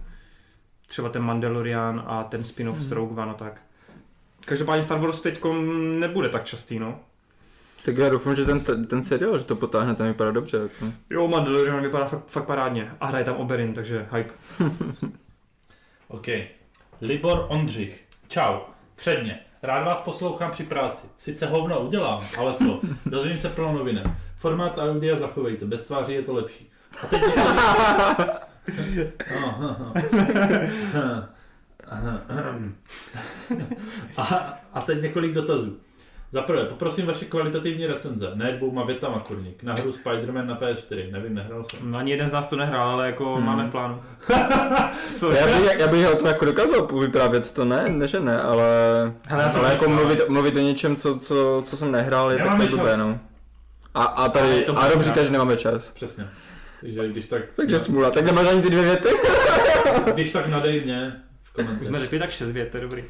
Třeba 0.87 1.09
ten 1.09 1.23
Mandalorian 1.23 2.03
a 2.07 2.25
ten 2.25 2.45
spin-off 2.45 2.79
z 2.79 2.91
Rogue 2.91 3.23
One 3.23 3.31
a 3.31 3.35
tak. 3.35 3.63
Každopádně 4.45 4.83
Star 4.83 5.01
Wars 5.01 5.21
teď 5.21 5.45
nebude 5.99 6.29
tak 6.29 6.45
častý, 6.45 6.79
no. 6.79 7.01
Tak 7.85 7.97
já 7.97 8.09
doufám, 8.09 8.35
že 8.35 8.45
ten, 8.45 8.87
ten 8.87 9.05
seriál, 9.05 9.39
že 9.39 9.45
to 9.45 9.57
potáhne, 9.57 9.95
ten 9.95 10.07
vypadá 10.07 10.31
dobře. 10.31 10.57
Jako. 10.57 10.93
Jo, 11.11 11.29
Mandalorian 11.29 11.83
vypadá 11.83 12.05
fakt, 12.05 12.27
fakt 12.27 12.45
parádně 12.45 12.91
a 13.01 13.07
hraje 13.07 13.25
tam 13.25 13.37
Oberyn, 13.37 13.75
takže 13.75 14.07
hype. 14.13 14.35
OK. 16.09 16.27
Libor 17.01 17.47
Ondřich. 17.49 18.05
Čau. 18.29 18.59
Předně. 18.95 19.41
Rád 19.63 19.85
vás 19.85 20.01
poslouchám 20.01 20.51
při 20.51 20.65
práci. 20.65 21.07
Sice 21.19 21.47
hovno 21.47 21.81
udělám, 21.81 22.21
ale 22.39 22.55
co? 22.55 22.81
Dozvím 23.07 23.39
se 23.39 23.49
plno 23.49 23.73
novinek. 23.73 24.07
Formát 24.39 24.79
audia 24.79 25.17
zachovejte, 25.17 25.67
bez 25.67 25.83
tváří 25.83 26.13
je 26.13 26.23
to 26.23 26.33
lepší. 26.33 26.71
A 27.03 27.07
teď 27.07 27.23
a, 34.17 34.59
a 34.75 34.81
teď 34.81 35.03
několik 35.03 35.33
dotazů. 35.33 35.77
Za 36.33 36.43
prvé, 36.43 36.65
poprosím 36.65 37.07
vaše 37.07 37.25
kvalitativní 37.25 37.87
recenze, 37.87 38.31
ne 38.35 38.53
dvouma 38.53 38.85
větama 38.85 39.19
kurník, 39.19 39.63
na 39.63 39.75
hru 39.75 39.91
Spider-Man 39.91 40.47
na 40.47 40.57
PS4, 40.61 41.13
nevím, 41.13 41.35
nehrál 41.35 41.65
jsem. 41.65 41.91
No, 41.91 41.99
ani 41.99 42.11
jeden 42.11 42.29
z 42.29 42.33
nás 42.33 42.47
to 42.47 42.57
nehrál, 42.57 42.89
ale 42.89 43.07
jako 43.07 43.35
Hmm. 43.35 43.45
máme 43.47 43.65
v 43.65 43.71
plánu. 43.71 44.03
Já 45.37 45.47
bych, 45.47 45.79
já 45.79 45.87
bych 45.89 46.09
o 46.13 46.17
tom 46.17 46.27
jako 46.27 46.45
dokázal 46.45 46.87
vyprávět, 46.87 47.53
to 47.53 47.65
ne, 47.65 47.85
ne, 47.89 48.07
že 48.09 48.21
ne, 48.21 48.43
ale, 48.43 48.65
Hele, 49.27 49.43
já 49.43 49.59
ale 49.59 49.73
jako 49.73 49.89
mluvit, 49.89 50.29
mluvit 50.29 50.57
o 50.57 50.61
něčem, 50.61 50.97
co, 50.97 51.19
co, 51.19 51.63
co 51.65 51.77
jsem 51.77 51.93
nehrál, 51.93 52.33
je 52.33 52.39
takové 52.39 52.67
blbé, 52.67 52.97
no. 52.97 53.19
A, 53.95 54.05
a 54.05 54.29
tady, 54.29 54.67
a 54.67 54.67
Rob 54.67 54.77
pravda. 54.77 55.03
říká, 55.03 55.25
že 55.25 55.31
nemáme 55.31 55.57
čas. 55.57 55.93
Přesně. 55.93 56.29
Takže 56.81 57.09
když 57.09 57.27
tak, 57.27 57.43
Takže 57.57 57.79
smůla, 57.79 58.11
tak 58.11 58.25
nemáš 58.25 58.47
ani 58.47 58.63
ty 58.63 58.71
dvě 58.71 58.83
věty? 58.85 59.09
když 60.15 60.31
tak 60.31 60.47
nadej 60.49 60.81
mě 60.85 61.13
Už 61.81 61.87
jsme 61.87 62.01
řekli 62.01 62.19
tak 62.19 62.31
šest 62.31 62.53
vět, 62.53 62.71
to 62.71 62.77
je 62.77 62.81
dobrý. 62.81 63.05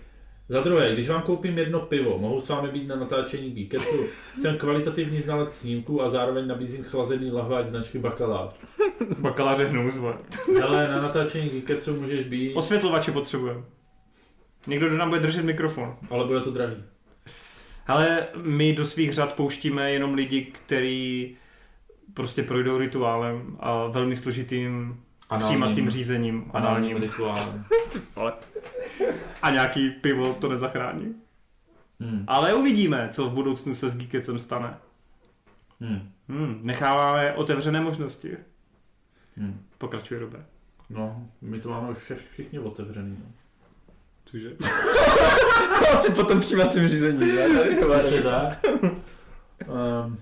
Za 0.48 0.60
druhé, 0.60 0.92
když 0.92 1.08
vám 1.08 1.22
koupím 1.22 1.58
jedno 1.58 1.80
pivo, 1.80 2.18
mohu 2.18 2.40
s 2.40 2.48
vámi 2.48 2.68
být 2.68 2.88
na 2.88 2.96
natáčení 2.96 3.50
Geeketu. 3.50 4.04
Jsem 4.40 4.58
kvalitativní 4.58 5.20
znalec 5.20 5.54
snímku 5.54 6.02
a 6.02 6.10
zároveň 6.10 6.46
nabízím 6.46 6.84
chlazený 6.84 7.30
lahváč 7.30 7.66
značky 7.66 7.98
Bakalář. 7.98 8.50
Bakaláře 9.18 9.64
hnus, 9.64 9.96
vole. 9.96 10.18
Ale 10.64 10.88
na 10.88 11.02
natáčení 11.02 11.50
Geeketu 11.50 12.00
můžeš 12.00 12.26
být, 12.26 12.54
Osvětlovače 12.54 13.12
potřebujeme. 13.12 13.62
Někdo, 14.66 14.88
kdo 14.88 14.96
nám 14.96 15.08
bude 15.08 15.20
držet 15.20 15.42
mikrofon. 15.42 15.96
ale 16.10 16.24
bude 16.26 16.40
to 16.40 16.50
drahý. 16.50 16.76
Ale 17.86 18.26
my 18.42 18.72
do 18.72 18.86
svých 18.86 19.12
řad 19.12 19.34
pouštíme 19.34 19.92
jenom 19.92 20.14
lidi, 20.14 20.42
kteří 20.42 21.36
prostě 22.14 22.42
projdou 22.42 22.78
rituálem 22.78 23.56
a 23.60 23.86
velmi 23.86 24.16
složitým 24.16 25.00
přijímacím 25.38 25.90
řízením 25.90 26.50
Análním 26.54 26.76
análním. 26.76 26.96
rituálem. 27.02 27.64
A 29.42 29.50
nějaký 29.50 29.90
pivo 29.90 30.34
to 30.34 30.48
nezachrání. 30.48 31.14
Hmm. 32.00 32.24
Ale 32.26 32.54
uvidíme, 32.54 33.08
co 33.12 33.24
v 33.30 33.32
budoucnu 33.32 33.74
se 33.74 33.88
s 33.88 33.96
Geekecem 33.96 34.38
stane. 34.38 34.76
Hmm. 35.80 36.10
Hmm, 36.28 36.60
necháváme 36.62 37.32
otevřené 37.32 37.80
možnosti. 37.80 38.36
Hmm. 39.36 39.60
Pokračuje 39.78 40.20
dobré. 40.20 40.44
No, 40.90 41.28
my 41.40 41.60
to 41.60 41.68
máme 41.70 41.90
už 41.90 41.98
všech, 41.98 42.18
všichni 42.32 42.58
otevřený. 42.58 43.16
No. 43.20 43.26
Cože? 44.24 44.50
Asi 45.92 46.12
po 46.14 46.24
tom 46.24 46.40
přijímacím 46.40 46.88
řízení. 46.88 47.26
ne? 47.32 47.48
Přesně 48.00 48.22
tak. 48.22 48.64
Um, 50.02 50.18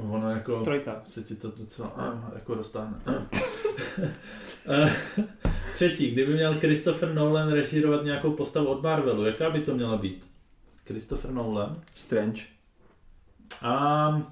ono 0.00 0.30
jako... 0.30 0.60
Trojka. 0.64 1.02
se 1.04 1.22
ti 1.22 1.34
to 1.34 1.50
docela 1.50 1.88
ah, 1.88 2.34
jako 2.34 2.54
dostane. 2.54 2.94
Eh, 4.66 4.92
Třetí, 5.74 6.10
kdyby 6.10 6.34
měl 6.34 6.60
Christopher 6.60 7.14
Nolan 7.14 7.52
režírovat 7.52 8.04
nějakou 8.04 8.32
postavu 8.32 8.66
od 8.66 8.82
Marvelu, 8.82 9.24
jaká 9.24 9.50
by 9.50 9.60
to 9.60 9.74
měla 9.74 9.96
být? 9.96 10.30
Christopher 10.86 11.30
Nolan? 11.30 11.76
Strange. 11.94 12.42
Um, 13.64 14.22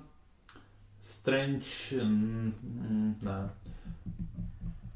Strange... 1.02 1.66
Mm, 2.02 2.54
mm, 2.62 3.16
ne. 3.22 3.50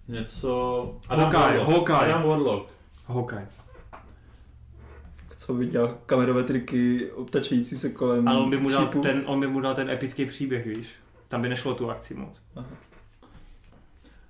Něco... 0.09 1.01
Hawkeye, 1.09 1.65
Hawkeye. 1.65 1.99
Adam 1.99 2.23
Warlock. 2.23 2.71
Hokaj. 3.07 3.47
Co 5.47 5.55
by 5.55 5.67
dělal 5.67 5.99
kamerové 6.07 6.43
triky 6.43 7.13
obtačující 7.13 7.79
se 7.79 7.91
kolem 7.91 8.29
Ale 8.29 8.39
on 8.39 8.51
by, 8.51 8.59
mu 8.59 8.71
dal 8.71 8.87
ten, 8.87 9.23
on 9.27 9.41
by 9.41 9.47
mu 9.47 9.61
dal 9.61 9.75
ten 9.75 9.91
epický 9.91 10.27
příběh, 10.27 10.67
víš? 10.67 10.89
Tam 11.29 11.43
by 11.43 11.49
nešlo 11.49 11.75
tu 11.75 11.91
akci 11.91 12.15
moc. 12.15 12.43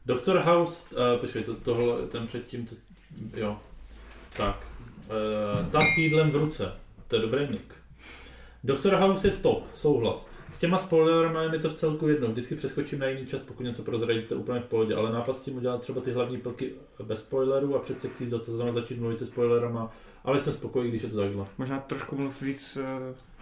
Dr. 0.06 0.38
House, 0.38 0.94
uh, 0.94 1.20
počkej, 1.20 1.42
to, 1.44 1.54
tohle, 1.54 2.06
ten 2.06 2.26
předtím, 2.26 2.66
to, 2.66 2.74
jo, 3.34 3.60
tak, 4.36 4.66
uh, 5.06 5.70
ta 5.70 5.80
s 5.80 5.98
jídlem 5.98 6.30
v 6.30 6.36
ruce, 6.36 6.72
to 7.08 7.16
je 7.16 7.22
dobrý 7.22 7.48
nick. 7.50 7.74
Dr. 8.64 8.94
House 8.94 9.28
je 9.28 9.30
top, 9.30 9.64
souhlas. 9.74 10.28
S 10.54 10.58
těma 10.58 10.78
spoilerama 10.78 11.42
je 11.42 11.48
mi 11.48 11.58
to 11.58 11.70
v 11.70 11.74
celku 11.74 12.08
jedno, 12.08 12.28
vždycky 12.28 12.54
přeskočím 12.54 12.98
na 12.98 13.06
jiný 13.06 13.26
čas, 13.26 13.42
pokud 13.42 13.62
něco 13.62 13.82
prozradíte 13.82 14.34
úplně 14.34 14.60
v 14.60 14.64
pohodě, 14.64 14.94
ale 14.94 15.12
nápad 15.12 15.36
s 15.36 15.42
tím 15.42 15.56
udělat 15.56 15.80
třeba 15.80 16.00
ty 16.00 16.12
hlavní 16.12 16.38
plky 16.38 16.72
bez 17.02 17.18
spoilerů 17.18 17.76
a 17.76 17.78
před 17.78 18.00
sekcí 18.00 18.26
s 18.26 18.30
dotazama 18.30 18.72
začít 18.72 19.00
mluvit 19.00 19.18
se 19.18 19.26
spoilerama, 19.26 19.90
ale 20.24 20.40
jsem 20.40 20.52
spokojený, 20.52 20.90
když 20.90 21.02
je 21.02 21.08
to 21.08 21.16
takhle. 21.16 21.46
Možná 21.58 21.78
trošku 21.78 22.16
mluv 22.16 22.42
víc... 22.42 22.78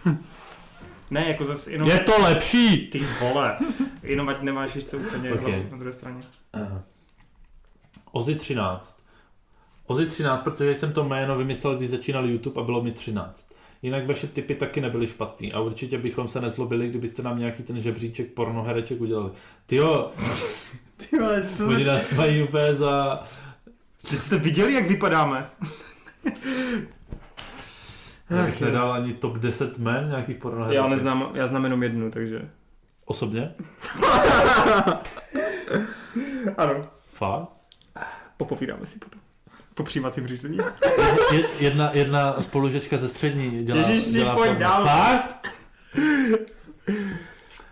Uh... 0.05 0.15
ne, 1.11 1.27
jako 1.27 1.45
zase 1.45 1.71
jenom... 1.71 1.89
to 2.05 2.21
lepší! 2.21 2.87
Ty 2.87 2.99
vole. 2.99 3.57
Jenom 4.03 4.29
ať 4.29 4.41
nemáš 4.41 4.85
co 4.85 4.97
úplně 4.97 5.33
Ok. 5.33 5.41
okay. 5.41 5.67
na 5.71 5.77
druhé 5.77 5.93
straně. 5.93 6.21
Uh, 6.55 6.79
Ozy 8.11 8.35
13. 8.35 8.97
Ozy 9.85 10.05
13, 10.05 10.43
protože 10.43 10.75
jsem 10.75 10.93
to 10.93 11.03
jméno 11.03 11.37
vymyslel, 11.37 11.77
když 11.77 11.89
začínal 11.89 12.29
YouTube 12.29 12.61
a 12.61 12.63
bylo 12.63 12.83
mi 12.83 12.91
13. 12.91 13.52
Jinak 13.83 14.07
vaše 14.07 14.27
typy 14.27 14.55
taky 14.55 14.81
nebyly 14.81 15.07
špatný 15.07 15.53
a 15.53 15.59
určitě 15.59 15.97
bychom 15.97 16.27
se 16.27 16.41
nezlobili, 16.41 16.89
kdybyste 16.89 17.23
nám 17.23 17.39
nějaký 17.39 17.63
ten 17.63 17.81
žebříček 17.81 18.33
pornohereček 18.33 19.01
udělali. 19.01 19.31
Tyjo, 19.65 20.11
Ty 20.97 21.19
vole, 21.19 21.49
co 21.57 21.67
oni 21.67 21.83
nás 21.83 22.11
mají 22.11 22.43
úplně 22.43 22.75
za... 22.75 23.19
Teď 24.09 24.19
jste 24.19 24.37
viděli, 24.37 24.73
jak 24.73 24.87
vypadáme? 24.87 25.49
Já 28.29 28.43
bych 28.45 28.61
nedal 28.61 28.93
ani 28.93 29.13
top 29.13 29.37
10 29.37 29.77
men 29.77 30.09
nějakých 30.09 30.37
pornohereček. 30.37 30.83
Já 30.83 30.87
neznám, 30.87 31.29
já 31.33 31.47
znám 31.47 31.63
jenom 31.63 31.83
jednu, 31.83 32.11
takže... 32.11 32.49
Osobně? 33.05 33.53
Ano. 36.57 36.81
Fakt? 37.03 37.49
Popovídáme 38.37 38.85
si 38.85 38.99
potom. 38.99 39.22
Po 39.73 39.83
přijímacím 39.83 40.27
řízení. 40.27 40.57
Je, 41.31 41.43
jedna, 41.59 41.89
jedna 41.93 42.41
spolužečka 42.41 42.97
ze 42.97 43.09
střední 43.09 43.63
dělá, 43.63 43.79
Ježiši, 43.79 44.11
dělá 44.11 44.35
pojď 44.35 44.51
dál. 44.51 44.83
Fakt? 44.83 45.47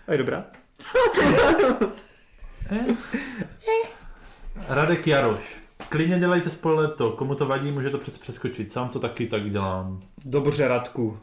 A 0.08 0.12
je 0.12 0.18
dobrá. 0.18 0.46
Radek 4.68 5.08
Jaroš. 5.08 5.62
Klidně 5.90 6.20
dělejte 6.20 6.50
spoiler 6.50 6.90
to, 6.90 7.12
komu 7.12 7.36
to 7.36 7.46
vadí, 7.46 7.72
může 7.72 7.90
to 7.90 7.98
přece 7.98 8.20
přeskočit. 8.20 8.74
Sám 8.74 8.90
to 8.90 9.00
taky 9.00 9.28
tak 9.28 9.52
dělám. 9.52 10.02
Dobře, 10.26 10.68
Radku. 10.68 11.20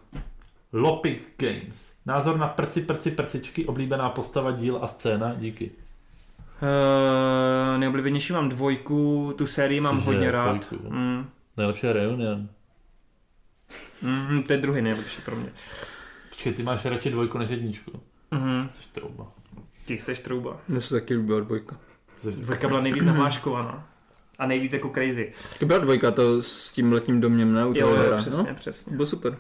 Lopic 0.72 1.18
Games. 1.36 1.92
Názor 2.06 2.38
na 2.38 2.48
prci, 2.48 2.82
prci, 2.82 3.10
prcičky, 3.10 3.66
oblíbená 3.66 4.10
postava, 4.10 4.50
díl 4.50 4.78
a 4.82 4.86
scéna, 4.86 5.34
díky. 5.34 5.70
Uh, 6.62 7.78
nejoblíbenější 7.80 8.32
mám 8.32 8.48
dvojku, 8.48 9.34
tu 9.38 9.46
sérii 9.46 9.80
mám 9.80 9.96
Cože, 9.96 10.06
hodně 10.06 10.30
rád. 10.30 10.66
dvojku? 10.68 10.90
Mm, 10.94 11.26
Nejlepší 11.56 11.86
je 11.86 11.92
Reunion. 11.92 12.48
mm, 14.02 14.42
to 14.42 14.52
je 14.52 14.58
druhý 14.58 14.82
nejlepší 14.82 15.22
pro 15.22 15.36
mě. 15.36 15.52
Počkej, 16.28 16.52
ty 16.52 16.62
máš 16.62 16.84
radši 16.84 17.10
dvojku 17.10 17.38
než 17.38 17.50
jedničku. 17.50 17.90
Mhm. 18.30 18.68
Jsi 18.80 18.88
trouba. 18.92 19.32
Ty 19.86 19.98
seš 19.98 20.20
trouba. 20.20 20.60
Mně 20.68 20.80
se 20.80 20.94
taky 20.94 21.14
líbila 21.14 21.40
dvojka. 21.40 21.76
Jsi 22.16 22.32
Dvojka 22.32 22.68
byla 22.68 22.80
nejvíc 22.80 23.04
namáškovaná. 23.04 23.88
A 24.38 24.46
nejvíc 24.46 24.72
jako 24.72 24.88
crazy. 24.94 25.32
Taky 25.52 25.64
byla 25.64 25.78
dvojka 25.78 26.10
to 26.10 26.42
s 26.42 26.72
tím 26.72 26.92
letním 26.92 27.20
doměm, 27.20 27.52
ne? 27.54 27.66
U 27.66 27.74
toho 27.74 27.96
Jo, 27.96 28.02
jo, 28.02 28.16
přesně, 28.16 28.48
no? 28.48 28.54
přesně. 28.54 28.96
Bylo 28.96 29.06
super. 29.06 29.38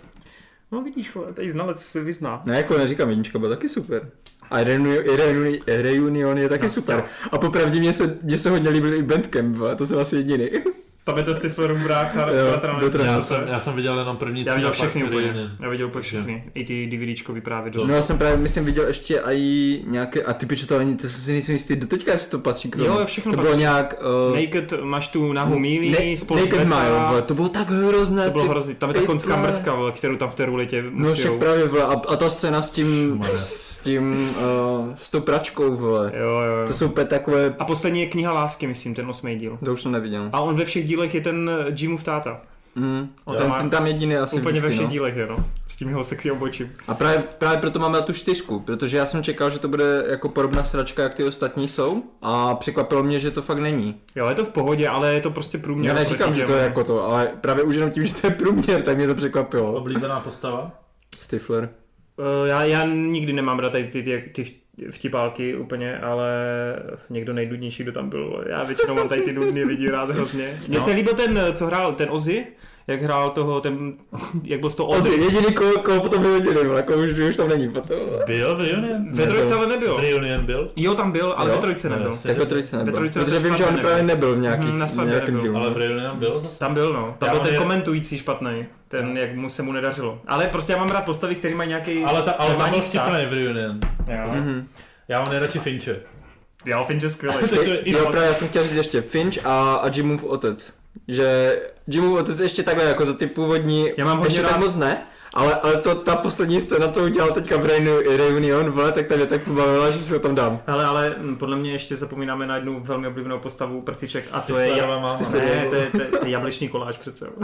No 0.72 0.82
vidíš, 0.82 1.12
tady 1.34 1.50
znalec 1.50 1.82
se 1.86 2.04
vyzná. 2.04 2.42
Ne, 2.44 2.56
jako 2.56 2.78
neříkám, 2.78 3.08
jednička 3.08 3.38
byla 3.38 3.50
taky 3.54 3.68
super. 3.68 4.10
A 4.50 4.64
Reunion, 4.64 5.04
Reunion, 5.16 5.58
Reunion 5.66 6.38
je 6.38 6.48
taky 6.48 6.68
super. 6.68 7.04
A 7.32 7.38
popravdě 7.38 7.80
mě 7.80 7.92
se, 7.92 8.18
mě 8.22 8.38
se 8.38 8.50
hodně 8.50 8.70
líbil 8.70 8.94
i 8.94 9.02
Bandcamp, 9.02 9.56
to 9.76 9.86
jsem 9.86 9.98
asi 9.98 10.16
jediný. 10.16 10.50
Tam 11.08 11.18
je 11.18 11.22
to 11.24 11.34
Stiflerův 11.34 11.78
brácha, 11.78 12.20
Jo, 12.20 12.48
bratranec. 12.48 12.80
bratranec. 12.92 13.14
já, 13.14 13.20
jsem, 13.20 13.48
já 13.48 13.60
jsem 13.60 13.74
viděl 13.74 13.98
jenom 13.98 14.16
první 14.16 14.40
Já 14.40 14.44
tři 14.46 14.54
viděl 14.54 14.72
všechny 14.72 15.04
úplně. 15.04 15.50
Já 15.60 15.68
viděl 15.68 15.86
úplně 15.86 16.02
všechny. 16.02 16.44
I 16.54 16.64
ty 16.64 16.86
DVDčko 16.86 17.32
vyprávět 17.32 17.74
dost. 17.74 17.86
No 17.86 17.94
já 17.94 18.02
jsem 18.02 18.18
právě, 18.18 18.36
myslím, 18.36 18.64
viděl 18.64 18.86
ještě 18.86 19.20
i 19.24 19.82
nějaké, 19.86 20.22
a 20.22 20.32
ty 20.32 20.46
piče 20.46 20.66
to 20.66 20.78
není, 20.78 20.96
to 20.96 21.08
si 21.08 21.32
nejsem 21.32 21.52
jistý, 21.52 21.76
doteďka 21.76 22.12
jestli 22.12 22.30
to 22.30 22.38
patří 22.38 22.70
k 22.70 22.76
tomu. 22.76 22.86
Jo, 22.88 23.00
všechno 23.04 23.32
to 23.32 23.36
bylo 23.36 23.46
patří. 23.48 23.60
nějak... 23.60 23.94
Uh, 24.30 24.40
Naked 24.40 24.72
máš 24.82 25.08
tu 25.08 25.32
nahou 25.32 25.58
mílí, 25.58 25.90
ne, 25.90 26.16
spolu 26.16 26.40
Naked. 26.40 26.64
Mile, 26.64 27.22
to 27.26 27.34
bylo 27.34 27.48
tak 27.48 27.70
hrozné. 27.70 28.24
To 28.24 28.30
bylo 28.30 28.44
ty 28.44 28.50
hrozný. 28.50 28.74
Tam 28.74 28.90
je 28.90 28.94
ta 28.94 29.06
konská 29.06 29.36
mrtka, 29.36 29.74
vole, 29.74 29.92
kterou 29.92 30.16
tam 30.16 30.28
v 30.30 30.34
té 30.34 30.46
ruletě 30.46 30.84
No 30.90 31.14
však 31.14 31.32
právě, 31.32 31.68
vole, 31.68 31.82
a, 31.82 31.92
a 32.08 32.16
ta 32.16 32.30
scéna 32.30 32.62
s 32.62 32.70
tím, 32.70 33.20
s 33.36 33.78
tím, 33.78 34.30
uh, 34.80 34.94
s 34.94 35.10
tou 35.10 35.20
pračkou, 35.20 35.76
vole. 35.76 36.12
Jo, 36.20 36.28
jo, 36.28 36.54
jo. 36.60 36.66
To 36.66 36.72
jsou 36.72 36.88
takové, 36.88 37.54
A 37.58 37.64
poslední 37.64 38.00
je 38.00 38.06
kniha 38.06 38.32
lásky, 38.32 38.66
myslím, 38.66 38.94
ten 38.94 39.08
osmý 39.08 39.36
díl. 39.38 39.58
to 39.64 39.72
už 39.72 39.82
jsem 39.82 39.92
neviděl. 39.92 40.28
A 40.32 40.40
on 40.40 40.56
ve 40.56 40.64
všech 40.64 40.84
dílech 40.86 40.97
je 41.06 41.20
ten 41.20 41.50
Jimův 41.76 42.02
táta. 42.02 42.40
Mm, 42.74 43.08
On 43.24 43.36
ten, 43.36 43.42
tam 43.42 43.50
má 43.50 43.58
ten 43.58 43.70
tam 43.70 43.86
jediný 43.86 44.16
asi 44.16 44.36
Úplně 44.36 44.44
ve 44.44 44.50
vždycky, 44.58 44.72
všech 44.74 44.86
no. 44.86 44.90
dílech 44.90 45.16
je, 45.16 45.26
no. 45.26 45.44
S 45.68 45.76
tím 45.76 45.88
jeho 45.88 46.04
sexy 46.04 46.30
obočím. 46.30 46.70
A 46.88 46.94
právě, 46.94 47.24
právě 47.38 47.58
proto 47.58 47.78
máme 47.78 47.98
na 47.98 48.04
tu 48.04 48.12
čtyřku, 48.12 48.60
protože 48.60 48.96
já 48.96 49.06
jsem 49.06 49.22
čekal, 49.22 49.50
že 49.50 49.58
to 49.58 49.68
bude 49.68 50.04
jako 50.10 50.28
podobná 50.28 50.64
sračka, 50.64 51.02
jak 51.02 51.14
ty 51.14 51.24
ostatní 51.24 51.68
jsou 51.68 52.02
a 52.22 52.54
překvapilo 52.54 53.02
mě, 53.02 53.20
že 53.20 53.30
to 53.30 53.42
fakt 53.42 53.58
není. 53.58 53.94
Jo, 54.16 54.28
je 54.28 54.34
to 54.34 54.44
v 54.44 54.48
pohodě, 54.48 54.88
ale 54.88 55.14
je 55.14 55.20
to 55.20 55.30
prostě 55.30 55.58
průměr. 55.58 55.88
Já 55.88 55.94
neříkám, 56.00 56.34
že 56.34 56.46
to 56.46 56.52
je 56.52 56.62
jako 56.62 56.84
to, 56.84 57.04
ale 57.04 57.32
právě 57.40 57.64
už 57.64 57.74
jenom 57.74 57.90
tím, 57.90 58.04
že 58.04 58.14
to 58.14 58.26
je 58.26 58.30
průměr, 58.30 58.82
tak 58.82 58.96
mě 58.96 59.06
to 59.06 59.14
překvapilo. 59.14 59.72
Oblíbená 59.72 60.20
postava? 60.20 60.70
Stifler. 61.18 61.68
Eh, 62.18 62.48
Já, 62.48 62.64
já 62.64 62.84
nikdy 62.86 63.32
nemám 63.32 63.58
rád 63.58 63.72
tady 63.72 63.84
ty, 63.84 64.02
ty, 64.02 64.30
ty 64.34 64.44
vtipálky 64.90 65.56
úplně, 65.56 65.98
ale 65.98 66.28
někdo 67.10 67.32
nejdudnější, 67.32 67.82
kdo 67.82 67.92
tam 67.92 68.08
byl. 68.10 68.44
Já 68.48 68.62
většinou 68.62 68.94
mám 68.94 69.08
tady 69.08 69.20
ty 69.22 69.32
nudný 69.32 69.64
lidi 69.64 69.90
rád 69.90 70.10
hrozně. 70.10 70.58
Mně 70.68 70.78
No. 70.78 70.84
se 70.84 70.90
líbil 70.90 71.14
ten, 71.14 71.40
co 71.54 71.66
hrál, 71.66 71.92
ten 71.94 72.08
Ozzy, 72.10 72.46
jak 72.88 73.02
hrál 73.02 73.30
toho, 73.30 73.60
ten, 73.60 73.92
jak 74.44 74.60
byl 74.60 74.70
z 74.70 74.74
toho 74.74 74.88
Ozzy, 74.88 75.10
jediný, 75.12 75.54
koho, 75.54 75.72
koho 75.72 76.00
potom 76.00 76.22
vyhodili, 76.22 76.64
vole, 76.66 76.76
jako 76.80 76.94
už, 76.94 77.10
už 77.30 77.36
tam 77.36 77.48
není 77.48 77.68
potom. 77.68 77.96
Byl 78.26 78.56
v 78.56 78.60
Reunion? 78.60 79.12
Ve 79.12 79.26
trojce 79.26 79.54
ale 79.54 79.66
V 79.66 79.68
nebyl. 79.68 79.96
Reunion 79.96 80.46
byl? 80.46 80.66
Jo, 80.76 80.94
tam 80.94 81.12
byl, 81.12 81.34
ale 81.36 81.50
Jo? 81.50 81.56
ve 81.56 81.60
trojce 81.62 81.88
No, 81.88 81.96
nebyl. 81.96 82.12
Tak 82.22 82.38
ve 82.38 82.46
trojice 82.46 82.76
nebyl. 82.76 82.92
Ve 82.92 82.96
trojice 82.96 83.24
Protože 83.24 83.38
vím, 83.38 83.56
že 83.56 83.66
on 83.66 83.78
právě 83.78 84.02
nebyl 84.02 84.34
v 84.34 84.38
nějakých, 84.38 84.68
Mhm, 84.68 84.78
na 84.78 84.86
svatbě 84.86 85.14
nějakém 85.14 85.34
nebyl. 85.34 85.50
dílu. 85.52 85.62
Ale 85.64 85.70
v 85.70 85.76
Reunion 85.76 86.18
byl 86.18 86.40
zase? 86.40 86.58
Tam 86.58 86.74
byl, 86.74 86.92
no. 86.92 87.14
Tam 87.18 87.26
Já 87.28 87.34
byl 87.34 87.42
ten 87.44 87.56
komentující 87.56 88.18
špatný. 88.18 88.66
Ten, 88.88 89.16
jak 89.16 89.34
mu 89.36 89.48
se 89.48 89.62
mu 89.62 89.72
nedařilo. 89.72 90.20
Ale 90.28 90.46
prostě 90.46 90.72
já 90.72 90.78
mám 90.78 90.88
rád 90.88 91.04
postavy, 91.04 91.34
které 91.34 91.54
mají 91.54 91.68
nějaký. 91.68 92.04
Ale, 92.04 92.22
ta, 92.22 92.30
ale 92.32 92.54
tam 92.54 92.70
byl 92.70 92.80
vtipný 92.80 93.26
v 93.28 93.32
Reunion. 93.32 93.80
Jo. 94.08 94.30
Mhm. 94.34 94.68
Já 95.08 95.20
mám 95.20 95.30
nejradši 95.30 95.58
Finche. 95.58 95.96
Jo, 96.64 96.84
Finch 96.86 97.02
je 97.02 97.08
skvělý. 97.08 97.36
Takový 97.50 97.78
Jo, 97.84 98.06
právě 98.10 98.28
já 98.28 98.34
jsem 98.34 98.48
chtěl 98.48 98.64
říct 98.64 98.72
ještě 98.72 99.00
Finch 99.02 99.46
a, 99.46 99.74
a 99.74 99.90
Jimův 99.94 100.24
otec. 100.24 100.74
Že 101.08 101.58
Jimův 101.86 102.18
otec 102.20 102.40
ještě 102.40 102.62
takhle 102.62 102.84
jako 102.84 103.06
za 103.06 103.12
ty 103.14 103.26
původní, 103.26 103.90
Já 103.96 104.04
mám 104.04 104.18
hodně 104.18 104.36
ještě 104.36 104.42
tak 104.42 104.50
rád- 104.52 104.60
moc 104.60 104.76
ne, 104.76 105.02
ale, 105.34 105.54
ale 105.54 105.76
to, 105.76 105.94
ta 105.94 106.16
poslední 106.16 106.60
scéna, 106.60 106.88
co 106.88 107.04
udělal 107.04 107.30
teďka 107.32 107.56
v 107.56 107.66
Reuni- 107.66 108.16
Reunion, 108.16 108.70
vole, 108.70 108.92
tak 108.92 109.06
ta 109.06 109.16
mě 109.16 109.26
tak 109.26 109.42
pobavila, 109.42 109.90
že 109.90 109.98
si 109.98 110.12
ho 110.12 110.18
tam 110.18 110.34
dám. 110.34 110.60
Ale, 110.66 110.84
ale 110.84 111.14
mm, 111.18 111.36
podle 111.36 111.56
mě 111.56 111.72
ještě 111.72 111.96
zapomínáme 111.96 112.46
na 112.46 112.54
jednu 112.54 112.80
velmi 112.80 113.06
oblíbenou 113.06 113.38
postavu 113.38 113.82
prciček 113.82 114.24
a 114.32 114.40
to 114.40 114.58
je, 114.58 114.68
ja... 114.78 114.86
ne, 115.38 115.66
to 115.70 115.74
je, 115.76 115.86
to, 115.90 116.00
je, 116.00 116.06
to 116.18 116.24
je 116.26 116.30
jablečný 116.30 116.68
koláč 116.68 116.98
přece. 116.98 117.26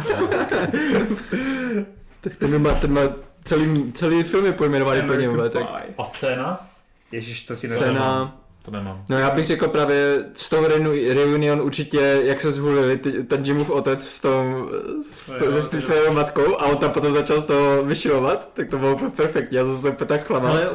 Tak 2.20 2.36
ten 2.36 2.62
má, 2.62 2.74
ten 2.74 2.93
má 2.93 3.01
celý, 3.44 3.93
celý 3.93 4.22
film 4.22 4.47
je 4.47 4.52
pojmenovaný 4.52 5.02
po 5.02 5.12
něm, 5.14 5.43
tak 5.52 5.62
A 5.98 6.05
scéna? 6.05 6.66
Ježíš, 7.12 7.43
to 7.43 7.56
ti 7.56 7.68
nevím. 7.68 7.82
scéna... 7.82 8.40
To 8.65 8.70
nemám. 8.70 9.05
No 9.11 9.19
já 9.19 9.31
bych 9.31 9.47
řekl 9.47 9.69
právě 9.69 10.24
z 10.35 10.49
toho 10.49 10.69
Reuni- 10.69 11.12
Reunion 11.15 11.61
určitě, 11.61 12.20
jak 12.24 12.41
se 12.41 12.53
zhulili 12.53 12.97
ty, 12.97 13.24
ten 13.24 13.45
Jimův 13.45 13.70
otec 13.70 14.09
v 14.09 14.20
tom, 14.20 14.69
s, 15.12 15.27
to, 15.39 15.53
se 15.62 16.11
matkou 16.11 16.61
a 16.61 16.66
on 16.66 16.77
tam 16.77 16.91
potom 16.91 17.12
začal 17.12 17.41
z 17.41 17.45
toho 17.45 17.85
vyšilovat, 17.85 18.49
tak 18.55 18.69
to 18.69 18.78
bylo 18.78 18.95
úplně 18.95 19.11
perfektní, 19.11 19.57
já 19.57 19.65
jsem 19.65 19.78
se 19.78 19.91
úplně 19.91 20.09
tak 20.09 20.27
klamal. 20.27 20.53
Ale 20.53 20.69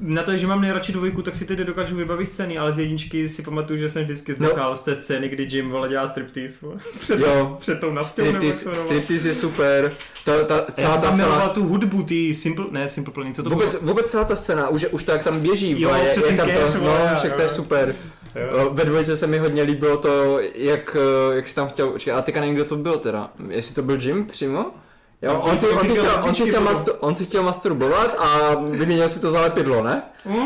na 0.00 0.22
to, 0.22 0.36
že 0.36 0.46
mám 0.46 0.60
nejradši 0.60 0.92
dvojku, 0.92 1.22
tak 1.22 1.34
si 1.34 1.44
teď 1.44 1.58
dokážu 1.58 1.96
vybavit 1.96 2.28
scény, 2.28 2.58
ale 2.58 2.72
z 2.72 2.78
jedničky 2.78 3.28
si 3.28 3.42
pamatuju, 3.42 3.78
že 3.78 3.88
jsem 3.88 4.04
vždycky 4.04 4.34
znakal 4.34 4.76
z 4.76 4.82
té 4.82 4.96
scény, 4.96 5.28
kdy 5.28 5.46
Jim 5.50 5.70
vole 5.70 5.88
dělá 5.88 6.06
striptease. 6.06 6.66
Před, 7.00 7.20
Jo, 7.20 7.56
před 7.60 7.80
tou 7.80 7.92
nastou 7.92 8.22
Striptease, 8.22 8.74
striptease 8.74 9.28
je 9.28 9.34
super, 9.34 9.92
ta, 10.24 10.44
ta, 10.44 10.54
Já 10.54 10.64
celá 10.74 10.92
jsem 10.92 11.02
ta 11.02 11.16
celá, 11.16 11.48
tu 11.48 11.64
hudbu, 11.64 12.02
ty 12.02 12.34
Simple, 12.34 12.64
ne 12.70 12.88
Simple 12.88 13.14
Plan, 13.14 13.34
co 13.34 13.42
to 13.42 13.50
vůbec, 13.50 13.76
bylo? 13.76 13.86
vůbec 13.88 14.10
celá 14.10 14.24
ta 14.24 14.36
scéna, 14.36 14.68
už, 14.68 14.86
už 14.90 15.04
to 15.04 15.12
jak 15.12 15.24
tam 15.24 15.40
běží, 15.40 15.80
Jo, 15.80 15.90
přes 16.10 16.16
jak 16.16 16.26
ten 16.26 16.36
tam 16.36 16.48
cash, 16.48 16.72
to, 16.72 16.78
vole, 16.78 17.08
no, 17.12 17.18
však 17.18 17.34
to 17.36 17.42
je 17.42 17.48
super. 17.48 17.94
Jo. 18.40 18.70
Ve 18.72 18.84
dvojce 18.84 19.16
se 19.16 19.26
mi 19.26 19.38
hodně 19.38 19.62
líbilo 19.62 19.96
to, 19.96 20.40
jak, 20.54 20.96
eh, 21.30 21.36
jak 21.36 21.48
jsi 21.48 21.54
tam 21.54 21.68
chtěl, 21.68 21.94
a 22.16 22.22
teďka 22.22 22.40
nevím, 22.40 22.54
kdo 22.54 22.64
to 22.64 22.76
byl 22.76 22.98
teda, 22.98 23.30
jestli 23.48 23.74
to 23.74 23.82
byl 23.82 23.98
Jim 24.02 24.26
přímo? 24.26 24.66
Jo, 25.22 25.40
on 25.40 25.58
si, 25.60 25.66
on, 25.68 25.80
si 25.86 25.88
chtěl, 25.88 26.10
on, 26.24 26.34
si 26.34 26.42
chtěl 26.42 26.60
budou. 26.60 26.72
mastu, 26.72 26.92
on 26.92 27.14
si 27.16 27.24
chtěl 27.26 27.42
masturbovat 27.42 28.14
a 28.18 28.54
vyměnil 28.70 29.08
si 29.08 29.20
to 29.20 29.30
za 29.30 29.40
lepidlo, 29.40 29.82
ne? 29.82 30.02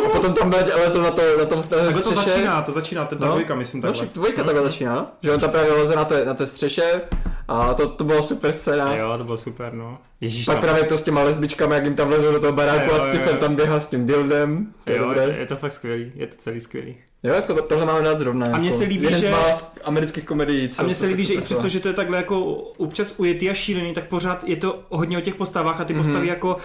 A 0.07 0.09
potom 0.09 0.33
tam 0.35 0.51
byl- 0.51 0.59
lezl 0.85 1.03
na, 1.03 1.11
to, 1.11 1.23
na 1.39 1.45
tom 1.45 1.59
na 1.59 1.63
Takhle 1.69 1.93
to 2.03 2.11
střeše. 2.13 2.29
začíná, 2.31 2.63
to 2.63 2.73
začíná, 2.73 3.05
ta 3.05 3.17
No. 3.21 3.27
dvojka, 3.27 3.55
myslím 3.55 3.81
No, 3.81 3.89
takhle. 3.89 4.05
však 4.07 4.15
dvojka 4.15 4.45
takhle 4.45 4.63
začíná, 4.63 4.95
no? 4.95 5.07
že 5.23 5.33
on 5.33 5.41
tam 5.41 5.51
právě 5.51 5.73
leze 5.73 5.97
na 5.97 6.05
té, 6.05 6.25
na 6.25 6.35
té 6.35 6.47
střeše 6.47 7.03
a 7.49 7.75
to, 7.75 7.89
to 7.89 8.05
bylo 8.05 8.23
super 8.23 8.53
scéna. 8.53 8.97
Jo, 8.97 9.15
to 9.19 9.25
bylo 9.25 9.37
super, 9.37 9.73
no. 9.73 9.99
Ježíš, 10.23 10.45
Pak 10.47 10.55
tam- 10.55 10.63
právě 10.65 10.85
to 10.85 10.99
s 10.99 11.03
těma 11.03 11.23
lesbičkami, 11.23 11.75
jak 11.75 11.85
jim 11.85 11.95
tam 11.95 12.09
lezou 12.11 12.33
do 12.33 12.41
toho 12.41 12.53
baráku 12.53 12.91
Jo, 12.91 12.95
a 12.95 12.99
Stephen 13.09 13.37
tam 13.37 13.55
běhá 13.57 13.81
s 13.81 13.87
tím 13.87 14.07
dildem. 14.07 14.67
To 14.85 14.91
je 14.91 14.97
Jo, 14.99 15.09
je 15.11 15.15
to, 15.27 15.33
je 15.33 15.47
to 15.47 15.57
fakt 15.57 15.73
skvělý, 15.73 16.13
je 16.15 16.27
to 16.27 16.35
celý 16.39 16.61
skvělý. 16.61 16.97
Jo, 17.23 17.35
jako 17.35 17.55
tohle 17.63 17.87
máme 17.87 18.01
rád 18.01 18.19
zrovna. 18.19 18.47
A 18.53 18.59
mně 18.59 18.69
jako 18.69 18.79
se 18.79 18.85
líbí, 18.85 19.05
jeden 19.05 19.21
že- 19.21 19.35
z 19.53 19.73
amerických 19.85 20.25
komedií. 20.25 20.71
A 20.79 20.83
mně 20.83 20.95
se 20.95 21.07
líbí, 21.07 21.25
že 21.25 21.35
i 21.35 21.41
přesto, 21.41 21.69
že 21.69 21.81
to 21.81 21.89
je 21.89 21.95
takhle 21.95 22.17
jako 22.17 22.41
občas 22.77 23.15
ujetý 23.17 23.51
a 23.51 23.55
šílený, 23.55 23.93
tak 23.93 24.05
pořád 24.09 24.45
je 24.49 24.57
to 24.57 24.83
hodně 24.89 25.19
o 25.19 25.21
těch 25.21 25.35
postavách 25.35 25.81
a 25.81 25.85
ty 25.85 25.93
Mhm. 25.95 26.03
postavy 26.03 26.27
jako 26.29 26.57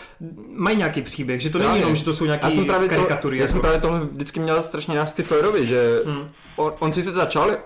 mají 0.55 0.77
nějaký 0.77 1.01
příběh, 1.01 1.41
že 1.41 1.49
to 1.49 1.59
není 1.59 1.75
jenom, 1.75 1.95
že 1.95 2.05
to 2.05 2.13
jsou 2.13 2.25
já 2.25 2.31
nějaké 2.35 2.51
jsem 2.55 2.65
právě 2.65 2.89
to, 2.89 2.95
karikatury. 2.95 3.37
já 3.37 3.41
jako. 3.41 3.51
jsem 3.51 3.61
právě 3.61 3.79
tohle 3.81 3.99
vždycky 3.99 4.39
měl 4.39 4.63
strašně 4.63 4.95
na 4.95 5.05
Stiflerovi, 5.05 5.65
že 5.65 6.01
Hm. 6.05 6.27
on, 6.55 6.73
on 6.79 6.93
si 6.93 7.03
se 7.03 7.11
začal 7.11 7.57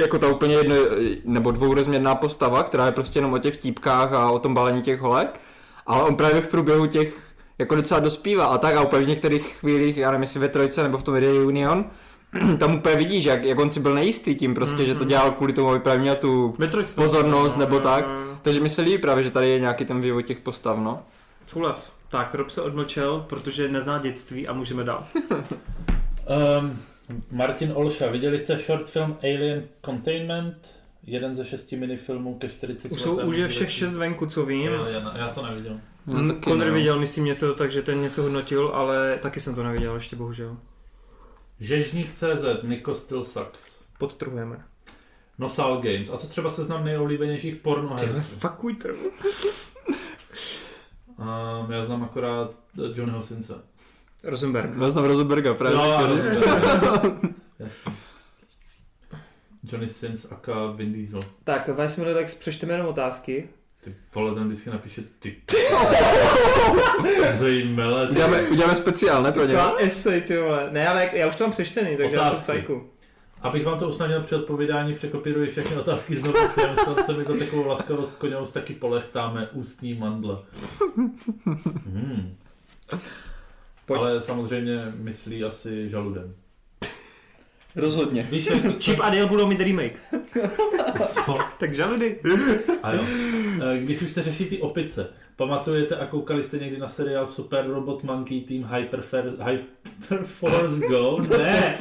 jako 0.00 0.18
ta 0.18 0.28
úplně 0.28 0.54
jedno, 0.54 0.76
nebo 1.24 1.50
dvourozměrná 1.50 2.14
postava, 2.14 2.62
která 2.62 2.86
je 2.86 2.92
prostě 2.92 3.18
jenom 3.18 3.32
o 3.32 3.38
těch 3.38 3.54
vtípkách 3.54 4.12
a 4.12 4.30
o 4.30 4.38
tom 4.38 4.54
balení 4.54 4.82
těch 4.82 5.00
holek, 5.00 5.40
ale 5.86 6.02
on 6.02 6.16
právě 6.16 6.40
v 6.40 6.48
průběhu 6.48 6.86
těch 6.86 7.32
jako 7.58 7.74
docela 7.74 8.00
dospívá 8.00 8.46
a 8.46 8.58
tak 8.58 8.76
a 8.76 8.82
úplně 8.82 9.04
v 9.04 9.08
některých 9.08 9.46
chvílích, 9.46 9.96
já 9.96 10.10
nevím 10.10 10.22
jestli 10.22 10.40
ve 10.40 10.48
trojce 10.48 10.82
nebo 10.82 10.98
v 10.98 11.02
tom 11.02 11.14
Reunion, 11.14 11.84
tam 12.58 12.74
úplně 12.74 12.96
vidíš, 12.96 13.24
jak, 13.24 13.44
jak 13.44 13.58
on 13.58 13.70
si 13.70 13.80
byl 13.80 13.94
nejistý 13.94 14.34
tím 14.34 14.54
prostě, 14.54 14.84
že 14.84 14.94
to 14.94 15.04
dělal 15.04 15.30
kvůli 15.30 15.52
tomu, 15.52 15.70
aby 15.70 15.80
právě 15.80 16.00
měl 16.00 16.14
tu 16.14 16.54
Ve 16.58 16.68
trojce 16.68 16.96
to 16.96 17.02
pozornost 17.02 17.54
no, 17.54 17.60
nebo 17.60 17.74
jo, 17.74 17.80
tak. 17.80 18.04
jo, 18.04 18.12
jo. 18.12 18.38
Takže 18.42 18.60
mi 18.60 18.70
se 18.70 18.82
líbí 18.82 18.98
právě, 18.98 19.24
že 19.24 19.30
tady 19.30 19.48
je 19.48 19.60
nějaký 19.60 19.84
ten 19.84 20.00
vývoj 20.00 20.22
těch 20.22 20.38
postav, 20.38 20.78
no. 20.78 21.02
Souhlas. 21.46 21.92
Tak, 22.08 22.34
Rob 22.34 22.50
se 22.50 22.62
odmlčel, 22.62 23.24
protože 23.28 23.68
nezná 23.68 23.98
dětství 23.98 24.48
a 24.48 24.52
můžeme 24.52 24.84
dál. 24.84 25.04
Um, 26.60 26.78
Martin 27.30 27.72
Olša, 27.74 28.10
viděli 28.10 28.38
jste 28.38 28.58
short 28.58 28.88
film 28.88 29.16
Alien 29.22 29.64
Containment? 29.84 30.70
Jeden 31.04 31.34
ze 31.34 31.44
šesti 31.44 31.76
minifilmů 31.76 32.38
ke 32.38 32.48
40 32.48 32.92
Už, 32.92 33.00
jsou, 33.00 33.20
už 33.26 33.36
je 33.36 33.48
všech 33.48 33.70
šest 33.72 33.92
venku, 33.96 34.26
co 34.26 34.46
vím. 34.46 34.72
Já, 34.72 35.18
já 35.18 35.28
to 35.28 35.46
neviděl. 35.46 35.80
no 36.06 36.22
No, 36.22 36.34
Conor 36.44 36.68
no. 36.68 36.74
viděl, 36.74 36.98
myslím, 37.00 37.24
něco, 37.24 37.54
takže 37.54 37.82
ten 37.82 38.02
něco 38.02 38.22
hodnotil, 38.22 38.68
ale 38.74 39.18
taky 39.22 39.40
jsem 39.40 39.54
to 39.54 39.62
neviděl 39.62 39.94
ještě, 39.94 40.16
bohužel. 40.16 40.56
Žežník 41.60 42.14
CZ, 42.14 42.44
Nico 42.62 42.94
Still 42.94 43.24
Sucks. 43.24 43.82
Podtrhujeme. 43.98 44.64
Nosal 45.38 45.76
Games. 45.76 46.10
A 46.10 46.16
co 46.16 46.26
třeba 46.26 46.50
seznam 46.50 46.84
nejoblíbenějších 46.84 47.56
porno 47.56 47.96
Tyhle, 47.96 48.14
herců? 48.20 48.36
fakujte. 48.38 48.88
Um, 51.18 51.70
já 51.72 51.84
znám 51.84 52.02
akorát 52.02 52.50
Johnnyho 52.94 53.22
Since. 53.22 53.54
Rosenberg. 54.24 54.70
Já 54.80 54.90
znám 54.90 55.04
Rosenberga 55.04 55.54
právě. 55.54 55.76
No. 55.78 55.98
Johnny 59.72 59.88
Sins 59.88 60.32
aka 60.32 60.66
Vin 60.66 60.92
Diesel. 60.92 61.20
Tak, 61.44 61.68
Vice 61.68 62.00
Miledex, 62.00 62.34
přečteme 62.34 62.72
jenom 62.72 62.86
otázky. 62.86 63.48
Ty 63.84 63.94
vole, 64.14 64.34
ten 64.34 64.48
vždycky 64.48 64.70
napíše 64.70 65.02
ty. 65.18 65.36
Zajímavé. 67.38 68.08
Uděláme, 68.08 68.42
uděláme 68.42 68.74
speciál, 68.74 69.22
ne 69.22 69.32
pro 69.32 69.46
ně? 69.46 69.54
Taková 69.54 69.76
esej, 69.78 70.20
ty 70.20 70.38
vole. 70.38 70.68
Ne, 70.70 70.88
ale 70.88 71.10
já 71.12 71.28
už 71.28 71.36
to 71.36 71.44
mám 71.44 71.52
přečtený, 71.52 71.96
takže 71.96 72.16
já 72.16 72.22
jsem 72.22 72.30
Otázky. 72.32 72.46
cajku. 72.46 72.90
Abych 73.40 73.66
vám 73.66 73.78
to 73.78 73.88
usnadnil 73.88 74.22
při 74.22 74.34
odpovídání, 74.34 74.94
překopíruji 74.94 75.50
všechny 75.50 75.76
otázky 75.76 76.16
znovu 76.16 76.38
snad 76.48 77.06
se 77.06 77.12
mi 77.12 77.24
za 77.24 77.36
takovou 77.38 77.66
laskavost 77.66 78.18
koněvost 78.18 78.54
taky 78.54 78.74
polechtáme 78.74 79.48
ústní 79.52 79.94
mandle. 79.94 80.38
Hmm. 81.92 82.34
Pojď. 83.86 84.00
Ale 84.00 84.20
samozřejmě 84.20 84.92
myslí 84.96 85.44
asi 85.44 85.90
žaludem. 85.90 86.34
Rozhodně. 87.76 88.22
Víš, 88.30 88.46
jak 88.46 88.78
Chip 88.82 89.00
a 89.00 89.10
Dale 89.10 89.26
budou 89.26 89.46
mít 89.46 89.60
remake. 89.60 90.00
co? 91.24 91.38
Tak 91.58 91.74
žaludy. 91.74 92.18
A 92.82 92.92
jo. 92.92 93.00
Eh, 93.74 93.78
Když 93.78 94.02
už 94.02 94.12
se 94.12 94.22
řeší 94.22 94.44
ty 94.46 94.58
opice, 94.60 95.06
pamatujete 95.36 95.96
a 95.96 96.06
koukali 96.06 96.42
jste 96.42 96.58
někdy 96.58 96.78
na 96.78 96.88
seriál 96.88 97.26
Super 97.26 97.66
Robot 97.68 98.02
Monkey 98.04 98.40
Team 98.40 98.64
Hyperfer, 98.74 99.32
Hyperforce 99.40 100.86
Go? 100.88 101.18
Ne! 101.38 101.76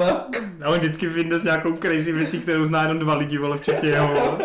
A 0.63 0.69
on 0.69 0.77
vždycky 0.79 1.07
vyjde 1.07 1.39
s 1.39 1.43
nějakou 1.43 1.77
crazy 1.77 2.11
věcí, 2.11 2.39
kterou 2.39 2.65
zná 2.65 2.81
jenom 2.81 2.99
dva 2.99 3.15
lidi, 3.15 3.37
vole, 3.37 3.57
včetně 3.57 3.89
jeho. 3.89 4.07
vole. 4.07 4.37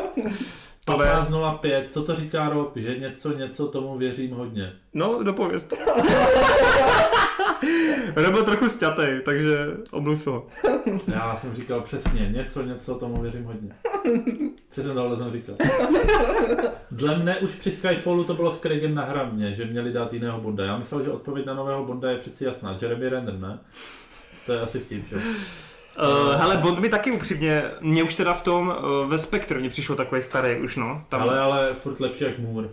Tohle 0.84 1.06
je... 1.06 1.12
15.05, 1.12 1.84
co 1.90 2.02
to 2.02 2.16
říká 2.16 2.48
Rob, 2.48 2.76
že 2.76 2.98
něco, 2.98 3.32
něco 3.32 3.66
tomu 3.68 3.98
věřím 3.98 4.30
hodně. 4.30 4.72
No, 4.94 5.22
dopověz 5.22 5.64
to. 5.64 5.76
On 8.16 8.32
byl 8.32 8.44
trochu 8.44 8.68
sťatej, 8.68 9.20
takže 9.20 9.56
omluv 9.90 10.26
ho. 10.26 10.46
Já 11.06 11.36
jsem 11.36 11.54
říkal 11.54 11.80
přesně, 11.80 12.28
něco, 12.28 12.62
něco, 12.62 12.94
tomu 12.94 13.22
věřím 13.22 13.44
hodně. 13.44 13.70
Přesně 14.70 14.94
tohle 14.94 15.16
jsem 15.16 15.32
říkal. 15.32 15.56
Dle 16.90 17.18
mne 17.18 17.38
už 17.38 17.52
při 17.52 17.72
Skyfallu 17.72 18.24
to 18.24 18.34
bylo 18.34 18.52
s 18.52 18.60
Craigem 18.60 18.94
na 18.94 19.04
hramě, 19.04 19.54
že 19.54 19.64
měli 19.64 19.92
dát 19.92 20.12
jiného 20.12 20.40
Bonda. 20.40 20.64
Já 20.64 20.78
myslel, 20.78 21.04
že 21.04 21.10
odpověď 21.10 21.46
na 21.46 21.54
nového 21.54 21.84
Bonda 21.84 22.10
je 22.10 22.18
přeci 22.18 22.44
jasná. 22.44 22.78
Jeremy 22.82 23.08
Renner, 23.08 23.38
ne? 23.38 23.58
To 24.46 24.52
je 24.52 24.60
asi 24.60 24.78
vtip, 24.78 25.08
že? 25.08 25.16
Uh, 25.16 25.22
hele, 26.34 26.56
Bond 26.56 26.78
mi 26.78 26.88
taky 26.88 27.10
upřímně, 27.12 27.64
mě 27.80 28.02
už 28.02 28.14
teda 28.14 28.34
v 28.34 28.42
tom 28.42 28.68
uh, 28.68 29.10
ve 29.10 29.18
Spectre 29.18 29.58
mě 29.58 29.68
přišel 29.68 29.96
takový 29.96 30.22
starý 30.22 30.60
už, 30.60 30.76
no. 30.76 31.04
Tam, 31.08 31.20
Ale, 31.20 31.40
ale 31.40 31.74
furt 31.74 32.00
lepší 32.00 32.24
jak 32.24 32.38
Moore. 32.38 32.68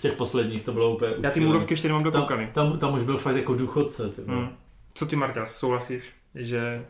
V 0.00 0.02
těch 0.02 0.12
posledních 0.12 0.64
to 0.64 0.72
bylo 0.72 0.94
úplně 0.94 1.12
já 1.22 1.30
ty 1.30 1.40
můrovky 1.40 1.72
ještě 1.72 1.88
nemám 1.88 2.02
dokoukaný. 2.02 2.48
tam, 2.52 2.70
tam, 2.70 2.78
tam 2.78 2.94
už 2.94 3.02
byl 3.02 3.18
fakt 3.18 3.36
jako 3.36 3.54
důchodce. 3.54 4.08
Ty. 4.08 4.22
Hmm. 4.26 4.48
Co 4.94 5.06
ty, 5.06 5.16
Marta, 5.16 5.46
souhlasíš, 5.46 6.12
že 6.34 6.84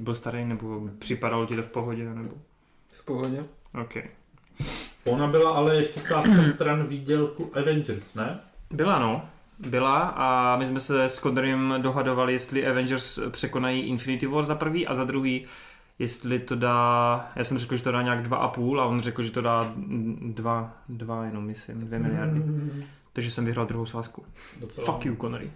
byl 0.00 0.14
starý, 0.14 0.44
nebo 0.44 0.88
připadalo 0.98 1.46
ti 1.46 1.56
to 1.56 1.62
v 1.62 1.66
pohodě, 1.66 2.04
nebo... 2.04 2.30
V 2.88 3.04
pohodě. 3.04 3.44
OK. 3.82 3.94
Ona 5.04 5.26
byla 5.26 5.50
ale 5.50 5.76
ještě 5.76 6.00
sázka 6.00 6.44
stran 6.54 6.86
výdělku 6.86 7.50
Avengers, 7.54 8.14
ne? 8.14 8.40
Byla, 8.70 8.98
no. 8.98 9.28
Byla 9.58 9.98
a 9.98 10.56
my 10.56 10.66
jsme 10.66 10.80
se 10.80 11.04
s 11.04 11.18
Connorem 11.18 11.74
dohadovali, 11.78 12.32
jestli 12.32 12.66
Avengers 12.66 13.18
překonají 13.30 13.80
Infinity 13.80 14.26
War 14.26 14.44
za 14.44 14.54
prvý 14.54 14.86
a 14.86 14.94
za 14.94 15.04
druhý, 15.04 15.46
jestli 15.98 16.38
to 16.38 16.56
dá, 16.56 17.30
já 17.36 17.44
jsem 17.44 17.58
řekl, 17.58 17.76
že 17.76 17.82
to 17.82 17.92
dá 17.92 18.02
nějak 18.02 18.22
dva 18.22 18.36
a 18.36 18.48
půl 18.48 18.80
a 18.80 18.84
on 18.84 19.00
řekl, 19.00 19.22
že 19.22 19.30
to 19.30 19.40
dá 19.40 19.72
dva, 20.20 20.76
dva 20.88 21.24
jenom 21.24 21.44
myslím, 21.44 21.80
dvě 21.80 21.98
miliardy. 21.98 22.42
Takže 23.12 23.30
jsem 23.30 23.44
vyhrál 23.44 23.66
druhou 23.66 23.86
sázku. 23.86 24.24
Docela. 24.60 24.86
Fuck 24.86 25.06
you, 25.06 25.16
Connery. 25.16 25.50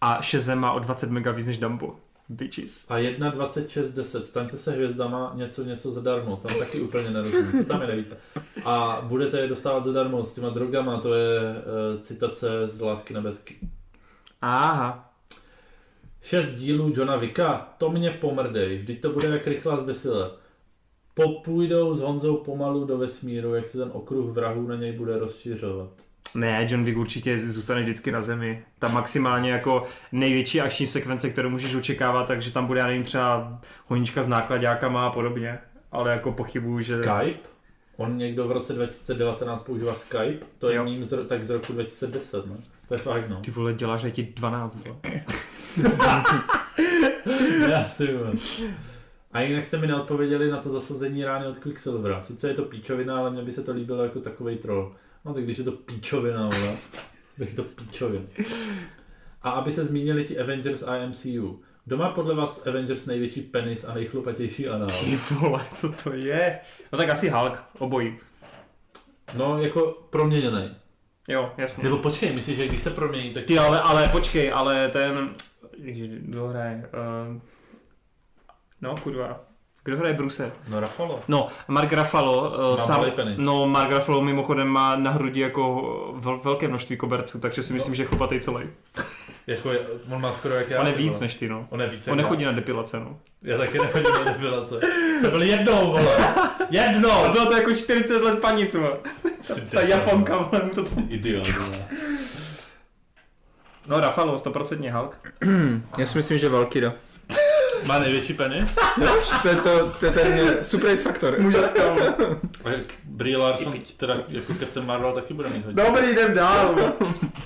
A 0.00 0.22
Shazam 0.22 0.58
má 0.58 0.72
o 0.72 0.78
20 0.78 1.10
mega 1.10 1.32
víc 1.32 1.46
než 1.46 1.58
Dumbo. 1.58 1.96
Bitches. 2.28 2.86
A 2.88 2.98
1.26.10, 2.98 4.22
staňte 4.22 4.58
se 4.58 4.72
hvězdama, 4.72 5.32
něco, 5.34 5.64
něco 5.64 5.92
zadarmo, 5.92 6.36
tam 6.36 6.58
taky 6.58 6.80
úplně 6.80 7.10
nerozumím, 7.10 7.52
co 7.52 7.64
tam 7.64 7.80
je 7.80 7.86
nevíte. 7.86 8.16
A 8.64 9.00
budete 9.04 9.40
je 9.40 9.48
dostávat 9.48 9.84
zadarmo 9.84 10.24
s 10.24 10.34
těma 10.34 10.50
drogama, 10.50 11.00
to 11.00 11.14
je 11.14 11.40
uh, 11.40 12.00
citace 12.02 12.66
z 12.66 12.80
Lásky 12.80 13.14
nebesky. 13.14 13.56
Aha. 14.40 15.07
Šest 16.22 16.54
dílů 16.54 16.92
Johna 16.96 17.16
Vicka, 17.16 17.74
to 17.78 17.90
mě 17.90 18.10
pomrdej, 18.10 18.78
vždyť 18.78 19.00
to 19.00 19.12
bude 19.12 19.28
jak 19.28 19.46
rychlá 19.46 19.76
zbesile. 19.76 20.30
Popůjdou 21.14 21.94
s 21.94 22.00
Honzou 22.00 22.36
pomalu 22.36 22.84
do 22.84 22.98
vesmíru, 22.98 23.54
jak 23.54 23.68
se 23.68 23.78
ten 23.78 23.90
okruh 23.92 24.34
vrahů 24.34 24.66
na 24.68 24.76
něj 24.76 24.92
bude 24.92 25.18
rozšiřovat. 25.18 25.90
Ne, 26.34 26.66
John 26.70 26.84
Wick 26.84 26.98
určitě 26.98 27.38
zůstane 27.38 27.80
vždycky 27.80 28.12
na 28.12 28.20
zemi. 28.20 28.64
Tam 28.78 28.94
maximálně 28.94 29.50
jako 29.50 29.82
největší 30.12 30.60
akční 30.60 30.86
sekvence, 30.86 31.30
kterou 31.30 31.50
můžeš 31.50 31.74
očekávat, 31.74 32.26
takže 32.26 32.52
tam 32.52 32.66
bude, 32.66 32.80
já 32.80 32.86
nevím, 32.86 33.02
třeba 33.02 33.60
honička 33.86 34.22
s 34.22 34.26
nákladákama 34.26 35.06
a 35.06 35.10
podobně. 35.10 35.58
Ale 35.92 36.10
jako 36.12 36.32
pochybuju, 36.32 36.80
že... 36.80 36.96
Skype? 36.96 37.48
On 37.96 38.16
někdo 38.16 38.48
v 38.48 38.52
roce 38.52 38.72
2019 38.72 39.62
používá 39.62 39.94
Skype, 39.94 40.46
to 40.58 40.68
je 40.68 40.76
Jo. 40.76 40.84
mým 40.84 41.04
z, 41.04 41.26
tak 41.26 41.44
z 41.44 41.50
roku 41.50 41.72
2010, 41.72 42.46
ne? 42.46 42.56
To 42.88 42.94
je 42.94 42.98
fakt, 42.98 43.28
no. 43.28 43.40
Ty 43.40 43.50
vole, 43.50 43.74
děláš 43.74 44.04
aj 44.04 44.12
ti 44.12 44.22
12, 44.36 44.74
vole. 44.84 44.96
Já 47.70 47.84
si 47.84 48.06
vím. 48.06 48.40
A 49.32 49.40
jinak 49.40 49.64
jste 49.64 49.78
mi 49.78 49.86
neodpověděli 49.86 50.50
na 50.50 50.56
to 50.56 50.70
zasazení 50.70 51.24
rány 51.24 51.46
od 51.46 51.58
Quicksilvera. 51.58 52.22
Sice 52.22 52.48
je 52.48 52.54
to 52.54 52.62
píčovina, 52.62 53.18
ale 53.18 53.30
mně 53.30 53.42
by 53.42 53.52
se 53.52 53.62
to 53.62 53.72
líbilo 53.72 54.02
jako 54.02 54.20
takový 54.20 54.56
troll. 54.56 54.96
No 55.24 55.34
tak 55.34 55.44
když 55.44 55.58
je 55.58 55.64
to 55.64 55.72
píčovina, 55.72 56.48
tak 57.38 57.48
je 57.48 57.54
to 57.54 57.62
píčovina. 57.62 58.24
A 59.42 59.50
aby 59.50 59.72
se 59.72 59.84
zmínili 59.84 60.24
ti 60.24 60.38
Avengers 60.38 60.82
a 60.82 61.06
MCU. 61.06 61.62
Kdo 61.84 61.96
má 61.96 62.10
podle 62.10 62.34
vás 62.34 62.66
Avengers 62.66 63.06
největší 63.06 63.42
penis 63.42 63.84
a 63.84 63.94
nejchlupatější 63.94 64.68
anál? 64.68 64.88
Ty 64.88 65.16
vole, 65.34 65.64
co 65.74 65.92
to 65.92 66.12
je? 66.12 66.58
No 66.92 66.98
tak 66.98 67.08
asi 67.08 67.28
Hulk, 67.30 67.62
obojí. 67.78 68.18
No, 69.34 69.62
jako 69.62 70.06
proměněný. 70.10 70.70
Jo, 71.28 71.52
jasně. 71.56 71.84
Nebo 71.84 71.98
počkej, 71.98 72.32
myslíš, 72.32 72.56
že 72.56 72.68
když 72.68 72.82
se 72.82 72.90
promění, 72.90 73.30
tak... 73.30 73.44
Ty 73.44 73.58
ale, 73.58 73.80
ale 73.80 74.08
počkej, 74.08 74.52
ale 74.52 74.88
ten... 74.88 75.30
Ježiš, 75.82 76.08
kdo 76.22 76.48
hraje? 76.48 76.90
Uh... 77.30 77.40
No, 78.80 78.96
kurva. 78.96 79.40
Kdo 79.84 79.96
hraje 79.96 80.14
Bruse? 80.14 80.52
No, 80.68 80.80
Rafalo. 80.80 81.20
No, 81.28 81.48
Mark 81.68 81.92
Ruffalo, 81.92 82.54
uh, 82.74 83.10
penis. 83.10 83.34
no 83.38 83.66
Mark 83.66 83.90
Ruffalo 83.92 84.22
mimochodem 84.22 84.68
má 84.68 84.96
na 84.96 85.10
hrudi 85.10 85.40
jako 85.40 86.14
vel, 86.16 86.38
velké 86.44 86.68
množství 86.68 86.96
koberců, 86.96 87.40
takže 87.40 87.62
si 87.62 87.72
myslím, 87.72 87.94
že 87.94 88.02
je 88.02 88.06
chlupatý 88.06 88.40
celý. 88.40 88.64
Jako 89.46 89.72
je, 89.72 89.78
on 90.10 90.20
má 90.20 90.32
skoro 90.32 90.54
jak 90.54 90.70
já. 90.70 90.80
On 90.80 90.86
je 90.86 90.92
víc 90.92 91.12
vole. 91.12 91.20
než 91.20 91.34
ty, 91.34 91.48
no. 91.48 91.66
On 91.70 91.80
je 91.80 91.88
víc 91.88 92.08
On 92.08 92.10
já. 92.18 92.22
nechodí 92.22 92.44
na 92.44 92.52
depilace, 92.52 93.00
no. 93.00 93.18
Já 93.42 93.58
taky 93.58 93.78
nechodím 93.78 94.12
na 94.12 94.24
depilace. 94.24 94.74
Jsem 95.20 95.30
byl 95.30 95.42
jednou, 95.42 95.86
vole. 95.86 96.16
Jednou! 96.70 97.10
A 97.10 97.32
bylo 97.32 97.46
to 97.46 97.56
jako 97.56 97.74
40 97.74 98.22
let 98.22 98.40
paní, 98.40 98.66
co. 98.66 98.98
Ta 99.70 99.80
Japonka, 99.80 100.36
vole, 100.36 100.70
to 100.74 100.84
tam... 100.84 101.06
Idiot, 101.08 101.48
vole. 101.48 101.84
No, 103.88 104.00
Ruffalo, 104.00 104.36
100% 104.36 104.92
Hulk. 104.92 105.18
Já 105.98 106.06
si 106.06 106.18
myslím, 106.18 106.38
že 106.38 106.48
Valkyra. 106.48 106.94
Má 107.86 107.98
největší 107.98 108.34
penis? 108.34 108.70
To 109.42 109.48
je, 109.48 109.56
to, 109.56 109.90
to 109.90 110.06
je 110.06 110.12
ten 110.12 110.26
eh, 110.32 110.64
surprise 110.64 111.02
faktor. 111.02 111.36
Jak 112.70 112.80
Brie 113.04 113.36
Larson, 113.36 113.74
teda 113.96 114.16
jako 114.28 114.54
Captain 114.54 114.86
Marvel, 114.86 115.12
taky 115.12 115.34
bude 115.34 115.48
mít 115.48 115.64
hodně. 115.64 115.84
Dobrý, 115.84 116.10
jdem 116.10 116.34
dál. 116.34 116.74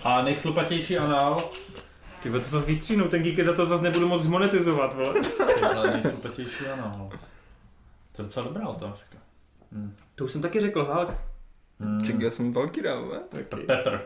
A 0.04 0.22
nejchlupatější 0.22 0.98
anál, 0.98 1.50
Ty 2.22 2.30
to 2.30 2.40
zase 2.44 2.66
vystříhnou, 2.66 3.08
ten 3.08 3.22
geek 3.22 3.40
za 3.44 3.52
to 3.52 3.64
zase 3.64 3.82
nebudu 3.82 4.08
moc 4.08 4.22
zmonetizovat, 4.22 4.94
vole. 4.94 5.14
ale 5.76 5.90
nejchlupatější 5.90 6.66
anál. 6.66 7.08
To 8.12 8.22
je 8.22 8.26
docela 8.26 8.46
dobrá 8.46 8.68
otázka. 8.68 9.16
Hm. 9.72 9.94
To 10.14 10.24
už 10.24 10.32
jsem 10.32 10.42
taky 10.42 10.60
řekl, 10.60 10.84
Hulk. 10.84 11.14
Hm. 11.80 12.06
Ček, 12.06 12.20
já 12.20 12.30
jsem 12.30 12.52
Valkyra, 12.52 12.94
vole. 12.94 13.20
Pepper. 13.66 14.02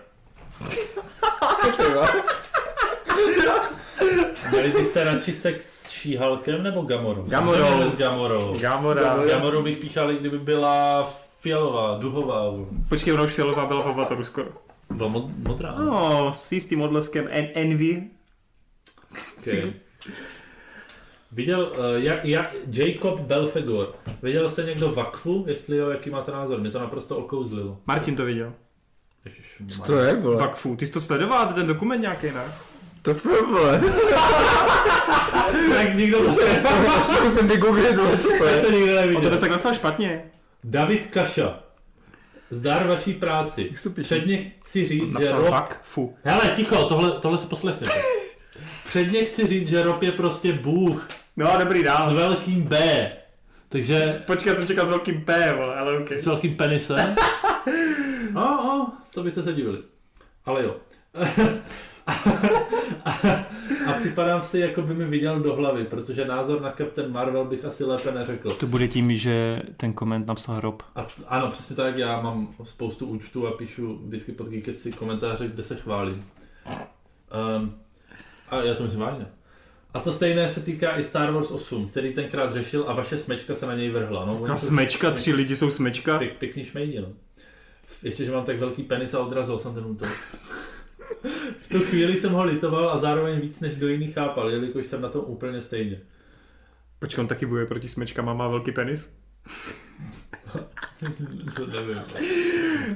Měli 4.50 4.72
byste 4.72 5.04
radši 5.04 5.32
sex 5.32 5.82
s 5.82 5.90
šíhalkem 5.90 6.62
nebo 6.62 6.82
Gamorou? 6.82 7.22
Gamorou. 7.22 7.90
S 7.90 7.96
Gamorou. 7.96 8.54
Gamora. 8.60 9.16
Gamorou 9.28 9.62
bych 9.62 9.76
píchal, 9.76 10.10
i 10.10 10.16
kdyby 10.18 10.38
byla 10.38 11.02
fialová, 11.40 11.98
duhová. 11.98 12.44
Počkej, 12.88 13.12
ona 13.12 13.22
už 13.22 13.32
fialová 13.32 13.66
byla 13.66 13.82
v 13.82 13.86
Avataru 13.88 14.24
skoro. 14.24 14.48
Byla 14.90 15.08
mod, 15.08 15.24
modrá. 15.38 15.74
No, 15.78 16.32
s 16.32 16.52
jistým 16.52 16.80
odleskem 16.82 17.26
en- 17.30 17.48
Envy. 17.54 18.02
Okay. 19.38 19.72
Viděl, 21.32 21.72
uh, 21.78 21.84
jak, 22.02 22.24
jak 22.24 22.54
Jacob 22.72 23.20
Belfegor. 23.20 23.94
Viděl 24.22 24.50
jste 24.50 24.62
někdo 24.62 24.92
Vakfu? 24.92 25.44
Jestli 25.48 25.76
jo, 25.76 25.90
jaký 25.90 26.10
máte 26.10 26.32
názor? 26.32 26.60
Mě 26.60 26.70
to 26.70 26.78
naprosto 26.78 27.16
okouzlilo. 27.16 27.78
Martin 27.86 28.16
to 28.16 28.24
viděl. 28.24 28.52
Co 29.68 29.82
to 29.82 29.98
je, 29.98 30.14
vole? 30.14 30.36
Vakfu. 30.36 30.76
Ty 30.76 30.86
jsi 30.86 30.92
to 30.92 31.00
sledoval, 31.00 31.46
ten 31.46 31.66
dokument 31.66 32.00
nějaký, 32.00 32.26
ne? 32.26 32.42
To 33.02 33.14
film, 33.14 33.52
vole. 33.54 33.80
tak 35.76 35.94
nikdo 35.94 36.18
to, 36.18 36.34
To 37.18 37.24
musím 37.24 37.48
vygooglit, 37.48 37.96
vole, 37.96 38.18
co 38.18 38.28
to 38.38 38.44
je. 38.44 38.60
to 38.62 38.70
nikdo 38.70 38.86
On 38.92 38.94
to 38.96 39.00
neviděl. 39.00 39.28
dnes 39.30 39.40
tak 39.40 39.50
napsal 39.50 39.74
špatně. 39.74 40.22
David 40.64 41.06
Kaša. 41.06 41.60
Zdar 42.50 42.86
vaší 42.86 43.14
práci. 43.14 43.70
Předně 44.02 44.38
chci 44.38 44.86
říct, 44.86 45.06
že 45.06 45.12
Napsal 45.12 45.38
Rob... 45.40 45.50
Vakfu. 45.50 46.16
Hele, 46.24 46.52
ticho, 46.56 46.84
tohle, 46.84 47.10
tohle 47.10 47.38
se 47.38 47.46
poslechněte. 47.46 47.90
Předně 48.88 49.24
chci 49.24 49.46
říct, 49.46 49.68
že 49.68 49.82
Rob 49.82 50.02
je 50.02 50.12
prostě 50.12 50.52
bůh 50.52 51.08
No, 51.36 51.52
dobrý, 51.58 51.80
s 51.80 51.84
dál. 51.84 52.14
velkým 52.14 52.62
B. 52.62 53.10
Takže 53.68 54.22
Počkej, 54.26 54.54
jsem 54.54 54.66
čekal 54.66 54.86
s 54.86 54.88
velkým 54.88 55.24
P, 55.24 55.52
vole, 55.56 55.76
ale 55.76 55.98
ok. 55.98 56.12
s 56.12 56.26
velkým 56.26 56.56
penisem. 56.56 57.14
O, 58.36 58.80
o, 58.82 58.86
to 59.14 59.22
byste 59.22 59.42
se 59.42 59.52
divili. 59.52 59.78
Ale 60.44 60.64
jo. 60.64 60.76
A 63.86 63.92
připadám 63.98 64.42
si, 64.42 64.58
jako 64.58 64.82
by 64.82 64.94
mi 64.94 65.04
viděl 65.04 65.40
do 65.40 65.54
hlavy, 65.54 65.84
protože 65.84 66.24
názor 66.24 66.60
na 66.60 66.70
Captain 66.78 67.12
Marvel 67.12 67.44
bych 67.44 67.64
asi 67.64 67.84
lépe 67.84 68.12
neřekl. 68.12 68.50
To 68.50 68.66
bude 68.66 68.88
tím, 68.88 69.16
že 69.16 69.62
ten 69.76 69.92
koment 69.92 70.26
napsal 70.26 70.60
Rob. 70.60 70.82
A 70.94 71.02
t- 71.02 71.22
ano, 71.28 71.48
přesně 71.50 71.76
tak, 71.76 71.96
já 71.98 72.20
mám 72.20 72.54
spoustu 72.64 73.06
účtů 73.06 73.46
a 73.46 73.50
píšu 73.50 73.98
vždycky 74.06 74.32
pod 74.32 74.48
Geeketsy 74.48 74.92
komentáře, 74.92 75.48
kde 75.48 75.62
se 75.64 75.76
chválím. 75.76 76.24
Um, 77.58 77.74
a 78.48 78.56
já 78.62 78.74
to 78.74 78.82
myslím 78.82 79.00
vážně. 79.00 79.26
A 79.94 80.00
to 80.00 80.12
stejné 80.12 80.48
se 80.48 80.60
týká 80.60 80.98
i 80.98 81.02
Star 81.02 81.30
Wars 81.30 81.50
8, 81.50 81.88
který 81.88 82.14
tenkrát 82.14 82.52
řešil 82.52 82.84
a 82.88 82.94
vaše 82.94 83.18
smečka 83.18 83.54
se 83.54 83.66
na 83.66 83.74
něj 83.74 83.90
vrhla. 83.90 84.24
No, 84.24 84.38
Ta 84.40 84.56
smečka, 84.56 85.10
tři 85.10 85.32
lidi 85.32 85.56
jsou 85.56 85.70
smečka. 85.70 86.18
Pěk, 86.18 86.36
pěkný 86.36 86.64
šmejdi, 86.64 87.00
no. 87.00 87.08
Ještě, 88.02 88.24
že 88.24 88.32
mám 88.32 88.44
tak 88.44 88.58
velký 88.58 88.82
penis 88.82 89.14
a 89.14 89.20
odrazil 89.20 89.58
jsem 89.58 89.74
ten 89.74 89.86
útok. 89.86 90.08
V 91.58 91.68
tu 91.68 91.78
chvíli 91.78 92.20
jsem 92.20 92.32
ho 92.32 92.44
litoval 92.44 92.90
a 92.90 92.98
zároveň 92.98 93.40
víc 93.40 93.60
než 93.60 93.76
do 93.76 93.88
jiných 93.88 94.14
chápal, 94.14 94.50
jelikož 94.50 94.86
jsem 94.86 95.00
na 95.00 95.08
tom 95.08 95.24
úplně 95.26 95.62
stejně. 95.62 96.00
Počkej, 96.98 97.22
on 97.22 97.28
taky 97.28 97.46
bojuje 97.46 97.66
proti 97.66 97.88
smečkama, 97.88 98.34
má 98.34 98.48
velký 98.48 98.72
penis? 98.72 99.16
to 101.56 101.66
nevím. 101.66 102.02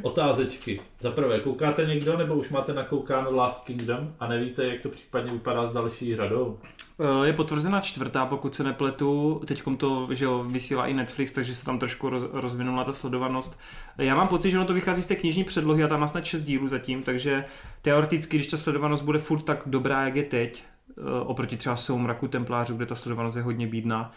Otázečky. 0.03 0.81
Za 1.01 1.11
prvé, 1.11 1.41
koukáte 1.41 1.85
někdo, 1.85 2.19
nebo 2.19 2.35
už 2.35 2.49
máte 2.49 2.73
nakoukáno 2.73 3.37
Last 3.37 3.65
Kingdom 3.65 4.15
a 4.21 4.29
nevíte, 4.29 4.67
jak 4.67 4.83
to 4.83 4.89
případně 4.89 5.33
vypadá 5.33 5.67
s 5.67 5.73
další 5.73 6.17
řadou? 6.17 6.59
Eh, 7.01 7.27
Je 7.27 7.33
potvrzená 7.33 7.81
čtvrtá, 7.81 8.27
pokud 8.27 8.55
se 8.55 8.65
nepletu. 8.65 9.43
Teď 9.47 9.63
to 9.77 10.09
že 10.11 10.25
jo, 10.25 10.45
vysílá 10.49 10.87
i 10.87 10.95
Netflix, 10.95 11.33
takže 11.33 11.55
se 11.55 11.65
tam 11.65 11.79
trošku 11.79 12.09
roz, 12.11 12.25
rozvinula 12.33 12.85
ta 12.85 12.93
sledovanost. 12.93 13.59
Já 13.99 14.15
mám 14.15 14.29
pocit, 14.29 14.51
že 14.51 14.59
ono 14.59 14.67
to 14.67 14.75
vychází 14.75 15.03
z 15.03 15.07
té 15.07 15.17
knižní 15.17 15.45
předlohy 15.45 15.85
a 15.85 15.89
tam 15.89 16.01
má 16.01 16.07
snad 16.09 16.25
6 16.25 16.43
dílů 16.43 16.69
zatím, 16.69 17.03
takže 17.03 17.45
teoreticky, 17.83 18.37
když 18.37 18.47
ta 18.47 18.57
sledovanost 18.57 19.05
bude 19.05 19.19
furt 19.19 19.43
tak 19.43 19.63
dobrá, 19.67 20.05
jak 20.05 20.17
je 20.17 20.23
teď, 20.23 20.65
eh, 20.99 21.03
oproti 21.25 21.57
třeba 21.57 21.77
Soumraku 21.77 22.29
Templářů, 22.29 22.77
kde 22.77 22.87
ta 22.87 22.95
sledovanost 22.95 23.37
je 23.37 23.43
hodně 23.43 23.67
bídná, 23.67 24.13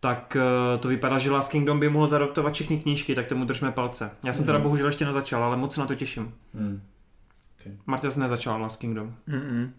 tak 0.00 0.36
eh, 0.40 0.78
to 0.78 0.88
vypadá, 0.88 1.18
že 1.18 1.30
Last 1.30 1.50
Kingdom 1.50 1.80
by 1.80 1.88
mohl 1.88 2.06
zadoptovat 2.06 2.54
všechny 2.54 2.78
knížky, 2.78 3.14
tak 3.14 3.26
tomu 3.26 3.44
držme 3.44 3.72
palce. 3.72 4.10
Já 4.26 4.32
jsem 4.32 4.46
teda 4.46 4.58
Mhm. 4.58 4.62
bohužel 4.62 4.86
ještě 4.86 5.04
nezačal, 5.04 5.44
ale 5.44 5.56
moc 5.56 5.74
se 5.74 5.80
na 5.80 5.86
to 5.86 5.94
těším. 5.94 6.34
Hmm. 6.54 6.82
Marta 7.86 8.10
jsi 8.10 8.20
nezačal 8.20 8.60
Last 8.60 8.80
Kingdom. 8.80 9.14
Mm-mm. 9.28 9.70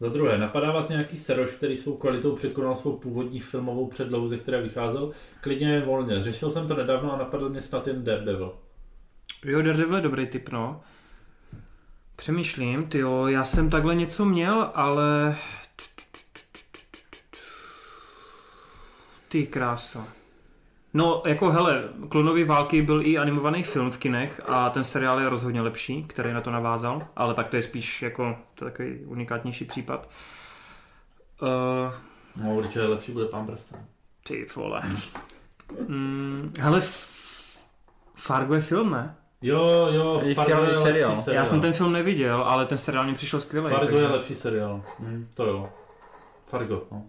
Za 0.00 0.08
druhé, 0.08 0.38
napadá 0.38 0.72
vás 0.72 0.88
nějaký 0.88 1.18
seroš, 1.18 1.50
který 1.50 1.76
svou 1.76 1.96
kvalitou 1.96 2.36
překonal 2.36 2.76
svou 2.76 2.96
původní 2.96 3.40
filmovou 3.40 3.86
předlohu, 3.86 4.28
ze 4.28 4.38
které 4.38 4.62
vycházel? 4.62 5.10
Klidně 5.40 5.80
volně. 5.80 6.22
Řešil 6.22 6.50
jsem 6.50 6.68
to 6.68 6.76
nedávno 6.76 7.14
a 7.14 7.18
napadl 7.18 7.48
mě 7.48 7.62
snad 7.62 7.86
jen 7.86 8.04
Daredevil. 8.04 8.54
Jo, 9.44 9.62
Daredevil 9.62 9.96
je 9.96 10.02
dobrý 10.02 10.26
typ, 10.26 10.48
no. 10.48 10.80
Přemýšlím, 12.16 12.88
jo, 12.94 13.26
já 13.26 13.44
jsem 13.44 13.70
takhle 13.70 13.94
něco 13.94 14.24
měl, 14.24 14.70
ale... 14.74 15.36
Ty 19.28 19.46
krása. 19.46 20.19
No, 20.94 21.22
jako 21.26 21.50
hele, 21.50 21.82
Klonovy 22.08 22.44
války 22.44 22.82
byl 22.82 23.06
i 23.06 23.18
animovaný 23.18 23.62
film 23.62 23.90
v 23.90 23.98
kinech 23.98 24.40
a 24.46 24.70
ten 24.70 24.84
seriál 24.84 25.20
je 25.20 25.28
rozhodně 25.28 25.60
lepší, 25.60 26.04
který 26.04 26.32
na 26.32 26.40
to 26.40 26.50
navázal, 26.50 27.02
ale 27.16 27.34
tak 27.34 27.48
to 27.48 27.56
je 27.56 27.62
spíš 27.62 28.02
jako 28.02 28.36
to 28.54 28.64
je 28.64 28.70
takový 28.70 28.98
unikátnější 29.04 29.64
případ. 29.64 30.08
Uh, 31.42 31.94
No, 32.36 32.54
určitě 32.54 32.82
lepší 32.82 33.12
bude 33.12 33.26
pán 33.26 33.46
prsten. 33.46 33.84
ty 34.26 34.46
vole. 34.56 34.82
Mm, 35.88 36.52
hele, 36.60 36.80
Fargo 38.14 38.54
je 38.54 38.60
film, 38.60 38.90
ne? 38.90 39.14
Jo, 39.42 39.88
jo, 39.92 40.22
Fargo 40.34 40.62
je 40.62 40.76
seriál. 40.76 41.10
lepší 41.10 41.22
seriál. 41.24 41.40
Já 41.40 41.44
jsem 41.44 41.60
ten 41.60 41.72
film 41.72 41.92
neviděl, 41.92 42.42
ale 42.42 42.66
ten 42.66 42.78
seriál 42.78 43.06
mi 43.06 43.14
přišel 43.14 43.40
skvělý. 43.40 43.70
Fargo 43.70 43.86
takže... 43.86 43.98
je 44.02 44.06
lepší 44.08 44.34
seriál. 44.34 44.82
Hm, 45.00 45.28
to 45.34 45.46
jo. 45.46 45.68
Fargo, 46.46 46.82
no. 46.90 47.02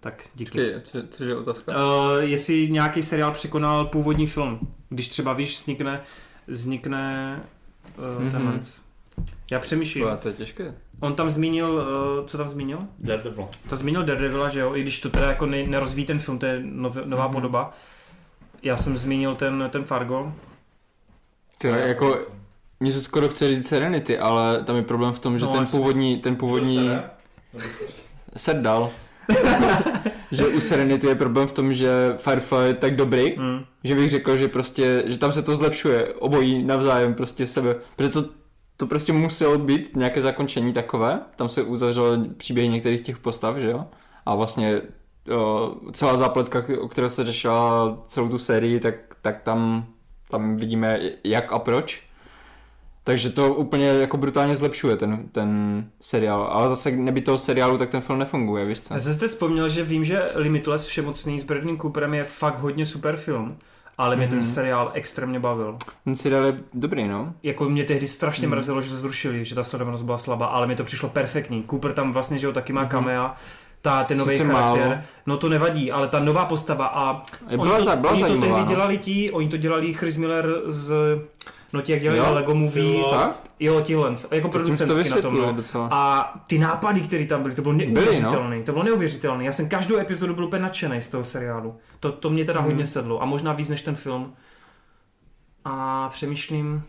Tak 0.00 0.24
díky. 0.34 0.50
Počkej, 0.50 0.80
co, 0.84 0.98
což 1.16 1.26
je 1.28 1.36
otázka? 1.36 1.72
Uh, 1.76 2.18
jestli 2.20 2.70
nějaký 2.70 3.02
seriál 3.02 3.32
překonal 3.32 3.84
původní 3.84 4.26
film, 4.26 4.58
když 4.88 5.08
třeba 5.08 5.32
víš, 5.32 5.56
vznikne, 5.58 6.00
vznikne 6.46 7.36
uh, 7.98 8.22
Mhm. 8.22 8.30
tenhle. 8.32 8.60
Já 9.50 9.58
přemýšlím. 9.58 10.06
To 10.22 10.28
je 10.28 10.34
těžké. 10.34 10.74
On 11.00 11.14
tam 11.14 11.30
zmínil, 11.30 11.70
uh, 11.70 12.26
co 12.26 12.38
tam 12.38 12.48
zmínil? 12.48 12.78
Daredevil. 12.98 13.48
To 13.68 13.76
zmínil 13.76 14.02
Daredevila, 14.02 14.48
že 14.48 14.60
jo, 14.60 14.74
i 14.74 14.82
když 14.82 14.98
to 14.98 15.10
teda 15.10 15.26
jako 15.26 15.46
ne, 15.46 15.62
nerozvíjí 15.62 16.06
ten 16.06 16.18
film, 16.18 16.38
to 16.38 16.46
je 16.46 16.60
nov, 16.64 16.96
nová 17.04 17.24
Mhm. 17.24 17.32
podoba. 17.34 17.72
Já 18.62 18.76
jsem 18.76 18.96
zmínil 18.98 19.34
ten, 19.34 19.68
ten 19.72 19.84
Fargo. 19.84 20.32
To 21.58 21.66
je 21.66 21.88
jako, 21.88 22.18
mně 22.80 22.92
se 22.92 23.00
skoro 23.00 23.28
chce 23.28 23.48
říct 23.48 23.68
Serenity, 23.68 24.18
ale 24.18 24.64
tam 24.64 24.76
je 24.76 24.82
problém 24.82 25.12
v 25.12 25.18
tom, 25.20 25.38
že 25.38 25.44
No, 25.44 25.52
ten 25.52 25.66
původní, 25.66 26.18
ten 26.20 26.36
původní, 26.36 26.90
set 28.36 28.56
dal. 28.56 28.90
že 30.32 30.46
u 30.48 30.60
Serenity 30.60 31.06
je 31.06 31.14
problém 31.14 31.48
v 31.48 31.52
tom, 31.52 31.72
že 31.72 31.90
Firefly 32.16 32.66
je 32.66 32.74
tak 32.74 32.96
dobrý, 32.96 33.34
Hmm. 33.36 33.64
že 33.84 33.94
bych 33.94 34.10
řekl, 34.10 34.36
že 34.36 34.48
prostě, 34.48 35.02
že 35.06 35.18
tam 35.18 35.32
se 35.32 35.42
to 35.42 35.56
zlepšuje, 35.56 36.08
obojí 36.14 36.64
navzájem 36.64 37.14
prostě 37.14 37.46
sebe, 37.46 37.76
protože 37.96 38.08
to, 38.08 38.24
to 38.76 38.86
prostě 38.86 39.12
muselo 39.12 39.58
být 39.58 39.96
nějaké 39.96 40.22
zakončení 40.22 40.72
takové, 40.72 41.20
tam 41.36 41.48
se 41.48 41.62
uzavřel 41.62 42.24
příběhy 42.36 42.68
některých 42.68 43.00
těch 43.00 43.18
postav, 43.18 43.56
že 43.56 43.70
jo, 43.70 43.84
a 44.26 44.34
vlastně 44.34 44.80
o, 45.36 45.74
celá 45.92 46.16
zápletka, 46.16 46.64
o 46.80 46.88
které 46.88 47.10
se 47.10 47.24
řešila 47.24 47.98
celou 48.08 48.28
tu 48.28 48.38
sérii, 48.38 48.80
tak, 48.80 48.94
tak 49.22 49.42
tam, 49.42 49.86
tam 50.30 50.56
vidíme 50.56 50.98
jak 51.24 51.52
a 51.52 51.58
proč. 51.58 52.09
Takže 53.04 53.30
to 53.30 53.54
úplně 53.54 53.86
jako 53.88 54.16
brutálně 54.16 54.56
zlepšuje 54.56 54.96
ten, 54.96 55.28
ten 55.32 55.84
seriál, 56.00 56.42
ale 56.52 56.68
zase 56.68 56.90
neby 56.90 57.20
toho 57.20 57.38
seriálu, 57.38 57.78
tak 57.78 57.90
ten 57.90 58.00
film 58.00 58.18
nefunguje, 58.18 58.64
víš 58.64 58.80
co? 58.80 58.94
Já 58.94 59.00
jsem 59.00 59.12
zde 59.12 59.28
vzpomněl, 59.28 59.68
že 59.68 59.84
vím, 59.84 60.04
že 60.04 60.22
Limitless 60.34 60.86
Všemocný 60.86 61.40
s 61.40 61.44
Bradley 61.44 61.76
Cooperem 61.76 62.14
je 62.14 62.24
fakt 62.24 62.58
hodně 62.58 62.86
super 62.86 63.16
film, 63.16 63.56
ale 63.98 64.16
mě 64.16 64.28
ten 64.28 64.38
Mhm. 64.38 64.46
seriál 64.46 64.90
extrémně 64.94 65.40
bavil. 65.40 65.76
Ten 66.04 66.16
seriál 66.16 66.44
je 66.46 66.60
dobrý, 66.74 67.08
no. 67.08 67.34
jako 67.42 67.68
mě 67.68 67.84
tehdy 67.84 68.06
strašně 68.08 68.46
Mhm. 68.46 68.56
mrzelo, 68.56 68.80
že 68.80 68.90
to 68.90 68.96
zrušili, 68.96 69.44
že 69.44 69.54
ta 69.54 69.62
sledovanost 69.62 70.04
byla 70.04 70.18
slabá, 70.18 70.46
ale 70.46 70.66
mi 70.66 70.76
to 70.76 70.84
přišlo 70.84 71.08
perfektní. 71.08 71.64
Cooper 71.70 71.92
tam 71.92 72.12
vlastně, 72.12 72.38
že 72.38 72.46
jo, 72.46 72.52
taky 72.52 72.72
má 72.72 72.84
kamea, 72.84 73.34
ta, 73.82 74.04
ten 74.04 74.18
nový 74.18 74.38
charakter, 74.38 74.88
málo. 74.88 74.94
no 75.26 75.36
to 75.36 75.48
nevadí, 75.48 75.92
ale 75.92 76.08
ta 76.08 76.20
nová 76.20 76.44
postava 76.44 76.86
a 76.86 77.22
Je 77.48 77.58
oni 77.58 77.66
byla, 77.68 77.78
to, 77.78 77.84
za, 77.84 77.96
byla 77.96 78.12
oni 78.12 78.22
to 78.22 78.28
tehdy 78.28 78.48
no. 78.60 78.64
dělali 78.64 78.98
ti, 78.98 79.30
oni 79.30 79.48
to 79.48 79.56
dělali 79.56 79.94
Chris 79.94 80.16
Miller 80.16 80.46
z, 80.66 80.92
no 81.72 81.82
ti 81.82 81.92
jak 81.92 82.00
dělali 82.00 82.18
Jo? 82.18 82.34
Lego 82.34 82.54
Movie, 82.54 82.98
Jo. 82.98 83.30
Jo, 83.60 83.80
tihle, 83.80 84.08
jako 84.10 84.18
jsi 84.24 84.40
to 84.40 84.48
producentsky 84.48 85.08
na 85.10 85.20
tom, 85.20 85.38
no. 85.38 85.52
docela. 85.52 85.88
A 85.92 86.32
ty 86.46 86.58
nápady, 86.58 87.00
které 87.00 87.26
tam 87.26 87.42
byly, 87.42 87.54
to 87.54 87.62
bylo 87.62 87.74
Byly, 87.74 87.86
no. 87.92 87.94
neuvěřitelné. 88.00 88.62
To 88.62 88.72
bylo 88.72 88.84
neuvěřitelné. 88.84 89.44
Já 89.44 89.52
jsem 89.52 89.68
každou 89.68 89.98
epizodu 89.98 90.34
byl 90.34 90.44
úplně 90.44 90.62
nadšený 90.62 91.00
z 91.00 91.08
toho 91.08 91.24
seriálu. 91.24 91.76
To, 92.00 92.12
to 92.12 92.30
mě 92.30 92.44
teda 92.44 92.60
Mhm. 92.60 92.68
hodně 92.70 92.86
sedlo. 92.86 93.22
A 93.22 93.24
možná 93.24 93.52
víc 93.52 93.68
než 93.68 93.82
ten 93.82 93.96
film. 93.96 94.32
A 95.64 96.08
přemýšlím, 96.08 96.82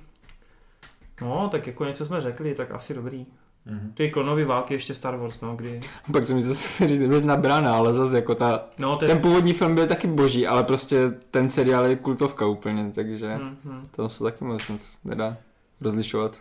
no, 1.22 1.50
tak 1.52 1.68
jako 1.68 1.86
něco 1.86 2.06
jsme 2.06 2.22
řekli, 2.22 2.54
tak 2.56 2.72
asi 2.72 2.94
dobrý. 2.94 3.26
Mhm. 3.66 3.92
Ty 3.94 4.10
klonový 4.10 4.44
války 4.44 4.74
ještě 4.74 4.94
Star 4.94 5.16
Wars, 5.16 5.42
no, 5.42 5.56
kdy... 5.56 5.80
Pak 6.14 6.28
jsem 6.28 6.36
mi 6.36 6.42
zase 6.44 6.88
říct, 6.88 7.02
hrozná 7.02 7.38
brána, 7.38 7.74
ale 7.76 7.94
zase 7.94 8.16
jako 8.16 8.36
ta, 8.36 8.64
No, 8.78 8.96
ten... 8.96 9.10
ten 9.10 9.20
původní 9.20 9.54
film 9.54 9.76
byl 9.76 9.88
taky 9.88 10.08
boží, 10.08 10.48
ale 10.48 10.64
prostě 10.64 10.98
ten 11.32 11.50
seriál 11.50 11.86
je 11.86 11.96
kultovka 11.96 12.46
úplně, 12.46 12.92
takže 12.96 13.28
Hmm, 13.36 13.58
hmm. 13.66 13.88
to 13.96 14.10
se 14.10 14.24
taky 14.24 14.44
moc 14.44 14.70
nic 14.70 15.00
nedá 15.04 15.38
rozlišovat. 15.82 16.38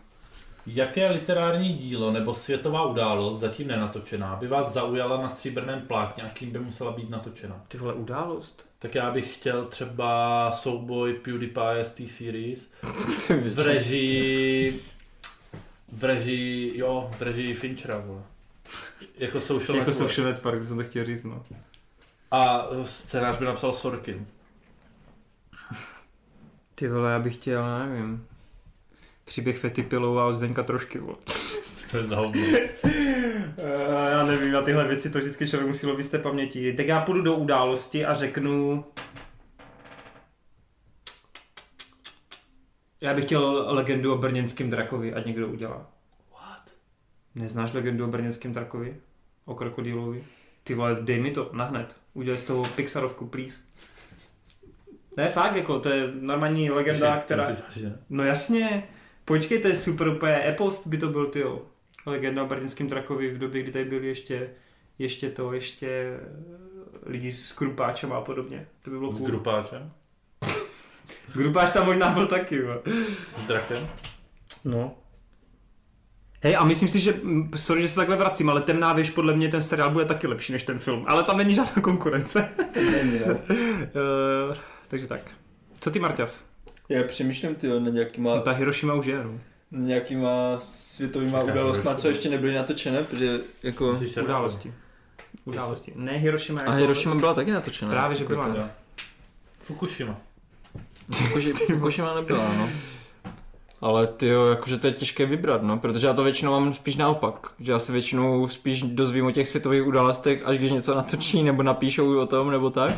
Jaké 0.66 1.10
literární 1.10 1.72
dílo 1.74 2.12
nebo 2.12 2.34
světová 2.34 2.84
událost, 2.86 3.40
zatím 3.40 3.68
nenatočená, 3.68 4.36
by 4.36 4.46
vás 4.46 4.72
zaujala 4.72 5.22
na 5.22 5.30
stříbrném 5.30 5.80
plátně 5.80 6.22
a 6.22 6.28
kým 6.28 6.50
by 6.50 6.58
musela 6.58 6.92
být 6.92 7.10
natočena? 7.10 7.60
Ty 7.68 7.78
vole, 7.78 7.94
událost. 7.94 8.66
Tak 8.78 8.94
já 8.94 9.10
bych 9.10 9.34
chtěl 9.34 9.64
třeba 9.64 10.50
souboj 10.52 11.12
PewDiePie 11.14 11.84
z 11.84 11.92
T-Series 11.92 12.70
v 13.54 13.58
režii... 13.58 14.80
V 15.92 16.04
režii, 16.04 16.78
jo, 16.78 17.10
v 17.18 17.22
režii 17.22 17.54
Finchera, 17.54 17.98
vole. 17.98 18.22
Jako 19.18 19.40
Social 19.40 19.78
Jako 19.78 19.90
Network. 19.90 20.10
Social 20.10 20.26
Network, 20.26 20.58
to 20.58 20.64
jsem 20.64 20.76
to 20.76 20.84
chtěl 20.84 21.04
říct, 21.04 21.24
no. 21.24 21.44
A 22.30 22.68
scénář 22.84 23.38
by 23.38 23.44
napsal 23.44 23.72
Sorkin. 23.72 24.26
Ty 26.74 26.88
vole, 26.88 27.12
já 27.12 27.18
bych 27.18 27.34
chtěl, 27.34 27.78
nevím. 27.78 28.26
Příběh 29.24 29.58
Fety 29.58 29.82
Pilou 29.82 30.18
a 30.18 30.26
od 30.26 30.32
Zdeňka 30.32 30.62
trošky, 30.62 30.98
vole. 30.98 31.16
To 31.90 31.96
je 31.96 32.04
za 32.04 32.16
hovno. 32.16 32.42
Uh, 32.82 32.90
já 34.10 34.24
nevím, 34.24 34.52
na 34.52 34.62
tyhle 34.62 34.88
věci 34.88 35.10
to 35.10 35.18
vždycky 35.18 35.48
člověk 35.48 35.68
musí 35.68 35.86
lovit 35.86 36.04
z 36.06 36.08
té 36.08 36.18
paměti. 36.18 36.72
Tak 36.72 36.86
já 36.86 37.00
půjdu 37.00 37.22
do 37.22 37.34
události 37.34 38.06
a 38.06 38.14
řeknu... 38.14 38.84
Já 43.00 43.14
bych 43.14 43.24
chtěl 43.24 43.66
legendu 43.68 44.14
o 44.14 44.18
brněnském 44.18 44.70
drakovi, 44.70 45.14
ať 45.14 45.26
někdo 45.26 45.48
udělá. 45.48 45.90
What? 46.32 46.70
Neznáš 47.34 47.72
legendu 47.72 48.04
o 48.04 48.08
brněnském 48.08 48.52
drakovi? 48.52 48.96
O 49.44 49.54
krokodýlovi? 49.54 50.18
Ty 50.64 50.74
vole, 50.74 50.98
dej 51.00 51.20
mi 51.20 51.30
to, 51.30 51.50
nahned. 51.52 51.96
Udělej 52.14 52.38
z 52.38 52.44
toho 52.44 52.64
Pixarovku, 52.64 53.26
please. 53.26 53.62
Ne, 55.16 55.28
fakt, 55.28 55.56
jako, 55.56 55.80
to 55.80 55.88
je 55.88 56.12
normální 56.20 56.70
legenda, 56.70 57.16
Počkej, 57.16 57.24
která... 57.24 57.56
No 58.10 58.24
jasně, 58.24 58.88
počkej, 59.24 59.62
to 59.62 59.68
je 59.68 59.76
super 59.76 60.08
úplně 60.08 60.48
epost 60.48 60.86
by 60.86 60.98
to 60.98 61.08
byl, 61.08 61.26
ty 61.26 61.44
Legenda 62.06 62.42
o 62.42 62.46
brněnském 62.46 62.88
drakovi 62.88 63.30
v 63.30 63.38
době, 63.38 63.62
kdy 63.62 63.72
tady 63.72 63.84
byli 63.84 64.06
ještě, 64.06 64.50
ještě 64.98 65.30
to, 65.30 65.52
ještě 65.52 65.88
eh, 65.88 66.20
lidi 67.06 67.32
s 67.32 67.52
krupáčem 67.52 68.12
a 68.12 68.20
podobně. 68.20 68.68
To 68.82 68.90
by 68.90 68.98
bylo 68.98 69.12
S 69.12 69.18
cool. 69.18 69.42
Grupáč 71.34 71.72
tam 71.72 71.86
možná 71.86 72.10
byl 72.10 72.26
taky, 72.26 72.56
jo. 72.56 72.82
S 73.38 73.42
drakem? 73.44 73.88
No. 74.64 74.94
Hej, 76.42 76.56
a 76.56 76.64
myslím 76.64 76.88
si, 76.88 77.00
že, 77.00 77.14
sorry, 77.56 77.82
že 77.82 77.88
se 77.88 77.96
takhle 77.96 78.16
vracím, 78.16 78.50
ale 78.50 78.60
Temná 78.60 78.92
věž 78.92 79.10
podle 79.10 79.36
mě 79.36 79.48
ten 79.48 79.62
seriál 79.62 79.90
bude 79.90 80.04
taky 80.04 80.26
lepší 80.26 80.52
než 80.52 80.62
ten 80.62 80.78
film. 80.78 81.04
Ale 81.08 81.22
tam 81.24 81.36
není 81.36 81.54
žádná 81.54 81.82
konkurence. 81.82 82.48
uh, 83.28 84.54
takže 84.88 85.06
tak. 85.06 85.20
Co 85.80 85.90
ty, 85.90 85.98
Marťas? 85.98 86.44
Já 86.88 87.02
přemýšlím 87.02 87.54
ty 87.54 87.68
nad 87.68 87.78
No, 87.78 87.90
nějakýma, 87.90 88.40
ta 88.40 88.50
Hiroshima 88.52 88.94
už 88.94 89.06
je, 89.06 89.24
no. 89.24 89.30
nad 89.70 89.86
nějakýma 89.86 90.56
světovýma 90.58 91.42
událostmi, 91.42 91.90
co 91.96 92.08
ještě 92.08 92.28
nebyly 92.28 92.54
natočené, 92.54 93.04
protože 93.04 93.40
jako... 93.62 93.98
Události. 94.22 94.74
Události. 95.44 95.92
Ne 95.96 96.12
Hiroshima. 96.12 96.60
A 96.60 96.64
Jako... 96.64 96.76
Hiroshima 96.76 97.14
byla 97.14 97.34
taky 97.34 97.50
natočená. 97.50 97.90
Právě, 97.90 98.16
že 98.16 98.24
byla. 98.24 98.70
Fukushima. 99.60 100.20
Fukushi- 101.10 101.52
Fukushima 101.74 102.14
nebyla, 102.14 102.54
no. 102.58 102.68
Ale 103.82 104.06
ty 104.06 104.26
jo, 104.26 104.46
jakože 104.46 104.78
to 104.78 104.86
je 104.86 104.92
těžké 104.92 105.26
vybrat, 105.26 105.62
no, 105.62 105.78
protože 105.78 106.06
já 106.06 106.12
to 106.12 106.22
většinou 106.24 106.52
mám 106.52 106.74
spíš 106.74 106.96
naopak, 106.96 107.46
že 107.60 107.72
já 107.72 107.78
se 107.78 107.92
většinou 107.92 108.48
spíš 108.48 108.82
dozvím 108.82 109.26
o 109.26 109.30
těch 109.30 109.48
světových 109.48 109.86
událostech, 109.86 110.42
až 110.46 110.58
když 110.58 110.72
něco 110.72 110.94
natočí 110.94 111.42
nebo 111.42 111.62
napíšou 111.62 112.18
o 112.18 112.26
tom, 112.26 112.50
nebo 112.50 112.70
tak. 112.70 112.94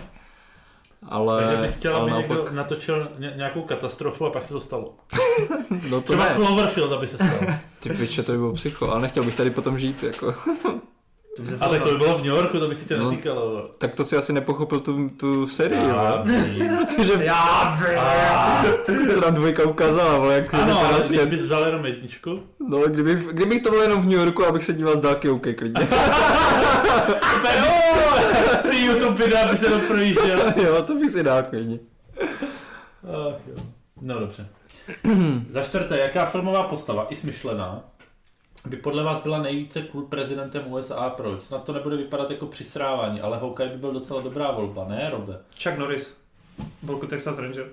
Ale, 1.09 1.43
Takže 1.45 1.63
bys 1.63 1.77
chtěl, 1.77 1.97
aby 1.97 2.11
naopak, 2.11 2.39
někdo 2.39 2.53
natočil 2.53 3.09
ně- 3.19 3.33
nějakou 3.37 3.63
katastrofu 3.63 4.27
a 4.27 4.31
pak 4.31 4.45
se 4.45 4.53
to 4.53 4.61
stalo. 4.61 4.95
no 5.91 6.01
to 6.01 6.03
Třeba 6.03 6.29
ne, 6.29 6.35
Cloverfield, 6.35 6.93
aby 6.93 7.09
se 7.09 7.17
stalo. 7.17 7.55
ty 7.81 7.91
piče, 7.91 8.23
to 8.23 8.33
by 8.33 8.39
bylo 8.39 8.53
psycho, 8.53 8.91
ale 8.93 9.01
nechtěl 9.03 9.23
bych 9.23 9.35
tady 9.37 9.51
potom 9.51 9.79
žít, 9.79 10.03
jako. 10.03 10.35
To 11.37 11.43
by 11.43 11.49
se 11.49 11.57
A 11.61 11.69
tak 11.69 11.83
to 11.83 11.89
by 11.91 11.97
bylo 11.97 12.15
v 12.15 12.19
New 12.19 12.27
Yorku, 12.35 12.59
to 12.59 12.69
by 12.69 12.75
si 12.75 12.89
tě 12.89 12.97
No. 12.97 13.11
netýkalo. 13.11 13.71
Tak 13.79 13.95
to 13.97 14.05
si 14.05 14.17
asi 14.17 14.33
nepochopil 14.33 14.81
tu, 14.81 15.09
tu 15.09 15.47
sérii, 15.47 15.81
Já. 15.89 16.25
Protože 16.97 17.13
Já 17.25 17.77
vím. 18.89 19.11
co 19.15 19.21
nám 19.21 19.35
dvojka 19.35 19.65
ukázala, 19.65 20.19
vole, 20.19 20.35
jak 20.35 20.55
Ano, 20.55 20.79
ale 20.87 21.03
svět. 21.03 21.29
bys 21.29 21.43
vzal 21.43 21.67
jenom 21.67 21.85
jedničku, 21.87 22.41
No, 22.69 22.79
kdybych, 22.79 23.19
kdybych 23.27 23.63
to 23.63 23.71
byl 23.71 23.83
jenom 23.83 24.03
v 24.03 24.05
New 24.05 24.19
Yorku, 24.19 24.45
abych 24.45 24.65
se 24.65 24.73
díval 24.73 24.97
z 24.97 25.01
dálky, 25.01 25.29
OK, 25.31 25.43
klidně. 25.59 25.89
super, 27.35 27.65
ty 28.71 28.85
YouTube 28.85 29.25
videa 29.25 29.49
by 29.53 29.57
se 29.57 29.67
to 29.71 29.79
projížděl. 29.79 30.55
jo, 30.65 30.83
to 30.83 30.95
bych 30.95 31.11
si 31.11 31.23
dal 31.23 31.43
klidně. 31.43 31.79
Ach, 33.05 33.35
jo. 33.47 33.63
No 34.01 34.19
dobře. 34.19 34.47
Za 35.53 35.63
čtvrté, 35.63 35.99
jaká 35.99 36.25
filmová 36.27 36.63
postava, 36.63 37.07
i 37.11 37.15
smyšlená, 37.15 37.85
by 38.67 38.77
podle 38.77 39.03
vás 39.03 39.23
byla 39.23 39.43
nejvíce 39.43 39.83
cool 39.83 40.03
prezidentem 40.03 40.73
USA 40.73 40.95
a 40.95 41.11
proč? 41.11 41.45
Snad 41.45 41.65
to 41.65 41.73
nebude 41.73 41.97
vypadat 41.97 42.31
jako 42.31 42.47
přisrávání, 42.47 43.21
ale 43.21 43.39
Hawkeye 43.39 43.71
by 43.71 43.77
byl 43.77 43.93
docela 43.93 44.23
dobrá 44.23 44.51
volba, 44.51 44.87
ne, 44.89 45.11
Robe? 45.11 45.39
Chuck 45.63 45.79
Norris. 45.79 46.15
Volku 46.83 47.07
Texas 47.07 47.39
Ranger. 47.39 47.67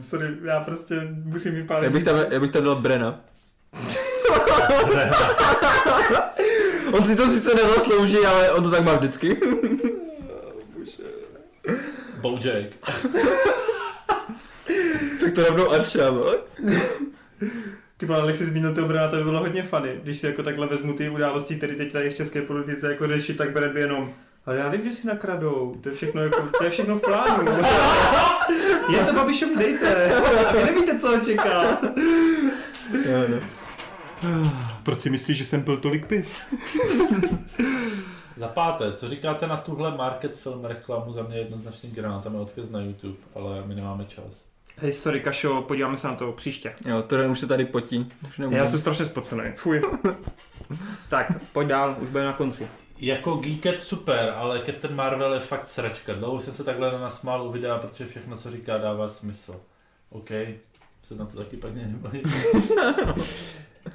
Sorry, 0.00 0.36
já 0.44 0.60
prostě 0.60 0.94
musím 1.24 1.54
vypálit. 1.54 1.84
Já 1.84 1.90
bych 1.90 2.04
tam, 2.04 2.16
já 2.30 2.40
bych 2.40 2.50
tam 2.50 2.64
dal 2.64 2.74
Brena. 2.74 3.20
on 6.92 7.04
si 7.04 7.16
to 7.16 7.28
sice 7.28 7.54
nezaslouží, 7.54 8.18
ale 8.18 8.52
on 8.52 8.62
to 8.62 8.70
tak 8.70 8.84
má 8.84 8.94
vždycky. 8.94 9.40
Bojack. 12.20 12.74
tak 15.30 15.44
to 15.44 15.50
rovnou 15.50 15.70
Archa, 15.70 16.10
vole. 16.10 16.38
Ty 17.96 18.06
vole, 18.06 18.18
ale 18.18 18.28
jak 18.28 18.36
jsi 18.36 18.44
zmínil 18.44 18.74
toho 18.74 18.88
Brana, 18.88 19.08
to 19.08 19.16
by 19.16 19.24
bylo 19.24 19.40
hodně 19.40 19.62
funny. 19.62 20.00
Když 20.02 20.18
si 20.18 20.26
jako 20.26 20.42
takhle 20.42 20.66
vezmu 20.66 20.92
ty 20.92 21.08
události, 21.08 21.56
které 21.56 21.74
teď 21.74 21.92
tady 21.92 22.10
v 22.10 22.14
české 22.14 22.42
politice 22.42 22.90
jako 22.90 23.08
řeší, 23.08 23.34
tak 23.34 23.52
Brad 23.52 23.72
by 23.72 23.80
jenom 23.80 24.14
ale 24.48 24.56
já 24.56 24.68
vím, 24.68 24.84
že 24.84 24.92
si 24.92 25.06
nakradou, 25.06 25.74
to 25.80 25.88
je 25.88 25.94
všechno, 25.94 26.22
jako, 26.22 26.48
to 26.58 26.64
je 26.64 26.70
všechno 26.70 26.96
v 26.98 27.00
plánu. 27.00 27.52
Jen 28.90 29.06
to 29.06 29.12
Babišovi 29.12 29.56
dejte, 29.56 30.10
vy 30.52 30.64
nevíte, 30.64 30.98
co 30.98 31.08
ho 31.08 31.24
čeká. 31.24 31.62
Jo, 32.92 33.28
no. 33.28 33.40
Proč 34.82 35.00
si 35.00 35.10
myslíš, 35.10 35.38
že 35.38 35.44
jsem 35.44 35.64
pil 35.64 35.76
tolik 35.76 36.06
piv? 36.06 36.36
Za 38.36 38.48
páté, 38.48 38.92
co 38.92 39.08
říkáte 39.08 39.46
na 39.46 39.56
tuhle 39.56 39.96
market 39.96 40.36
film 40.36 40.64
reklamu? 40.64 41.12
Za 41.12 41.22
mě 41.22 41.36
jednoznačně 41.38 41.90
granát, 41.90 42.24
tam 42.24 42.34
je 42.34 42.40
odkaz 42.40 42.70
na 42.70 42.80
YouTube, 42.80 43.18
ale 43.34 43.62
my 43.66 43.74
nemáme 43.74 44.04
čas. 44.04 44.47
Hej, 44.80 44.92
sorry, 44.92 45.20
Kašo, 45.20 45.62
podíváme 45.62 45.96
se 45.96 46.08
na 46.08 46.14
to 46.14 46.32
příště. 46.32 46.74
Jo, 46.86 47.02
to 47.02 47.16
už 47.30 47.40
se 47.40 47.46
tady 47.46 47.64
potí. 47.64 48.12
Už 48.28 48.38
nemůžu. 48.38 48.58
Já 48.58 48.66
jsem 48.66 48.80
strašně 48.80 49.04
spocený. 49.04 49.42
Fuj. 49.56 49.82
tak, 51.08 51.42
pojď 51.52 51.68
dál, 51.68 51.96
už 52.00 52.08
bude 52.08 52.24
na 52.24 52.32
konci. 52.32 52.68
Jako 52.98 53.34
Geeket 53.34 53.82
super, 53.82 54.34
ale 54.36 54.62
Captain 54.66 54.94
Marvel 54.94 55.34
je 55.34 55.40
fakt 55.40 55.68
sračka. 55.68 56.12
Dlouho 56.12 56.40
jsem 56.40 56.54
se 56.54 56.64
takhle 56.64 57.00
nasmál 57.00 57.42
u 57.42 57.52
videa, 57.52 57.78
protože 57.78 58.06
všechno, 58.06 58.36
co 58.36 58.50
říká, 58.50 58.78
dává 58.78 59.08
smysl. 59.08 59.60
OK, 60.10 60.30
se 61.02 61.14
na 61.14 61.26
to 61.26 61.38
taky 61.38 61.56
pak 61.56 61.74
nebaví. 61.74 62.22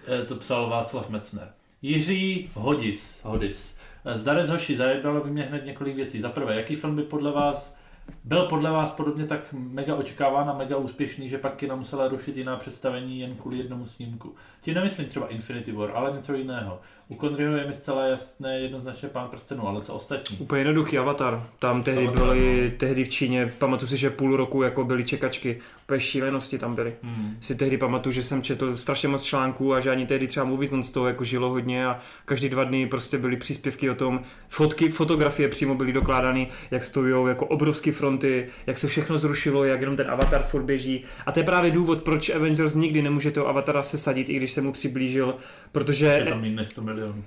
Eh, 0.07 0.25
to 0.25 0.35
psal 0.35 0.69
Václav 0.69 1.09
Mecner. 1.09 1.49
Jiří 1.81 2.49
Hodis, 2.53 3.19
Hodis. 3.23 3.77
Eh, 4.05 4.17
Zdarec 4.17 4.49
hoši, 4.49 4.77
zajebalo 4.77 5.23
by 5.23 5.29
mě 5.29 5.43
hned 5.43 5.65
několik 5.65 5.95
věcí. 5.95 6.21
Za 6.21 6.29
prvé, 6.29 6.55
jaký 6.55 6.75
film 6.75 6.95
by 6.95 7.03
podle 7.03 7.31
vás 7.31 7.75
byl 8.23 8.47
podle 8.47 8.71
vás 8.71 8.91
podobně 8.91 9.27
tak 9.27 9.53
mega 9.53 9.95
očekáván 9.95 10.49
a 10.49 10.53
mega 10.53 10.77
úspěšný, 10.77 11.29
že 11.29 11.37
pak 11.37 11.55
kina 11.55 11.75
musela 11.75 12.07
rušit 12.07 12.37
jiná 12.37 12.57
představení 12.57 13.19
jen 13.19 13.35
kvůli 13.35 13.57
jednomu 13.57 13.85
snímku. 13.85 14.35
Tím 14.63 14.73
nemyslím 14.73 15.07
třeba 15.07 15.27
Infinity 15.27 15.71
War, 15.71 15.91
ale 15.93 16.11
něco 16.15 16.33
jiného. 16.33 16.79
U 17.07 17.15
Conryho 17.15 17.55
je 17.55 17.67
mi 17.67 17.73
zcela 17.73 18.05
jasné 18.05 18.59
jednoznačně 18.59 19.09
pán 19.09 19.27
prstenů, 19.27 19.67
ale 19.67 19.81
co 19.81 19.93
ostatní? 19.93 20.37
Úplně 20.37 20.61
jednoduchý 20.61 20.97
avatar. 20.97 21.43
Tam 21.59 21.83
tehdy 21.83 22.07
Avatar, 22.07 22.25
byly, 22.25 22.73
tehdy 22.77 23.03
v 23.03 23.09
Číně, 23.09 23.53
pamatuju 23.59 23.87
si, 23.87 23.97
že 23.97 24.09
půl 24.09 24.37
roku 24.37 24.63
jako 24.63 24.83
byly 24.83 25.03
čekačky. 25.03 25.59
Úplně 25.83 25.99
šílenosti 25.99 26.57
tam 26.57 26.75
byly. 26.75 26.95
Hmm. 27.03 27.37
Si 27.39 27.55
tehdy 27.55 27.77
pamatuju, 27.77 28.13
že 28.13 28.23
jsem 28.23 28.41
četl 28.41 28.77
strašně 28.77 29.07
moc 29.07 29.23
článků 29.23 29.73
a 29.73 29.79
že 29.79 29.91
ani 29.91 30.05
tehdy 30.05 30.27
třeba 30.27 30.45
Movies 30.45 30.71
z 30.87 30.91
toho 30.91 31.07
jako 31.07 31.23
žilo 31.23 31.49
hodně 31.49 31.85
a 31.85 31.99
každý 32.25 32.49
dva 32.49 32.63
dny 32.63 32.87
prostě 32.87 33.17
byly 33.17 33.37
příspěvky 33.37 33.89
o 33.89 33.95
tom, 33.95 34.21
fotky, 34.49 34.89
fotografie 34.89 35.49
přímo 35.49 35.75
byly 35.75 35.93
dokládány, 35.93 36.47
jak 36.71 36.83
stojí 36.83 37.27
jako 37.27 37.45
obrovské 37.45 37.91
fronty, 37.91 38.47
jak 38.67 38.77
se 38.77 38.87
všechno 38.87 39.17
zrušilo, 39.17 39.63
jak 39.63 39.79
jenom 39.79 39.95
ten 39.95 40.11
avatar 40.11 40.43
furt 40.43 40.63
běží. 40.63 41.03
A 41.25 41.31
to 41.31 41.39
je 41.39 41.43
právě 41.43 41.71
důvod, 41.71 42.03
proč 42.03 42.29
Avengers 42.29 42.75
nikdy 42.75 43.01
nemůže 43.01 43.31
toho 43.31 43.47
avatara 43.47 43.83
sesadit, 43.83 44.29
i 44.29 44.35
když 44.37 44.51
se 44.53 44.61
mu 44.61 44.71
přiblížil, 44.71 45.35
protože... 45.71 46.05
Je 46.05 46.25
tam 46.25 46.55
než 46.55 46.67
100 46.67 46.81
milionů. 46.81 47.23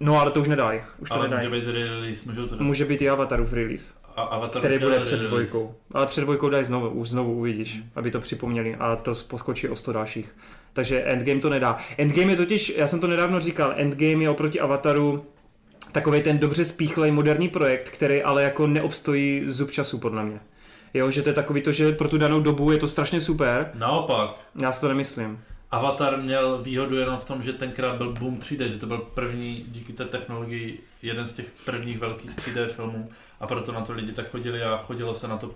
No 0.00 0.20
ale 0.20 0.30
to 0.30 0.40
už 0.40 0.48
nedají, 0.48 0.80
už 0.98 1.08
to 1.08 1.14
Ale 1.14 1.28
nedají. 1.28 1.48
může 1.48 1.60
být 1.60 1.72
release, 1.72 2.28
můžou 2.30 2.46
to 2.46 2.54
dát. 2.56 2.64
Může 2.64 2.84
být 2.84 3.02
i 3.02 3.08
Avatarův 3.08 3.52
release, 3.52 3.94
A 4.16 4.22
Avatar 4.22 4.60
který 4.62 4.78
bude 4.78 5.00
před 5.00 5.10
release. 5.16 5.28
dvojkou. 5.28 5.74
Ale 5.94 6.06
před 6.06 6.20
dvojkou 6.20 6.48
dají 6.48 6.64
znovu, 6.64 6.88
už 6.88 7.08
znovu 7.08 7.32
uvidíš, 7.32 7.78
aby 7.94 8.10
to 8.10 8.20
připomněli 8.20 8.74
a 8.78 8.96
to 8.96 9.12
poskočí 9.28 9.68
o 9.68 9.76
100 9.76 9.92
dalších. 9.92 10.34
Takže 10.72 11.00
Endgame 11.02 11.40
to 11.40 11.50
nedá. 11.50 11.76
Endgame 11.98 12.32
je 12.32 12.36
totiž, 12.36 12.72
já 12.76 12.86
jsem 12.86 13.00
to 13.00 13.06
nedávno 13.06 13.40
říkal, 13.40 13.74
Endgame 13.76 14.22
je 14.24 14.30
oproti 14.30 14.60
Avataru 14.60 15.26
takový 15.92 16.20
ten 16.22 16.38
dobře 16.38 16.64
spíchlej 16.64 17.10
moderní 17.10 17.48
projekt, 17.48 17.88
který 17.88 18.22
ale 18.22 18.42
jako 18.42 18.66
neobstojí 18.66 19.42
zub 19.46 19.70
času 19.70 19.98
podle 19.98 20.24
mě. 20.24 20.40
Jo, 20.94 21.10
že 21.10 21.22
to 21.22 21.28
je 21.28 21.32
takový 21.32 21.60
to, 21.62 21.72
že 21.72 21.92
pro 21.92 22.08
tu 22.08 22.18
danou 22.18 22.40
dobu 22.40 22.70
je 22.70 22.78
to 22.78 22.88
strašně 22.88 23.20
super. 23.20 23.70
Naopak, 23.74 24.30
Já 24.62 24.72
si 24.72 24.80
to 24.80 24.88
nemyslím. 24.88 25.38
Avatar 25.72 26.22
měl 26.22 26.58
výhodu 26.62 26.96
jenom 26.96 27.16
v 27.18 27.24
tom, 27.24 27.42
že 27.42 27.52
tenkrát 27.52 27.96
byl 27.96 28.12
boom 28.12 28.38
3D, 28.38 28.64
že 28.64 28.78
to 28.78 28.86
byl 28.86 28.98
první, 28.98 29.64
díky 29.68 29.92
té 29.92 30.04
technologii, 30.04 30.78
jeden 31.02 31.26
z 31.26 31.34
těch 31.34 31.46
prvních 31.64 31.98
velkých 31.98 32.30
3D 32.30 32.66
filmů 32.68 33.08
a 33.40 33.46
proto 33.46 33.72
na 33.72 33.80
to 33.80 33.92
lidi 33.92 34.12
tak 34.12 34.30
chodili 34.30 34.62
a 34.62 34.76
chodilo 34.86 35.14
se 35.14 35.28
na 35.28 35.36
to 35.38 35.50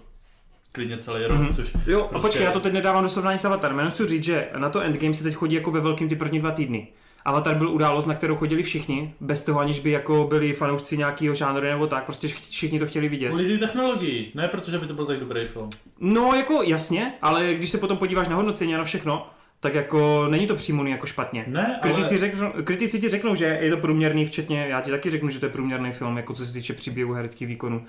klidně 0.72 0.98
celý 0.98 1.24
rok, 1.24 1.38
Mhm. 1.38 1.54
což 1.54 1.68
Jo, 1.68 1.98
Prostě- 1.98 2.08
prostě... 2.08 2.26
počkej, 2.28 2.44
já 2.44 2.50
to 2.50 2.60
teď 2.60 2.72
nedávám 2.72 3.02
do 3.02 3.08
srovnání 3.08 3.38
s 3.38 3.44
Avatarem, 3.44 3.78
jenom 3.78 3.92
chci 3.92 4.06
říct, 4.06 4.24
že 4.24 4.48
na 4.56 4.68
to 4.70 4.80
Endgame 4.80 5.14
se 5.14 5.24
teď 5.24 5.34
chodí 5.34 5.54
jako 5.54 5.70
ve 5.70 5.80
velkým 5.80 6.08
ty 6.08 6.16
první 6.16 6.38
dva 6.40 6.50
týdny. 6.50 6.88
Avatar 7.24 7.54
byl 7.54 7.70
událost, 7.70 8.06
na 8.06 8.14
kterou 8.14 8.36
chodili 8.36 8.62
všichni, 8.62 9.14
bez 9.20 9.44
toho 9.44 9.60
aniž 9.60 9.80
by 9.80 9.90
jako 9.90 10.26
byli 10.30 10.52
fanoušci 10.52 10.96
nějakého 10.98 11.34
žánru 11.34 11.62
nebo 11.62 11.86
tak, 11.86 12.04
prostě 12.04 12.26
vš- 12.26 12.50
všichni 12.50 12.78
to 12.78 12.86
chtěli 12.86 13.08
vidět. 13.08 13.28
kvůli 13.28 13.58
té 13.58 13.66
technologii, 13.66 14.30
ne 14.34 14.48
protože 14.48 14.78
by 14.78 14.86
to 14.86 14.94
byl 14.94 15.06
tak 15.06 15.20
dobrý 15.20 15.46
film. 15.46 15.70
No 16.00 16.34
jako 16.34 16.62
jasně, 16.62 17.12
ale 17.22 17.54
když 17.54 17.70
se 17.70 17.78
potom 17.78 17.98
podíváš 17.98 18.28
na 18.28 18.36
hodnocení 18.36 18.74
a 18.74 18.78
na 18.78 18.84
všechno, 18.84 19.26
tak 19.60 19.74
jako 19.74 20.26
není 20.30 20.46
to 20.46 20.54
přímo 20.54 20.84
jako 20.84 21.06
špatně. 21.06 21.44
Ne, 21.48 21.78
Kritici, 21.82 22.08
ale... 22.10 22.18
řeknou, 22.18 22.52
kritici 22.64 23.00
ti 23.00 23.08
řeknou, 23.08 23.34
že 23.34 23.44
je 23.44 23.70
to 23.70 23.76
průměrný, 23.76 24.26
včetně, 24.26 24.66
já 24.68 24.80
ti 24.80 24.90
taky 24.90 25.10
řeknu, 25.10 25.30
že 25.30 25.38
to 25.40 25.46
je 25.46 25.50
průměrný 25.52 25.92
film, 25.92 26.16
jako 26.16 26.32
co 26.32 26.46
se 26.46 26.52
týče 26.52 26.72
příběhu 26.72 27.12
hereckých 27.12 27.48
výkonů. 27.48 27.84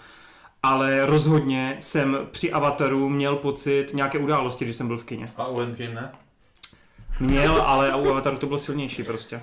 Ale 0.63 1.05
rozhodně 1.05 1.75
jsem 1.79 2.17
při 2.31 2.51
Avataru 2.51 3.09
měl 3.09 3.35
pocit 3.35 3.85
nějaké 3.93 4.17
události, 4.19 4.65
když 4.65 4.75
jsem 4.75 4.87
byl 4.87 4.97
v 4.97 5.03
kině. 5.03 5.31
A 5.35 5.47
u 5.47 5.59
Endgame 5.61 5.93
ne? 5.93 6.11
Měl, 7.19 7.61
ale 7.61 7.95
u 7.95 8.09
Avataru 8.09 8.37
to 8.37 8.47
bylo 8.47 8.59
silnější 8.59 9.03
prostě. 9.03 9.41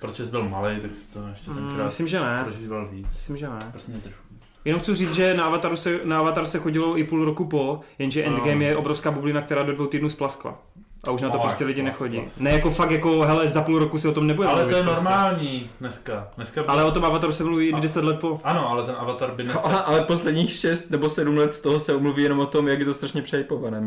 Protože 0.00 0.24
jsi 0.24 0.30
byl 0.30 0.48
malý, 0.48 0.80
tak 0.80 0.94
jsi 0.94 1.12
to 1.12 1.26
ještě 1.28 1.50
Mm, 1.50 1.56
tenkrát 1.56 1.84
myslím, 1.84 2.08
že 2.08 2.20
ne. 2.20 2.44
prožíval 2.44 2.88
víc. 2.92 3.06
Myslím, 3.06 3.36
že 3.36 3.48
ne. 3.48 3.58
Prostě 3.70 3.92
trošku. 3.92 4.20
Jenom 4.64 4.80
chci 4.80 4.94
říct, 4.94 5.14
že 5.14 5.34
na, 5.34 5.44
Avataru 5.44 5.76
se, 5.76 6.00
na 6.04 6.18
Avatar 6.18 6.46
se 6.46 6.58
chodilo 6.58 6.98
i 6.98 7.04
půl 7.04 7.24
roku 7.24 7.44
po, 7.44 7.80
jenže 7.98 8.22
No. 8.22 8.26
Endgame 8.36 8.64
je 8.64 8.76
obrovská 8.76 9.10
bublina, 9.10 9.42
která 9.42 9.62
do 9.62 9.72
dvou 9.72 9.86
týdnů 9.86 10.08
splaskla. 10.08 10.62
A 11.08 11.10
už 11.10 11.22
na 11.22 11.30
to 11.30 11.36
No, 11.36 11.42
prostě 11.42 11.64
lidi 11.64 11.82
nechodí. 11.82 12.22
Ne 12.38 12.50
jako 12.50 12.70
fakt 12.70 12.90
jako, 12.90 13.20
hele, 13.20 13.48
za 13.48 13.62
půl 13.62 13.78
roku 13.78 13.98
si 13.98 14.08
o 14.08 14.12
tom 14.12 14.26
nebude 14.26 14.48
Ale 14.48 14.56
mluvit 14.56 14.70
to 14.72 14.76
je 14.78 14.82
prostě. 14.84 15.04
normální 15.04 15.70
dneska. 15.80 16.28
dneska 16.36 16.62
by... 16.62 16.68
Ale 16.68 16.84
o 16.84 16.90
tom 16.90 17.04
Avataru 17.04 17.32
se 17.32 17.44
mluví 17.44 17.68
i 17.68 17.80
10 17.80 18.04
let 18.04 18.20
po. 18.20 18.40
Ano, 18.44 18.68
ale 18.70 18.86
ten 18.86 18.94
Avatar 18.98 19.30
by 19.30 19.42
dneska... 19.42 19.62
Ale, 19.62 19.82
ale 19.82 20.00
posledních 20.02 20.52
6 20.52 20.90
nebo 20.90 21.08
7 21.08 21.36
let 21.38 21.54
z 21.54 21.60
toho 21.60 21.80
se 21.80 21.94
umluví 21.94 22.22
jenom 22.22 22.40
o 22.40 22.46
tom, 22.46 22.68
jak 22.68 22.78
je 22.78 22.84
to 22.84 22.94
strašně. 22.94 23.22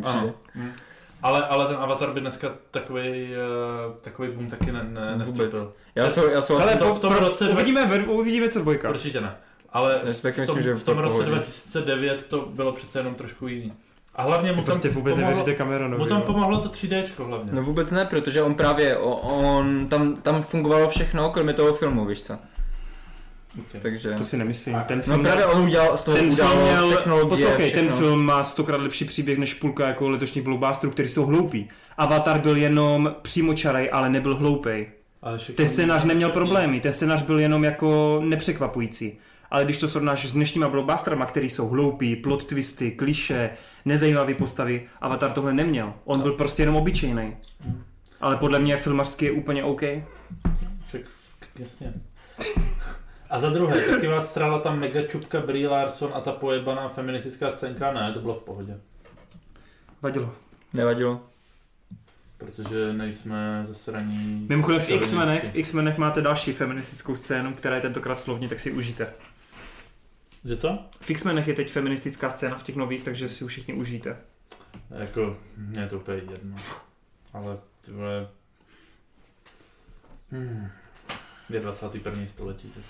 Ano. 0.03 0.33
Mm. 0.55 0.71
Ale, 1.23 1.47
ale 1.47 1.67
ten 1.67 1.75
Avatar 1.75 2.13
by 2.13 2.19
dneska 2.19 2.51
takový, 2.71 3.29
uh, 3.89 3.95
takový 4.01 4.29
boom 4.31 4.47
taky 4.47 4.71
ne, 4.71 4.83
ne, 4.83 5.13
nestoupil. 5.15 5.73
Já, 5.95 6.09
sou, 6.09 6.29
já 6.29 6.41
souhlasím, 6.41 6.71
Ale 6.79 6.79
to 6.79 6.95
v 6.95 6.99
tom 6.99 7.13
pro- 7.15 7.27
roce 7.27 7.45
dva- 7.45 7.53
uvidíme, 7.53 7.85
ve- 7.85 8.03
uvidíme, 8.03 8.49
co 8.49 8.59
dvojka. 8.59 8.89
Určitě 8.89 9.21
ne. 9.21 9.35
Ale 9.73 10.01
si 10.11 10.23
taky 10.23 10.41
v 10.41 10.45
tom, 10.45 10.55
myslím, 10.57 10.63
že 10.63 10.75
v 10.81 10.83
tom 10.85 10.95
to 10.95 11.01
roce 11.01 11.11
pohodě. 11.13 11.31
2009 11.31 12.25
to 12.25 12.45
bylo 12.53 12.71
přece 12.71 12.99
jenom 12.99 13.15
trošku 13.15 13.47
jiný. 13.47 13.73
A 14.19 14.23
hlavně 14.23 14.51
mu 14.51 14.55
tam 14.55 14.65
prostě 14.65 14.89
vůbec 14.89 15.15
pomohlo, 15.15 15.37
nevěříte 15.37 15.57
Cameronovi. 15.57 16.03
mu 16.03 16.09
tam 16.09 16.21
pomohlo 16.21 16.57
to 16.57 16.69
3D 16.69 17.03
hlavně. 17.17 17.51
No 17.53 17.63
vůbec 17.63 17.91
ne, 17.91 18.05
protože 18.05 18.41
on 18.41 18.55
právě, 18.55 18.97
on, 18.97 19.87
tam, 19.87 20.15
tam 20.15 20.43
fungovalo 20.43 20.89
všechno, 20.89 21.29
kromě 21.29 21.53
toho 21.53 21.73
filmu, 21.73 22.05
víš 22.05 22.21
co. 22.21 22.33
Okay. 23.59 23.81
Takže... 23.81 24.09
To 24.11 24.23
si 24.23 24.37
nemyslím. 24.37 24.77
Ten 24.85 24.97
No 24.97 25.03
film, 25.03 25.23
právě 25.23 25.45
on 25.45 25.61
udělal 25.61 25.97
z 25.97 26.03
toho 26.03 26.17
ten 26.17 26.35
film 26.35 26.49
událost, 26.49 26.71
měl, 26.71 26.91
technologie, 26.91 27.29
poslouchej, 27.29 27.71
ten 27.71 27.89
film 27.89 28.25
má 28.25 28.43
stokrát 28.43 28.81
lepší 28.81 29.05
příběh 29.05 29.37
než 29.37 29.53
půlka 29.53 29.87
jako 29.87 30.09
letošních 30.09 30.43
blockbusterů, 30.43 30.91
který 30.91 31.07
jsou 31.07 31.25
hloupí. 31.25 31.67
Avatar 31.97 32.39
byl 32.39 32.57
jenom 32.57 33.15
přímočarej, 33.21 33.89
ale 33.93 34.09
nebyl 34.09 34.35
hloupej. 34.35 34.87
Ale 35.21 35.39
Ten 35.55 35.67
scénář 35.67 36.03
neměl 36.03 36.29
problémy, 36.29 36.79
ten 36.79 36.91
scénář 36.91 37.21
byl 37.21 37.39
jenom 37.39 37.63
jako 37.63 38.19
nepřekvapující. 38.23 39.17
Ale 39.51 39.65
když 39.65 39.77
to 39.77 39.87
srovnáš 39.87 40.29
s 40.29 40.33
dnešníma 40.33 40.69
blockbusterama, 40.69 41.25
který 41.25 41.49
jsou 41.49 41.67
hloupí, 41.67 42.15
plot 42.15 42.45
twisty, 42.45 42.91
kliše, 42.91 43.49
nezajímavé 43.85 44.33
postavy, 44.33 44.87
Avatar 45.01 45.31
tohle 45.31 45.53
neměl. 45.53 45.93
On 46.05 46.21
byl 46.21 46.33
prostě 46.33 46.61
jenom 46.61 46.75
obyčejný. 46.75 47.37
Ale 48.21 48.37
podle 48.37 48.59
mě 48.59 48.77
filmařsky 48.77 49.25
je 49.25 49.31
úplně 49.31 49.63
OK. 49.63 49.81
Však, 50.87 51.01
jasně. 51.59 51.93
A 53.29 53.39
za 53.39 53.49
druhé, 53.49 53.81
taky 53.81 54.07
vás 54.07 54.29
strala 54.29 54.59
ta 54.59 54.71
mega 54.71 55.01
čupka 55.01 55.39
Brie 55.39 55.67
Larson 55.67 56.11
a 56.13 56.21
ta 56.21 56.31
pojebaná 56.31 56.89
feministická 56.89 57.51
scénka? 57.51 57.93
Ne, 57.93 58.13
to 58.13 58.19
bylo 58.19 58.35
v 58.35 58.43
pohodě. 58.43 58.77
Vadilo. 60.01 60.33
Nevadilo. 60.73 61.21
Protože 62.37 62.93
nejsme 62.93 63.61
zasraní... 63.63 64.45
Mimochodem 64.49 64.81
v. 64.81 64.89
X-Menech, 64.89 65.51
v 65.51 65.55
X-Menech 65.55 65.97
máte 65.97 66.21
další 66.21 66.53
feministickou 66.53 67.15
scénu, 67.15 67.53
která 67.53 67.75
je 67.75 67.81
tentokrát 67.81 68.19
slovní, 68.19 68.47
tak 68.47 68.59
si 68.59 68.69
ji 68.69 68.75
užijte. 68.75 69.13
Že 70.45 70.57
co? 70.57 70.79
V 71.01 71.09
X-Menech 71.09 71.47
je 71.47 71.53
teď 71.53 71.71
feministická 71.71 72.29
scéna 72.29 72.57
v 72.57 72.63
těch 72.63 72.75
nových, 72.75 73.03
takže 73.03 73.29
si 73.29 73.43
ji 73.43 73.47
všichni 73.47 73.73
užijte. 73.73 74.17
Jako, 74.99 75.37
mě 75.57 75.81
je 75.81 75.87
to 75.87 75.97
úplně 75.97 76.17
jedno. 76.17 76.55
Ale 77.33 77.57
ty 77.85 77.91
vole... 77.91 78.27
Hmm. 80.31 80.67
Je 81.49 81.59
21. 81.59 82.27
století, 82.27 82.69
tak... 82.69 82.83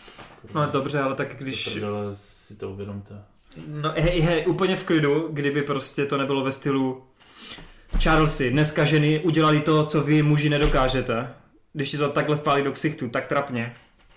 No 0.56 0.68
dobře, 0.68 1.00
ale 1.00 1.16
tak 1.16 1.36
Když... 1.38 1.69
Prdele, 1.69 2.16
si 2.16 2.56
to 2.56 2.69
uvědomte. 2.69 3.22
No 3.68 3.94
hej, 3.98 4.19
hej, 4.22 4.44
úplně 4.48 4.76
v 4.76 4.84
klidu, 4.84 5.28
kdyby 5.32 5.61
prostě 5.61 6.06
to 6.06 6.18
nebylo 6.18 6.44
ve 6.44 6.52
stylu 6.52 7.03
Charlesy, 8.03 8.52
dneska 8.52 8.86
ženy 8.86 9.19
udělali 9.19 9.61
to, 9.61 9.86
co 9.86 10.02
vy 10.03 10.22
muži 10.24 10.50
nedokážete. 10.50 11.34
Když 11.74 11.92
ti 11.92 11.98
to 11.98 12.10
takhle 12.10 12.36
vpálí 12.36 12.64
do 12.64 12.72
ksichtu, 12.72 13.10
tak 13.10 13.28
trapně. 13.28 13.74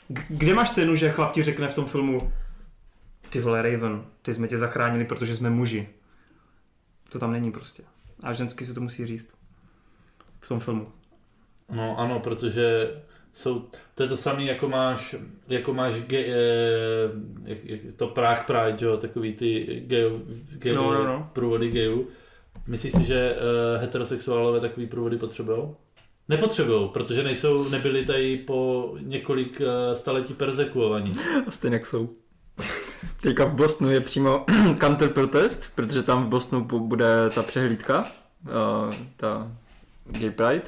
G- 0.09 0.23
kde 0.29 0.55
máš 0.55 0.71
cenu, 0.71 0.97
že 0.97 1.11
chlap 1.11 1.33
ti 1.33 1.43
řekne 1.43 1.69
v 1.69 1.75
tom 1.75 1.87
filmu 1.87 2.33
Ty 3.33 3.41
vole 3.41 3.63
Raven, 3.63 4.05
ty 4.23 4.35
jsme 4.35 4.49
tě 4.49 4.59
zachránili, 4.59 5.05
protože 5.05 5.37
jsme 5.37 5.51
muži. 5.51 5.89
To 7.13 7.19
tam 7.19 7.33
není 7.33 7.53
prostě. 7.53 7.83
A 8.23 8.33
ženský 8.33 8.67
se 8.67 8.75
to 8.75 8.81
musí 8.81 9.07
říct. 9.07 9.35
V 10.41 10.49
tom 10.49 10.61
filmu. 10.61 10.93
No 11.71 11.99
ano, 11.99 12.21
protože 12.21 12.91
jsou, 13.33 13.69
to 13.95 14.03
je 14.03 14.09
to 14.09 14.17
samé, 14.17 14.45
jako 14.45 14.69
máš, 14.69 15.15
jako 15.49 15.75
máš 15.75 15.95
ge, 15.95 16.19
eh, 16.19 16.35
jak, 17.45 17.65
jak, 17.65 17.81
to 17.97 18.09
Prague 18.09 18.45
Pride, 18.47 18.87
jo, 18.87 18.97
takový 18.97 19.33
ty 19.33 19.83
gay, 19.87 20.11
gay, 20.51 20.75
No, 20.75 20.93
no, 20.93 21.07
no. 21.07 21.31
průvody 21.33 21.71
gayů. 21.71 22.09
Myslíš 22.67 22.93
si, 22.93 23.05
že 23.05 23.37
uh, 23.37 23.81
heterosexuálové 23.81 24.61
takový 24.61 24.87
průvody 24.87 25.19
potřebují? 25.19 25.63
Nepotřebují, 26.29 26.89
protože 26.89 27.23
nejsou, 27.23 27.69
nebyli 27.69 28.05
tady 28.05 28.37
po 28.37 28.93
několik 29.01 29.61
uh, 29.61 29.95
staletí 29.95 30.35
persekuovaní. 30.35 31.13
A 31.47 31.51
stejně 31.51 31.77
jak 31.77 31.87
jsou. 31.87 32.22
Teďka 33.21 33.45
v 33.45 33.53
Bostonu 33.53 33.91
je 33.91 34.01
přímo 34.01 34.45
counter 34.81 35.09
protest, 35.09 35.71
protože 35.75 36.03
tam 36.03 36.25
v 36.25 36.29
Bostonu 36.29 36.65
bu- 36.65 36.87
bude 36.87 37.07
ta 37.35 37.43
přehlídka, 37.43 38.05
uh, 38.45 38.95
ta 39.17 39.49
Gay 40.07 40.31
Pride. 40.31 40.63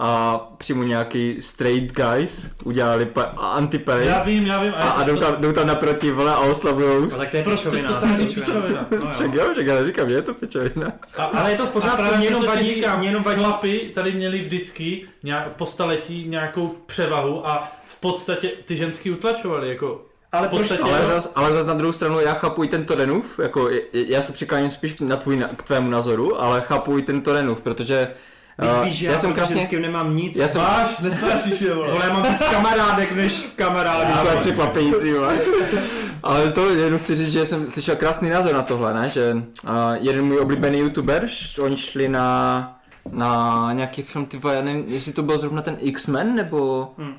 A 0.00 0.38
přímo 0.58 0.82
nějaký 0.82 1.42
straight 1.42 1.92
guys 1.96 2.50
udělali 2.64 3.06
pa- 3.06 3.22
anti-parade 3.22 4.04
Já 4.06 4.22
vím, 4.22 4.46
já 4.46 4.62
vím. 4.62 4.72
a, 4.74 4.90
a 4.90 5.02
jdou, 5.04 5.16
tam, 5.16 5.40
jdou 5.40 5.52
tam 5.52 5.66
naproti 5.66 6.10
vole 6.10 6.32
a 6.32 6.38
oslavujou. 6.38 7.06
tak 7.10 7.30
to 7.30 7.36
je 7.36 7.42
Prostě 7.42 7.82
to 7.82 7.96
stane 7.96 8.16
pičovina. 8.16 8.86
No, 9.04 9.12
Však 9.12 9.34
jo. 9.34 9.48
však 9.52 9.66
já 9.66 9.84
říkám, 9.84 10.08
je 10.08 10.22
to 10.22 10.34
pičovina. 10.34 10.92
A, 11.16 11.24
Ale 11.24 11.50
je 11.50 11.56
to 11.56 11.66
v 11.66 11.70
pořádku, 11.70 11.94
a 11.94 11.96
právě 11.96 12.18
mě 12.18 12.26
jenom 12.26 12.44
vadí- 12.46 12.74
říkám, 12.74 12.98
mě 12.98 13.08
jenom 13.08 13.22
vadí- 13.22 13.42
Chlapi 13.44 13.90
tady 13.94 14.12
měli 14.12 14.38
vždycky 14.40 15.06
nějak, 15.22 15.56
po 15.56 15.66
staletí 15.66 16.24
nějakou 16.28 16.68
převahu 16.86 17.46
a 17.46 17.68
v 17.88 18.00
podstatě 18.00 18.48
ty 18.64 18.76
ženský 18.76 19.10
utlačovali, 19.10 19.68
jako 19.68 20.02
Ale 20.32 20.48
podstatě, 20.48 20.82
Ale 20.82 21.06
zas, 21.06 21.32
ale 21.36 21.52
zas 21.52 21.66
na 21.66 21.74
druhou 21.74 21.92
stranu 21.92 22.20
já 22.20 22.34
chápu 22.34 22.64
i 22.64 22.68
tento 22.68 22.94
Renův, 22.94 23.40
jako 23.42 23.70
já 23.92 24.22
se 24.22 24.32
přikláním 24.32 24.70
spíš 24.70 25.00
na 25.00 25.16
tvůj, 25.16 25.44
k 25.56 25.62
tvému 25.62 25.90
názoru, 25.90 26.40
ale 26.40 26.60
chápu 26.60 26.98
i 26.98 27.02
tento 27.02 27.32
Renův, 27.32 27.60
protože 27.60 28.08
uh, 28.78 28.84
víš, 28.84 28.94
že 28.94 29.06
já, 29.06 29.12
jsem 29.12 29.20
proti 29.20 29.34
krásně, 29.34 29.56
ženským 29.56 29.82
nemám 29.82 30.16
nic. 30.16 30.36
já 30.36 30.48
jsem, 30.48 30.62
Máš, 30.62 30.98
nesnášíš 30.98 31.60
je, 31.60 31.74
vole. 31.74 31.90
Já 32.04 32.12
mám 32.12 32.22
víc 32.22 32.42
kamarádek 32.50 33.12
než 33.12 33.48
kamarádů. 33.56 34.12
to 34.22 34.28
je 34.28 34.36
překvapující, 34.36 35.12
vole. 35.12 35.38
Ale 36.22 36.52
to 36.52 36.70
jenom 36.70 36.98
chci 36.98 37.16
říct, 37.16 37.32
že 37.32 37.46
jsem 37.46 37.66
slyšel 37.66 37.96
krásný 37.96 38.30
názor 38.30 38.54
na 38.54 38.62
tohle, 38.62 38.94
ne? 38.94 39.08
že 39.08 39.32
uh, 39.32 39.70
jeden 39.94 40.24
můj 40.24 40.38
oblíbený 40.38 40.78
youtuber, 40.78 41.26
oni 41.60 41.76
šli 41.76 42.08
na, 42.08 42.80
na 43.10 43.72
nějaký 43.72 44.02
film, 44.02 44.26
ty 44.26 44.36
vole, 44.36 44.54
já 44.54 44.62
nevím, 44.62 44.84
jestli 44.88 45.12
to 45.12 45.22
byl 45.22 45.38
zrovna 45.38 45.62
ten 45.62 45.76
X-Men, 45.80 46.34
nebo... 46.34 46.88
Hmm. 46.98 47.14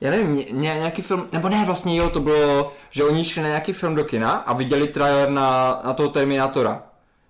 Já 0.00 0.10
nevím, 0.10 0.34
ně, 0.34 0.44
ně, 0.44 0.74
nějaký 0.78 1.02
film, 1.02 1.28
nebo 1.32 1.48
ne, 1.48 1.64
vlastně 1.66 1.96
jo, 1.96 2.10
to 2.10 2.20
bylo, 2.20 2.72
že 2.90 3.04
oni 3.04 3.24
šli 3.24 3.42
na 3.42 3.48
nějaký 3.48 3.72
film 3.72 3.94
do 3.94 4.04
kina 4.04 4.30
a 4.30 4.52
viděli 4.52 4.88
trailer 4.88 5.30
na, 5.30 5.80
na 5.84 5.92
toho 5.92 6.08
Terminátora. 6.08 6.82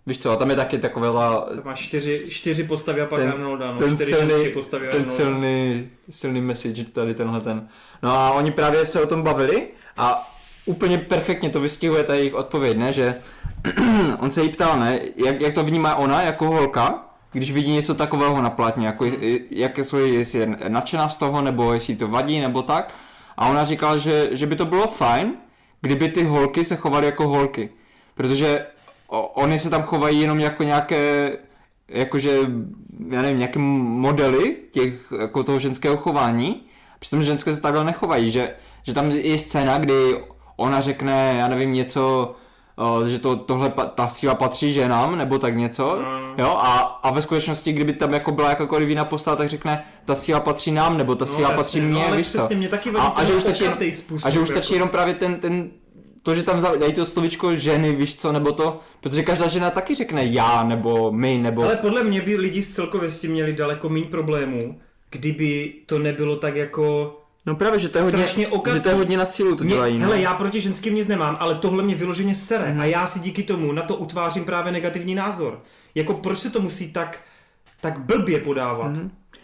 Víš 0.06 0.18
co, 0.18 0.30
a 0.30 0.36
tam 0.36 0.50
je 0.50 0.56
taky 0.56 0.78
taková 0.78 1.40
Tak 1.54 1.64
máš 1.64 1.80
čtyři, 1.80 2.30
čtyři 2.30 2.64
postavy 2.64 3.00
a 3.00 3.06
pak 3.06 3.20
Ten- 3.20 3.28
Arnolda, 3.30 3.72
no. 3.72 3.78
ten 3.78 3.94
čtyři 3.96 4.12
silný- 4.14 4.48
postavy 4.52 4.88
a 4.88 4.90
ten 4.90 5.00
Arnolda. 5.00 5.16
silný, 5.16 5.88
silný 6.10 6.40
message 6.40 6.84
tady 6.84 7.14
tenhle 7.14 7.40
ten. 7.40 7.68
No 8.02 8.10
a 8.10 8.30
oni 8.30 8.50
právě 8.52 8.86
se 8.86 9.00
o 9.02 9.06
tom 9.06 9.22
bavili 9.22 9.68
a 9.96 10.32
úplně 10.64 10.98
perfektně 10.98 11.50
to 11.50 11.60
vystihuje 11.60 12.04
ta 12.04 12.14
jejich 12.14 12.34
odpověď, 12.34 12.76
ne, 12.76 12.92
že 12.92 13.14
on 14.18 14.30
se 14.30 14.42
jí 14.42 14.48
ptal, 14.48 14.80
ne, 14.80 15.00
jak, 15.16 15.40
jak 15.40 15.54
to 15.54 15.64
vnímá 15.64 15.94
ona 15.96 16.22
jako 16.22 16.44
holka, 16.46 17.05
když 17.36 17.52
vidí 17.52 17.72
něco 17.72 17.94
takového 17.94 18.42
na 18.42 18.50
plátně, 18.50 18.86
jako, 18.86 19.06
jak 19.50 19.78
jsou, 19.78 19.96
jestli 19.96 20.38
je 20.38 20.56
nadšená 20.68 21.08
z 21.08 21.16
toho, 21.16 21.42
nebo 21.42 21.72
jestli 21.72 21.96
to 21.96 22.08
vadí, 22.08 22.40
nebo 22.40 22.62
tak. 22.62 22.94
A 23.36 23.48
ona 23.48 23.64
říkala, 23.64 23.96
že, 23.96 24.28
že 24.32 24.46
by 24.46 24.56
to 24.56 24.64
bylo 24.66 24.86
fajn, 24.86 25.32
kdyby 25.80 26.08
ty 26.08 26.24
holky 26.24 26.64
se 26.64 26.76
chovaly 26.76 27.06
jako 27.06 27.28
holky. 27.28 27.68
Protože 28.14 28.66
oni 29.34 29.58
se 29.58 29.70
tam 29.70 29.82
chovají 29.82 30.20
jenom 30.20 30.40
jako 30.40 30.62
nějaké, 30.62 31.32
jakože, 31.88 32.38
já 33.10 33.22
nevím, 33.22 33.38
nějaké 33.38 33.58
modely 33.58 34.56
těch, 34.70 35.12
jako 35.20 35.44
toho 35.44 35.58
ženského 35.58 35.96
chování, 35.96 36.62
přitom 36.98 37.22
ženské 37.22 37.54
se 37.54 37.60
takhle 37.60 37.84
nechovají, 37.84 38.30
že, 38.30 38.54
že 38.82 38.94
tam 38.94 39.10
je 39.10 39.38
scéna, 39.38 39.78
kdy 39.78 39.94
ona 40.56 40.80
řekne, 40.80 41.34
já 41.38 41.48
nevím, 41.48 41.72
něco, 41.72 42.34
že 43.06 43.18
to, 43.18 43.36
tohle, 43.36 43.72
ta 43.94 44.08
síla 44.08 44.34
patří 44.34 44.72
ženám, 44.72 45.18
nebo 45.18 45.38
tak 45.38 45.56
něco, 45.56 46.02
No. 46.02 46.34
jo, 46.38 46.48
a, 46.48 46.76
a 47.02 47.10
ve 47.12 47.22
skutečnosti, 47.22 47.72
kdyby 47.72 47.92
tam 47.92 48.12
jako 48.12 48.32
byla 48.32 48.48
jakákoliv 48.48 48.88
jiná 48.88 49.04
postava, 49.04 49.36
tak 49.36 49.48
řekne, 49.48 49.84
ta 50.04 50.14
síla 50.14 50.40
patří 50.40 50.70
nám, 50.70 50.98
nebo 50.98 51.14
ta 51.14 51.24
No, 51.24 51.32
síla 51.32 51.48
jasně, 51.50 51.56
patří 51.56 51.80
no, 51.80 51.88
mně, 51.88 52.06
ale 52.06 52.16
víš 52.16 52.32
co. 52.32 52.48
mě 52.54 52.68
taky 52.68 52.90
A, 52.90 52.92
vadí 52.92 53.12
a, 53.16 53.24
že 53.24 53.34
už 53.34 53.42
stačí, 53.42 53.64
způsob, 53.92 54.26
a 54.26 54.30
že 54.30 54.40
už 54.40 54.48
jako. 54.48 54.60
stačí 54.60 54.74
jenom 54.74 54.88
právě 54.88 55.14
ten, 55.14 55.34
ten 55.34 55.70
to, 56.22 56.34
že 56.34 56.42
tam 56.42 56.62
dají 56.80 56.92
to 56.92 57.06
slovičko 57.06 57.54
ženy, 57.54 57.92
víš 57.92 58.16
co, 58.16 58.32
nebo 58.32 58.52
to, 58.52 58.80
protože 59.00 59.22
každá 59.22 59.48
žena 59.48 59.70
taky 59.70 59.94
řekne 59.94 60.24
já, 60.24 60.64
nebo 60.64 61.12
my, 61.12 61.38
nebo... 61.38 61.62
Ale 61.64 61.76
podle 61.76 62.04
mě 62.04 62.20
by 62.20 62.36
lidi 62.36 62.62
z 62.62 62.74
celkově 62.74 63.10
s 63.10 63.20
tím 63.20 63.30
měli 63.30 63.52
daleko 63.52 63.88
méně 63.88 64.06
problémů, 64.06 64.80
kdyby 65.10 65.72
to 65.86 65.98
nebylo 65.98 66.36
tak 66.36 66.56
jako... 66.56 67.16
No 67.46 67.56
právě, 67.56 67.78
že 67.78 67.88
to 67.88 67.98
je 67.98 68.04
hodně, 68.04 68.18
strašně 68.18 68.48
okatý. 68.48 68.76
že 68.76 68.80
to 68.82 68.88
je 68.88 68.94
hodně 68.94 69.16
na 69.16 69.26
sílu 69.26 69.56
to 69.56 69.64
Mě, 69.64 69.72
dělají. 69.74 69.98
no. 69.98 70.04
hele, 70.04 70.20
já 70.20 70.34
proti 70.34 70.60
ženským 70.60 70.94
nic 70.94 71.08
nemám, 71.08 71.36
ale 71.40 71.54
tohle 71.54 71.82
mě 71.82 71.94
vyloženě 71.94 72.34
sere 72.34 72.76
a 72.80 72.84
já 72.84 73.06
si 73.06 73.18
díky 73.20 73.42
tomu 73.42 73.72
na 73.72 73.82
to 73.82 73.96
utvářím 73.96 74.44
právě 74.44 74.72
negativní 74.72 75.14
názor. 75.14 75.62
Jako 75.94 76.14
proč 76.14 76.38
se 76.38 76.50
to 76.50 76.60
musí 76.60 76.92
tak, 76.92 77.20
tak 77.80 77.98
blbě 78.00 78.38
podávat? 78.40 78.92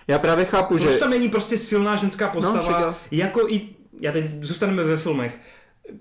Já 0.09 0.19
právě 0.19 0.45
chápu, 0.45 0.77
Proč 0.79 0.93
že... 0.93 0.99
tam 0.99 1.11
není 1.11 1.29
prostě 1.29 1.59
silná 1.59 1.97
ženská 1.97 2.29
postava, 2.29 2.61
však 2.61 2.81
jo. 2.81 2.95
jako 3.11 3.49
i, 3.49 3.61
já 4.01 4.13
teď 4.13 4.25
zůstaneme 4.41 4.85
ve 4.85 4.97
filmech, 4.97 5.39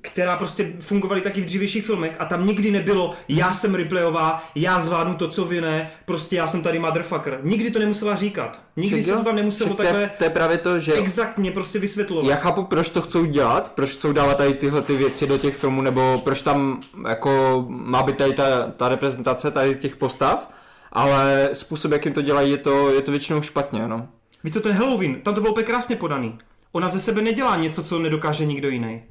která 0.01 0.37
prostě 0.37 0.73
fungovaly 0.79 1.21
taky 1.21 1.41
v 1.41 1.45
dřívějších 1.45 1.85
filmech 1.85 2.15
a 2.19 2.25
tam 2.25 2.47
nikdy 2.47 2.71
nebylo 2.71 3.13
já 3.29 3.51
jsem 3.51 3.75
Ripleyová, 3.75 4.43
já 4.55 4.79
zvládnu 4.79 5.13
to, 5.13 5.27
co 5.27 5.45
vy 5.45 5.61
ne, 5.61 5.91
prostě 6.05 6.35
já 6.35 6.47
jsem 6.47 6.63
tady 6.63 6.79
motherfucker. 6.79 7.39
Nikdy 7.43 7.71
to 7.71 7.79
nemusela 7.79 8.15
říkat. 8.15 8.61
Nikdy 8.75 9.01
Však 9.01 9.13
se 9.13 9.19
to 9.19 9.25
tam 9.25 9.35
nemuselo 9.35 9.67
však 9.67 9.77
to 9.77 9.83
je, 9.83 9.89
takhle 9.89 10.11
to 10.17 10.23
je 10.23 10.29
právě 10.29 10.57
to, 10.57 10.79
že... 10.79 10.93
exaktně 10.93 11.51
prostě 11.51 11.79
vysvětlovat. 11.79 12.29
Já 12.29 12.35
chápu, 12.35 12.63
proč 12.63 12.89
to 12.89 13.01
chcou 13.01 13.25
dělat, 13.25 13.71
proč 13.71 13.89
chcou 13.89 14.13
dávat 14.13 14.37
tady 14.37 14.53
tyhle 14.53 14.81
ty 14.81 14.95
věci 14.95 15.27
do 15.27 15.37
těch 15.37 15.55
filmů, 15.55 15.81
nebo 15.81 16.21
proč 16.23 16.41
tam 16.41 16.81
jako 17.09 17.65
má 17.67 18.03
být 18.03 18.17
tady 18.17 18.33
ta, 18.33 18.71
ta 18.77 18.89
reprezentace 18.89 19.51
tady 19.51 19.75
těch 19.75 19.95
postav, 19.95 20.49
ale 20.91 21.49
způsob, 21.53 21.91
jakým 21.91 22.13
to 22.13 22.21
dělají, 22.21 22.51
je 22.51 22.57
to, 22.57 22.89
je 22.89 23.01
to 23.01 23.11
většinou 23.11 23.41
špatně, 23.41 23.87
no. 23.87 24.07
Víš 24.43 24.53
co, 24.53 24.59
ten 24.59 24.73
Halloween, 24.73 25.21
tam 25.21 25.35
to 25.35 25.41
bylo 25.41 25.51
úplně 25.51 25.65
krásně 25.65 25.95
podaný. 25.95 26.37
Ona 26.71 26.89
ze 26.89 26.99
sebe 26.99 27.21
nedělá 27.21 27.55
něco, 27.55 27.83
co 27.83 27.99
nedokáže 27.99 28.45
nikdo 28.45 28.69
jiný. 28.69 29.03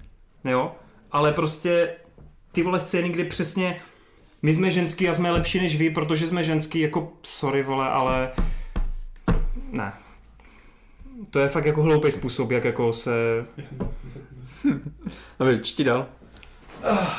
Jo? 0.45 0.75
Ale 1.13 1.33
prostě 1.33 1.95
ty 2.53 2.63
vole 2.63 2.81
scény, 2.81 3.09
kdy 3.09 3.25
přesně 3.25 3.81
my 4.43 4.55
jsme 4.55 4.71
ženský 4.71 5.09
a 5.09 5.15
jsme 5.15 5.31
lepší 5.31 5.61
než 5.61 5.77
vy, 5.77 5.91
protože 5.91 6.27
jsme 6.27 6.45
ženský, 6.45 6.81
jako 6.81 7.13
sorry 7.23 7.63
vole, 7.63 7.89
ale 7.89 8.33
ne. 9.71 9.93
To 11.31 11.39
je 11.39 11.49
fakt 11.49 11.67
jako 11.67 11.83
hloupý 11.83 12.13
způsob, 12.13 12.51
jak 12.51 12.65
jako 12.65 12.93
se... 12.93 13.11
Dobrý, 15.39 15.61
čti 15.63 15.85
dál. 15.85 16.07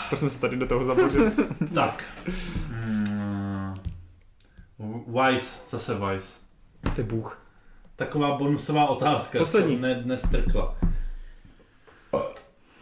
Proč 0.09 0.19
jsme 0.19 0.29
se 0.29 0.41
tady 0.41 0.57
do 0.57 0.67
toho 0.67 0.83
zabořili? 0.83 1.31
Tak. 1.73 2.03
Hmm. 2.67 3.75
Vice, 5.07 5.59
zase 5.69 5.93
Vice. 5.93 6.33
to 6.95 7.01
je 7.01 7.03
bůh. 7.03 7.45
Taková 7.95 8.37
bonusová 8.37 8.85
otázka. 8.85 9.39
Poslední. 9.39 9.75
co 9.75 9.79
Mě 9.79 9.95
dnes 9.95 10.21
trkla. 10.21 10.75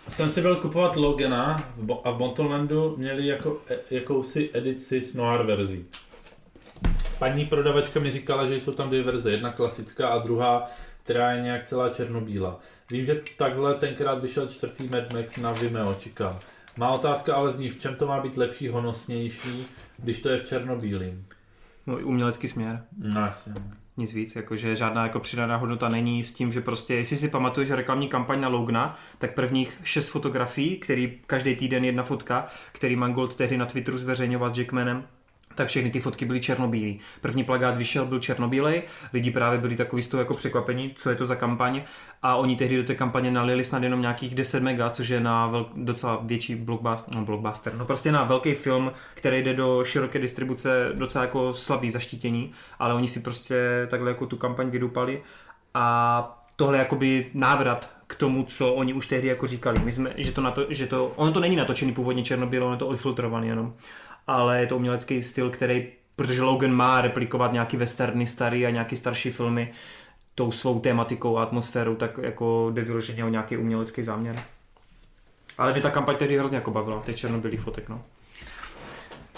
Jsem 0.10 0.30
si 0.30 0.42
byl 0.42 0.56
kupovat 0.56 0.96
Logana 0.96 1.64
Bo- 1.78 2.08
a 2.08 2.12
v 2.12 2.18
Bontolandu 2.18 2.96
měli 2.98 3.28
jako, 3.28 3.62
e, 3.70 3.96
jakousi 3.96 4.50
edici 4.54 5.02
s 5.02 5.14
noir 5.14 5.42
verzí. 5.42 5.86
Paní 7.20 7.46
prodavačka 7.46 8.00
mi 8.00 8.12
říkala, 8.12 8.48
že 8.48 8.56
jsou 8.56 8.72
tam 8.72 8.88
dvě 8.88 9.04
verze, 9.04 9.32
jedna 9.32 9.52
klasická 9.52 10.08
a 10.08 10.18
druhá, 10.20 10.70
která 11.04 11.32
je 11.32 11.42
nějak 11.42 11.66
celá 11.66 11.90
černobílá. 11.90 12.60
Vím, 12.92 13.06
že 13.06 13.22
takhle 13.38 13.74
tenkrát 13.74 14.22
vyšel 14.22 14.48
čtvrtý 14.48 14.88
Mad 14.88 15.14
Max 15.14 15.38
na 15.38 15.52
Vimeo, 15.52 15.94
čekám. 15.94 16.40
Má 16.78 16.92
otázka 16.92 17.36
ale 17.36 17.52
zní, 17.52 17.70
v 17.70 17.80
čem 17.80 17.96
to 17.96 18.08
má 18.08 18.20
být 18.20 18.38
lepší, 18.38 18.68
honosnější, 18.68 19.66
když 19.98 20.20
to 20.20 20.30
je 20.30 20.38
v 20.38 20.48
černobílým. 20.48 21.26
No, 21.88 21.98
umělecký 21.98 22.48
směr. 22.48 22.84
No 22.98 23.22
jasně. 23.22 23.54
Nic 24.00 24.14
víc, 24.14 24.36
jakože 24.36 24.76
žádná 24.76 25.04
jako 25.04 25.20
přidaná 25.20 25.56
hodnota 25.56 25.90
není 25.90 26.24
s 26.24 26.34
tím, 26.34 26.52
že 26.52 26.62
prostě, 26.62 26.96
jestli 26.96 27.16
si 27.16 27.30
pamatuješ 27.30 27.72
reklamní 27.72 28.08
kampaň 28.08 28.42
na 28.42 28.48
Logna, 28.48 28.96
tak 29.18 29.34
prvních 29.34 29.80
šest 29.84 30.08
fotografií, 30.08 30.78
který 30.78 31.20
každý 31.28 31.56
týden 31.56 31.86
jedna 31.86 32.04
fotka, 32.04 32.46
který 32.72 32.96
Mangold 32.96 33.36
tehdy 33.36 33.58
na 33.58 33.66
Twitteru 33.66 33.98
zveřejňoval 33.98 34.50
s 34.50 34.58
Jackmanem, 34.58 35.08
tak 35.60 35.68
všechny 35.68 35.90
ty 35.90 36.00
fotky 36.00 36.26
byly 36.26 36.40
černobílé. 36.40 36.94
První 37.22 37.44
plagát 37.44 37.78
vyšel, 37.78 38.06
byl 38.06 38.20
černobílej, 38.20 38.84
lidi 39.14 39.32
právě 39.32 39.60
byli 39.60 39.76
takový 39.76 40.02
z 40.02 40.08
toho 40.08 40.22
jako 40.22 40.34
překvapení, 40.34 40.94
co 40.96 41.10
je 41.10 41.16
to 41.16 41.26
za 41.26 41.36
kampaň 41.36 41.82
a 42.24 42.36
oni 42.36 42.56
tehdy 42.56 42.78
do 42.78 42.84
té 42.84 42.96
kampaně 42.96 43.32
nalili 43.32 43.64
snad 43.64 43.84
jenom 43.84 44.02
nějakých 44.02 44.36
10 44.36 44.64
mega, 44.64 44.90
což 44.90 45.10
je 45.10 45.20
na 45.20 45.48
vel, 45.48 45.66
docela 45.76 46.20
větší 46.22 46.56
blockbuster, 46.56 47.16
no 47.16 47.26
blockbuster, 47.26 47.74
no 47.74 47.86
prostě 47.86 48.12
na 48.12 48.24
velký 48.24 48.54
film, 48.56 48.92
který 49.14 49.44
jde 49.44 49.54
do 49.54 49.84
široké 49.84 50.20
distribuce 50.20 50.92
docela 50.94 51.24
jako 51.24 51.54
slabý 51.54 51.90
zaštítění, 51.90 52.52
ale 52.80 52.94
oni 52.94 53.08
si 53.08 53.20
prostě 53.20 53.88
takhle 53.90 54.12
jako 54.12 54.26
tu 54.26 54.38
kampaň 54.38 54.70
vydupali 54.70 55.22
a 55.74 56.46
tohle 56.56 56.78
je 56.78 56.80
jakoby 56.80 57.32
návrat 57.34 57.92
k 58.08 58.16
tomu, 58.16 58.44
co 58.44 58.74
oni 58.74 58.94
už 58.94 59.08
tehdy 59.08 59.28
jako 59.28 59.48
říkali. 59.48 59.80
My 59.80 59.92
jsme, 59.92 60.14
že 60.18 60.32
to, 60.32 60.42
na 60.42 60.52
to, 60.52 60.66
že 60.70 60.88
to, 60.88 61.12
ono 61.16 61.32
to 61.32 61.40
není 61.40 61.56
natočený 61.56 61.94
původně 61.94 62.24
černobílo, 62.24 62.66
ono 62.66 62.76
je 62.76 62.80
to 62.80 62.88
odfiltrovaný 62.88 63.48
jenom, 63.48 63.74
ale 64.30 64.60
je 64.60 64.68
to 64.68 64.76
umělecký 64.76 65.22
styl, 65.22 65.50
který, 65.50 65.88
protože 66.16 66.42
Logan 66.42 66.72
má 66.72 67.02
replikovat 67.02 67.54
nějaký 67.54 67.78
westerny 67.78 68.28
starý 68.28 68.66
a 68.66 68.70
nějaký 68.70 68.96
starší 68.96 69.32
filmy 69.32 69.72
tou 70.36 70.52
svou 70.52 70.80
tématikou 70.80 71.38
a 71.38 71.44
atmosférou, 71.44 71.96
tak 71.96 72.18
jako 72.22 72.72
jde 72.74 72.82
vyloženě 72.82 73.26
o 73.26 73.30
nějaký 73.30 73.58
umělecký 73.58 74.04
záměr. 74.04 74.40
Ale 75.58 75.72
mě 75.72 75.82
ta 75.82 75.92
kampaň 75.92 76.16
tehdy 76.16 76.38
hrozně 76.38 76.56
jako 76.56 76.72
bavila, 76.72 77.02
těch 77.06 77.16
černobílých 77.16 77.62
fotek, 77.62 77.90
no. 77.90 78.02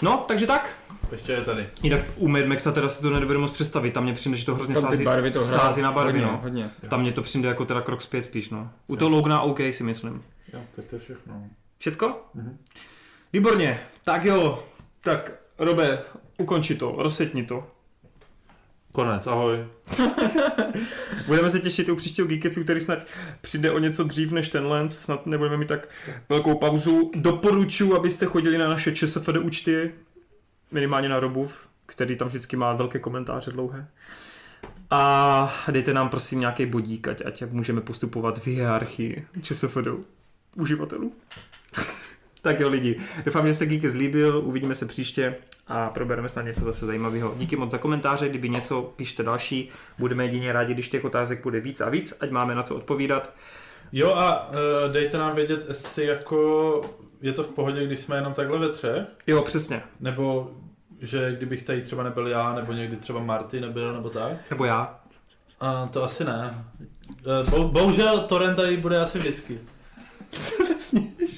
No, 0.02 0.24
takže 0.28 0.46
tak. 0.46 0.76
Ještě 1.12 1.32
je 1.32 1.40
tady. 1.42 1.68
Jinak 1.82 2.00
u 2.16 2.28
Mad 2.28 2.46
Maxa 2.46 2.72
teda 2.72 2.88
si 2.88 3.02
to 3.02 3.10
nedovedu 3.10 3.40
moc 3.40 3.50
představit, 3.50 3.90
tam 3.90 4.04
mě 4.04 4.12
přijde, 4.12 4.36
že 4.36 4.44
to 4.44 4.54
hrozně 4.54 4.74
Tam 4.74 4.84
ty 4.84 4.90
sází, 4.90 5.04
barvy 5.04 5.30
to 5.30 5.44
sází 5.44 5.82
na 5.82 5.92
barvy, 5.92 6.20
hodně, 6.20 6.32
no. 6.32 6.40
hodně. 6.42 6.70
Tam 6.90 7.00
mě 7.00 7.12
to 7.12 7.22
přijde 7.22 7.48
jako 7.48 7.64
teda 7.64 7.80
krok 7.80 8.02
zpět 8.02 8.22
spíš, 8.22 8.50
no. 8.50 8.70
U 8.86 8.96
toho 8.96 9.10
Logna 9.10 9.40
OK 9.40 9.60
si 9.70 9.82
myslím. 9.82 10.22
Jo, 10.52 10.60
tak 10.76 10.84
to 10.84 10.96
je 10.96 11.00
všechno. 11.00 11.44
Všecko? 11.78 12.20
Mhm. 12.34 12.58
Výborně, 13.32 13.80
tak 14.04 14.24
jo, 14.24 14.64
tak 15.04 15.32
Robe, 15.58 15.98
ukonči 16.38 16.74
to, 16.74 16.94
rozsetni 16.98 17.44
to. 17.44 17.70
Konec, 18.92 19.26
ahoj. 19.26 19.66
Budeme 21.26 21.50
se 21.50 21.60
těšit 21.60 21.88
u 21.88 21.96
příštího 21.96 22.28
Geeketsu, 22.28 22.64
který 22.64 22.80
snad 22.80 22.98
přijde 23.40 23.70
o 23.70 23.78
něco 23.78 24.04
dřív 24.04 24.32
než 24.32 24.48
ten 24.48 24.66
Lens, 24.66 24.98
snad 24.98 25.26
nebudeme 25.26 25.56
mít 25.56 25.68
tak 25.68 25.88
velkou 26.28 26.58
pauzu. 26.58 27.10
Doporučuji, 27.14 27.94
abyste 27.94 28.26
chodili 28.26 28.58
na 28.58 28.68
naše 28.68 28.92
ČSFD 28.92 29.36
účty, 29.42 29.94
minimálně 30.70 31.08
na 31.08 31.20
Robův, 31.20 31.68
který 31.86 32.16
tam 32.16 32.28
vždycky 32.28 32.56
má 32.56 32.72
velké 32.72 32.98
komentáře 32.98 33.50
dlouhé. 33.50 33.88
A 34.90 35.54
dejte 35.70 35.94
nám 35.94 36.08
prosím 36.08 36.40
nějaký 36.40 36.66
bodík, 36.66 37.08
ať, 37.08 37.26
ať 37.26 37.42
můžeme 37.50 37.80
postupovat 37.80 38.38
v 38.38 38.46
hierarchii 38.46 39.26
ČSFD 39.42 39.88
uživatelů. 40.56 41.12
Tak 42.42 42.60
jo 42.60 42.68
lidi, 42.68 42.96
doufám, 43.24 43.46
že 43.46 43.54
se 43.54 43.66
Geekes 43.66 43.92
líbil, 43.92 44.38
uvidíme 44.44 44.74
se 44.74 44.86
příště 44.86 45.34
a 45.68 45.90
probereme 45.90 46.28
snad 46.28 46.42
něco 46.42 46.64
zase 46.64 46.86
zajímavého. 46.86 47.34
Díky 47.36 47.56
moc 47.56 47.70
za 47.70 47.78
komentáře, 47.78 48.28
kdyby 48.28 48.48
něco, 48.48 48.82
pište 48.96 49.22
další, 49.22 49.68
budeme 49.98 50.24
jedině 50.24 50.52
rádi, 50.52 50.74
když 50.74 50.88
těch 50.88 51.04
otázek 51.04 51.42
bude 51.42 51.60
víc 51.60 51.80
a 51.80 51.88
víc, 51.88 52.14
ať 52.20 52.30
máme 52.30 52.54
na 52.54 52.62
co 52.62 52.76
odpovídat. 52.76 53.32
Jo 53.92 54.14
a 54.14 54.48
uh, 54.48 54.56
dejte 54.92 55.18
nám 55.18 55.34
vědět, 55.36 55.64
jestli 55.68 56.06
jako 56.06 56.80
je 57.20 57.32
to 57.32 57.42
v 57.42 57.48
pohodě, 57.48 57.86
když 57.86 58.00
jsme 58.00 58.16
jenom 58.16 58.32
takhle 58.32 58.58
ve 58.58 58.68
třech, 58.68 59.02
Jo, 59.26 59.42
přesně, 59.42 59.82
nebo 60.00 60.50
že 61.00 61.34
kdybych 61.36 61.62
tady 61.62 61.82
třeba 61.82 62.02
nebyl 62.02 62.26
já, 62.26 62.54
nebo 62.54 62.72
někdy 62.72 62.96
třeba 62.96 63.20
Marty 63.20 63.60
nebyl, 63.60 63.92
nebo 63.92 64.10
tak. 64.10 64.32
nebo 64.50 64.64
já. 64.64 64.98
A 65.60 65.86
to 65.86 66.04
asi 66.04 66.24
ne. 66.24 66.64
Eh, 67.10 67.50
Bo, 67.50 67.68
bohužel 67.68 68.20
Torrent 68.20 68.56
tady 68.56 68.76
bude 68.76 69.00
asi 69.00 69.18
vždycky. 69.18 69.58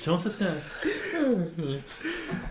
Čemu 0.03 0.19
se 0.19 0.31
směje? 0.31 0.63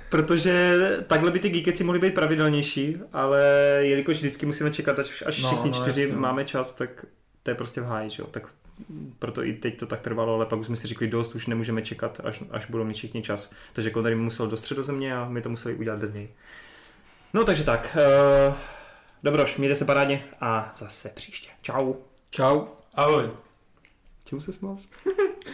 Protože 0.10 0.78
takhle 1.08 1.32
by 1.32 1.40
ty 1.40 1.50
geekeci 1.50 1.84
mohly 1.84 2.00
být 2.00 2.14
pravidelnější, 2.14 2.98
ale 3.14 3.42
jelikož 3.80 4.18
vždycky 4.18 4.46
musíme 4.46 4.72
čekat, 4.72 5.00
až, 5.00 5.24
až 5.26 5.42
No, 5.42 5.48
všichni 5.48 5.70
no, 5.70 5.76
čtyři 5.76 6.02
jasně. 6.02 6.16
máme 6.16 6.46
čas, 6.46 6.72
tak 6.72 7.06
to 7.44 7.52
je 7.52 7.56
prostě 7.56 7.82
v 7.82 7.86
háji, 7.86 8.10
že 8.10 8.22
jo. 8.24 8.28
Tak 8.32 8.48
proto 9.20 9.44
i 9.44 9.54
teď 9.54 9.80
to 9.80 9.86
tak 9.86 10.02
trvalo, 10.02 10.34
ale 10.36 10.46
pak 10.46 10.60
už 10.60 10.66
jsme 10.66 10.76
si 10.76 10.88
řekli 10.88 11.08
dost, 11.08 11.36
už 11.36 11.48
nemůžeme 11.48 11.82
čekat, 11.82 12.22
až, 12.24 12.44
až 12.52 12.66
budou 12.66 12.84
mít 12.84 12.94
všichni 12.94 13.22
čas. 13.22 13.54
Takže 13.74 13.92
Connery 13.92 14.16
musel 14.16 14.48
do 14.48 14.58
středozemě 14.58 15.16
a 15.16 15.30
my 15.30 15.42
to 15.42 15.50
museli 15.50 15.76
udělat 15.76 16.00
bez 16.00 16.14
něj. 16.14 16.30
No 17.34 17.44
takže 17.44 17.64
tak, 17.64 17.98
uh, 18.50 18.56
dobroš, 19.24 19.58
mějte 19.58 19.76
se 19.76 19.86
parádně 19.86 20.24
a 20.42 20.72
zase 20.76 21.10
příště. 21.16 21.50
Čau. 21.62 21.94
Čau. 22.30 22.62
Ahoj. 22.94 23.30
Čemu 24.34 24.42
se 24.42 24.54
smál? 24.54 24.76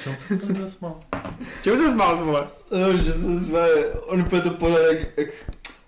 Čemu 0.04 0.16
se 0.28 0.62
zasmál? 0.62 1.00
Čemu 1.64 1.76
se 1.76 1.90
smál, 1.92 2.26
vole? 2.26 2.48
No, 2.72 2.98
že 2.98 3.14
se 3.14 3.38
jsme, 3.38 3.68
on 4.08 4.22
úplně 4.22 4.42
to 4.42 4.50
podal 4.50 4.80
jak, 4.80 5.00
jak 5.18 5.30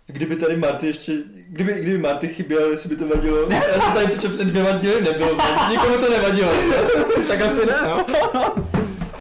kdyby 0.08 0.36
tady 0.36 0.58
Marty 0.58 0.88
ještě, 0.88 1.14
kdyby, 1.48 1.74
kdyby 1.74 1.98
Marty 1.98 2.28
chyběl, 2.28 2.72
jestli 2.72 2.90
by 2.90 2.96
to 2.96 3.08
vadilo. 3.08 3.38
Já 3.52 3.62
jsem 3.62 3.94
tady 3.94 4.08
před, 4.08 4.34
před 4.34 4.48
dvěma 4.48 4.72
díly 4.72 5.02
nebyl, 5.02 5.38
nikomu 5.70 5.98
to 5.98 6.10
nevadilo. 6.10 6.52
Tak 7.28 7.42
asi 7.42 7.66
ne, 7.66 7.76
no. 7.84 8.06